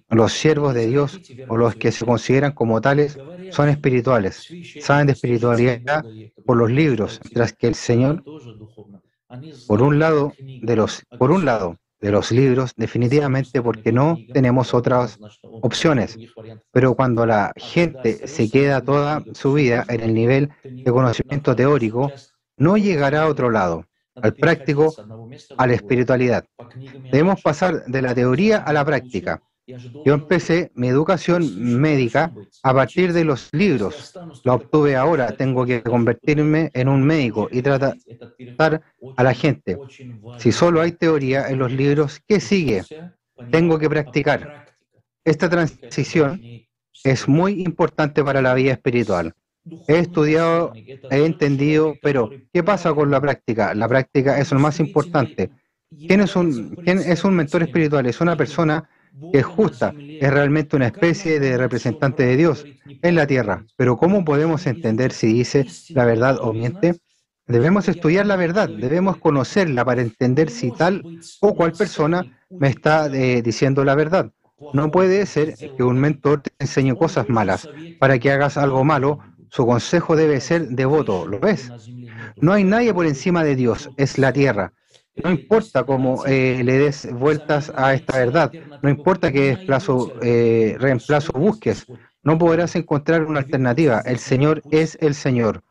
los 0.10 0.34
siervos 0.34 0.74
de 0.74 0.88
Dios 0.88 1.22
o 1.48 1.56
los 1.56 1.76
que 1.76 1.92
se 1.92 2.06
consideran 2.06 2.52
como 2.52 2.82
tales 2.82 3.18
son 3.52 3.70
espirituales. 3.70 4.52
Saben 4.82 5.08
de 5.08 5.14
espiritualidad 5.14 6.04
por 6.46 6.58
los 6.58 6.72
libros, 6.72 7.22
mientras 7.24 7.54
que 7.54 7.68
el 7.68 7.76
Señor, 7.76 8.24
por 9.68 9.82
un 9.82 10.00
lado, 10.00 10.34
de 10.40 10.76
los, 10.76 11.04
por 11.18 11.32
un 11.32 11.46
lado, 11.46 11.78
de 12.02 12.12
los 12.12 12.32
libros, 12.32 12.74
definitivamente 12.76 13.62
porque 13.62 13.92
no 13.94 14.18
tenemos 14.34 14.74
otras 14.74 15.18
opciones. 15.42 16.18
Pero 16.72 16.96
cuando 16.96 17.26
la 17.26 17.54
gente 17.56 18.28
se 18.28 18.50
queda 18.50 18.82
toda 18.82 19.24
su 19.34 19.54
vida 19.54 19.86
en 19.88 20.02
el 20.02 20.14
nivel 20.14 20.50
de 20.64 20.92
conocimiento 20.92 21.56
teórico, 21.56 22.12
no 22.58 22.76
llegará 22.78 23.24
a 23.24 23.28
otro 23.30 23.50
lado. 23.50 23.86
al 24.16 24.34
práctico, 24.34 24.94
a 25.58 25.68
la 25.68 25.74
espiritualidad. 25.74 26.46
Debemos 27.12 27.42
pasar 27.42 27.84
de 27.86 28.02
la 28.02 28.14
teoría 28.14 28.58
a 28.58 28.72
la 28.72 28.86
práctica. 28.86 29.42
Yo 29.66 30.14
empecé 30.14 30.72
mi 30.76 30.90
educación 30.90 31.80
médica 31.80 32.34
a 32.64 32.74
partir 32.74 33.14
de 33.14 33.24
los 33.24 33.50
libros. 33.54 34.14
La 34.44 34.56
obtuve 34.56 34.96
ahora. 34.96 35.32
Tengo 35.38 35.66
que 35.66 35.82
convertirme 35.82 36.70
en 36.74 36.90
un 36.90 37.04
médico 37.04 37.48
y 37.52 37.62
tratar 37.62 37.96
a 39.16 39.24
la 39.24 39.34
gente. 39.34 39.78
Si 40.38 40.52
solo 40.52 40.82
hay 40.82 40.92
teoría 40.92 41.48
en 41.48 41.60
los 41.60 41.72
libros, 41.72 42.20
¿qué 42.28 42.40
sigue? 42.40 42.84
Tengo 43.52 43.80
que 43.80 43.90
practicar. 43.90 44.66
Esta 45.24 45.50
transición 45.50 46.42
es 47.04 47.28
muy 47.28 47.62
importante 47.62 48.24
para 48.24 48.42
la 48.42 48.54
vida 48.54 48.74
espiritual. 48.74 49.34
He 49.88 50.00
estudiado, 50.00 50.74
he 50.76 51.26
entendido, 51.26 51.96
pero 52.02 52.30
¿qué 52.52 52.64
pasa 52.64 52.94
con 52.94 53.10
la 53.10 53.22
práctica? 53.22 53.74
La 53.74 53.88
práctica 53.88 54.38
es 54.40 54.52
lo 54.52 54.60
más 54.60 54.82
importante. 54.82 55.52
¿Quién 55.90 56.20
es 56.20 56.36
un, 56.36 56.76
quién 56.76 57.00
es 57.00 57.24
un 57.24 57.36
mentor 57.36 57.64
espiritual? 57.64 58.06
Es 58.06 58.20
una 58.20 58.36
persona 58.36 58.90
es 59.32 59.46
justa, 59.46 59.94
es 59.98 60.32
realmente 60.32 60.76
una 60.76 60.88
especie 60.88 61.40
de 61.40 61.58
representante 61.58 62.24
de 62.24 62.38
Dios 62.38 62.66
en 62.86 63.16
la 63.16 63.28
tierra. 63.28 63.66
Pero 63.76 63.98
¿cómo 63.98 64.24
podemos 64.24 64.66
entender 64.68 65.12
si 65.12 65.34
dice 65.34 65.66
la 65.90 66.06
verdad 66.06 66.38
o 66.42 66.54
miente? 66.54 66.96
Debemos 67.48 67.90
estudiar 67.90 68.26
la 68.26 68.36
verdad, 68.38 68.70
debemos 68.70 69.18
conocerla 69.18 69.84
para 69.84 70.02
entender 70.02 70.50
si 70.50 70.72
tal 70.72 71.04
o 71.42 71.54
cual 71.56 71.74
persona 71.74 72.26
me 72.50 72.70
está 72.70 73.08
eh, 73.08 73.42
diciendo 73.42 73.84
la 73.84 73.96
verdad. 73.96 74.32
No 74.72 74.92
puede 74.92 75.26
ser 75.26 75.56
que 75.76 75.84
un 75.84 76.00
mentor 76.00 76.42
te 76.42 76.52
enseñe 76.60 76.96
cosas 76.96 77.28
malas 77.28 77.68
para 78.00 78.18
que 78.18 78.32
hagas 78.32 78.58
algo 78.58 78.84
malo. 78.84 79.20
Su 79.50 79.66
consejo 79.66 80.16
debe 80.16 80.40
ser 80.40 80.70
devoto, 80.70 81.28
¿lo 81.28 81.40
ves? 81.40 81.72
No 82.38 82.54
hay 82.54 82.64
nadie 82.64 82.94
por 82.94 83.06
encima 83.06 83.44
de 83.44 83.56
Dios, 83.56 83.90
es 83.98 84.18
la 84.18 84.32
tierra. 84.32 84.74
No 85.16 85.30
importa 85.32 85.84
cómo 85.86 86.26
eh, 86.26 86.64
le 86.64 86.74
des 86.80 87.12
vueltas 87.14 87.72
a 87.76 87.94
esta 87.94 88.18
verdad, 88.18 88.56
no 88.82 88.90
importa 88.90 89.32
qué 89.32 89.42
desplazo, 89.50 90.16
eh, 90.22 90.76
reemplazo 90.80 91.32
busques, 91.34 91.88
no 92.24 92.38
podrás 92.38 92.76
encontrar 92.76 93.24
una 93.24 93.40
alternativa. 93.40 94.02
El 94.06 94.18
Señor 94.18 94.66
es 94.72 94.98
el 95.02 95.14
Señor. 95.14 95.64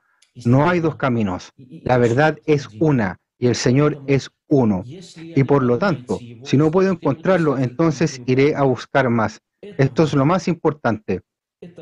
No 0.45 0.69
hay 0.69 0.81
dos 0.81 0.97
caminos. 0.97 1.53
La 1.83 1.99
verdad 1.99 2.39
es 2.47 2.69
una 2.79 3.19
y 3.39 3.49
el 3.49 3.57
Señor 3.57 4.01
es 4.07 4.31
uno. 4.49 4.89
Y 5.35 5.45
por 5.45 5.63
lo 5.63 5.79
tanto, 5.79 6.25
si 6.43 6.57
no 6.57 6.71
puedo 6.71 6.91
encontrarlo, 6.93 7.59
entonces 7.59 8.23
iré 8.27 8.55
a 8.55 8.63
buscar 8.63 9.09
más. 9.11 9.41
Esto 9.77 10.05
es 10.05 10.15
lo 10.15 10.25
más 10.25 10.47
importante. 10.47 11.23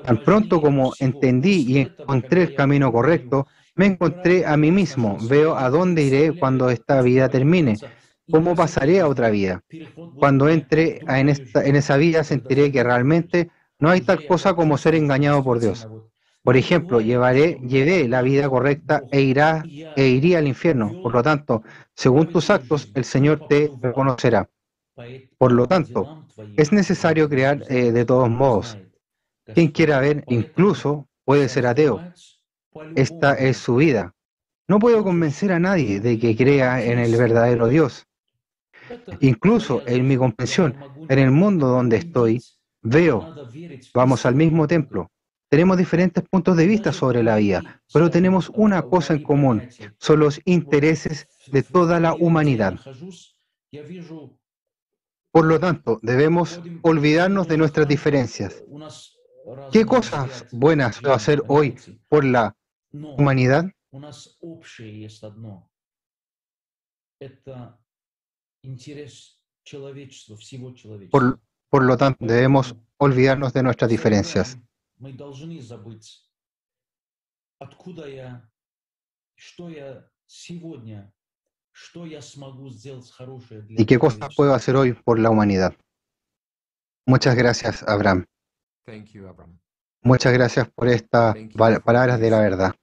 Tan 0.02 0.18
pronto 0.18 0.60
como 0.60 0.94
entendí 0.98 1.64
y 1.66 1.78
encontré 1.78 2.42
el 2.42 2.54
camino 2.54 2.92
correcto, 2.92 3.46
me 3.74 3.86
encontré 3.86 4.46
a 4.46 4.56
mí 4.56 4.70
mismo. 4.70 5.18
Veo 5.28 5.56
a 5.56 5.70
dónde 5.70 6.02
iré 6.02 6.38
cuando 6.38 6.70
esta 6.70 7.02
vida 7.02 7.28
termine. 7.28 7.76
¿Cómo 8.30 8.54
pasaré 8.54 9.00
a 9.00 9.08
otra 9.08 9.30
vida? 9.30 9.62
Cuando 10.18 10.48
entre 10.48 11.00
en, 11.08 11.28
esta, 11.28 11.64
esa 11.64 11.96
vida 11.96 12.22
sentiré 12.22 12.70
que 12.70 12.84
realmente 12.84 13.50
no 13.78 13.90
hay 13.90 14.02
tal 14.02 14.24
cosa 14.26 14.54
como 14.54 14.78
ser 14.78 14.94
engañado 14.94 15.42
por 15.42 15.58
Dios. 15.58 15.88
Por 16.42 16.56
ejemplo, 16.56 17.00
llevaré, 17.00 17.58
llevé 17.66 18.08
la 18.08 18.22
vida 18.22 18.48
correcta 18.48 19.02
e, 19.10 19.20
irá, 19.20 19.62
e 19.96 20.08
iría 20.08 20.38
al 20.38 20.48
infierno. 20.48 21.02
Por 21.02 21.12
lo 21.12 21.22
tanto, 21.22 21.62
según 21.94 22.28
tus 22.28 22.50
actos, 22.50 22.90
el 22.94 23.04
Señor 23.04 23.46
te 23.46 23.70
reconocerá. 23.80 24.48
Por 25.38 25.52
lo 25.52 25.66
tanto, 25.66 26.26
es 26.56 26.72
necesario 26.72 27.28
crear 27.28 27.62
eh, 27.68 27.92
de 27.92 28.04
todos 28.04 28.30
modos. 28.30 28.78
Quien 29.54 29.68
quiera 29.68 30.00
ver, 30.00 30.24
incluso 30.28 31.08
puede 31.24 31.48
ser 31.48 31.66
ateo. 31.66 32.00
Esta 32.94 33.34
es 33.34 33.56
su 33.56 33.76
vida. 33.76 34.14
No 34.68 34.78
puedo 34.78 35.02
convencer 35.02 35.52
a 35.52 35.58
nadie 35.58 36.00
de 36.00 36.18
que 36.18 36.36
crea 36.36 36.82
en 36.82 36.98
el 36.98 37.16
verdadero 37.16 37.68
Dios. 37.68 38.06
Incluso 39.20 39.82
en 39.86 40.06
mi 40.06 40.16
comprensión, 40.16 40.76
en 41.08 41.18
el 41.18 41.30
mundo 41.30 41.68
donde 41.68 41.96
estoy, 41.96 42.40
veo, 42.82 43.34
vamos 43.94 44.26
al 44.26 44.34
mismo 44.34 44.66
templo, 44.66 45.10
tenemos 45.48 45.76
diferentes 45.76 46.22
puntos 46.28 46.56
de 46.56 46.66
vista 46.66 46.92
sobre 46.92 47.24
la 47.24 47.36
vida, 47.36 47.82
pero 47.92 48.08
tenemos 48.08 48.50
una 48.54 48.82
cosa 48.82 49.14
en 49.14 49.22
común, 49.24 49.68
son 49.98 50.20
los 50.20 50.40
intereses 50.44 51.26
de 51.50 51.64
toda 51.64 51.98
la 51.98 52.14
humanidad. 52.14 52.78
Por 55.32 55.44
lo 55.46 55.58
tanto, 55.58 55.98
debemos 56.02 56.60
olvidarnos 56.82 57.48
de 57.48 57.56
nuestras 57.56 57.88
diferencias. 57.88 58.62
¿Qué 59.72 59.84
cosas 59.84 60.46
buenas 60.52 61.00
va 61.04 61.12
a 61.12 61.16
hacer 61.16 61.42
hoy 61.48 61.74
por 62.08 62.24
la 62.24 62.56
humanidad? 62.92 63.64
Por, 71.10 71.40
por 71.68 71.84
lo 71.84 71.96
tanto, 71.96 72.24
debemos 72.24 72.76
olvidarnos 72.98 73.52
de 73.52 73.62
nuestras 73.62 73.90
diferencias. 73.90 74.58
¿Y 83.68 83.86
qué 83.86 83.98
cosas 83.98 84.34
puedo 84.36 84.54
hacer 84.54 84.76
hoy 84.76 84.92
por 84.92 85.18
la 85.18 85.30
humanidad? 85.30 85.74
Muchas 87.06 87.34
gracias, 87.34 87.82
Abraham. 87.88 88.26
Muchas 90.02 90.32
gracias 90.32 90.68
por 90.70 90.88
estas 90.88 91.36
palabras 91.84 92.18
de 92.20 92.30
la 92.30 92.40
verdad. 92.40 92.74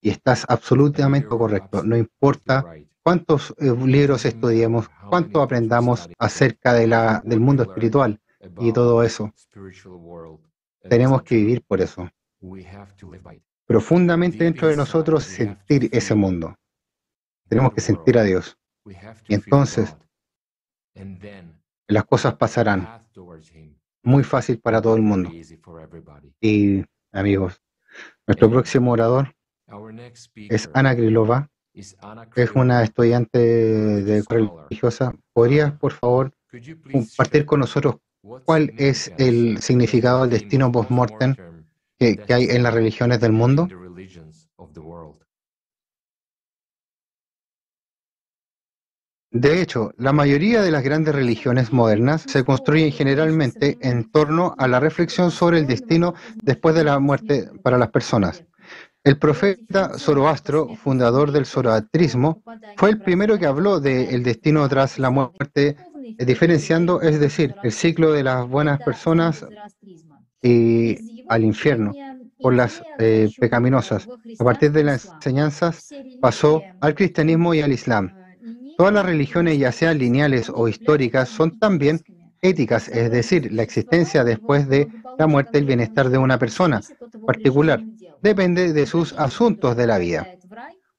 Y 0.00 0.10
estás 0.10 0.44
absolutamente 0.48 1.28
correcto. 1.28 1.82
No 1.82 1.96
importa 1.96 2.74
cuántos 3.02 3.54
eh, 3.58 3.72
libros 3.86 4.24
estudiemos, 4.24 4.88
cuánto 5.08 5.42
aprendamos 5.42 6.08
acerca 6.18 6.72
de 6.72 6.86
la, 6.86 7.22
del 7.24 7.40
mundo 7.40 7.62
espiritual 7.62 8.20
y 8.58 8.72
todo 8.72 9.02
eso. 9.02 9.32
Tenemos 10.88 11.22
que 11.22 11.36
vivir 11.36 11.62
por 11.62 11.80
eso. 11.80 12.10
Profundamente 13.66 14.44
dentro 14.44 14.68
de 14.68 14.76
nosotros 14.76 15.24
sentir 15.24 15.88
ese 15.92 16.14
mundo. 16.14 16.54
Tenemos 17.48 17.72
que 17.72 17.80
sentir 17.80 18.18
a 18.18 18.22
Dios. 18.22 18.58
Y 19.28 19.34
entonces 19.34 19.96
las 21.86 22.04
cosas 22.04 22.34
pasarán 22.34 22.88
muy 24.04 24.22
fácil 24.22 24.60
para 24.60 24.80
todo 24.80 24.96
el 24.96 25.02
mundo. 25.02 25.30
Y 26.40 26.84
amigos, 27.12 27.60
nuestro 28.26 28.50
próximo 28.50 28.92
orador 28.92 29.34
es 30.36 30.70
Ana 30.74 30.94
Grilova. 30.94 31.48
Es 31.72 32.52
una 32.54 32.82
estudiante 32.82 33.38
de 33.38 34.22
religiosa. 34.28 35.12
¿Podrías, 35.32 35.72
por 35.72 35.92
favor, 35.92 36.32
compartir 36.92 37.46
con 37.46 37.60
nosotros 37.60 37.96
¿Cuál 38.44 38.72
es 38.78 39.12
el 39.18 39.60
significado 39.60 40.22
del 40.22 40.30
destino 40.30 40.72
post-mortem 40.72 41.34
que, 41.98 42.16
que 42.16 42.32
hay 42.34 42.44
en 42.44 42.62
las 42.62 42.72
religiones 42.72 43.20
del 43.20 43.32
mundo? 43.32 43.68
De 49.34 49.60
hecho, 49.60 49.92
la 49.98 50.12
mayoría 50.12 50.62
de 50.62 50.70
las 50.70 50.84
grandes 50.84 51.12
religiones 51.12 51.72
modernas 51.72 52.22
se 52.28 52.44
construyen 52.44 52.92
generalmente 52.92 53.76
en 53.80 54.08
torno 54.08 54.54
a 54.58 54.68
la 54.68 54.78
reflexión 54.78 55.32
sobre 55.32 55.58
el 55.58 55.66
destino 55.66 56.14
después 56.36 56.76
de 56.76 56.84
la 56.84 57.00
muerte 57.00 57.50
para 57.64 57.76
las 57.76 57.90
personas. 57.90 58.44
El 59.02 59.18
profeta 59.18 59.98
Zoroastro, 59.98 60.76
fundador 60.76 61.32
del 61.32 61.46
zoroastrismo, 61.46 62.44
fue 62.76 62.90
el 62.90 63.00
primero 63.00 63.36
que 63.36 63.46
habló 63.46 63.80
del 63.80 64.22
destino 64.22 64.68
tras 64.68 65.00
la 65.00 65.10
muerte 65.10 65.76
diferenciando, 66.16 67.00
es 67.00 67.18
decir, 67.18 67.56
el 67.64 67.72
ciclo 67.72 68.12
de 68.12 68.22
las 68.22 68.48
buenas 68.48 68.80
personas 68.82 69.44
y 70.40 71.24
al 71.28 71.42
infierno 71.42 71.92
por 72.38 72.54
las 72.54 72.84
eh, 73.00 73.28
pecaminosas. 73.40 74.08
A 74.38 74.44
partir 74.44 74.70
de 74.70 74.84
las 74.84 75.06
enseñanzas 75.06 75.88
pasó 76.20 76.62
al 76.80 76.94
cristianismo 76.94 77.52
y 77.52 77.62
al 77.62 77.72
islam. 77.72 78.23
Todas 78.76 78.92
las 78.92 79.06
religiones, 79.06 79.58
ya 79.58 79.72
sean 79.72 79.98
lineales 79.98 80.50
o 80.52 80.68
históricas, 80.68 81.28
son 81.28 81.58
también 81.58 82.00
éticas, 82.42 82.88
es 82.88 83.10
decir, 83.10 83.52
la 83.52 83.62
existencia 83.62 84.24
después 84.24 84.68
de 84.68 84.88
la 85.18 85.26
muerte, 85.26 85.58
el 85.58 85.64
bienestar 85.64 86.10
de 86.10 86.18
una 86.18 86.38
persona 86.38 86.80
particular, 87.26 87.82
depende 88.22 88.72
de 88.72 88.86
sus 88.86 89.12
asuntos 89.14 89.76
de 89.76 89.86
la 89.86 89.98
vida. 89.98 90.26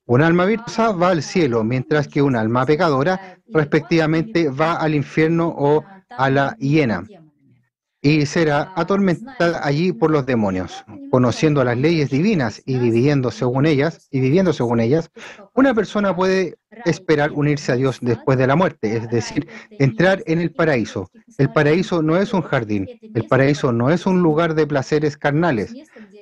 Un 0.06 0.22
alma 0.22 0.46
virtuosa 0.46 0.92
va 0.92 1.10
al 1.10 1.24
cielo, 1.24 1.64
mientras 1.64 2.08
que 2.08 2.22
un 2.22 2.36
alma 2.36 2.66
pecadora, 2.66 3.40
respectivamente, 3.48 4.50
va 4.50 4.74
al 4.74 4.96
infierno 4.96 5.48
o 5.48 5.84
a 6.10 6.30
la 6.30 6.56
hiena 6.60 7.04
y 8.06 8.24
será 8.28 8.72
atormentada 8.76 9.66
allí 9.66 9.92
por 9.92 10.12
los 10.12 10.28
demonios. 10.28 10.86
Conociendo 11.10 11.64
las 11.64 11.76
leyes 11.76 12.12
divinas 12.12 12.62
y 12.64 12.78
viviendo 12.78 13.32
según 13.32 13.66
ellas, 13.66 14.08
y 14.12 14.20
viviendo 14.20 14.54
según 14.54 14.80
ellas, 14.80 15.10
una 15.56 15.74
persona 15.74 16.16
puede 16.16 16.56
esperar 16.86 17.32
unirse 17.32 17.72
a 17.72 17.76
Dios 17.76 17.98
después 18.02 18.38
de 18.38 18.46
la 18.46 18.56
muerte, 18.56 18.96
es 18.96 19.10
decir, 19.10 19.48
entrar 19.72 20.22
en 20.28 20.40
el 20.40 20.54
paraíso. 20.54 21.10
El 21.40 21.52
paraíso 21.52 22.04
no 22.04 22.16
es 22.16 22.32
un 22.32 22.44
jardín, 22.44 22.88
el 23.02 23.26
paraíso 23.26 23.72
no 23.72 23.90
es 23.90 24.06
un 24.06 24.22
lugar 24.22 24.54
de 24.54 24.68
placeres 24.68 25.18
carnales. 25.18 25.74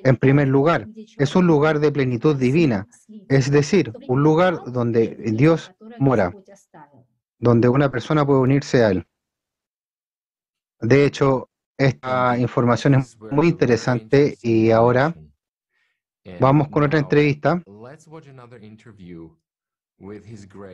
En 0.06 0.16
primer 0.16 0.48
lugar, 0.48 0.88
es 1.18 1.36
un 1.36 1.48
lugar 1.48 1.82
de 1.82 1.92
plenitud 1.92 2.38
divina, 2.38 2.88
es 3.28 3.52
decir, 3.52 3.92
un 4.08 4.24
lugar 4.24 4.58
donde 4.68 5.18
Dios 5.34 5.74
mora, 6.00 6.32
donde 7.40 7.68
una 7.68 7.92
persona 7.92 8.26
puede 8.26 8.40
unirse 8.40 8.86
a 8.86 8.92
Él. 8.92 9.06
De 10.80 11.06
hecho, 11.06 11.50
esta 11.78 12.38
información 12.38 12.96
es 12.96 13.18
muy 13.20 13.48
interesante 13.48 14.38
y 14.42 14.72
ahora 14.72 15.16
vamos 16.40 16.70
con 16.70 16.84
otra 16.84 17.00
entrevista 17.00 17.62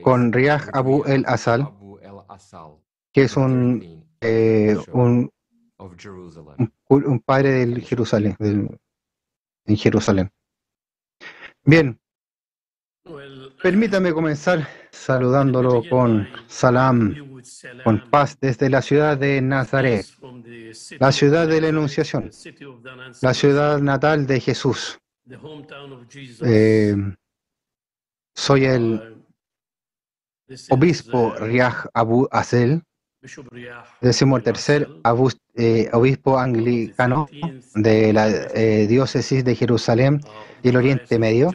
con 0.02 0.34
Riyah 0.34 0.70
Abu 0.74 1.04
el 1.06 1.24
Asal, 1.28 1.70
que 3.14 3.24
es 3.24 3.38
un, 3.38 4.06
eh, 4.22 4.78
un, 4.94 5.32
un, 6.88 7.20
padre 7.20 7.52
del 7.52 7.82
Jerusalén, 7.82 8.36
en 8.40 9.78
Jerusalén. 9.78 10.32
Bien, 11.64 12.00
permítame 13.62 14.14
comenzar 14.14 14.68
saludándolo 14.92 15.84
con 15.90 16.28
salam, 16.48 17.29
con 17.84 18.10
paz 18.10 18.38
desde 18.40 18.70
la 18.70 18.82
ciudad 18.82 19.18
de 19.18 19.42
Nazaret, 19.42 20.06
la 21.00 21.12
ciudad 21.12 21.48
de 21.48 21.62
la 21.62 21.68
Enunciación, 21.70 22.30
la 23.22 23.34
ciudad 23.34 23.80
natal 23.80 24.26
de 24.28 24.40
Jesús. 24.40 25.00
Eh, 26.42 26.96
soy 28.36 28.66
el 28.66 29.24
obispo 30.70 31.36
Riah 31.40 31.86
Abu 31.94 32.28
Azel, 32.32 32.82
tercer 34.44 34.88
eh, 35.56 35.90
obispo 35.92 36.40
anglicano 36.40 37.28
de 37.76 38.14
la 38.14 38.30
eh, 38.30 38.88
diócesis 38.88 39.44
de 39.44 39.56
Jerusalén 39.56 40.22
y 40.64 40.70
el 40.70 40.78
Oriente 40.78 41.20
Medio. 41.20 41.52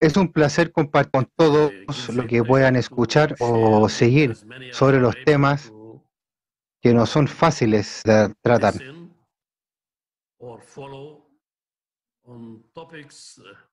Es 0.00 0.16
un 0.16 0.32
placer 0.32 0.72
compartir 0.72 1.10
con 1.10 1.28
todos 1.36 1.72
lo 2.14 2.26
que 2.26 2.42
puedan 2.44 2.76
escuchar 2.76 3.34
o 3.40 3.88
seguir 3.88 4.34
sobre 4.72 5.00
los 5.00 5.14
temas 5.24 5.72
que 6.80 6.94
no 6.94 7.06
son 7.06 7.26
fáciles 7.26 8.02
de 8.04 8.32
tratar. 8.42 8.74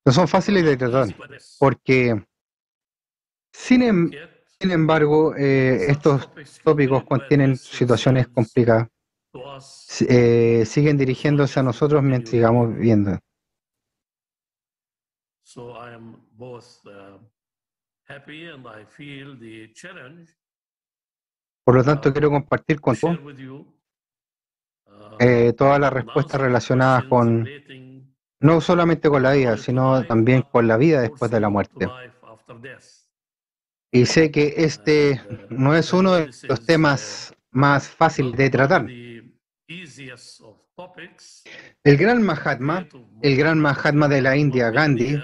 No 0.06 0.12
son 0.12 0.28
fáciles 0.28 0.66
de 0.66 0.78
tratar 0.78 1.08
porque 1.60 2.26
Em, 3.70 4.12
sin, 4.60 4.72
embargo, 4.72 5.36
eh, 5.36 5.86
estos 5.90 6.30
tópicos 6.64 7.04
contienen 7.04 7.56
situaciones 7.56 8.28
complicadas. 8.28 8.90
Eh, 10.08 10.64
siguen 10.66 10.98
dirigiéndose 10.98 11.60
a 11.60 11.64
nosotros 11.64 12.04
mientras 12.04 12.32
sigamos 12.32 12.76
viendo. 12.76 13.20
Por 21.64 21.76
lo 21.76 21.84
tanto, 21.84 22.14
quiero 22.14 22.30
compartir 22.30 22.80
con 22.80 22.96
todos 22.96 23.20
eh, 25.20 25.54
todas 25.58 25.80
las 25.80 25.92
respuestas 25.92 26.40
relacionadas 26.40 27.06
con, 27.06 27.48
no 28.40 28.62
solamente 28.62 29.10
con 29.10 29.24
la 29.24 29.34
vida, 29.34 29.58
sino 29.58 30.04
también 30.06 30.44
con 30.44 30.68
la 30.68 30.78
vida 30.78 31.02
después 31.02 31.32
de 31.32 31.40
la 31.40 31.50
muerte. 31.50 31.88
Y 33.92 34.06
sé 34.06 34.30
que 34.30 34.54
este 34.58 35.22
no 35.50 35.74
es 35.74 35.94
uno 35.94 36.16
de 36.16 36.30
los 36.44 36.66
temas 36.66 37.34
más 37.52 37.88
fáciles 37.88 38.38
de 38.38 38.50
tratar. 38.50 38.86
El 41.84 41.98
gran 41.98 42.22
Mahatma, 42.22 42.88
el 43.22 43.38
gran 43.38 43.60
Mahatma 43.60 44.08
de 44.08 44.22
la 44.22 44.36
India, 44.36 44.70
Gandhi, 44.70 45.18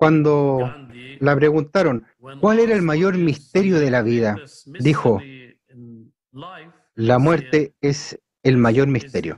cuando 0.00 0.74
le 1.20 1.36
preguntaron 1.36 2.06
cuál 2.40 2.58
era 2.58 2.74
el 2.74 2.80
mayor 2.80 3.18
misterio 3.18 3.78
de 3.78 3.90
la 3.90 4.00
vida, 4.00 4.38
dijo, 4.78 5.20
la 6.94 7.18
muerte 7.18 7.74
es 7.82 8.18
el 8.42 8.56
mayor 8.56 8.88
misterio. 8.88 9.36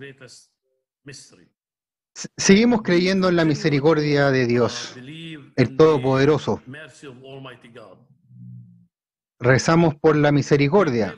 Seguimos 2.36 2.82
creyendo 2.82 3.28
en 3.28 3.34
la 3.34 3.44
misericordia 3.44 4.30
de 4.30 4.46
Dios, 4.46 4.94
el 5.56 5.76
Todopoderoso. 5.76 6.62
Rezamos 9.40 9.96
por 9.96 10.14
la 10.14 10.30
misericordia. 10.30 11.16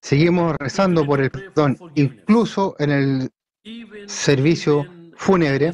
Seguimos 0.00 0.56
rezando 0.58 1.04
por 1.04 1.20
el 1.20 1.30
perdón, 1.30 1.76
incluso 1.96 2.76
en 2.78 2.90
el 2.92 3.30
servicio 4.06 4.86
fúnebre. 5.16 5.72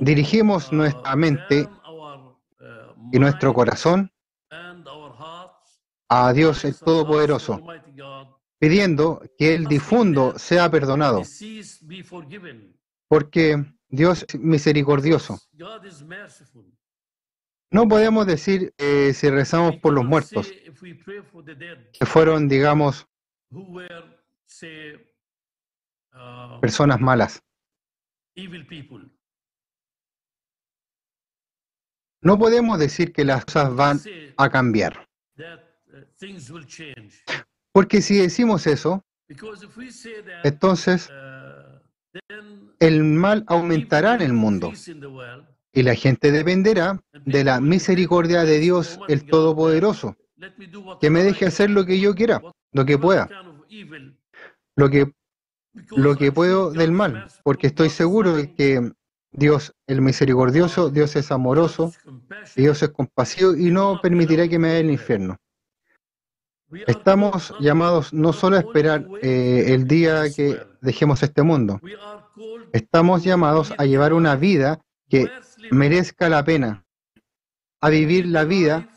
Dirigimos 0.00 0.72
nuestra 0.72 1.16
mente 1.16 1.68
y 3.12 3.18
nuestro 3.18 3.52
corazón 3.52 4.10
a 6.08 6.32
Dios 6.32 6.64
el 6.64 6.76
Todopoderoso, 6.76 7.60
pidiendo 8.58 9.22
que 9.38 9.54
el 9.54 9.66
difundo 9.66 10.38
sea 10.38 10.70
perdonado, 10.70 11.22
porque 13.08 13.64
Dios 13.88 14.24
es 14.28 14.38
misericordioso. 14.38 15.38
No 17.70 17.88
podemos 17.88 18.26
decir 18.26 18.74
eh, 18.76 19.12
si 19.14 19.30
rezamos 19.30 19.76
por 19.76 19.94
los 19.94 20.04
muertos, 20.04 20.52
que 21.92 22.06
fueron, 22.06 22.46
digamos, 22.48 23.06
personas 26.60 27.00
malas. 27.00 27.42
No 32.22 32.38
podemos 32.38 32.78
decir 32.78 33.12
que 33.12 33.24
las 33.24 33.44
cosas 33.44 33.74
van 33.74 34.00
a 34.36 34.48
cambiar. 34.48 35.08
Porque 37.72 38.00
si 38.00 38.16
decimos 38.18 38.66
eso, 38.66 39.04
entonces 40.44 41.10
el 42.78 43.04
mal 43.04 43.44
aumentará 43.48 44.14
en 44.14 44.22
el 44.22 44.32
mundo. 44.32 44.72
y 45.74 45.82
la 45.82 45.94
gente 45.94 46.30
dependerá 46.30 47.00
de 47.24 47.44
la 47.44 47.60
misericordia 47.60 48.44
de 48.44 48.58
Dios 48.58 49.00
el 49.08 49.24
Todopoderoso, 49.24 50.16
que 51.00 51.08
me 51.08 51.24
deje 51.24 51.46
hacer 51.46 51.70
lo 51.70 51.86
que 51.86 51.98
yo 51.98 52.14
quiera, 52.14 52.42
lo 52.72 52.84
que 52.84 52.98
pueda, 52.98 53.28
lo 54.76 54.90
que, 54.90 55.12
lo 55.96 56.16
que 56.16 56.30
puedo 56.30 56.70
del 56.72 56.92
mal, 56.92 57.26
porque 57.42 57.68
estoy 57.68 57.88
seguro 57.88 58.36
de 58.36 58.54
que 58.54 58.92
Dios 59.32 59.74
el 59.86 60.02
misericordioso, 60.02 60.90
Dios 60.90 61.16
es 61.16 61.32
amoroso, 61.32 61.92
Dios 62.54 62.82
es 62.82 62.90
compasivo 62.90 63.54
y 63.54 63.70
no 63.70 63.98
permitirá 64.00 64.46
que 64.46 64.58
me 64.58 64.68
vaya 64.68 64.80
al 64.80 64.90
infierno. 64.90 65.38
Estamos 66.86 67.54
llamados 67.60 68.12
no 68.12 68.32
solo 68.32 68.56
a 68.56 68.60
esperar 68.60 69.06
eh, 69.22 69.64
el 69.68 69.86
día 69.86 70.24
que 70.34 70.66
dejemos 70.80 71.22
este 71.22 71.42
mundo, 71.42 71.80
estamos 72.72 73.24
llamados 73.24 73.74
a 73.76 73.84
llevar 73.84 74.12
una 74.12 74.36
vida 74.36 74.80
que 75.08 75.30
merezca 75.70 76.28
la 76.28 76.44
pena, 76.44 76.84
a 77.80 77.88
vivir 77.90 78.26
la 78.26 78.44
vida 78.44 78.88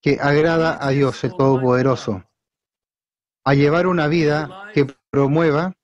que 0.00 0.18
agrada 0.20 0.78
a 0.80 0.90
Dios 0.90 1.22
el 1.24 1.30
Todopoderoso, 1.30 2.24
a 3.44 3.54
llevar 3.54 3.86
una 3.88 4.06
vida 4.06 4.70
que 4.72 4.86
promueva 5.10 5.74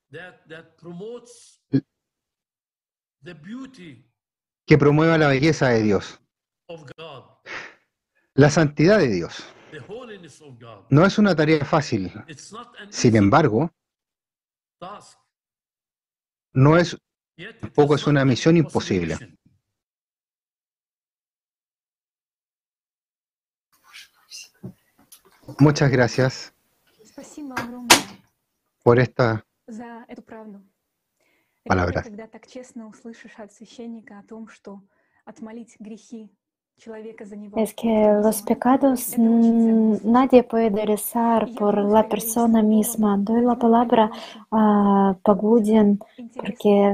que 4.67 4.79
promueva 4.79 5.19
la 5.19 5.29
belleza 5.29 5.69
de 5.69 5.83
Dios, 5.83 6.21
la 8.35 8.51
santidad 8.51 8.99
de 8.99 9.09
Dios. 9.09 9.45
No 10.91 11.07
es 11.07 11.19
una 11.19 11.35
tarea 11.35 11.65
fácil. 11.65 12.13
Sin 12.91 13.17
embargo, 13.17 13.71
no 16.53 16.77
es 16.77 16.97
Tampoco 17.61 17.95
es 17.95 18.07
una 18.07 18.25
misión 18.25 18.57
imposible. 18.57 19.17
Muchas 25.59 25.91
gracias 25.91 26.55
por 28.83 28.99
esta 28.99 29.45
palabra. 31.65 32.03
Es 37.57 37.75
que 37.75 38.19
los 38.23 38.43
pecados 38.43 39.17
nadie 39.19 40.43
puede 40.43 40.85
rezar 40.85 41.49
por 41.55 41.79
la 41.79 42.09
persona 42.09 42.63
misma. 42.63 43.17
Doy 43.19 43.43
la 43.43 43.57
palabra 43.57 44.11
a 44.51 45.17
Pagudin 45.23 45.99
porque 46.35 46.93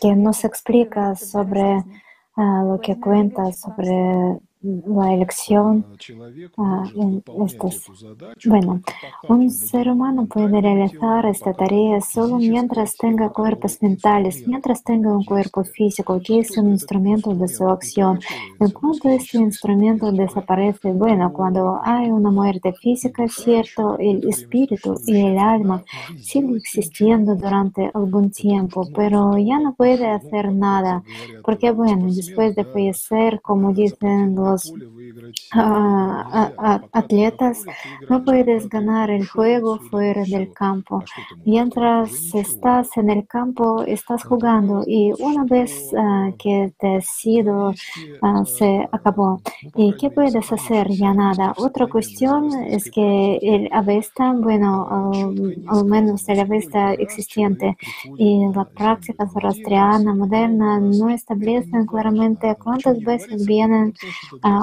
que 0.00 0.16
nos 0.16 0.44
explica 0.44 1.14
sobre 1.16 1.84
lo 2.36 2.80
que 2.80 2.98
cuenta 2.98 3.52
sobre 3.52 4.40
la 4.62 5.14
elección 5.14 5.86
estas. 7.46 7.90
Bueno, 8.44 8.82
un 9.28 9.50
ser 9.50 9.88
humano 9.88 10.26
puede 10.26 10.60
realizar 10.60 11.24
esta 11.26 11.54
tarea 11.54 12.00
solo 12.00 12.36
mientras 12.36 12.96
tenga 12.96 13.30
cuerpos 13.30 13.78
mentales, 13.80 14.46
mientras 14.46 14.82
tenga 14.82 15.12
un 15.16 15.24
cuerpo 15.24 15.64
físico, 15.64 16.20
que 16.22 16.40
es 16.40 16.56
un 16.58 16.70
instrumento 16.70 17.34
de 17.34 17.48
su 17.48 17.66
acción. 17.68 18.20
En 18.58 18.70
cuanto 18.70 19.08
este 19.08 19.38
instrumento 19.38 20.12
desaparece, 20.12 20.92
bueno, 20.92 21.32
cuando 21.32 21.80
hay 21.82 22.10
una 22.10 22.30
muerte 22.30 22.74
física, 22.74 23.26
cierto, 23.28 23.96
el 23.98 24.28
espíritu 24.28 24.94
y 25.06 25.20
el 25.20 25.38
alma 25.38 25.82
siguen 26.18 26.56
existiendo 26.56 27.34
durante 27.34 27.90
algún 27.94 28.30
tiempo, 28.30 28.86
pero 28.94 29.38
ya 29.38 29.58
no 29.58 29.74
puede 29.74 30.06
hacer 30.06 30.52
nada, 30.52 31.02
porque 31.42 31.70
bueno, 31.70 32.12
después 32.12 32.54
de 32.54 32.64
fallecer, 32.64 33.40
como 33.40 33.72
dicen 33.72 34.34
los 34.34 34.49
atletas, 36.92 37.64
no 38.08 38.24
puedes 38.24 38.68
ganar 38.68 39.10
el 39.10 39.26
juego 39.26 39.78
fuera 39.90 40.24
del 40.24 40.52
campo. 40.52 41.02
Mientras 41.44 42.34
estás 42.34 42.96
en 42.96 43.10
el 43.10 43.26
campo, 43.26 43.82
estás 43.84 44.24
jugando 44.24 44.84
y 44.86 45.12
una 45.18 45.44
vez 45.44 45.92
ah, 45.96 46.30
que 46.38 46.72
te 46.78 46.96
has 46.96 47.06
sido, 47.06 47.72
ah, 48.22 48.44
se 48.44 48.88
acabó. 48.92 49.40
¿Y 49.74 49.94
qué 49.94 50.10
puedes 50.10 50.52
hacer? 50.52 50.88
Ya 50.90 51.12
nada. 51.14 51.54
Otra 51.56 51.86
cuestión 51.86 52.50
es 52.64 52.90
que 52.90 53.38
el 53.42 53.68
Avesta, 53.72 54.32
bueno, 54.32 55.14
al, 55.68 55.84
menos 55.84 56.28
el 56.28 56.40
Avesta 56.40 56.92
existente 56.94 57.76
y 58.16 58.46
la 58.54 58.64
práctica 58.64 59.28
zoroastriana 59.28 60.14
moderna 60.14 60.80
no 60.80 61.08
establecen 61.10 61.86
claramente 61.86 62.56
cuántas 62.62 63.00
veces 63.00 63.46
vienen 63.46 63.94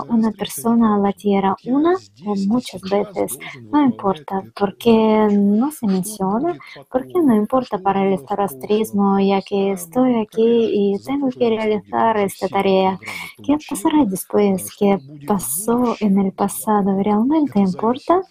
una 0.09 0.31
persona 0.31 0.95
a 0.95 0.99
la 0.99 1.13
tierra 1.13 1.55
una 1.65 1.93
o 2.25 2.35
muchas 2.47 2.81
veces, 2.81 3.37
no 3.71 3.83
importa, 3.83 4.43
porque 4.55 5.27
no 5.31 5.71
se 5.71 5.87
menciona, 5.87 6.57
porque 6.89 7.13
no 7.15 7.35
importa 7.35 7.77
para 7.77 8.03
el 8.03 8.17
zoroastrismo, 8.27 9.19
ya 9.19 9.41
que 9.41 9.71
estoy 9.71 10.15
aquí 10.19 10.93
y 10.93 10.99
tengo 11.03 11.29
que 11.29 11.49
realizar 11.49 12.17
esta 12.17 12.47
tarea. 12.47 12.99
¿Qué 13.43 13.57
pasará 13.69 14.05
después? 14.05 14.69
¿Qué 14.77 14.97
pasó 15.27 15.95
en 15.99 16.19
el 16.19 16.31
pasado? 16.31 16.97
¿Realmente 17.01 17.59
importa? 17.59 18.21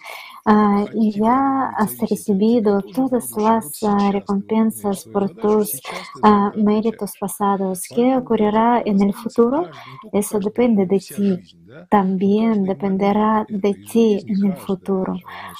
Ah, 0.49 0.85
y 0.93 1.11
ya 1.11 1.71
has 1.77 1.97
recibido 1.97 2.81
todas 2.81 3.31
las 3.31 3.83
ah, 3.83 4.11
recompensas 4.13 5.03
por 5.03 5.29
tus 5.31 5.81
ah, 6.23 6.53
méritos 6.55 7.15
pasados. 7.19 7.83
¿Qué 7.93 8.15
ocurrirá 8.15 8.81
en 8.85 9.01
el 9.01 9.13
futuro? 9.13 9.67
Eso 10.13 10.39
depende 10.39 10.85
de 10.85 10.99
ti. 10.99 11.57
También 11.89 12.63
dependerá 12.63 13.45
de 13.49 13.73
ti 13.73 14.23
en 14.25 14.45
el 14.45 14.55
futuro. 14.55 15.17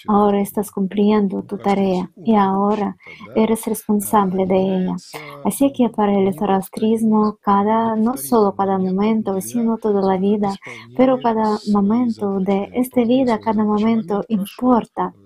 Ahora 0.07 0.39
estás 0.39 0.71
cumpliendo 0.71 1.43
tu 1.43 1.57
tarea 1.57 2.09
y 2.23 2.35
ahora 2.35 2.95
eres 3.35 3.65
responsable 3.65 4.45
de 4.45 4.55
ella. 4.55 4.95
Así 5.43 5.73
que 5.73 5.89
para 5.89 6.17
el 6.17 6.33
zoroastrismo, 6.33 7.37
cada, 7.41 7.97
no 7.97 8.15
solo 8.15 8.55
cada 8.55 8.77
momento, 8.77 9.41
sino 9.41 9.77
toda 9.77 10.01
la 10.01 10.17
vida, 10.17 10.55
pero 10.95 11.19
cada 11.21 11.57
momento 11.73 12.39
de 12.39 12.69
esta 12.73 13.03
vida, 13.03 13.39
cada 13.39 13.65
momento 13.65 14.23
importa 14.29 14.76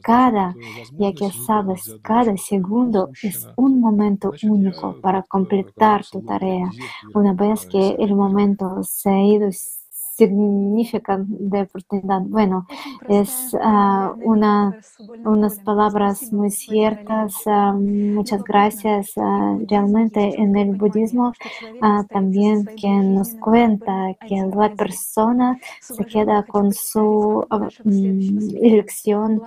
cada, 0.02 0.56
ya 0.98 1.14
que 1.14 1.32
sabes, 1.32 1.98
cada 2.02 2.36
segundo 2.38 3.10
es 3.22 3.48
un 3.56 3.80
momento 3.80 4.32
único 4.44 4.98
para 5.02 5.24
completar 5.24 6.06
tu 6.12 6.22
tarea. 6.22 6.70
Una 7.14 7.34
vez 7.34 7.66
que 7.66 7.96
el 8.00 8.16
momento 8.16 8.82
se 8.84 9.10
ha 9.10 9.22
ido, 9.24 9.50
significa 10.22 11.18
de 11.28 11.62
oportunidad. 11.64 12.22
Bueno, 12.22 12.68
es 13.10 13.54
uh, 13.54 14.14
una, 14.24 14.78
unas 15.26 15.60
palabras 15.60 16.32
muy 16.32 16.52
ciertas. 16.52 17.34
Uh, 17.46 17.74
muchas 18.18 18.44
gracias. 18.44 19.14
Uh, 19.16 19.66
realmente 19.68 20.22
en 20.40 20.56
el 20.56 20.76
budismo 20.76 21.34
también 22.10 22.66
que 22.80 22.90
nos 22.90 23.34
cuenta 23.36 24.14
que 24.28 24.36
la 24.56 24.70
persona 24.76 25.58
se 25.80 26.06
queda 26.06 26.44
con 26.44 26.72
su 26.72 27.46
elección, 28.62 29.42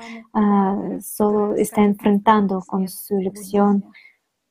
solo 1.01 1.55
está 1.55 1.83
enfrentando 1.85 2.63
con 2.67 2.89
su 2.89 3.17
elección 3.17 3.85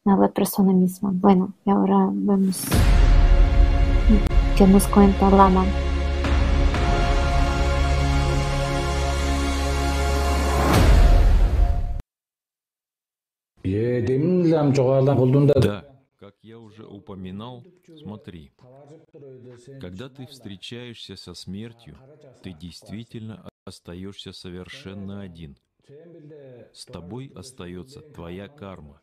a 0.05 0.15
la 0.15 0.29
persona 0.29 0.71
misma. 0.71 1.11
Bueno, 1.13 1.53
y 1.65 1.69
ahora 1.69 2.09
vemos 2.11 2.65
qué 4.57 4.67
nos 4.67 4.87
cuenta 4.87 5.29
Lama. 5.29 5.65
Да, 15.61 15.85
как 16.19 16.35
я 16.41 16.59
уже 16.59 16.85
упоминал, 16.85 17.63
смотри, 17.97 18.51
когда 19.79 20.09
ты 20.09 20.25
встречаешься 20.27 21.15
со 21.15 21.33
смертью, 21.33 21.97
ты 22.41 22.51
действительно 22.51 23.49
остаешься 23.63 24.33
совершенно 24.33 25.21
один. 25.21 25.57
С 26.73 26.85
тобой 26.85 27.31
остается 27.35 28.01
твоя 28.01 28.49
карма. 28.49 29.01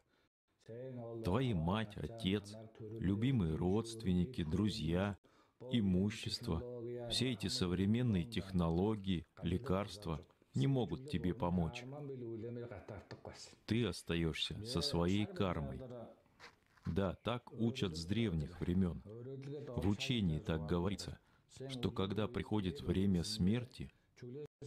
Твои 1.24 1.54
мать, 1.54 1.96
отец, 1.96 2.54
любимые 2.98 3.56
родственники, 3.56 4.44
друзья, 4.44 5.16
имущество, 5.70 6.62
все 7.08 7.32
эти 7.32 7.46
современные 7.48 8.24
технологии, 8.24 9.24
лекарства– 9.42 10.22
не 10.54 10.66
могут 10.66 11.08
тебе 11.08 11.34
помочь. 11.34 11.84
Ты 13.66 13.86
остаешься 13.86 14.62
со 14.64 14.80
своей 14.80 15.26
кармой. 15.26 15.80
Да, 16.86 17.14
так 17.22 17.52
учат 17.52 17.96
с 17.96 18.04
древних 18.04 18.60
времен. 18.60 19.02
В 19.76 19.88
учении 19.88 20.40
так 20.40 20.66
говорится, 20.66 21.18
что 21.68 21.90
когда 21.90 22.26
приходит 22.26 22.80
время 22.80 23.22
смерти, 23.22 23.92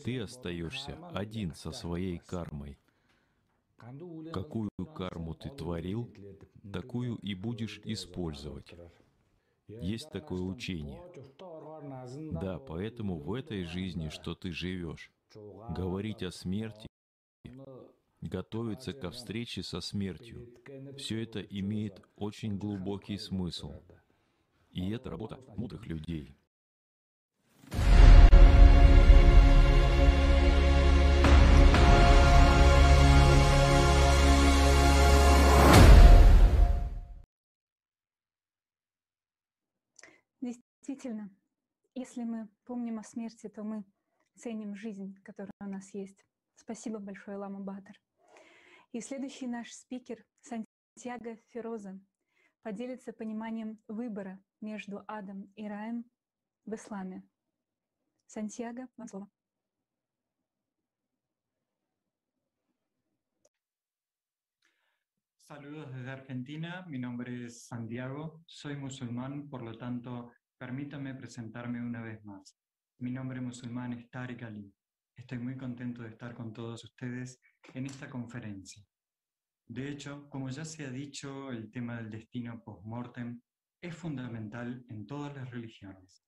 ты 0.04 0.20
остаешься 0.20 0.98
один 1.10 1.54
со 1.54 1.72
своей 1.72 2.18
кармой. 2.20 2.78
Какую 4.32 4.70
карму 4.96 5.36
ты 5.36 5.50
творил, 5.50 6.10
такую 6.72 7.18
и 7.18 7.36
будешь 7.36 7.82
использовать. 7.84 8.74
Есть 9.68 10.10
такое 10.12 10.42
учение. 10.42 11.02
Да, 12.32 12.60
поэтому 12.60 13.20
в 13.20 13.34
этой 13.34 13.64
жизни, 13.64 14.10
что 14.10 14.36
ты 14.36 14.52
живешь, 14.52 15.12
говорить 15.36 16.24
о 16.24 16.32
смерти, 16.32 16.88
готовиться 18.22 18.94
ко 18.94 19.12
встрече 19.12 19.64
со 19.64 19.82
смертью. 19.82 20.54
Все 20.98 21.24
это 21.24 21.42
имеет 21.42 22.02
очень 22.16 22.58
глубокий 22.58 23.18
смысл. 23.18 23.74
И 24.72 24.90
это 24.92 25.10
работа 25.10 25.40
мудрых 25.56 25.86
людей. 25.86 26.36
Действительно, 40.42 41.30
если 41.96 42.24
мы 42.24 42.50
помним 42.66 43.00
о 43.00 43.04
смерти, 43.04 43.48
то 43.48 43.64
мы 43.64 43.86
ценим 44.36 44.76
жизнь, 44.76 45.16
которая 45.24 45.52
у 45.60 45.70
нас 45.70 45.94
есть. 45.94 46.26
Спасибо 46.56 47.00
большое, 47.00 47.38
Лама 47.38 47.60
Батер. 47.60 48.00
И 48.92 49.02
следующий 49.02 49.48
наш 49.48 49.72
спикер, 49.72 50.24
Сантьяго 50.42 51.38
Фероза, 51.50 52.00
поделится 52.62 53.12
пониманием 53.12 53.80
выбора 53.88 54.42
между 54.62 55.04
адом 55.08 55.52
и 55.56 55.68
раем 55.68 56.06
в 56.66 56.74
исламе. 56.76 57.24
Сантьяго, 58.28 58.88
вам 58.98 59.08
слово. 59.08 59.30
Saludos 65.46 65.94
desde 65.94 66.10
Argentina, 66.10 66.84
mi 66.88 66.98
nombre 66.98 67.46
es 67.46 67.68
Santiago, 67.68 68.42
soy 68.48 68.76
musulmán, 68.76 69.50
por 69.50 69.62
lo 69.62 69.78
tanto, 69.78 70.32
permítame 70.58 71.14
presentarme 71.14 71.80
una 71.80 72.02
vez 72.02 72.24
más. 72.24 72.58
Mi 73.00 73.12
nombre 73.12 73.42
musulmán 73.42 73.94
es 73.94 74.10
Tariq 74.10 74.44
Ali. 74.44 74.74
Estoy 75.16 75.40
muy 75.40 75.58
contento 75.58 76.04
de 76.04 76.10
estar 76.10 76.34
con 76.34 76.54
todos 76.54 76.84
ustedes 76.84 77.42
en 77.74 77.86
esta 77.86 78.10
conferencia. 78.10 78.86
De 79.68 79.90
hecho, 79.90 80.30
como 80.30 80.50
ya 80.50 80.64
se 80.64 80.86
ha 80.86 80.90
dicho, 80.90 81.52
el 81.52 81.72
tema 81.72 81.98
del 81.98 82.12
destino 82.12 82.64
post-mortem 82.64 83.42
es 83.82 83.96
fundamental 83.96 84.86
en 84.90 85.06
todas 85.06 85.36
las 85.36 85.50
religiones. 85.50 86.24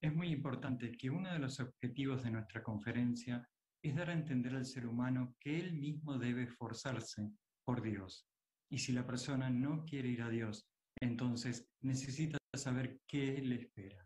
Es 0.00 0.14
muy 0.14 0.28
importante 0.28 0.92
que 0.92 1.08
uno 1.08 1.32
de 1.32 1.38
los 1.38 1.60
objetivos 1.60 2.22
de 2.24 2.32
nuestra 2.32 2.62
conferencia 2.62 3.48
es 3.82 3.94
dar 3.94 4.10
a 4.10 4.14
entender 4.14 4.54
al 4.54 4.66
ser 4.66 4.86
humano 4.86 5.36
que 5.40 5.58
él 5.58 5.72
mismo 5.72 6.18
debe 6.18 6.42
esforzarse 6.42 7.30
por 7.64 7.82
Dios. 7.82 8.28
Y 8.70 8.78
si 8.78 8.92
la 8.92 9.06
persona 9.06 9.48
no 9.48 9.84
quiere 9.84 10.08
ir 10.08 10.22
a 10.22 10.28
Dios, 10.28 10.68
entonces 11.00 11.70
necesita 11.80 12.38
saber 12.54 13.00
qué 13.06 13.40
le 13.40 13.56
espera. 13.56 14.05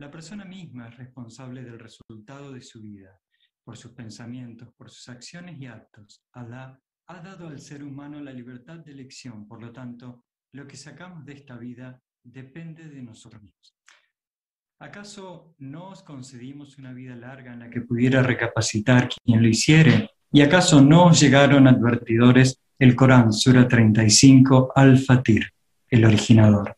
La 0.00 0.10
persona 0.10 0.46
misma 0.46 0.88
es 0.88 0.96
responsable 0.96 1.62
del 1.62 1.78
resultado 1.78 2.54
de 2.54 2.62
su 2.62 2.80
vida, 2.80 3.20
por 3.62 3.76
sus 3.76 3.92
pensamientos, 3.92 4.72
por 4.74 4.88
sus 4.88 5.06
acciones 5.10 5.60
y 5.60 5.66
actos. 5.66 6.22
Alá 6.32 6.80
ha 7.06 7.20
dado 7.20 7.48
al 7.48 7.60
ser 7.60 7.84
humano 7.84 8.18
la 8.18 8.32
libertad 8.32 8.78
de 8.78 8.92
elección, 8.92 9.46
por 9.46 9.60
lo 9.62 9.72
tanto, 9.72 10.24
lo 10.54 10.66
que 10.66 10.78
sacamos 10.78 11.26
de 11.26 11.34
esta 11.34 11.58
vida 11.58 12.00
depende 12.24 12.88
de 12.88 13.02
nosotros 13.02 13.42
mismos. 13.42 13.76
¿Acaso 14.78 15.54
no 15.58 15.90
os 15.90 16.02
concedimos 16.02 16.78
una 16.78 16.94
vida 16.94 17.14
larga 17.14 17.52
en 17.52 17.58
la 17.58 17.68
que 17.68 17.82
pudiera 17.82 18.22
recapacitar 18.22 19.10
quien 19.22 19.42
lo 19.42 19.48
hiciere? 19.48 20.08
¿Y 20.32 20.40
acaso 20.40 20.80
no 20.80 21.08
os 21.08 21.20
llegaron 21.20 21.68
advertidores 21.68 22.58
el 22.78 22.96
Corán, 22.96 23.34
Sura 23.34 23.68
35, 23.68 24.72
Al-Fatir, 24.74 25.52
el 25.90 26.06
originador? 26.06 26.74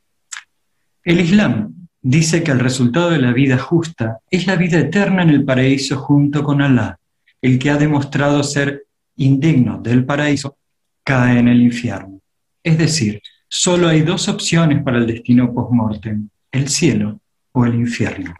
El 1.05 1.21
Islam 1.21 1.82
dice 2.03 2.43
que 2.43 2.51
el 2.51 2.61
resultado 2.61 3.11
de 3.11 3.21
la 3.21 3.33
vida 3.33 3.57
justa 3.57 4.19
es 4.31 4.47
la 4.47 4.57
vida 4.57 4.79
eterna 4.79 5.23
en 5.23 5.31
el 5.31 5.45
paraíso 5.45 5.97
junto 5.97 6.43
con 6.43 6.61
Alá. 6.61 6.99
El 7.41 7.59
que 7.59 7.71
ha 7.71 7.77
demostrado 7.77 8.43
ser 8.43 8.85
indigno 9.17 9.81
del 9.81 10.05
paraíso 10.05 10.57
cae 11.05 11.39
en 11.39 11.49
el 11.49 11.63
infierno. 11.63 12.21
Es 12.63 12.77
decir, 12.79 13.21
solo 13.49 13.89
hay 13.89 14.03
dos 14.03 14.29
opciones 14.29 14.83
para 14.83 14.99
el 14.99 15.07
destino 15.07 15.53
post-mortem, 15.53 16.29
el 16.51 16.69
cielo 16.69 17.21
o 17.53 17.65
el 17.65 17.75
infierno. 17.75 18.35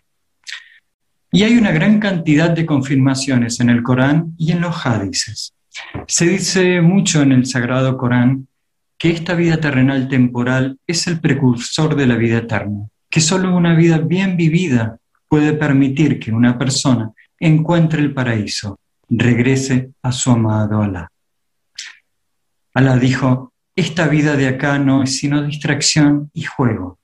Y 1.31 1.45
hay 1.45 1.57
una 1.57 1.73
gran 1.73 1.99
cantidad 1.99 2.51
de 2.51 2.67
confirmaciones 2.67 3.59
en 3.61 3.71
el 3.71 3.83
Corán 3.83 4.35
y 4.37 4.53
en 4.53 4.61
los 4.61 4.85
hadices. 4.85 5.55
Se 6.07 6.27
dice 6.27 6.81
mucho 6.83 7.23
en 7.23 7.33
el 7.33 7.47
Sagrado 7.47 7.97
Corán 7.97 8.49
que 8.99 9.11
esta 9.11 9.35
vida 9.35 9.59
terrenal 9.59 10.09
temporal 10.09 10.79
es 10.87 11.07
el 11.07 11.21
precursor 11.21 11.97
de 11.97 12.07
la 12.07 12.17
vida 12.17 12.39
eterna, 12.39 12.87
que 13.13 13.21
solo 13.21 13.55
una 13.55 13.75
vida 13.75 13.99
bien 13.99 14.39
vivida 14.39 14.97
puede 15.29 15.53
permitir 15.53 16.19
que 16.19 16.33
una 16.33 16.57
persona 16.57 17.13
encuentre 17.39 18.01
el 18.01 18.15
paraíso, 18.15 18.81
regrese 19.11 19.91
a 20.03 20.11
su 20.13 20.31
amado 20.31 20.81
Alá. 20.81 21.13
Alá 22.73 22.97
dijo, 22.97 23.53
esta 23.77 24.09
vida 24.09 24.35
de 24.35 24.49
acá 24.49 24.79
no 24.79 25.03
es 25.03 25.19
sino 25.19 25.43
distracción 25.43 26.31
y 26.33 26.45
juego, 26.45 26.99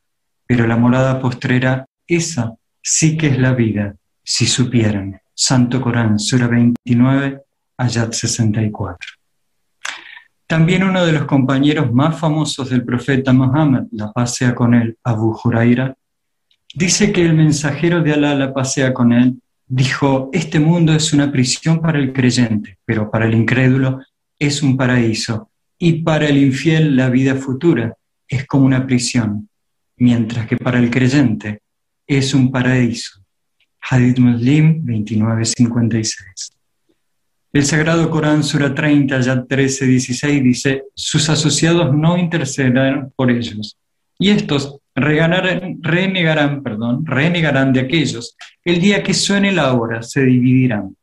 pero 0.46 0.66
la 0.66 0.78
morada 0.78 1.20
postrera 1.20 1.84
esa 2.06 2.54
sí 2.82 3.18
que 3.18 3.26
es 3.26 3.38
la 3.38 3.52
vida, 3.52 3.94
si 4.24 4.46
supieran. 4.46 5.20
Santo 5.34 5.78
Corán, 5.82 6.18
Sura 6.18 6.46
29, 6.46 7.42
Ayat 7.76 8.14
64. 8.14 9.18
También 10.46 10.84
uno 10.84 11.04
de 11.04 11.12
los 11.12 11.26
compañeros 11.26 11.92
más 11.92 12.18
famosos 12.18 12.70
del 12.70 12.82
profeta 12.82 13.34
Muhammad, 13.34 13.84
la 13.92 14.10
pasea 14.10 14.54
con 14.54 14.72
él, 14.72 14.96
Abu 15.04 15.38
Huraira, 15.44 15.94
dice 16.74 17.12
que 17.12 17.22
el 17.22 17.34
mensajero 17.34 18.02
de 18.02 18.12
Alá 18.12 18.34
la 18.34 18.52
pasea 18.52 18.92
con 18.92 19.12
él, 19.12 19.40
dijo, 19.66 20.30
este 20.32 20.58
mundo 20.60 20.92
es 20.92 21.12
una 21.12 21.30
prisión 21.30 21.80
para 21.80 21.98
el 21.98 22.12
creyente, 22.12 22.78
pero 22.84 23.10
para 23.10 23.26
el 23.26 23.34
incrédulo 23.34 24.00
es 24.38 24.62
un 24.62 24.76
paraíso, 24.76 25.50
y 25.78 26.02
para 26.02 26.26
el 26.28 26.38
infiel 26.38 26.96
la 26.96 27.10
vida 27.10 27.34
futura 27.34 27.94
es 28.26 28.46
como 28.46 28.66
una 28.66 28.86
prisión, 28.86 29.48
mientras 29.96 30.46
que 30.46 30.56
para 30.56 30.78
el 30.78 30.90
creyente 30.90 31.62
es 32.06 32.34
un 32.34 32.50
paraíso. 32.50 33.20
Hadith 33.80 34.18
Muslim 34.18 34.84
2956. 34.84 36.52
El 37.52 37.64
Sagrado 37.64 38.10
Corán, 38.10 38.44
Sura 38.44 38.74
30, 38.74 39.20
ya 39.20 39.42
13, 39.42 39.86
16 39.86 40.42
dice, 40.42 40.82
sus 40.94 41.28
asociados 41.30 41.94
no 41.94 42.18
intercederán 42.18 43.10
por 43.16 43.30
ellos, 43.30 43.76
y 44.18 44.30
estos 44.30 44.78
renegarán, 45.00 46.62
perdón, 46.62 47.04
renegarán 47.06 47.72
de 47.72 47.80
aquellos. 47.80 48.36
El 48.64 48.80
día 48.80 49.02
que 49.02 49.14
suene 49.14 49.52
la 49.52 49.72
hora 49.72 50.02
se 50.02 50.24
dividirán. 50.24 50.96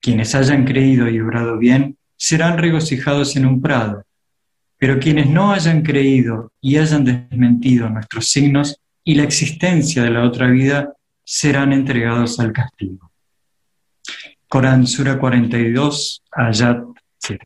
Quienes 0.00 0.34
hayan 0.34 0.64
creído 0.64 1.08
y 1.08 1.20
obrado 1.20 1.58
bien 1.58 1.96
serán 2.16 2.58
regocijados 2.58 3.36
en 3.36 3.46
un 3.46 3.60
prado, 3.60 4.04
pero 4.76 4.98
quienes 4.98 5.28
no 5.28 5.52
hayan 5.52 5.82
creído 5.82 6.52
y 6.60 6.76
hayan 6.76 7.04
desmentido 7.04 7.88
nuestros 7.88 8.28
signos 8.28 8.80
y 9.04 9.14
la 9.14 9.24
existencia 9.24 10.02
de 10.02 10.10
la 10.10 10.24
otra 10.24 10.48
vida 10.48 10.92
serán 11.24 11.72
entregados 11.72 12.38
al 12.40 12.52
castigo. 12.52 13.10
Corán 14.48 14.86
Sura 14.86 15.18
42, 15.18 16.22
Ayat 16.32 16.82
7. 17.18 17.44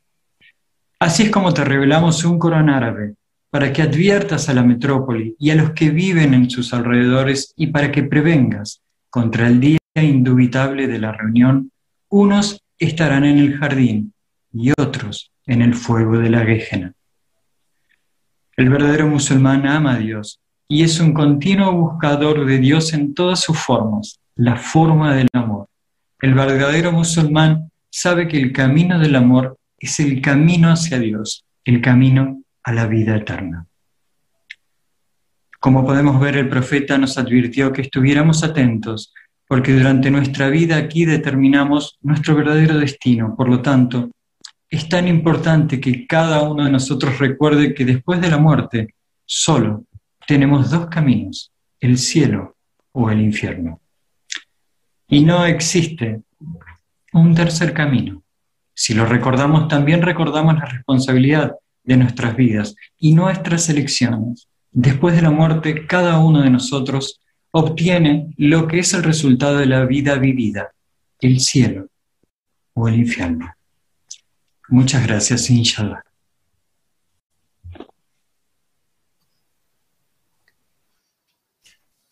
Así 1.00 1.24
es 1.24 1.30
como 1.30 1.52
te 1.52 1.64
revelamos 1.64 2.24
un 2.24 2.38
Corán 2.38 2.70
árabe, 2.70 3.14
para 3.52 3.70
que 3.70 3.82
adviertas 3.82 4.48
a 4.48 4.54
la 4.54 4.62
metrópoli 4.62 5.36
y 5.38 5.50
a 5.50 5.54
los 5.54 5.72
que 5.72 5.90
viven 5.90 6.32
en 6.32 6.48
sus 6.48 6.72
alrededores 6.72 7.52
y 7.54 7.66
para 7.66 7.92
que 7.92 8.02
prevengas 8.02 8.80
contra 9.10 9.46
el 9.46 9.60
día 9.60 9.78
indubitable 9.94 10.86
de 10.86 10.98
la 10.98 11.12
reunión, 11.12 11.70
unos 12.08 12.62
estarán 12.78 13.26
en 13.26 13.36
el 13.36 13.58
jardín 13.58 14.14
y 14.54 14.70
otros 14.70 15.32
en 15.44 15.60
el 15.60 15.74
fuego 15.74 16.16
de 16.16 16.30
la 16.30 16.46
Gejena. 16.46 16.94
El 18.56 18.70
verdadero 18.70 19.06
musulmán 19.06 19.66
ama 19.66 19.96
a 19.96 19.98
Dios 19.98 20.40
y 20.66 20.82
es 20.82 20.98
un 20.98 21.12
continuo 21.12 21.72
buscador 21.72 22.46
de 22.46 22.56
Dios 22.56 22.94
en 22.94 23.12
todas 23.12 23.40
sus 23.40 23.58
formas, 23.58 24.18
la 24.34 24.56
forma 24.56 25.14
del 25.14 25.28
amor. 25.34 25.68
El 26.22 26.32
verdadero 26.32 26.90
musulmán 26.90 27.70
sabe 27.90 28.28
que 28.28 28.38
el 28.38 28.50
camino 28.50 28.98
del 28.98 29.14
amor 29.14 29.58
es 29.78 30.00
el 30.00 30.22
camino 30.22 30.70
hacia 30.70 30.98
Dios, 30.98 31.44
el 31.66 31.82
camino 31.82 32.41
a 32.64 32.72
la 32.72 32.86
vida 32.86 33.16
eterna. 33.16 33.66
Como 35.60 35.86
podemos 35.86 36.20
ver, 36.20 36.36
el 36.36 36.48
profeta 36.48 36.98
nos 36.98 37.18
advirtió 37.18 37.72
que 37.72 37.82
estuviéramos 37.82 38.42
atentos, 38.42 39.14
porque 39.46 39.72
durante 39.72 40.10
nuestra 40.10 40.48
vida 40.48 40.76
aquí 40.76 41.04
determinamos 41.04 41.98
nuestro 42.02 42.34
verdadero 42.34 42.78
destino. 42.78 43.36
Por 43.36 43.48
lo 43.48 43.62
tanto, 43.62 44.10
es 44.68 44.88
tan 44.88 45.06
importante 45.06 45.80
que 45.80 46.06
cada 46.06 46.42
uno 46.42 46.64
de 46.64 46.70
nosotros 46.70 47.18
recuerde 47.18 47.74
que 47.74 47.84
después 47.84 48.20
de 48.20 48.30
la 48.30 48.38
muerte, 48.38 48.94
solo 49.24 49.84
tenemos 50.26 50.70
dos 50.70 50.86
caminos, 50.86 51.52
el 51.78 51.98
cielo 51.98 52.56
o 52.92 53.10
el 53.10 53.20
infierno. 53.20 53.80
Y 55.08 55.24
no 55.24 55.44
existe 55.44 56.22
un 57.12 57.34
tercer 57.34 57.74
camino. 57.74 58.22
Si 58.74 58.94
lo 58.94 59.04
recordamos, 59.04 59.68
también 59.68 60.02
recordamos 60.02 60.54
la 60.54 60.64
responsabilidad 60.64 61.52
de 61.84 61.96
nuestras 61.96 62.36
vidas 62.36 62.74
y 62.98 63.14
nuestras 63.14 63.68
elecciones. 63.68 64.48
Después 64.70 65.14
de 65.14 65.22
la 65.22 65.30
muerte, 65.30 65.86
cada 65.86 66.18
uno 66.18 66.42
de 66.42 66.50
nosotros 66.50 67.20
obtiene 67.50 68.32
lo 68.36 68.66
que 68.66 68.78
es 68.78 68.94
el 68.94 69.02
resultado 69.02 69.58
de 69.58 69.66
la 69.66 69.84
vida 69.84 70.16
vivida, 70.16 70.72
el 71.20 71.40
cielo 71.40 71.88
o 72.74 72.88
el 72.88 72.96
infierno. 72.96 73.52
Muchas 74.68 75.06
gracias, 75.06 75.50
inshallah. 75.50 76.02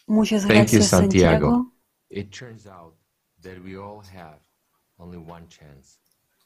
Muchas 0.07 0.45
gracias, 0.45 0.89
Santiago. 0.89 1.73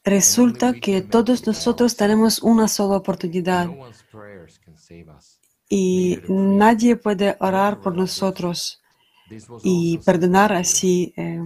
Resulta 0.05 0.73
que 0.73 1.01
todos 1.01 1.47
nosotros 1.47 1.95
tenemos 1.95 2.43
una 2.43 2.67
sola 2.67 2.97
oportunidad 2.97 3.69
y 5.67 6.19
nadie 6.29 6.95
puede 6.95 7.35
orar 7.39 7.81
por 7.81 7.95
nosotros 7.95 8.83
y 9.63 9.97
perdonar 10.05 10.53
así 10.53 11.11
eh, 11.17 11.41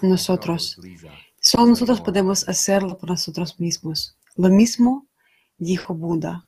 nosotros. 0.00 0.80
Solo 1.38 1.66
nosotros 1.66 2.00
podemos 2.00 2.48
hacerlo 2.48 2.96
por 2.96 3.10
nosotros 3.10 3.60
mismos. 3.60 4.16
Lo 4.36 4.48
mismo 4.48 5.06
dijo 5.58 5.94
Buda. 5.94 6.46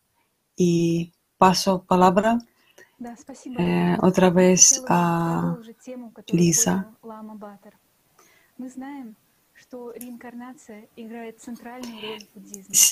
Y 0.56 1.12
paso 1.36 1.84
palabra 1.84 2.38
eh, 3.58 3.98
otra 4.00 4.30
vez 4.30 4.82
a 4.88 5.58
Lisa. 6.28 6.90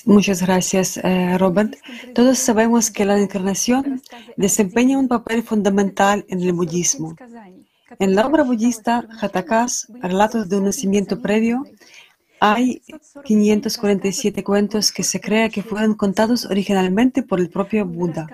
Muchas 0.05 0.43
gracias, 0.43 0.97
eh, 0.99 1.39
Robert. 1.39 1.75
Todos 2.15 2.39
sabemos 2.39 2.91
que 2.91 3.05
la 3.05 3.19
encarnación 3.19 4.03
desempeña 4.37 4.99
un 4.99 5.09
papel 5.09 5.43
fundamental 5.43 6.25
en 6.29 6.41
el 6.41 6.53
budismo. 6.53 7.17
En 7.99 8.15
la 8.15 8.27
obra 8.27 8.43
budista 8.43 9.07
Jatakas, 9.19 9.87
Relatos 10.01 10.49
de 10.49 10.57
un 10.57 10.65
nacimiento 10.65 11.21
previo, 11.21 11.65
hay 12.41 12.83
547 13.25 14.43
cuentos 14.43 14.91
que 14.91 15.05
se 15.05 15.21
cree 15.21 15.51
que 15.51 15.63
fueron 15.63 15.95
contados 15.95 16.45
originalmente 16.47 17.23
por 17.23 17.39
el 17.39 17.49
propio 17.49 17.87
Buda. 17.87 18.27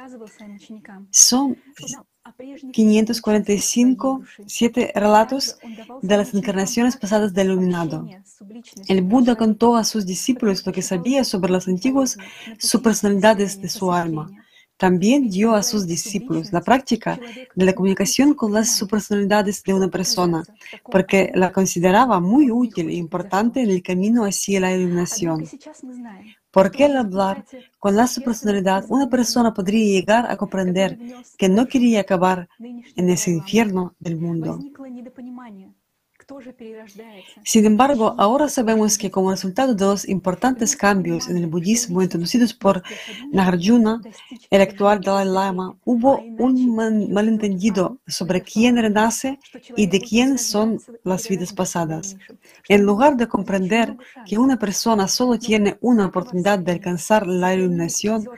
Son 1.11 1.57
545 2.73 4.23
siete 4.47 4.93
relatos 4.95 5.59
de 6.03 6.17
las 6.17 6.35
encarnaciones 6.35 6.97
pasadas 6.97 7.33
del 7.35 7.49
iluminado. 7.49 8.07
El 8.89 9.03
Buda 9.03 9.37
contó 9.37 9.77
a 9.77 9.85
sus 9.85 10.07
discípulos 10.07 10.67
lo 10.67 10.73
que 10.73 10.83
sabía 10.83 11.25
sobre 11.25 11.53
las 11.53 11.69
antiguas 11.69 12.17
supersonalidades 12.59 13.61
de 13.61 13.69
su 13.69 13.93
alma. 13.93 14.31
también 14.79 15.29
dio 15.29 15.57
a 15.57 15.65
sus 15.65 15.89
discípulos 15.89 16.53
la 16.53 16.61
práctica 16.61 17.19
de 17.57 17.65
la 17.65 17.73
comunicación 17.73 18.33
con 18.35 18.53
las 18.53 18.77
subpersonalidades 18.77 19.65
de 19.65 19.75
una 19.75 19.89
persona, 19.89 20.45
porque 20.85 21.33
la 21.35 21.51
consideraba 21.53 22.21
muy 22.21 22.53
útil 22.53 22.89
e 22.89 22.95
importante 22.95 23.61
en 23.61 23.71
el 23.71 23.83
camino 23.83 24.25
hacia 24.25 24.61
la 24.61 24.73
iluminación. 24.73 25.45
Porque 26.51 26.85
al 26.85 26.97
hablar 26.97 27.45
con 27.79 27.95
la 27.95 28.07
subpersonalidad, 28.07 28.85
una 28.89 29.09
persona 29.09 29.53
podría 29.53 30.01
llegar 30.01 30.31
a 30.31 30.37
comprender 30.37 30.99
que 31.37 31.49
no 31.49 31.67
quería 31.67 32.01
acabar 32.01 32.49
en 32.59 33.11
ese 33.11 33.31
infierno 33.31 33.95
del 33.99 34.17
mundo. 34.17 34.59
Sin 37.43 37.65
embargo, 37.65 38.15
ahora 38.19 38.49
sabemos 38.49 38.99
que 38.99 39.11
como 39.11 39.31
resultado 39.31 39.75
de 39.75 39.85
los 39.87 40.07
importantes 40.07 40.77
cambios 40.77 41.29
en 41.29 41.39
el 41.39 41.47
budismo 41.47 42.03
introducidos 42.03 42.53
por 42.53 42.83
Nagarjuna, 43.33 44.03
el 44.51 44.61
actual 44.61 45.01
Dalai 45.01 45.27
Lama, 45.27 45.75
hubo 45.87 46.21
un 46.39 46.75
malentendido 47.13 47.99
sobre 48.07 48.43
quién 48.43 48.77
renace 48.77 49.39
y 49.75 49.87
de 49.87 50.01
quién 50.01 50.37
son 50.37 50.79
las 51.03 51.27
vidas 51.29 51.55
pasadas. 51.55 52.17
En 52.69 52.83
lugar 52.83 53.17
de 53.17 53.27
comprender 53.27 53.97
que 54.27 54.37
una 54.37 54.59
persona 54.59 55.09
solo 55.09 55.39
tiene 55.39 55.79
una 55.81 56.07
oportunidad 56.07 56.59
de 56.59 56.73
alcanzar 56.73 57.27
la 57.27 57.55
iluminación 57.55 58.29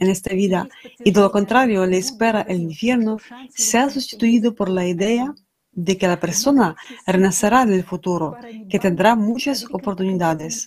en 0.00 0.08
esta 0.08 0.34
vida 0.34 0.68
y 1.04 1.12
de 1.12 1.20
lo 1.20 1.30
contrario 1.30 1.86
le 1.86 1.98
espera 1.98 2.42
el 2.42 2.62
infierno, 2.62 3.18
se 3.50 3.78
ha 3.78 3.88
sustituido 3.88 4.54
por 4.56 4.68
la 4.68 4.86
idea 4.86 5.34
de 5.78 5.96
que 5.96 6.08
la 6.08 6.18
persona 6.18 6.74
renacerá 7.06 7.62
en 7.62 7.72
el 7.72 7.84
futuro, 7.84 8.36
que 8.68 8.80
tendrá 8.80 9.14
muchas 9.14 9.64
oportunidades. 9.70 10.66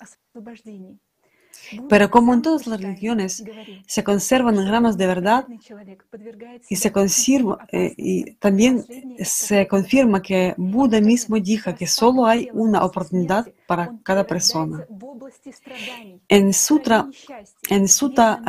Pero 1.90 2.10
como 2.10 2.34
en 2.34 2.42
todas 2.42 2.68
las 2.68 2.82
religiones 2.82 3.44
se 3.86 4.04
conservan 4.04 4.56
granos 4.66 4.98
de 4.98 5.08
verdad 5.08 5.46
y, 6.70 6.76
se 6.76 6.92
eh, 7.72 7.94
y 7.98 8.32
también 8.36 8.86
se 9.24 9.68
confirma 9.68 10.22
que 10.22 10.54
Buda 10.58 11.02
mismo 11.02 11.38
dijo 11.40 11.74
que 11.76 11.88
solo 11.88 12.26
hay 12.26 12.50
una 12.54 12.84
oportunidad 12.84 13.48
para 13.68 13.94
cada 14.04 14.26
persona. 14.26 14.86
En 16.28 16.54
Sutra, 16.54 17.08
en 17.70 17.88
Sutta 17.88 18.42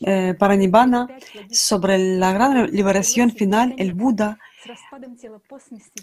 eh, 0.00 0.34
para, 0.38 0.56
Nibbana, 0.56 1.08
sobre 1.50 1.98
la 1.98 2.32
gran 2.32 2.70
liberación 2.70 3.30
final, 3.30 3.74
el 3.78 3.94
Buda 3.94 4.38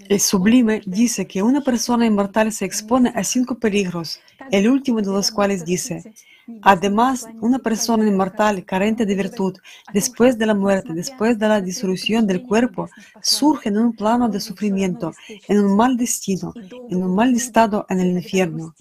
el 0.10 0.20
sublime 0.20 0.82
dice 0.86 1.28
que 1.28 1.42
una 1.42 1.62
persona 1.62 2.06
inmortal 2.06 2.52
se 2.52 2.66
expone 2.66 3.12
a 3.16 3.24
cinco 3.24 3.56
peligros, 3.56 4.20
el 4.52 4.70
último 4.70 5.02
de 5.02 5.08
los 5.08 5.32
cuales 5.32 5.64
dice, 5.64 6.14
además, 6.62 7.28
una 7.42 7.60
persona 7.60 8.08
inmortal 8.08 8.66
carente 8.66 9.06
de 9.06 9.16
virtud, 9.16 9.58
después 9.94 10.38
de 10.38 10.46
la 10.46 10.56
muerte, 10.56 10.94
después 10.94 11.38
de 11.40 11.48
la 11.48 11.62
disolución 11.62 12.28
del 12.28 12.44
cuerpo, 12.44 12.90
surge 13.22 13.70
en 13.70 13.78
un 13.78 13.94
plano 13.94 14.28
de 14.28 14.40
sufrimiento, 14.42 15.14
en 15.48 15.60
un 15.60 15.76
mal 15.76 15.96
destino, 15.96 16.54
en 16.90 17.04
un 17.04 17.16
mal 17.16 17.34
estado 17.36 17.86
en 17.90 18.00
el 18.00 18.10
infierno. 18.10 18.76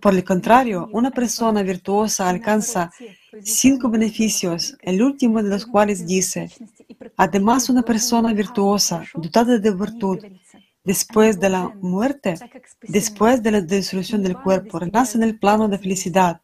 Por 0.00 0.14
el 0.14 0.24
contrario, 0.24 0.88
una 0.92 1.10
persona 1.10 1.62
virtuosa 1.62 2.30
alcanza 2.30 2.90
cinco 3.42 3.90
beneficios, 3.90 4.74
el 4.80 5.02
último 5.02 5.42
de 5.42 5.50
los 5.50 5.66
cuales 5.66 6.06
dice, 6.06 6.50
además 7.16 7.68
una 7.68 7.82
persona 7.82 8.32
virtuosa, 8.32 9.04
dotada 9.14 9.58
de 9.58 9.70
virtud, 9.70 10.18
después 10.84 11.40
de 11.40 11.48
la 11.48 11.68
muerte, 11.80 12.34
después 12.82 13.42
de 13.42 13.50
la 13.50 13.60
disolución 13.60 14.22
del 14.22 14.36
cuerpo, 14.40 14.78
renace 14.78 15.16
en 15.18 15.24
el 15.24 15.38
plano 15.38 15.68
de 15.68 15.78
felicidad, 15.78 16.40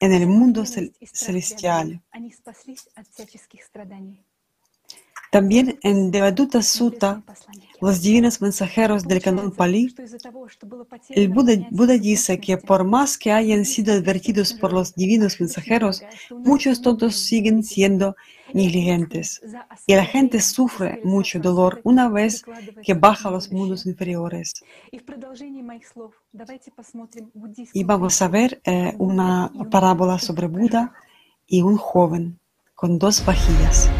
en 0.00 0.12
el 0.12 0.26
mundo 0.26 0.64
celestial. 0.66 2.02
También 5.34 5.80
en 5.82 6.12
Devadutta 6.12 6.62
Sutta, 6.62 7.24
los 7.80 8.00
divinos 8.02 8.40
mensajeros 8.40 9.02
del 9.02 9.20
canon 9.20 9.50
Pali, 9.50 9.92
el 11.10 11.28
Buda, 11.28 11.98
dice 11.98 12.38
que 12.38 12.56
por 12.56 12.84
más 12.84 13.18
que 13.18 13.32
hayan 13.32 13.64
sido 13.64 13.94
advertidos 13.94 14.52
por 14.52 14.72
los 14.72 14.94
divinos 14.94 15.40
mensajeros, 15.40 16.04
muchos 16.30 16.80
tontos 16.82 17.16
siguen 17.16 17.64
siendo 17.64 18.14
negligentes 18.52 19.42
y 19.88 19.96
la 19.96 20.04
gente 20.04 20.40
sufre 20.40 21.00
mucho 21.02 21.40
dolor 21.40 21.80
una 21.82 22.08
vez 22.08 22.44
que 22.84 22.94
baja 22.94 23.28
los 23.28 23.50
mundos 23.50 23.86
inferiores. 23.86 24.52
Y 27.72 27.82
vamos 27.82 28.22
a 28.22 28.28
ver 28.28 28.60
eh, 28.64 28.94
una 28.98 29.50
parábola 29.68 30.20
sobre 30.20 30.46
Buda 30.46 30.92
y 31.44 31.62
un 31.62 31.76
joven 31.76 32.38
con 32.76 33.00
dos 33.00 33.26
vajillas. 33.26 33.90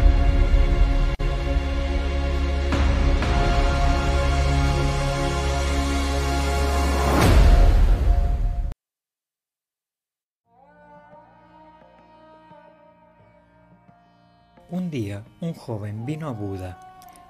Día 14.95 15.25
un 15.41 15.53
joven 15.53 16.05
vino 16.05 16.29
a 16.29 16.31
Buda. 16.31 16.79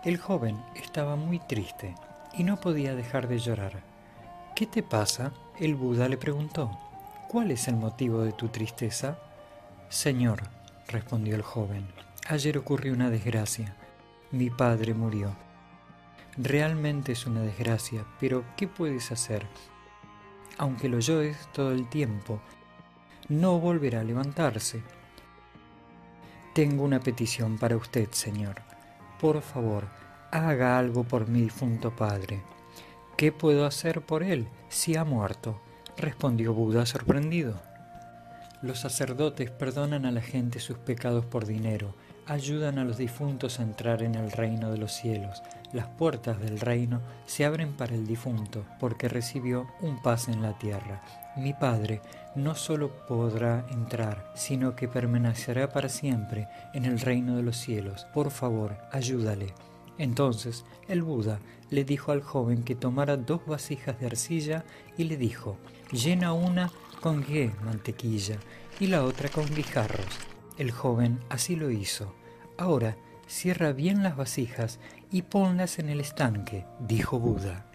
El 0.04 0.20
joven 0.20 0.64
estaba 0.76 1.16
muy 1.16 1.40
triste 1.40 1.96
y 2.38 2.44
no 2.44 2.58
podía 2.62 2.94
dejar 2.94 3.28
de 3.28 3.40
llorar. 3.40 3.82
¿Qué 4.56 4.68
te 4.68 4.84
pasa? 4.84 5.34
El 5.60 5.74
Buda 5.74 6.08
le 6.08 6.16
preguntó. 6.16 6.70
¿Cuál 7.28 7.50
es 7.50 7.68
el 7.68 7.76
motivo 7.76 8.22
de 8.22 8.34
tu 8.34 8.50
tristeza? 8.50 9.18
Señor, 9.90 10.44
respondió 10.90 11.36
el 11.36 11.42
joven, 11.42 11.88
ayer 12.28 12.56
ocurrió 12.56 12.94
una 12.94 13.10
desgracia. 13.10 13.76
Mi 14.30 14.52
padre 14.52 14.94
murió. 14.94 15.36
Realmente 16.38 17.14
es 17.14 17.26
una 17.26 17.42
desgracia, 17.42 18.06
pero 18.20 18.44
¿qué 18.56 18.68
puedes 18.68 19.12
hacer? 19.12 19.48
Aunque 20.60 20.88
lo 20.88 21.00
llores 21.00 21.36
todo 21.52 21.72
el 21.72 21.90
tiempo, 21.90 22.40
no 23.28 23.58
volverá 23.58 24.02
a 24.02 24.04
levantarse. 24.04 24.84
Tengo 26.56 26.86
una 26.86 27.02
petición 27.02 27.58
para 27.58 27.76
usted, 27.76 28.08
Señor. 28.12 28.62
Por 29.20 29.42
favor, 29.42 29.90
haga 30.32 30.80
algo 30.80 31.04
por 31.04 31.28
mi 31.28 31.42
difunto 31.42 31.94
padre. 31.94 32.44
¿Qué 33.18 33.34
puedo 33.34 33.66
hacer 33.66 34.00
por 34.00 34.24
él 34.24 34.48
si 34.70 34.96
ha 34.96 35.04
muerto? 35.04 35.60
respondió 35.98 36.54
Buda 36.54 36.86
sorprendido. 36.86 37.62
Los 38.62 38.80
sacerdotes 38.80 39.52
perdonan 39.52 40.06
a 40.06 40.12
la 40.12 40.22
gente 40.22 40.62
sus 40.62 40.78
pecados 40.78 41.26
por 41.26 41.46
dinero, 41.46 41.94
ayudan 42.28 42.80
a 42.80 42.84
los 42.84 42.98
difuntos 42.98 43.60
a 43.60 43.64
entrar 43.64 44.02
en 44.04 44.16
el 44.16 44.32
reino 44.32 44.72
de 44.72 44.78
los 44.78 44.92
cielos. 44.92 45.44
Las 45.74 45.88
puertas 45.88 46.40
del 46.40 46.60
reino 46.60 47.02
se 47.26 47.46
abren 47.46 47.74
para 47.74 47.96
el 47.96 48.08
difunto 48.08 48.66
porque 48.80 49.10
recibió 49.10 49.68
un 49.82 50.02
paz 50.02 50.28
en 50.28 50.42
la 50.42 50.58
tierra. 50.58 51.04
Mi 51.38 51.54
Padre 51.54 52.02
no 52.36 52.56
solo 52.56 52.90
podrá 53.08 53.66
entrar, 53.72 54.32
sino 54.36 54.76
que 54.76 54.88
permanecerá 54.88 55.72
para 55.72 55.90
siempre 55.90 56.48
en 56.74 56.86
el 56.86 57.00
reino 57.00 57.36
de 57.36 57.44
los 57.44 57.58
cielos. 57.58 58.06
Por 58.14 58.32
favor, 58.32 58.78
ayúdale. 58.92 59.54
Entonces 59.98 60.66
el 60.88 61.02
Buda 61.02 61.40
le 61.70 61.84
dijo 61.84 62.12
al 62.12 62.22
joven 62.22 62.64
que 62.64 62.76
tomara 62.76 63.18
dos 63.18 63.46
vasijas 63.46 64.00
de 64.00 64.08
arcilla 64.08 64.66
y 64.98 65.06
le 65.06 65.18
dijo, 65.18 65.58
llena 65.92 66.34
una 66.34 66.72
con 67.02 67.22
ghee, 67.22 67.52
mantequilla, 67.64 68.38
y 68.80 68.88
la 68.88 69.04
otra 69.04 69.30
con 69.30 69.46
guijarros. 69.54 70.35
El 70.58 70.72
joven 70.72 71.20
así 71.30 71.56
lo 71.56 71.70
hizo. 71.70 72.14
Ahora 72.58 72.96
cierra 73.28 73.74
bien 73.74 74.04
las 74.04 74.16
vasijas 74.16 74.80
y 75.12 75.24
ponlas 75.24 75.80
en 75.80 75.90
el 75.90 76.00
estanque, 76.00 76.66
dijo 76.80 77.20
Buda. 77.20 77.66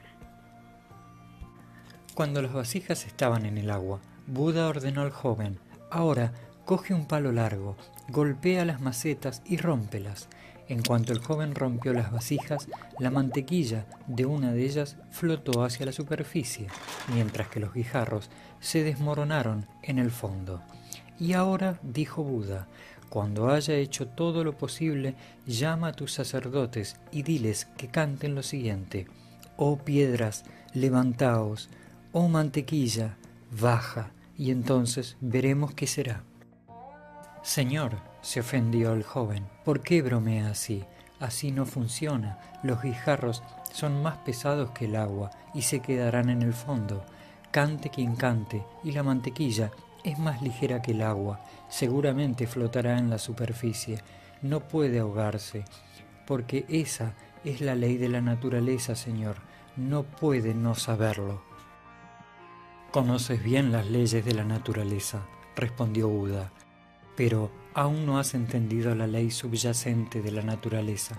Cuando 2.14 2.40
las 2.42 2.52
vasijas 2.52 3.06
estaban 3.06 3.46
en 3.46 3.58
el 3.58 3.70
agua, 3.70 4.00
Buda 4.26 4.68
ordenó 4.68 5.02
al 5.02 5.10
joven, 5.10 5.58
ahora 5.90 6.32
coge 6.64 6.94
un 6.94 7.06
palo 7.06 7.32
largo, 7.32 7.76
golpea 8.08 8.64
las 8.64 8.80
macetas 8.80 9.42
y 9.44 9.56
rómpelas. 9.56 10.28
En 10.68 10.82
cuanto 10.82 11.12
el 11.12 11.18
joven 11.18 11.54
rompió 11.54 11.92
las 11.92 12.12
vasijas, 12.12 12.68
la 12.98 13.10
mantequilla 13.10 13.86
de 14.06 14.24
una 14.24 14.52
de 14.52 14.64
ellas 14.64 14.96
flotó 15.10 15.64
hacia 15.64 15.84
la 15.84 15.92
superficie, 15.92 16.68
mientras 17.12 17.48
que 17.48 17.60
los 17.60 17.74
guijarros 17.74 18.30
se 18.60 18.84
desmoronaron 18.84 19.66
en 19.82 19.98
el 19.98 20.10
fondo. 20.10 20.62
Y 21.20 21.34
ahora, 21.34 21.78
dijo 21.82 22.24
Buda, 22.24 22.66
cuando 23.10 23.50
haya 23.50 23.74
hecho 23.74 24.08
todo 24.08 24.42
lo 24.42 24.56
posible, 24.56 25.14
llama 25.46 25.88
a 25.88 25.92
tus 25.92 26.12
sacerdotes 26.12 26.96
y 27.12 27.22
diles 27.22 27.66
que 27.76 27.88
canten 27.88 28.34
lo 28.34 28.42
siguiente. 28.42 29.06
Oh 29.56 29.76
piedras, 29.76 30.44
levantaos, 30.72 31.68
Oh 32.12 32.28
mantequilla, 32.28 33.16
baja, 33.52 34.10
y 34.36 34.50
entonces 34.50 35.16
veremos 35.20 35.74
qué 35.74 35.86
será. 35.86 36.24
Señor, 37.42 37.98
se 38.22 38.40
ofendió 38.40 38.92
el 38.94 39.02
joven, 39.02 39.46
¿por 39.64 39.80
qué 39.80 40.02
bromea 40.02 40.50
así? 40.50 40.82
Así 41.20 41.52
no 41.52 41.66
funciona. 41.66 42.38
Los 42.62 42.82
guijarros 42.82 43.42
son 43.72 44.02
más 44.02 44.16
pesados 44.18 44.70
que 44.70 44.86
el 44.86 44.96
agua 44.96 45.30
y 45.54 45.62
se 45.62 45.80
quedarán 45.80 46.30
en 46.30 46.42
el 46.42 46.54
fondo. 46.54 47.04
Cante 47.50 47.90
quien 47.90 48.16
cante, 48.16 48.64
y 48.82 48.92
la 48.92 49.02
mantequilla 49.02 49.70
Es 50.02 50.18
más 50.18 50.40
ligera 50.40 50.80
que 50.80 50.92
el 50.92 51.02
agua, 51.02 51.40
seguramente 51.68 52.46
flotará 52.46 52.98
en 52.98 53.10
la 53.10 53.18
superficie, 53.18 54.00
no 54.40 54.60
puede 54.60 54.98
ahogarse, 54.98 55.64
porque 56.26 56.64
esa 56.68 57.14
es 57.44 57.60
la 57.60 57.74
ley 57.74 57.98
de 57.98 58.08
la 58.08 58.22
naturaleza, 58.22 58.94
Señor, 58.94 59.36
no 59.76 60.04
puede 60.04 60.54
no 60.54 60.74
saberlo. 60.74 61.42
Conoces 62.90 63.42
bien 63.42 63.72
las 63.72 63.86
leyes 63.86 64.24
de 64.24 64.34
la 64.34 64.44
naturaleza, 64.44 65.22
respondió 65.54 66.08
Buda, 66.08 66.50
pero 67.14 67.50
aún 67.74 68.06
no 68.06 68.18
has 68.18 68.34
entendido 68.34 68.94
la 68.94 69.06
ley 69.06 69.30
subyacente 69.30 70.22
de 70.22 70.32
la 70.32 70.42
naturaleza. 70.42 71.18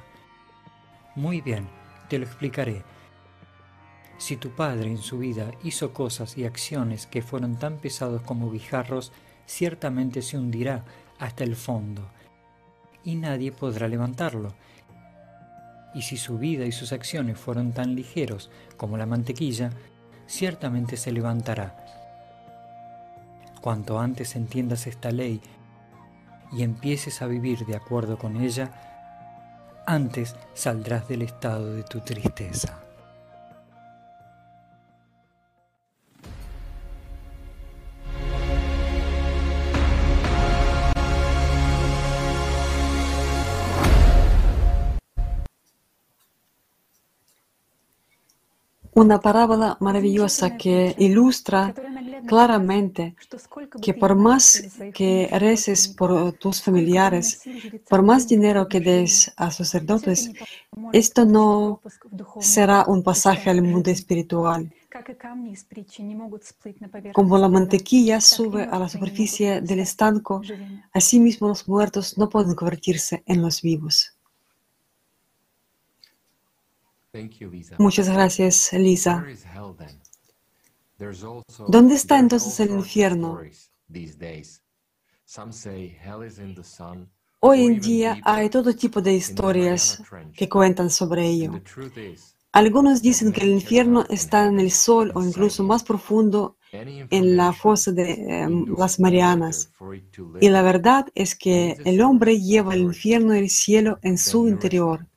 Muy 1.15 1.41
bien, 1.41 1.67
te 2.09 2.17
lo 2.17 2.25
explicaré. 2.25 2.83
Si 4.21 4.37
tu 4.37 4.51
padre 4.51 4.91
en 4.91 4.99
su 4.99 5.17
vida 5.17 5.49
hizo 5.63 5.93
cosas 5.93 6.37
y 6.37 6.45
acciones 6.45 7.07
que 7.07 7.23
fueron 7.23 7.55
tan 7.55 7.77
pesados 7.77 8.21
como 8.21 8.51
guijarros, 8.51 9.11
ciertamente 9.47 10.21
se 10.21 10.37
hundirá 10.37 10.85
hasta 11.17 11.43
el 11.43 11.55
fondo 11.55 12.07
y 13.03 13.15
nadie 13.15 13.51
podrá 13.51 13.87
levantarlo. 13.87 14.53
Y 15.95 16.03
si 16.03 16.17
su 16.17 16.37
vida 16.37 16.67
y 16.67 16.71
sus 16.71 16.93
acciones 16.93 17.39
fueron 17.39 17.71
tan 17.71 17.95
ligeros 17.95 18.51
como 18.77 18.95
la 18.95 19.07
mantequilla, 19.07 19.71
ciertamente 20.27 20.97
se 20.97 21.11
levantará. 21.11 21.75
Cuanto 23.59 23.99
antes 23.99 24.35
entiendas 24.35 24.85
esta 24.85 25.09
ley 25.09 25.41
y 26.51 26.61
empieces 26.61 27.23
a 27.23 27.25
vivir 27.25 27.65
de 27.65 27.75
acuerdo 27.75 28.19
con 28.19 28.39
ella, 28.39 29.81
antes 29.87 30.35
saldrás 30.53 31.07
del 31.07 31.23
estado 31.23 31.73
de 31.73 31.81
tu 31.81 32.01
tristeza. 32.01 32.90
Una 48.93 49.19
parábola 49.21 49.77
maravillosa 49.79 50.57
que 50.57 50.95
ilustra 50.97 51.73
claramente 52.27 53.15
que 53.81 53.93
por 53.93 54.15
más 54.15 54.63
que 54.93 55.29
reces 55.31 55.87
por 55.87 56.33
tus 56.33 56.61
familiares, 56.61 57.41
por 57.89 58.03
más 58.03 58.27
dinero 58.27 58.67
que 58.67 58.81
des 58.81 59.31
a 59.37 59.49
sacerdotes, 59.49 60.31
esto 60.91 61.25
no 61.25 61.81
será 62.39 62.83
un 62.87 63.01
pasaje 63.01 63.49
al 63.49 63.61
mundo 63.61 63.89
espiritual. 63.89 64.73
Como 67.13 67.37
la 67.37 67.47
mantequilla 67.47 68.19
sube 68.19 68.63
a 68.63 68.77
la 68.77 68.89
superficie 68.89 69.61
del 69.61 69.79
estanco, 69.79 70.41
asimismo 70.93 71.47
los 71.47 71.65
muertos 71.67 72.17
no 72.17 72.27
pueden 72.27 72.55
convertirse 72.55 73.23
en 73.25 73.41
los 73.41 73.61
vivos. 73.61 74.17
Muchas 77.77 78.09
gracias, 78.09 78.71
Lisa. 78.73 79.25
¿Dónde 81.67 81.95
está 81.95 82.19
entonces 82.19 82.59
el 82.61 82.71
infierno? 82.71 83.41
Hoy 87.39 87.65
en 87.65 87.79
día 87.81 88.21
hay 88.23 88.49
todo 88.49 88.73
tipo 88.75 89.01
de 89.01 89.13
historias 89.13 90.01
que 90.33 90.47
cuentan 90.47 90.89
sobre 90.89 91.27
ello. 91.27 91.61
Algunos 92.53 93.01
dicen 93.01 93.31
que 93.31 93.41
el 93.41 93.49
infierno 93.49 94.05
está 94.09 94.45
en 94.45 94.59
el 94.59 94.71
sol 94.71 95.11
o 95.15 95.23
incluso 95.23 95.63
más 95.63 95.83
profundo 95.83 96.57
en 96.71 97.35
la 97.35 97.51
fosa 97.51 97.91
de 97.91 98.11
em, 98.11 98.65
las 98.77 98.99
Marianas. 98.99 99.71
Y 100.39 100.49
la 100.49 100.61
verdad 100.61 101.07
es 101.15 101.35
que 101.35 101.77
el 101.83 102.01
hombre 102.01 102.39
lleva 102.39 102.73
el 102.73 102.81
infierno 102.81 103.35
y 103.35 103.39
el 103.39 103.49
cielo 103.49 103.99
en 104.01 104.17
su 104.17 104.47
interior. 104.47 105.07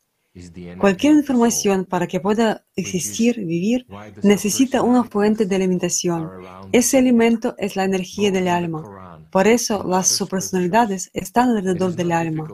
Cualquier 0.79 1.13
información 1.13 1.85
para 1.85 2.09
que 2.09 2.19
pueda 2.19 2.67
existir, 2.75 3.39
vivir, 3.39 3.87
necesita 4.23 4.83
una 4.83 5.05
fuente 5.05 5.47
de 5.47 5.55
alimentación. 5.55 6.29
Ese 6.73 6.99
alimento 6.99 7.55
es 7.57 7.77
la 7.77 7.85
energía 7.85 8.33
del 8.33 8.49
alma. 8.49 8.83
Por 9.31 9.47
eso 9.47 9.85
las 9.85 10.09
subpersonalidades 10.09 11.11
están 11.13 11.51
alrededor 11.51 11.95
del 11.95 12.11
alma. 12.11 12.49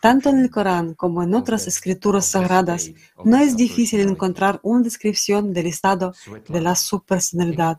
Tanto 0.00 0.30
en 0.30 0.38
el 0.38 0.50
Corán 0.50 0.94
como 0.94 1.22
en 1.22 1.34
otras 1.34 1.66
escrituras 1.66 2.24
sagradas, 2.24 2.90
no 3.22 3.36
es 3.36 3.56
difícil 3.56 4.00
encontrar 4.00 4.58
una 4.62 4.82
descripción 4.82 5.52
del 5.52 5.66
estado 5.66 6.14
de 6.48 6.60
la 6.60 6.74
subpersonalidad. 6.74 7.78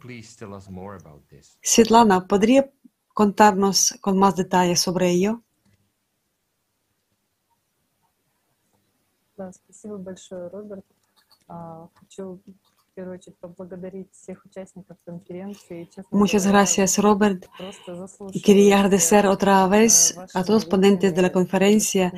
Svetlana, 1.62 2.28
¿podría 2.28 2.72
contarnos 3.14 3.98
con 4.02 4.20
más 4.20 4.36
detalles 4.36 4.80
sobre 4.80 5.10
ello? 5.10 5.44
Muchas 16.12 16.46
gracias, 16.46 16.98
Robert. 16.98 17.46
Quería 18.44 18.76
agradecer 18.78 19.26
otra 19.28 19.68
vez 19.68 20.18
a 20.34 20.44
todos 20.44 20.64
los 20.64 20.66
ponentes 20.66 21.16
de 21.16 21.22
la 21.22 21.32
conferencia. 21.32 22.12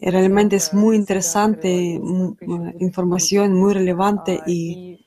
Realmente 0.00 0.56
es 0.56 0.72
muy 0.72 0.96
interesante, 0.96 2.00
información 2.78 3.54
muy 3.54 3.74
relevante 3.74 4.40
y 4.46 5.04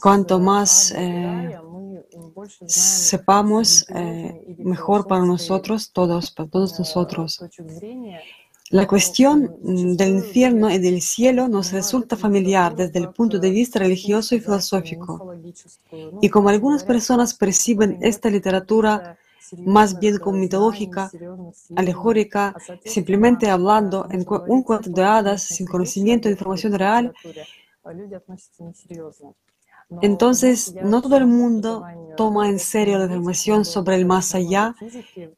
cuanto 0.00 0.40
más 0.40 0.92
eh, 0.96 1.56
sepamos, 2.66 3.86
eh, 3.90 4.56
mejor 4.58 5.06
para 5.06 5.24
nosotros, 5.24 5.92
todos, 5.92 6.30
para 6.32 6.48
todos 6.48 6.78
nosotros. 6.78 7.38
La 8.70 8.86
cuestión 8.86 9.56
mm, 9.62 9.96
del 9.96 10.16
infierno 10.16 10.70
y 10.70 10.78
del 10.78 11.00
cielo 11.00 11.48
nos 11.48 11.72
resulta 11.72 12.16
familiar 12.16 12.76
desde 12.76 12.98
el 12.98 13.10
punto 13.10 13.38
de 13.38 13.50
vista 13.50 13.78
religioso 13.78 14.34
y 14.34 14.40
filosófico. 14.40 15.34
Y 16.20 16.28
como 16.28 16.50
algunas 16.50 16.84
personas 16.84 17.34
perciben 17.34 17.98
esta 18.02 18.28
literatura 18.28 19.16
más 19.56 19.98
bien 19.98 20.18
como 20.18 20.38
mitológica, 20.38 21.10
alegórica, 21.74 22.54
simplemente 22.84 23.48
hablando 23.48 24.06
en 24.10 24.26
un 24.46 24.62
cuento 24.62 24.90
de 24.90 25.02
hadas 25.02 25.42
sin 25.42 25.66
conocimiento 25.66 26.28
de 26.28 26.34
información 26.34 26.74
real, 26.74 27.14
entonces 30.02 30.74
no 30.82 31.00
todo 31.00 31.16
el 31.16 31.26
mundo 31.26 31.82
toma 32.16 32.48
en 32.50 32.58
serio 32.58 32.98
la 32.98 33.04
información 33.04 33.64
sobre 33.64 33.96
el 33.96 34.04
más 34.04 34.34
allá 34.34 34.74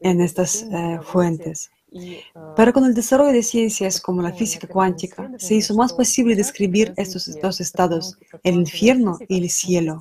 en 0.00 0.20
estas 0.20 0.62
eh, 0.62 0.99
fuentes. 1.05 1.70
Pero 2.56 2.72
con 2.72 2.84
el 2.84 2.94
desarrollo 2.94 3.32
de 3.32 3.42
ciencias 3.42 4.00
como 4.00 4.22
la 4.22 4.32
física 4.32 4.66
cuántica, 4.66 5.30
se 5.38 5.54
hizo 5.54 5.74
más 5.74 5.92
posible 5.92 6.36
describir 6.36 6.92
estos 6.96 7.30
dos 7.40 7.60
estados, 7.60 8.16
el 8.42 8.54
infierno 8.54 9.18
y 9.28 9.38
el 9.38 9.50
cielo. 9.50 10.00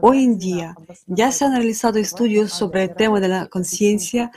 Hoy 0.00 0.24
en 0.24 0.38
día 0.38 0.76
ya 1.06 1.32
se 1.32 1.44
han 1.44 1.54
realizado 1.54 1.98
estudios 1.98 2.52
sobre 2.52 2.84
el 2.84 2.94
tema 2.94 3.20
de 3.20 3.28
la 3.28 3.46
conciencia 3.46 4.30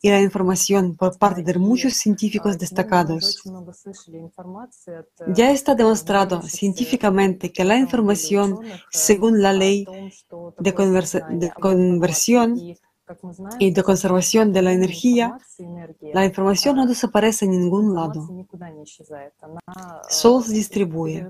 y 0.00 0.10
la 0.10 0.20
información 0.20 0.96
por 0.96 1.18
parte 1.18 1.42
de 1.42 1.58
muchos 1.58 1.94
científicos 1.94 2.58
destacados. 2.58 3.42
Ya 5.28 5.50
está 5.50 5.74
demostrado 5.74 6.42
científicamente 6.42 7.52
que 7.52 7.64
la 7.64 7.76
información, 7.76 8.60
según 8.90 9.42
la 9.42 9.52
ley 9.52 9.86
de, 10.58 10.74
conversión, 11.52 12.76
y 13.58 13.70
de 13.70 13.82
conservación 13.82 14.52
de 14.52 14.62
la 14.62 14.72
energía, 14.72 15.38
la 16.12 16.24
información 16.24 16.76
no 16.76 16.86
desaparece 16.86 17.44
en 17.44 17.52
ningún 17.52 17.94
lado, 17.94 18.28
solo 20.08 20.42
se 20.42 20.52
distribuye. 20.52 21.26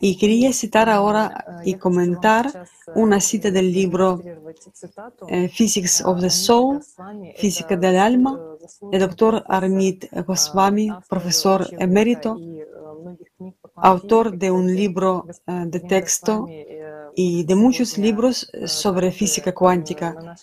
Y 0.00 0.18
quería 0.18 0.52
citar 0.52 0.88
ahora 0.90 1.62
y 1.64 1.74
comentar 1.74 2.66
una 2.94 3.20
cita 3.20 3.50
del 3.50 3.72
libro 3.72 4.20
Physics 5.56 6.04
of 6.04 6.20
the 6.20 6.30
Soul, 6.30 6.82
Física 7.36 7.76
del 7.76 7.96
Alma, 7.98 8.38
del 8.90 9.00
doctor 9.00 9.44
Armit 9.46 10.06
Goswami, 10.26 10.90
profesor 11.08 11.68
emérito, 11.78 12.36
autor 13.74 14.36
de 14.36 14.50
un 14.50 14.74
libro 14.74 15.26
de 15.46 15.80
texto 15.80 16.46
y 17.16 17.44
de 17.44 17.54
muchos 17.54 17.96
libros 17.98 18.50
sobre 18.66 19.12
física 19.12 19.52
cuántica. 19.52 20.36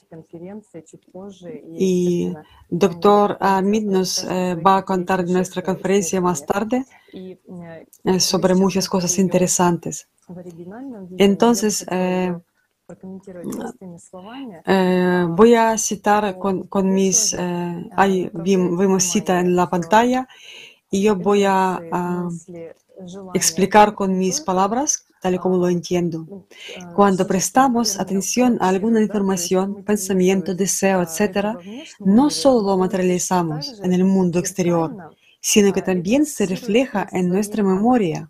Y 1.77 2.33
doctor 2.69 3.37
Amit 3.39 3.85
nos 3.85 4.25
va 4.25 4.77
a 4.77 4.85
contar 4.85 5.21
en 5.21 5.33
nuestra 5.33 5.61
conferencia 5.61 6.21
más 6.21 6.45
tarde 6.45 6.85
sobre 8.19 8.55
muchas 8.55 8.87
cosas 8.87 9.17
interesantes. 9.19 10.07
Entonces, 11.17 11.85
voy 15.29 15.55
a 15.55 15.77
citar 15.77 16.37
con, 16.37 16.63
con 16.63 16.93
mis, 16.93 17.35
ahí 17.95 18.29
vimos 18.33 19.03
cita 19.03 19.39
en 19.39 19.55
la 19.55 19.69
pantalla, 19.69 20.27
y 20.91 21.01
yo 21.01 21.15
voy 21.15 21.45
a 21.45 21.81
explicar 23.33 23.95
con 23.95 24.17
mis 24.17 24.41
palabras 24.41 25.05
tal 25.21 25.35
y 25.35 25.37
como 25.37 25.57
lo 25.57 25.69
entiendo. 25.69 26.45
Cuando 26.95 27.25
prestamos 27.27 27.99
atención 27.99 28.57
a 28.59 28.69
alguna 28.69 29.01
información, 29.01 29.83
pensamiento, 29.83 30.55
deseo, 30.55 31.01
etc., 31.03 31.57
no 31.99 32.29
solo 32.29 32.61
lo 32.69 32.77
materializamos 32.77 33.79
en 33.83 33.93
el 33.93 34.03
mundo 34.03 34.39
exterior, 34.39 34.89
sino 35.39 35.71
que 35.71 35.83
también 35.83 36.25
se 36.25 36.45
refleja 36.47 37.07
en 37.11 37.29
nuestra 37.29 37.63
memoria. 37.63 38.29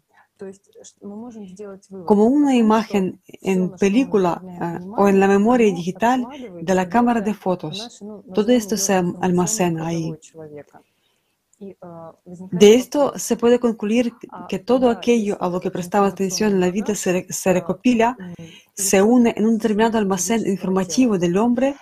Como 2.06 2.26
una 2.26 2.56
imagen 2.56 3.22
en 3.42 3.70
película 3.72 4.42
eh, 4.44 4.86
o 4.98 5.08
en 5.08 5.20
la 5.20 5.28
memoria 5.28 5.68
digital 5.68 6.26
de 6.60 6.76
la 6.76 6.90
cámara 6.90 7.22
de 7.22 7.36
fotos. 7.36 8.02
Todo 8.34 8.52
esto 8.52 8.76
se 8.76 8.94
almacena 8.96 9.86
ahí. 9.86 10.12
De 12.52 12.74
esto 12.74 13.14
se 13.18 13.36
puede 13.36 13.60
concluir 13.60 14.14
que 14.50 14.58
todo 14.58 14.90
aquello 14.90 15.38
a 15.40 15.48
lo 15.48 15.60
que 15.62 15.70
prestaba 15.70 16.08
atención 16.08 16.54
en 16.54 16.60
la 16.60 16.72
vida 16.72 16.96
se, 16.96 17.54
recopila, 17.54 18.18
se 18.74 19.02
une 19.02 19.34
en 19.38 19.46
un 19.46 19.58
determinado 19.58 20.00
almacén 20.00 20.48
informativo 20.48 21.20
del 21.20 21.38
hombre, 21.38 21.76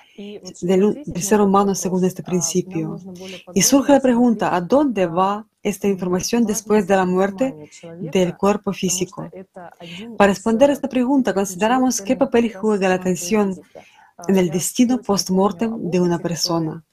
del, 0.61 1.01
del 1.05 1.23
ser 1.23 1.39
humano 1.39 1.75
según 1.75 2.03
este 2.03 2.23
principio. 2.23 2.97
Y 3.53 3.61
surge 3.61 3.93
la 3.93 4.01
pregunta, 4.01 4.53
¿a 4.53 4.59
dónde 4.59 5.05
va 5.05 5.47
esta 5.63 5.87
información 5.87 6.45
después 6.45 6.85
de 6.85 6.95
la 6.97 7.05
muerte 7.05 7.55
del 8.01 8.35
cuerpo 8.35 8.73
físico? 8.73 9.29
Para 10.17 10.33
responder 10.33 10.71
a 10.71 10.73
esta 10.73 10.89
pregunta, 10.89 11.33
consideramos 11.33 12.01
qué 12.01 12.17
papel 12.17 12.53
juega 12.53 12.89
la 12.89 12.95
atención 12.95 13.55
en 14.27 14.37
el 14.37 14.49
destino 14.49 14.99
post-mortem 14.99 15.89
de 15.89 16.01
una 16.01 16.19
persona. 16.19 16.83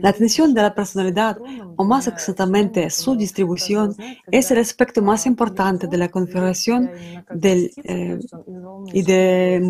La 0.00 0.10
atención 0.10 0.54
de 0.54 0.62
la 0.62 0.72
personalidad, 0.72 1.36
o 1.76 1.84
más 1.84 2.06
exactamente 2.06 2.88
su 2.90 3.16
distribución, 3.16 3.96
es 4.30 4.50
el 4.52 4.58
aspecto 4.58 5.02
más 5.02 5.26
importante 5.26 5.88
de 5.88 5.98
la 5.98 6.08
configuración 6.08 6.90
eh, 7.42 8.18
y 8.92 9.02
de, 9.02 9.60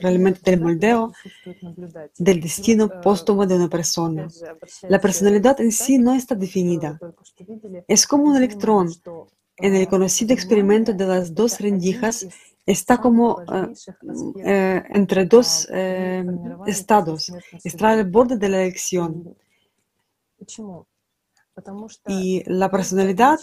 realmente 0.00 0.50
del 0.50 0.60
moldeo 0.60 1.12
del 2.18 2.40
destino 2.40 2.90
póstumo 3.00 3.46
de 3.46 3.54
una 3.54 3.68
persona. 3.68 4.26
La 4.88 5.00
personalidad 5.00 5.60
en 5.60 5.70
sí 5.70 5.98
no 5.98 6.12
está 6.12 6.34
definida. 6.34 6.98
Es 7.86 8.04
como 8.04 8.24
un 8.24 8.36
electrón 8.36 8.90
en 9.58 9.74
el 9.74 9.86
conocido 9.88 10.34
experimento 10.34 10.92
de 10.92 11.06
las 11.06 11.34
dos 11.34 11.60
rendijas 11.60 12.26
está 12.68 12.98
como 12.98 13.40
eh, 13.40 13.72
eh, 14.44 14.82
entre 14.90 15.24
dos 15.24 15.66
eh, 15.72 16.24
estados, 16.66 17.32
está 17.64 17.90
al 17.90 18.04
borde 18.04 18.36
de 18.36 18.48
la 18.48 18.62
elección. 18.62 19.34
Y 22.06 22.42
la 22.46 22.70
personalidad 22.70 23.38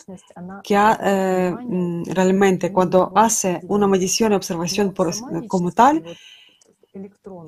que 0.63 0.77
mm, 0.77 2.03
realmente 2.05 2.71
cuando 2.71 3.11
hace 3.15 3.59
una 3.67 3.87
medición 3.87 4.31
y 4.31 4.35
observación 4.35 4.93
por, 4.93 5.11
como 5.47 5.71
tal, 5.71 6.03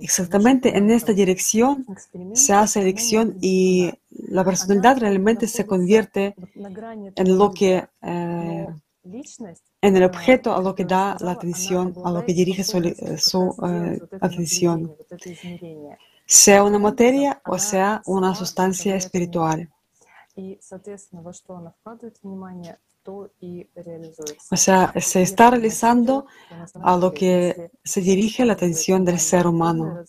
exactamente 0.02 0.78
en 0.78 0.90
esta 0.90 1.14
dirección 1.14 1.86
se 2.34 2.54
hace 2.54 2.82
elección 2.82 3.38
y 3.40 3.94
la 4.10 4.44
personalidad 4.44 4.98
realmente 4.98 5.48
se 5.48 5.66
convierte 5.66 6.36
en 7.16 7.38
lo 7.38 7.52
que 7.52 7.88
en 9.82 9.96
el 9.96 10.04
objeto 10.04 10.54
a 10.54 10.62
lo 10.62 10.76
que 10.76 10.86
da 10.86 11.18
la 11.20 11.32
atención, 11.32 11.94
a 12.04 12.12
lo 12.12 12.26
que 12.26 12.34
dirige 12.34 12.64
su, 12.64 12.78
eh, 12.78 14.00
atención, 14.22 14.96
sea 16.26 16.64
una 16.64 16.80
materia 16.80 17.42
o 17.46 17.58
sea 17.58 18.02
una 18.06 18.36
sustancia 18.36 18.96
espiritual. 18.96 19.70
O 24.52 24.58
sea, 24.58 24.94
se 25.00 25.22
está 25.22 25.50
realizando 25.50 26.28
a 26.82 26.98
lo 26.98 27.14
que 27.14 27.72
se 27.84 28.02
dirige 28.02 28.46
la 28.46 28.54
atención 28.54 29.06
del 29.06 29.20
ser 29.20 29.48
humano. 29.48 30.04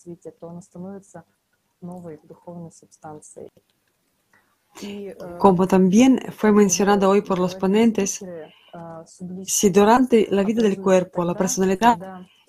Como 5.37 5.67
también 5.67 6.19
fue 6.35 6.51
mencionado 6.51 7.09
hoy 7.09 7.21
por 7.21 7.39
los 7.39 7.55
ponentes, 7.55 8.23
si 9.45 9.69
durante 9.69 10.27
la 10.29 10.43
vida 10.43 10.61
del 10.61 10.79
cuerpo 10.79 11.23
la 11.23 11.33
personalidad 11.33 11.97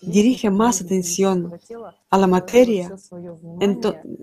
dirige 0.02 0.50
más 0.50 0.80
atención 0.80 1.52
a 2.10 2.18
la 2.18 2.26
materia, 2.26 2.94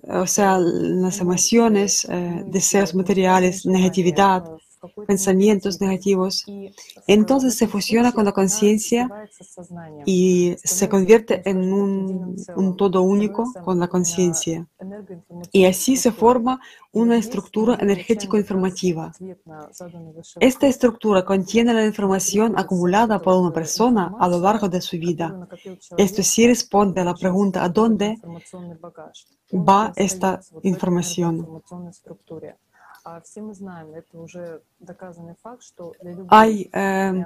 o 0.10 0.28
sea, 0.28 0.60
las 0.60 1.20
emociones, 1.20 2.06
eh, 2.10 2.44
deseos 2.48 2.96
materiales, 2.96 3.66
negatividad, 3.66 4.44
pensamientos 5.06 5.82
negativos, 5.82 6.46
entonces 7.08 7.56
se 7.56 7.68
fusiona 7.68 8.12
con 8.12 8.26
la 8.26 8.32
conciencia 8.32 9.10
y 10.06 10.56
se 10.64 10.90
convierte 10.90 11.42
en 11.50 11.72
un, 11.74 12.76
todo 12.78 13.02
único 13.02 13.52
con 13.64 13.80
la 13.80 13.88
conciencia. 13.88 14.68
Y 15.52 15.66
así 15.66 15.98
se 15.98 16.12
forma 16.12 16.60
una 16.92 17.18
estructura 17.18 17.78
energético-informativa. 17.80 19.12
Esta 20.40 20.68
estructura 20.68 21.24
contiene 21.24 21.74
la 21.74 21.86
información 21.86 22.58
acumulada 22.58 23.20
por 23.20 23.36
una 23.36 23.54
persona 23.54 24.16
a 24.20 24.28
lo 24.28 24.40
largo 24.40 24.68
de 24.68 24.82
su 24.82 24.98
vida. 24.98 25.48
Esto 25.98 26.24
sí 26.24 26.48
responde 26.48 27.02
a 27.02 27.06
la 27.06 27.14
pregunta 27.14 27.64
¿a 27.64 27.70
dónde 27.70 28.18
va 29.54 29.94
esta 29.96 30.42
información? 30.64 31.62
Hay, 36.30 36.70
em, 36.74 37.26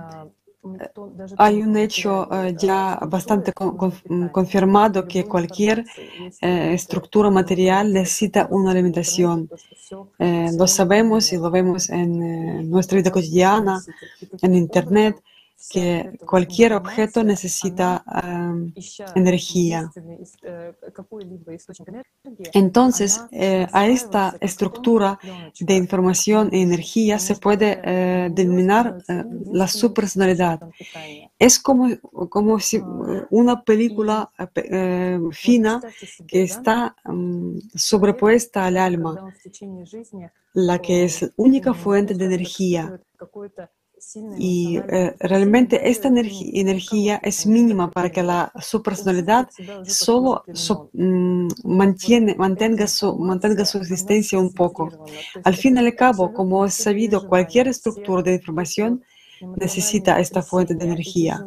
hay 1.37 1.61
un 1.61 1.75
hecho 1.75 2.31
eh, 2.31 2.55
ya 2.57 2.99
bastante 3.07 3.51
confirmado 4.31 5.07
que 5.07 5.25
cualquier 5.25 5.83
eh, 6.41 6.73
estructura 6.73 7.29
material 7.31 7.91
necesita 7.91 8.47
una 8.51 8.71
alimentación. 8.71 9.49
Lo 10.59 10.67
sabemos 10.67 11.33
y 11.33 11.37
lo 11.37 11.49
vemos 11.49 11.89
en 11.89 12.69
nuestra 12.69 12.97
vida 12.97 13.11
cotidiana, 13.11 13.81
en 14.41 14.55
Internet 14.55 15.21
que 15.69 16.17
cualquier 16.25 16.73
objeto 16.73 17.23
necesita 17.23 18.03
energía. 19.15 19.91
Entonces, 22.53 23.21
eh, 23.31 23.67
a 23.71 23.87
esta 23.87 24.35
estructura 24.39 25.19
de 25.59 25.75
información 25.75 26.49
y 26.51 26.61
energía 26.61 27.19
se 27.19 27.35
puede 27.35 27.79
eh, 27.83 28.29
denominar 28.31 28.97
eh, 29.07 29.23
la 29.51 29.67
subpersonalidad. 29.67 30.59
Es 31.37 31.59
como, 31.59 31.89
como 32.29 32.59
si 32.59 32.81
una 33.29 33.63
película 33.63 34.31
fina 35.31 35.81
que 36.27 36.43
está 36.43 36.95
sobrepuesta 37.75 38.65
al 38.65 38.77
alma, 38.77 39.33
la 40.53 40.79
que 40.79 41.05
es 41.05 41.31
única 41.37 41.73
fuente 41.73 42.13
de 42.13 42.25
energía 42.25 42.99
y 44.37 44.77
eh, 44.77 45.15
realmente 45.19 45.89
esta 45.89 46.07
energía 46.07 47.19
es 47.23 47.45
mínima 47.45 47.89
para 47.91 48.11
que 48.11 48.23
la, 48.23 48.51
su 48.59 48.81
personalidad 48.81 49.49
solo 49.85 50.43
mm, 50.93 51.47
mantiene, 51.63 52.35
mantenga, 52.35 52.87
su, 52.87 53.15
mantenga 53.17 53.65
su 53.65 53.77
existencia 53.77 54.39
un 54.39 54.53
poco. 54.53 55.05
Al 55.43 55.55
fin 55.55 55.77
y 55.77 55.79
al 55.79 55.95
cabo, 55.95 56.33
como 56.33 56.65
es 56.65 56.73
sabido, 56.73 57.27
cualquier 57.27 57.67
estructura 57.67 58.23
de 58.23 58.35
información 58.35 59.03
necesita 59.57 60.19
esta 60.19 60.41
fuente 60.41 60.75
de 60.75 60.85
energía. 60.85 61.43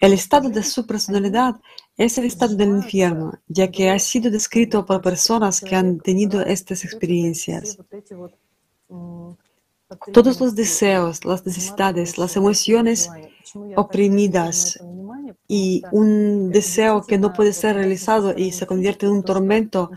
El 0.00 0.12
estado 0.12 0.48
de 0.48 0.62
su 0.62 0.86
personalidad 0.86 1.56
es 1.96 2.16
el 2.18 2.24
estado 2.26 2.54
del 2.54 2.68
infierno, 2.68 3.32
ya 3.48 3.70
que 3.70 3.90
ha 3.90 3.98
sido 3.98 4.30
descrito 4.30 4.86
por 4.86 5.02
personas 5.02 5.60
que 5.60 5.74
han 5.74 5.98
tenido 5.98 6.40
estas 6.42 6.84
experiencias. 6.84 7.78
Todos 10.12 10.40
los 10.40 10.54
deseos, 10.56 11.24
las 11.24 11.46
necesidades, 11.46 12.18
las 12.18 12.36
emociones 12.36 13.08
oprimidas 13.76 14.80
y 15.46 15.82
un 15.92 16.50
deseo 16.50 17.04
que 17.04 17.18
no 17.18 17.32
puede 17.32 17.52
ser 17.52 17.76
realizado 17.76 18.34
y 18.36 18.50
se 18.50 18.66
convierte 18.66 19.06
en 19.06 19.12
un 19.12 19.22
tormento, 19.22 19.90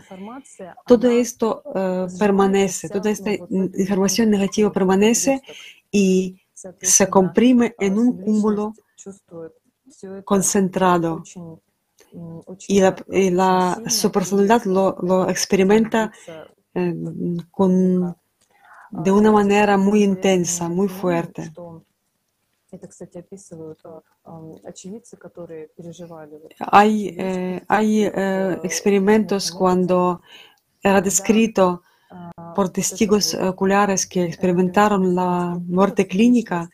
todo 0.86 1.10
esto 1.10 1.64
eh, 1.74 2.06
permanece, 2.18 2.88
toda 2.88 3.10
esta 3.10 3.32
información 3.32 4.30
negativa 4.30 4.70
permanece 4.70 5.42
y 5.90 6.36
se 6.80 7.08
comprime 7.08 7.74
en 7.78 7.98
un 7.98 8.20
cúmulo 8.20 8.74
concentrado. 10.24 11.24
Y 12.68 12.80
la, 13.30 13.82
su 13.88 14.10
personalidad 14.12 14.64
lo, 14.64 15.28
experimenta 15.28 16.12
eh, 16.74 16.94
con 17.50 18.16
de 18.90 19.12
una 19.12 19.30
manera 19.30 19.76
muy 19.76 20.02
intensa, 20.02 20.68
muy 20.68 20.88
fuerte. 20.88 21.52
Hay, 26.70 27.16
eh, 27.18 27.64
hay 27.68 28.04
eh, 28.04 28.58
experimentos 28.62 29.50
cuando 29.50 30.22
era 30.82 31.00
descrito 31.00 31.82
por 32.54 32.70
testigos 32.70 33.34
oculares 33.34 34.06
que 34.06 34.24
experimentaron 34.24 35.14
la 35.14 35.58
muerte 35.66 36.06
clínica 36.06 36.70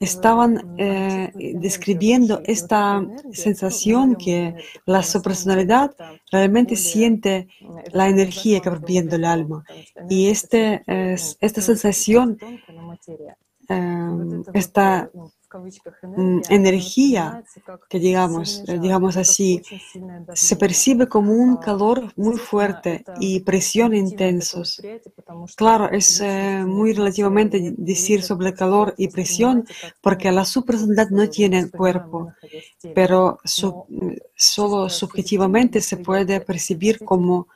estaban 0.00 0.74
eh, 0.78 1.32
describiendo 1.56 2.42
esta 2.44 3.02
sensación 3.32 4.16
que 4.16 4.54
la 4.86 5.02
subpersonalidad 5.02 5.94
realmente 6.30 6.76
siente 6.76 7.48
la 7.92 8.08
energía 8.08 8.60
que 8.60 8.70
va 8.70 8.78
viendo 8.78 9.16
el 9.16 9.24
alma. 9.24 9.64
Y 10.08 10.28
este, 10.28 10.82
es- 10.86 11.36
esta 11.40 11.60
sensación, 11.60 12.38
eh, 13.68 14.42
esta 14.54 15.10
mm, 15.12 15.26
energía 16.48 17.42
que 17.88 17.98
digamos, 17.98 18.62
eh, 18.66 18.78
digamos 18.78 19.16
así, 19.16 19.62
se 20.32 20.56
percibe 20.56 21.08
como 21.08 21.32
un 21.34 21.56
calor 21.56 22.12
muy 22.16 22.38
fuerte 22.38 23.06
y 23.14 23.40
presión 23.40 23.94
intensos. 23.94 24.84
Claro, 25.56 25.90
es 25.90 26.20
eh, 26.20 26.64
muy 26.66 26.92
relativamente 26.94 27.74
decir 27.76 28.22
sobre 28.22 28.54
calor 28.54 28.94
y 28.98 29.08
presión 29.08 29.64
porque 30.00 30.32
la 30.32 30.44
subpersonalidad 30.44 31.10
no 31.10 31.28
tiene 31.28 31.70
cuerpo, 31.70 32.30
pero 32.92 33.38
su- 33.44 33.76
solo 34.36 34.88
subjetivamente 34.90 35.80
se 35.80 35.98
puede 35.98 36.40
percibir 36.40 37.02
como 37.02 37.48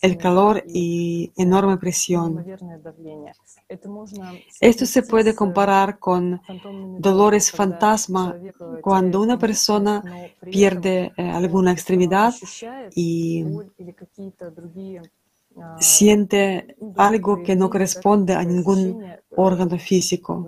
el 0.00 0.16
calor 0.18 0.64
y 0.68 1.32
enorme 1.36 1.76
presión. 1.78 2.46
Esto 4.60 4.86
se 4.86 5.02
puede 5.02 5.34
comparar 5.34 5.98
con 5.98 6.42
dolores 7.34 7.50
fantasma. 7.50 8.36
cuando 8.80 9.20
una 9.20 9.38
persona 9.38 10.02
pierde 10.40 11.12
eh, 11.16 11.30
alguna 11.30 11.72
extremidad 11.72 12.34
y 12.94 13.44
siente 15.78 16.76
algo 16.96 17.42
que 17.42 17.56
no 17.56 17.70
corresponde 17.70 18.34
a 18.34 18.44
ningún 18.44 19.04
órgano 19.36 19.78
físico. 19.78 20.46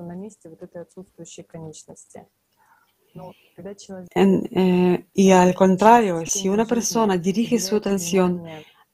En, 4.15 4.49
eh, 4.51 5.07
y 5.15 5.31
al 5.31 5.55
contrario, 5.55 6.27
si 6.27 6.49
una 6.49 6.67
persona 6.67 7.17
dirige 7.17 7.59
su 7.59 7.77
atención 7.77 8.43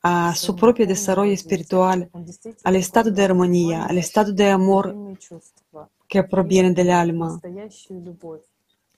a 0.03 0.35
su 0.35 0.55
propio 0.55 0.87
desarrollo 0.87 1.33
espiritual, 1.33 2.09
al 2.65 2.77
estado 2.77 3.11
de 3.11 3.23
armonía, 3.25 3.85
al 3.85 3.99
estado 3.99 4.33
de 4.33 4.51
amor 4.51 4.95
que 6.13 6.23
proviene 6.23 6.73
del 6.73 6.91
alma, 6.91 7.41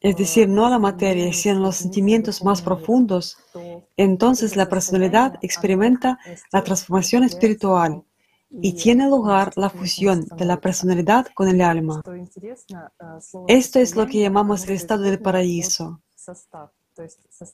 es 0.01 0.17
decir, 0.17 0.49
no 0.49 0.69
la 0.69 0.81
materia, 0.81 1.33
sino 1.33 1.61
los 1.61 1.77
sentimientos 1.77 2.43
más 2.43 2.61
profundos, 2.61 3.39
entonces 3.97 4.57
la 4.57 4.69
personalidad 4.69 5.39
experimenta 5.41 6.19
la 6.51 6.65
transformación 6.65 7.23
espiritual 7.23 8.03
y 8.51 8.73
tiene 8.73 9.09
lugar 9.09 9.53
la 9.55 9.71
fusión 9.71 10.27
de 10.37 10.45
la 10.45 10.61
personalidad 10.61 11.29
con 11.37 11.47
el 11.47 11.61
alma. 11.61 12.03
Esto 13.47 13.79
es 13.79 13.95
lo 13.95 14.09
que 14.09 14.19
llamamos 14.19 14.65
el 14.65 14.75
estado 14.75 15.05
del 15.05 15.21
paraíso. 15.21 16.01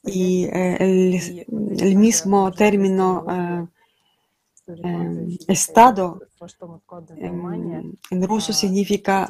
Y 0.06 0.44
eh, 0.44 0.76
el, 1.80 1.96
mismo 1.96 2.50
término 2.52 3.26
eh, 3.30 3.66
estado 5.48 6.20
en, 7.16 7.98
en 8.10 8.22
ruso 8.28 8.52
significa 8.52 9.28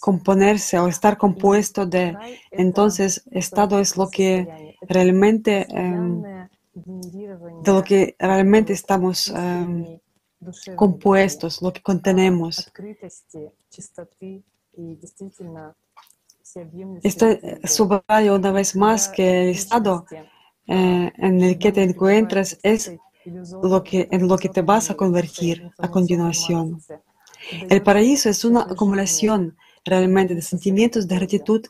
componerse 0.00 0.78
o 0.78 0.88
estar 0.88 1.16
compuesto 1.16 1.86
de. 1.86 2.16
Entonces, 2.50 3.22
estado 3.30 3.78
es 3.78 3.96
lo 3.96 4.08
que 4.08 4.76
realmente, 4.82 5.66
eh, 5.70 6.48
de 6.74 7.72
lo 7.72 7.82
que 7.82 8.16
realmente 8.18 8.72
estamos 8.72 9.32
eh, 9.36 10.00
compuestos, 10.76 11.62
lo 11.62 11.72
que 11.72 11.82
contenemos. 11.82 12.70
Esto 17.02 17.26
eh, 17.26 17.60
subraya 17.64 18.32
una 18.32 18.52
vez 18.52 18.74
más 18.76 19.08
que 19.08 19.42
el 19.42 19.48
estado 19.50 20.06
eh, 20.66 21.12
en 21.16 21.42
el 21.42 21.58
que 21.58 21.72
te 21.72 21.82
encuentras 21.82 22.58
es 22.62 22.92
lo 23.62 23.82
que, 23.82 24.08
en 24.10 24.28
lo 24.28 24.36
que 24.36 24.48
te 24.48 24.62
vas 24.62 24.90
a 24.90 24.94
convertir 24.94 25.70
a 25.78 25.90
continuación. 25.90 26.80
El 27.68 27.82
paraíso 27.82 28.28
es 28.28 28.44
una 28.44 28.62
acumulación 28.62 29.56
realmente 29.84 30.34
de 30.34 30.42
sentimientos 30.42 31.06
de 31.08 31.16
gratitud 31.16 31.66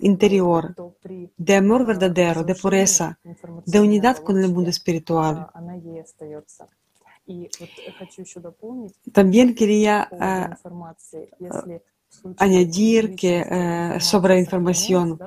interior, 0.00 0.74
de 1.36 1.56
amor 1.56 1.86
verdadero, 1.86 2.44
de 2.44 2.54
pureza, 2.54 3.18
de 3.66 3.80
unidad 3.80 4.18
con 4.18 4.42
el 4.42 4.52
mundo 4.52 4.70
espiritual. 4.70 5.48
También 9.12 9.54
quería 9.54 10.08
ah, 10.20 10.58
añadir 12.36 13.14
que 13.14 13.44
eh, 13.48 14.00
sobre 14.00 14.38
información, 14.38 15.18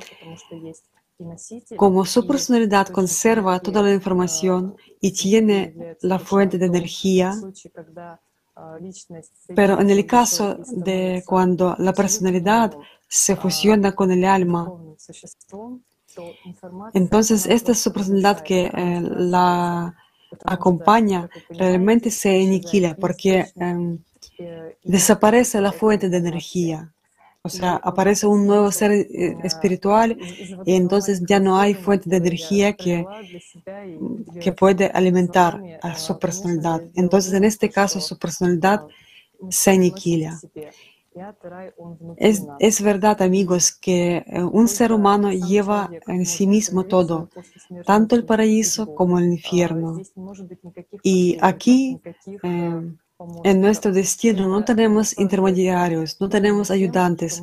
como 1.78 2.06
su 2.06 2.28
personalidad 2.28 2.88
conserva 2.90 3.60
toda 3.60 3.82
la 3.82 3.94
información 3.94 4.76
y 5.00 5.12
tiene 5.12 5.98
la 6.02 6.20
fuente 6.20 6.58
de 6.58 6.66
energía, 6.66 7.34
pero 9.56 9.80
en 9.80 9.90
el 9.90 10.06
caso 10.06 10.58
de 10.70 11.24
cuando 11.26 11.76
la 11.80 11.94
personalidad 11.94 12.78
se 13.08 13.36
fusiona 13.36 13.94
con 13.94 14.12
el 14.12 14.26
alma, 14.26 14.72
entonces 16.94 17.46
esta 17.46 17.72
es 17.74 17.80
su 17.80 17.92
personalidad 17.92 18.42
que 18.42 18.66
eh, 18.66 19.02
la 19.02 19.96
acompaña 20.44 21.30
realmente 21.50 22.12
se 22.12 22.30
aniquila 22.36 22.96
porque 22.96 23.46
em, 23.56 24.00
desaparece 24.84 25.62
la 25.62 25.72
fuente 25.72 26.10
de 26.10 26.18
energía. 26.18 26.95
O 27.46 27.50
sea, 27.50 27.76
aparece 27.76 28.26
un 28.26 28.48
nuevo 28.48 28.72
ser 28.72 28.92
eh, 28.92 29.38
espiritual 29.44 30.18
y 30.66 30.74
entonces 30.74 31.22
ya 31.28 31.40
no 31.40 31.60
hay 31.60 31.76
fuente 31.76 32.10
de 32.10 32.18
energía 32.18 32.74
que, 32.74 33.06
que 34.42 34.52
puede 34.52 34.88
alimentar 34.88 35.62
a 35.84 35.96
su 35.96 36.18
personalidad. 36.18 36.82
Entonces, 36.96 37.34
en 37.34 37.44
este 37.44 37.70
caso, 37.70 38.02
su 38.02 38.18
personalidad 38.18 38.88
se 39.50 39.72
aniquila. 39.72 40.40
Es, 42.18 42.44
es 42.58 42.82
verdad, 42.82 43.22
amigos, 43.22 43.72
que 43.72 44.26
eh, 44.26 44.42
un 44.42 44.68
ser 44.68 44.92
humano 44.92 45.32
lleva 45.32 45.92
en 46.08 46.26
sí 46.26 46.48
mismo 46.48 46.86
todo, 46.86 47.30
tanto 47.86 48.16
el 48.16 48.26
paraíso 48.26 48.96
como 48.96 49.20
el 49.20 49.26
infierno. 49.26 50.02
Y 51.04 51.38
aquí, 51.42 52.02
eh, 52.44 52.82
en 53.44 53.62
nuestro 53.62 53.92
destino, 53.94 54.48
no 54.48 54.66
tenemos 54.66 55.18
intermediarios, 55.18 56.18
no 56.20 56.28
tenemos 56.28 56.70
ayudantes. 56.70 57.42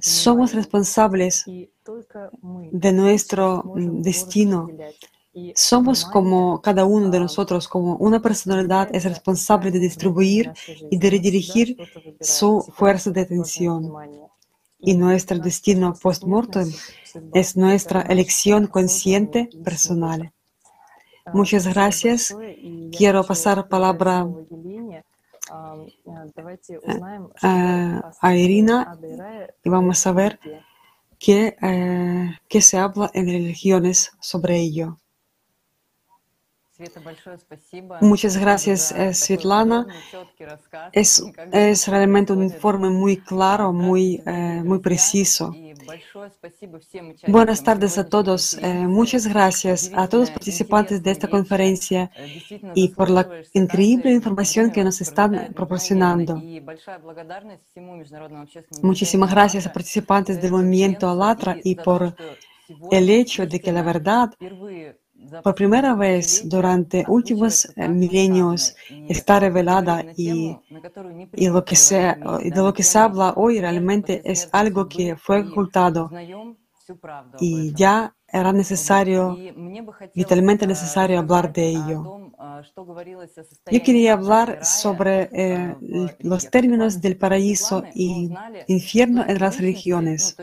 Somos 0.00 0.54
responsables 0.54 1.44
de 1.46 2.92
nuestro 2.92 3.64
destino. 3.74 4.68
Somos 5.54 6.04
como 6.04 6.60
cada 6.60 6.84
uno 6.84 7.08
de 7.10 7.18
nosotros, 7.18 7.66
como 7.66 7.96
una 7.96 8.20
personalidad 8.20 8.94
es 8.94 9.04
responsable 9.04 9.70
de 9.70 9.80
distribuir 9.80 10.52
y 10.90 10.98
de 10.98 11.10
redirigir 11.10 11.76
su 12.20 12.60
fuerza 12.74 13.10
de 13.10 13.22
atención. 13.22 13.92
Y 14.78 14.94
nuestro 14.94 15.38
destino 15.38 15.94
post-mortem 15.94 16.70
es 17.32 17.56
nuestra 17.56 18.02
elección 18.02 18.66
consciente 18.66 19.48
personal. 19.64 20.32
Muchas 21.32 21.66
gracias. 21.66 22.36
Quiero 22.90 23.24
pasar 23.24 23.68
palabra 23.68 24.28
a, 27.42 28.12
a 28.20 28.36
Irina 28.36 28.98
y 29.64 29.68
vamos 29.68 30.06
a 30.06 30.12
ver 30.12 30.38
qué, 31.18 31.56
eh, 31.62 32.30
qué 32.48 32.60
se 32.60 32.78
habla 32.78 33.10
en 33.14 33.26
religiones 33.26 34.12
sobre 34.20 34.58
ello. 34.58 34.98
Muchas 38.00 38.36
gracias, 38.36 38.94
Svetlana. 39.12 39.86
Es, 40.92 41.22
es 41.52 41.86
realmente 41.88 42.32
un 42.32 42.42
informe 42.42 42.90
muy 42.90 43.18
claro, 43.18 43.72
muy, 43.72 44.22
eh, 44.26 44.62
muy 44.64 44.80
preciso. 44.80 45.54
Buenas 47.26 47.62
tardes 47.62 47.98
a 47.98 48.08
todos. 48.08 48.54
Eh, 48.54 48.86
muchas 48.86 49.26
gracias 49.26 49.90
a 49.94 50.08
todos 50.08 50.28
los 50.28 50.30
participantes 50.30 51.02
de 51.02 51.10
esta 51.10 51.28
conferencia 51.28 52.10
y 52.74 52.88
por 52.88 53.10
la 53.10 53.28
increíble 53.52 54.10
información 54.10 54.70
que 54.70 54.84
nos 54.84 55.00
están 55.00 55.52
proporcionando. 55.54 56.40
Muchísimas 58.82 59.30
gracias 59.30 59.66
a 59.66 59.72
participantes 59.72 60.40
del 60.40 60.52
movimiento 60.52 61.08
Alatra 61.08 61.56
y 61.62 61.74
por 61.74 62.14
el 62.90 63.10
hecho 63.10 63.46
de 63.46 63.60
que 63.60 63.72
la 63.72 63.82
verdad 63.82 64.32
por 65.42 65.54
primera 65.54 65.94
vez 65.94 66.48
durante 66.48 67.04
últimos 67.08 67.68
eh, 67.76 67.88
milenios 67.88 68.74
está 69.08 69.40
revelada 69.40 70.04
y, 70.16 70.56
lo 71.48 71.64
que 71.64 71.76
se, 71.76 71.98
de 71.98 72.62
lo 72.62 72.72
que 72.72 72.82
se 72.82 72.98
habla 72.98 73.34
hoy 73.36 73.60
realmente 73.60 74.22
es 74.24 74.48
algo 74.52 74.88
que 74.88 75.16
fue 75.16 75.40
ocultado 75.40 76.10
y 77.40 77.72
ya 77.74 78.14
era 78.26 78.52
necesario, 78.52 79.36
vitalmente 80.14 80.66
necesario 80.66 81.18
hablar 81.18 81.52
de 81.52 81.68
ello. 81.68 82.32
Yo 83.70 83.82
quería 83.82 84.14
hablar 84.14 84.64
sobre 84.64 85.28
eh, 85.32 85.76
los 86.20 86.50
términos 86.50 87.00
del 87.00 87.16
paraíso 87.18 87.84
y 87.94 88.30
infierno 88.68 89.24
en 89.28 89.38
las 89.38 89.58
religiones. 89.58 90.36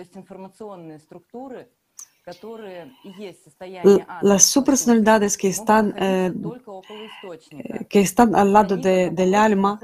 Las 4.21 4.43
subpersonalidades 4.43 5.37
que 5.37 5.47
están, 5.47 5.93
eh, 5.97 6.31
eh, 7.51 7.85
que 7.89 7.99
están 8.01 8.35
al 8.35 8.53
lado 8.53 8.77
de, 8.77 9.09
del 9.09 9.33
alma, 9.35 9.79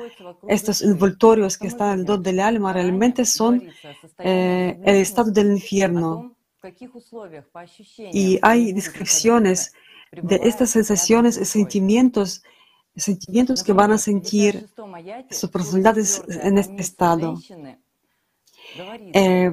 estos 0.48 0.82
envoltorios 0.82 1.57
que 1.57 1.67
están 1.67 1.90
al 1.90 2.01
lado 2.01 2.17
del 2.17 2.40
alma, 2.40 2.74
realmente 2.74 3.25
son 3.25 3.67
eh, 4.19 4.80
el 4.83 4.95
estado 4.98 5.32
del 5.32 5.51
infierno. 5.51 6.35
Y 8.11 8.40
hay 8.41 8.74
descripciones 8.74 9.74
de 10.11 10.40
estas 10.43 10.72
sensaciones 10.72 11.38
y 11.38 11.45
sentimientos, 11.45 12.43
sentimientos 12.95 13.64
que 13.64 13.74
van 13.74 13.91
a 13.91 13.98
sentir 13.98 14.67
sus 15.30 15.49
personalidades 15.49 16.24
en 16.27 16.57
este 16.57 16.82
estado. 16.82 17.40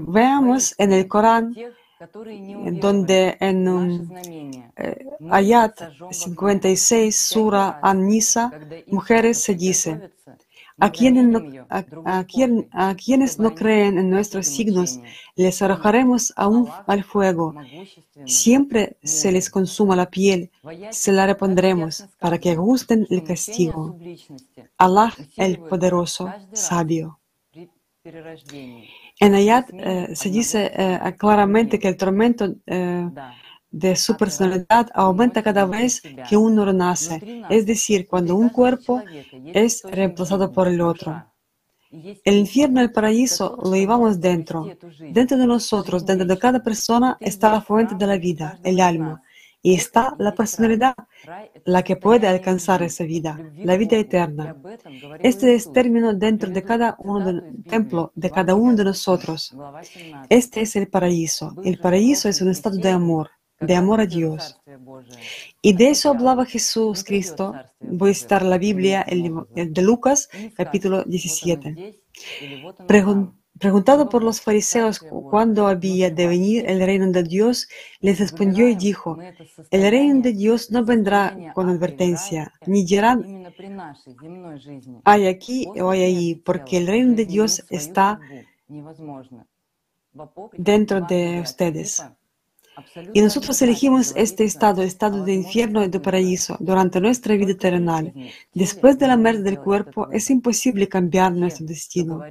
veamos 0.01 0.75
en 0.79 0.93
el 0.93 1.07
Corán 1.07 1.55
donde 2.81 3.37
en 3.41 3.69
un 3.69 4.13
eh, 4.77 5.07
ayat 5.31 5.75
56, 6.11 7.17
Sura 7.17 7.79
An-Nisa, 7.83 8.53
mujeres 8.89 9.39
se 9.43 9.55
dice, 9.55 10.11
a 10.79 10.91
quienes, 10.91 11.25
no, 11.25 11.41
a, 11.69 12.25
quien, 12.25 12.69
a 12.73 12.95
quienes 12.95 13.39
no 13.39 13.55
creen 13.55 13.99
en 13.99 14.11
nuestros 14.11 14.47
signos, 14.47 14.99
les 15.37 15.63
arrojaremos 15.63 16.33
aún 16.37 16.69
al 16.87 17.05
fuego. 17.05 17.55
Siempre 18.27 18.97
se 19.03 19.31
les 19.31 19.49
consuma 19.51 19.95
la 19.95 20.11
piel, 20.11 20.51
se 20.91 21.13
la 21.13 21.27
repondremos 21.27 22.07
para 22.19 22.39
que 22.39 22.57
gusten 22.57 23.07
el 23.11 23.23
castigo. 23.23 23.97
Allah 24.79 25.15
el 25.37 25.59
Poderoso, 25.59 26.33
sabio. 26.53 27.21
En 29.25 29.35
Ayat 29.35 29.71
eh, 29.73 30.17
se 30.17 30.29
dice 30.31 30.73
eh, 30.75 30.99
claramente 31.17 31.79
que 31.79 31.87
el 31.87 31.97
tormento 31.97 32.45
eh, 32.67 33.09
de 33.71 33.95
su 33.95 34.17
personalidad 34.17 34.89
aumenta 34.95 35.45
cada 35.45 35.65
vez 35.65 36.03
que 36.29 36.37
uno 36.37 36.65
renace, 36.65 37.45
es 37.49 37.65
decir, 37.65 38.09
cuando 38.09 38.35
un 38.35 38.49
cuerpo 38.49 39.01
es 39.63 39.83
reemplazado 39.85 40.51
por 40.51 40.67
el 40.67 40.81
otro. 40.81 41.25
El 42.25 42.37
infierno 42.45 42.81
y 42.81 42.85
el 42.85 42.93
paraíso 42.93 43.57
lo 43.63 43.75
llevamos 43.75 44.21
dentro. 44.21 44.67
Dentro 44.99 45.37
de 45.39 45.47
nosotros, 45.47 46.05
dentro 46.05 46.27
de 46.27 46.39
cada 46.39 46.61
persona, 46.61 47.17
está 47.21 47.53
la 47.53 47.61
fuente 47.61 47.95
de 47.95 48.07
la 48.09 48.19
vida, 48.19 48.59
el 48.65 48.81
alma. 48.81 49.23
Y 49.65 49.75
está 49.75 50.17
la 50.19 50.35
personalidad, 50.35 50.95
la 51.65 51.85
que 51.85 51.97
puede 51.97 52.27
alcanzar 52.27 52.83
esa 52.83 53.05
vida, 53.05 53.39
la 53.57 53.77
vida 53.77 53.97
eterna. 53.97 54.57
Este 55.21 55.55
es 55.55 55.73
término 55.73 56.13
dentro 56.13 56.51
de 56.51 56.65
cada 56.65 56.97
uno 56.99 57.25
del 57.25 57.63
templo, 57.65 58.11
de 58.17 58.31
cada 58.31 58.57
uno 58.57 58.75
de 58.75 58.85
nosotros. 58.85 59.55
Este 60.29 60.63
es 60.63 60.75
el 60.75 60.89
paraíso. 60.89 61.55
El 61.65 61.79
paraíso 61.79 62.29
es 62.29 62.43
un 62.43 62.51
estado 62.51 62.77
de 62.77 62.91
amor, 62.91 63.31
de 63.61 63.77
amor 63.77 64.01
a 64.01 64.07
Dios. 64.07 64.61
Y 65.63 65.75
de 65.75 65.91
eso 65.91 66.11
hablaba 66.11 66.45
Jesús 66.45 67.05
Cristo. 67.05 67.55
Voy 67.79 68.11
a 68.11 68.15
citar 68.15 68.43
la 68.45 68.59
Biblia, 68.59 69.03
el, 69.03 69.33
de 69.55 69.83
Lucas, 69.83 70.29
capítulo 70.57 71.05
17. 71.05 71.95
Preguntado 73.59 74.09
por 74.09 74.25
los 74.25 74.41
fariseos 74.41 74.99
cuándo 74.99 75.67
había 75.67 76.11
de 76.11 76.27
venir 76.27 76.65
el 76.69 76.81
reino 76.81 77.11
de 77.13 77.23
Dios, 77.23 77.69
les 78.01 78.19
respondió 78.19 78.69
y 78.69 78.75
dijo, 78.75 79.19
el 79.71 79.91
reino 79.91 80.21
de 80.21 80.33
Dios 80.33 80.71
no 80.71 80.85
vendrá 80.85 81.53
con 81.55 81.69
advertencia, 81.69 82.53
ni 82.67 82.85
dirán, 82.85 83.45
hay 85.05 85.27
aquí 85.27 85.67
o 85.81 85.91
hay 85.91 86.05
allí, 86.05 86.35
porque 86.35 86.79
el 86.79 86.87
reino 86.87 87.15
de 87.15 87.27
Dios 87.27 87.65
está 87.71 88.19
dentro 90.55 91.01
de 91.03 91.41
ustedes. 91.41 92.03
Y 93.13 93.21
nosotros 93.21 93.61
elegimos 93.61 94.15
este 94.17 94.45
estado, 94.45 94.83
estado 94.83 95.25
de 95.25 95.35
infierno 95.35 95.85
y 95.85 95.89
de 95.89 96.01
paraíso, 96.01 96.57
durante 96.59 97.01
nuestra 97.01 97.37
vida 97.37 97.55
terrenal. 97.55 98.15
Después 98.55 98.99
de 98.99 99.09
la 99.09 99.17
muerte 99.17 99.43
del 99.43 99.61
cuerpo, 99.61 100.11
es 100.11 100.31
imposible 100.31 100.89
cambiar 100.89 101.33
nuestro 101.33 101.67
destino. 101.67 102.23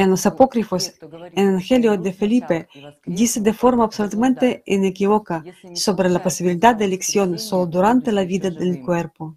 En 0.00 0.08
los 0.08 0.24
apócrifos, 0.24 0.94
en 1.36 1.44
el 1.44 1.48
Evangelio 1.50 1.98
de 1.98 2.12
Felipe, 2.14 2.68
dice 3.04 3.38
de 3.42 3.52
forma 3.52 3.84
absolutamente 3.84 4.62
inequívoca 4.64 5.44
sobre 5.74 6.08
la 6.08 6.22
posibilidad 6.22 6.74
de 6.74 6.86
elección 6.86 7.38
solo 7.38 7.66
durante 7.66 8.10
la 8.10 8.24
vida 8.24 8.48
del 8.48 8.80
cuerpo. 8.80 9.36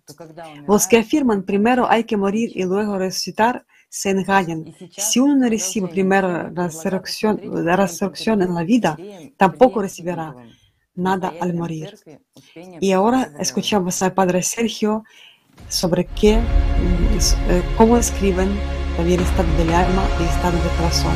Los 0.65 0.87
que 0.87 0.99
afirman 0.99 1.43
primero 1.43 1.85
hay 1.89 2.05
que 2.05 2.15
morir 2.15 2.49
y 2.55 2.63
luego 2.63 2.97
resucitar 2.97 3.65
se 3.89 4.11
engañan. 4.11 4.73
Si 4.89 5.19
uno 5.19 5.35
no 5.35 5.49
recibe 5.49 5.89
primero 5.89 6.29
la 6.29 6.67
resurrección, 6.67 7.41
la 7.43 7.75
resurrección 7.75 8.41
en 8.41 8.55
la 8.55 8.63
vida, 8.63 8.97
tampoco 9.35 9.81
recibirá 9.81 10.33
nada 10.95 11.33
al 11.41 11.55
morir. 11.55 11.93
Y 12.79 12.93
ahora 12.93 13.33
escuchamos 13.37 14.01
al 14.01 14.13
Padre 14.13 14.41
Sergio 14.41 15.03
sobre 15.67 16.05
qué, 16.05 16.35
eh, 16.35 17.63
cómo 17.77 17.97
escriben 17.97 18.49
también 18.95 19.19
estado 19.21 19.51
del 19.57 19.73
alma 19.73 20.03
y 20.19 20.23
estado 20.23 20.57
del 20.57 20.71
corazón. 20.77 21.15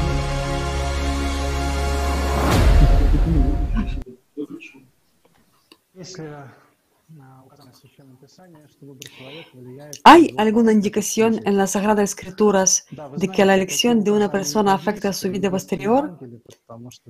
¿Hay 10.03 10.33
alguna 10.37 10.71
indicación 10.71 11.41
en 11.45 11.57
las 11.57 11.71
Sagradas 11.71 12.11
Escrituras 12.11 12.85
de 13.17 13.27
que 13.29 13.45
la 13.45 13.55
elección 13.55 14.03
de 14.03 14.11
una 14.11 14.31
persona 14.31 14.73
afecta 14.73 15.09
a 15.09 15.13
su 15.13 15.29
vida 15.29 15.49
posterior? 15.49 16.19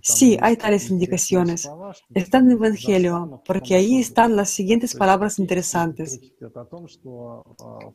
Sí, 0.02 0.38
hay 0.42 0.56
tales 0.56 0.90
indicaciones. 0.90 1.70
Está 2.14 2.38
en 2.38 2.52
el 2.52 2.58
Evangelio, 2.58 3.42
porque 3.46 3.76
ahí 3.76 3.98
están 3.98 4.36
las 4.36 4.50
siguientes 4.50 4.96
palabras 4.96 5.40
interesantes. 5.40 6.20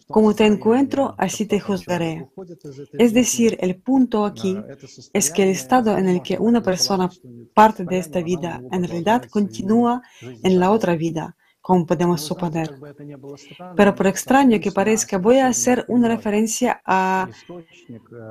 Como 0.08 0.34
te 0.34 0.46
encuentro, 0.46 1.14
así 1.16 1.46
te 1.46 1.60
juzgaré. 1.60 2.28
Es 2.98 3.14
decir, 3.14 3.56
el 3.60 3.80
punto 3.80 4.24
aquí 4.24 4.56
es 5.12 5.30
que 5.30 5.44
el 5.44 5.50
estado 5.50 5.96
en 5.96 6.08
el 6.08 6.22
que 6.22 6.38
una 6.38 6.62
persona 6.62 7.10
parte 7.54 7.84
de 7.84 7.98
esta 7.98 8.20
vida 8.20 8.62
en 8.70 8.84
realidad 8.84 9.24
continúa 9.30 10.02
en 10.20 10.60
la 10.60 10.70
otra 10.70 10.96
vida 10.96 11.36
como 11.62 11.86
podemos 11.86 12.20
suponer. 12.20 12.68
Pero 13.76 13.94
por 13.94 14.06
extraño 14.08 14.60
que 14.60 14.72
parezca, 14.72 15.16
voy 15.16 15.38
a 15.38 15.46
hacer 15.46 15.84
una 15.88 16.08
referencia 16.08 16.82
a 16.84 17.28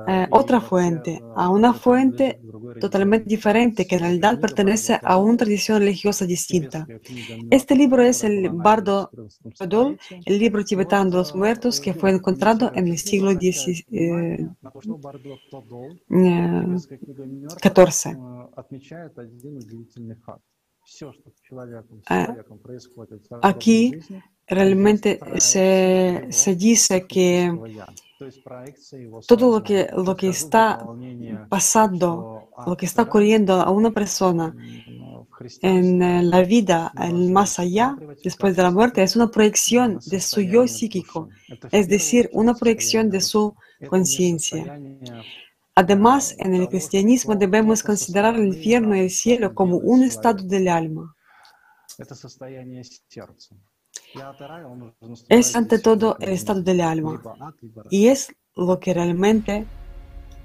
eh, 0.06 0.26
otra 0.30 0.60
fuente, 0.60 1.20
a 1.34 1.48
una 1.48 1.72
fuente 1.72 2.40
totalmente 2.78 3.26
diferente 3.28 3.86
que 3.86 3.96
en 3.96 4.02
realidad 4.02 4.38
pertenece 4.38 5.00
a 5.02 5.16
una 5.16 5.38
tradición 5.38 5.78
religiosa 5.78 6.26
distinta. 6.26 6.86
Este 7.50 7.74
libro 7.74 8.02
es 8.02 8.22
el 8.22 8.50
Bardo 8.50 9.10
Todol, 9.56 9.98
el 10.26 10.38
libro 10.38 10.62
tibetano 10.62 11.10
de 11.10 11.16
los 11.16 11.34
muertos 11.34 11.80
que 11.80 11.94
fue 11.94 12.10
encontrado 12.10 12.70
en 12.74 12.86
el 12.88 12.98
siglo 12.98 13.32
XIV. 13.32 13.86
Eh, 13.90 14.46
aquí 23.42 23.92
realmente 24.46 25.20
se, 25.38 26.26
se 26.30 26.56
dice 26.56 27.06
que 27.06 27.52
todo 29.26 29.52
lo 29.52 29.62
que, 29.62 29.88
lo 29.96 30.16
que 30.16 30.28
está 30.28 30.86
pasando, 31.48 32.48
lo 32.66 32.76
que 32.76 32.86
está 32.86 33.02
ocurriendo 33.02 33.54
a 33.54 33.70
una 33.70 33.90
persona 33.90 34.54
en 35.60 36.02
eh, 36.02 36.22
la 36.22 36.42
vida, 36.42 36.92
en 36.96 37.32
más 37.32 37.58
allá, 37.58 37.96
después 38.22 38.54
de 38.56 38.62
la 38.62 38.70
muerte, 38.70 39.02
es 39.02 39.16
una 39.16 39.30
proyección 39.30 39.98
de 40.06 40.20
su 40.20 40.40
yo 40.40 40.68
psíquico, 40.68 41.28
es 41.70 41.88
decir, 41.88 42.30
una 42.32 42.54
proyección 42.54 43.10
de 43.10 43.20
su 43.20 43.54
conciencia. 43.88 44.78
Además, 45.74 46.34
en 46.38 46.54
el 46.54 46.68
cristianismo 46.68 47.34
debemos 47.34 47.82
considerar 47.82 48.34
el 48.34 48.48
infierno 48.48 48.94
y 48.94 49.00
el 49.00 49.10
cielo 49.10 49.54
como 49.54 49.76
un 49.78 50.02
estado 50.02 50.44
del 50.44 50.68
alma. 50.68 51.14
Es 55.28 55.56
ante 55.56 55.78
todo 55.78 56.16
el 56.20 56.30
estado 56.30 56.62
del 56.62 56.80
alma. 56.82 57.22
Y 57.90 58.08
es 58.08 58.34
lo 58.54 58.78
que 58.78 58.92
realmente 58.92 59.66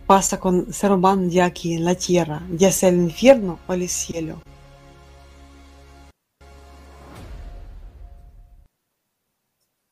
pasa 0.05 0.39
con 0.39 0.71
ser 0.71 0.91
humano 0.93 1.29
de 1.29 1.41
aquí 1.41 1.73
en 1.73 1.83
la 1.83 1.95
tierra, 1.95 2.41
ya 2.51 2.71
sea 2.71 2.89
el 2.89 2.95
infierno 2.97 3.59
o 3.67 3.73
el 3.73 3.89
cielo. 3.89 4.41